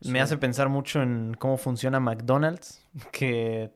sí. 0.00 0.10
me 0.10 0.22
hace 0.22 0.38
pensar 0.38 0.70
mucho 0.70 1.02
en 1.02 1.34
cómo 1.38 1.58
funciona 1.58 2.00
McDonald's, 2.00 2.82
que 3.12 3.70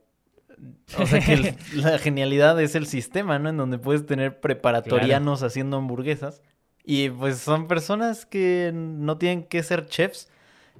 o 0.97 1.05
sea 1.05 1.19
que 1.19 1.33
el, 1.33 1.55
la 1.75 1.97
genialidad 1.97 2.59
es 2.61 2.75
el 2.75 2.87
sistema, 2.87 3.39
¿no? 3.39 3.49
En 3.49 3.57
donde 3.57 3.77
puedes 3.77 4.05
tener 4.05 4.39
preparatorianos 4.39 5.39
claro. 5.39 5.47
haciendo 5.47 5.77
hamburguesas 5.77 6.41
y 6.83 7.09
pues 7.09 7.37
son 7.37 7.67
personas 7.67 8.25
que 8.25 8.71
no 8.73 9.17
tienen 9.17 9.43
que 9.43 9.63
ser 9.63 9.85
chefs 9.85 10.29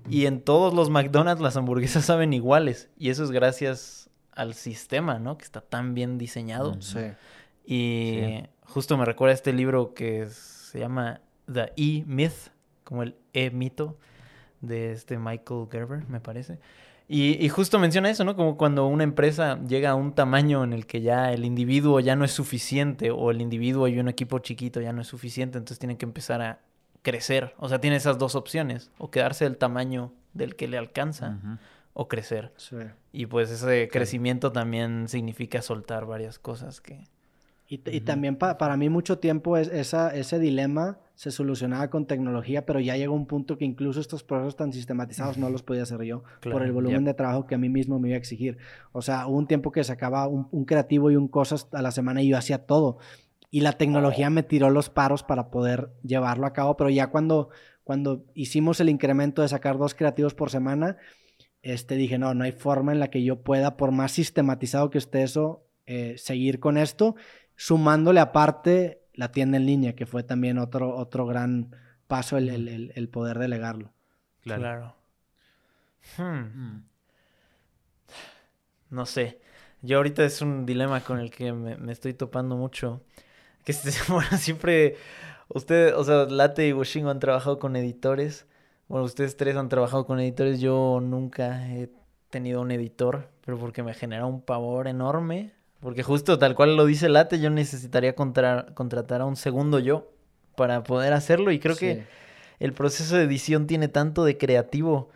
y 0.09 0.25
en 0.25 0.41
todos 0.41 0.73
los 0.73 0.89
McDonald's 0.89 1.41
las 1.41 1.55
hamburguesas 1.55 2.05
saben 2.05 2.33
iguales 2.33 2.89
y 2.97 3.09
eso 3.09 3.23
es 3.23 3.31
gracias 3.31 4.09
al 4.31 4.53
sistema, 4.53 5.19
¿no? 5.19 5.37
Que 5.37 5.45
está 5.45 5.61
tan 5.61 5.93
bien 5.93 6.17
diseñado. 6.17 6.81
Sí. 6.81 6.99
Y 7.65 8.19
sí. 8.19 8.43
justo 8.63 8.97
me 8.97 9.05
recuerda 9.05 9.33
este 9.33 9.53
libro 9.53 9.93
que 9.93 10.27
se 10.29 10.79
llama 10.79 11.21
The 11.51 11.71
E-Myth, 11.77 12.51
como 12.83 13.03
el 13.03 13.15
E-mito 13.33 13.97
de 14.61 14.91
este 14.91 15.19
Michael 15.19 15.67
Gerber, 15.71 16.07
me 16.07 16.19
parece. 16.19 16.59
Y, 17.15 17.45
y, 17.45 17.47
justo 17.49 17.77
menciona 17.77 18.09
eso, 18.09 18.23
¿no? 18.23 18.35
Como 18.35 18.57
cuando 18.57 18.87
una 18.87 19.03
empresa 19.03 19.59
llega 19.67 19.91
a 19.91 19.95
un 19.95 20.13
tamaño 20.13 20.63
en 20.63 20.73
el 20.73 20.87
que 20.87 21.01
ya 21.01 21.31
el 21.31 21.45
individuo 21.45 21.99
ya 21.99 22.15
no 22.15 22.25
es 22.25 22.31
suficiente 22.31 23.11
o 23.11 23.29
el 23.29 23.39
individuo 23.39 23.87
y 23.87 23.99
un 23.99 24.07
equipo 24.07 24.39
chiquito 24.39 24.81
ya 24.81 24.93
no 24.93 25.01
es 25.03 25.09
suficiente, 25.09 25.59
entonces 25.59 25.77
tienen 25.77 25.97
que 25.97 26.05
empezar 26.05 26.41
a 26.41 26.61
crecer. 27.03 27.53
O 27.59 27.69
sea, 27.69 27.79
tiene 27.79 27.97
esas 27.97 28.17
dos 28.17 28.33
opciones, 28.33 28.89
o 28.97 29.11
quedarse 29.11 29.43
del 29.43 29.57
tamaño 29.57 30.11
del 30.33 30.55
que 30.55 30.67
le 30.67 30.79
alcanza 30.79 31.37
uh 31.43 31.47
-huh. 31.47 31.59
o 31.93 32.07
crecer. 32.07 32.51
Sí. 32.57 32.77
Y 33.11 33.27
pues 33.27 33.51
ese 33.51 33.89
crecimiento 33.91 34.51
también 34.51 35.07
significa 35.07 35.61
soltar 35.61 36.07
varias 36.07 36.39
cosas 36.39 36.81
que, 36.81 37.03
y, 37.73 37.81
y 37.91 38.01
también 38.01 38.35
pa, 38.35 38.59
para 38.59 38.77
mí 38.77 38.87
mucho 38.89 39.17
tiempo 39.17 39.57
es, 39.57 39.67
esa, 39.69 40.15
ese 40.15 40.37
dilema 40.37 40.99
se 41.15 41.31
solucionaba 41.31 41.89
con 41.89 42.05
tecnología, 42.05 42.67
pero 42.67 42.79
ya 42.79 42.95
llegó 42.97 43.15
un 43.15 43.25
punto 43.25 43.57
que 43.57 43.65
incluso 43.65 43.99
estos 43.99 44.23
procesos 44.23 44.55
tan 44.55 44.73
sistematizados 44.73 45.39
no 45.39 45.49
los 45.49 45.63
podía 45.63 45.81
hacer 45.81 46.03
yo 46.03 46.23
claro, 46.39 46.57
por 46.57 46.67
el 46.67 46.71
volumen 46.71 46.99
yep. 46.99 47.07
de 47.07 47.13
trabajo 47.15 47.47
que 47.47 47.55
a 47.55 47.57
mí 47.57 47.69
mismo 47.69 47.99
me 47.99 48.09
iba 48.09 48.15
a 48.15 48.19
exigir. 48.19 48.59
O 48.91 49.01
sea, 49.01 49.25
hubo 49.25 49.37
un 49.37 49.47
tiempo 49.47 49.71
que 49.71 49.83
sacaba 49.83 50.27
un, 50.27 50.47
un 50.51 50.65
creativo 50.65 51.09
y 51.09 51.15
un 51.15 51.27
cosas 51.27 51.67
a 51.71 51.81
la 51.81 51.89
semana 51.89 52.21
y 52.21 52.27
yo 52.27 52.37
hacía 52.37 52.67
todo. 52.67 52.99
Y 53.49 53.61
la 53.61 53.73
tecnología 53.73 54.29
me 54.29 54.43
tiró 54.43 54.69
los 54.69 54.89
paros 54.89 55.23
para 55.23 55.49
poder 55.49 55.89
llevarlo 56.03 56.45
a 56.45 56.53
cabo, 56.53 56.77
pero 56.77 56.91
ya 56.91 57.07
cuando, 57.07 57.49
cuando 57.83 58.23
hicimos 58.35 58.79
el 58.81 58.89
incremento 58.89 59.41
de 59.41 59.47
sacar 59.47 59.79
dos 59.79 59.95
creativos 59.95 60.35
por 60.35 60.51
semana, 60.51 60.97
este, 61.63 61.95
dije, 61.95 62.19
no, 62.19 62.35
no 62.35 62.43
hay 62.43 62.51
forma 62.51 62.91
en 62.91 62.99
la 62.99 63.09
que 63.09 63.23
yo 63.23 63.41
pueda, 63.41 63.77
por 63.77 63.91
más 63.91 64.11
sistematizado 64.11 64.91
que 64.91 64.99
esté 64.99 65.23
eso, 65.23 65.63
eh, 65.85 66.15
seguir 66.17 66.61
con 66.61 66.77
esto 66.77 67.15
sumándole 67.63 68.19
aparte 68.19 69.05
la 69.13 69.31
tienda 69.31 69.55
en 69.55 69.65
línea, 69.65 69.95
que 69.95 70.05
fue 70.05 70.23
también 70.23 70.57
otro, 70.57 70.97
otro 70.97 71.25
gran 71.25 71.73
paso 72.07 72.35
el, 72.35 72.49
el, 72.49 72.91
el 72.93 73.07
poder 73.07 73.39
delegarlo. 73.39 73.93
Claro. 74.41 74.61
claro. 74.61 74.95
Hmm. 76.17 76.81
No 78.89 79.05
sé. 79.05 79.39
Yo 79.81 79.95
ahorita 79.95 80.25
es 80.25 80.41
un 80.41 80.65
dilema 80.65 81.05
con 81.05 81.19
el 81.19 81.31
que 81.31 81.53
me, 81.53 81.77
me 81.77 81.93
estoy 81.93 82.13
topando 82.13 82.57
mucho. 82.57 83.01
Que 83.63 83.73
bueno, 84.09 84.37
siempre 84.37 84.97
usted, 85.47 85.95
o 85.95 86.03
sea, 86.03 86.25
Late 86.25 86.67
y 86.67 86.73
Washingo 86.73 87.11
han 87.11 87.19
trabajado 87.19 87.59
con 87.59 87.77
editores. 87.77 88.45
Bueno, 88.89 89.05
ustedes 89.05 89.37
tres 89.37 89.55
han 89.55 89.69
trabajado 89.69 90.05
con 90.05 90.19
editores. 90.19 90.59
Yo 90.59 90.99
nunca 91.01 91.65
he 91.71 91.89
tenido 92.29 92.59
un 92.59 92.71
editor, 92.71 93.29
pero 93.45 93.57
porque 93.57 93.83
me 93.83 93.93
genera 93.93 94.25
un 94.25 94.41
pavor 94.41 94.89
enorme. 94.89 95.53
Porque 95.83 96.01
justo 96.01 96.39
tal 96.39 96.55
cual 96.55 96.75
lo 96.77 96.85
dice 96.85 97.09
Late, 97.09 97.39
yo 97.39 97.49
necesitaría 97.49 98.15
contra- 98.15 98.67
contratar 98.73 99.21
a 99.21 99.25
un 99.25 99.35
segundo 99.35 99.77
yo 99.79 100.11
para 100.55 100.81
poder 100.83 101.11
hacerlo. 101.13 101.51
Y 101.51 101.59
creo 101.59 101.75
que 101.75 102.05
el 102.59 102.73
proceso 102.73 103.17
de 103.17 103.23
edición 103.23 103.67
tiene 103.67 103.89
tanto 103.89 104.23
de 104.23 104.37
creativo 104.37 105.09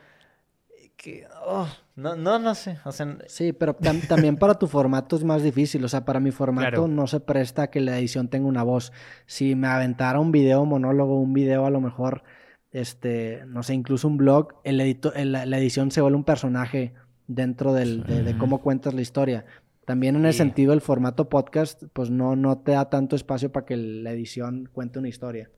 que, 0.98 1.26
oh, 1.46 1.68
no, 1.96 2.16
no, 2.16 2.38
no 2.40 2.54
sé. 2.56 2.80
O 2.84 2.92
sea, 2.92 3.18
Sí, 3.28 3.54
pero 3.54 3.78
tam- 3.78 4.06
también 4.08 4.36
para 4.36 4.56
tu 4.56 4.68
formato 4.68 5.16
es 5.16 5.24
más 5.24 5.42
difícil. 5.44 5.86
O 5.86 5.88
sea, 5.88 6.04
para 6.06 6.20
mi 6.20 6.32
formato 6.32 6.68
Claro. 6.70 6.88
no 6.88 7.08
se 7.08 7.20
presta 7.20 7.64
a 7.64 7.68
que 7.70 7.80
la 7.80 7.98
edición 7.98 8.28
tenga 8.28 8.48
una 8.48 8.64
voz. 8.64 8.92
Si 9.26 9.56
me 9.56 9.68
aventara 9.68 10.20
un 10.20 10.32
video 10.32 10.66
monólogo, 10.66 11.20
un 11.20 11.34
video 11.34 11.66
a 11.66 11.70
lo 11.70 11.80
mejor, 11.82 12.24
este, 12.72 13.44
no 13.48 13.64
sé, 13.64 13.74
incluso 13.74 14.08
un 14.08 14.18
blog, 14.18 14.50
el 14.64 14.82
edito- 14.82 15.14
el- 15.16 15.32
la, 15.32 15.46
la 15.46 15.58
edición 15.60 15.92
se 15.92 16.02
vuelve 16.02 16.18
un 16.18 16.24
personaje 16.26 16.94
dentro 17.28 17.74
del, 17.74 18.04
de, 18.06 18.24
de 18.24 18.38
cómo 18.38 18.60
cuentas 18.62 18.94
la 18.94 19.02
historia. 19.02 19.46
También 19.88 20.18
en 20.18 20.26
el 20.26 20.34
Sí. 20.34 20.40
sentido 20.40 20.74
el 20.74 20.82
formato 20.82 21.30
podcast, 21.30 21.82
pues 21.94 22.10
no, 22.10 22.36
no 22.36 22.58
te 22.58 22.74
da 22.74 22.90
tanto 22.90 23.16
espacio 23.16 23.54
para 23.54 23.66
que 23.66 23.78
la 23.78 24.12
edición 24.12 24.68
cuente 24.74 25.00
una 25.00 25.08
historia. 25.08 25.50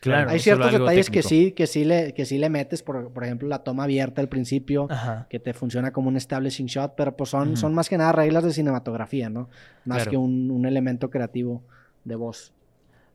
Claro, 0.00 0.30
Hay 0.30 0.38
ciertos 0.38 0.72
detalles 0.72 1.10
que 1.10 1.22
sí, 1.22 1.52
que 1.52 1.66
sí 1.66 1.84
le, 1.84 2.14
que 2.14 2.24
sí 2.24 2.38
le 2.38 2.48
metes, 2.48 2.82
por, 2.82 3.12
por 3.12 3.22
ejemplo, 3.24 3.46
la 3.48 3.64
toma 3.64 3.84
abierta 3.84 4.22
al 4.22 4.30
principio 4.30 4.86
Ajá. 4.88 5.26
que 5.28 5.38
te 5.40 5.52
funciona 5.52 5.92
como 5.92 6.08
un 6.08 6.16
establishing 6.16 6.66
shot, 6.68 6.94
pero 6.96 7.14
pues 7.18 7.28
son, 7.28 7.58
son 7.58 7.74
más 7.74 7.90
que 7.90 7.98
nada 7.98 8.12
reglas 8.12 8.44
de 8.44 8.52
cinematografía, 8.54 9.28
¿no? 9.28 9.50
Más 9.84 9.98
Claro. 9.98 10.10
que 10.10 10.16
un, 10.16 10.50
un 10.50 10.64
elemento 10.64 11.10
creativo 11.10 11.62
de 12.04 12.14
voz. 12.14 12.54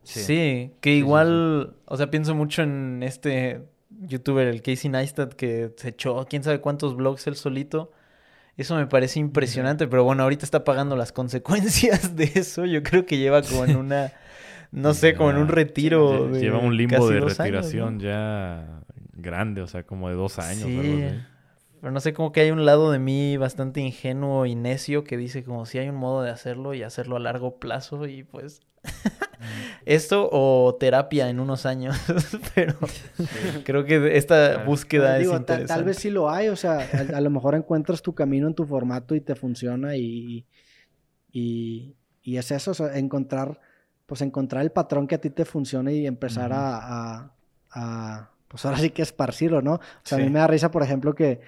Sí, 0.04 0.72
que 0.80 0.94
igual, 0.94 1.74
o 1.86 1.96
sea, 1.96 2.08
pienso 2.08 2.34
mucho 2.36 2.62
en 2.62 3.02
este 3.02 3.62
youtuber, 4.06 4.46
el 4.46 4.62
Casey 4.62 4.90
Neistat, 4.90 5.32
que 5.34 5.72
se 5.76 5.88
echó 5.90 6.24
quién 6.28 6.42
sabe 6.44 6.60
cuántos 6.60 6.94
vlogs 6.96 7.26
él 7.26 7.34
solito. 7.36 7.90
Eso 8.56 8.76
me 8.76 8.86
parece 8.86 9.18
impresionante, 9.18 9.86
pero 9.86 10.04
bueno, 10.04 10.22
ahorita 10.24 10.44
está 10.44 10.62
pagando 10.64 10.94
las 10.96 11.12
consecuencias 11.12 12.14
de 12.16 12.30
eso. 12.34 12.64
Yo 12.66 12.82
creo 12.82 13.06
que 13.06 13.18
lleva 13.18 13.42
como 13.42 13.64
en 13.64 13.76
una, 13.76 14.12
no 14.70 14.94
sé, 14.94 15.14
como 15.14 15.30
en 15.30 15.38
un 15.38 15.48
retiro. 15.48 16.28
De 16.28 16.40
Lleva 16.40 16.58
un 16.58 16.76
limbo 16.76 17.08
de 17.08 17.20
dos 17.20 17.38
años, 17.38 17.38
¿no? 17.38 17.44
retiración 17.44 18.00
ya 18.00 18.82
grande, 19.14 19.62
o 19.62 19.66
sea, 19.66 19.84
como 19.84 20.08
de 20.08 20.14
dos 20.14 20.38
años. 20.38 20.64
Sí, 20.64 20.78
algo 20.78 21.06
así. 21.06 21.18
pero 21.80 21.92
no 21.92 22.00
sé, 22.00 22.12
como 22.12 22.32
que 22.32 22.40
hay 22.40 22.50
un 22.50 22.66
lado 22.66 22.92
de 22.92 22.98
mí 22.98 23.36
bastante 23.38 23.80
ingenuo 23.80 24.44
y 24.46 24.54
necio 24.54 25.02
que 25.04 25.16
dice 25.16 25.44
como 25.44 25.64
si 25.64 25.78
hay 25.78 25.88
un 25.88 25.96
modo 25.96 26.22
de 26.22 26.30
hacerlo 26.30 26.74
y 26.74 26.82
hacerlo 26.82 27.16
a 27.16 27.20
largo 27.20 27.58
plazo 27.58 28.06
y 28.06 28.22
pues 28.22 28.60
esto 29.86 30.28
o 30.32 30.74
terapia 30.78 31.28
en 31.28 31.40
unos 31.40 31.66
años, 31.66 31.96
pero 32.54 32.74
creo 33.64 33.84
que 33.84 34.16
esta 34.16 34.52
Claro. 34.54 34.64
búsqueda 34.66 35.16
Digo, 35.18 35.32
es 35.34 35.40
interesante. 35.40 35.66
tal 35.74 35.84
vez 35.84 35.96
sí 35.98 36.10
lo 36.10 36.30
hay, 36.30 36.48
o 36.48 36.56
sea, 36.56 36.88
a, 37.12 37.16
a 37.16 37.20
lo 37.20 37.30
mejor 37.30 37.54
encuentras 37.54 38.02
tu 38.02 38.14
camino 38.14 38.46
en 38.48 38.54
tu 38.54 38.64
formato 38.66 39.14
y 39.14 39.20
te 39.20 39.34
funciona 39.34 39.96
y, 39.96 40.46
y, 41.32 41.94
y 42.22 42.36
es 42.36 42.50
eso, 42.50 42.72
o 42.72 42.74
sea, 42.74 42.96
encontrar, 42.98 43.60
pues 44.06 44.20
encontrar 44.22 44.62
el 44.62 44.72
patrón 44.72 45.06
que 45.06 45.14
a 45.16 45.20
ti 45.20 45.30
te 45.30 45.44
funcione 45.44 45.94
y 45.94 46.06
empezar 46.06 46.52
a, 46.52 46.76
a- 46.76 47.34
a, 47.74 48.30
pues 48.48 48.64
ahora 48.66 48.78
sí 48.78 48.90
que 48.90 49.02
esparcirlo, 49.02 49.62
¿no? 49.62 49.74
O 49.74 49.80
sea, 50.04 50.18
a 50.18 50.20
mí 50.20 50.28
me 50.28 50.38
da 50.40 50.46
risa, 50.46 50.70
por 50.70 50.82
ejemplo, 50.82 51.14
que 51.14 51.40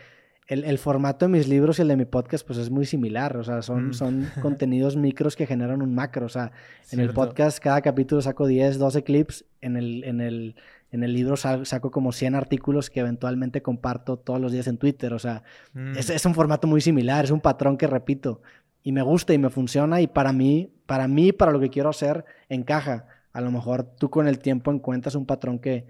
el, 0.47 0.65
el 0.65 0.79
formato 0.79 1.25
de 1.25 1.31
mis 1.33 1.49
libros 1.49 1.79
y 1.79 1.83
el 1.83 1.89
de 1.89 1.97
mi 1.97 2.05
podcast, 2.05 2.47
pues 2.47 2.59
es 2.59 2.71
muy 2.71 2.85
similar, 2.87 3.37
o 3.39 3.45
sea, 3.45 3.63
son, 3.63 3.89
Mm. 3.89 3.93
son 3.95 4.29
contenidos 4.43 4.97
micros 4.97 5.37
que 5.37 5.47
generan 5.47 5.81
un 5.83 5.95
macro, 5.95 6.27
o 6.27 6.29
sea, 6.29 6.53
en 6.91 7.01
el 7.01 7.11
podcast 7.15 7.59
cada 7.61 7.81
capítulo 7.81 8.21
saco 8.21 8.47
10, 8.47 8.79
12 8.79 9.03
clips, 9.05 9.45
en 9.63 9.77
el, 9.77 10.05
en 10.05 10.21
el, 10.21 10.55
en 10.91 11.03
el 11.03 11.13
libro 11.15 11.37
sa- 11.37 11.65
saco 11.65 11.91
como 11.91 12.13
100 12.13 12.35
artículos 12.35 12.91
que 12.91 13.01
eventualmente 13.01 13.63
comparto 13.63 14.19
todos 14.19 14.39
los 14.41 14.53
días 14.53 14.67
en 14.67 14.77
Twitter, 14.77 15.15
o 15.15 15.19
sea, 15.19 15.43
Mm. 15.73 15.97
es, 15.97 16.11
es 16.11 16.25
un 16.27 16.35
formato 16.35 16.67
muy 16.67 16.81
similar, 16.83 17.25
es 17.25 17.31
un 17.31 17.41
patrón 17.41 17.77
que 17.79 17.87
repito 17.87 18.43
y 18.83 18.93
me 18.93 19.01
gusta 19.03 19.33
y 19.33 19.39
me 19.39 19.49
funciona 19.49 20.03
y 20.03 20.07
para 20.09 20.33
mí, 20.35 20.71
para 20.85 21.09
mí, 21.09 21.33
para 21.33 21.53
lo 21.53 21.59
que 21.61 21.71
quiero 21.71 21.89
hacer, 21.89 22.25
encaja. 22.51 23.07
A 23.33 23.41
lo 23.41 23.51
mejor 23.51 23.83
tú 23.83 24.11
con 24.11 24.29
el 24.29 24.39
tiempo 24.39 24.71
encuentras 24.71 25.15
un 25.15 25.25
patrón 25.25 25.59
que, 25.59 25.87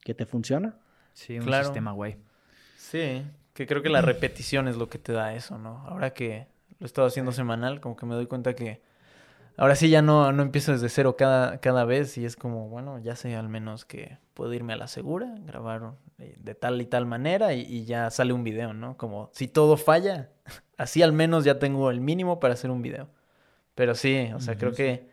que 0.00 0.14
te 0.14 0.24
funciona. 0.24 0.76
Sí, 1.12 1.38
un 1.38 1.44
Claro. 1.44 1.64
sistema 1.64 1.92
guay. 1.92 2.16
Sí, 2.76 3.22
que 3.58 3.66
creo 3.66 3.82
que 3.82 3.88
la 3.88 4.02
repetición 4.02 4.68
es 4.68 4.76
lo 4.76 4.88
que 4.88 5.00
te 5.00 5.12
da 5.12 5.34
eso, 5.34 5.58
¿no? 5.58 5.84
Ahora 5.88 6.14
que 6.14 6.46
lo 6.78 6.84
he 6.84 6.86
estado 6.86 7.08
haciendo 7.08 7.32
semanal, 7.32 7.80
como 7.80 7.96
que 7.96 8.06
me 8.06 8.14
doy 8.14 8.28
cuenta 8.28 8.54
que 8.54 8.80
ahora 9.56 9.74
sí 9.74 9.90
ya 9.90 10.00
no, 10.00 10.30
no 10.30 10.44
empiezo 10.44 10.70
desde 10.70 10.88
cero 10.88 11.16
cada, 11.16 11.58
cada 11.58 11.84
vez 11.84 12.16
y 12.18 12.24
es 12.24 12.36
como, 12.36 12.68
bueno, 12.68 13.00
ya 13.00 13.16
sé 13.16 13.34
al 13.34 13.48
menos 13.48 13.84
que 13.84 14.16
puedo 14.34 14.54
irme 14.54 14.74
a 14.74 14.76
la 14.76 14.86
segura, 14.86 15.34
grabar 15.44 15.94
de, 16.18 16.54
tal 16.54 16.80
y 16.80 16.86
tal 16.86 17.04
manera 17.06 17.52
y, 17.52 17.62
y 17.62 17.84
ya 17.84 18.08
sale 18.10 18.32
un 18.32 18.44
video, 18.44 18.74
¿no? 18.74 18.96
Como 18.96 19.28
si 19.32 19.48
todo 19.48 19.76
falla, 19.76 20.30
así 20.76 21.02
al 21.02 21.12
menos 21.12 21.42
ya 21.42 21.58
tengo 21.58 21.90
el 21.90 22.00
mínimo 22.00 22.38
para 22.38 22.54
hacer 22.54 22.70
un 22.70 22.80
video. 22.80 23.08
Pero 23.74 23.96
sí, 23.96 24.30
o 24.36 24.38
sea, 24.40 24.56
creo 24.56 24.70
que, 24.70 25.10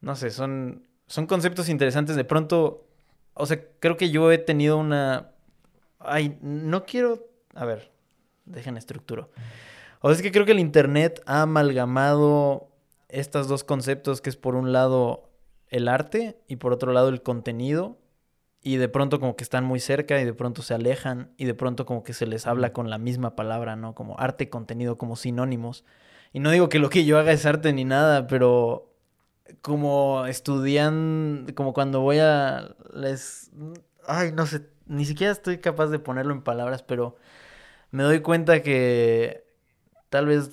no 0.00 0.14
sé, 0.14 0.30
son, 0.30 0.86
son 1.08 1.26
conceptos 1.26 1.68
interesantes. 1.68 2.14
De 2.14 2.24
pronto, 2.24 2.86
o 3.34 3.44
sea, 3.44 3.60
creo 3.80 3.96
que 3.96 4.10
yo 4.10 4.30
he 4.30 4.38
tenido 4.38 4.78
una... 4.78 5.32
Ay, 5.98 6.38
no 6.42 6.84
quiero... 6.84 7.31
A 7.54 7.64
ver, 7.64 7.92
dejen 8.44 8.76
estructuro. 8.76 9.30
O 10.00 10.08
sea, 10.08 10.16
es 10.16 10.22
que 10.22 10.32
creo 10.32 10.44
que 10.44 10.52
el 10.52 10.58
Internet 10.58 11.22
ha 11.26 11.42
amalgamado 11.42 12.68
estos 13.08 13.48
dos 13.48 13.62
conceptos, 13.64 14.20
que 14.20 14.30
es 14.30 14.36
por 14.36 14.54
un 14.54 14.72
lado 14.72 15.30
el 15.68 15.88
arte 15.88 16.40
y 16.48 16.56
por 16.56 16.72
otro 16.72 16.92
lado 16.92 17.08
el 17.08 17.22
contenido. 17.22 17.98
Y 18.64 18.76
de 18.76 18.88
pronto 18.88 19.18
como 19.18 19.34
que 19.34 19.42
están 19.42 19.64
muy 19.64 19.80
cerca 19.80 20.20
y 20.20 20.24
de 20.24 20.34
pronto 20.34 20.62
se 20.62 20.74
alejan 20.74 21.32
y 21.36 21.46
de 21.46 21.54
pronto 21.54 21.84
como 21.84 22.04
que 22.04 22.12
se 22.12 22.26
les 22.26 22.46
habla 22.46 22.72
con 22.72 22.90
la 22.90 22.98
misma 22.98 23.34
palabra, 23.34 23.74
¿no? 23.74 23.94
Como 23.94 24.18
arte 24.20 24.44
y 24.44 24.46
contenido 24.48 24.98
como 24.98 25.16
sinónimos. 25.16 25.84
Y 26.32 26.40
no 26.40 26.50
digo 26.50 26.68
que 26.68 26.78
lo 26.78 26.88
que 26.88 27.04
yo 27.04 27.18
haga 27.18 27.32
es 27.32 27.44
arte 27.44 27.72
ni 27.72 27.84
nada, 27.84 28.28
pero 28.28 28.92
como 29.62 30.26
estudian, 30.26 31.46
como 31.56 31.72
cuando 31.74 32.00
voy 32.00 32.18
a 32.20 32.76
les 32.94 33.50
ay, 34.06 34.32
no 34.32 34.46
sé, 34.46 34.62
ni 34.86 35.04
siquiera 35.04 35.32
estoy 35.32 35.58
capaz 35.58 35.88
de 35.88 35.98
ponerlo 35.98 36.32
en 36.32 36.42
palabras, 36.42 36.82
pero 36.82 37.16
me 37.92 38.02
doy 38.02 38.18
cuenta 38.20 38.62
que 38.62 39.44
tal 40.10 40.26
vez 40.26 40.50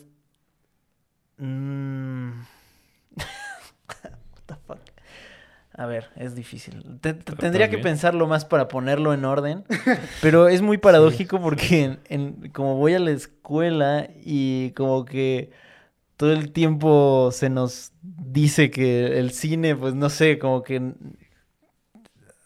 mm, 1.38 2.30
what 3.16 4.12
the 4.46 4.56
fuck. 4.68 4.80
A 5.74 5.86
ver, 5.86 6.10
es 6.18 6.36
difícil. 6.36 6.84
Te- 7.00 7.14
te- 7.14 7.36
tendría 7.38 7.70
que 7.70 7.78
pensarlo 7.78 8.28
más 8.28 8.44
para 8.44 8.68
ponerlo 8.68 9.14
en 9.14 9.24
orden. 9.24 9.64
Pero 10.22 10.50
es 10.50 10.62
muy 10.62 10.78
paradójico 10.86 11.40
porque 11.42 11.84
en- 11.84 12.00
en- 12.10 12.50
como 12.52 12.76
voy 12.76 12.94
a 12.96 13.00
la 13.00 13.12
escuela 13.12 14.10
y 14.22 14.72
como 14.72 15.06
que 15.06 15.52
todo 16.18 16.34
el 16.34 16.52
tiempo 16.52 17.30
se 17.32 17.50
nos 17.50 17.94
dice 18.02 18.70
que 18.72 19.18
el 19.20 19.32
cine, 19.32 19.74
pues 19.76 19.94
no 19.96 20.10
sé, 20.10 20.38
como 20.38 20.64
que 20.64 20.94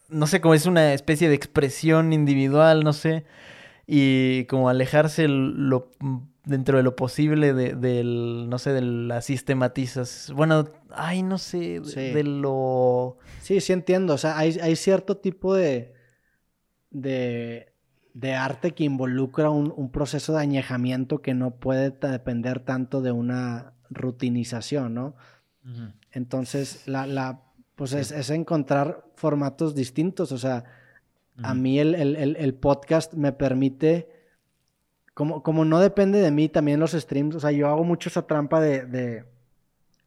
no 0.09 0.27
sé, 0.27 0.39
como 0.41 0.53
es 0.53 0.67
una 0.67 0.93
especie 0.93 1.27
de 1.27 1.33
expresión 1.33 2.13
individual, 2.13 2.83
no 2.83 2.93
sé, 2.93 3.25
y 3.85 4.45
como 4.45 4.69
alejarse 4.69 5.27
lo, 5.27 5.91
dentro 6.45 6.77
de 6.77 6.83
lo 6.83 6.95
posible 6.95 7.53
de, 7.53 7.73
del, 7.75 8.49
no 8.49 8.57
sé, 8.59 8.71
de 8.71 8.81
la 8.81 9.21
sistematización, 9.21 10.37
bueno, 10.37 10.69
ay, 10.91 11.23
no 11.23 11.37
sé, 11.37 11.79
de, 11.79 11.85
Sí. 11.85 11.99
de 12.13 12.23
lo... 12.23 13.17
Sí, 13.41 13.59
sí 13.61 13.73
entiendo. 13.73 14.13
O 14.13 14.17
sea, 14.17 14.37
hay, 14.37 14.57
hay 14.61 14.75
cierto 14.75 15.17
tipo 15.17 15.53
de, 15.53 15.93
de, 16.91 17.73
de 18.13 18.33
arte 18.35 18.71
que 18.71 18.83
involucra 18.83 19.49
un, 19.49 19.73
un 19.75 19.91
proceso 19.91 20.33
de 20.33 20.41
añejamiento 20.41 21.21
que 21.21 21.33
no 21.33 21.55
puede 21.55 21.91
depender 21.91 22.59
tanto 22.61 23.01
de 23.01 23.11
una 23.11 23.73
rutinización, 23.89 24.93
¿no? 24.93 25.15
Entonces, 26.11 26.87
la, 26.87 27.07
la, 27.07 27.41
pues 27.75 27.93
es, 27.93 28.11
es 28.11 28.29
encontrar 28.29 29.05
formatos 29.15 29.75
distintos. 29.75 30.31
O 30.31 30.37
sea, 30.37 30.65
a 31.41 31.53
mí 31.53 31.79
el, 31.79 31.95
el- 31.95 32.15
el- 32.15 32.35
el 32.37 32.53
podcast 32.53 33.13
me 33.15 33.31
permite, 33.31 34.07
como, 35.13 35.43
como 35.43 35.65
no 35.65 35.79
depende 35.79 36.19
de 36.21 36.31
mí 36.31 36.49
también 36.49 36.79
los 36.79 36.91
streams, 36.91 37.35
o 37.35 37.39
sea, 37.39 37.51
yo 37.51 37.67
hago 37.67 37.83
mucho 37.83 38.09
esa 38.09 38.25
trampa 38.27 38.59
de, 38.61 38.85
de, 38.85 39.25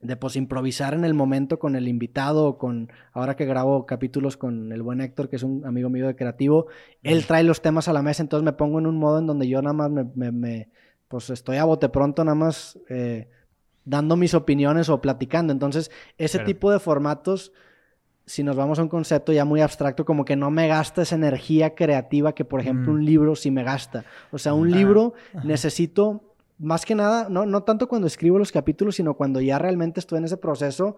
de, 0.00 0.16
pues 0.16 0.36
improvisar 0.36 0.94
en 0.94 1.04
el 1.04 1.14
momento 1.14 1.58
con 1.58 1.76
el 1.76 1.88
invitado 1.88 2.46
o 2.46 2.58
con, 2.58 2.90
ahora 3.12 3.36
que 3.36 3.44
grabo 3.46 3.86
capítulos 3.86 4.36
con 4.36 4.72
el 4.72 4.82
buen 4.82 5.00
Héctor, 5.00 5.28
que 5.28 5.36
es 5.36 5.42
un 5.42 5.64
amigo 5.64 5.88
mío 5.90 6.06
de 6.06 6.16
creativo, 6.16 6.66
él 7.02 7.24
trae 7.26 7.44
los 7.44 7.62
temas 7.62 7.88
a 7.88 7.92
la 7.92 8.02
mesa, 8.02 8.22
entonces 8.22 8.44
me 8.44 8.52
pongo 8.52 8.78
en 8.78 8.86
un 8.86 8.96
modo 8.98 9.18
en 9.18 9.26
donde 9.26 9.48
yo 9.48 9.62
nada 9.62 9.72
más 9.74 9.90
me, 9.90 10.04
me- 10.14 10.32
me, 10.32 10.68
pues 11.08 11.30
estoy 11.30 11.56
a 11.58 11.64
bote 11.64 11.88
pronto 11.88 12.24
nada 12.24 12.34
más 12.34 12.78
eh, 12.88 13.28
dando 13.84 14.16
mis 14.16 14.34
opiniones 14.34 14.88
o 14.88 15.00
platicando. 15.00 15.52
Entonces, 15.52 15.92
ese 16.18 16.38
tipo 16.46 16.72
de 16.72 16.80
formatos, 16.80 17.52
si 18.26 18.42
nos 18.42 18.56
vamos 18.56 18.78
a 18.78 18.82
un 18.82 18.88
concepto 18.88 19.32
ya 19.32 19.44
muy 19.44 19.60
abstracto, 19.60 20.04
como 20.04 20.24
que 20.24 20.34
no 20.36 20.50
me 20.50 20.66
gasta 20.66 21.02
esa 21.02 21.14
energía 21.14 21.74
creativa 21.76 22.34
que, 22.34 22.44
por 22.44 22.60
ejemplo, 22.60 22.92
Mm. 22.92 22.96
un 22.96 23.04
libro 23.04 23.36
sí 23.36 23.50
me 23.52 23.62
gasta. 23.62 24.04
O 24.32 24.38
sea, 24.38 24.52
un 24.52 24.72
Ah, 24.72 24.76
libro 24.76 25.14
ajá. 25.32 25.46
necesito 25.46 26.22
más 26.58 26.86
que 26.86 26.94
nada, 26.94 27.28
no, 27.28 27.44
no 27.44 27.62
tanto 27.64 27.86
cuando 27.86 28.06
escribo 28.06 28.38
los 28.38 28.50
capítulos, 28.50 28.96
sino 28.96 29.12
cuando 29.12 29.42
ya 29.42 29.58
realmente 29.58 30.00
estoy 30.00 30.18
en 30.18 30.24
ese 30.24 30.38
proceso 30.38 30.96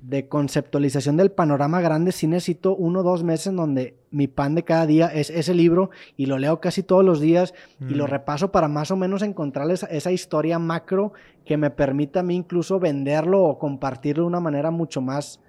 de 0.00 0.28
conceptualización 0.28 1.16
del 1.16 1.32
panorama 1.32 1.80
grande, 1.80 2.12
sí 2.12 2.28
necesito 2.28 2.76
uno 2.76 3.00
o 3.00 3.02
dos 3.02 3.24
meses 3.24 3.48
en 3.48 3.56
donde 3.56 3.96
mi 4.12 4.28
pan 4.28 4.54
de 4.54 4.62
cada 4.62 4.86
día 4.86 5.08
es 5.08 5.28
ese 5.28 5.54
libro 5.54 5.90
y 6.16 6.26
lo 6.26 6.38
leo 6.38 6.60
casi 6.60 6.84
todos 6.84 7.04
los 7.04 7.20
días 7.20 7.52
y 7.80 7.94
lo 7.94 8.04
Mm. 8.04 8.10
repaso 8.10 8.52
para 8.52 8.68
más 8.68 8.92
o 8.92 8.96
menos 8.96 9.22
encontrar 9.22 9.68
esa, 9.72 9.86
esa 9.88 10.12
historia 10.12 10.60
macro 10.60 11.12
que 11.44 11.56
me 11.56 11.70
permita 11.70 12.20
a 12.20 12.22
mí 12.22 12.36
incluso 12.36 12.78
venderlo 12.78 13.42
o 13.42 13.58
compartirlo 13.58 14.22
de 14.22 14.28
una 14.28 14.40
manera 14.40 14.70
mucho 14.70 15.00
más 15.00 15.40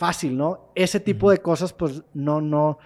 fácil, 0.00 0.36
¿no? 0.36 0.70
Ese 0.74 0.98
tipo 0.98 1.30
de 1.30 1.38
cosas, 1.38 1.72
pues 1.74 2.02
no, 2.14 2.40
no, 2.40 2.78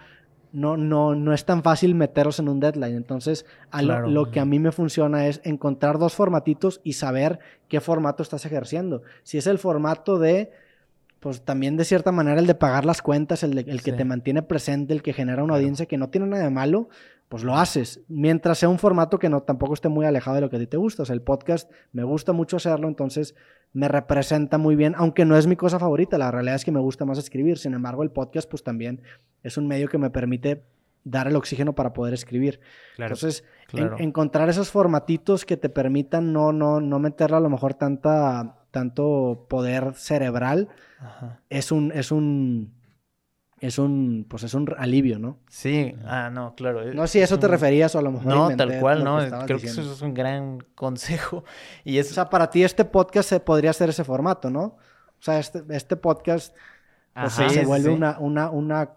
no, 0.52 0.76
no, 0.76 1.14
no 1.14 1.32
es 1.32 1.44
tan 1.44 1.62
fácil 1.62 1.94
meterlos 1.94 2.38
en 2.40 2.48
un 2.48 2.58
deadline. 2.60 2.96
Entonces, 2.96 3.46
a 3.70 3.82
lo- 3.82 3.88
Claro. 3.94 4.10
lo, 4.10 4.30
que 4.32 4.40
a 4.40 4.44
mí 4.44 4.58
me 4.58 4.72
funciona 4.72 5.26
es 5.28 5.40
encontrar 5.44 5.98
dos 5.98 6.12
formatitos 6.14 6.80
y 6.84 6.94
saber 6.94 7.38
qué 7.68 7.80
formato 7.80 8.22
estás 8.22 8.44
ejerciendo. 8.46 9.02
Si 9.22 9.38
es 9.38 9.46
el 9.46 9.58
formato 9.58 10.18
de, 10.18 10.50
pues 11.20 11.42
también 11.42 11.76
de 11.76 11.84
cierta 11.84 12.10
manera 12.12 12.40
el 12.40 12.46
de 12.48 12.54
pagar 12.56 12.84
las 12.84 13.00
cuentas, 13.00 13.42
el, 13.44 13.54
de- 13.54 13.70
el 13.70 13.82
que 13.82 13.92
Sí. 13.92 13.96
te 13.96 14.04
mantiene 14.04 14.42
presente, 14.42 14.92
el 14.92 15.02
que 15.02 15.12
genera 15.12 15.42
una 15.44 15.54
audiencia 15.54 15.86
que 15.86 15.96
no 15.98 16.08
tiene 16.10 16.26
nada 16.26 16.42
de 16.44 16.50
malo, 16.50 16.88
pues 17.28 17.42
lo 17.42 17.56
haces. 17.56 18.00
Mientras 18.08 18.58
sea 18.58 18.68
un 18.68 18.78
formato 18.78 19.18
que 19.18 19.28
no 19.28 19.42
tampoco 19.42 19.74
esté 19.74 19.88
muy 19.88 20.06
alejado 20.06 20.36
de 20.36 20.40
lo 20.42 20.50
que 20.50 20.56
a 20.56 20.58
ti 20.60 20.66
te 20.66 20.76
gusta. 20.76 21.02
O 21.02 21.06
sea, 21.06 21.14
el 21.14 21.22
podcast 21.22 21.70
me 21.92 22.04
gusta 22.04 22.32
mucho 22.32 22.56
hacerlo, 22.56 22.86
entonces 22.88 23.34
me 23.72 23.88
representa 23.88 24.56
muy 24.58 24.76
bien, 24.76 24.94
aunque 24.96 25.24
no 25.24 25.36
es 25.36 25.46
mi 25.46 25.56
cosa 25.56 25.78
favorita. 25.78 26.16
La 26.18 26.30
realidad 26.30 26.54
es 26.56 26.64
que 26.64 26.70
me 26.72 26.80
gusta 26.80 27.04
más 27.04 27.18
escribir. 27.18 27.58
Sin 27.58 27.74
embargo, 27.74 28.02
el 28.02 28.10
podcast, 28.10 28.48
pues 28.48 28.62
también 28.62 29.02
es 29.42 29.56
un 29.56 29.66
medio 29.66 29.88
que 29.88 29.98
me 29.98 30.10
permite 30.10 30.62
dar 31.02 31.26
el 31.26 31.36
oxígeno 31.36 31.74
para 31.74 31.92
poder 31.92 32.14
escribir. 32.14 32.60
Claro. 32.96 33.14
Entonces, 33.14 33.44
en- 33.72 33.90
encontrar 33.98 34.48
esos 34.48 34.70
formatitos 34.70 35.44
que 35.44 35.56
te 35.56 35.68
permitan 35.68 36.32
no, 36.32 36.52
no, 36.52 36.80
no 36.80 36.98
meterle 36.98 37.36
a 37.36 37.40
lo 37.40 37.50
mejor 37.50 37.74
tanta, 37.74 38.58
tanto 38.70 39.46
poder 39.48 39.94
cerebral 39.94 40.68
Ajá. 41.00 41.40
es 41.50 41.72
un, 41.72 41.92
es 41.92 42.10
un, 42.12 42.72
es 43.60 43.78
un, 43.78 44.26
pues 44.28 44.42
es 44.42 44.52
un 44.54 44.66
alivio, 44.76 45.18
¿no? 45.18 45.38
Sí, 45.48 45.94
ah, 46.04 46.30
no, 46.32 46.54
claro. 46.54 46.92
No 46.92 47.06
sé 47.06 47.12
si 47.14 47.20
eso 47.20 47.38
te 47.38 47.46
un- 47.46 47.52
referías 47.52 47.94
o 47.94 47.98
a 47.98 48.02
lo 48.02 48.12
mejor 48.12 48.26
No, 48.26 48.56
tal 48.56 48.78
cual, 48.80 49.04
no. 49.04 49.18
que 49.18 49.30
Creo 49.46 49.58
que 49.58 49.66
eso 49.66 49.80
es 49.80 50.02
un 50.02 50.12
gran 50.14 50.58
consejo. 50.74 51.44
Y 51.84 51.98
es. 51.98 52.10
O 52.10 52.14
sea, 52.14 52.28
para 52.28 52.50
ti 52.50 52.62
este 52.64 52.84
podcast 52.84 53.28
se 53.28 53.40
podría 53.40 53.72
ser 53.72 53.88
ese 53.90 54.04
formato, 54.04 54.50
¿no? 54.50 54.62
O 54.62 55.22
sea, 55.24 55.38
este, 55.38 55.62
este 55.70 55.96
podcast 55.96 56.54
pues, 57.14 57.38
Ajá. 57.38 57.48
se 57.48 57.60
Sí, 57.60 57.64
vuelve 57.64 57.88
sí. 57.90 57.94
una, 57.94 58.18
una, 58.18 58.50
una, 58.50 58.90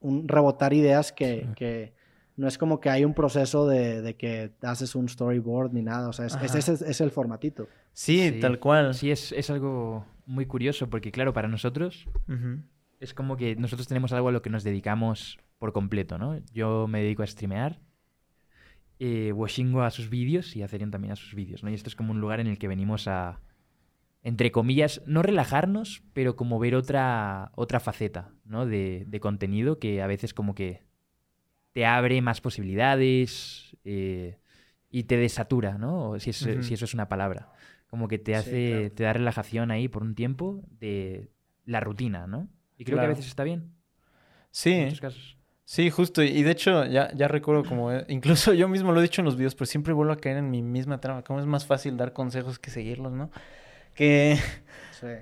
un 0.00 0.26
rebotar 0.28 0.72
ideas 0.72 1.12
que, 1.12 1.48
que 1.56 1.92
no 2.36 2.46
es 2.48 2.56
como 2.58 2.80
que 2.80 2.88
hay 2.90 3.04
un 3.04 3.12
proceso 3.12 3.66
de, 3.66 4.00
de 4.02 4.14
que 4.16 4.52
haces 4.62 4.94
un 4.94 5.08
storyboard 5.08 5.72
ni 5.72 5.82
nada. 5.82 6.08
O 6.08 6.12
sea, 6.12 6.26
es, 6.26 6.36
ese 6.36 6.58
es, 6.72 6.80
es 6.82 7.00
el 7.00 7.10
formatito. 7.10 7.66
sí, 7.92 8.30
Sí. 8.30 8.40
tal 8.40 8.58
cual. 8.60 8.94
Sí, 8.94 9.10
es, 9.10 9.32
es 9.32 9.50
algo 9.50 10.06
muy 10.26 10.46
curioso 10.46 10.88
porque, 10.88 11.10
claro, 11.12 11.32
para 11.34 11.48
nosotros. 11.48 12.06
Es 13.00 13.14
como 13.14 13.36
que 13.36 13.56
nosotros 13.56 13.88
tenemos 13.88 14.12
algo 14.12 14.28
a 14.28 14.32
lo 14.32 14.42
que 14.42 14.50
nos 14.50 14.64
dedicamos 14.64 15.38
por 15.58 15.72
completo, 15.72 16.18
¿no? 16.18 16.38
Yo 16.52 16.86
me 16.88 17.02
dedico 17.02 17.22
a 17.22 17.26
streamear, 17.26 17.80
eh, 18.98 19.32
Washingo 19.32 19.82
a 19.82 19.90
sus 19.90 20.08
vídeos 20.08 20.56
y 20.56 20.62
Acerion 20.62 20.90
también 20.90 21.12
a 21.12 21.16
sus 21.16 21.34
vídeos, 21.34 21.62
¿no? 21.62 21.70
Y 21.70 21.74
esto 21.74 21.88
es 21.88 21.96
como 21.96 22.12
un 22.12 22.20
lugar 22.20 22.40
en 22.40 22.46
el 22.46 22.58
que 22.58 22.68
venimos 22.68 23.08
a, 23.08 23.40
entre 24.22 24.50
comillas, 24.52 25.02
no 25.06 25.22
relajarnos, 25.22 26.02
pero 26.14 26.36
como 26.36 26.58
ver 26.58 26.74
otra, 26.74 27.52
otra 27.54 27.80
faceta, 27.80 28.32
¿no? 28.44 28.66
De, 28.66 29.04
de 29.06 29.20
contenido 29.20 29.78
que 29.78 30.02
a 30.02 30.06
veces 30.06 30.32
como 30.34 30.54
que 30.54 30.82
te 31.72 31.84
abre 31.84 32.22
más 32.22 32.40
posibilidades 32.40 33.76
eh, 33.84 34.38
y 34.90 35.04
te 35.04 35.16
desatura, 35.18 35.76
¿no? 35.78 36.18
Si, 36.18 36.30
es- 36.30 36.42
Ujú. 36.42 36.62
si 36.62 36.74
eso 36.74 36.86
es 36.86 36.94
una 36.94 37.08
palabra. 37.08 37.52
Como 37.88 38.08
que 38.08 38.18
te 38.18 38.32
Sí, 38.32 38.38
hace, 38.38 38.68
claro. 38.68 38.94
te 38.94 39.04
da 39.04 39.12
relajación 39.12 39.70
ahí 39.70 39.88
por 39.88 40.02
un 40.02 40.14
tiempo 40.14 40.64
de 40.80 41.30
la 41.66 41.80
rutina, 41.80 42.26
¿no? 42.26 42.48
Y 42.78 42.84
creo 42.84 42.98
que 42.98 43.06
a 43.06 43.08
veces 43.08 43.26
está 43.26 43.44
bien, 43.44 43.74
en 44.72 44.78
Sí, 44.78 44.80
muchos 44.80 45.00
casos. 45.00 45.36
sí, 45.64 45.90
justo. 45.90 46.22
Y 46.22 46.42
de 46.42 46.50
hecho, 46.52 46.84
ya, 46.86 47.12
ya 47.14 47.28
recuerdo 47.28 47.64
como. 47.66 47.92
eh, 47.92 48.04
Incluso 48.08 48.54
yo 48.54 48.68
mismo 48.68 48.92
lo 48.92 49.00
he 49.00 49.02
dicho 49.04 49.20
en 49.22 49.26
los 49.26 49.36
videos, 49.36 49.54
pero 49.54 49.66
siempre 49.66 49.92
vuelvo 49.92 50.12
a 50.12 50.16
caer 50.18 50.38
en 50.38 50.50
mi 50.50 50.62
misma 50.62 51.00
trama. 51.00 51.22
Como 51.24 51.40
es 51.40 51.46
más 51.46 51.66
fácil 51.66 51.96
dar 51.96 52.12
consejos 52.12 52.58
que 52.58 52.70
seguirlos, 52.70 53.12
¿no? 53.12 53.30
Que. 53.94 54.38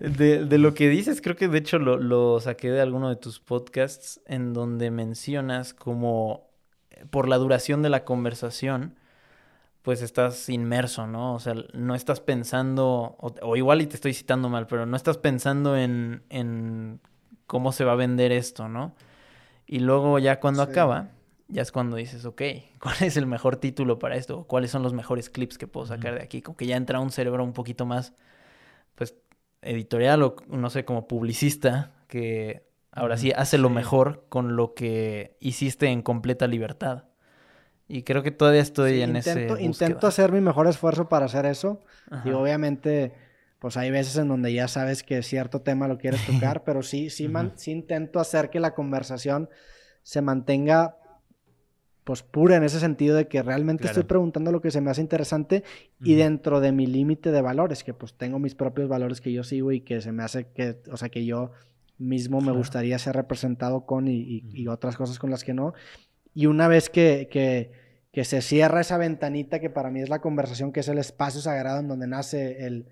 De, 0.00 0.44
de 0.46 0.58
lo 0.58 0.74
que 0.74 0.88
dices, 0.88 1.22
creo 1.22 1.36
que 1.36 1.48
de 1.48 1.58
hecho 1.58 1.78
lo, 1.78 1.98
lo 1.98 2.40
saqué 2.40 2.70
de 2.70 2.80
alguno 2.82 3.08
de 3.10 3.16
tus 3.16 3.40
podcasts 3.40 4.20
en 4.26 4.52
donde 4.52 4.90
mencionas 4.90 5.74
como 5.74 6.50
eh, 6.90 7.06
por 7.10 7.28
la 7.28 7.36
duración 7.38 7.82
de 7.82 7.90
la 7.90 8.04
conversación, 8.04 8.96
pues 9.82 10.02
estás 10.02 10.48
inmerso, 10.48 11.06
¿no? 11.06 11.34
O 11.34 11.40
sea, 11.40 11.54
no 11.74 11.94
estás 11.94 12.20
pensando, 12.20 13.16
o, 13.18 13.34
o 13.42 13.56
igual 13.56 13.82
y 13.82 13.86
te 13.86 13.96
estoy 13.96 14.14
citando 14.14 14.48
mal, 14.48 14.66
pero 14.66 14.86
no 14.86 14.96
estás 14.96 15.18
pensando 15.18 15.76
en, 15.76 16.22
en 16.30 17.00
cómo 17.46 17.72
se 17.72 17.84
va 17.84 17.92
a 17.92 17.96
vender 17.96 18.32
esto, 18.32 18.68
¿no? 18.68 18.94
Y 19.66 19.80
luego 19.80 20.18
ya 20.18 20.40
cuando 20.40 20.64
Sí. 20.64 20.70
acaba, 20.70 21.10
ya 21.48 21.62
es 21.62 21.72
cuando 21.72 21.96
dices, 21.96 22.24
ok, 22.24 22.42
¿cuál 22.80 22.96
es 23.02 23.16
el 23.16 23.26
mejor 23.26 23.56
título 23.56 23.98
para 23.98 24.16
esto? 24.16 24.40
¿O 24.40 24.44
¿Cuáles 24.46 24.70
son 24.70 24.82
los 24.82 24.92
mejores 24.94 25.30
clips 25.30 25.58
que 25.58 25.66
puedo 25.66 25.86
sacar 25.86 26.14
de 26.16 26.22
aquí? 26.22 26.42
Como 26.42 26.56
que 26.56 26.66
ya 26.66 26.76
entra 26.76 27.00
un 27.00 27.10
cerebro 27.10 27.44
un 27.44 27.52
poquito 27.52 27.86
más, 27.86 28.14
pues, 28.94 29.16
editorial 29.62 30.22
o 30.22 30.36
no 30.48 30.70
sé, 30.70 30.84
como 30.84 31.08
publicista, 31.08 31.92
que 32.08 32.66
ahora 32.92 33.16
sí 33.16 33.32
hace 33.34 33.58
lo 33.58 33.70
mejor 33.70 34.24
con 34.28 34.56
lo 34.56 34.74
que 34.74 35.36
hiciste 35.40 35.86
en 35.88 36.02
completa 36.02 36.46
libertad. 36.46 37.04
Y 37.88 38.02
creo 38.02 38.22
que 38.22 38.30
todavía 38.30 38.62
estoy 38.62 38.94
Sí, 38.94 39.02
en 39.02 39.16
intento, 39.16 39.54
ese 39.54 39.62
intento 39.64 40.06
hacer 40.06 40.32
mi 40.32 40.40
mejor 40.40 40.66
esfuerzo 40.68 41.08
para 41.08 41.26
hacer 41.26 41.46
eso. 41.46 41.82
Ajá. 42.10 42.28
Y 42.28 42.32
obviamente, 42.32 43.12
pues 43.64 43.78
hay 43.78 43.90
veces 43.90 44.18
en 44.18 44.28
donde 44.28 44.52
ya 44.52 44.68
sabes 44.68 45.02
que 45.02 45.22
cierto 45.22 45.62
tema 45.62 45.88
lo 45.88 45.96
quieres 45.96 46.20
tocar, 46.26 46.64
pero 46.66 46.82
sí, 46.82 47.08
sí, 47.08 47.28
man- 47.28 47.54
sí 47.56 47.70
intento 47.70 48.20
hacer 48.20 48.50
que 48.50 48.60
la 48.60 48.74
conversación 48.74 49.48
se 50.02 50.20
mantenga 50.20 50.98
pues 52.04 52.22
pura 52.22 52.56
en 52.56 52.62
ese 52.64 52.78
sentido 52.78 53.16
de 53.16 53.26
que 53.26 53.42
realmente 53.42 53.86
estoy 53.86 54.02
preguntando 54.02 54.52
lo 54.52 54.60
que 54.60 54.70
se 54.70 54.82
me 54.82 54.90
hace 54.90 55.00
interesante 55.00 55.64
y 56.02 56.14
dentro 56.14 56.60
de 56.60 56.72
mi 56.72 56.86
límite 56.86 57.32
de 57.32 57.40
valores, 57.40 57.84
que 57.84 57.94
pues 57.94 58.12
tengo 58.12 58.38
mis 58.38 58.54
propios 58.54 58.86
valores 58.86 59.22
que 59.22 59.32
yo 59.32 59.42
sigo 59.44 59.72
y 59.72 59.80
que 59.80 60.02
se 60.02 60.12
me 60.12 60.22
hace 60.22 60.48
que, 60.48 60.82
o 60.92 60.98
sea, 60.98 61.08
que 61.08 61.24
yo 61.24 61.52
mismo 61.96 62.40
me 62.40 62.44
Claro. 62.48 62.58
gustaría 62.58 62.98
ser 62.98 63.16
representado 63.16 63.86
con 63.86 64.08
y, 64.08 64.16
y- 64.20 64.44
y 64.52 64.68
otras 64.68 64.98
cosas 64.98 65.18
con 65.18 65.30
las 65.30 65.42
que 65.42 65.54
no. 65.54 65.72
Y 66.34 66.44
una 66.44 66.68
vez 66.68 66.90
que, 66.90 67.28
que, 67.30 67.72
que 68.12 68.24
se 68.26 68.42
cierra 68.42 68.82
esa 68.82 68.98
ventanita 68.98 69.58
que 69.58 69.70
para 69.70 69.90
mí 69.90 70.02
es 70.02 70.10
la 70.10 70.20
conversación, 70.20 70.70
que 70.70 70.80
es 70.80 70.88
el 70.88 70.98
espacio 70.98 71.40
sagrado 71.40 71.80
en 71.80 71.88
donde 71.88 72.06
nace 72.06 72.66
el, 72.66 72.88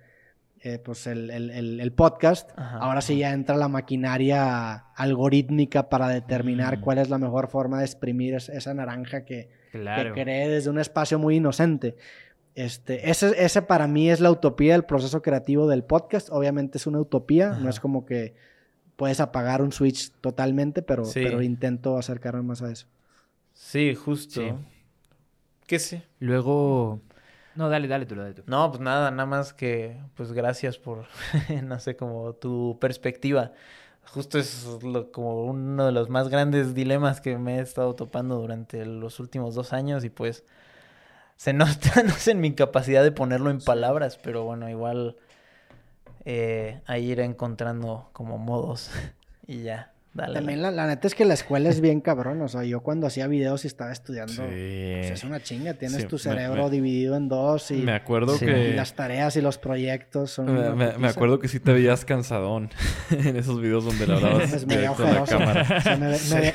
eh, 0.64 0.78
pues 0.78 1.06
el, 1.08 1.30
el- 1.30 1.50
el- 1.50 1.80
el 1.80 1.92
podcast, 1.92 2.50
Ajá. 2.56 2.78
ahora 2.78 3.00
sí 3.00 3.16
ya 3.18 3.32
entra 3.32 3.56
la 3.56 3.66
maquinaria 3.68 4.74
algorítmica 4.94 5.88
para 5.88 6.08
determinar 6.08 6.78
Mm. 6.78 6.80
cuál 6.82 6.98
es 6.98 7.10
la 7.10 7.18
mejor 7.18 7.48
forma 7.48 7.78
de 7.80 7.84
exprimir 7.84 8.34
es- 8.34 8.48
esa 8.48 8.72
naranja 8.72 9.24
que, 9.24 9.50
Claro. 9.72 10.14
que 10.14 10.22
cree 10.22 10.48
desde 10.48 10.70
un 10.70 10.78
espacio 10.78 11.18
muy 11.18 11.36
inocente. 11.36 11.96
Este, 12.54 13.10
ese, 13.10 13.32
ese 13.44 13.62
para 13.62 13.86
mí 13.88 14.10
es 14.10 14.20
la 14.20 14.30
utopía 14.30 14.74
del 14.74 14.84
proceso 14.84 15.20
creativo 15.22 15.66
del 15.66 15.84
podcast. 15.84 16.28
Obviamente 16.30 16.78
es 16.78 16.86
una 16.86 17.00
utopía, 17.00 17.48
no 17.48 17.54
Ajá. 17.60 17.70
es 17.70 17.80
como 17.80 18.04
que 18.04 18.34
puedes 18.96 19.20
apagar 19.20 19.62
un 19.62 19.72
switch 19.72 20.12
totalmente, 20.20 20.82
pero, 20.82 21.04
Sí. 21.06 21.20
pero 21.24 21.42
intento 21.42 21.96
acercarme 21.98 22.42
más 22.42 22.62
a 22.62 22.70
eso. 22.70 22.86
Sí, 23.54 23.94
justo. 23.94 24.40
Sí. 24.40 24.52
¿Qué 25.66 25.78
sé? 25.78 26.02
Luego... 26.18 27.00
No, 27.54 27.68
dale, 27.68 27.86
dale 27.86 28.06
tú, 28.06 28.14
dale 28.14 28.32
tú. 28.34 28.42
No, 28.46 28.70
pues 28.70 28.80
nada, 28.80 29.10
nada 29.10 29.26
más 29.26 29.52
que, 29.52 30.00
pues 30.14 30.32
gracias 30.32 30.78
por, 30.78 31.04
no 31.64 31.78
sé, 31.80 31.96
como 31.96 32.32
tu 32.34 32.78
perspectiva. 32.80 33.52
Justo 34.06 34.38
es 34.38 34.66
lo- 34.82 35.12
como 35.12 35.44
uno 35.44 35.86
de 35.86 35.92
los 35.92 36.08
más 36.08 36.28
grandes 36.28 36.74
dilemas 36.74 37.20
que 37.20 37.36
me 37.38 37.58
he 37.58 37.60
estado 37.62 37.94
topando 37.94 38.36
durante 38.36 38.84
los 38.86 39.20
últimos 39.20 39.54
dos 39.54 39.72
años 39.72 40.04
y 40.04 40.10
pues 40.10 40.44
se 41.36 41.52
nota, 41.54 42.02
no 42.04 42.12
sé, 42.14 42.32
en 42.32 42.40
mi 42.40 42.54
capacidad 42.54 43.02
de 43.04 43.12
ponerlo 43.12 43.50
en 43.50 43.60
palabras, 43.60 44.18
pero 44.22 44.44
bueno, 44.44 44.68
igual 44.70 45.16
eh, 46.24 46.80
ahí 46.86 47.10
iré 47.10 47.24
encontrando 47.24 48.10
como 48.12 48.38
modos 48.38 48.90
y 49.46 49.62
ya, 49.62 49.91
dale. 50.14 50.34
También 50.34 50.62
la, 50.62 50.70
la 50.70 50.86
neta 50.86 51.06
es 51.06 51.14
que 51.14 51.24
la 51.24 51.34
escuela 51.34 51.68
es 51.68 51.80
bien 51.80 52.00
cabrón. 52.00 52.40
O 52.42 52.48
sea, 52.48 52.64
yo 52.64 52.80
cuando 52.80 53.06
hacía 53.06 53.26
videos 53.26 53.64
y 53.64 53.66
estaba 53.68 53.92
estudiando, 53.92 54.42
pues 54.42 55.10
es 55.10 55.24
una 55.24 55.40
chinga. 55.42 55.74
Tienes 55.74 56.02
Sí, 56.02 56.06
tu 56.08 56.18
cerebro 56.18 56.64
me- 56.64 56.70
dividido 56.70 57.16
en 57.16 57.28
dos 57.28 57.70
y, 57.70 57.74
Me 57.76 57.92
acuerdo 57.92 58.36
Sí. 58.36 58.44
y 58.44 58.48
que... 58.48 58.74
las 58.74 58.94
tareas 58.94 59.36
y 59.36 59.40
los 59.40 59.58
proyectos 59.58 60.30
son. 60.30 60.76
Me, 60.76 61.08
acuerdo 61.08 61.38
que 61.38 61.48
sí 61.48 61.60
te 61.60 61.72
veías 61.72 62.04
cansadón 62.04 62.70
en 63.10 63.36
esos 63.36 63.60
videos 63.60 63.84
donde 63.84 64.06
le 64.06 64.14
hablabas 64.14 64.50
Pues 64.50 64.66
me 64.66 64.76
veía 64.76 64.90
directo 64.90 65.06
a 65.06 65.12
la 65.12 65.22
ojeroso. 65.22 65.38
cámara. 65.38 65.76
O 65.78 65.80
sea, 65.80 65.96
me, 65.96 66.06
ve- 66.08 66.18
me 66.30 66.40
ve- 66.40 66.54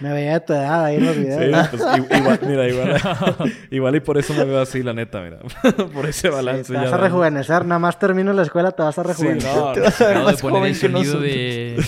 me 0.00 0.12
veía 0.12 0.32
de 0.34 0.40
tu 0.40 0.52
edad 0.52 0.84
ahí 0.84 0.96
en 0.96 1.06
los 1.06 1.16
videos. 1.16 1.66
Sí, 1.70 1.76
pues, 1.76 1.82
i- 1.98 2.16
igual, 2.18 2.40
mira, 2.46 2.68
igual, 2.68 2.96
igual 3.70 3.96
y 3.96 4.00
por 4.00 4.18
eso 4.18 4.34
me 4.34 4.44
veo 4.44 4.60
así, 4.60 4.82
la 4.82 4.92
neta, 4.92 5.20
mira. 5.20 5.38
por 5.94 6.06
ese 6.06 6.28
Sí, 6.28 6.34
balance 6.34 6.72
te 6.72 6.78
vas 6.78 6.90
ya 6.90 6.94
a 6.94 6.98
rejuvenecer. 6.98 7.64
Nada 7.64 7.78
más 7.78 7.98
termino 7.98 8.32
la 8.32 8.42
escuela, 8.42 8.72
te 8.72 8.82
vas 8.82 8.98
a 8.98 9.02
Sí, 9.02 9.08
rejuvenecer. 9.08 9.54
no, 9.56 9.72
Te 9.72 9.80
vas 9.80 10.00
a 10.00 10.06
ver 10.06 10.16
Acabo 10.18 10.30
de 10.30 10.36
poner 10.38 10.62
el 10.66 10.72
que 10.72 10.78
sonido 10.80 11.20
de... 11.20 11.84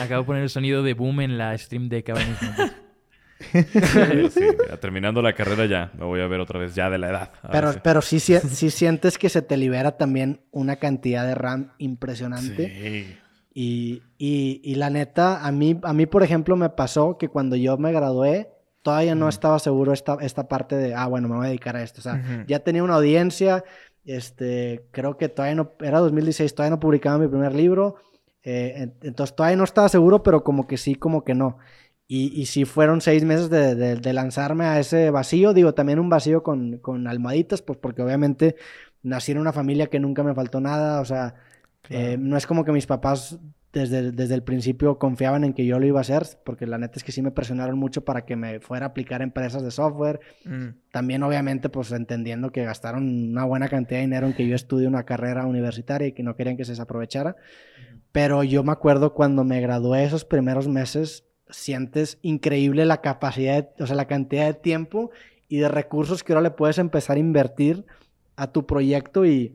Acabo 0.00 0.22
de 0.22 0.26
poner 0.26 0.42
el 0.42 0.50
sonido 0.56 0.82
de 0.82 0.94
boom 0.94 1.20
en 1.20 1.36
la 1.36 1.56
stream 1.58 1.90
de 1.90 2.02
ahora 2.08 2.24
mismo. 2.24 2.48
sí, 4.30 4.40
terminando 4.80 5.20
la 5.20 5.34
carrera 5.34 5.66
ya, 5.66 5.92
me 5.98 6.06
voy 6.06 6.22
a 6.22 6.26
ver 6.26 6.40
otra 6.40 6.58
vez 6.58 6.74
ya 6.74 6.88
de 6.88 6.96
la 6.96 7.10
edad. 7.10 7.30
Pero, 7.52 7.74
pero 7.84 8.00
sí, 8.00 8.20
sí, 8.20 8.40
sientes 8.70 9.18
que 9.18 9.28
se 9.28 9.42
te 9.42 9.58
libera 9.58 9.98
también 9.98 10.40
una 10.52 10.76
cantidad 10.76 11.26
de 11.26 11.34
RAM 11.34 11.72
impresionante. 11.76 12.68
Sí. 12.70 13.18
Y, 13.52 14.02
y, 14.16 14.74
la 14.76 14.88
neta, 14.88 15.46
a 15.46 15.52
mí, 15.52 15.78
a 15.82 15.92
mí, 15.92 16.06
por 16.06 16.22
ejemplo, 16.22 16.56
me 16.56 16.70
pasó 16.70 17.18
que 17.18 17.28
cuando 17.28 17.54
yo 17.56 17.76
me 17.76 17.92
gradué, 17.92 18.50
todavía 18.80 19.14
no 19.14 19.28
estaba 19.28 19.58
seguro 19.58 19.92
esta, 19.92 20.16
esta 20.22 20.48
parte 20.48 20.74
de, 20.76 20.94
ah, 20.94 21.06
bueno, 21.06 21.28
me 21.28 21.36
voy 21.36 21.46
a 21.46 21.48
dedicar 21.48 21.76
a 21.76 21.82
esto. 21.82 22.00
O 22.00 22.02
sea, 22.02 22.44
ya 22.46 22.60
tenía 22.60 22.82
una 22.82 22.94
audiencia, 22.94 23.62
este, 24.06 24.86
creo 24.90 25.18
que 25.18 25.28
todavía 25.28 25.54
no, 25.54 25.72
era 25.80 25.98
2016, 26.00 26.54
todavía 26.54 26.76
no 26.76 26.80
publicaba 26.80 27.18
mi 27.18 27.28
primer 27.28 27.54
libro. 27.54 27.96
Eh, 28.48 28.92
entonces 29.02 29.34
todavía 29.34 29.56
no 29.56 29.64
estaba 29.64 29.88
seguro, 29.88 30.22
pero 30.22 30.44
como 30.44 30.68
que 30.68 30.76
sí, 30.76 30.94
como 30.94 31.24
que 31.24 31.34
no. 31.34 31.58
Y, 32.06 32.40
y 32.40 32.46
sí 32.46 32.64
fueron 32.64 33.00
seis 33.00 33.24
meses 33.24 33.50
de, 33.50 33.74
de, 33.74 34.12
lanzarme 34.12 34.64
a 34.64 34.78
ese 34.78 35.10
vacío, 35.10 35.52
digo, 35.52 35.74
también 35.74 35.98
un 35.98 36.08
vacío 36.08 36.44
con, 36.44 36.78
con, 36.78 37.08
almohaditas, 37.08 37.60
pues 37.62 37.76
porque 37.76 38.02
obviamente 38.02 38.54
nací 39.02 39.32
en 39.32 39.38
una 39.38 39.52
familia 39.52 39.88
que 39.88 39.98
nunca 39.98 40.22
me 40.22 40.32
faltó 40.32 40.60
nada, 40.60 41.00
o 41.00 41.04
sea, 41.04 41.34
eh, 41.90 42.16
no 42.20 42.36
es 42.36 42.46
como 42.46 42.64
que 42.64 42.70
mis 42.70 42.86
papás 42.86 43.40
desde, 43.72 44.12
desde 44.12 44.34
el 44.34 44.44
principio 44.44 44.96
confiaban 45.00 45.42
en 45.42 45.52
que 45.52 45.66
yo 45.66 45.80
lo 45.80 45.86
iba 45.86 45.98
a 45.98 46.02
hacer, 46.02 46.22
porque 46.44 46.66
la 46.66 46.78
neta 46.78 46.98
es 46.98 47.02
que 47.02 47.10
sí 47.10 47.22
me 47.22 47.32
presionaron 47.32 47.76
mucho 47.76 48.04
para 48.04 48.24
que 48.24 48.36
me 48.36 48.60
fuera 48.60 48.86
a 48.86 48.88
aplicar 48.90 49.22
empresas 49.22 49.64
de 49.64 49.72
software. 49.72 50.20
Mm. 50.44 50.68
También 50.92 51.24
obviamente 51.24 51.68
pues 51.68 51.90
entendiendo 51.90 52.52
que 52.52 52.64
gastaron 52.64 53.30
una 53.30 53.44
buena 53.44 53.68
cantidad 53.68 53.98
de 53.98 54.06
dinero 54.06 54.28
en 54.28 54.34
que 54.34 54.46
yo 54.46 54.54
estudie 54.54 54.86
una 54.86 55.04
carrera 55.04 55.46
universitaria 55.46 56.06
y 56.06 56.12
que 56.12 56.22
no 56.22 56.36
querían 56.36 56.56
que 56.56 56.64
se 56.64 56.72
desaprovechara. 56.72 57.36
Pero 58.12 58.42
yo 58.42 58.62
me 58.62 58.72
acuerdo 58.72 59.12
cuando 59.12 59.44
me 59.44 59.60
gradué 59.60 60.04
esos 60.04 60.24
primeros 60.24 60.68
meses, 60.68 61.24
sientes 61.50 62.18
increíble 62.22 62.84
la 62.86 63.00
capacidad, 63.00 63.68
o 63.78 63.86
sea, 63.86 63.96
la 63.96 64.06
cantidad 64.06 64.46
de 64.46 64.54
tiempo 64.54 65.10
y 65.48 65.58
de 65.58 65.68
recursos 65.68 66.24
que 66.24 66.32
ahora 66.32 66.42
le 66.42 66.50
puedes 66.50 66.78
empezar 66.78 67.16
a 67.16 67.20
invertir 67.20 67.84
a 68.36 68.52
tu 68.52 68.66
proyecto 68.66 69.24
y, 69.24 69.54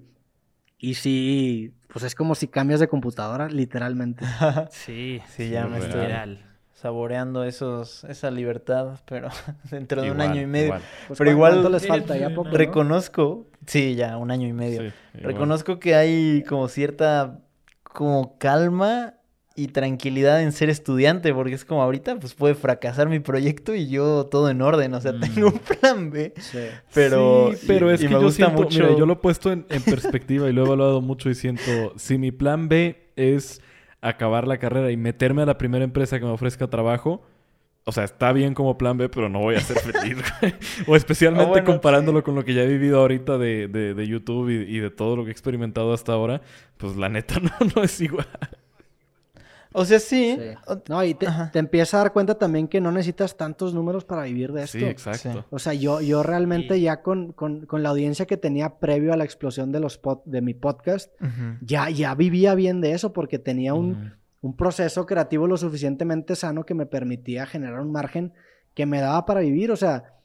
y 0.77 0.95
sí, 0.95 1.73
pues 1.87 2.05
es 2.05 2.15
como 2.15 2.35
si 2.35 2.47
cambias 2.47 2.79
de 2.79 2.87
computadora, 2.87 3.47
literalmente. 3.49 4.25
sí, 4.71 5.21
sí, 5.27 5.49
ya 5.49 5.67
me 5.67 5.79
estoy 5.79 6.39
saboreando 6.73 7.43
esos, 7.43 8.03
esa 8.05 8.31
libertad, 8.31 8.99
pero 9.05 9.29
dentro 9.69 10.01
de 10.01 10.11
un 10.11 10.21
año 10.21 10.41
y 10.41 10.47
medio. 10.47 10.79
Pues, 11.07 11.17
pero 11.19 11.29
igual 11.29 11.71
les 11.71 11.85
falta? 11.85 12.17
¿Ya 12.17 12.33
poco, 12.33 12.49
reconozco, 12.49 13.47
sí, 13.67 13.95
ya 13.95 14.17
un 14.17 14.31
año 14.31 14.47
y 14.47 14.53
medio. 14.53 14.91
reconozco 15.13 15.79
que 15.79 15.93
hay 15.93 16.43
como 16.47 16.67
cierta 16.67 17.39
como 17.93 18.37
calma 18.37 19.15
y 19.55 19.67
tranquilidad 19.67 20.41
en 20.41 20.53
ser 20.53 20.69
estudiante, 20.69 21.33
porque 21.33 21.53
es 21.53 21.65
como 21.65 21.83
ahorita, 21.83 22.19
pues 22.19 22.33
puede 22.33 22.55
fracasar 22.55 23.09
mi 23.09 23.19
proyecto 23.19 23.75
y 23.75 23.89
yo 23.89 24.25
todo 24.27 24.49
en 24.49 24.61
orden, 24.61 24.93
o 24.93 25.01
sea, 25.01 25.13
tengo 25.19 25.49
un 25.49 25.59
plan 25.59 26.09
B. 26.09 26.33
Sí. 26.37 26.59
Pero, 26.93 27.51
pero 27.67 27.91
es 27.91 27.99
que 27.99 28.07
me 28.07 28.13
yo 28.13 28.21
gusta 28.21 28.49
mucho. 28.49 28.97
yo 28.97 29.05
lo 29.05 29.13
he 29.13 29.17
puesto 29.17 29.51
en, 29.51 29.65
perspectiva 29.65 30.49
y 30.49 30.53
lo 30.53 30.63
he 30.63 30.65
evaluado 30.65 31.01
mucho 31.01 31.29
y 31.29 31.35
siento, 31.35 31.93
si 31.97 32.17
mi 32.17 32.31
plan 32.31 32.69
B 32.69 33.11
es 33.15 33.61
acabar 33.99 34.47
la 34.47 34.57
carrera 34.57 34.89
y 34.91 34.97
meterme 34.97 35.43
a 35.43 35.45
la 35.45 35.57
primera 35.57 35.83
empresa 35.83 36.19
que 36.19 36.25
me 36.25 36.31
ofrezca 36.31 36.67
trabajo, 36.67 37.21
o 37.85 37.91
sea, 37.91 38.03
está 38.03 38.31
bien 38.31 38.53
como 38.53 38.77
plan 38.77 38.97
B, 38.97 39.09
pero 39.09 39.29
no 39.29 39.39
voy 39.39 39.55
a 39.55 39.61
ser 39.61 39.79
feliz. 39.79 40.17
o 40.87 40.95
especialmente 40.95 41.59
ah, 41.59 41.63
comparándolo 41.63 42.23
con 42.23 42.35
lo 42.35 42.45
que 42.45 42.53
ya 42.53 42.61
he 42.61 42.67
vivido 42.67 42.99
ahorita 42.99 43.37
de, 43.37 43.67
de, 43.67 44.07
YouTube 44.07 44.49
y, 44.49 44.77
y, 44.77 44.79
de 44.79 44.89
todo 44.89 45.15
lo 45.15 45.23
que 45.23 45.29
he 45.29 45.31
experimentado 45.31 45.93
hasta 45.93 46.13
ahora, 46.13 46.41
pues 46.77 46.95
la 46.95 47.09
neta 47.09 47.39
no, 47.41 47.51
no 47.75 47.83
es 47.83 47.99
igual. 48.01 48.27
O 49.73 49.85
sea, 49.85 49.99
sí. 49.99 50.37
No, 50.89 51.03
y 51.03 51.13
te, 51.13 51.27
empiezas 51.53 51.93
a 51.93 51.97
dar 51.99 52.13
cuenta 52.13 52.35
también 52.35 52.67
que 52.67 52.81
no 52.81 52.91
necesitas 52.91 53.37
tantos 53.37 53.73
números 53.73 54.03
para 54.03 54.23
vivir 54.23 54.51
de 54.51 54.63
esto. 54.63 54.79
Sí, 54.79 54.85
exacto. 54.85 55.45
O 55.49 55.59
sea, 55.59 55.73
yo, 55.73 56.01
yo 56.01 56.23
realmente 56.23 56.79
ya 56.81 57.01
con, 57.01 57.31
con, 57.31 57.65
con, 57.65 57.81
la 57.81 57.89
audiencia 57.89 58.25
que 58.25 58.37
tenía 58.37 58.79
previo 58.79 59.13
a 59.13 59.17
la 59.17 59.23
explosión 59.23 59.71
de, 59.71 59.79
los 59.79 59.99
de 60.25 60.41
mi 60.41 60.53
podcast, 60.53 61.11
ya, 61.61 61.89
ya 61.89 62.13
vivía 62.15 62.53
bien 62.55 62.81
de 62.81 62.91
eso 62.91 63.13
porque 63.13 63.39
tenía 63.39 63.73
un, 63.73 64.13
un 64.41 64.55
proceso 64.55 65.05
creativo 65.05 65.47
lo 65.47 65.57
suficientemente 65.57 66.35
sano 66.35 66.65
que 66.65 66.73
me 66.73 66.85
permitía 66.85 67.45
generar 67.45 67.79
un 67.79 67.91
margen 67.91 68.33
que 68.73 68.85
me 68.85 68.99
daba 68.99 69.25
para 69.25 69.41
vivir. 69.41 69.71
O 69.71 69.75
sea, 69.75 70.15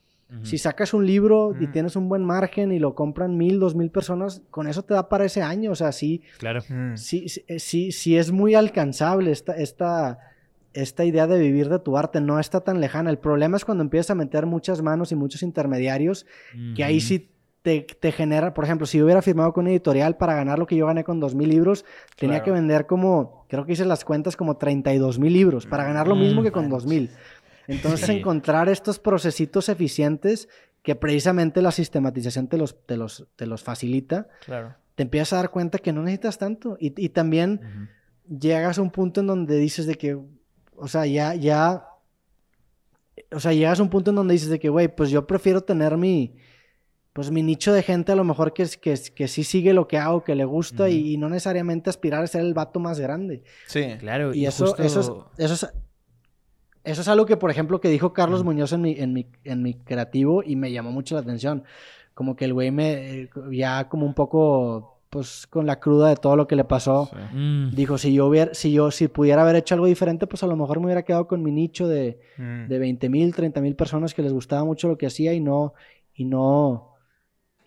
si 0.42 0.58
sacas 0.58 0.92
un 0.92 1.06
libro 1.06 1.54
y 1.60 1.68
tienes 1.68 1.94
un 1.94 2.08
buen 2.08 2.24
margen 2.24 2.72
y 2.72 2.80
lo 2.80 2.94
compran 2.94 3.36
mil, 3.36 3.60
dos 3.60 3.76
mil 3.76 3.90
personas, 3.90 4.42
con 4.50 4.66
eso 4.66 4.82
te 4.82 4.94
da 4.94 5.08
para 5.08 5.24
ese 5.24 5.42
año. 5.42 5.70
O 5.70 5.74
sea, 5.74 5.92
sí. 5.92 6.22
Claro. 6.38 6.62
Sí, 6.94 7.28
sí, 7.28 7.44
sí, 7.58 7.92
sí 7.92 8.16
es 8.16 8.32
muy 8.32 8.54
alcanzable 8.54 9.30
esta, 9.30 9.52
esta, 9.52 10.18
esta 10.72 11.04
idea 11.04 11.26
de 11.26 11.38
vivir 11.38 11.68
de 11.68 11.78
tu 11.78 11.96
arte. 11.96 12.20
No 12.20 12.40
está 12.40 12.62
tan 12.62 12.80
lejana. 12.80 13.10
El 13.10 13.18
problema 13.18 13.56
es 13.56 13.64
cuando 13.64 13.84
empiezas 13.84 14.10
a 14.10 14.14
meter 14.14 14.46
muchas 14.46 14.82
manos 14.82 15.12
y 15.12 15.14
muchos 15.14 15.42
intermediarios, 15.42 16.26
que 16.74 16.82
ahí 16.82 17.00
sí 17.00 17.30
te, 17.66 17.80
te, 17.80 18.12
genera, 18.12 18.54
por 18.54 18.62
ejemplo, 18.62 18.86
si 18.86 18.98
yo 18.98 19.04
hubiera 19.04 19.22
firmado 19.22 19.52
con 19.52 19.62
una 19.64 19.72
editorial 19.72 20.16
para 20.16 20.36
ganar 20.36 20.56
lo 20.56 20.68
que 20.68 20.76
yo 20.76 20.86
gané 20.86 21.02
con 21.02 21.18
dos 21.18 21.34
mil 21.34 21.48
libros, 21.48 21.84
tenía 22.14 22.44
que 22.44 22.52
vender 22.52 22.86
como, 22.86 23.44
creo 23.48 23.66
que 23.66 23.72
hice 23.72 23.84
las 23.84 24.04
cuentas 24.04 24.36
como 24.36 24.56
32 24.56 25.18
mil 25.18 25.32
libros 25.32 25.66
para 25.66 25.82
ganar 25.82 26.06
lo 26.06 26.14
mismo 26.14 26.44
que 26.44 26.52
con 26.52 26.68
dos 26.68 26.86
mil. 26.86 27.10
Entonces, 27.66 28.08
encontrar 28.08 28.68
estos 28.68 29.00
procesitos 29.00 29.68
eficientes 29.68 30.48
que 30.84 30.94
precisamente 30.94 31.60
la 31.60 31.72
sistematización 31.72 32.46
te 32.46 32.56
los, 32.56 32.86
te 32.86 32.96
los, 32.96 33.26
te 33.34 33.46
los 33.46 33.64
facilita, 33.64 34.28
claro. 34.44 34.76
te 34.94 35.02
empiezas 35.02 35.32
a 35.32 35.36
dar 35.38 35.50
cuenta 35.50 35.78
que 35.78 35.92
no 35.92 36.02
necesitas 36.02 36.38
tanto. 36.38 36.76
Y, 36.78 36.94
y 37.04 37.08
también 37.08 37.90
llegas 38.28 38.78
a 38.78 38.82
un 38.82 38.92
punto 38.92 39.22
en 39.22 39.26
donde 39.26 39.56
dices 39.56 39.86
de 39.86 39.96
que, 39.96 40.16
o 40.76 40.86
sea, 40.86 41.04
ya, 41.04 41.34
ya, 41.34 41.84
o 43.32 43.40
sea, 43.40 43.52
llegas 43.52 43.80
a 43.80 43.82
un 43.82 43.90
punto 43.90 44.10
en 44.10 44.14
donde 44.14 44.34
dices 44.34 44.50
de 44.50 44.60
que, 44.60 44.68
güey, 44.68 44.86
pues 44.86 45.10
yo 45.10 45.26
prefiero 45.26 45.62
tener 45.62 45.96
mi, 45.96 46.36
pues 47.16 47.30
mi 47.30 47.42
nicho 47.42 47.72
de 47.72 47.82
gente 47.82 48.12
a 48.12 48.14
lo 48.14 48.24
mejor 48.24 48.52
que, 48.52 48.66
que, 48.78 48.94
que 49.14 49.26
sí 49.26 49.42
sigue 49.42 49.72
lo 49.72 49.88
que 49.88 49.96
hago, 49.96 50.22
que 50.22 50.34
le 50.34 50.44
gusta 50.44 50.90
y, 50.90 51.16
no 51.16 51.30
necesariamente 51.30 51.88
aspirar 51.88 52.22
a 52.22 52.26
ser 52.26 52.42
el 52.42 52.52
vato 52.52 52.78
más 52.78 53.00
grande. 53.00 53.42
Sí, 53.68 53.86
claro. 53.98 54.34
Y, 54.34 54.44
eso, 54.44 54.76
eso, 54.76 55.30
eso, 55.38 55.54
es, 55.54 55.66
eso 56.84 57.00
es 57.00 57.08
algo 57.08 57.24
que, 57.24 57.38
por 57.38 57.50
ejemplo, 57.50 57.80
que 57.80 57.88
dijo 57.88 58.12
Carlos 58.12 58.44
Muñoz 58.44 58.74
en 58.74 58.82
mi, 58.82 58.96
en 58.98 59.14
mi, 59.14 59.28
en 59.44 59.62
mi 59.62 59.72
creativo 59.72 60.42
y 60.42 60.56
me 60.56 60.70
llamó 60.70 60.92
mucho 60.92 61.14
la 61.14 61.22
atención. 61.22 61.64
Como 62.12 62.36
que 62.36 62.44
el 62.44 62.52
güey 62.52 62.70
me, 62.70 63.30
ya 63.50 63.88
como 63.88 64.04
un 64.04 64.12
poco, 64.12 65.00
pues 65.08 65.46
con 65.46 65.64
la 65.64 65.80
cruda 65.80 66.10
de 66.10 66.16
todo 66.16 66.36
lo 66.36 66.46
que 66.46 66.54
le 66.54 66.64
pasó, 66.64 67.08
mm. 67.32 67.70
dijo, 67.70 67.96
si 67.96 68.12
yo 68.12 68.26
hubiera, 68.26 68.52
si 68.52 68.72
yo, 68.72 68.90
si 68.90 69.08
pudiera 69.08 69.40
haber 69.40 69.56
hecho 69.56 69.74
algo 69.74 69.86
diferente, 69.86 70.26
pues 70.26 70.42
a 70.42 70.46
lo 70.46 70.56
mejor 70.56 70.80
me 70.80 70.84
hubiera 70.84 71.02
quedado 71.02 71.26
con 71.26 71.42
mi 71.42 71.50
nicho 71.50 71.88
de, 71.88 72.20
mm. 72.36 72.68
de 72.68 72.78
20 72.78 73.08
mil, 73.08 73.34
30 73.34 73.58
mil 73.62 73.74
personas 73.74 74.12
que 74.12 74.20
les 74.20 74.34
gustaba 74.34 74.64
mucho 74.64 74.86
lo 74.86 74.98
que 74.98 75.06
hacía 75.06 75.32
y 75.32 75.40
no, 75.40 75.72
y 76.12 76.26
no, 76.26 76.95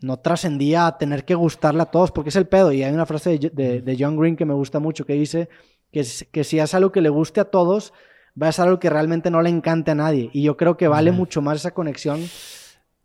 no 0.01 0.17
trascendía 0.17 0.87
a 0.87 0.97
tener 0.97 1.25
que 1.25 1.35
gustarle 1.35 1.81
a 1.81 1.85
todos, 1.85 2.11
porque 2.11 2.29
es 2.29 2.35
el 2.35 2.47
pedo. 2.47 2.71
Y 2.71 2.83
hay 2.83 2.93
una 2.93 3.05
frase 3.05 3.37
de, 3.37 3.81
de, 3.81 3.97
John 3.99 4.17
Green 4.17 4.35
que 4.35 4.45
me 4.45 4.53
gusta 4.53 4.79
mucho 4.79 5.05
que 5.05 5.13
dice 5.13 5.49
que, 5.91 6.05
que 6.31 6.43
si 6.43 6.59
es 6.59 6.73
algo 6.73 6.91
que 6.91 7.01
le 7.01 7.09
guste 7.09 7.41
a 7.41 7.45
todos, 7.45 7.93
va 8.41 8.47
a 8.47 8.51
ser 8.51 8.65
algo 8.65 8.79
que 8.79 8.89
realmente 8.89 9.29
no 9.29 9.41
le 9.41 9.49
encante 9.49 9.91
a 9.91 9.95
nadie. 9.95 10.29
Y 10.33 10.43
yo 10.43 10.57
creo 10.57 10.77
que 10.77 10.87
vale 10.87 11.11
mucho 11.11 11.41
más 11.41 11.57
esa 11.57 11.71
conexión 11.71 12.21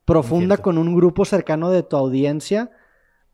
profunda 0.05 0.59
con 0.59 0.79
un 0.79 0.95
grupo 0.95 1.25
cercano 1.25 1.71
de 1.71 1.83
tu 1.83 1.97
audiencia 1.97 2.71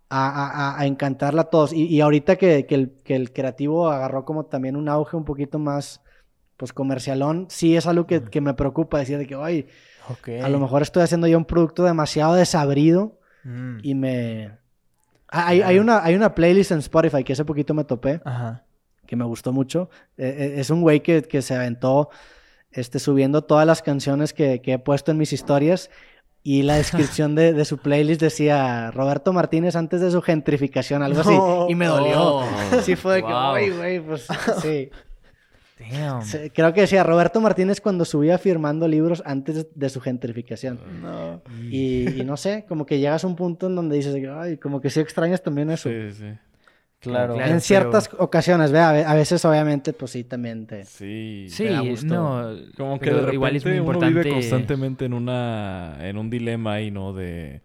a, 0.09 0.81
a, 0.81 0.87
encantarla 0.87 1.43
a 1.43 1.51
todos. 1.51 1.73
Y, 1.73 2.01
ahorita 2.01 2.37
que, 2.37 2.67
el, 3.07 3.33
creativo 3.33 3.91
agarró 3.91 4.25
como 4.25 4.47
también 4.47 4.77
un 4.77 4.89
auge 4.89 5.17
un 5.17 5.25
poquito 5.25 5.59
más 5.59 6.03
pues 6.57 6.73
comercialón, 6.75 7.47
sí 7.49 7.75
es 7.75 7.87
algo 7.87 8.07
que, 8.07 8.41
me 8.41 8.55
preocupa 8.55 8.99
decir 8.99 9.17
de 9.19 9.27
que, 9.27 9.35
ay, 9.35 9.67
a 10.43 10.49
lo 10.49 10.59
mejor 10.59 10.83
estoy 10.83 11.03
haciendo 11.03 11.27
yo 11.27 11.39
un 11.39 11.47
producto 11.47 11.85
demasiado 11.85 12.35
desabrido 12.35 13.20
mm. 13.45 13.79
y 13.83 13.95
me... 13.95 14.59
Hay, 15.29 15.63
hay, 15.63 15.79
una, 15.79 16.03
hay 16.03 16.17
una 16.17 16.35
playlist 16.35 16.73
en 16.73 16.79
Spotify 16.79 17.23
que 17.23 17.35
hace 17.35 17.45
poquito 17.45 17.73
me 17.73 17.85
topé. 17.85 18.21
Ajá 18.25 18.65
que 19.11 19.17
me 19.17 19.25
gustó 19.25 19.53
mucho. 19.53 19.91
E, 20.17 20.29
e, 20.29 20.61
es 20.61 20.71
un 20.71 20.83
güey 20.83 21.01
que, 21.01 21.23
que, 21.23 21.43
se 21.43 21.57
aventó 21.57 22.11
este, 22.71 23.01
subiendo 23.01 23.43
todas 23.43 23.67
las 23.67 23.83
canciones 23.83 24.33
que, 24.33 24.63
que 24.63 24.75
he 24.75 24.79
puesto 24.79 25.11
en 25.11 25.19
mis 25.19 25.33
historias 25.33 25.91
y 26.45 26.63
la 26.63 26.77
descripción 26.77 27.35
de, 27.35 27.53
de, 27.53 27.65
su 27.65 27.79
playlist 27.79 28.21
decía 28.21 28.93
Roberto 28.93 29.33
Martínez 29.33 29.75
antes 29.75 30.01
de 30.01 30.13
su 30.13 30.23
gentrificación, 30.23 31.03
algo 31.03 31.21
así. 31.23 31.37
y 31.73 31.75
me 31.75 31.87
dolió. 31.87 32.45
sí 32.83 32.95
fue 32.95 33.17
de 33.17 33.23
que, 33.25 33.33
uy, 33.33 33.71
güey, 33.71 34.01
pues 34.01 34.29
sí. 34.63 34.91
Damn. 35.81 36.23
Creo 36.53 36.73
que 36.75 36.83
decía 36.83 37.03
Roberto 37.03 37.41
Martínez 37.41 37.81
cuando 37.81 38.05
subía 38.05 38.39
firmando 38.39 38.87
libros 38.87 39.23
antes 39.25 39.67
de 39.75 39.89
su 39.89 40.01
gentrificación. 40.01 40.79
No. 41.01 41.43
Y, 41.71 42.21
y, 42.21 42.25
no 42.25 42.37
sé, 42.37 42.67
como 42.69 42.85
que 42.85 42.99
llegas 42.99 43.25
a 43.25 43.27
un 43.27 43.37
punto 43.37 43.67
en 43.67 43.77
donde 43.77 43.97
dices, 43.97 44.15
ay, 44.31 44.59
como 44.59 44.81
que 44.81 44.91
sí 44.91 45.01
extrañas 45.01 45.43
también 45.43 45.71
eso. 45.71 45.89
Sí, 45.89 46.13
sí. 46.13 46.27
Claro. 47.01 47.41
en 47.41 47.63
ciertas 47.63 48.11
ocasiones, 48.19 48.73
¿ve? 48.73 48.79
A 48.79 49.15
veces, 49.15 49.43
obviamente, 49.47 49.95
pues 49.95 50.11
sí, 50.11 50.23
también 50.23 50.67
te. 50.67 50.85
Sí, 50.85 51.47
sí 51.49 51.67
no. 52.05 52.55
Como 52.77 53.01
que 53.01 53.07
de 53.07 53.13
repente 53.13 53.35
igual 53.35 53.57
es 53.57 53.65
muy 53.65 53.79
uno 53.79 53.99
vive 54.01 54.29
constantemente 54.29 55.07
en 55.07 55.15
una. 55.15 55.97
en 56.01 56.19
un 56.19 56.29
dilema 56.29 56.75
ahí, 56.75 56.91
¿no? 56.91 57.15
De, 57.15 57.63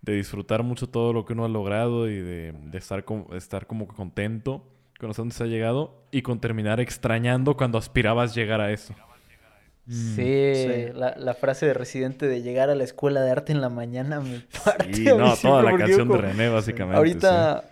de 0.00 0.14
disfrutar 0.14 0.64
mucho 0.64 0.88
todo 0.88 1.12
lo 1.12 1.24
que 1.24 1.32
uno 1.32 1.44
ha 1.44 1.48
logrado 1.48 2.10
y 2.10 2.16
de, 2.16 2.52
de 2.52 2.78
estar, 2.78 3.04
estar 3.36 3.68
como 3.68 3.86
contento 3.86 4.66
con 5.02 5.08
los 5.08 5.16
dónde 5.16 5.34
se 5.34 5.42
ha 5.42 5.46
llegado 5.48 6.04
y 6.12 6.22
con 6.22 6.38
terminar 6.38 6.78
extrañando 6.78 7.56
cuando 7.56 7.76
aspirabas 7.76 8.36
llegar 8.36 8.60
a 8.60 8.70
eso. 8.70 8.94
Mm. 9.86 9.92
Sí, 10.14 10.52
Sí. 10.54 10.92
La, 10.94 11.16
la 11.18 11.34
frase 11.34 11.66
de 11.66 11.74
Residente 11.74 12.28
de 12.28 12.40
llegar 12.40 12.70
a 12.70 12.76
la 12.76 12.84
escuela 12.84 13.20
de 13.20 13.32
arte 13.32 13.50
en 13.50 13.60
la 13.60 13.68
mañana 13.68 14.20
me 14.20 14.44
parte. 14.64 14.94
Sí, 14.94 15.08
a 15.08 15.14
mí 15.14 15.18
no, 15.18 15.34
toda 15.36 15.60
la 15.64 15.76
canción 15.76 16.08
de 16.08 16.18
René, 16.18 16.48
básicamente. 16.50 16.96
Ahorita 16.98 17.64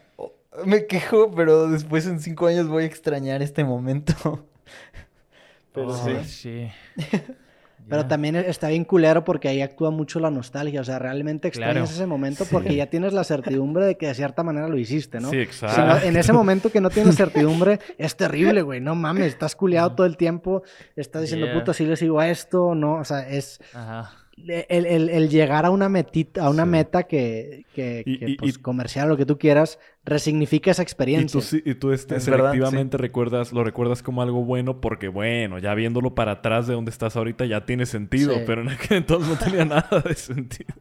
me 0.65 0.86
quejo, 0.86 1.31
pero 1.31 1.68
después 1.68 2.05
en 2.09 2.18
cinco 2.18 2.49
años 2.49 2.67
voy 2.67 2.83
a 2.83 2.86
extrañar 2.86 3.42
este 3.42 3.62
momento. 3.62 4.44
Pero 5.73 5.91
Oh, 5.91 5.94
sí. 6.25 6.25
sí. 6.25 6.68
Pero 7.90 8.06
también 8.06 8.36
está 8.36 8.68
bien 8.68 8.84
culero 8.84 9.24
porque 9.24 9.48
ahí 9.48 9.60
actúa 9.60 9.90
mucho 9.90 10.20
la 10.20 10.30
nostalgia. 10.30 10.80
O 10.80 10.84
sea, 10.84 10.98
realmente 10.98 11.48
extrañas 11.48 11.74
Claro. 11.74 11.84
ese 11.86 12.06
momento 12.06 12.44
Sí. 12.44 12.50
porque 12.52 12.74
ya 12.74 12.86
tienes 12.86 13.12
la 13.12 13.24
certidumbre 13.24 13.84
de 13.84 13.96
que 13.96 14.06
de 14.06 14.14
cierta 14.14 14.42
manera 14.42 14.68
lo 14.68 14.78
hiciste, 14.78 15.20
¿no? 15.20 15.28
Sí, 15.30 15.36
Si 15.36 15.42
exacto. 15.42 15.84
no- 15.84 15.98
en 15.98 16.16
ese 16.16 16.32
momento 16.32 16.70
que 16.70 16.80
no 16.80 16.88
tienes 16.90 17.16
certidumbre, 17.66 17.80
es 17.98 18.16
terrible, 18.16 18.62
güey. 18.62 18.80
No 18.80 18.94
mames, 18.94 19.26
estás 19.26 19.56
culeado 19.56 19.92
todo 19.92 20.06
el 20.06 20.16
tiempo. 20.16 20.62
Estás 20.96 21.22
diciendo, 21.22 21.46
Yeah. 21.46 21.54
puta, 21.58 21.74
si 21.74 21.84
le 21.84 21.96
sigo 21.96 22.20
a 22.20 22.28
esto, 22.28 22.74
no. 22.74 22.94
O 22.94 23.04
sea, 23.04 23.28
es 23.28 23.60
Ajá. 23.74 24.12
El, 24.48 24.86
el- 24.86 25.08
el 25.10 25.28
llegar 25.28 25.66
a 25.66 25.70
una 25.70 25.88
metita, 25.88 26.44
a 26.46 26.50
una 26.50 26.64
Sí. 26.64 26.68
meta 26.70 27.02
que, 27.04 27.64
que, 27.74 28.02
Y- 28.06 28.18
que, 28.18 28.30
y- 28.30 28.36
pues, 28.36 28.56
y- 28.56 28.60
comercial, 28.60 29.08
lo 29.08 29.16
que 29.16 29.26
tú 29.26 29.38
quieras, 29.38 29.78
resignifica 30.04 30.70
esa 30.70 30.82
Y 30.82 30.84
experiencia. 30.84 31.40
tú, 31.40 31.46
sí- 31.46 31.62
y 31.64 31.74
tú 31.74 31.92
este, 31.92 32.16
Es 32.16 32.26
verdad, 32.28 32.50
selectivamente 32.52 32.96
recuerdas, 32.96 33.52
lo 33.52 33.64
recuerdas 33.64 34.02
como 34.02 34.22
algo 34.22 34.44
bueno 34.44 34.80
porque, 34.80 35.08
bueno, 35.08 35.58
ya 35.58 35.74
viéndolo 35.74 36.14
para 36.14 36.32
atrás 36.32 36.66
de 36.66 36.74
donde 36.74 36.90
estás 36.90 37.16
ahorita 37.16 37.44
ya 37.46 37.64
tiene 37.66 37.86
sentido, 37.86 38.34
Sí. 38.34 38.40
pero 38.46 38.62
en 38.62 38.68
aquel 38.70 38.98
entonces 38.98 39.28
no 39.28 39.36
tenía 39.36 39.64
nada 39.64 40.00
de 40.00 40.14
sentido. 40.14 40.74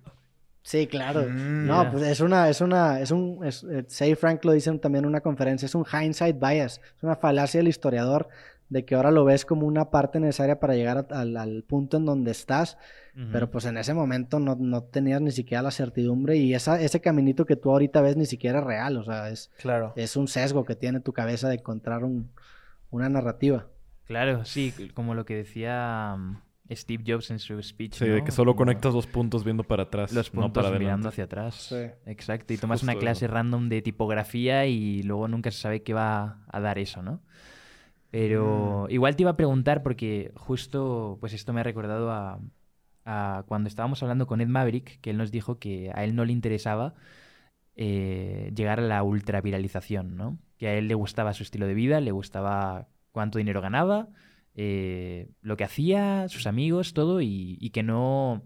Sí, 0.62 0.86
claro. 0.88 1.22
Mm, 1.28 1.66
no, 1.66 1.92
pues 1.92 2.04
es 2.04 2.20
una, 2.20 2.48
es 2.50 2.62
una, 2.62 3.00
es 3.00 3.10
un, 3.12 3.40
es, 3.44 3.64
eh, 3.64 3.86
Say 3.88 4.14
Frank 4.16 4.44
lo 4.46 4.52
dicen 4.52 4.80
también 4.80 5.04
en 5.06 5.10
una 5.10 5.22
conferencia, 5.22 5.66
es 5.66 5.74
un 5.74 5.86
hindsight 5.86 6.38
bias, 6.40 6.80
es 6.98 7.04
una 7.04 7.16
falacia 7.16 7.60
del 7.60 7.68
historiador 7.70 8.28
de 8.68 8.86
que 8.86 8.94
ahora 8.94 9.10
lo 9.10 9.26
ves 9.26 9.46
como 9.46 9.66
una 9.66 9.90
parte 9.90 10.20
necesaria 10.20 10.60
para 10.60 10.76
llegar 10.76 11.08
a- 11.10 11.20
al, 11.22 11.36
al 11.38 11.64
punto 11.64 11.98
en 11.98 12.06
donde 12.06 12.30
estás, 12.30 12.78
Pero 13.34 13.52
pues 13.52 13.66
en 13.66 13.78
ese 13.78 13.94
momento 13.94 14.40
no, 14.40 14.56
no 14.56 14.84
tenías 14.84 15.20
ni 15.22 15.32
siquiera 15.32 15.62
la 15.62 15.72
certidumbre 15.72 16.38
y 16.38 16.54
esa, 16.54 16.80
ese 16.80 17.02
caminito 17.02 17.46
que 17.46 17.58
tú 17.58 17.70
ahorita 17.72 18.02
ves 18.02 18.16
ni 18.16 18.26
siquiera 18.26 18.60
es 18.60 18.66
real, 18.66 18.96
o 18.96 19.04
sea, 19.04 19.30
es, 19.30 19.52
Claro. 19.60 19.92
es 19.98 20.16
un 20.16 20.30
sesgo 20.30 20.64
que 20.64 20.76
tiene 20.78 21.02
tu 21.02 21.12
cabeza 21.12 21.50
de 21.50 21.56
encontrar 21.56 22.06
un, 22.06 22.32
una 22.92 23.10
narrativa. 23.10 23.68
Claro, 24.06 24.46
sí, 24.46 24.74
como 24.94 25.16
lo 25.16 25.26
que 25.26 25.36
decía 25.36 26.16
mm, 26.18 26.38
Steve 26.72 27.04
Jobs 27.06 27.30
en 27.32 27.40
su 27.40 27.62
speech. 27.62 27.96
Sí, 27.96 28.06
de 28.08 28.24
que 28.24 28.32
solo 28.32 28.54
Como 28.54 28.66
conectas 28.68 28.94
los 28.94 29.06
puntos 29.06 29.44
viendo 29.44 29.64
para 29.66 29.84
atrás, 29.84 30.14
los 30.14 30.34
no 30.34 30.42
puntos 30.44 30.54
para 30.54 30.68
adelante. 30.70 30.86
mirando 30.86 31.10
hacia 31.10 31.26
atrás. 31.26 31.56
Sí. 31.56 31.88
Exacto, 32.06 32.54
y 32.54 32.58
tomas 32.58 32.84
una 32.84 32.96
clase 32.96 33.26
eso. 33.26 33.34
random 33.34 33.68
de 33.68 33.82
tipografía 33.82 34.66
y 34.66 35.04
luego 35.04 35.28
nunca 35.28 35.52
se 35.52 35.60
sabe 35.60 35.84
qué 35.84 35.94
va 35.94 36.46
a 36.48 36.60
dar 36.62 36.80
eso, 36.80 37.02
¿no? 37.02 37.22
Pero 38.12 38.86
Mm. 38.88 38.92
igual 38.94 39.16
te 39.16 39.24
iba 39.24 39.32
a 39.32 39.38
preguntar 39.38 39.84
porque 39.84 40.32
justo, 40.36 41.18
pues 41.20 41.34
esto 41.34 41.54
me 41.54 41.60
ha 41.62 41.64
recordado 41.64 42.12
a, 42.12 42.40
cuando 43.48 43.68
estábamos 43.68 44.02
hablando 44.04 44.28
con 44.28 44.42
Ed 44.42 44.48
Maverick, 44.48 45.00
que 45.02 45.10
él 45.12 45.18
nos 45.18 45.32
dijo 45.32 45.60
que 45.60 45.92
a 45.94 46.04
él 46.04 46.16
no 46.16 46.26
le 46.26 46.34
interesaba 46.34 46.94
eh, 47.76 48.52
llegar 48.56 48.80
a 48.80 48.84
la 48.84 49.04
ultraviralización, 49.04 50.16
¿no? 50.18 50.38
Que 50.58 50.68
a 50.68 50.76
él 50.76 50.88
le 50.88 50.96
gustaba 50.96 51.34
su 51.34 51.44
estilo 51.44 51.68
de 51.68 51.74
vida, 51.74 52.02
le 52.02 52.12
gustaba 52.12 52.90
cuánto 53.12 53.38
dinero 53.38 53.62
ganaba, 53.62 54.10
eh, 54.56 55.30
lo 55.42 55.58
que 55.58 55.64
hacía, 55.64 56.28
sus 56.30 56.48
amigos, 56.48 56.94
todo, 56.94 57.22
y, 57.22 57.58
y 57.60 57.70
que 57.72 57.84
no 57.84 58.44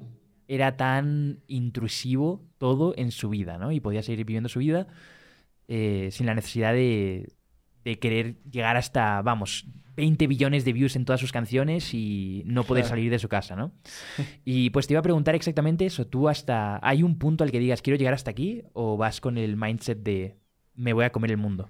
era 0.48 0.78
tan 0.78 1.40
intrusivo 1.48 2.46
todo 2.58 2.94
en 2.98 3.12
su 3.12 3.30
vida, 3.30 3.58
¿no? 3.58 3.72
Y 3.72 3.80
podía 3.80 4.04
seguir 4.04 4.26
viviendo 4.26 4.50
su 4.50 4.60
vida 4.60 4.88
eh, 5.68 6.10
sin 6.12 6.26
la 6.26 6.36
necesidad 6.36 6.74
de, 6.74 7.34
de 7.84 8.00
querer 8.00 8.36
llegar 8.50 8.78
hasta, 8.78 9.22
vamos, 9.22 9.66
20 9.96 10.26
billones 10.28 10.66
de 10.66 10.74
views 10.74 10.96
en 10.96 11.06
todas 11.06 11.20
sus 11.22 11.32
canciones 11.32 11.94
y 11.94 12.42
no 12.46 12.64
poder 12.64 12.84
Claro. 12.84 12.96
salir 12.96 13.12
de 13.12 13.20
su 13.20 13.30
casa, 13.30 13.56
¿no? 13.56 13.72
Y 14.46 14.70
pues 14.72 14.88
te 14.88 14.94
iba 14.94 15.00
a 15.00 15.04
preguntar 15.04 15.36
exactamente 15.36 15.86
eso. 15.86 16.08
¿Tú 16.08 16.30
hasta... 16.30 16.80
¿Hay 16.82 17.04
un 17.04 17.18
punto 17.20 17.44
al 17.44 17.52
que 17.52 17.60
digas 17.60 17.82
quiero 17.82 17.98
llegar 17.98 18.14
hasta 18.14 18.32
aquí? 18.32 18.64
¿O 18.74 18.98
vas 18.98 19.22
con 19.22 19.38
el 19.38 19.56
mindset 19.58 20.00
de 20.02 20.38
me 20.76 20.94
voy 20.94 21.06
a 21.06 21.12
comer 21.12 21.32
el 21.32 21.38
mundo? 21.38 21.70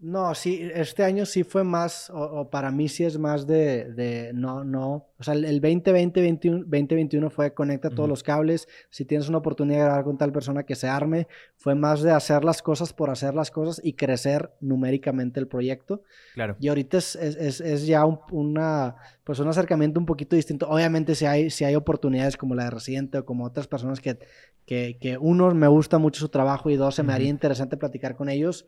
No, 0.00 0.32
sí, 0.36 0.70
este 0.74 1.02
año 1.02 1.26
sí 1.26 1.42
fue 1.42 1.64
más, 1.64 2.08
o, 2.10 2.20
o 2.22 2.50
para 2.50 2.70
mí 2.70 2.86
sí 2.88 3.02
es 3.02 3.18
más 3.18 3.48
de, 3.48 3.92
de 3.94 4.30
no, 4.32 4.62
no, 4.62 5.06
o 5.18 5.22
sea, 5.24 5.34
el, 5.34 5.44
el 5.44 5.60
2020, 5.60 6.20
21, 6.20 6.58
2021 6.58 7.30
fue 7.30 7.52
conecta 7.52 7.90
todos 7.90 8.08
los 8.08 8.22
cables, 8.22 8.68
si 8.90 9.04
tienes 9.04 9.28
una 9.28 9.38
oportunidad 9.38 9.78
de 9.78 9.84
grabar 9.86 10.04
con 10.04 10.16
tal 10.16 10.30
persona 10.30 10.62
que 10.62 10.76
se 10.76 10.86
arme, 10.86 11.26
fue 11.56 11.74
más 11.74 12.00
de 12.02 12.12
hacer 12.12 12.44
las 12.44 12.62
cosas 12.62 12.92
por 12.92 13.10
hacer 13.10 13.34
las 13.34 13.50
cosas 13.50 13.80
y 13.82 13.94
crecer 13.94 14.52
numéricamente 14.60 15.40
el 15.40 15.48
proyecto. 15.48 16.04
Claro. 16.34 16.54
Y 16.60 16.68
ahorita 16.68 16.98
es, 16.98 17.16
es, 17.16 17.34
es- 17.34 17.60
es 17.60 17.84
ya 17.88 18.04
un, 18.06 18.20
una, 18.30 18.94
pues 19.24 19.40
un 19.40 19.48
acercamiento 19.48 19.98
un 19.98 20.06
poquito 20.06 20.36
distinto. 20.36 20.68
Obviamente 20.68 21.16
si 21.16 21.26
hay, 21.26 21.50
si 21.50 21.64
hay 21.64 21.74
oportunidades 21.74 22.36
como 22.36 22.54
la 22.54 22.64
de 22.64 22.70
Residente 22.70 23.18
o 23.18 23.24
como 23.24 23.44
otras 23.46 23.66
personas 23.66 24.00
que, 24.00 24.16
que, 24.64 24.96
que 25.00 25.18
uno, 25.18 25.52
me 25.54 25.66
gusta 25.66 25.98
mucho 25.98 26.20
su 26.20 26.28
trabajo 26.28 26.70
y 26.70 26.76
dos, 26.76 26.94
se 26.94 27.02
me 27.02 27.12
haría 27.14 27.26
Ujú. 27.26 27.34
interesante 27.34 27.76
platicar 27.76 28.14
con 28.14 28.28
ellos. 28.28 28.64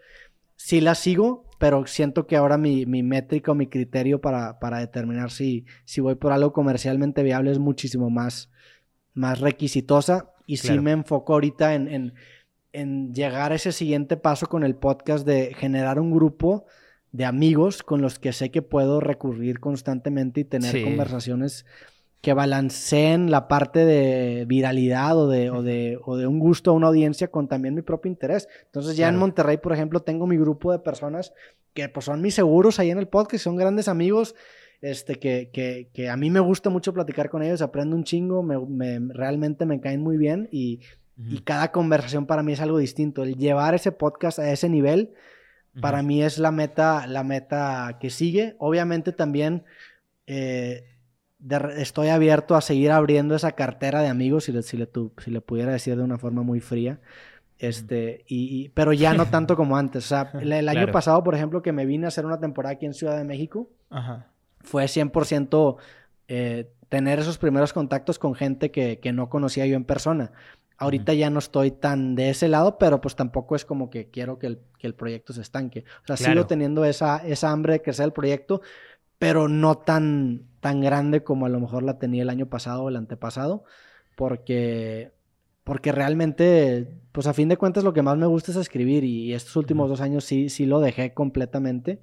Sí 0.63 0.83
las 0.83 0.99
sigo, 0.99 1.47
pero 1.59 1.87
siento 1.87 2.27
que 2.27 2.37
ahora 2.37 2.59
mi, 2.59 2.85
mi 2.85 3.03
métrica 3.03 3.53
o 3.53 3.55
mi 3.55 3.67
criterio 3.67 4.21
para, 4.21 4.59
para 4.59 4.79
determinar 4.79 5.31
si, 5.31 5.65
si 5.87 6.03
voy 6.03 6.17
por 6.17 6.33
algo 6.33 6.53
comercialmente 6.53 7.23
viable 7.23 7.51
es 7.51 7.59
muchísimo 7.59 8.11
más, 8.11 8.51
más 9.15 9.41
requisitosa. 9.41 10.35
Y 10.47 10.59
sí 10.59 10.79
me 10.79 10.91
enfoco 10.91 11.33
ahorita 11.33 11.75
en, 11.75 11.89
en, 11.89 12.15
en 12.75 13.15
llegar 13.15 13.53
a 13.53 13.55
ese 13.55 13.73
siguiente 13.73 14.19
paso 14.19 14.49
con 14.49 14.63
el 14.63 14.77
podcast 14.77 15.27
de 15.27 15.55
generar 15.55 15.99
un 15.99 16.11
grupo 16.11 16.67
de 17.11 17.25
amigos 17.25 17.83
con 17.83 18.03
los 18.03 18.19
que 18.19 18.35
sé 18.35 18.51
que 18.51 18.61
puedo 18.61 19.01
recurrir 19.01 19.61
constantemente 19.61 20.41
y 20.41 20.45
tener 20.45 20.73
Sí. 20.73 20.83
conversaciones 20.83 21.65
que 22.21 22.35
balanceen 22.35 23.31
la 23.31 23.49
parte 23.49 23.85
de 23.87 24.45
viralidad 24.47 25.17
o 25.17 25.29
de, 25.29 25.51
o 25.51 25.63
de, 25.63 25.99
o 26.05 26.17
de 26.17 26.27
un 26.27 26.39
gusto 26.39 26.71
a 26.71 26.75
una 26.75 26.89
audiencia 26.89 27.29
con 27.29 27.49
también 27.49 27.75
mi 27.75 27.83
propio 27.83 28.11
interés. 28.11 28.47
Entonces 28.67 28.97
ya 28.97 29.09
en. 29.09 29.17
Monterrey, 29.17 29.57
por 29.57 29.73
ejemplo, 29.73 30.01
tengo 30.01 30.27
mi 30.27 30.37
grupo 30.37 30.71
de 30.73 30.81
personas 30.81 31.33
que 31.73 31.89
pues 31.89 32.05
son 32.05 32.21
mis 32.21 32.35
seguros 32.35 32.79
ahí 32.79 32.91
en 32.91 32.99
el 32.99 33.09
podcast, 33.09 33.45
son 33.45 33.57
grandes 33.57 33.89
amigos, 33.89 34.35
este, 34.83 35.19
que, 35.19 35.51
que, 35.53 35.89
que 35.95 36.11
a 36.11 36.17
mí 36.17 36.31
me 36.31 36.41
gusta 36.41 36.69
mucho 36.69 36.93
platicar 36.93 37.31
con 37.31 37.43
ellos, 37.43 37.63
aprendo 37.63 37.97
un 37.97 38.05
chingo, 38.05 38.43
me, 38.43 38.59
me- 38.59 39.15
realmente 39.15 39.65
me 39.65 39.81
caen 39.81 40.03
muy 40.03 40.17
bien 40.19 40.49
y, 40.53 40.81
y 41.17 41.41
cada 41.41 41.71
conversación 41.73 42.27
para 42.27 42.43
mí 42.43 42.53
es 42.53 42.61
algo 42.61 42.79
distinto. 42.79 43.23
El 43.23 43.37
llevar 43.37 43.75
ese 43.75 43.93
podcast 43.93 44.39
a 44.39 44.51
ese 44.53 44.69
nivel, 44.69 45.13
para 45.81 46.03
mí 46.03 46.23
es 46.23 46.39
la 46.39 46.51
meta, 46.51 47.07
la 47.07 47.23
meta 47.25 47.99
que 48.01 48.11
sigue. 48.11 48.57
Obviamente 48.59 49.13
también 49.13 49.65
eh, 50.27 50.90
de 51.41 51.59
estoy 51.83 52.09
abierto 52.09 52.55
a 52.55 52.61
seguir 52.61 52.91
abriendo 52.93 53.35
esa 53.35 53.53
cartera 53.53 54.01
de 54.03 54.09
amigos, 54.09 54.45
si 54.45 54.53
le, 54.53 54.63
si 54.63 54.77
le, 54.77 54.87
tu- 54.87 55.13
si 55.25 55.31
le 55.31 55.41
pudiera 55.41 55.73
decir 55.73 55.97
de 55.97 56.03
una 56.03 56.19
forma 56.19 56.43
muy 56.43 56.61
fría. 56.61 57.01
Este, 57.59 58.25
y, 58.27 58.65
y- 58.65 58.69
pero 58.71 58.93
ya 58.93 59.13
no 59.15 59.27
tanto 59.27 59.57
como 59.57 59.77
antes. 59.77 60.05
O 60.05 60.09
sea, 60.09 60.31
el, 60.41 60.53
el 60.53 60.69
año 60.69 60.81
Claro. 60.81 60.93
pasado, 60.93 61.23
por 61.25 61.35
ejemplo, 61.35 61.63
que 61.63 61.73
me 61.73 61.87
vine 61.87 62.07
a 62.07 62.09
hacer 62.09 62.25
una 62.27 62.41
temporada 62.41 62.75
aquí 62.75 62.87
en 62.87 62.95
Ciudad 62.95 63.17
de 63.17 63.25
México, 63.25 63.69
Ajá. 63.91 64.27
fue 64.61 64.85
100% 64.85 65.77
eh, 66.29 66.71
tener 66.89 67.19
esos 67.19 67.39
primeros 67.39 67.73
contactos 67.73 68.19
con 68.19 68.35
gente 68.35 68.71
que, 68.71 68.99
que 68.99 69.13
no 69.13 69.29
conocía 69.29 69.67
yo 69.67 69.77
en 69.77 69.85
persona. 69.85 70.33
Ahorita 70.79 71.13
ya 71.13 71.29
no 71.29 71.39
estoy 71.41 71.71
tan 71.73 72.15
de 72.15 72.31
ese 72.31 72.49
lado, 72.49 72.79
pero 72.79 73.03
pues 73.03 73.15
tampoco 73.15 73.55
es 73.55 73.67
como 73.67 73.91
que 73.91 74.09
quiero 74.09 74.39
que 74.39 74.47
el, 74.47 74.59
que 74.79 74.87
el 74.87 74.95
proyecto 74.95 75.35
se 75.35 75.43
estanque. 75.43 75.85
O 76.05 76.07
sea, 76.07 76.17
Claro. 76.17 76.33
sigo 76.33 76.47
teniendo 76.47 76.87
esa, 76.87 77.19
esa 77.19 77.51
hambre 77.51 77.75
de 77.75 77.83
crecer 77.83 78.07
el 78.07 78.13
proyecto, 78.15 78.63
pero 79.21 79.49
no 79.49 79.79
tan, 79.79 80.49
tan 80.61 80.81
grande 80.81 81.23
como 81.25 81.47
a 81.47 81.51
lo 81.51 81.61
mejor 81.61 81.85
la 81.85 81.99
tenía 81.99 82.23
el 82.23 82.31
año 82.31 82.49
pasado 82.49 82.85
o 82.85 82.89
el 82.89 82.97
antepasado, 82.97 83.65
porque, 84.17 85.13
porque 85.65 85.93
realmente, 85.93 86.89
pues 87.13 87.27
a 87.27 87.35
fin 87.35 87.51
de 87.51 87.59
cuentas 87.59 87.85
lo 87.85 87.93
que 87.93 88.03
más 88.03 88.17
me 88.17 88.27
gusta 88.27 88.53
es 88.53 88.57
escribir 88.57 89.05
y 89.05 89.35
estos 89.35 89.57
últimos 89.57 89.91
dos 89.91 90.01
años 90.01 90.25
sí, 90.25 90.49
sí 90.49 90.65
lo 90.67 90.81
dejé 90.81 91.13
completamente. 91.15 92.01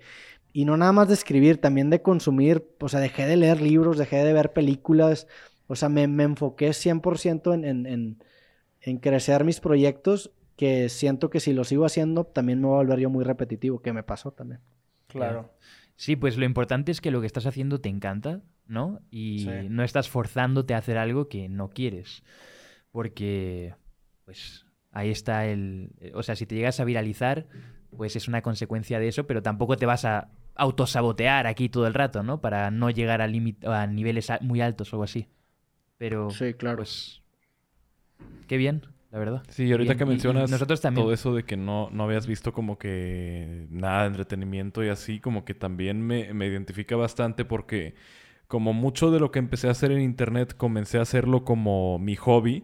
Y 0.53 0.65
no 0.65 0.77
nada 0.77 0.91
más 0.91 1.07
de 1.07 1.15
escribir, 1.15 1.59
también 1.59 1.89
de 1.89 2.03
consumir, 2.03 2.69
o 2.79 2.89
sea, 2.89 2.99
dejé 2.99 3.25
de 3.27 3.37
leer 3.37 3.61
libros, 3.61 3.97
dejé 3.97 4.17
de 4.23 4.33
ver 4.33 4.53
películas, 4.53 5.27
o 5.67 5.75
sea, 5.75 5.89
me, 5.89 6.07
me 6.07 6.23
enfoqué 6.23 6.73
100% 6.73 7.53
en, 7.55 7.65
en, 7.65 7.85
en, 7.87 8.23
en 8.81 8.97
crecer 8.99 9.43
mis 9.43 9.59
proyectos, 9.59 10.31
que 10.55 10.89
siento 10.89 11.31
que 11.31 11.39
si 11.39 11.53
lo 11.53 11.63
sigo 11.63 11.85
haciendo, 11.85 12.25
también 12.25 12.61
me 12.61 12.67
voy 12.67 12.75
a 12.75 12.77
volver 12.83 12.99
yo 12.99 13.09
muy 13.09 13.23
repetitivo, 13.23 13.81
que 13.81 13.93
me 13.93 14.03
pasó 14.03 14.31
también. 14.31 14.61
Claro. 15.07 15.51
Sí, 15.97 16.15
pues 16.15 16.37
lo 16.37 16.45
importante 16.45 16.91
es 16.91 17.01
que 17.01 17.11
lo 17.11 17.19
que 17.19 17.27
estás 17.27 17.45
haciendo 17.47 17.81
te 17.81 17.89
encanta, 17.89 18.41
¿no? 18.67 19.01
Y 19.11 19.39
Sí. 19.39 19.67
no 19.69 19.83
estás 19.83 20.09
forzándote 20.09 20.73
a 20.73 20.77
hacer 20.77 20.97
algo 20.97 21.27
que 21.27 21.49
no 21.49 21.69
quieres. 21.69 22.23
Porque, 22.91 23.73
pues, 24.25 24.65
ahí 24.91 25.09
está 25.09 25.45
el... 25.47 25.91
O 26.13 26.23
sea, 26.23 26.35
si 26.35 26.45
te 26.45 26.55
llegas 26.55 26.79
a 26.79 26.85
viralizar, 26.85 27.47
pues 27.95 28.15
es 28.15 28.27
una 28.27 28.41
consecuencia 28.41 28.99
de 28.99 29.07
eso, 29.07 29.25
pero 29.27 29.41
tampoco 29.41 29.75
te 29.75 29.85
vas 29.85 30.05
a 30.05 30.29
autosabotear 30.55 31.47
aquí 31.47 31.67
todo 31.69 31.87
el 31.87 31.93
rato, 31.93 32.23
¿no? 32.23 32.41
Para 32.41 32.71
no 32.71 32.89
llegar 32.89 33.21
a, 33.21 33.25
a 33.25 33.87
niveles 33.87 34.29
muy 34.41 34.61
altos 34.61 34.93
o 34.93 34.95
algo 34.95 35.03
así. 35.03 35.27
Pero, 35.97 36.29
Sí, 36.29 36.53
claro. 36.53 36.77
pues, 36.77 37.21
qué 38.47 38.57
bien, 38.57 38.83
la 39.17 39.19
verdad. 39.19 39.43
Sí, 39.49 39.65
y 39.65 39.71
ahorita 39.71 39.95
que 39.95 40.03
y- 40.03 40.07
y 40.07 40.09
mencionas 40.09 40.51
nosotros 40.51 40.79
también. 40.81 41.05
todo 41.05 41.13
eso 41.13 41.33
de 41.33 41.43
que 41.43 41.57
no, 41.57 41.89
no 41.91 42.03
habías 42.03 42.27
visto 42.27 42.53
como 42.53 42.77
que 42.77 43.65
nada 43.71 44.01
de 44.03 44.07
entretenimiento 44.09 44.83
y 44.83 44.89
así, 44.89 45.19
como 45.19 45.43
que 45.45 45.53
también 45.53 46.01
me, 46.05 46.33
me 46.33 46.45
identifica 46.47 46.95
bastante 46.95 47.45
porque 47.45 47.95
como 48.47 48.73
mucho 48.73 49.11
de 49.11 49.19
lo 49.19 49.31
que 49.31 49.39
empecé 49.39 49.67
a 49.67 49.71
hacer 49.71 49.91
en 49.91 50.01
internet, 50.01 50.55
comencé 50.55 50.99
a 50.99 51.01
hacerlo 51.01 51.43
como 51.43 51.99
mi 51.99 52.15
hobby, 52.15 52.63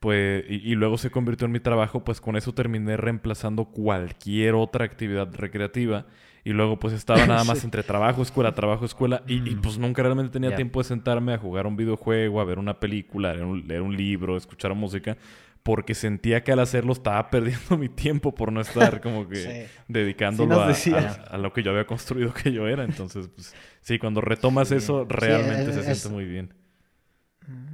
pues, 0.00 0.44
y, 0.48 0.56
y 0.72 0.74
luego 0.74 0.98
se 0.98 1.10
convirtió 1.10 1.46
en 1.46 1.52
mi 1.52 1.60
trabajo, 1.60 2.02
pues 2.04 2.20
con 2.20 2.36
eso 2.36 2.52
terminé 2.52 2.96
reemplazando 2.96 3.66
cualquier 3.66 4.54
otra 4.54 4.84
actividad 4.84 5.32
recreativa. 5.34 6.06
Y 6.44 6.50
luego 6.54 6.76
pues 6.78 6.92
estaba 6.92 7.24
nada 7.26 7.44
más 7.44 7.62
entre 7.62 7.84
trabajo, 7.84 8.20
escuela, 8.20 8.52
trabajo, 8.52 8.84
escuela. 8.84 9.22
Y, 9.28 9.48
y, 9.48 9.54
pues 9.54 9.78
nunca 9.78 10.02
realmente 10.02 10.32
tenía 10.32 10.54
tiempo 10.56 10.80
de 10.80 10.84
sentarme 10.88 11.34
a 11.34 11.38
jugar 11.38 11.68
un 11.68 11.76
videojuego, 11.76 12.40
a 12.40 12.44
ver 12.44 12.58
una 12.58 12.80
película, 12.80 13.32
leer 13.32 13.44
un, 13.44 13.68
leer 13.68 13.82
un 13.82 13.96
libro, 13.96 14.36
escuchar 14.36 14.74
música. 14.74 15.16
Porque 15.62 15.94
sentía 15.94 16.42
que 16.42 16.50
al 16.52 16.58
hacerlo 16.58 16.92
estaba 16.92 17.30
perdiendo 17.30 17.78
mi 17.78 17.88
tiempo 17.88 18.34
por 18.34 18.50
no 18.52 18.60
estar 18.60 19.00
como 19.00 19.28
que 19.28 19.36
Sí. 19.36 19.70
dedicándolo 19.88 20.56
Sí 20.56 20.60
a- 20.60 20.66
decías. 20.96 21.18
a, 21.18 21.22
a 21.22 21.38
lo 21.38 21.52
que 21.52 21.62
yo 21.62 21.70
había 21.70 21.86
construido 21.86 22.32
que 22.34 22.52
yo 22.52 22.66
era. 22.66 22.84
Entonces, 22.84 23.28
pues 23.34 23.54
sí, 23.80 23.98
cuando 23.98 24.20
retomas 24.20 24.72
eso, 24.72 25.04
realmente 25.08 25.70
es- 25.70 25.74
se 25.84 25.90
es- 25.92 25.98
siente 25.98 26.14
muy 26.14 26.24
bien. 26.24 26.54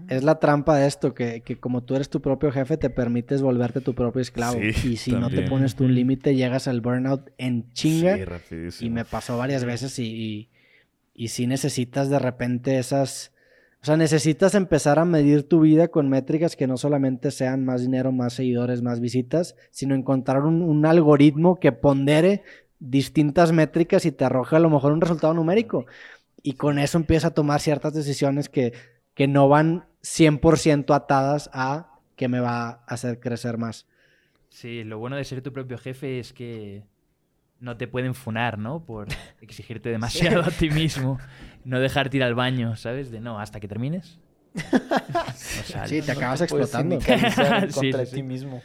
Es 0.08 0.23
la 0.25 0.39
trampa 0.41 0.76
de 0.78 0.86
esto, 0.86 1.12
que, 1.12 1.42
que 1.42 1.58
como 1.60 1.83
tú 1.84 1.94
eres 1.94 2.08
tu 2.08 2.23
propio 2.23 2.50
jefe, 2.50 2.78
te 2.78 2.89
permites 2.89 3.42
volverte 3.42 3.83
tu 3.83 3.94
propio 3.94 4.23
esclavo. 4.23 4.58
Sí, 4.58 4.92
y 4.92 4.97
si 4.97 5.12
no 5.12 5.28
te 5.28 5.42
pones 5.42 5.75
tú 5.76 5.84
un 5.84 5.94
límite, 5.94 6.34
llegas 6.34 6.67
al 6.68 6.81
burnout 6.81 7.31
en 7.36 7.70
chinga. 7.73 8.17
Sí, 8.17 8.25
rapidísimo. 8.25 8.86
y 8.86 8.91
me 8.91 9.05
pasó 9.05 9.36
varias 9.36 9.65
veces 9.67 9.99
y, 9.99 10.05
y, 10.07 10.49
y 11.15 11.28
sí 11.28 11.47
necesitas 11.47 12.08
de 12.08 12.18
repente 12.18 12.78
esas... 12.78 13.33
O 13.81 13.84
sea, 13.84 13.97
necesitas 13.97 14.55
empezar 14.55 14.98
a 14.98 15.05
medir 15.05 15.48
tu 15.48 15.60
vida 15.60 15.89
con 15.89 16.08
métricas 16.08 16.57
que 16.57 16.66
no 16.66 16.76
solamente 16.76 17.31
sean 17.31 17.65
más 17.65 17.81
dinero, 17.81 18.10
más 18.10 18.32
seguidores, 18.32 18.82
más 18.82 19.00
visitas, 19.00 19.55
sino 19.70 19.94
encontrar 19.94 20.42
un, 20.42 20.62
un 20.62 20.84
algoritmo 20.84 21.60
que 21.60 21.70
pondere 21.70 22.42
distintas 22.81 23.52
métricas 23.52 24.05
y 24.05 24.12
te 24.12 24.24
arroje 24.24 24.57
a 24.57 24.60
lo 24.60 24.70
mejor 24.70 24.92
un 24.92 25.00
resultado 25.00 25.32
numérico. 25.34 25.86
Y 26.42 26.55
con 26.55 26.78
eso 26.78 26.98
empieza 26.98 27.28
a 27.28 27.34
tomar 27.34 27.60
ciertas 27.60 27.94
decisiones 27.94 28.48
que, 28.48 28.73
que 29.15 29.28
no 29.28 29.48
van 29.48 29.86
100% 30.02 30.94
atadas 30.94 31.50
a 31.52 32.00
que 32.16 32.28
me 32.28 32.40
va 32.40 32.68
a 32.68 32.73
hacer 32.86 33.20
crecer 33.20 33.58
más. 33.58 33.86
Sí, 34.48 34.82
lo 34.82 34.98
bueno 34.98 35.16
de 35.16 35.24
ser 35.24 35.42
tu 35.42 35.52
propio 35.52 35.78
jefe 35.78 36.18
es 36.18 36.32
que 36.32 36.84
no 37.60 37.76
te 37.76 37.88
pueden 37.88 38.14
funar, 38.14 38.58
¿no? 38.58 38.84
Por 38.84 39.08
exigirte 39.40 39.90
demasiado 39.90 40.42
a 40.42 40.50
ti 40.50 40.70
mismo. 40.70 41.18
No 41.64 41.80
dejarte 41.80 42.16
ir 42.16 42.22
al 42.22 42.34
baño, 42.34 42.76
¿sabes? 42.76 43.10
De 43.10 43.20
no, 43.20 43.38
hasta 43.38 43.60
que 43.60 43.68
termines. 43.68 44.18
no. 44.54 45.86
Sí, 45.86 46.02
te 46.02 46.12
acabas 46.12 46.40
explotando. 46.40 46.96
contra 46.96 47.70
sí, 47.70 47.92
de 47.92 48.06
sí. 48.06 48.16
ti 48.16 48.22
mismo. 48.22 48.62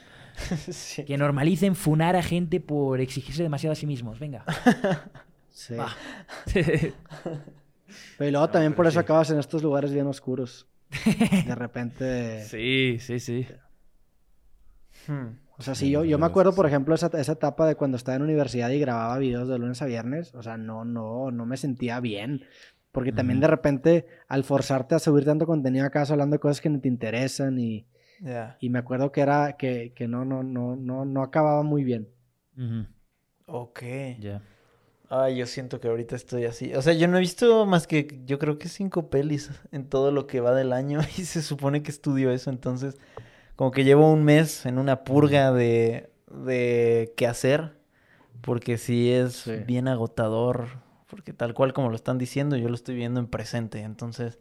Sí. 0.71 1.03
Que 1.03 1.17
normalicen 1.17 1.75
funar 1.75 2.15
a 2.15 2.23
gente 2.23 2.59
por 2.59 2.99
exigirse 3.01 3.43
demasiado 3.43 3.73
a 3.73 3.75
sí 3.75 3.85
mismos. 3.85 4.19
Venga. 4.19 4.43
Sí. 5.49 5.75
Va. 5.75 5.95
Pero 8.17 8.31
luego 8.31 8.49
también 8.49 8.73
por 8.73 8.87
eso 8.87 8.93
sí. 8.93 8.99
acabas 8.99 9.29
en 9.29 9.37
estos 9.37 9.61
lugares 9.61 9.93
bien 9.93 10.07
oscuros. 10.07 10.67
De 11.45 11.53
repente. 11.53 12.43
sí, 12.45 12.97
sí, 12.99 13.19
sí. 13.19 13.47
Hmm. 15.07 15.42
O 15.57 15.61
sea, 15.61 15.75
sí, 15.75 15.89
yo, 15.91 16.03
yo 16.03 16.17
me 16.17 16.25
acuerdo, 16.25 16.53
por 16.53 16.65
ejemplo, 16.65 16.95
esa, 16.95 17.07
esa 17.13 17.33
etapa 17.33 17.67
de 17.67 17.75
cuando 17.75 17.97
estaba 17.97 18.15
en 18.15 18.23
universidad 18.23 18.69
y 18.71 18.79
grababa 18.79 19.17
videos 19.19 19.47
de 19.47 19.59
lunes 19.59 19.81
a 19.81 19.85
viernes. 19.85 20.33
O 20.33 20.41
sea, 20.41 20.57
no, 20.57 20.83
no, 20.83 21.31
no 21.31 21.45
me 21.45 21.57
sentía 21.57 21.99
bien. 21.99 22.43
Porque 22.91 23.11
también 23.11 23.39
de 23.39 23.47
repente, 23.47 24.05
al 24.27 24.43
forzarte 24.43 24.95
a 24.95 24.99
subir 24.99 25.25
tanto 25.25 25.45
contenido 25.47 25.85
acá, 25.85 26.03
hablando 26.07 26.35
de 26.35 26.39
cosas 26.39 26.61
que 26.61 26.69
no 26.69 26.79
te 26.79 26.87
interesan 26.87 27.57
y, 27.59 27.85
Ya. 28.19 28.57
y 28.59 28.69
me 28.69 28.79
acuerdo 28.79 29.11
que 29.11 29.21
era 29.21 29.53
que, 29.57 29.93
que 29.95 30.07
no, 30.07 30.25
no, 30.25 30.43
no, 30.43 30.75
no, 30.75 31.03
no 31.05 31.23
acababa 31.23 31.63
muy 31.63 31.83
bien. 31.83 32.07
Ujú, 32.57 32.85
Ok. 33.45 33.81
Ya. 34.19 34.41
Ay, 35.09 35.37
yo 35.37 35.45
siento 35.45 35.79
que 35.79 35.87
ahorita 35.87 36.15
estoy 36.15 36.45
así. 36.45 36.73
O 36.73 36.81
sea, 36.81 36.93
yo 36.93 37.07
no 37.07 37.17
he 37.17 37.19
visto 37.19 37.65
más 37.65 37.85
que, 37.87 38.21
yo 38.25 38.39
creo 38.39 38.57
que 38.57 38.67
cinco 38.69 39.09
pelis 39.09 39.51
en 39.71 39.87
todo 39.87 40.11
lo 40.11 40.25
que 40.27 40.39
va 40.39 40.53
del 40.55 40.73
año 40.73 40.99
y 41.17 41.23
se 41.25 41.41
supone 41.41 41.83
que 41.83 41.91
estudio 41.91 42.31
eso. 42.31 42.49
Entonces, 42.49 42.97
como 43.55 43.71
que 43.71 43.83
llevo 43.83 44.11
un 44.11 44.23
mes 44.23 44.65
en 44.65 44.77
una 44.77 45.03
purga 45.03 45.51
de, 45.51 46.11
de 46.27 47.13
qué 47.17 47.27
hacer. 47.27 47.77
Porque 48.41 48.77
sí 48.77 49.11
es 49.11 49.33
Sí. 49.33 49.53
bien 49.65 49.87
agotador. 49.87 50.67
Porque 51.07 51.31
tal 51.33 51.53
cual 51.53 51.73
como 51.73 51.89
lo 51.89 51.95
están 51.95 52.17
diciendo, 52.17 52.57
yo 52.57 52.67
lo 52.67 52.75
estoy 52.75 52.95
viendo 52.95 53.19
en 53.19 53.27
presente. 53.27 53.79
Entonces, 53.81 54.39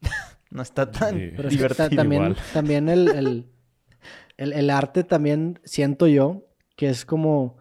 no 0.50 0.62
está 0.62 0.90
tan 0.90 1.14
Sí. 1.14 1.30
Pero 1.36 1.48
es 1.48 1.56
que 1.56 1.60
ta- 1.68 1.88
Divertido 1.88 2.02
también, 2.02 2.22
igual. 2.22 2.36
también 2.52 2.88
el, 2.88 3.08
el, 3.08 3.46
el- 4.38 4.52
el 4.54 4.70
arte 4.70 5.04
también 5.04 5.60
siento 5.64 6.06
yo 6.08 6.46
que 6.76 6.88
es 6.88 7.04
como 7.04 7.56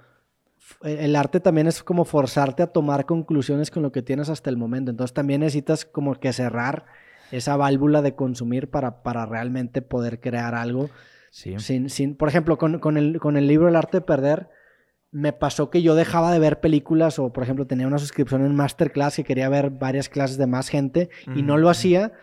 el 0.82 1.16
arte 1.16 1.40
también 1.40 1.68
es 1.68 1.84
como 1.84 2.06
forzarte 2.06 2.64
a 2.64 2.68
tomar 2.68 3.06
conclusiones 3.06 3.70
con 3.70 3.84
lo 3.84 3.92
que 3.92 4.02
tienes 4.02 4.30
hasta 4.30 4.50
el 4.50 4.58
momento. 4.58 4.90
Entonces 4.92 5.14
también 5.14 5.42
necesitas 5.42 5.86
como 5.86 6.16
que 6.16 6.34
cerrar 6.34 6.86
esa 7.32 7.58
válvula 7.58 8.02
de 8.02 8.16
consumir 8.16 8.70
para, 8.70 9.04
para 9.04 9.26
realmente 9.26 9.82
poder 9.82 10.20
crear 10.20 10.56
algo. 10.56 10.90
Sí. 11.32 11.56
Sin, 11.60 11.90
sin, 11.90 12.16
por 12.16 12.30
ejemplo, 12.30 12.58
con, 12.58 12.80
con 12.80 12.98
el, 12.98 13.20
con 13.20 13.38
el 13.38 13.48
libro 13.48 13.68
El 13.68 13.76
arte 13.76 13.98
de 13.98 14.02
perder, 14.02 14.50
me 15.12 15.32
pasó 15.32 15.70
que 15.70 15.82
yo 15.82 15.96
dejaba 15.96 16.32
de 16.32 16.40
ver 16.40 16.60
películas 16.60 17.20
o, 17.20 17.32
por 17.32 17.44
ejemplo, 17.44 17.68
tenía 17.68 17.88
una 17.88 18.00
suscripción 18.00 18.46
en 18.46 18.56
Masterclass 18.56 19.16
que 19.16 19.24
quería 19.24 19.48
ver 19.48 19.70
varias 19.70 20.10
clases 20.10 20.38
de 20.38 20.48
más 20.48 20.70
gente 20.70 21.10
y 21.36 21.44
no 21.44 21.58
lo 21.58 21.70
hacía 21.70 22.14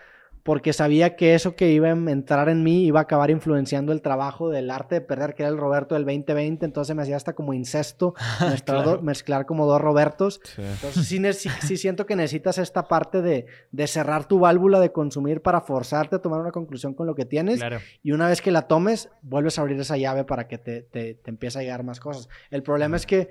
porque 0.42 0.72
sabía 0.72 1.16
que 1.16 1.34
eso 1.34 1.54
que 1.54 1.70
iba 1.70 1.88
a 1.88 1.90
entrar 1.92 2.48
en 2.48 2.62
mí 2.62 2.84
iba 2.84 3.00
a 3.00 3.02
acabar 3.02 3.30
influenciando 3.30 3.92
el 3.92 4.00
trabajo 4.02 4.48
del 4.48 4.70
arte 4.70 4.96
de 4.96 5.00
perder, 5.02 5.34
que 5.34 5.42
era 5.42 5.50
el 5.50 5.58
Roberto 5.58 5.94
del 5.94 6.04
2020, 6.04 6.64
entonces 6.64 6.96
me 6.96 7.02
hacía 7.02 7.16
hasta 7.16 7.34
como 7.34 7.52
incesto 7.52 8.14
mezclar, 8.40 8.84
do- 8.84 9.02
mezclar 9.02 9.46
como 9.46 9.66
dos 9.66 9.80
Robertos. 9.80 10.40
Sí. 10.44 10.62
Entonces 10.62 11.06
sí, 11.06 11.18
sí- 11.34 11.48
sí 11.66 11.76
siento 11.76 12.06
que 12.06 12.16
necesitas 12.16 12.58
esta 12.58 12.88
parte 12.88 13.20
de, 13.22 13.46
de 13.70 13.86
cerrar 13.86 14.26
tu 14.26 14.38
válvula 14.38 14.80
de 14.80 14.92
consumir 14.92 15.42
para 15.42 15.60
forzarte 15.60 16.16
a 16.16 16.18
tomar 16.20 16.40
una 16.40 16.52
conclusión 16.52 16.94
con 16.94 17.06
lo 17.06 17.14
que 17.14 17.24
tienes 17.26 17.58
Claro. 17.58 17.78
y 18.02 18.12
una 18.12 18.26
vez 18.28 18.40
que 18.40 18.50
la 18.50 18.62
tomes, 18.62 19.10
vuelves 19.22 19.58
a 19.58 19.62
abrir 19.62 19.78
esa 19.80 19.96
llave 19.96 20.24
para 20.24 20.48
que 20.48 20.58
te, 20.58 20.82
te, 20.82 21.14
te 21.14 21.30
empiece 21.30 21.58
a 21.58 21.62
llegar 21.62 21.84
más 21.84 22.00
cosas. 22.00 22.28
El 22.50 22.62
problema 22.62 22.96
es 22.96 23.06
que 23.06 23.28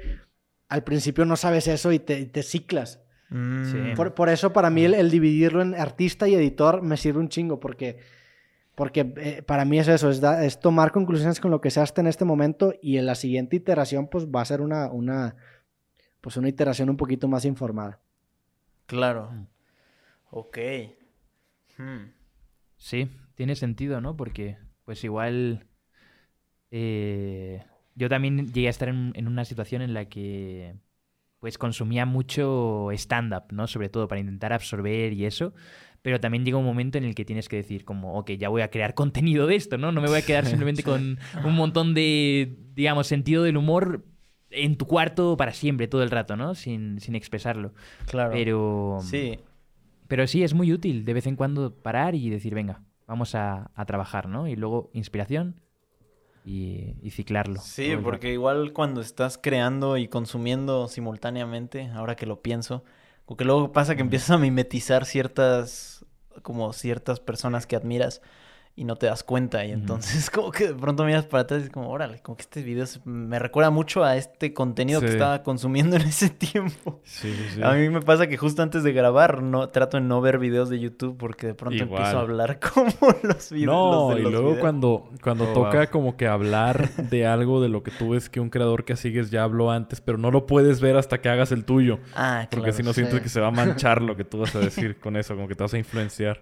al 0.68 0.84
principio 0.84 1.26
no 1.26 1.36
sabes 1.36 1.68
eso 1.68 1.92
y 1.92 2.00
te, 2.00 2.20
y 2.20 2.26
te 2.28 2.44
ciclas. 2.44 3.02
Mm. 3.30 3.66
Sí. 3.72 3.78
Por, 3.96 4.14
por 4.16 4.30
eso 4.30 4.52
para 4.54 4.70
mí 4.70 4.84
el, 4.86 4.94
el 4.94 5.12
dividirlo 5.12 5.62
en 5.62 5.76
artista 5.76 6.28
y 6.28 6.34
editor 6.36 6.82
me 6.82 6.98
sirve 6.98 7.20
un 7.20 7.30
chingo 7.30 7.60
porque, 7.60 7.98
porque 8.76 9.14
eh, 9.18 9.44
para 9.44 9.66
mí 9.66 9.78
es 9.80 9.88
eso, 9.88 10.10
es, 10.10 10.20
da- 10.20 10.44
es 10.46 10.60
tomar 10.60 10.92
conclusiones 10.92 11.40
con 11.40 11.52
lo 11.52 11.62
que 11.62 11.70
se 11.70 11.80
hace 11.80 12.02
en 12.02 12.08
este 12.08 12.26
momento 12.26 12.74
y 12.82 12.98
en 12.98 13.06
la 13.06 13.16
siguiente 13.16 13.56
iteración 13.56 14.08
pues 14.08 14.26
va 14.28 14.42
a 14.42 14.46
ser 14.46 14.62
una, 14.62 14.90
una, 14.92 15.36
pues 16.22 16.38
una 16.38 16.50
iteración 16.50 16.90
un 16.90 16.98
poquito 16.98 17.28
más 17.28 17.46
informada. 17.46 18.00
Claro. 18.88 19.30
Mm. 19.32 19.48
Ok. 20.32 20.58
Hmm. 21.78 22.12
Sí, 22.78 23.10
tiene 23.36 23.56
sentido, 23.56 24.02
¿no? 24.02 24.16
Porque, 24.18 24.58
pues 24.86 25.04
igual. 25.04 25.66
eh, 26.72 27.64
yo 27.96 28.10
también 28.10 28.48
llegué 28.54 28.68
a 28.68 28.70
estar 28.72 28.90
en, 28.90 29.12
en 29.16 29.28
una 29.28 29.46
situación 29.46 29.82
en 29.82 29.94
la 29.94 30.06
que. 30.06 30.76
Pues 31.40 31.58
consumía 31.58 32.06
mucho 32.06 32.90
stand-up, 32.92 33.46
¿no? 33.52 33.68
Sobre 33.68 33.90
todo 33.90 34.08
para 34.08 34.20
intentar 34.20 34.54
absorber 34.54 35.14
y 35.14 35.26
eso. 35.26 35.54
Pero 36.02 36.20
también 36.20 36.46
llega 36.46 36.58
un 36.58 36.66
momento 36.66 36.98
en 36.98 37.04
el 37.04 37.16
que 37.16 37.26
tienes 37.26 37.50
que 37.50 37.58
decir, 37.58 37.84
como, 37.84 38.18
ok, 38.18 38.32
ya 38.32 38.50
voy 38.50 38.62
a 38.62 38.70
crear 38.70 38.94
contenido 38.96 39.48
de 39.48 39.56
esto, 39.56 39.78
¿no? 39.78 39.92
No 39.92 40.02
me 40.02 40.08
voy 40.08 40.20
a 40.20 40.26
quedar 40.26 40.46
simplemente 40.48 40.84
con 40.84 41.20
un 41.44 41.56
montón 41.56 41.94
de, 41.94 42.58
digamos, 42.74 43.08
sentido 43.08 43.44
del 43.44 43.58
humor 43.58 44.06
en 44.52 44.78
tu 44.78 44.88
cuarto 44.88 45.38
para 45.38 45.54
siempre, 45.54 45.88
todo 45.88 46.04
el 46.04 46.10
rato, 46.10 46.36
¿no? 46.36 46.56
Sin, 46.56 47.00
sin 47.00 47.16
expresarlo. 47.16 47.74
Claro. 48.08 48.32
Pero. 48.34 48.98
Sí. 49.02 49.40
Pero 50.08 50.26
sí, 50.26 50.44
es 50.44 50.54
muy 50.56 50.74
útil 50.74 51.06
de 51.06 51.14
vez 51.14 51.28
en 51.28 51.36
cuando 51.36 51.76
parar 51.76 52.16
y 52.16 52.30
decir, 52.30 52.56
venga, 52.56 52.82
vamos 53.06 53.36
a, 53.36 53.70
a 53.76 53.86
trabajar, 53.86 54.28
¿no? 54.28 54.48
Y 54.48 54.56
luego 54.56 54.90
inspiración 54.94 55.62
y, 56.46 56.96
y 57.02 57.12
ciclarlo. 57.12 57.60
Sí, 57.60 57.96
porque 58.02 58.32
igual 58.32 58.74
cuando 58.74 59.02
estás 59.02 59.38
creando 59.38 59.98
y 59.98 60.08
consumiendo 60.08 60.88
simultáneamente, 60.88 61.90
ahora 61.94 62.16
que 62.16 62.26
lo 62.26 62.42
pienso, 62.42 62.84
como 63.26 63.38
que 63.38 63.46
luego 63.46 63.72
pasa 63.72 63.96
que 63.96 64.02
empiezas 64.02 64.32
a 64.32 64.38
mimetizar 64.38 65.06
ciertas, 65.06 66.06
como 66.42 66.74
ciertas 66.74 67.20
personas 67.20 67.68
que 67.68 67.76
admiras 67.76 68.22
y 68.80 68.86
no 68.86 68.96
te 68.96 69.08
das 69.08 69.24
cuenta 69.24 69.66
y 69.66 69.72
entonces 69.72 70.30
como 70.32 70.52
que 70.52 70.68
de 70.70 70.74
pronto 70.74 71.04
miras 71.04 71.26
para 71.26 71.44
atrás 71.44 71.62
y 71.62 71.66
es 71.66 71.70
como, 71.70 71.90
órale, 71.90 72.20
como 72.22 72.36
que 72.38 72.44
este 72.44 72.62
video 72.64 72.86
se- 72.86 73.00
me 73.06 73.38
recuerda 73.40 73.70
mucho 73.72 74.04
a 74.04 74.16
este 74.16 74.54
contenido 74.54 75.02
que 75.02 75.08
estaba 75.08 75.44
consumiendo 75.44 75.96
en 75.98 76.04
ese 76.04 76.30
tiempo. 76.30 77.02
Sí, 77.04 77.34
sí, 77.34 77.46
sí. 77.56 77.62
A 77.64 77.74
mí 77.74 77.90
me 77.90 78.02
pasa 78.02 78.28
que 78.28 78.38
justo 78.38 78.62
antes 78.62 78.84
de 78.84 78.94
grabar 78.94 79.44
no 79.44 79.68
trato 79.70 79.98
de 79.98 80.04
no 80.04 80.22
ver 80.22 80.40
videos 80.40 80.70
de 80.70 80.80
YouTube 80.80 81.18
porque 81.18 81.48
de 81.48 81.54
pronto 81.56 81.76
Igual. 81.84 82.00
empiezo 82.02 82.18
a 82.18 82.22
hablar 82.22 82.60
como 82.74 82.92
los 83.24 83.52
videos. 83.52 83.66
No, 83.76 83.92
los 84.10 84.16
de 84.16 84.20
y 84.22 84.24
los 84.24 84.32
luego 84.32 84.48
videos. 84.50 84.62
cuando, 84.62 85.10
cuando 85.22 85.50
Oh, 85.50 85.54
toca 85.54 85.78
wow. 85.80 85.88
como 85.92 86.18
que 86.18 86.28
hablar 86.28 86.90
de 86.96 87.28
algo 87.28 87.62
de 87.62 87.70
lo 87.70 87.84
que 87.84 87.92
tú 87.92 88.12
ves 88.12 88.30
que 88.30 88.40
un 88.40 88.50
creador 88.50 88.86
que 88.86 88.96
sigues 88.96 89.30
ya 89.32 89.44
habló 89.44 89.72
antes, 89.72 90.00
pero 90.02 90.18
no 90.18 90.32
lo 90.32 90.46
puedes 90.46 90.80
ver 90.82 90.96
hasta 90.98 91.20
que 91.22 91.28
hagas 91.30 91.52
el 91.52 91.66
tuyo. 91.66 92.00
Ah, 92.16 92.48
Porque 92.50 92.62
claro, 92.64 92.78
si 92.78 92.84
no 92.84 92.94
sí. 92.94 93.02
sientes 93.02 93.22
que 93.22 93.30
se 93.30 93.42
va 93.42 93.48
a 93.48 93.52
manchar 93.52 94.02
lo 94.02 94.16
que 94.16 94.24
tú 94.24 94.40
vas 94.40 94.56
a 94.56 94.60
decir 94.60 95.00
con 95.00 95.18
eso, 95.18 95.36
como 95.36 95.48
que 95.48 95.56
te 95.56 95.64
vas 95.64 95.74
a 95.74 95.78
influenciar. 95.78 96.42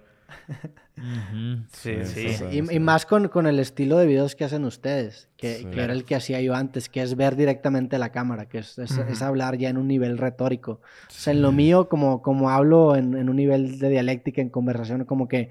Sí, 1.72 1.94
Sí, 2.04 2.06
sí. 2.06 2.30
sí. 2.34 2.46
Y, 2.52 2.76
y 2.76 2.80
más 2.80 3.06
con, 3.06 3.28
con 3.28 3.46
el 3.48 3.60
estilo 3.60 3.98
de 3.98 4.08
videos 4.08 4.36
que 4.36 4.46
hacen 4.46 4.66
ustedes, 4.66 5.30
que, 5.38 5.58
Sí. 5.60 5.66
que 5.66 5.82
era 5.84 5.94
el 5.94 6.06
que 6.06 6.16
hacía 6.16 6.42
yo 6.42 6.56
antes, 6.56 6.90
que 6.90 7.02
es 7.02 7.16
ver 7.16 7.36
directamente 7.36 7.98
la 8.00 8.12
cámara, 8.12 8.48
que 8.48 8.60
es, 8.60 8.78
es- 8.80 8.98
es 8.98 9.22
hablar 9.22 9.58
ya 9.58 9.70
en 9.70 9.78
un 9.78 9.88
nivel 9.88 10.18
retórico. 10.18 10.72
O 11.08 11.12
sea, 11.12 11.34
en 11.34 11.42
lo 11.42 11.52
mío, 11.52 11.88
como, 11.88 12.22
como 12.22 12.50
hablo 12.50 12.96
en, 12.96 13.16
en 13.16 13.30
un 13.30 13.36
nivel 13.36 13.78
de 13.80 13.90
dialéctica, 13.90 14.42
en 14.42 14.50
conversación, 14.50 15.06
como 15.06 15.28
que 15.28 15.50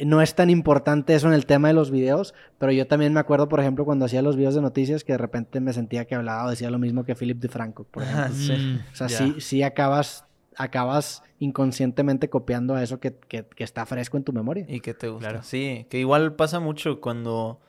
no 0.00 0.22
es 0.22 0.34
tan 0.36 0.48
importante 0.50 1.14
eso 1.14 1.26
en 1.26 1.34
el 1.34 1.44
tema 1.46 1.68
de 1.68 1.74
los 1.74 1.90
videos, 1.90 2.32
pero 2.58 2.70
yo 2.70 2.86
también 2.86 3.12
me 3.12 3.18
acuerdo, 3.20 3.48
por 3.48 3.58
ejemplo, 3.60 3.84
cuando 3.84 4.04
hacía 4.04 4.22
los 4.22 4.36
videos 4.36 4.54
de 4.54 4.60
noticias, 4.60 5.02
que 5.02 5.12
de 5.12 5.18
repente 5.18 5.58
me 5.60 5.72
sentía 5.72 6.04
que 6.04 6.14
hablaba 6.14 6.44
o 6.44 6.50
decía 6.50 6.70
lo 6.70 6.78
mismo 6.78 7.04
que 7.04 7.16
Philip 7.16 7.38
DeFranco, 7.40 7.84
por 7.84 8.04
ejemplo. 8.04 8.24
Ah, 8.26 8.30
sí. 8.32 8.80
O 8.92 8.94
sea, 8.94 9.06
Ya. 9.08 9.18
sí, 9.18 9.34
sí 9.40 9.62
acabas, 9.64 10.24
acabas 10.58 11.22
inconscientemente 11.38 12.28
copiando 12.28 12.74
a 12.74 12.82
eso 12.82 13.00
que, 13.00 13.14
que- 13.14 13.44
que 13.46 13.64
está 13.64 13.86
fresco 13.86 14.16
en 14.16 14.24
tu 14.24 14.32
memoria. 14.32 14.66
Y 14.68 14.80
que 14.80 14.92
te 14.92 15.08
gusta. 15.08 15.28
Claro. 15.30 15.42
Sí, 15.44 15.86
que 15.88 15.98
igual 15.98 16.34
pasa 16.34 16.60
mucho 16.60 17.00
cuando... 17.00 17.60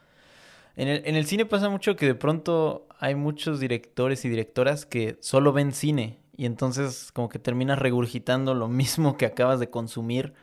En 0.75 0.87
el, 0.87 1.01
en 1.05 1.15
el 1.15 1.25
cine 1.25 1.45
pasa 1.45 1.69
mucho 1.69 1.95
que 1.95 2.05
de 2.05 2.15
pronto 2.15 2.87
hay 2.99 3.15
muchos 3.15 3.59
directores 3.59 4.23
y 4.25 4.29
directoras 4.29 4.85
que 4.85 5.17
solo 5.19 5.51
ven 5.53 5.71
cine 5.73 6.19
y 6.37 6.45
entonces 6.45 7.11
como 7.11 7.27
que 7.27 7.37
terminas 7.37 7.79
regurgitando 7.79 8.53
lo 8.53 8.67
mismo 8.81 9.17
que 9.17 9.25
acabas 9.25 9.59
de 9.59 9.69
consumir 9.69 10.33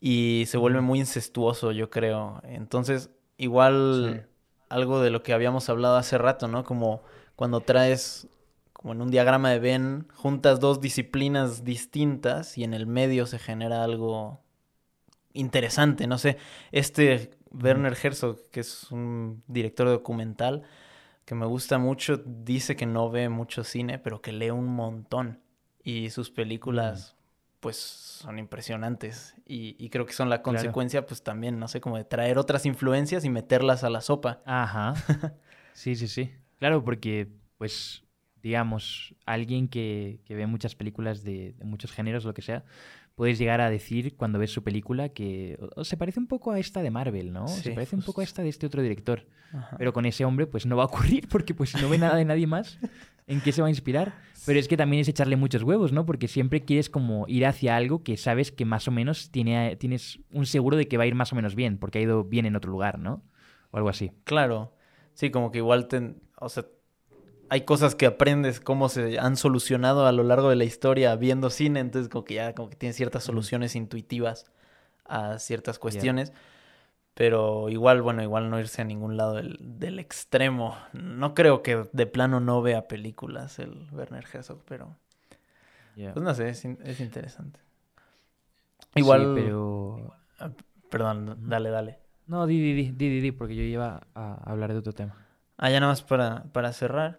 y 0.00 0.44
se 0.46 0.56
vuelve 0.58 0.80
muy 0.80 1.00
incestuoso, 1.00 1.72
yo 1.72 1.90
creo. 1.90 2.40
Entonces, 2.44 3.10
igual 3.36 4.22
Sí. 4.24 4.30
algo 4.70 5.00
de 5.00 5.10
lo 5.10 5.22
que 5.22 5.32
habíamos 5.32 5.68
hablado 5.68 5.96
hace 5.96 6.16
rato, 6.18 6.48
¿no? 6.48 6.64
Como 6.64 7.02
cuando 7.36 7.60
traes, 7.60 8.26
como 8.78 8.94
en 8.94 9.02
un 9.02 9.10
diagrama 9.10 9.50
de 9.50 9.58
Venn, 9.58 10.06
juntas 10.14 10.60
dos 10.60 10.80
disciplinas 10.80 11.64
distintas 11.64 12.56
y 12.56 12.64
en 12.64 12.72
el 12.74 12.86
medio 12.86 13.26
se 13.26 13.38
genera 13.38 13.82
algo 13.84 14.40
interesante, 15.32 16.06
no 16.06 16.16
sé. 16.16 16.38
Este 16.72 17.30
Werner 17.50 17.96
Herzog, 18.00 18.38
que 18.50 18.60
es 18.60 18.90
un 18.92 19.42
director 19.48 19.88
documental 19.88 20.62
que 21.24 21.34
me 21.34 21.44
gusta 21.46 21.78
mucho, 21.78 22.16
dice 22.24 22.76
que 22.76 22.86
no 22.86 23.10
ve 23.10 23.28
mucho 23.28 23.64
cine, 23.64 23.98
pero 23.98 24.22
que 24.22 24.32
lee 24.32 24.50
un 24.50 24.66
montón. 24.66 25.40
Y 25.82 26.10
sus 26.10 26.30
películas, 26.30 27.16
pues, 27.60 27.76
son 27.76 28.38
impresionantes. 28.38 29.34
Y, 29.44 29.76
y 29.78 29.90
creo 29.90 30.06
que 30.06 30.12
son 30.14 30.30
la 30.30 30.36
Claro. 30.42 30.58
consecuencia, 30.58 31.04
pues, 31.06 31.22
también, 31.22 31.58
no 31.58 31.68
sé, 31.68 31.80
como 31.80 31.96
de 31.98 32.04
traer 32.04 32.38
otras 32.38 32.64
influencias 32.64 33.24
y 33.24 33.30
meterlas 33.30 33.84
a 33.84 33.90
la 33.90 34.00
sopa. 34.00 34.40
Ajá. 34.46 34.94
Sí, 35.74 35.94
sí, 35.96 36.08
sí. 36.08 36.32
Claro, 36.58 36.82
porque, 36.82 37.28
pues, 37.56 38.02
digamos, 38.42 39.14
alguien 39.26 39.68
que, 39.68 40.20
que 40.24 40.34
ve 40.34 40.46
muchas 40.46 40.74
películas 40.74 41.22
de, 41.24 41.52
de 41.58 41.64
muchos 41.64 41.92
géneros, 41.92 42.24
lo 42.24 42.34
que 42.34 42.42
sea, 42.42 42.64
puedes 43.14 43.38
llegar 43.38 43.60
a 43.60 43.68
decir 43.70 44.16
cuando 44.16 44.38
ves 44.38 44.52
su 44.52 44.62
película 44.62 45.08
que 45.10 45.58
o- 45.60 45.80
o 45.80 45.84
se 45.84 45.96
parece 45.96 46.20
un 46.20 46.26
poco 46.28 46.52
a 46.52 46.58
esta 46.58 46.82
de 46.82 46.90
Marvel, 46.90 47.32
¿no? 47.32 47.46
Sí, 47.48 47.62
se 47.62 47.70
parece 47.72 47.96
un 47.96 48.02
poco 48.02 48.20
a 48.20 48.24
esta 48.24 48.42
de 48.42 48.48
este 48.48 48.66
otro 48.66 48.80
director. 48.82 49.26
Ajá. 49.52 49.76
Pero 49.78 49.92
con 49.92 50.06
ese 50.06 50.24
hombre, 50.24 50.46
pues 50.46 50.66
no 50.66 50.76
va 50.76 50.84
a 50.84 50.86
ocurrir, 50.86 51.28
porque 51.28 51.54
pues 51.54 51.70
si 51.70 51.78
no 51.80 51.88
ve 51.88 51.98
nada 51.98 52.16
de 52.16 52.24
nadie 52.24 52.46
más, 52.46 52.78
¿en 53.26 53.40
qué 53.40 53.50
se 53.52 53.60
va 53.60 53.66
a 53.66 53.70
inspirar? 53.70 54.12
Pero 54.44 54.60
es 54.60 54.68
que 54.68 54.76
también 54.76 55.00
es 55.00 55.08
echarle 55.08 55.36
muchos 55.36 55.62
huevos, 55.62 55.92
¿no? 55.92 56.06
Porque 56.06 56.28
siempre 56.28 56.64
quieres 56.64 56.88
como 56.88 57.26
ir 57.28 57.44
hacia 57.44 57.76
algo 57.76 58.02
que 58.02 58.16
sabes 58.16 58.52
que 58.52 58.64
más 58.64 58.86
o 58.88 58.90
menos 58.90 59.30
tiene, 59.30 59.76
tienes 59.76 60.20
un 60.30 60.46
seguro 60.46 60.76
de 60.76 60.86
que 60.88 60.96
va 60.96 61.04
a 61.04 61.06
ir 61.06 61.14
más 61.14 61.32
o 61.32 61.36
menos 61.36 61.54
bien, 61.54 61.76
porque 61.78 61.98
ha 61.98 62.02
ido 62.02 62.24
bien 62.24 62.46
en 62.46 62.56
otro 62.56 62.70
lugar, 62.70 62.98
¿no? 62.98 63.22
O 63.72 63.76
algo 63.76 63.88
así. 63.90 64.12
Claro, 64.24 64.74
sí, 65.12 65.30
como 65.30 65.50
que 65.50 65.58
igual 65.58 65.88
te, 65.88 66.14
o 66.40 66.48
sea, 66.48 66.64
hay 67.50 67.62
cosas 67.62 67.94
que 67.94 68.06
aprendes 68.06 68.60
cómo 68.60 68.88
se 68.88 69.18
han 69.18 69.36
solucionado 69.36 70.06
a 70.06 70.12
lo 70.12 70.22
largo 70.22 70.50
de 70.50 70.56
la 70.56 70.64
historia 70.64 71.14
viendo 71.16 71.50
cine, 71.50 71.80
entonces 71.80 72.08
como 72.08 72.24
que 72.24 72.34
ya 72.34 72.54
como 72.54 72.70
que 72.70 72.76
tienes 72.76 72.96
ciertas 72.96 73.24
soluciones 73.24 73.76
intuitivas 73.76 74.46
a 75.04 75.38
ciertas 75.38 75.78
cuestiones, 75.78 76.32
pero 77.14 77.68
igual, 77.68 78.02
bueno, 78.02 78.22
igual 78.22 78.50
no 78.50 78.60
irse 78.60 78.82
a 78.82 78.84
ningún 78.84 79.16
lado 79.16 79.34
del, 79.34 79.58
del 79.60 79.98
extremo. 79.98 80.76
No 80.92 81.34
creo 81.34 81.62
que 81.62 81.88
de 81.92 82.06
plano 82.06 82.40
no 82.40 82.62
vea 82.62 82.88
películas 82.88 83.58
el 83.58 83.88
Werner 83.92 84.24
Herzog, 84.32 84.62
pero 84.64 84.96
pues 85.96 86.24
no 86.24 86.34
sé, 86.34 86.50
es, 86.50 86.64
es 86.64 87.00
interesante. 87.00 87.60
Sí, 88.94 89.00
Igual, 89.00 89.32
pero... 89.34 90.14
perdón, 90.90 91.36
dale, 91.48 91.70
dale. 91.70 91.98
No, 92.26 92.46
di, 92.46 92.60
di, 92.60 92.72
di, 92.74 92.92
di, 92.92 93.08
di, 93.08 93.20
di, 93.20 93.32
porque 93.32 93.56
yo 93.56 93.62
iba 93.62 94.06
a 94.14 94.34
hablar 94.44 94.72
de 94.72 94.78
otro 94.78 94.92
tema. 94.92 95.16
Ah, 95.56 95.70
ya 95.70 95.80
nada 95.80 95.92
más 95.92 96.02
para, 96.02 96.44
para 96.52 96.72
cerrar. 96.72 97.18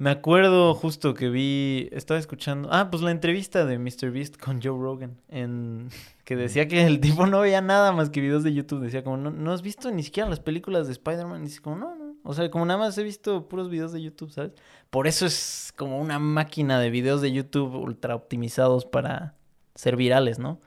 Me 0.00 0.10
acuerdo 0.10 0.74
justo 0.74 1.12
que 1.12 1.28
vi, 1.28 1.88
estaba 1.90 2.20
escuchando, 2.20 2.68
ah, 2.70 2.88
pues 2.88 3.02
la 3.02 3.10
entrevista 3.10 3.66
de 3.66 3.80
Mr. 3.80 4.12
Beast 4.12 4.36
con 4.36 4.62
Joe 4.62 4.80
Rogan, 4.80 5.20
en, 5.28 5.88
que 6.24 6.36
decía 6.36 6.68
que 6.68 6.86
el 6.86 7.00
tipo 7.00 7.26
no 7.26 7.40
veía 7.40 7.60
nada 7.60 7.90
más 7.90 8.08
que 8.08 8.20
videos 8.20 8.44
de 8.44 8.54
YouTube. 8.54 8.80
Decía 8.80 9.02
como, 9.02 9.16
no, 9.16 9.32
no 9.32 9.52
has 9.52 9.62
visto 9.62 9.90
ni 9.90 10.04
siquiera 10.04 10.28
las 10.28 10.38
películas 10.38 10.86
de 10.86 10.92
Spider-Man. 10.92 11.44
Dice 11.44 11.60
como, 11.60 11.76
no, 11.76 11.96
no. 11.96 12.14
O 12.22 12.32
sea, 12.32 12.48
como 12.48 12.64
nada 12.64 12.78
más 12.78 12.96
he 12.96 13.02
visto 13.02 13.48
puros 13.48 13.70
videos 13.70 13.92
de 13.92 14.00
YouTube, 14.00 14.30
¿sabes? 14.30 14.52
Por 14.90 15.08
eso 15.08 15.26
es 15.26 15.72
como 15.76 15.98
una 15.98 16.20
máquina 16.20 16.78
de 16.78 16.90
videos 16.90 17.20
de 17.20 17.32
YouTube 17.32 17.74
ultra 17.74 18.14
optimizados 18.14 18.84
para 18.84 19.34
ser 19.74 19.96
virales, 19.96 20.38
¿no? 20.38 20.60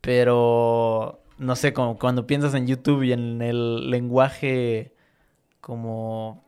Pero 0.00 1.22
no 1.38 1.56
sé, 1.56 1.72
como 1.72 1.98
cuando 1.98 2.26
piensas 2.26 2.54
en 2.54 2.66
YouTube 2.68 3.02
y 3.02 3.12
en 3.12 3.42
el 3.42 3.90
lenguaje 3.90 4.94
como 5.60 6.44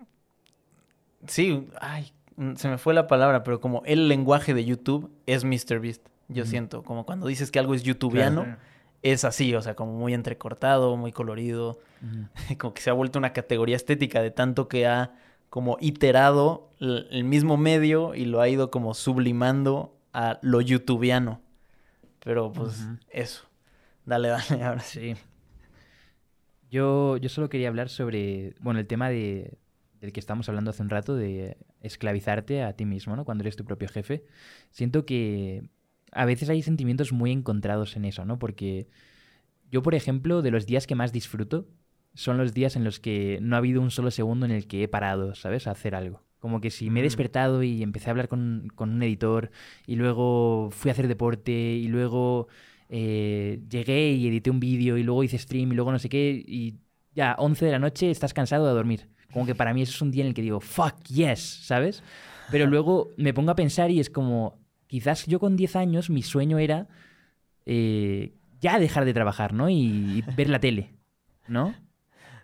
sí, 1.27 1.69
ay, 1.81 2.13
se 2.57 2.69
me 2.69 2.79
fue 2.79 2.95
la 2.95 3.07
palabra, 3.07 3.43
pero 3.45 3.61
como 3.61 3.83
el 3.85 4.09
lenguaje 4.09 4.55
de 4.55 4.65
YouTube 4.65 5.11
es 5.27 5.45
MrBeast. 5.45 6.07
Yo 6.29 6.47
siento, 6.47 6.83
como 6.83 7.05
cuando 7.05 7.27
dices 7.27 7.51
que 7.51 7.59
algo 7.59 7.75
es 7.75 7.83
youtubiano, 7.83 8.57
es 9.03 9.25
así, 9.25 9.55
o 9.55 9.61
sea, 9.61 9.75
como 9.75 9.93
muy 9.93 10.15
entrecortado, 10.15 10.97
muy 10.97 11.13
colorido, 11.13 11.79
como 12.59 12.75
que 12.75 12.83
se 12.83 12.91
ha 12.91 12.95
vuelto 12.95 13.19
una 13.19 13.33
categoría 13.33 13.77
estética 13.77 14.23
de 14.23 14.31
tanto 14.31 14.69
que 14.69 14.87
ha 14.87 15.13
como 15.51 15.77
iterado 15.81 16.71
el 16.81 17.25
mismo 17.25 17.57
medio 17.57 18.15
y 18.15 18.25
lo 18.25 18.41
ha 18.41 18.49
ido 18.49 18.71
como 18.71 18.95
sublimando 18.95 19.97
a 20.13 20.39
lo 20.43 20.61
youtubiano. 20.61 21.41
Pero 22.21 22.53
pues 22.53 22.87
eso. 23.11 23.45
Dale, 24.07 24.29
dale, 24.49 24.65
ahora 24.65 24.81
sí. 24.81 25.15
Sí. 25.15 25.21
Yo, 26.71 27.19
yo 27.19 27.29
solo 27.29 27.49
quería 27.49 27.69
hablar 27.69 27.89
sobre, 27.89 28.55
bueno, 28.59 28.81
el 28.81 28.87
tema 28.89 29.09
de, 29.09 29.59
del 30.05 30.13
que 30.13 30.21
estábamos 30.21 30.49
hablando 30.49 30.71
hace 30.71 30.83
un 30.83 30.91
rato, 30.91 31.17
de 31.17 31.57
esclavizarte 31.81 32.63
a 32.63 32.75
ti 32.75 32.85
mismo, 32.85 33.17
¿no? 33.17 33.25
Cuando 33.25 33.43
eres 33.43 33.57
tu 33.57 33.65
propio 33.65 33.89
jefe. 33.89 34.25
Siento 34.71 35.07
que 35.07 35.63
a 36.13 36.25
veces 36.27 36.49
hay 36.51 36.63
sentimientos 36.63 37.13
muy 37.13 37.33
encontrados 37.33 37.97
en 37.97 38.05
eso, 38.05 38.25
¿no? 38.25 38.39
Porque 38.39 38.87
yo, 39.71 39.83
por 39.83 39.95
ejemplo, 39.95 40.43
de 40.43 40.51
los 40.51 40.67
días 40.67 40.87
que 40.87 40.95
más 40.95 41.13
disfruto 41.13 41.67
son 42.15 42.37
los 42.37 42.55
días 42.55 42.77
en 42.77 42.85
los 42.85 43.01
que 43.01 43.39
no 43.41 43.57
ha 43.57 43.59
habido 43.59 43.81
un 43.81 43.91
solo 43.91 44.11
segundo 44.11 44.47
en 44.47 44.53
el 44.53 44.67
que 44.67 44.85
he 44.85 44.89
parado, 44.89 45.35
¿sabes? 45.35 45.67
A 45.67 45.73
hacer 45.73 45.95
algo. 45.95 46.23
Como 46.39 46.61
que 46.61 46.71
si 46.71 46.91
me 46.91 47.01
he 47.01 47.03
Mm. 47.03 47.07
despertado 47.07 47.63
y 47.63 47.83
empecé 47.83 48.09
a 48.09 48.11
hablar 48.11 48.29
con, 48.29 48.69
con 48.75 48.91
un 48.91 49.03
editor 49.03 49.51
y 49.87 49.97
luego 49.97 50.69
fui 50.71 50.91
a 50.91 50.93
hacer 50.93 51.09
deporte 51.09 51.51
y 51.53 51.89
luego 51.89 52.47
eh, 52.91 53.61
llegué 53.71 54.13
y 54.13 54.29
edité 54.29 54.51
un 54.51 54.61
vídeo 54.61 54.99
y 54.99 55.03
luego 55.03 55.25
hice 55.25 55.39
stream 55.39 55.73
y 55.73 55.75
luego 55.75 55.91
no 55.91 55.99
sé 55.99 56.11
qué 56.11 56.45
y 56.47 56.75
ya 57.15 57.35
11 57.39 57.65
de 57.65 57.73
la 57.73 57.79
noche 57.79 58.11
estás 58.11 58.35
cansado 58.35 58.67
de 58.67 58.75
dormir. 58.75 59.09
Como 59.35 59.45
que 59.45 59.55
para 59.55 59.75
mí 59.75 59.83
eso 59.83 59.93
es 59.93 60.01
un 60.01 60.11
día 60.11 60.23
en 60.23 60.29
el 60.29 60.35
que 60.35 60.41
digo, 60.41 60.61
fuck, 60.61 60.95
yes, 61.09 61.41
¿sabes? 61.41 62.03
Pero 62.51 62.67
luego 62.67 63.11
me 63.19 63.35
pongo 63.35 63.51
a 63.51 63.57
pensar 63.57 63.91
y 63.91 64.01
es 64.01 64.09
como, 64.09 64.59
quizás 64.87 65.27
yo 65.27 65.39
con 65.41 65.57
10 65.57 65.77
años 65.77 66.09
mi 66.09 66.23
sueño 66.23 66.59
era 66.59 66.89
eh, 67.67 68.35
ya 68.61 68.79
dejar 68.79 69.05
de 69.05 69.13
trabajar, 69.15 69.53
¿no? 69.53 69.69
Y, 69.69 69.75
y 70.19 70.25
ver 70.37 70.49
la 70.49 70.61
tele, 70.61 70.95
¿no? 71.49 71.75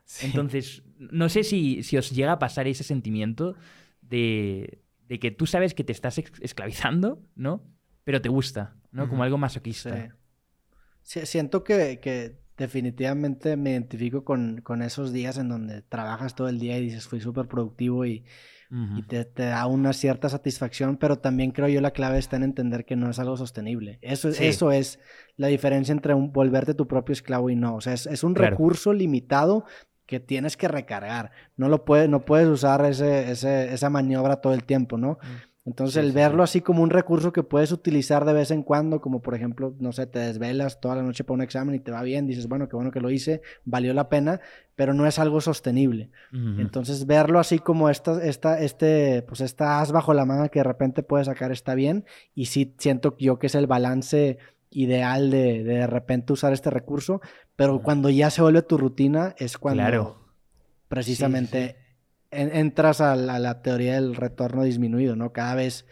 Sí. 0.05 0.27
Entonces, 0.27 0.83
no 0.99 1.29
sé 1.29 1.45
si, 1.45 1.85
si 1.85 1.97
os 1.97 2.11
llega 2.11 2.33
a 2.33 2.39
pasar 2.41 2.67
ese 2.67 2.83
sentimiento 2.83 3.55
de, 4.03 4.83
de 5.07 5.21
que 5.21 5.31
tú 5.31 5.47
sabes 5.47 5.73
que 5.73 5.85
te 5.85 5.93
estás 5.93 6.19
esclavizando, 6.19 7.23
¿no? 7.37 7.63
Pero 8.03 8.21
te 8.21 8.29
gusta, 8.29 8.75
¿no? 8.91 9.09
Como 9.09 9.23
algo 9.23 9.37
Sí. 9.37 9.41
masoquista. 9.41 10.17
Sí, 11.03 11.25
siento 11.27 11.63
que, 11.63 12.01
que 12.03 12.41
definitivamente 12.61 13.57
me 13.57 13.71
identifico 13.73 14.23
con, 14.25 14.61
con 14.63 14.83
esos 14.83 15.13
días 15.13 15.39
en 15.39 15.49
donde 15.49 15.83
trabajas 15.83 16.35
todo 16.35 16.49
el 16.49 16.59
día 16.61 16.79
y 16.79 16.83
dices, 16.83 17.09
fui 17.09 17.21
súper 17.21 17.47
productivo 17.49 18.05
y, 18.07 18.25
te, 19.09 19.25
te 19.25 19.45
da 19.47 19.67
una 19.67 19.93
cierta 19.93 20.29
satisfacción, 20.29 20.97
pero 20.97 21.17
también 21.19 21.51
creo 21.51 21.67
yo 21.67 21.81
la 21.81 21.91
clave 21.91 22.19
está 22.19 22.37
en 22.37 22.45
entender 22.45 22.85
que 22.85 22.95
no 22.95 23.11
es 23.11 23.19
algo 23.19 23.37
sostenible. 23.37 23.99
Eso, 24.01 24.31
Sí. 24.31 24.45
eso 24.47 24.71
es 24.71 25.01
la 25.37 25.49
diferencia 25.49 25.91
entre 25.91 26.15
un, 26.15 26.33
volverte 26.33 26.75
tu 26.75 26.87
propio 26.87 27.13
esclavo 27.13 27.51
y 27.51 27.57
no. 27.57 27.75
O 27.75 27.81
sea, 27.81 27.95
es, 27.95 28.07
es 28.07 28.23
un 28.23 28.35
Claro. 28.35 28.51
recurso 28.51 28.93
limitado 28.93 29.65
que 30.07 30.21
tienes 30.21 30.57
que 30.57 30.69
recargar. 30.69 31.33
No 31.57 31.69
lo 31.69 31.85
puedes, 31.85 32.09
no 32.09 32.25
puedes 32.25 32.47
usar 32.49 32.85
ese, 32.85 33.31
ese- 33.33 33.73
esa 33.73 33.91
maniobra 33.91 34.37
todo 34.41 34.55
el 34.55 34.63
tiempo, 34.65 34.99
¿no? 34.99 35.19
Entonces, 35.71 35.95
Sí, 35.95 36.01
el 36.01 36.09
sí, 36.09 36.15
verlo 36.15 36.45
sí. 36.47 36.59
así 36.59 36.61
como 36.63 36.83
un 36.83 36.91
recurso 36.91 37.33
que 37.33 37.43
puedes 37.43 37.71
utilizar 37.73 38.25
de 38.25 38.33
vez 38.33 38.51
en 38.51 38.63
cuando, 38.63 39.01
como 39.01 39.23
por 39.23 39.35
ejemplo, 39.35 39.75
no 39.79 39.93
sé, 39.93 40.07
te 40.07 40.19
desvelas 40.19 40.81
toda 40.81 40.97
la 40.97 41.03
noche 41.03 41.23
para 41.25 41.35
un 41.37 41.43
examen 41.43 41.75
y 41.75 41.79
te 41.81 41.93
va 41.93 42.03
bien, 42.03 42.27
dices, 42.27 42.49
bueno, 42.49 42.69
qué 42.69 42.77
bueno 42.77 42.91
que 42.91 43.01
lo 43.01 43.09
hice, 43.11 43.41
valió 43.65 43.95
la 43.95 44.09
pena, 44.09 44.41
pero 44.75 44.93
no 44.95 45.07
es 45.07 45.19
algo 45.19 45.41
sostenible. 45.41 46.11
Entonces, 46.33 47.07
verlo 47.07 47.39
así 47.39 47.59
como 47.61 47.89
esta, 47.89 48.23
esta, 48.25 48.61
este, 48.61 49.23
pues 49.29 49.41
esta 49.41 49.81
as 49.81 49.93
bajo 49.93 50.13
la 50.13 50.25
manga 50.27 50.49
que 50.49 50.59
de 50.61 50.65
repente 50.65 51.03
puedes 51.03 51.27
sacar 51.29 51.53
está 51.53 51.75
bien, 51.75 52.05
y 52.35 52.47
sí 52.47 52.75
siento 52.79 53.17
yo 53.19 53.39
que 53.39 53.47
es 53.47 53.55
el 53.55 53.67
balance 53.67 54.39
ideal 54.71 55.31
de, 55.31 55.63
de 55.65 55.75
de 55.81 55.87
repente 55.87 56.33
usar 56.33 56.53
este 56.53 56.71
recurso, 56.71 57.21
pero 57.57 57.83
cuando 57.83 58.09
ya 58.11 58.31
se 58.31 58.43
vuelve 58.43 58.63
tu 58.63 58.79
rutina 58.79 59.35
es 59.39 59.59
cuando 59.59 59.83
Claro. 59.83 60.17
precisamente 60.89 61.77
en- 62.31 62.55
entras 62.55 63.01
a 63.01 63.17
la, 63.17 63.37
a 63.37 63.39
la 63.39 63.63
teoría 63.63 63.95
del 63.95 64.15
retorno 64.17 64.63
disminuido, 64.65 65.17
¿no? 65.17 65.33
Cada 65.33 65.55
vez 65.55 65.87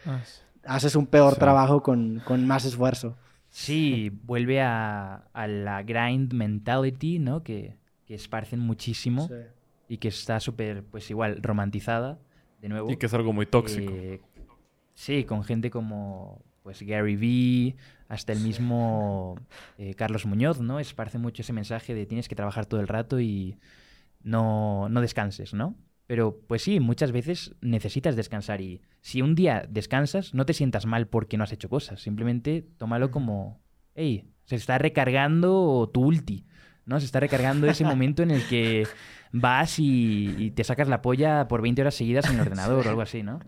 haces 0.63 0.95
un 0.95 1.07
peor 1.07 1.33
Sí. 1.33 1.39
trabajo 1.39 1.81
con, 1.83 2.21
con 2.25 2.45
más 2.47 2.65
esfuerzo. 2.65 3.17
Sí, 3.49 4.11
vuelve 4.23 4.61
a, 4.61 5.27
a 5.33 5.47
la 5.47 5.81
grind 5.83 6.33
mentality, 6.33 7.19
¿no? 7.19 7.43
Que, 7.43 7.77
que 8.05 8.13
esparcen 8.15 8.59
muchísimo 8.59 9.27
y 9.87 9.97
que 9.97 10.09
está 10.09 10.39
súper, 10.39 10.83
pues 10.83 11.09
igual, 11.09 11.39
romantizada, 11.41 12.19
de 12.61 12.69
nuevo. 12.69 12.91
Y 12.91 12.97
que 12.97 13.07
es 13.07 13.13
algo 13.13 13.33
muy 13.33 13.45
tóxico. 13.47 13.91
Eh, 13.95 14.21
sí, 14.93 15.23
con 15.23 15.43
gente 15.43 15.69
como 15.71 16.43
pues 16.61 16.83
Gary 16.83 17.15
Vee, 17.15 17.75
hasta 18.09 18.33
el 18.33 18.41
mismo 18.41 19.35
eh, 19.79 19.95
Carlos 19.95 20.27
Muñoz, 20.27 20.59
¿no? 20.61 20.79
Esparce 20.79 21.17
mucho 21.17 21.41
ese 21.41 21.53
mensaje 21.53 21.95
de 21.95 22.05
tienes 22.05 22.27
que 22.29 22.35
trabajar 22.35 22.67
todo 22.67 22.79
el 22.81 22.87
rato 22.87 23.19
y 23.19 23.57
no, 24.21 24.89
no 24.89 25.01
descanses, 25.01 25.53
¿no? 25.53 25.75
Pero 26.09 26.39
pues 26.47 26.63
sí, 26.63 26.79
muchas 26.79 27.11
veces 27.11 27.53
necesitas 27.61 28.15
descansar 28.15 28.61
y 28.61 28.81
si 28.99 29.21
un 29.21 29.35
día 29.35 29.67
descansas, 29.69 30.33
no 30.33 30.43
te 30.43 30.53
sientas 30.53 30.87
mal 30.87 31.05
porque 31.07 31.37
no 31.37 31.43
has 31.43 31.51
hecho 31.53 31.69
cosas, 31.69 32.01
simplemente 32.01 32.65
tómalo 32.77 33.11
como, 33.11 33.61
hey, 33.93 34.27
se 34.45 34.55
está 34.55 34.79
recargando 34.79 35.87
tu 35.93 36.01
ulti, 36.01 36.47
¿no? 36.87 36.99
Se 36.99 37.05
está 37.05 37.19
recargando 37.19 37.67
ese 37.67 37.83
momento 37.85 38.23
en 38.23 38.31
el 38.31 38.41
que 38.47 38.87
vas 39.31 39.77
y, 39.77 40.33
y 40.35 40.49
te 40.49 40.63
sacas 40.63 40.87
la 40.87 41.03
polla 41.03 41.47
por 41.47 41.61
20 41.61 41.79
horas 41.83 41.93
seguidas 41.93 42.25
en 42.27 42.37
el 42.37 42.41
ordenador 42.47 42.87
o 42.87 42.89
algo 42.89 43.01
así, 43.03 43.21
¿no? 43.21 43.39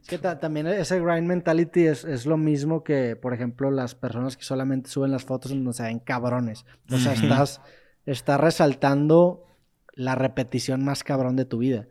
Es 0.00 0.08
que 0.08 0.18
ta- 0.18 0.40
también 0.40 0.66
ese 0.66 0.98
grind 1.00 1.28
mentality 1.28 1.82
es, 1.86 2.04
es 2.04 2.26
lo 2.26 2.36
mismo 2.38 2.82
que, 2.82 3.14
por 3.14 3.34
ejemplo, 3.34 3.70
las 3.70 3.94
personas 3.94 4.36
que 4.36 4.42
solamente 4.42 4.90
suben 4.90 5.12
las 5.12 5.22
fotos 5.24 5.52
donde 5.52 5.72
se 5.74 5.84
ven 5.84 6.00
cabrones. 6.00 6.66
O 6.90 6.98
sea, 6.98 7.12
estás, 7.12 7.60
estás 8.04 8.40
resaltando 8.40 9.44
la 9.92 10.14
repetición 10.14 10.84
más 10.84 11.04
cabrón 11.04 11.36
de 11.36 11.44
tu 11.44 11.58
vida. 11.58 11.86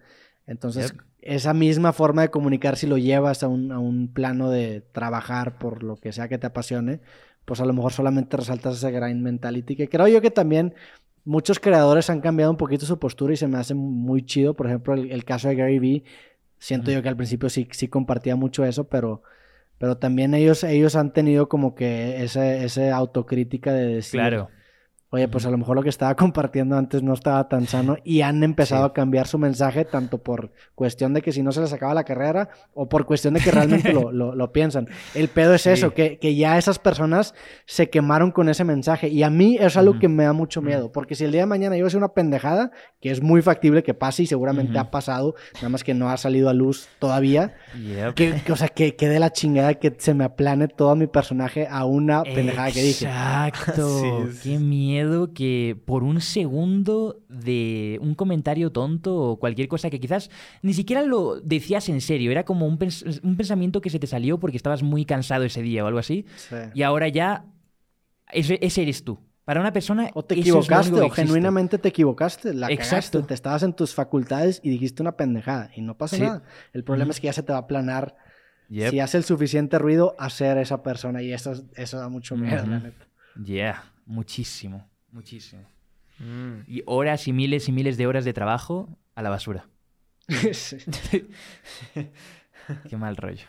Entonces, 0.48 0.92
Yep. 0.94 1.02
esa 1.22 1.54
misma 1.54 1.94
forma 1.94 2.24
de 2.24 2.30
comunicar, 2.30 2.78
si 2.78 2.88
lo 2.88 2.98
llevas 2.98 3.44
a 3.44 3.48
un, 3.48 3.72
a 3.72 3.80
un 3.80 4.08
plano 4.14 4.50
de 4.50 4.82
trabajar 4.92 5.58
por 5.58 5.84
lo 5.84 5.96
que 5.98 6.12
sea 6.12 6.28
que 6.28 6.38
te 6.38 6.48
apasione, 6.48 7.00
pues 7.46 7.60
a 7.62 7.66
lo 7.66 7.74
mejor 7.74 7.92
solamente 7.94 8.38
resaltas 8.38 8.76
ese 8.78 8.92
grind 8.92 9.22
mentality, 9.22 9.76
que 9.76 9.88
creo 9.90 10.08
yo 10.08 10.22
que 10.22 10.32
también 10.32 10.74
muchos 11.24 11.60
creadores 11.60 12.10
han 12.10 12.22
cambiado 12.22 12.52
un 12.52 12.58
poquito 12.58 12.86
su 12.86 12.98
postura 12.98 13.34
y 13.34 13.38
se 13.38 13.48
me 13.48 13.58
hace 13.58 13.74
muy 13.76 14.24
chido. 14.26 14.56
Por 14.56 14.68
ejemplo, 14.68 14.94
el, 14.96 15.12
el 15.12 15.24
caso 15.24 15.48
de 15.48 15.56
Gary 15.56 15.80
Vee, 15.80 16.04
siento 16.58 16.92
yo 16.92 17.02
que 17.04 17.10
al 17.10 17.16
principio 17.18 17.50
sí, 17.50 17.68
sí 17.72 17.88
compartía 17.88 18.36
mucho 18.36 18.66
eso, 18.66 18.86
pero, 18.86 19.22
pero 19.78 19.98
también 19.98 20.34
ellos, 20.34 20.64
ellos 20.64 20.96
han 20.96 21.14
tenido 21.14 21.50
como 21.50 21.76
que 21.76 22.24
ese, 22.24 22.64
ese 22.64 22.92
autocrítica 22.92 23.74
de 23.74 23.86
decir, 23.88 24.20
Claro. 24.20 24.50
Oye, 25.14 25.28
pues 25.28 25.46
a 25.46 25.52
lo 25.52 25.58
mejor 25.58 25.76
lo 25.76 25.84
que 25.84 25.90
estaba 25.90 26.16
compartiendo 26.16 26.78
antes 26.78 27.04
no 27.04 27.14
estaba 27.14 27.48
tan 27.48 27.68
sano 27.68 27.98
y 28.04 28.22
han 28.22 28.44
empezado 28.44 28.86
Sí. 28.86 28.90
a 28.90 28.94
cambiar 28.94 29.28
su 29.28 29.38
mensaje 29.38 29.86
tanto 29.86 30.18
por 30.18 30.52
cuestión 30.74 31.14
de 31.14 31.22
que 31.22 31.32
si 31.32 31.44
no 31.44 31.52
se 31.52 31.62
les 31.62 31.72
acaba 31.74 31.94
la 31.94 32.04
carrera 32.06 32.50
o 32.74 32.88
por 32.90 33.06
cuestión 33.06 33.34
de 33.34 33.42
que 33.42 33.52
realmente 33.52 33.94
lo, 33.94 34.12
lo- 34.12 34.34
lo 34.36 34.52
piensan. 34.52 34.88
El 35.14 35.28
pedo 35.28 35.54
es 35.54 35.62
Sí. 35.64 35.70
eso, 35.70 35.94
que, 35.94 36.18
que 36.18 36.36
ya 36.36 36.58
esas 36.58 36.80
personas 36.80 37.36
se 37.66 37.90
quemaron 37.90 38.32
con 38.32 38.50
ese 38.50 38.64
mensaje 38.64 39.10
y 39.10 39.24
a 39.24 39.30
mí 39.30 39.58
es 39.60 39.78
algo 39.78 40.00
que 40.00 40.08
me 40.08 40.24
da 40.24 40.34
mucho 40.34 40.62
miedo, 40.62 40.92
porque 40.92 41.16
si 41.16 41.26
el 41.26 41.32
día 41.32 41.42
de 41.42 41.48
mañana 41.48 41.78
yo 41.78 41.86
hacer 41.86 41.98
una 41.98 42.14
pendejada, 42.14 42.72
que 43.02 43.12
es 43.12 43.22
muy 43.22 43.42
factible 43.42 43.84
que 43.84 43.94
pase 43.94 44.24
y 44.24 44.28
seguramente 44.28 44.72
Ujú. 44.72 44.80
ha 44.80 44.92
pasado, 44.92 45.36
nada 45.56 45.70
más 45.70 45.84
que 45.84 45.94
no 45.94 46.10
ha 46.10 46.18
salido 46.18 46.50
a 46.50 46.54
luz 46.54 46.88
todavía, 47.00 47.54
Yep. 47.76 48.14
que, 48.16 48.42
que, 48.46 48.52
o 48.54 48.56
sea, 48.56 48.70
que, 48.70 48.96
que 48.96 49.10
de 49.10 49.20
la 49.20 49.32
chingada 49.34 49.74
que 49.74 49.94
se 49.98 50.14
me 50.14 50.24
aplane 50.24 50.68
todo 50.70 50.96
mi 50.96 51.08
personaje 51.08 51.68
a 51.70 51.84
una 51.86 52.24
pendejada 52.24 52.72
que 52.72 52.82
dije. 52.82 53.06
Exacto. 53.06 54.28
Qué 54.44 54.58
miedo 54.58 55.01
que 55.34 55.78
por 55.86 56.04
un 56.04 56.22
segundo 56.22 57.22
de 57.30 57.98
un 58.02 58.16
comentario 58.16 58.72
tonto 58.72 59.16
o 59.16 59.40
cualquier 59.40 59.68
cosa 59.68 59.90
que 59.90 60.00
quizás 60.00 60.30
ni 60.62 60.74
siquiera 60.74 61.02
lo 61.04 61.40
decías 61.42 61.90
en 61.90 62.02
serio, 62.02 62.32
era 62.32 62.44
como 62.44 62.66
un, 62.68 62.78
pens- 62.80 63.20
un 63.24 63.38
pensamiento 63.38 63.82
que 63.82 63.90
se 63.90 64.00
te 64.00 64.08
salió 64.08 64.40
porque 64.40 64.58
estabas 64.58 64.84
muy 64.84 65.06
cansado 65.06 65.44
ese 65.46 65.62
día 65.62 65.84
o 65.84 65.88
algo 65.88 66.00
así, 66.00 66.26
Sí. 66.36 66.56
y 66.74 66.84
ahora 66.84 67.08
ya 67.08 67.46
ese, 68.32 68.60
ese 68.62 68.82
eres 68.84 69.04
tú. 69.04 69.20
Para 69.44 69.60
una 69.60 69.74
persona 69.74 70.10
O 70.14 70.24
te 70.24 70.36
es 70.36 70.42
equivocaste, 70.42 70.94
que 70.94 71.02
o 71.02 71.10
genuinamente 71.10 71.78
te 71.80 71.90
equivocaste, 71.90 72.54
la 72.54 72.68
Exacto. 72.72 72.90
cagaste, 72.90 73.22
te 73.24 73.34
estabas 73.34 73.64
en 73.64 73.74
tus 73.74 73.94
facultades 73.94 74.62
y 74.64 74.70
dijiste 74.70 75.02
una 75.02 75.18
pendejada 75.18 75.72
y 75.76 75.82
no 75.82 75.98
pasa 75.98 76.16
Sí. 76.16 76.22
nada. 76.22 76.44
El 76.74 76.84
problema 76.84 77.10
Ujú. 77.10 77.12
es 77.16 77.20
que 77.20 77.26
ya 77.28 77.34
se 77.34 77.44
te 77.44 77.52
va 77.52 77.58
a 77.58 77.62
aplanar. 77.64 78.16
Yep. 78.70 78.92
Si 78.92 79.00
hace 79.02 79.18
el 79.18 79.24
suficiente 79.26 79.80
ruido, 79.80 80.16
a 80.20 80.30
ser 80.30 80.58
esa 80.60 80.82
persona 80.84 81.22
y 81.24 81.34
eso, 81.34 81.54
eso 81.76 81.98
da 81.98 82.08
mucho 82.08 82.38
miedo, 82.38 82.66
la 82.68 82.78
Ujú. 82.78 82.86
neta. 82.86 83.08
Yeah, 83.44 83.84
muchísimo, 84.06 84.88
muchísimo. 85.12 85.64
Mm. 86.20 86.62
Y 86.68 86.84
horas 86.86 87.28
y 87.28 87.34
miles 87.34 87.68
y 87.68 87.72
miles 87.72 87.98
de 87.98 88.08
horas 88.08 88.26
de 88.26 88.34
trabajo 88.34 88.90
a 89.16 89.22
la 89.22 89.30
basura. 89.30 89.68
Sí. 90.54 90.78
Qué 92.90 92.98
mal 92.98 93.18
rollo. 93.18 93.46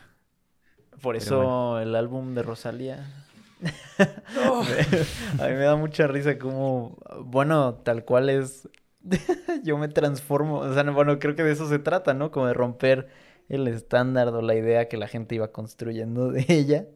Por 1.01 1.15
Pero 1.15 1.17
eso 1.17 1.79
el 1.79 1.95
álbum 1.95 2.33
de 2.33 2.43
Rosalía. 2.43 3.25
a 3.97 5.47
mí 5.47 5.53
me 5.53 5.63
da 5.63 5.75
mucha 5.75 6.07
risa 6.07 6.37
como, 6.37 6.97
bueno, 7.23 7.75
tal 7.75 8.03
cual 8.03 8.29
es, 8.29 8.67
yo 9.63 9.77
me 9.77 9.87
transformo, 9.87 10.59
o 10.59 10.73
sea, 10.73 10.83
no, 10.83 10.93
bueno, 10.93 11.17
creo 11.19 11.35
que 11.35 11.43
de 11.43 11.53
eso 11.53 11.69
se 11.69 11.79
trata, 11.79 12.13
¿no? 12.13 12.31
Como 12.31 12.47
de 12.47 12.53
romper 12.53 13.07
el 13.47 13.67
estándar 13.67 14.29
o 14.29 14.41
la 14.41 14.55
idea 14.55 14.89
que 14.89 14.97
la 14.97 15.07
gente 15.07 15.35
iba 15.35 15.51
construyendo 15.51 16.31
de 16.31 16.45
ella 16.49 16.87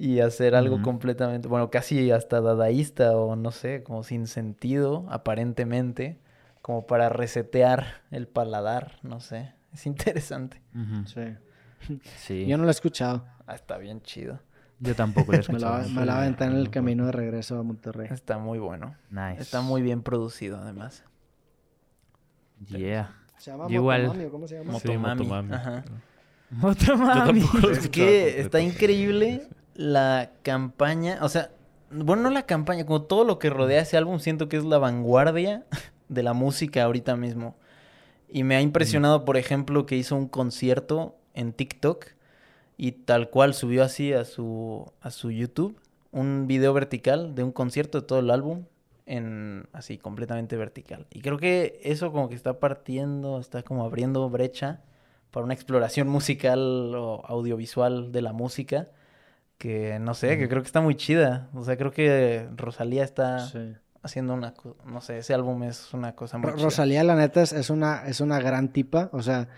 y 0.00 0.20
hacer 0.20 0.54
algo 0.54 0.80
completamente, 0.82 1.46
bueno, 1.48 1.70
casi 1.70 2.10
hasta 2.10 2.40
dadaísta 2.40 3.16
o 3.16 3.36
no 3.36 3.50
sé, 3.50 3.82
como 3.82 4.02
sin 4.02 4.26
sentido, 4.26 5.06
aparentemente, 5.10 6.18
como 6.62 6.86
para 6.86 7.08
resetear 7.10 7.84
el 8.10 8.26
paladar, 8.26 8.98
no 9.02 9.20
sé, 9.20 9.52
es 9.72 9.86
interesante. 9.86 10.62
Sí. 11.06 11.96
Sí. 12.16 12.46
Yo 12.46 12.56
no 12.56 12.64
lo 12.64 12.68
he 12.70 12.72
escuchado. 12.72 13.24
Ah, 13.46 13.54
está 13.54 13.78
bien 13.78 14.00
chido. 14.02 14.40
Yo 14.78 14.94
tampoco 14.94 15.32
lo 15.32 15.38
he 15.38 15.40
escuchado. 15.42 15.88
me 15.90 16.06
la 16.06 16.12
voy 16.14 16.20
a 16.20 16.22
aventar 16.22 16.50
en 16.50 16.56
el 16.56 16.70
camino 16.70 17.06
de 17.06 17.12
regreso 17.12 17.58
a 17.58 17.62
Monterrey. 17.62 18.08
Está 18.10 18.38
muy 18.38 18.58
bueno. 18.58 18.94
Nice. 19.10 19.40
Está 19.42 19.60
muy 19.60 19.82
bien 19.82 20.02
producido, 20.02 20.56
además. 20.58 21.04
Yeah. 22.68 23.14
¿Se 23.38 23.50
llama 23.50 23.66
igual- 23.70 24.06
Motomami 24.06 24.30
cómo 24.30 24.46
se 24.48 24.58
llama? 24.58 24.78
Sí, 24.78 24.88
Motomami. 24.88 25.20
Motomami. 25.24 25.54
Ajá. 25.54 25.84
Otra 26.62 26.96
mami. 26.96 27.40
tampoco 27.42 27.58
lo 27.58 27.68
he 27.68 27.72
Es 27.72 27.78
escuchado 27.78 27.90
que 28.06 28.20
completo. 28.22 28.40
está 28.42 28.60
increíble 28.60 29.38
Sí, 29.40 29.46
sí. 29.48 29.54
La 29.74 30.32
campaña, 30.42 31.18
o 31.22 31.28
sea, 31.28 31.50
bueno, 31.90 32.22
no 32.22 32.30
la 32.30 32.46
campaña, 32.46 32.86
como 32.86 33.02
todo 33.02 33.24
lo 33.24 33.38
que 33.38 33.50
rodea 33.50 33.82
ese 33.82 33.96
álbum, 33.96 34.20
siento 34.20 34.48
que 34.48 34.56
es 34.56 34.64
la 34.64 34.78
vanguardia 34.78 35.64
de 36.08 36.22
la 36.22 36.32
música 36.32 36.84
ahorita 36.84 37.16
mismo. 37.16 37.56
Y 38.28 38.44
me 38.44 38.56
ha 38.56 38.60
impresionado, 38.60 39.24
por 39.24 39.36
ejemplo, 39.36 39.86
que 39.86 39.96
hizo 39.96 40.14
un 40.14 40.28
concierto 40.28 41.16
en 41.34 41.52
TikTok 41.52 42.06
y 42.76 42.92
tal 42.92 43.28
cual 43.28 43.54
subió 43.54 43.82
así 43.82 44.12
a 44.12 44.24
su, 44.24 44.92
a 45.00 45.10
su 45.10 45.30
YouTube 45.30 45.80
un 46.12 46.46
video 46.46 46.72
vertical 46.72 47.34
de 47.34 47.42
un 47.42 47.52
concierto 47.52 48.00
de 48.00 48.06
todo 48.06 48.18
el 48.20 48.30
álbum 48.30 48.64
en 49.06 49.68
así 49.72 49.98
completamente 49.98 50.56
vertical. 50.56 51.06
Y 51.10 51.20
creo 51.20 51.38
que 51.38 51.80
eso 51.82 52.12
como 52.12 52.28
que 52.28 52.34
está 52.34 52.60
partiendo, 52.60 53.40
está 53.40 53.62
como 53.62 53.84
abriendo 53.84 54.28
brecha 54.30 54.80
para 55.30 55.44
una 55.44 55.54
exploración 55.54 56.08
musical 56.16 56.94
o 56.94 57.24
audiovisual 57.26 58.12
de 58.12 58.22
la 58.22 58.32
música 58.32 58.88
que 59.60 59.98
no 60.00 60.14
sé, 60.14 60.38
que 60.38 60.48
creo 60.48 60.62
que 60.62 60.66
está 60.66 60.80
muy 60.80 60.94
chida. 60.94 61.50
O 61.52 61.62
sea, 61.62 61.76
creo 61.76 61.90
que 61.92 62.48
Rosalía 62.56 63.04
está 63.04 63.40
Sí. 63.40 63.74
haciendo 64.02 64.32
una, 64.32 64.54
no 64.86 65.02
sé, 65.02 65.18
ese 65.18 65.34
álbum 65.34 65.62
es 65.64 65.92
una 65.92 66.14
cosa 66.16 66.38
muy 66.38 66.50
chida. 66.54 66.62
Rosalía, 66.62 67.04
la 67.04 67.14
neta, 67.14 67.42
es, 67.42 67.52
es 67.52 67.68
una, 67.68 68.06
es 68.06 68.22
una 68.22 68.40
gran 68.40 68.72
tipa. 68.72 69.10
O 69.12 69.20
sea, 69.22 69.48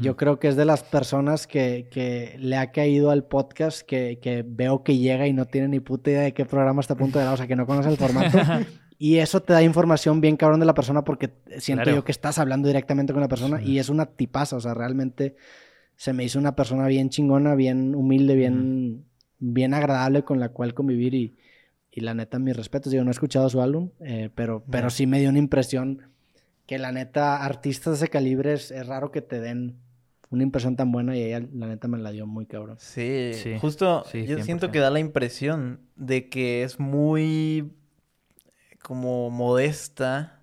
yo 0.00 0.16
creo 0.16 0.38
que 0.38 0.48
es 0.48 0.56
de 0.56 0.64
las 0.64 0.82
personas 0.84 1.46
que, 1.46 1.88
que 1.90 2.34
le 2.38 2.56
ha 2.56 2.72
caído 2.72 3.10
al 3.10 3.24
podcast 3.24 3.82
que, 3.86 4.18
que 4.22 4.42
veo 4.46 4.82
que 4.84 4.96
llega 4.96 5.26
y 5.26 5.34
no 5.34 5.44
tiene 5.44 5.68
ni 5.68 5.80
puta 5.80 6.10
idea 6.10 6.22
de 6.22 6.32
qué 6.32 6.46
programa 6.46 6.80
está 6.80 6.94
a 6.94 6.96
punto 6.96 7.18
de 7.18 7.26
dar, 7.26 7.34
o 7.34 7.36
sea, 7.36 7.46
que 7.46 7.56
no 7.56 7.66
conoce 7.66 7.90
el 7.90 7.98
formato. 7.98 8.38
y 8.98 9.18
eso 9.18 9.42
te 9.42 9.52
da 9.52 9.62
información 9.62 10.22
bien 10.22 10.38
cabrón 10.38 10.60
de 10.60 10.66
la 10.66 10.72
persona 10.72 11.04
porque 11.04 11.30
siento 11.58 11.82
Claro. 11.82 11.96
yo 11.98 12.04
que 12.04 12.12
estás 12.12 12.38
hablando 12.38 12.68
directamente 12.68 13.12
con 13.12 13.20
la 13.20 13.28
persona 13.28 13.60
y 13.60 13.78
es 13.78 13.90
una 13.90 14.06
tipaza, 14.06 14.56
o 14.56 14.60
sea, 14.60 14.72
realmente 14.72 15.36
se 15.96 16.14
me 16.14 16.24
hizo 16.24 16.38
una 16.38 16.56
persona 16.56 16.86
bien 16.86 17.10
chingona, 17.10 17.54
bien 17.54 17.94
humilde, 17.94 18.34
bien, 18.34 19.04
bien 19.42 19.74
agradable 19.74 20.24
con 20.24 20.40
la 20.40 20.50
cual 20.50 20.72
convivir 20.72 21.14
y, 21.14 21.36
y 21.90 22.00
la 22.00 22.14
neta, 22.14 22.38
mis 22.38 22.56
respetos. 22.56 22.92
Digo, 22.92 23.04
no 23.04 23.10
he 23.10 23.12
escuchado 23.12 23.48
su 23.50 23.60
álbum, 23.60 23.90
eh, 24.00 24.30
pero, 24.34 24.64
pero 24.70 24.88
sí 24.88 25.06
me 25.06 25.20
dio 25.20 25.28
una 25.30 25.38
impresión 25.40 26.10
que 26.66 26.78
la 26.78 26.92
neta, 26.92 27.44
artistas 27.44 27.94
de 27.98 28.04
ese 28.06 28.08
calibre 28.08 28.52
es, 28.54 28.70
es 28.70 28.86
raro 28.86 29.10
que 29.10 29.20
te 29.20 29.40
den 29.40 29.76
una 30.30 30.44
impresión 30.44 30.76
tan 30.76 30.92
buena 30.92 31.16
y 31.16 31.22
ella, 31.22 31.46
la 31.52 31.66
neta, 31.66 31.88
me 31.88 31.98
la 31.98 32.12
dio 32.12 32.26
muy 32.26 32.46
cabrón. 32.46 32.76
Sí, 32.78 33.32
Sí, 33.34 33.58
justo 33.60 34.04
sí, 34.10 34.24
yo 34.26 34.38
siento 34.42 34.68
100%. 34.68 34.72
que 34.72 34.78
da 34.78 34.90
la 34.90 35.00
impresión 35.00 35.80
de 35.96 36.28
que 36.30 36.62
es 36.62 36.78
muy 36.80 37.72
como 38.82 39.30
modesta, 39.30 40.40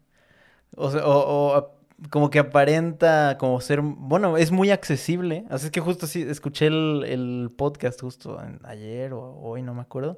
o 0.76 0.92
sea, 0.92 1.06
o, 1.06 1.58
o 1.58 1.78
como 2.10 2.30
que 2.30 2.40
aparenta 2.40 3.38
como 3.40 3.60
ser, 3.61 3.82
bueno, 3.82 4.38
es 4.38 4.52
muy 4.52 4.72
accesible, 4.72 5.45
así 5.50 5.66
es 5.68 5.72
que 5.72 5.82
justo 5.82 6.08
sí, 6.08 6.22
escuché 6.28 6.68
el, 6.68 7.03
el 7.08 7.52
podcast 7.58 8.00
justo 8.02 8.42
en- 8.44 8.60
ayer 8.66 9.14
o 9.14 9.36
hoy, 9.42 9.61
no 9.61 9.74
me 9.74 9.82
acuerdo, 9.82 10.18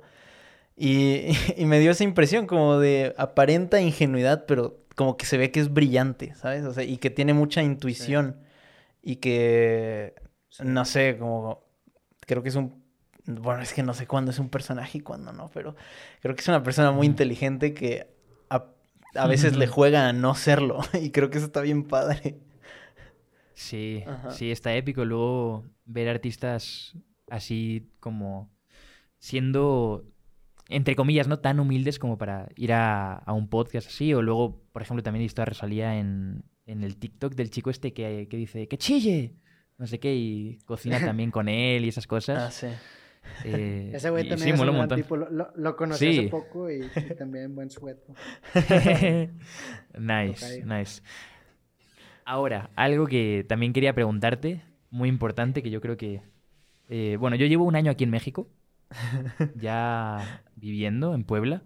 Y, 0.77 1.27
y 1.57 1.65
me 1.65 1.79
dio 1.79 1.91
esa 1.91 2.03
impresión 2.03 2.47
como 2.47 2.79
de 2.79 3.13
aparenta 3.17 3.81
ingenuidad, 3.81 4.45
pero 4.47 4.77
como 4.95 5.17
que 5.17 5.25
se 5.25 5.37
ve 5.37 5.51
que 5.51 5.59
es 5.61 5.73
brillante, 5.73 6.35
¿sabes? 6.35 6.65
O 6.65 6.73
sea, 6.73 6.83
y 6.83 6.97
que 6.97 7.09
tiene 7.09 7.33
mucha 7.33 7.63
intuición. 7.63 8.37
Y 9.01 9.17
que, 9.17 10.15
no 10.63 10.85
sé, 10.85 11.17
como, 11.17 11.63
creo 12.21 12.43
que 12.43 12.49
es 12.49 12.55
un, 12.55 12.83
bueno, 13.25 13.61
es 13.63 13.73
que 13.73 13.83
no 13.83 13.93
sé 13.93 14.07
cuándo 14.07 14.31
es 14.31 14.39
un 14.39 14.49
personaje 14.49 14.99
y 14.99 15.01
cuándo 15.01 15.33
no, 15.33 15.49
pero 15.53 15.75
creo 16.21 16.35
que 16.35 16.41
es 16.41 16.47
una 16.47 16.63
persona 16.63 16.91
muy 16.91 17.07
inteligente 17.07 17.73
que 17.73 18.07
a, 19.15 19.27
veces 19.27 19.55
le 19.57 19.67
juega 19.67 20.07
a 20.09 20.13
no 20.13 20.35
serlo. 20.35 20.79
Y 21.01 21.11
creo 21.11 21.29
que 21.29 21.37
eso 21.37 21.47
está 21.47 21.61
bien 21.61 21.83
padre. 21.83 22.37
Sí, 23.53 24.03
Ajá. 24.07 24.31
sí, 24.31 24.51
está 24.51 24.73
épico. 24.75 25.05
Luego 25.05 25.65
ver 25.85 26.09
artistas 26.09 26.95
así 27.29 27.89
como 27.99 28.49
siendo, 29.19 30.03
entre 30.69 30.95
comillas, 30.95 31.27
no 31.27 31.39
tan 31.39 31.59
humildes 31.59 31.99
como 31.99 32.17
para 32.17 32.49
ir 32.55 32.73
a, 32.73 33.13
a 33.15 33.33
un 33.33 33.47
podcast 33.49 33.87
así. 33.87 34.13
O 34.13 34.21
luego, 34.21 34.61
por 34.71 34.81
ejemplo, 34.81 35.03
también 35.03 35.21
he 35.21 35.25
visto 35.25 35.41
a 35.41 35.45
Rosalía 35.45 35.97
en, 35.99 36.43
en 36.65 36.83
el 36.83 36.97
TikTok 36.97 37.35
del 37.35 37.51
chico 37.51 37.69
este 37.69 37.93
que, 37.93 38.27
que 38.29 38.37
dice 38.37 38.67
¡que 38.67 38.77
chille! 38.77 39.35
No 39.77 39.87
sé 39.87 39.99
qué, 39.99 40.13
y 40.15 40.59
cocina 40.65 40.99
también 41.03 41.31
con 41.31 41.49
él 41.49 41.85
y 41.85 41.89
esas 41.89 42.05
Ah, 42.05 42.07
cosas. 42.07 42.53
sí. 42.53 42.67
Eh, 43.43 43.91
Ese 43.93 44.09
güey 44.09 44.27
también 44.27 44.53
es 44.53 44.57
mola 44.57 44.71
un 44.71 44.77
un 44.77 44.87
gran 44.87 44.89
montón. 44.89 45.01
tipo. 45.01 45.15
Lo, 45.17 45.29
lo- 45.29 45.51
lo 45.55 45.75
conocí 45.75 46.11
Sí. 46.13 46.19
hace 46.19 46.27
poco 46.29 46.69
y, 46.69 46.81
y 46.83 47.15
también 47.15 47.55
buen 47.55 47.69
sueto. 47.69 48.13
nice, 49.97 50.63
nice. 50.65 51.01
Ahora, 52.25 52.69
algo 52.75 53.07
que 53.07 53.45
también 53.47 53.73
quería 53.73 53.93
preguntarte, 53.93 54.63
muy 54.89 55.09
importante, 55.09 55.61
que 55.63 55.69
yo 55.71 55.81
creo 55.81 55.97
que... 55.97 56.21
eh, 56.89 57.17
bueno, 57.19 57.35
yo 57.35 57.45
llevo 57.45 57.65
un 57.65 57.75
año 57.75 57.91
aquí 57.91 58.03
en 58.03 58.09
México, 58.11 58.47
ya 59.55 60.43
viviendo 60.55 61.13
en 61.13 61.23
Puebla, 61.23 61.63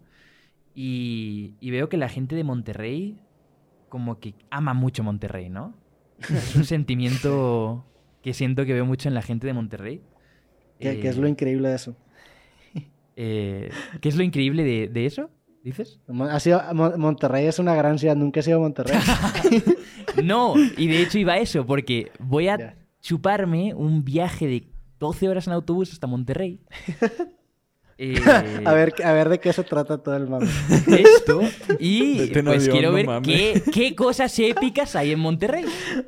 y, 0.73 1.55
y 1.59 1.71
veo 1.71 1.89
que 1.89 1.97
la 1.97 2.09
gente 2.09 2.35
de 2.35 2.43
Monterrey 2.43 3.19
como 3.89 4.19
que 4.19 4.35
ama 4.49 4.73
mucho 4.73 5.03
Monterrey, 5.03 5.49
¿no? 5.49 5.75
Es 6.19 6.55
un 6.55 6.63
sentimiento 6.65 7.85
que 8.21 8.33
siento 8.33 8.65
que 8.65 8.73
veo 8.73 8.85
mucho 8.85 9.07
en 9.07 9.13
la 9.15 9.21
gente 9.21 9.47
de 9.47 9.53
Monterrey. 9.53 10.01
¿Qué, 10.79 10.99
qué 10.99 11.07
es 11.09 11.17
Eh, 11.17 11.21
lo 11.21 11.27
increíble 11.27 11.69
de 11.69 11.75
eso? 11.75 11.95
eh, 13.15 13.69
¿Qué 14.01 14.09
es 14.09 14.15
lo 14.15 14.23
increíble 14.23 14.63
de, 14.63 14.87
de 14.87 15.05
eso? 15.05 15.29
¿Dices? 15.63 15.99
Ha 16.29 16.39
sido, 16.39 16.61
Mon- 16.73 16.99
Monterrey 16.99 17.47
es 17.47 17.57
una 17.57 17.73
gran 17.73 17.97
ciudad, 17.97 18.15
nunca 18.15 18.39
he 18.39 18.43
sido 18.43 18.57
a 18.57 18.61
Monterrey. 18.61 18.97
No, 20.23 20.53
y 20.77 20.87
de 20.87 21.01
hecho 21.01 21.19
iba 21.19 21.33
a 21.33 21.39
eso, 21.39 21.65
porque 21.65 22.09
voy 22.19 22.47
a 22.47 22.77
chuparme 23.01 23.73
un 23.73 24.05
viaje 24.05 24.47
de 24.47 24.63
12 24.97 25.27
horas 25.27 25.47
en 25.47 25.53
autobús 25.53 25.91
hasta 25.91 26.07
Monterrey. 26.07 26.61
Eh, 27.97 28.15
a, 28.65 28.73
ver, 28.73 28.93
a 29.03 29.11
ver 29.11 29.27
de 29.27 29.39
qué 29.39 29.51
se 29.51 29.63
trata 29.63 29.97
todo 29.97 30.15
el 30.15 30.27
mame. 30.27 30.47
Esto. 30.87 31.41
Y 31.79 32.31
en 32.33 32.45
pues 32.45 32.69
quiero 32.69 32.93
ver 32.93 33.07
qué, 33.23 33.61
qué 33.73 33.93
cosas 33.93 34.37
épicas 34.39 34.95
hay 34.95 35.11
en 35.11 35.19
Monterrey. 35.19 35.65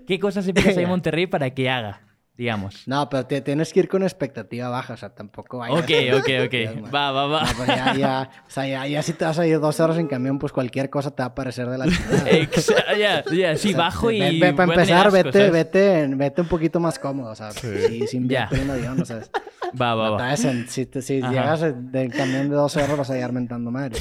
¿Qué 0.08 0.20
cosas 0.20 0.48
épicas 0.48 0.78
hay 0.78 0.84
en 0.84 0.90
Monterrey 0.90 1.28
para 1.28 1.50
que 1.54 1.70
haga? 1.70 2.07
Digamos. 2.38 2.88
No, 2.88 3.10
pero 3.10 3.26
te- 3.26 3.42
tienes 3.42 3.74
que 3.74 3.80
ir 3.80 3.88
con 3.90 4.04
expectativa 4.04 4.70
baja, 4.70 4.94
o 4.94 4.98
sea, 4.98 5.10
tampoco 5.10 5.58
vayas. 5.58 5.80
Ok, 5.82 5.90
ok, 6.20 6.30
ok. 6.46 6.94
Va, 6.94 7.12
va, 7.12 7.26
va. 7.26 7.42
No, 7.46 7.50
pues 7.58 7.68
ya, 7.68 7.96
ya, 7.96 8.30
o 8.48 8.50
sea, 8.52 8.68
ya, 8.68 8.86
ya 8.86 9.02
si 9.02 9.14
te 9.14 9.26
vas 9.26 9.40
a 9.40 9.48
ir 9.48 9.60
dos 9.60 9.80
horas 9.80 9.98
en 9.98 10.08
camión, 10.08 10.38
pues 10.38 10.54
cualquier 10.54 10.92
cosa 10.92 11.10
te 11.10 11.24
va 11.24 11.28
a 11.28 11.36
parecer 11.36 11.68
de 11.68 11.80
la 11.80 11.86
ya, 12.98 13.24
ya, 13.34 13.56
sí, 13.58 13.74
bajo 13.74 14.12
y. 14.12 14.20
Ve- 14.20 14.40
ve- 14.40 14.54
para 14.54 14.72
empezar, 14.74 15.08
asco, 15.08 15.12
vete, 15.24 15.50
vete, 15.50 16.08
vete 16.16 16.42
un 16.42 16.48
poquito 16.48 16.80
más 16.80 17.00
cómodo, 17.00 17.32
o 17.32 17.36
sea, 17.36 17.50
sí, 17.52 18.06
sin 18.08 18.28
viaje 18.28 18.62
en 18.62 18.70
avión, 18.70 19.02
o 19.02 19.06
sea, 19.06 19.22
Va, 19.82 19.96
va, 19.96 20.12
va. 20.12 20.34
en- 20.34 20.68
si, 20.70 20.86
te- 20.86 21.02
si 21.02 21.20
llegas 21.22 21.62
del 21.92 22.14
camión 22.14 22.50
de 22.50 22.56
12 22.56 22.84
horas 22.84 22.98
vas 23.00 23.10
a 23.10 23.14
llegar 23.16 23.32
mentando 23.34 23.72
madre. 23.72 23.96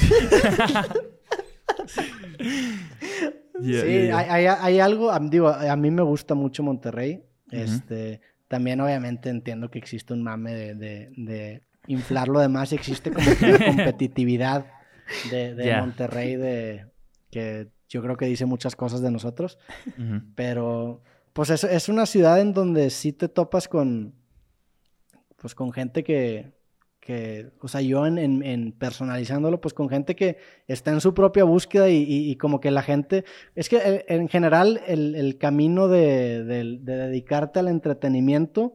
Sí. 3.63 4.11
Hay, 4.13 4.47
hay- 4.47 4.47
hay 4.47 4.81
algo, 4.81 5.11
digo, 5.21 5.49
a 5.49 5.77
mí 5.77 5.91
me 5.91 6.03
gusta 6.03 6.35
mucho 6.35 6.63
Monterrey. 6.63 7.23
Este, 7.51 8.21
también 8.49 8.81
obviamente 8.81 9.31
entiendo 9.31 9.71
que 9.71 9.79
existe 9.79 10.13
un 10.13 10.23
mame 10.23 10.55
de, 10.55 10.75
de, 10.75 11.11
de 11.17 11.63
inflarlo 11.87 12.41
de 12.41 12.49
más 12.49 12.73
y 12.73 12.77
existe 12.77 13.11
como 13.11 13.27
que 13.37 13.47
una 13.47 13.67
competitividad 13.67 14.67
de. 15.31 15.77
Monterrey 15.81 16.37
de 16.37 16.87
que 17.31 17.69
yo 17.89 18.03
creo 18.03 18.17
que 18.17 18.27
dice 18.27 18.47
muchas 18.47 18.75
cosas 18.75 19.01
de 19.01 19.11
nosotros, 19.11 19.59
pero 20.35 21.03
pues 21.33 21.51
es, 21.51 21.65
es 21.65 21.89
una 21.89 22.07
ciudad 22.07 22.41
en 22.41 22.53
donde 22.53 22.91
sí 22.91 23.13
te 23.13 23.29
topas 23.29 23.69
con 23.69 24.15
pues 25.37 25.55
con 25.55 25.73
gente 25.73 26.03
que 26.03 26.56
que, 27.07 27.51
o 27.61 27.69
sea, 27.69 27.81
yo 27.81 28.05
en, 28.07 28.19
en- 28.19 28.43
en 28.43 28.73
personalizándolo, 28.73 29.61
pues 29.61 29.73
con 29.75 29.89
gente 29.89 30.17
que 30.17 30.39
está 30.67 30.91
en 30.91 31.01
su 31.01 31.15
propia 31.15 31.45
búsqueda 31.45 31.89
y, 31.89 32.03
y- 32.03 32.31
y 32.31 32.37
como 32.37 32.59
que 32.61 32.73
la 32.73 32.83
gente, 32.83 33.25
es 33.55 33.69
que 33.69 33.77
eh, 33.77 34.05
en 34.09 34.29
general 34.29 34.81
el, 34.89 35.15
el 35.15 35.39
camino 35.39 35.87
de, 35.87 36.43
de- 36.43 36.79
de 36.81 36.97
dedicarte 36.97 37.61
al 37.61 37.69
entretenimiento 37.69 38.75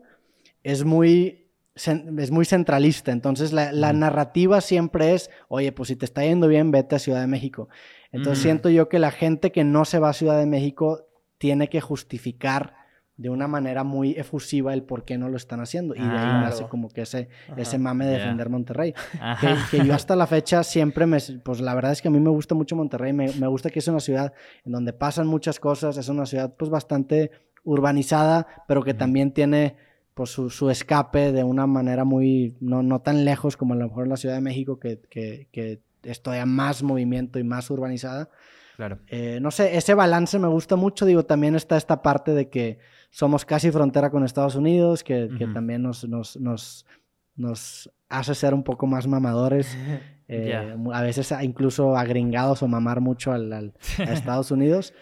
es 0.64 0.86
muy, 0.86 1.50
es 1.76 2.32
muy 2.32 2.46
centralista, 2.46 3.12
entonces 3.12 3.52
la, 3.52 3.72
narrativa 3.94 4.62
siempre 4.62 5.14
es, 5.14 5.30
oye, 5.50 5.72
pues 5.74 5.88
si 5.90 5.96
te 5.98 6.06
está 6.06 6.24
yendo 6.24 6.48
bien, 6.48 6.72
vete 6.72 6.96
a 6.96 7.00
Ciudad 7.00 7.20
de 7.22 7.28
México. 7.28 7.68
Entonces 8.14 8.40
siento 8.44 8.70
yo 8.70 8.88
que 8.90 9.00
la 9.00 9.12
gente 9.12 9.52
que 9.52 9.64
no 9.64 9.84
se 9.86 10.00
va 10.00 10.10
a 10.10 10.14
Ciudad 10.14 10.38
de 10.40 10.46
México 10.46 11.08
tiene 11.38 11.68
que 11.70 11.82
justificar 11.82 12.76
de 13.18 13.30
una 13.30 13.48
manera 13.48 13.84
muy 13.84 14.12
efusiva 14.12 14.74
el 14.74 14.84
por 14.84 15.06
qué 15.06 15.18
no 15.18 15.30
lo 15.30 15.38
están 15.38 15.60
haciendo. 15.60 15.94
Y 15.96 16.00
de 16.00 16.06
ahí 16.06 16.16
Ah. 16.18 16.42
nace 16.46 16.66
como 16.68 16.90
que 16.90 17.02
ese, 17.02 17.30
Ajá. 17.50 17.62
ese 17.62 17.78
mame 17.78 18.06
de 18.06 18.14
defender 18.14 18.50
Monterrey. 18.50 18.94
Que, 19.72 19.86
yo 19.86 19.94
hasta 19.94 20.16
la 20.16 20.26
fecha 20.28 20.64
siempre 20.64 21.06
me... 21.06 21.18
Pues 21.44 21.62
la 21.62 21.76
verdad 21.76 21.92
es 21.92 22.02
que 22.02 22.08
a 22.08 22.12
mí 22.12 22.20
me 22.20 22.30
gusta 22.32 22.56
mucho 22.56 22.76
Monterrey. 22.76 23.14
Me, 23.14 23.32
me 23.34 23.48
gusta 23.48 23.70
que 23.70 23.80
es 23.80 23.88
una 23.88 24.00
ciudad 24.00 24.34
en 24.66 24.72
donde 24.72 24.94
pasan 24.94 25.28
muchas 25.28 25.60
cosas. 25.60 25.98
Es 25.98 26.10
una 26.10 26.26
ciudad 26.26 26.54
pues 26.58 26.72
bastante 26.72 27.32
urbanizada, 27.64 28.48
pero 28.68 28.84
que 28.84 28.94
también 28.94 29.32
tiene 29.32 29.76
pues 30.14 30.30
su, 30.32 30.50
su 30.50 30.70
escape 30.70 31.32
de 31.32 31.44
una 31.44 31.68
manera 31.68 32.04
muy... 32.04 32.56
No, 32.60 32.82
no 32.84 33.02
tan 33.02 33.24
lejos 33.24 33.56
como 33.56 33.74
a 33.74 33.78
lo 33.78 33.88
mejor 33.88 34.08
la 34.08 34.18
Ciudad 34.18 34.36
de 34.36 34.42
México, 34.42 34.80
que, 34.80 35.00
que, 35.10 35.48
que 35.52 35.82
es 36.04 36.22
todavía 36.22 36.46
más 36.46 36.84
movimiento 36.84 37.40
y 37.40 37.44
más 37.44 37.70
urbanizada. 37.70 38.30
Claro. 38.78 38.98
Eh, 39.08 39.40
no 39.42 39.52
sé, 39.52 39.78
ese 39.78 39.94
balance 39.94 40.38
me 40.40 40.48
gusta 40.48 40.76
mucho. 40.76 41.06
Digo, 41.06 41.24
también 41.24 41.56
está 41.56 41.78
esta 41.78 42.02
parte 42.02 42.34
de 42.34 42.50
que 42.50 42.80
somos 43.12 43.46
casi 43.46 43.70
frontera 43.72 44.10
con 44.10 44.24
Estados 44.26 44.56
Unidos, 44.56 45.04
que, 45.04 45.30
que 45.38 45.44
Ujú. 45.46 45.54
también 45.54 45.84
nos, 45.84 46.08
nos, 46.08 46.38
nos, 46.38 46.86
nos 47.36 47.92
hace 48.10 48.34
ser 48.34 48.54
un 48.56 48.64
poco 48.64 48.88
más 48.88 49.06
mamadores. 49.06 49.78
eh, 50.28 50.74
mu- 50.78 50.94
A 50.94 51.02
veces 51.02 51.32
incluso 51.44 51.96
agringados 51.96 52.64
o 52.64 52.68
mamar 52.68 53.02
mucho 53.02 53.32
al, 53.32 53.52
al- 53.54 53.74
a 54.00 54.04
Estados 54.14 54.50
Unidos. 54.50 54.94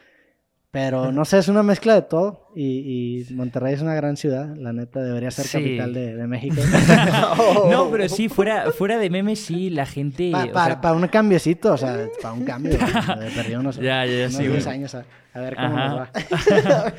Pero 0.71 1.11
no 1.11 1.25
sé, 1.25 1.39
es 1.39 1.47
una 1.47 1.63
mezcla 1.63 1.95
de 1.95 2.03
todo. 2.03 2.51
Y, 2.55 3.25
y 3.27 3.33
Monterrey 3.33 3.73
es 3.73 3.81
una 3.81 3.95
gran 3.95 4.17
ciudad. 4.17 4.55
La 4.55 4.71
neta, 4.71 5.01
debería 5.01 5.31
ser 5.31 5.45
Sí. 5.45 5.57
capital 5.57 5.93
de, 5.95 6.15
de 6.15 6.27
México. 6.27 6.57
No, 7.71 7.89
pero 7.89 8.07
sí, 8.07 8.29
fuera, 8.29 8.71
fuera 8.71 8.97
de 8.99 9.09
memes, 9.09 9.39
sí, 9.39 9.71
la 9.71 9.87
gente. 9.87 10.29
Pa- 10.31 10.45
o 10.45 10.51
pa- 10.51 10.65
sea, 10.67 10.81
para 10.81 10.95
un 10.95 11.07
cambiecito, 11.07 11.73
o 11.73 11.77
sea, 11.77 12.07
para 12.21 12.33
un 12.35 12.43
cambio. 12.45 12.73
De 12.73 13.31
perdido 13.35 13.59
unos, 13.61 13.77
Ya, 13.77 14.05
ya, 14.05 14.21
unos 14.27 14.33
sí, 14.35 14.43
10 14.47 14.63
güey. 14.65 14.75
años 14.75 14.93
a, 14.93 15.05
a 15.33 15.39
ver 15.39 15.55
cómo 15.55 15.75
Ajá. 15.77 15.87
nos 15.87 15.97
va. 15.97 16.93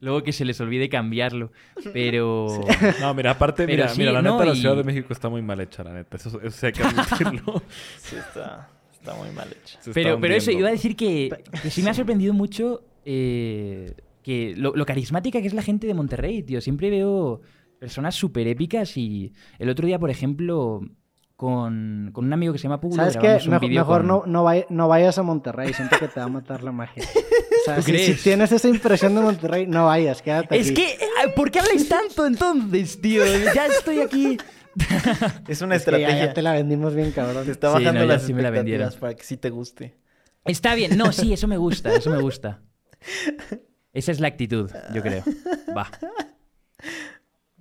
Luego 0.00 0.22
que 0.22 0.32
se 0.32 0.44
les 0.46 0.58
olvide 0.60 0.88
cambiarlo. 0.88 1.52
Pero. 1.92 2.46
No, 3.00 3.12
mira, 3.14 3.32
aparte, 3.32 3.66
mira, 3.66 3.88
sí, 3.88 3.98
mira, 4.00 4.12
la 4.12 4.22
no, 4.22 4.32
neta, 4.38 4.46
la 4.50 4.56
y- 4.56 4.60
Ciudad 4.60 4.76
de 4.76 4.84
México 4.84 5.12
está 5.12 5.28
muy 5.28 5.42
mal 5.42 5.60
hecha, 5.60 5.84
la 5.84 5.92
neta. 5.92 6.16
Eso, 6.16 6.40
hay 6.62 6.72
que 6.72 6.82
admitirlo. 6.84 7.62
Sí, 7.98 8.16
está, 8.16 8.68
está 8.92 9.14
muy 9.14 9.30
mal. 9.30 9.48
Se 9.64 9.76
está 9.78 9.92
Pero, 9.92 10.18
pero 10.20 10.34
eso, 10.34 10.50
iba 10.50 10.68
a 10.68 10.72
decir 10.72 10.96
que, 10.96 11.28
que 11.62 11.70
sí 11.70 11.82
me 11.82 11.90
ha 11.90 11.94
sorprendido 12.00 12.32
mucho 12.32 12.82
eh, 13.04 13.94
que 14.22 14.54
lo, 14.56 14.74
lo 14.74 14.86
carismática 14.86 15.40
que 15.40 15.46
es 15.48 15.54
la 15.54 15.62
gente 15.62 15.86
de 15.86 15.94
Monterrey, 15.94 16.42
tío. 16.42 16.60
Siempre 16.60 16.88
veo 16.90 17.40
personas 17.78 18.14
súper 18.14 18.46
épicas 18.46 18.96
y 18.96 19.32
el 19.58 19.68
otro 19.70 19.86
día, 19.86 19.98
por 19.98 20.10
ejemplo, 20.10 20.80
con, 21.40 22.10
con 22.12 22.26
un 22.26 22.32
amigo 22.34 22.52
que 22.52 22.58
se 22.58 22.64
llama 22.64 22.82
Pulo, 22.82 22.96
¿Sabes 22.96 23.16
qué? 23.16 23.38
Mejor, 23.48 23.70
mejor 23.70 23.98
con- 24.00 24.06
no, 24.08 24.22
no, 24.26 24.44
vay- 24.44 24.66
no 24.68 24.88
vayas 24.88 25.16
a 25.16 25.22
Monterrey. 25.22 25.72
Siento 25.72 25.98
que 25.98 26.06
te 26.06 26.20
va 26.20 26.26
a 26.26 26.28
matar 26.28 26.62
la 26.62 26.70
magia. 26.70 27.02
O 27.60 27.62
sea, 27.64 27.76
¿Tú 27.76 27.82
si, 27.82 27.98
si 27.98 28.14
tienes 28.22 28.52
esa 28.52 28.68
impresión 28.68 29.14
de 29.14 29.20
Monterrey, 29.20 29.66
no 29.66 29.84
vayas. 29.86 30.20
Quédate 30.22 30.58
Es 30.58 30.70
aquí. 30.70 30.76
que, 30.82 30.98
ay, 31.22 31.32
¿por 31.36 31.50
qué 31.50 31.60
habláis 31.60 31.86
tanto 31.90 32.26
entonces, 32.26 32.98
tío? 33.02 33.22
Ya 33.54 33.66
estoy 33.66 34.00
aquí. 34.00 34.38
Es 35.48 35.60
una 35.62 35.74
Es 35.76 35.84
que 35.84 35.90
ya- 35.92 35.96
estrategia. 35.98 36.26
ya 36.26 36.32
te 36.34 36.40
la 36.42 36.52
vendimos 36.52 36.94
bien, 36.94 37.10
cabrón. 37.12 37.44
Te 37.46 37.52
está 37.52 37.68
Sí, 37.68 37.74
bajando 37.84 38.00
no, 38.00 38.06
ya 38.06 38.12
las 38.14 38.22
sí 38.22 38.32
me 38.34 38.40
la 38.42 38.48
expectativas 38.48 38.96
para 38.96 39.14
que 39.14 39.24
sí 39.24 39.36
te 39.38 39.50
guste. 39.50 39.96
Está 40.44 40.74
bien. 40.74 40.96
No, 40.96 41.10
sí, 41.12 41.32
eso 41.34 41.48
me 41.48 41.56
gusta, 41.58 41.92
eso 41.94 42.10
me 42.10 42.20
gusta. 42.20 42.60
Esa 43.92 44.12
es 44.12 44.20
la 44.20 44.28
actitud, 44.28 44.70
yo 44.94 45.02
creo. 45.02 45.22
Va. 45.76 45.90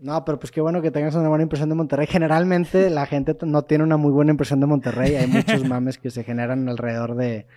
No, 0.01 0.23
pero 0.23 0.39
pues 0.39 0.49
qué 0.51 0.61
bueno 0.61 0.81
que 0.81 0.91
tengas 0.91 1.13
una 1.15 1.27
buena 1.27 1.43
impresión 1.43 1.67
de 1.67 1.75
Monterrey. 1.75 2.07
Generalmente 2.07 2.89
la 2.89 3.05
gente 3.05 3.35
no 3.45 3.63
tiene 3.63 3.83
una 3.83 3.97
muy 3.97 4.11
buena 4.11 4.31
impresión 4.31 4.61
de 4.61 4.65
Monterrey. 4.65 5.15
Hay 5.15 5.27
muchos 5.27 5.65
mames 5.67 5.97
que 5.97 6.09
se 6.09 6.23
generan 6.23 6.69
alrededor 6.69 7.15
de, 7.15 7.47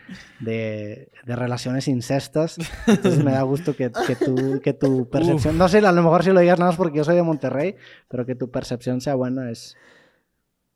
de, 0.40 1.12
de 1.24 1.36
relaciones 1.36 1.86
incestas. 1.86 2.58
Entonces 2.88 3.22
me 3.24 3.30
da 3.30 3.42
gusto 3.42 3.76
que, 3.76 3.92
que, 4.06 4.16
tu, 4.16 4.60
que 4.60 4.72
tu 4.72 5.08
percepción... 5.08 5.56
No 5.56 5.68
sé, 5.68 5.78
a 5.78 5.92
lo 5.92 6.02
mejor 6.02 6.24
si 6.24 6.30
lo 6.32 6.40
digas 6.40 6.58
nada 6.58 6.72
más 6.72 6.76
porque 6.76 6.98
yo 6.98 7.04
soy 7.04 7.14
de 7.14 7.22
Monterrey, 7.22 7.76
pero 8.08 8.26
que 8.26 8.34
tu 8.34 8.50
percepción 8.50 9.00
sea 9.00 9.14
buena 9.14 9.50
es, 9.50 9.76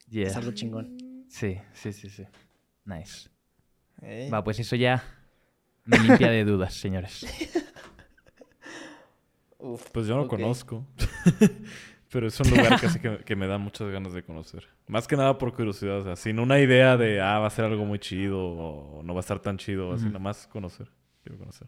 Yeah. 0.08 0.28
es 0.28 0.36
algo 0.36 0.52
chingón. 0.52 0.96
Sí, 1.28 1.58
sí, 1.72 1.92
sí, 1.92 2.08
sí. 2.08 2.22
Nice. 2.84 3.28
Va, 4.32 4.44
pues 4.44 4.60
eso 4.60 4.76
ya 4.76 5.02
me 5.84 5.98
limpia 5.98 6.30
de 6.30 6.44
dudas, 6.44 6.74
señores. 6.74 7.26
Uf, 9.66 9.90
Pues 9.92 10.06
yo 10.06 10.16
no 10.16 10.28
conozco. 10.28 10.86
Pero 12.12 12.28
es 12.28 12.38
un 12.40 12.50
lugar 12.50 12.80
que, 12.80 13.00
que, 13.00 13.18
que 13.24 13.36
me 13.36 13.46
da 13.48 13.58
muchas 13.58 13.90
ganas 13.90 14.12
de 14.12 14.22
conocer. 14.22 14.64
Más 14.86 15.08
que 15.08 15.16
nada 15.16 15.36
por 15.38 15.52
curiosidad. 15.54 15.98
O 15.98 16.04
sea, 16.04 16.16
sin 16.16 16.38
una 16.38 16.60
idea 16.60 16.96
de, 16.96 17.20
ah, 17.20 17.40
va 17.40 17.48
a 17.48 17.50
ser 17.50 17.64
algo 17.64 17.84
muy 17.84 17.98
chido 17.98 18.38
o 18.40 19.02
no 19.02 19.12
va 19.12 19.18
a 19.18 19.22
estar 19.22 19.40
tan 19.40 19.58
chido. 19.58 19.92
Así 19.92 20.06
nada 20.06 20.20
más 20.20 20.46
conocer. 20.46 20.88
Quiero 21.24 21.38
conocer. 21.38 21.66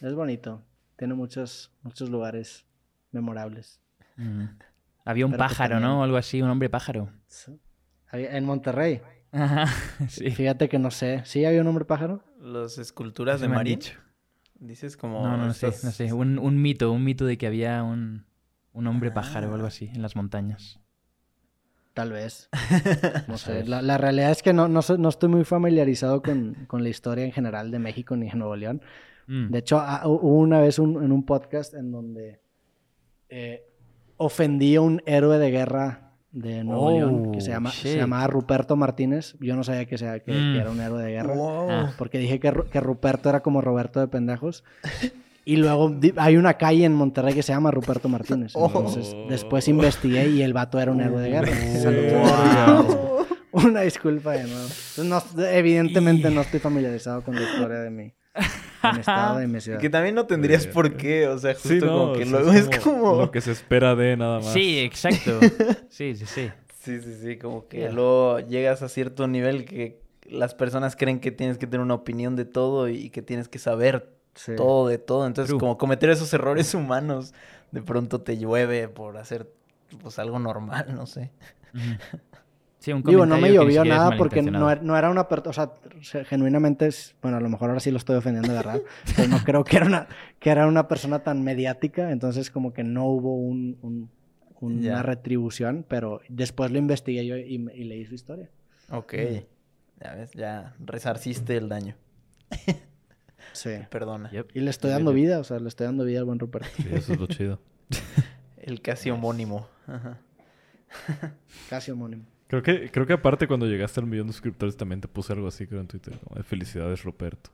Es 0.00 0.14
bonito. 0.14 0.62
Tiene 0.96 1.12
muchos, 1.14 1.70
muchos 1.82 2.08
lugares 2.08 2.64
memorables. 3.12 3.80
Mm. 4.16 4.44
Había 5.04 5.26
un 5.26 5.32
Pero 5.32 5.38
pájaro, 5.40 5.74
también- 5.74 5.90
¿no? 5.90 6.02
Algo 6.02 6.16
así, 6.16 6.40
un 6.40 6.48
hombre 6.48 6.70
pájaro. 6.70 7.10
Sí. 7.26 7.60
En 8.12 8.44
Monterrey. 8.44 9.02
Ajá, 9.30 9.66
sí. 10.08 10.30
Fíjate 10.30 10.68
que 10.68 10.78
no 10.78 10.90
sé. 10.90 11.20
¿Sí 11.26 11.44
había 11.44 11.60
un 11.60 11.66
hombre 11.66 11.84
pájaro? 11.84 12.24
Las 12.40 12.78
esculturas 12.78 13.40
de 13.40 13.48
dicho. 13.64 13.92
Dices 14.58 14.96
como. 14.96 15.22
No, 15.22 15.36
no, 15.36 15.46
no 15.46 15.52
sé, 15.54 15.66
no 15.82 15.90
sé. 15.90 16.12
Un, 16.12 16.38
un 16.38 16.60
mito, 16.62 16.90
un 16.92 17.04
mito 17.04 17.26
de 17.26 17.36
que 17.38 17.46
había 17.46 17.82
un, 17.82 18.24
un 18.72 18.86
hombre 18.86 19.10
pájaro 19.10 19.50
o 19.50 19.54
algo 19.54 19.66
Ah. 19.66 19.68
así 19.68 19.90
en 19.92 20.00
las 20.02 20.16
montañas. 20.16 20.80
Tal 21.92 22.12
vez. 22.12 22.48
No 23.28 23.38
sé. 23.38 23.64
La, 23.64 23.82
la 23.82 23.98
realidad 23.98 24.30
es 24.30 24.42
que 24.42 24.52
no, 24.52 24.68
no, 24.68 24.80
no 24.98 25.08
estoy 25.08 25.28
muy 25.28 25.44
familiarizado 25.44 26.22
con, 26.22 26.54
con 26.66 26.82
la 26.82 26.88
historia 26.88 27.24
en 27.24 27.32
general 27.32 27.70
de 27.70 27.78
México 27.78 28.16
ni 28.16 28.28
de 28.28 28.34
Nuevo 28.36 28.56
León. 28.56 28.82
Mm. 29.26 29.50
De 29.50 29.58
hecho, 29.58 29.78
ah, 29.78 30.02
hu- 30.04 30.18
hubo 30.20 30.38
una 30.38 30.60
vez 30.60 30.78
un- 30.78 31.02
en 31.02 31.12
un 31.12 31.24
podcast 31.24 31.72
en 31.74 31.90
donde 31.92 32.40
eh, 33.28 33.64
ofendí 34.16 34.76
a 34.76 34.80
un 34.80 35.02
héroe 35.06 35.38
de 35.38 35.50
guerra 35.50 36.03
de 36.34 36.62
Nuevo 36.64 36.86
Oh, 36.86 36.90
León 36.90 37.32
que 37.32 37.40
se, 37.40 37.50
llama, 37.50 37.70
se 37.70 37.96
llamaba 37.96 38.26
Ruperto 38.26 38.76
Martínez. 38.76 39.36
Yo 39.40 39.56
no 39.56 39.64
sabía 39.64 39.86
que, 39.86 39.96
sea, 39.96 40.18
que, 40.18 40.32
que 40.32 40.38
Mm. 40.38 40.56
era 40.56 40.70
un 40.70 40.80
héroe 40.80 41.02
de 41.02 41.10
guerra. 41.12 41.34
Wow. 41.34 41.70
Ah. 41.70 41.92
Porque 41.96 42.18
dije 42.18 42.38
que, 42.40 42.52
que 42.70 42.80
Ruperto 42.80 43.28
era 43.30 43.40
como 43.40 43.60
Roberto 43.60 44.00
de 44.00 44.08
pendejos. 44.08 44.62
Y 45.46 45.56
luego 45.56 45.94
hay 46.16 46.38
una 46.38 46.54
calle 46.54 46.86
en 46.86 46.94
Monterrey 46.94 47.34
que 47.34 47.42
se 47.42 47.52
llama 47.52 47.70
Ruperto 47.70 48.08
Martínez. 48.08 48.52
Oh. 48.54 48.64
Entonces, 48.64 49.14
después 49.28 49.68
investigué 49.68 50.26
y 50.30 50.40
el 50.40 50.54
vato 50.54 50.80
era 50.80 50.90
un 50.90 51.02
héroe 51.02 51.20
de 51.20 51.28
guerra. 51.28 51.52
Oh. 52.88 53.26
Una 53.52 53.82
disculpa 53.82 54.32
de 54.32 54.44
nuevo. 54.44 54.62
Entonces, 54.96 55.04
no- 55.36 55.42
evidentemente 55.44 56.30
no 56.30 56.40
estoy 56.40 56.60
familiarizado 56.60 57.22
con 57.22 57.34
la 57.34 57.42
historia 57.42 57.78
de 57.80 57.90
mi, 57.90 58.12
estado, 59.00 59.38
de 59.38 59.46
mi 59.46 59.60
ciudad. 59.60 59.78
Que 59.78 59.88
también 59.90 60.14
no 60.14 60.26
tendrías 60.26 60.66
Eh, 60.66 60.70
por 60.72 60.96
qué. 60.96 61.28
O 61.28 61.38
sea, 61.38 61.54
justo 61.54 61.68
Sí, 61.68 61.78
no. 61.80 61.86
como 61.86 62.02
o 62.04 62.12
que 62.14 62.24
sea, 62.26 62.30
luego 62.40 62.52
es 62.52 62.78
como. 62.80 63.14
Lo 63.16 63.30
que 63.30 63.40
se 63.40 63.52
espera 63.52 63.94
de 63.94 64.16
nada 64.16 64.38
más. 64.40 64.52
Sí, 64.52 64.78
exacto. 64.80 65.40
Sí, 65.88 66.14
sí, 66.16 66.26
sí. 66.26 66.50
Sí, 66.82 67.00
sí, 67.00 67.14
sí. 67.22 67.36
Como 67.38 67.66
que 67.68 67.78
Yeah. 67.78 67.92
luego 67.92 68.40
llegas 68.40 68.82
a 68.82 68.88
cierto 68.88 69.26
nivel 69.26 69.64
que 69.64 70.00
las 70.28 70.54
personas 70.54 70.96
creen 70.96 71.20
que 71.20 71.30
tienes 71.30 71.58
que 71.58 71.66
tener 71.66 71.80
una 71.80 71.94
opinión 71.94 72.36
de 72.36 72.44
todo 72.44 72.88
y 72.88 73.10
que 73.10 73.22
tienes 73.22 73.48
que 73.48 73.58
saber 73.58 74.10
Sí. 74.34 74.52
todo 74.56 74.88
de 74.88 74.98
todo. 74.98 75.26
Entonces, 75.26 75.48
True. 75.50 75.60
como 75.60 75.78
cometer 75.78 76.10
esos 76.10 76.32
errores 76.34 76.74
humanos, 76.74 77.32
de 77.70 77.82
pronto 77.82 78.20
te 78.20 78.36
llueve 78.36 78.88
por 78.88 79.16
hacer 79.16 79.48
pues 80.02 80.18
algo 80.18 80.38
normal, 80.40 80.86
no 80.94 81.06
sé. 81.06 81.30
Ujú. 81.72 82.18
Sí, 82.84 82.92
un 82.92 83.02
Digo, 83.02 83.24
no 83.24 83.38
me 83.38 83.50
llovió 83.50 83.82
nada 83.82 84.14
porque 84.18 84.42
no, 84.42 84.70
er- 84.70 84.82
no 84.82 84.94
era 84.98 85.08
una 85.08 85.26
persona, 85.26 85.48
o 85.50 85.52
sea, 85.54 85.72
se- 86.02 86.24
genuinamente, 86.26 86.86
es- 86.86 87.14
bueno, 87.22 87.38
a 87.38 87.40
lo 87.40 87.48
mejor 87.48 87.70
ahora 87.70 87.80
sí 87.80 87.90
lo 87.90 87.96
estoy 87.96 88.16
ofendiendo 88.16 88.50
de 88.52 88.58
verdad, 88.58 88.80
pero 89.16 89.28
no 89.28 89.38
creo 89.42 89.64
que 89.64 89.76
era 89.78 89.86
una, 89.86 90.06
que 90.38 90.50
era 90.50 90.66
una 90.66 90.86
persona 90.86 91.20
tan 91.20 91.42
mediática, 91.42 92.10
entonces 92.10 92.50
como 92.50 92.74
que 92.74 92.84
no 92.84 93.06
hubo 93.06 93.36
un, 93.36 93.78
un- 93.80 94.10
una 94.60 95.02
retribución, 95.02 95.84
pero 95.88 96.20
después 96.28 96.70
lo 96.72 96.78
investigué 96.78 97.24
yo 97.26 97.36
y, 97.38 97.54
y 97.74 97.84
leí 97.84 98.04
su 98.04 98.14
historia. 98.14 98.50
Ok. 98.90 99.14
Ya 100.02 100.14
ves, 100.14 100.32
ya 100.32 100.74
resarciste 100.78 101.56
el 101.56 101.68
daño. 101.70 101.96
Sí. 103.52 103.70
Perdona. 103.90 104.30
Yep. 104.30 104.50
Y 104.54 104.60
le 104.60 104.68
estoy 104.70 104.90
dando 104.90 105.12
yep. 105.12 105.16
vida, 105.22 105.38
o 105.38 105.44
sea, 105.44 105.58
le 105.58 105.68
estoy 105.68 105.86
dando 105.86 106.04
vida 106.04 106.18
al 106.18 106.24
buen 106.26 106.38
Rupert. 106.38 106.66
Sí, 106.76 106.86
eso 106.92 107.14
es 107.14 107.18
lo 107.20 107.26
chido. 107.28 107.60
El 108.58 108.80
casi 108.82 109.10
homónimo. 109.10 109.68
Ajá. 109.86 110.18
Casi 111.70 111.90
homónimo. 111.90 112.24
Creo 112.60 112.62
que, 112.80 112.90
creo 112.90 113.06
que 113.06 113.12
aparte 113.14 113.46
cuando 113.48 113.66
llegaste 113.66 114.00
al 114.00 114.06
millón 114.06 114.26
de 114.28 114.32
suscriptores 114.32 114.76
también 114.76 115.00
te 115.00 115.08
puse 115.08 115.32
algo 115.32 115.48
así, 115.48 115.66
creo, 115.66 115.80
en 115.80 115.86
Twitter. 115.88 116.14
Felicidades, 116.44 117.02
Ruperto. 117.04 117.50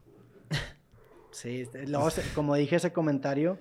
Sí, 1.30 1.60
este, 1.62 1.86
luego, 1.86 2.08
como 2.34 2.54
dije 2.56 2.76
ese 2.76 2.92
comentario, 2.92 3.58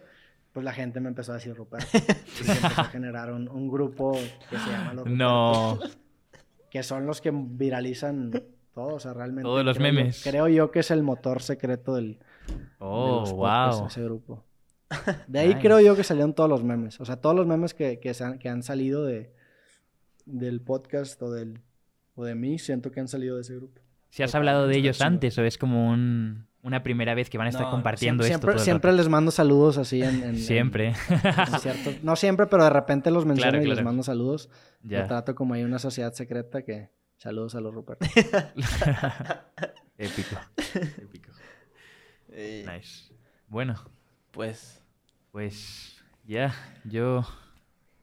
pues 0.54 0.64
la 0.64 0.74
gente 0.74 1.00
me 1.00 1.10
empezó 1.10 1.32
a 1.34 1.36
decir 1.36 1.54
Rupert. 1.56 1.88
Y 2.42 2.44
se 2.44 2.52
empezó 2.54 2.82
a 2.82 2.86
generar 2.86 3.32
un, 3.32 3.48
un 3.48 3.70
grupo 3.70 4.14
que 4.50 4.58
se 4.58 4.72
llama 4.72 4.94
Los 4.94 5.06
No. 5.06 5.74
Rupertos, 5.76 5.98
Que 6.72 6.84
son 6.84 7.06
los 7.06 7.22
que 7.22 7.32
viralizan 7.34 8.32
todo, 8.74 8.96
o 8.96 9.00
sea, 9.00 9.14
realmente. 9.14 9.44
Todos 9.44 9.64
los 9.64 9.78
creo 9.78 9.88
yo- 9.92 9.94
memes. 9.94 10.22
creo 10.24 10.48
yo 10.48 10.72
que 10.72 10.80
es 10.80 10.90
el 10.92 11.04
motor 11.04 11.42
secreto 11.42 11.96
del, 11.96 12.14
de 12.18 12.56
Oh, 12.80 13.20
los 13.22 13.32
wow. 13.34 13.88
ese 13.88 14.04
grupo. 14.04 14.44
De 15.28 15.40
ahí 15.40 15.48
Nice. 15.54 15.60
creo 15.60 15.80
yo 15.80 15.96
que 15.96 16.04
salieron 16.04 16.34
todos 16.34 16.50
los 16.50 16.64
memes. 16.64 17.00
O 17.00 17.06
sea, 17.06 17.18
todos 17.18 17.36
los 17.36 17.46
memes 17.46 17.74
que, 17.76 18.00
que, 18.00 18.14
se 18.16 18.24
han, 18.24 18.40
que 18.40 18.50
han 18.50 18.64
salido 18.64 19.06
de, 19.06 19.32
del 20.30 20.62
podcast 20.62 21.22
o, 21.22 21.32
del, 21.32 21.60
o 22.16 22.24
de 22.26 22.36
mí, 22.36 22.60
siento 22.60 22.92
que 22.92 23.00
han 23.00 23.08
salido 23.08 23.36
de 23.36 23.42
ese 23.42 23.56
grupo. 23.56 23.82
Si 24.10 24.24
has 24.24 24.34
hablado 24.36 24.68
de 24.68 24.78
ellos 24.78 24.98
chido. 24.98 25.08
antes 25.08 25.38
o 25.38 25.44
es 25.44 25.58
como 25.58 25.90
un, 25.92 26.48
una 26.64 26.82
primera 26.84 27.14
vez 27.14 27.30
que 27.30 27.38
van 27.38 27.48
a 27.48 27.50
estar 27.52 27.66
No, 27.66 27.72
compartiendo 27.72 28.24
siempre 28.24 28.50
esto 28.52 28.58
todo 28.58 28.64
siempre, 28.66 28.92
les 28.94 29.08
mando 29.08 29.30
saludos 29.32 29.78
así 29.78 30.02
en, 30.02 30.10
en- 30.10 30.16
rato? 30.22 30.30
en- 30.30 30.36
Siempre. 30.38 30.88
en 31.10 32.00
no 32.04 32.16
siempre, 32.16 32.48
pero 32.48 32.64
de 32.64 32.70
repente 32.72 33.12
los 33.12 33.26
menciono 33.26 33.52
Claro, 33.52 33.64
y 33.64 33.68
les 33.68 33.76
claro. 33.78 33.86
mando 33.86 34.04
saludos. 34.04 34.50
ya. 34.84 35.02
Lo 35.02 35.08
trato 35.08 35.36
como 35.36 35.54
hay 35.54 35.64
una 35.64 35.78
sociedad 35.80 36.12
secreta 36.14 36.64
que 36.64 36.90
saludos 37.18 37.54
a 37.56 37.62
los 37.62 37.74
Rupert. 37.74 38.02
Épico. 39.98 40.36
Épico. 40.98 41.32
Eh, 42.32 42.66
Nice. 42.72 43.14
Bueno, 43.48 43.76
Pues 44.32 44.82
pues 45.32 46.02
ya, 46.26 46.54
yo 46.86 47.24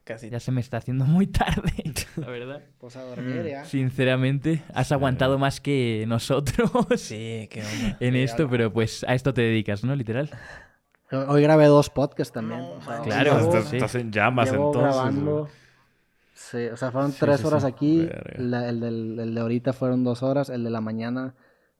casi. 0.07 0.31
ya 0.31 0.41
se 0.41 0.51
me 0.53 0.61
está 0.63 0.79
haciendo 0.79 1.05
muy 1.05 1.27
tarde, 1.27 1.73
la 2.17 2.27
verdad. 2.29 2.63
Pues 2.79 2.97
a 2.97 3.03
dormir 3.03 3.45
ya. 3.47 3.65
Sinceramente, 3.67 4.63
has 4.73 4.91
aguantado 4.93 5.39
más 5.39 5.61
que 5.61 6.05
nosotros 6.09 6.71
Sí, 6.97 7.49
qué 7.51 7.63
onda. 7.83 7.97
en 8.01 8.15
Sí, 8.15 8.21
esto, 8.21 8.49
pero 8.49 8.73
pues 8.73 9.05
a 9.07 9.15
esto 9.15 9.35
te 9.35 9.43
dedicas, 9.43 9.85
¿no? 9.85 9.95
Literal. 9.95 10.31
Hoy 11.13 11.43
grabé 11.43 11.67
dos 11.67 11.91
podcasts 11.91 12.33
también. 12.33 12.61
No, 12.61 12.71
o 12.73 12.81
sea, 12.83 12.91
manches. 12.95 13.15
Claro, 13.15 13.33
llevo- 13.39 13.49
estás, 13.55 13.69
sí. 13.71 13.77
estás 13.77 13.95
en 13.97 14.11
llamas 14.13 14.51
llevo 14.51 14.69
entonces. 14.73 14.95
grabando. 14.97 15.49
Sí, 16.35 16.67
o 16.67 16.77
sea, 16.77 16.91
fueron 16.91 17.13
Sí, 17.13 17.19
tres 17.21 17.41
sí, 17.41 17.47
horas 17.47 17.63
sí. 17.63 17.69
aquí. 17.69 18.09
La- 18.39 18.69
el, 18.69 18.81
del, 18.81 19.19
el 19.19 19.35
de 19.35 19.41
ahorita 19.41 19.73
fueron 19.73 20.03
dos 20.05 20.23
horas. 20.23 20.49
El 20.51 20.65
de 20.65 20.71
la 20.71 20.81
mañana 20.81 21.35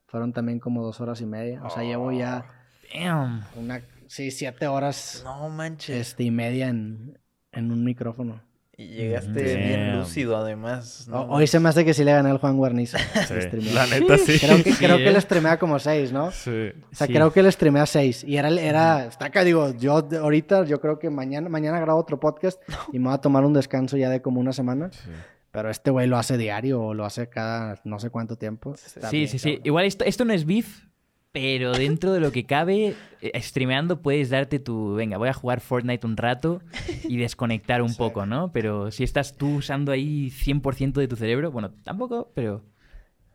fueron 0.07 0.33
también 0.33 0.61
como 0.61 0.83
dos 0.83 1.01
horas 1.01 1.21
y 1.21 1.27
media. 1.27 1.63
O 1.65 1.71
sea, 1.71 1.83
llevo 1.83 2.13
ya 2.13 2.47
Damn. 2.95 3.43
una, 3.57 3.83
sí, 4.07 4.31
siete 4.31 4.67
horas 4.69 5.23
No 5.25 5.49
manches. 5.49 5.97
este, 6.11 6.23
y 6.25 6.31
media 6.31 6.69
en, 6.69 7.19
en 7.57 7.73
un 7.73 7.83
micrófono. 7.85 8.41
Y 8.79 8.89
llegaste 8.89 9.31
Damn. 9.43 9.67
bien 9.67 9.99
lúcido, 9.99 10.37
además. 10.37 11.09
Hoy 11.11 11.47
se 11.47 11.59
me 11.59 11.71
hace 11.71 11.83
que 11.83 11.95
sí 11.95 12.05
le 12.05 12.13
gané 12.13 12.29
al 12.29 12.37
Juan 12.37 12.59
Guarnizo. 12.59 12.99
Sí, 13.27 13.73
la 13.73 13.87
neta 13.87 14.19
sí. 14.19 14.39
Creo 14.39 14.63
que, 14.63 14.73
Sí, 14.73 14.77
creo 14.85 14.99
que 14.99 15.09
¿eh? 15.09 15.13
le 15.13 15.21
streamé 15.23 15.49
a 15.49 15.59
como 15.59 15.79
seis, 15.79 16.13
¿no? 16.13 16.31
Sí. 16.31 16.51
O 16.93 16.95
sea, 16.95 17.07
Sí. 17.07 17.13
creo 17.15 17.33
que 17.33 17.43
le 17.43 17.51
streamé 17.51 17.81
a 17.81 17.87
seis. 17.87 18.23
Y 18.23 18.37
era, 18.37 18.51
era, 18.51 19.07
está 19.07 19.27
acá, 19.27 19.45
digo, 19.45 19.73
yo 19.79 20.07
ahorita, 20.21 20.65
yo 20.67 20.79
creo 20.81 20.99
que 20.99 21.09
mañana, 21.09 21.49
mañana 21.49 21.81
grabo 21.81 21.99
otro 21.99 22.21
podcast 22.21 22.61
y 22.93 22.99
me 22.99 23.07
voy 23.07 23.15
a 23.15 23.19
tomar 23.19 23.47
un 23.47 23.55
descanso 23.55 23.97
ya 23.97 24.11
de 24.11 24.21
como 24.21 24.41
una 24.41 24.53
semana. 24.53 24.91
sí. 24.93 25.11
Pero 25.53 25.71
este 25.71 25.91
güey 25.91 26.07
lo 26.07 26.19
hace 26.19 26.37
diario 26.37 26.83
o 26.83 26.93
lo 26.93 27.07
hace 27.07 27.31
cada 27.31 27.81
no 27.85 27.99
sé 27.99 28.11
cuánto 28.11 28.37
tiempo. 28.37 28.75
Está 28.75 29.09
Sí, 29.09 29.17
bien, 29.21 29.29
sí, 29.31 29.39
sí. 29.39 29.59
Igual 29.65 29.87
esto, 29.87 30.05
esto 30.05 30.27
no 30.27 30.35
es 30.35 30.45
beef, 30.45 30.83
pero 31.39 31.73
dentro 31.73 32.15
de 32.15 32.21
lo 32.21 32.33
que 32.33 32.47
cabe, 32.47 32.95
eh, 33.21 33.41
streameando 33.43 34.01
puedes 34.01 34.31
darte 34.31 34.59
tu, 34.59 34.95
venga, 34.95 35.19
voy 35.19 35.29
a 35.29 35.35
jugar 35.35 35.61
Fortnite 35.61 36.07
un 36.07 36.17
rato 36.17 36.63
y 37.07 37.19
desconectar 37.19 37.83
un 37.83 37.91
Sí. 37.97 37.99
poco, 37.99 38.25
¿no? 38.25 38.51
Pero 38.53 38.91
si 38.91 39.05
estás 39.05 39.37
tú 39.37 39.57
usando 39.57 39.93
ahí 39.93 40.31
100% 40.31 40.95
de 40.95 41.07
tu 41.09 41.15
cerebro, 41.17 41.51
bueno, 41.53 41.73
tampoco, 41.85 42.33
pero 42.35 42.65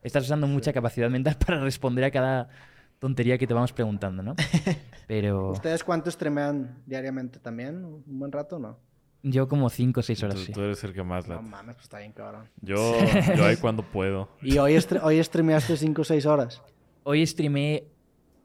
estás 0.02 0.24
usando 0.24 0.48
mucha 0.48 0.74
capacidad 0.74 1.12
mental 1.12 1.38
para 1.46 1.60
responder 1.64 2.04
a 2.06 2.10
cada 2.10 2.50
tontería 2.98 3.38
que 3.38 3.46
te 3.46 3.54
vamos 3.54 3.72
preguntando, 3.72 4.24
¿no? 4.24 4.36
Pero 5.08 5.52
¿Ustedes 5.52 5.84
cuánto 5.84 6.10
streamean 6.10 6.82
diariamente 6.88 7.38
también? 7.38 7.86
¿Un 7.86 8.04
buen 8.20 8.32
rato 8.32 8.56
o 8.56 8.60
no? 8.60 8.80
yo 9.24 9.48
como 9.48 9.70
5 9.70 10.00
o 10.00 10.04
6 10.04 10.24
horas, 10.24 10.36
Tú, 10.38 10.42
sí. 10.46 10.52
tú 10.54 10.62
eres 10.62 10.84
el 10.84 10.94
que 10.94 11.04
más 11.04 11.28
No 11.28 11.36
la... 11.36 11.42
mames, 11.44 11.76
pues 11.76 11.84
está 11.84 12.00
bien 12.00 12.14
cabrón. 12.14 12.50
Yo, 12.62 12.96
yo 13.38 13.46
ahí 13.46 13.58
cuando 13.62 13.84
puedo. 13.84 14.30
Y 14.42 14.58
hoy, 14.58 14.74
estre- 14.74 15.00
hoy 15.04 15.24
streameaste 15.24 15.78
5 15.78 16.02
o 16.02 16.06
6 16.06 16.26
horas. 16.26 16.64
Hoy 17.04 17.26
streameé 17.26 17.88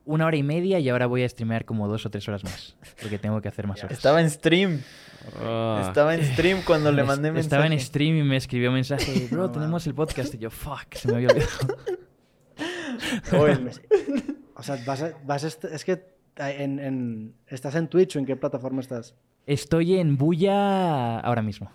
una 0.07 0.25
hora 0.27 0.37
y 0.37 0.43
media 0.43 0.79
y 0.79 0.89
ahora 0.89 1.07
voy 1.07 1.23
a 1.25 1.29
streamear 1.29 1.65
como 1.67 1.87
dos 1.89 2.07
o 2.07 2.11
tres 2.11 2.27
horas 2.29 2.43
más, 2.45 2.77
porque 3.01 3.19
tengo 3.19 3.41
que 3.43 3.49
hacer 3.49 3.67
más 3.67 3.79
horas. 3.85 3.93
Estaba 3.99 4.21
en 4.23 4.31
stream. 4.31 4.81
Ah, 5.43 5.85
Estaba 5.89 6.15
en 6.15 6.25
stream 6.25 6.63
cuando 6.65 6.91
le 6.93 7.03
mandé 7.05 7.31
mensaje. 7.33 7.41
Estaba 7.41 7.67
en 7.67 7.79
stream 7.81 8.17
y 8.17 8.23
me 8.23 8.37
escribió 8.37 8.71
mensaje, 8.73 9.27
bro, 9.31 9.43
No 9.43 9.51
tenemos 9.51 9.87
el 9.87 9.95
podcast. 9.95 10.33
Y 10.35 10.39
yo, 10.39 10.51
fuck, 10.51 10.95
se 10.95 11.09
me 11.09 11.17
había 11.17 11.29
olvidado. 11.29 11.77
Oye, 13.39 13.59
O 14.55 14.63
sea, 14.63 14.79
vas 14.87 15.03
a- 15.03 15.13
vas 15.25 15.45
a 15.45 15.69
es 15.69 15.85
que 15.85 16.07
en, 16.39 16.79
en- 16.79 17.35
¿estás 17.49 17.75
en 17.75 17.89
Twitch 17.89 18.17
o 18.17 18.19
en 18.19 18.27
qué 18.27 18.37
plataforma 18.37 18.81
estás? 18.81 19.15
Estoy 19.47 19.97
en 19.99 20.17
Bulla 20.17 21.19
ahora 21.21 21.43
mismo. 21.43 21.71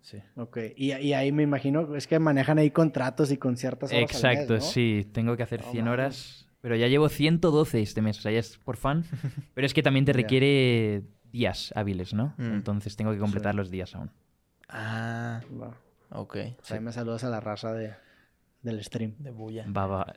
Sí. 0.00 0.18
Ok. 0.36 0.58
Y, 0.76 0.92
y 0.94 1.12
ahí 1.12 1.32
me 1.32 1.42
imagino, 1.42 1.94
es 1.94 2.06
que 2.06 2.18
manejan 2.18 2.58
ahí 2.58 2.70
contratos 2.70 3.30
y 3.30 3.36
con 3.36 3.56
ciertas 3.56 3.90
horas 3.92 4.02
al 4.02 4.06
mes, 4.08 4.14
Exacto, 4.16 4.54
¿no? 4.54 4.60
sí. 4.60 5.06
Tengo 5.12 5.36
que 5.36 5.42
hacer 5.42 5.60
No 5.62 5.70
100 5.70 5.84
mames. 5.84 5.92
horas. 5.92 6.46
Pero 6.60 6.76
ya 6.76 6.88
llevo 6.88 7.08
112 7.08 7.80
este 7.80 8.02
mes. 8.02 8.18
O 8.18 8.22
sea, 8.22 8.32
ya 8.32 8.38
es 8.40 8.58
por 8.58 8.76
fan. 8.76 9.04
Pero 9.54 9.66
es 9.66 9.74
que 9.74 9.82
también 9.82 10.04
te 10.04 10.12
requiere 10.12 11.02
días 11.32 11.72
hábiles, 11.76 12.12
¿no? 12.12 12.34
Mm. 12.36 12.52
Entonces 12.54 12.96
tengo 12.96 13.12
que 13.12 13.18
completar 13.18 13.54
los 13.54 13.70
días 13.70 13.94
aún. 13.94 14.10
Ah, 14.68 15.40
Va. 15.60 15.74
ok. 16.10 16.36
Ahí 16.70 16.80
me 16.80 16.92
saludas 16.92 17.24
a 17.24 17.30
la 17.30 17.40
raza 17.40 17.72
de, 17.72 17.94
del 18.62 18.82
stream. 18.84 19.14
De 19.18 19.30
bulla. 19.30 19.66
Va, 19.70 19.86
va. 19.86 20.14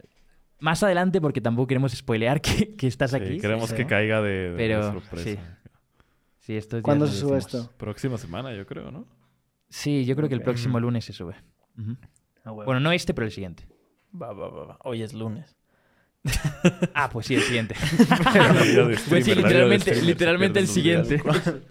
Más 0.59 0.83
adelante, 0.83 1.19
porque 1.22 1.41
tampoco 1.41 1.67
queremos 1.67 1.91
spoilear 1.93 2.39
que, 2.41 2.75
que 2.75 2.88
estás 2.88 3.11
Sí, 3.11 3.17
aquí. 3.17 3.39
queremos 3.39 3.69
sí. 3.69 3.75
que 3.75 3.85
caiga 3.85 4.22
de, 4.22 4.51
de 4.51 4.55
Pero, 4.57 4.83
sorpresa. 4.93 5.59
sí. 6.39 6.59
¿Cuándo 6.81 7.07
se 7.07 7.17
sube 7.17 7.38
esto? 7.38 7.72
Próxima 7.77 8.17
semana, 8.17 8.53
yo 8.53 8.65
creo, 8.65 8.91
¿no? 8.91 9.07
Sí, 9.69 10.05
yo 10.05 10.15
creo 10.15 10.27
que 10.30 10.35
el 10.35 10.41
próximo 10.41 10.80
lunes 10.80 11.05
se 11.05 11.13
sube. 11.13 11.35
Ujú. 11.77 11.95
Ah. 12.43 12.51
Bueno, 12.51 12.80
no 12.80 12.91
este, 12.91 13.13
pero 13.13 13.25
el 13.25 13.31
siguiente. 13.31 13.67
Va, 14.13 14.33
va, 14.33 14.49
va, 14.49 14.65
va. 14.65 14.77
Hoy 14.83 15.01
es 15.01 15.13
lunes. 15.13 15.55
Ah, 16.93 17.10
pues 17.11 17.27
sí, 17.27 17.35
el 17.35 17.42
siguiente. 17.42 17.76
Pues 19.10 19.26
sí, 19.26 19.35
literalmente, 19.35 20.02
literalmente 20.02 20.60
el 20.60 20.68
siguiente. 20.68 21.22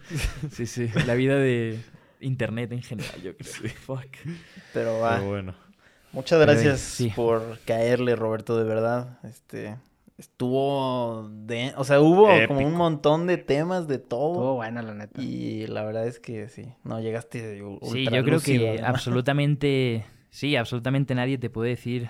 sí, 0.50 0.66
sí. 0.66 0.88
La 1.06 1.14
vida 1.14 1.36
de 1.36 1.78
internet 2.20 2.72
en 2.72 2.82
general, 2.82 3.22
yo 3.22 3.36
creo. 3.36 3.72
Fuck. 3.86 4.16
Pero 4.74 4.98
va. 4.98 5.16
Pero 5.16 5.28
bueno. 5.28 5.54
Muchas 6.12 6.40
gracias 6.40 6.80
sí. 6.80 7.10
por 7.14 7.58
caerle, 7.64 8.16
Roberto, 8.16 8.58
de 8.58 8.64
verdad. 8.64 9.18
Este 9.24 9.76
estuvo 10.18 11.28
de, 11.32 11.72
o 11.76 11.84
sea, 11.84 12.00
hubo 12.00 12.28
como 12.46 12.60
un 12.64 12.74
montón 12.74 13.26
de 13.26 13.38
temas 13.38 13.88
de 13.88 13.98
todo 13.98 14.32
Estuvo 14.34 14.54
buena, 14.54 14.82
la 14.82 14.94
neta. 14.94 15.20
y 15.20 15.66
la 15.66 15.84
verdad 15.84 16.06
es 16.06 16.20
que 16.20 16.48
sí, 16.48 16.66
no 16.84 17.00
llegaste 17.00 17.60
u- 17.62 17.80
Sí, 17.90 18.02
ultra 18.04 18.18
yo 18.18 18.22
creo 18.24 18.34
lúcido, 18.34 18.72
que 18.76 18.82
absolutamente, 18.82 20.04
sí, 20.30 20.54
absolutamente 20.54 21.14
nadie 21.16 21.38
te 21.38 21.50
puede 21.50 21.70
decir 21.70 22.08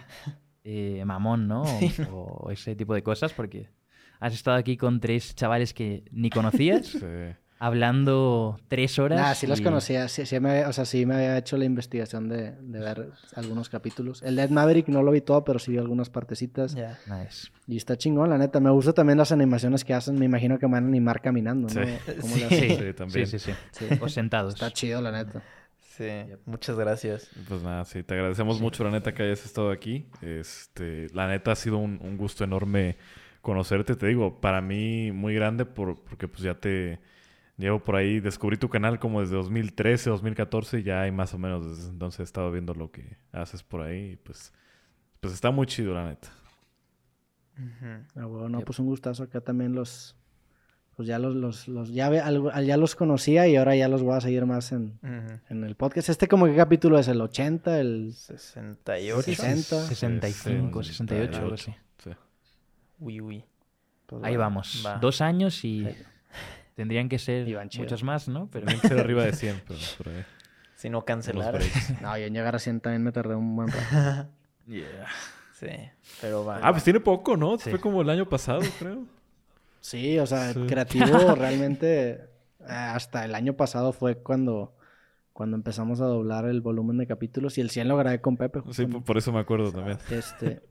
eh, 0.64 1.02
mamón, 1.04 1.48
¿no? 1.48 1.62
O, 2.12 2.16
o 2.46 2.50
ese 2.50 2.74
tipo 2.76 2.94
de 2.94 3.02
cosas, 3.02 3.32
porque 3.32 3.68
has 4.20 4.32
estado 4.34 4.56
aquí 4.56 4.76
con 4.76 5.00
tres 5.00 5.34
chavales 5.34 5.74
que 5.74 6.04
ni 6.12 6.30
conocías, 6.30 6.86
Sí. 6.86 6.98
hablando 7.58 8.58
tres 8.68 8.98
horas. 8.98 9.20
Nah, 9.20 9.34
sí 9.34 9.46
los 9.46 9.60
y- 9.60 9.64
conocía. 9.64 10.08
Sí, 10.08 10.26
sí 10.26 10.38
me, 10.40 10.50
había- 10.50 10.68
o 10.68 10.72
sea, 10.72 10.84
sí 10.84 11.06
me 11.06 11.14
había 11.14 11.38
hecho 11.38 11.56
la 11.56 11.64
investigación 11.64 12.28
de, 12.28 12.52
de 12.52 12.78
ver 12.80 13.10
algunos 13.34 13.68
capítulos. 13.68 14.22
El 14.22 14.36
Dead 14.36 14.50
Maverick 14.50 14.88
no 14.88 15.02
lo 15.02 15.10
vi 15.10 15.20
todo, 15.20 15.44
pero 15.44 15.58
sí 15.58 15.72
vi 15.72 15.78
algunas 15.78 16.10
partecitas. 16.10 16.74
Ya. 16.74 16.98
Nice. 17.06 17.48
Y 17.66 17.76
está 17.76 17.96
chingón, 17.96 18.30
la 18.30 18.38
neta. 18.38 18.60
Me 18.60 18.70
gustan 18.70 18.94
también 18.94 19.18
las 19.18 19.32
animaciones 19.32 19.84
que 19.84 19.94
hacen. 19.94 20.18
Me 20.18 20.26
imagino 20.26 20.58
que 20.58 20.66
me 20.66 20.72
van 20.74 20.84
a 20.84 20.88
animar 20.88 21.20
caminando, 21.20 21.68
¿no? 21.72 21.84
Sí. 21.84 21.92
¿Cómo 22.20 22.36
le 22.36 22.40
Sí. 22.40 22.44
hacen? 22.54 22.78
Sí, 22.78 22.92
también. 22.94 23.26
Sí, 23.26 23.38
sí, 23.38 23.52
sí. 23.52 23.86
Sí. 23.88 23.98
O 24.00 24.08
sentados. 24.08 24.54
Está 24.54 24.70
chido, 24.70 25.00
la 25.00 25.10
neta. 25.12 25.42
Sí, 25.96 26.06
muchas 26.46 26.76
gracias. 26.78 27.30
Pues 27.48 27.62
nada, 27.62 27.84
sí, 27.84 28.02
te 28.02 28.14
agradecemos 28.14 28.60
mucho, 28.60 28.82
la 28.84 28.90
neta, 28.90 29.12
que 29.12 29.24
hayas 29.24 29.44
estado 29.44 29.70
aquí. 29.70 30.08
Este, 30.22 31.08
la 31.12 31.28
neta 31.28 31.52
ha 31.52 31.56
sido 31.56 31.76
un, 31.78 31.98
un 32.02 32.16
gusto 32.16 32.44
enorme 32.44 32.96
conocerte, 33.42 33.94
te 33.96 34.06
digo, 34.06 34.40
para 34.40 34.60
mí 34.62 35.12
muy 35.12 35.34
grande 35.34 35.66
por, 35.66 36.02
porque 36.02 36.28
pues 36.28 36.42
ya 36.42 36.54
te 36.54 36.98
llevo 37.58 37.80
por 37.80 37.96
ahí, 37.96 38.20
descubrí 38.20 38.56
tu 38.56 38.68
canal 38.70 38.98
como 38.98 39.20
desde 39.20 39.34
2013, 39.36 40.08
2014, 40.10 40.78
y 40.78 40.82
ya 40.84 41.02
hay 41.02 41.12
más 41.12 41.34
o 41.34 41.38
menos 41.38 41.68
desde 41.68 41.90
entonces 41.90 42.20
he 42.20 42.22
estado 42.22 42.50
viendo 42.52 42.72
lo 42.74 42.90
que 42.90 43.18
haces 43.32 43.62
por 43.62 43.82
ahí 43.82 44.12
y 44.12 44.16
pues, 44.16 44.52
pues 45.20 45.34
está 45.34 45.50
muy 45.50 45.66
chido, 45.66 45.92
la 45.92 46.06
neta. 46.06 46.28
Ah, 48.16 48.26
huevo, 48.26 48.48
no, 48.48 48.58
Yep. 48.58 48.66
pues 48.66 48.78
un 48.78 48.86
gustazo. 48.86 49.24
Acá 49.24 49.40
también 49.40 49.74
los. 49.74 50.16
Pues 50.96 51.08
ya 51.08 51.18
los, 51.18 51.34
los, 51.34 51.68
los 51.68 51.90
ya, 51.90 52.08
ve- 52.10 52.20
algo- 52.20 52.52
ya 52.60 52.76
los 52.76 52.94
conocía 52.94 53.48
y 53.48 53.56
ahora 53.56 53.74
ya 53.74 53.88
los 53.88 54.02
voy 54.02 54.14
a 54.14 54.20
seguir 54.20 54.44
más 54.44 54.72
en, 54.72 54.98
Ujú. 55.02 55.38
en 55.48 55.64
el 55.64 55.74
podcast. 55.74 56.10
¿Este 56.10 56.28
como 56.28 56.44
qué 56.46 56.54
capítulo 56.54 56.98
es? 56.98 57.08
¿El 57.08 57.20
80? 57.20 57.80
¿El 57.80 58.12
68. 58.12 59.22
60? 59.22 59.86
65, 59.86 60.82
68, 60.82 61.38
algo 61.38 61.54
así. 61.54 61.74
Sí. 61.98 62.10
Uy, 63.00 63.20
uy. 63.22 63.44
Pues 64.06 64.22
Ahí 64.22 64.32
bueno. 64.32 64.40
vamos. 64.50 64.82
Va. 64.84 64.98
Dos 64.98 65.22
años 65.22 65.64
y 65.64 65.86
Sí. 65.86 65.96
tendrían 66.74 67.08
que 67.08 67.18
ser 67.18 67.46
muchos 67.78 68.02
más, 68.04 68.28
¿no? 68.28 68.48
Pero 68.52 68.68
ser 68.80 68.98
arriba 69.00 69.24
de 69.24 69.32
100, 69.32 69.62
pero 69.66 69.80
por 69.98 70.08
ahí. 70.08 70.24
Si 70.76 70.90
no 70.90 71.04
cancelar. 71.04 71.60
No, 72.02 72.18
yo 72.18 72.24
en 72.26 72.34
llegar 72.34 72.56
a 72.56 72.58
100 72.58 72.80
también 72.80 73.04
me 73.04 73.12
tardé 73.12 73.36
un 73.36 73.54
buen 73.54 73.68
rato. 73.68 74.28
sí, 74.66 75.68
pero 76.20 76.44
va. 76.44 76.58
Ah, 76.60 76.72
pues 76.72 76.82
tiene 76.82 76.98
poco, 76.98 77.36
¿no? 77.36 77.56
Sí. 77.56 77.70
Fue 77.70 77.78
como 77.80 78.02
el 78.02 78.10
año 78.10 78.28
pasado, 78.28 78.60
creo. 78.80 79.06
Sí, 79.82 80.18
o 80.18 80.26
sea, 80.26 80.52
Sí. 80.54 80.60
creativo 80.66 81.04
realmente 81.36 82.10
eh, 82.12 82.18
hasta 82.66 83.24
el 83.26 83.34
año 83.34 83.54
pasado 83.54 83.92
fue 83.92 84.16
cuando, 84.22 84.74
cuando 85.32 85.56
empezamos 85.56 86.00
a 86.00 86.04
doblar 86.06 86.46
el 86.46 86.60
volumen 86.62 86.96
de 86.98 87.06
capítulos 87.06 87.58
y 87.58 87.60
el 87.60 87.68
100 87.70 87.88
lo 87.88 87.96
grabé 87.98 88.20
con 88.20 88.36
Pepe. 88.36 88.60
Sí, 88.60 88.64
justamente. 88.66 88.92
por, 88.98 89.04
por 89.04 89.18
eso 89.18 89.32
me 89.32 89.40
acuerdo 89.40 89.70
también. 89.72 89.98
Este, 90.10 90.62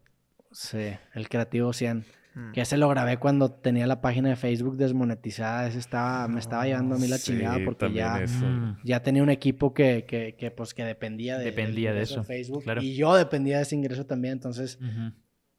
sí, 0.51 0.93
el 1.13 1.29
creativo 1.29 1.73
100. 1.73 2.05
Mm. 2.33 2.51
Que 2.53 2.61
ese 2.61 2.77
lo 2.77 2.87
grabé 2.87 3.17
cuando 3.17 3.51
tenía 3.51 3.85
la 3.87 3.99
página 3.99 4.29
de 4.29 4.37
Facebook 4.37 4.77
desmonetizada. 4.77 5.67
Ese 5.67 5.79
estaba, 5.79 6.25
me 6.29 6.39
estaba 6.39 6.65
llevando 6.65 6.95
a 6.95 6.97
mí 6.97 7.05
la 7.09 7.17
Sí, 7.17 7.33
chingada 7.33 7.59
porque 7.65 7.91
ya, 7.91 8.23
eso. 8.23 8.45
Mm. 8.45 8.77
ya 8.85 9.03
tenía 9.03 9.21
un 9.21 9.29
equipo 9.29 9.73
que, 9.73 10.05
que, 10.07 10.35
que, 10.37 10.49
pues, 10.49 10.73
que 10.73 10.85
dependía 10.85 11.37
de, 11.37 11.43
Dependía 11.43 11.91
de 11.93 12.03
eso, 12.03 12.23
Facebook. 12.23 12.63
claro. 12.63 12.81
Y 12.81 12.95
yo 12.95 13.13
dependía 13.15 13.57
de 13.57 13.63
ese 13.63 13.75
ingreso 13.75 14.05
también. 14.05 14.31
Entonces. 14.35 14.79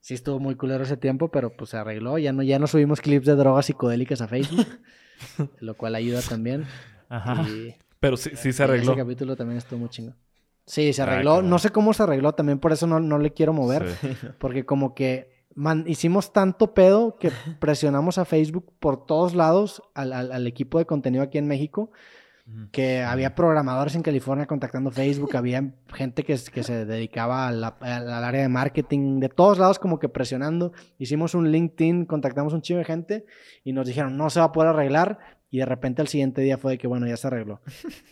Sí 0.03 0.13
estuvo 0.13 0.39
muy 0.39 0.55
culero 0.57 0.85
ese 0.85 0.99
tiempo, 0.99 1.31
pero 1.31 1.57
pues 1.57 1.71
se 1.71 1.79
arregló. 1.79 2.19
Ya 2.19 2.35
no, 2.35 2.43
ya 2.43 2.59
no 2.59 2.67
subimos 2.67 3.01
clips 3.01 3.25
de 3.25 3.35
drogas 3.37 3.65
psicodélicas 3.65 4.21
a 4.21 4.29
Facebook, 4.29 4.67
lo 5.61 5.75
cual 5.75 5.95
ayuda 5.95 6.21
también. 6.21 6.67
Ajá. 7.09 7.43
Y 7.49 7.75
Pero 8.01 8.19
sí, 8.19 8.31
sí 8.35 8.53
se 8.53 8.63
arregló. 8.65 8.93
Ese 8.93 9.01
capítulo 9.01 9.35
también 9.37 9.57
estuvo 9.57 9.79
muy 9.81 9.89
chingo. 9.89 10.13
Sí, 10.67 10.93
se 10.93 11.01
Ah, 11.03 11.07
arregló. 11.07 11.41
no 11.43 11.59
sé 11.59 11.71
cómo 11.71 11.93
se 11.95 12.03
arregló, 12.03 12.33
también 12.35 12.59
por 12.59 12.73
eso 12.73 12.87
no, 12.87 13.01
no 13.01 13.19
le 13.19 13.33
quiero 13.33 13.53
mover. 13.55 13.89
Sí. 14.01 14.09
Porque 14.39 14.65
como 14.67 14.95
que 14.95 15.47
man- 15.55 15.85
hicimos 15.87 16.33
tanto 16.33 16.75
pedo 16.75 17.17
que 17.17 17.31
presionamos 17.59 18.19
a 18.19 18.25
Facebook 18.25 18.73
por 18.79 19.07
todos 19.07 19.35
lados 19.35 19.83
al, 19.95 20.13
al- 20.13 20.33
al 20.33 20.47
equipo 20.47 20.79
de 20.79 20.87
contenido 20.87 21.23
aquí 21.25 21.39
en 21.39 21.49
México. 21.49 21.91
Que 22.71 23.03
había 23.03 23.35
programadores 23.35 23.95
en 23.95 24.03
California 24.03 24.47
contactando 24.47 24.91
Facebook, 24.91 25.37
había 25.37 25.73
gente 25.95 26.23
que, 26.23 26.39
que 26.53 26.63
se 26.63 26.85
dedicaba 26.87 27.49
al 27.49 27.65
área 27.65 28.43
de 28.43 28.49
marketing, 28.49 29.21
de 29.21 29.29
todos 29.29 29.59
lados 29.59 29.79
como 29.79 29.99
que 29.99 30.09
presionando. 30.09 30.73
Hicimos 30.99 31.35
un 31.35 31.51
LinkedIn, 31.51 32.07
contactamos 32.07 32.53
un 32.53 32.63
chingo 32.63 32.79
de 32.79 32.85
gente 32.85 33.25
y 33.65 33.73
nos 33.73 33.87
dijeron 33.87 34.17
no 34.17 34.31
se 34.31 34.41
va 34.41 34.47
a 34.47 34.53
poder 34.53 34.71
arreglar. 34.71 35.19
Y 35.51 35.59
de 35.59 35.67
repente 35.67 36.01
al 36.01 36.09
siguiente 36.09 36.41
día 36.41 36.57
fue 36.57 36.73
de 36.73 36.79
que 36.79 36.87
bueno, 36.87 37.07
ya 37.07 37.19
se 37.19 37.27
arregló. 37.27 37.61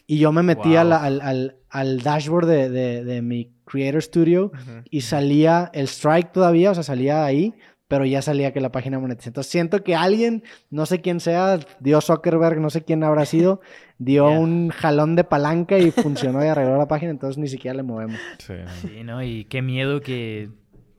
Y 0.07 0.19
yo 0.19 0.31
me 0.31 0.43
metí 0.43 0.69
Wow. 0.70 0.78
al, 0.78 0.93
al- 0.93 1.57
al 1.70 2.01
dashboard 2.01 2.47
de, 2.47 2.69
de- 2.69 3.02
de 3.05 3.23
mi 3.23 3.55
Creator 3.65 4.02
Studio 4.02 4.52
y 4.91 5.01
salía 5.02 5.70
el 5.73 5.85
strike 5.86 6.33
todavía, 6.33 6.73
o 6.73 6.75
sea, 6.75 6.83
salía 6.83 7.25
ahí, 7.25 7.55
pero 7.91 8.05
ya 8.07 8.23
salía 8.23 8.52
que 8.52 8.60
la 8.60 8.70
página 8.70 9.01
monetiza. 9.01 9.31
Entonces 9.31 9.51
siento 9.51 9.83
que 9.83 9.97
alguien, 9.97 10.44
no 10.70 10.86
sé 10.86 11.01
quién 11.01 11.19
sea, 11.19 11.59
dio 11.81 12.01
Zuckerberg, 12.01 12.60
no 12.60 12.70
sé 12.70 12.85
quién 12.85 13.02
habrá 13.02 13.25
sido, 13.27 13.60
dio 13.99 14.31
Ya. 14.31 14.39
un 14.39 14.69
jalón 14.69 15.17
de 15.17 15.25
palanca 15.25 15.77
y 15.77 15.91
funcionó 15.91 16.44
y 16.44 16.47
arregló 16.49 16.78
la 16.78 16.86
página, 16.86 17.10
entonces 17.10 17.36
ni 17.36 17.49
siquiera 17.49 17.77
le 17.77 17.83
movemos. 17.83 18.20
Sí. 18.39 18.55
Sí, 18.83 19.02
¿no? 19.02 19.23
Y 19.25 19.44
qué 19.47 19.60
miedo 19.60 20.01
que 20.01 20.51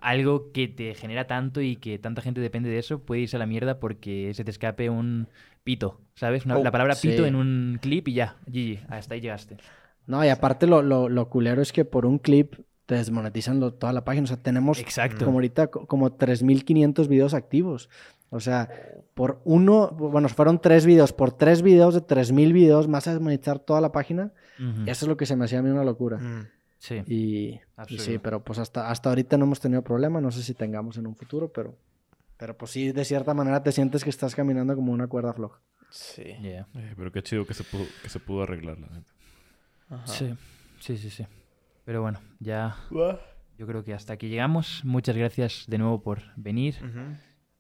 algo 0.02 0.52
que 0.52 0.68
te 0.68 0.94
genera 0.94 1.28
tanto 1.28 1.62
y 1.62 1.78
que 1.78 1.98
tanta 1.98 2.22
gente 2.22 2.42
depende 2.42 2.70
de 2.70 2.80
eso 2.80 3.00
puede 3.00 3.22
irse 3.22 3.38
a 3.38 3.40
la 3.40 3.46
mierda 3.46 3.80
porque 3.80 4.34
se 4.34 4.44
te 4.44 4.52
escape 4.52 4.90
un 4.90 5.30
pito, 5.64 6.02
¿sabes? 6.16 6.44
Una- 6.46 6.58
Oh, 6.58 6.64
la 6.64 6.72
palabra 6.72 6.96
pito 7.02 7.24
sí. 7.24 7.30
en 7.30 7.36
un 7.36 7.80
clip 7.82 8.10
y 8.10 8.14
ya, 8.16 8.36
GG, 8.48 8.80
hasta 8.90 9.14
ahí 9.14 9.22
llegaste. 9.22 9.58
No, 10.08 10.26
y 10.26 10.28
aparte 10.30 10.68
lo, 10.68 10.82
lo, 10.82 11.08
lo 11.08 11.30
culero 11.30 11.62
es 11.62 11.72
que 11.72 11.86
por 11.86 12.06
un 12.06 12.18
clip 12.20 12.56
desmonetizan 12.96 13.60
lo- 13.60 13.74
toda 13.74 13.94
la 13.94 14.04
página. 14.04 14.24
O 14.26 14.28
sea, 14.28 14.38
tenemos 14.38 14.80
Exacto. 14.80 15.26
como 15.26 15.38
ahorita 15.38 15.68
co- 15.68 15.86
como 15.88 16.12
3.500 16.12 17.08
videos 17.08 17.34
activos. 17.34 17.90
O 18.30 18.40
sea, 18.40 18.70
por 19.14 19.42
uno, 19.44 19.90
bueno, 19.92 20.30
fueron 20.30 20.60
tres 20.62 20.86
videos, 20.86 21.12
por 21.12 21.32
tres 21.34 21.62
videos 21.62 21.94
de 21.94 22.02
3.000 22.02 22.54
videos, 22.54 22.88
más 22.88 23.08
a 23.08 23.12
desmonetizar 23.14 23.60
toda 23.60 23.82
la 23.82 23.92
página. 23.92 24.32
Ujú. 24.58 24.84
Eso 24.90 25.06
es 25.06 25.08
lo 25.10 25.18
que 25.18 25.26
se 25.26 25.36
me 25.36 25.46
hacía 25.46 25.60
a 25.60 25.62
mí 25.62 25.70
una 25.70 25.84
locura. 25.84 26.18
Mm. 26.18 26.48
Sí. 26.78 26.96
Y, 27.06 27.60
sí, 28.00 28.18
pero 28.18 28.44
pues 28.44 28.58
hasta, 28.58 28.90
hasta 28.90 29.10
ahorita 29.10 29.38
no 29.38 29.46
hemos 29.46 29.60
tenido 29.60 29.84
problema, 29.84 30.20
no 30.20 30.32
sé 30.32 30.42
si 30.42 30.54
tengamos 30.56 30.98
en 30.98 31.06
un 31.06 31.16
futuro, 31.16 31.52
pero, 31.52 31.76
pero 32.38 32.58
pues 32.58 32.72
sí, 32.72 32.92
de 32.92 33.06
cierta 33.06 33.34
manera 33.36 33.62
te 33.62 33.72
sientes 33.72 34.04
que 34.04 34.10
estás 34.10 34.34
caminando 34.34 34.76
como 34.76 34.92
una 34.92 35.06
cuerda 35.08 35.32
floja. 35.34 35.60
Sí. 35.92 36.24
Yeah. 36.42 36.68
Eh, 36.74 36.94
pero 36.98 37.12
qué 37.12 37.22
chido 37.22 37.46
que 37.46 37.54
se 37.54 37.64
pudo, 37.64 37.84
que 38.02 38.10
se 38.10 38.20
pudo 38.20 38.42
arreglar, 38.44 38.80
la 38.80 38.88
neta. 38.88 39.12
Ajá. 39.90 40.08
Sí, 40.08 40.34
sí, 40.80 40.98
sí, 40.98 41.10
sí. 41.12 41.28
Pero 41.92 42.04
bueno, 42.04 42.22
ya 42.40 42.78
yo 43.58 43.68
creo 43.68 43.84
que 43.84 43.94
hasta 43.94 44.14
aquí 44.14 44.30
llegamos. 44.30 44.80
Muchas 44.86 45.18
gracias 45.18 45.66
de 45.68 45.78
nuevo 45.78 46.02
por 46.02 46.22
venir, 46.38 46.76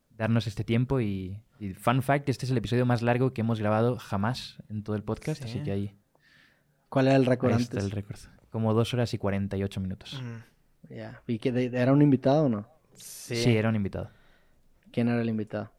darnos 0.10 0.48
este 0.48 0.64
tiempo 0.64 1.02
y, 1.02 1.44
y 1.60 1.74
fun 1.74 2.02
fact, 2.02 2.30
este 2.30 2.46
es 2.46 2.52
el 2.52 2.58
episodio 2.58 2.86
más 2.86 3.02
largo 3.02 3.34
que 3.34 3.42
hemos 3.42 3.60
grabado 3.60 3.98
jamás 3.98 4.56
en 4.70 4.84
todo 4.84 4.96
el 4.96 5.04
podcast, 5.04 5.44
Sí. 5.44 5.50
así 5.50 5.64
que 5.64 5.72
ahí, 5.74 5.98
¿Cuál 6.88 7.08
era 7.08 7.18
el 7.18 7.26
récord 7.26 7.52
ahí 7.52 7.62
está 7.62 7.74
antes? 7.80 7.84
el 7.84 7.92
récord. 7.92 8.20
Como 8.52 8.74
dos 8.74 8.94
horas 8.94 9.14
y 9.14 9.18
48 9.18 9.82
minutos. 9.82 10.22
Mm. 10.24 10.94
Ya. 10.96 11.22
¿Y 11.28 11.38
que 11.40 11.52
de- 11.52 11.66
era 11.78 11.92
un 11.92 12.02
invitado 12.02 12.46
o 12.46 12.50
no? 12.50 12.70
Sí. 12.94 13.36
Sí, 13.36 13.58
era 13.58 13.68
un 13.68 13.76
invitado. 13.76 14.12
¿Quién 14.94 15.10
era 15.10 15.22
el 15.22 15.28
invitado? 15.28 15.74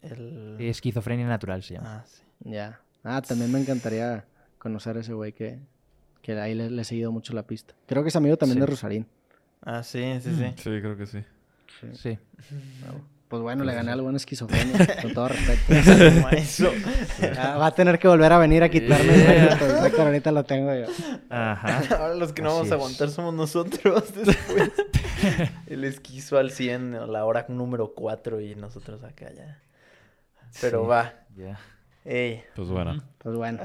El... 0.00 0.56
Esquizofrenia 0.58 1.26
natural 1.28 1.62
se 1.62 1.74
llama. 1.74 1.96
Ah, 1.98 2.04
sí. 2.06 2.22
Ya. 2.46 2.80
Ah, 3.04 3.20
también 3.20 3.52
me 3.52 3.60
encantaría 3.60 4.24
conocer 4.56 4.96
a 4.96 5.00
ese 5.00 5.12
güey 5.12 5.34
que, 5.34 5.58
que 6.34 6.38
ahí 6.38 6.54
le, 6.54 6.68
le 6.70 6.82
he 6.82 6.84
seguido 6.84 7.10
mucho 7.10 7.32
la 7.32 7.42
pista. 7.44 7.74
Creo 7.86 8.02
que 8.02 8.10
es 8.10 8.16
amigo 8.16 8.36
también 8.36 8.56
Sí. 8.56 8.60
de 8.60 8.66
Rosarín. 8.66 9.06
Ah, 9.62 9.82
sí, 9.82 10.02
sí, 10.22 10.34
sí. 10.36 10.44
Sí, 10.56 10.62
creo 10.80 10.94
que 10.96 11.06
sí. 11.06 11.24
Sí. 11.94 12.18
Pues 13.28 13.42
bueno, 13.42 13.64
le 13.64 13.74
gané 13.74 13.92
al 13.92 14.00
buen 14.02 14.14
esquizofrenia, 14.16 14.76
con 15.02 15.12
todo 15.14 15.28
respeto. 15.28 16.70
Ah, 17.38 17.56
Va 17.58 17.66
a 17.66 17.70
tener 17.74 17.98
que 17.98 18.08
volver 18.08 18.32
a 18.32 18.38
venir 18.38 18.62
a 18.62 18.68
quitarme 18.68 19.14
el 19.14 19.48
récord. 19.48 19.70
El 19.70 19.82
récord 19.82 20.06
ahorita 20.06 20.32
lo 20.32 20.44
tengo 20.44 20.74
yo. 20.74 20.86
Ajá. 21.30 21.82
Ahora 21.98 22.14
los 22.14 22.32
que 22.32 22.42
no 22.42 22.48
Así 22.50 22.56
vamos 22.58 22.72
a 22.72 22.74
es. 22.74 22.80
aguantar 22.80 23.08
somos 23.10 23.34
nosotros 23.34 24.14
después. 24.24 24.70
El 25.66 25.84
esquizo 25.84 26.38
al 26.38 26.50
100, 26.50 26.94
a 26.94 27.06
la 27.06 27.24
hora 27.24 27.46
número 27.48 27.92
4 27.94 28.40
y 28.40 28.54
nosotros 28.54 29.02
acá 29.04 29.30
ya. 29.32 29.60
Pero 30.60 30.82
Sí. 30.82 30.88
va. 30.88 31.14
Ya. 31.36 31.58
Ey. 32.04 32.42
Pues 32.54 32.68
bueno. 32.68 33.02
Pues 33.18 33.34
bueno. 33.36 33.60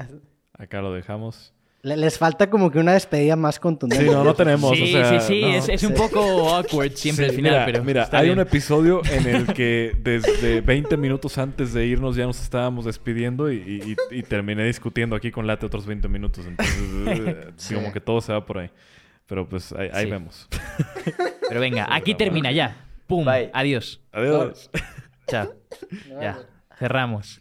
acá 0.58 0.82
lo 0.82 0.92
dejamos. 0.92 1.53
Le- 1.84 1.98
les 1.98 2.16
falta 2.18 2.48
como 2.48 2.70
que 2.70 2.78
una 2.78 2.94
despedida 2.94 3.36
más 3.36 3.60
contundente. 3.60 4.04
Sí, 4.06 4.10
no, 4.10 4.24
no 4.24 4.34
tenemos. 4.34 4.74
Sí, 4.76 4.84
o 4.84 4.86
sea, 4.86 5.20
sí, 5.20 5.26
sí, 5.26 5.40
no. 5.42 5.48
es, 5.48 5.68
es 5.68 5.82
un 5.82 5.92
poco 5.92 6.48
awkward 6.54 6.92
siempre 6.92 7.26
Sí, 7.26 7.30
al 7.30 7.36
final, 7.36 7.52
mira, 7.52 7.64
pero 7.66 7.84
Mira, 7.84 8.08
hay 8.10 8.24
bien. 8.28 8.38
un 8.38 8.42
episodio 8.46 9.02
en 9.04 9.26
el 9.26 9.46
que 9.52 9.94
desde 10.00 10.62
20 10.62 10.96
minutos 10.96 11.36
antes 11.36 11.74
de 11.74 11.84
irnos 11.86 12.16
ya 12.16 12.24
nos 12.24 12.40
estábamos 12.40 12.86
despidiendo 12.86 13.52
y, 13.52 13.56
y- 13.56 13.92
y- 14.12 14.18
y 14.18 14.22
terminé 14.22 14.64
discutiendo 14.64 15.14
aquí 15.14 15.30
con 15.30 15.46
Late 15.46 15.66
otros 15.66 15.84
20 15.84 16.08
minutos. 16.08 16.46
Entonces, 16.46 16.74
eh, 17.06 17.50
Sí. 17.56 17.74
como 17.74 17.92
que 17.92 18.00
todo 18.00 18.20
se 18.22 18.32
va 18.32 18.44
por 18.46 18.58
ahí. 18.58 18.70
Pero 19.26 19.46
pues 19.46 19.70
ahí, 19.72 19.90
ahí 19.92 20.04
Sí. 20.06 20.10
vemos. 20.10 20.48
Pero 21.48 21.60
venga, 21.60 21.86
aquí 21.94 22.14
termina 22.14 22.50
ya. 22.50 22.76
Pum. 23.06 23.26
Bye. 23.26 23.50
Adiós. 23.52 24.00
Adiós. 24.10 24.70
Chao. 25.28 25.52
Ya. 26.20 26.38
Cerramos. 26.78 27.40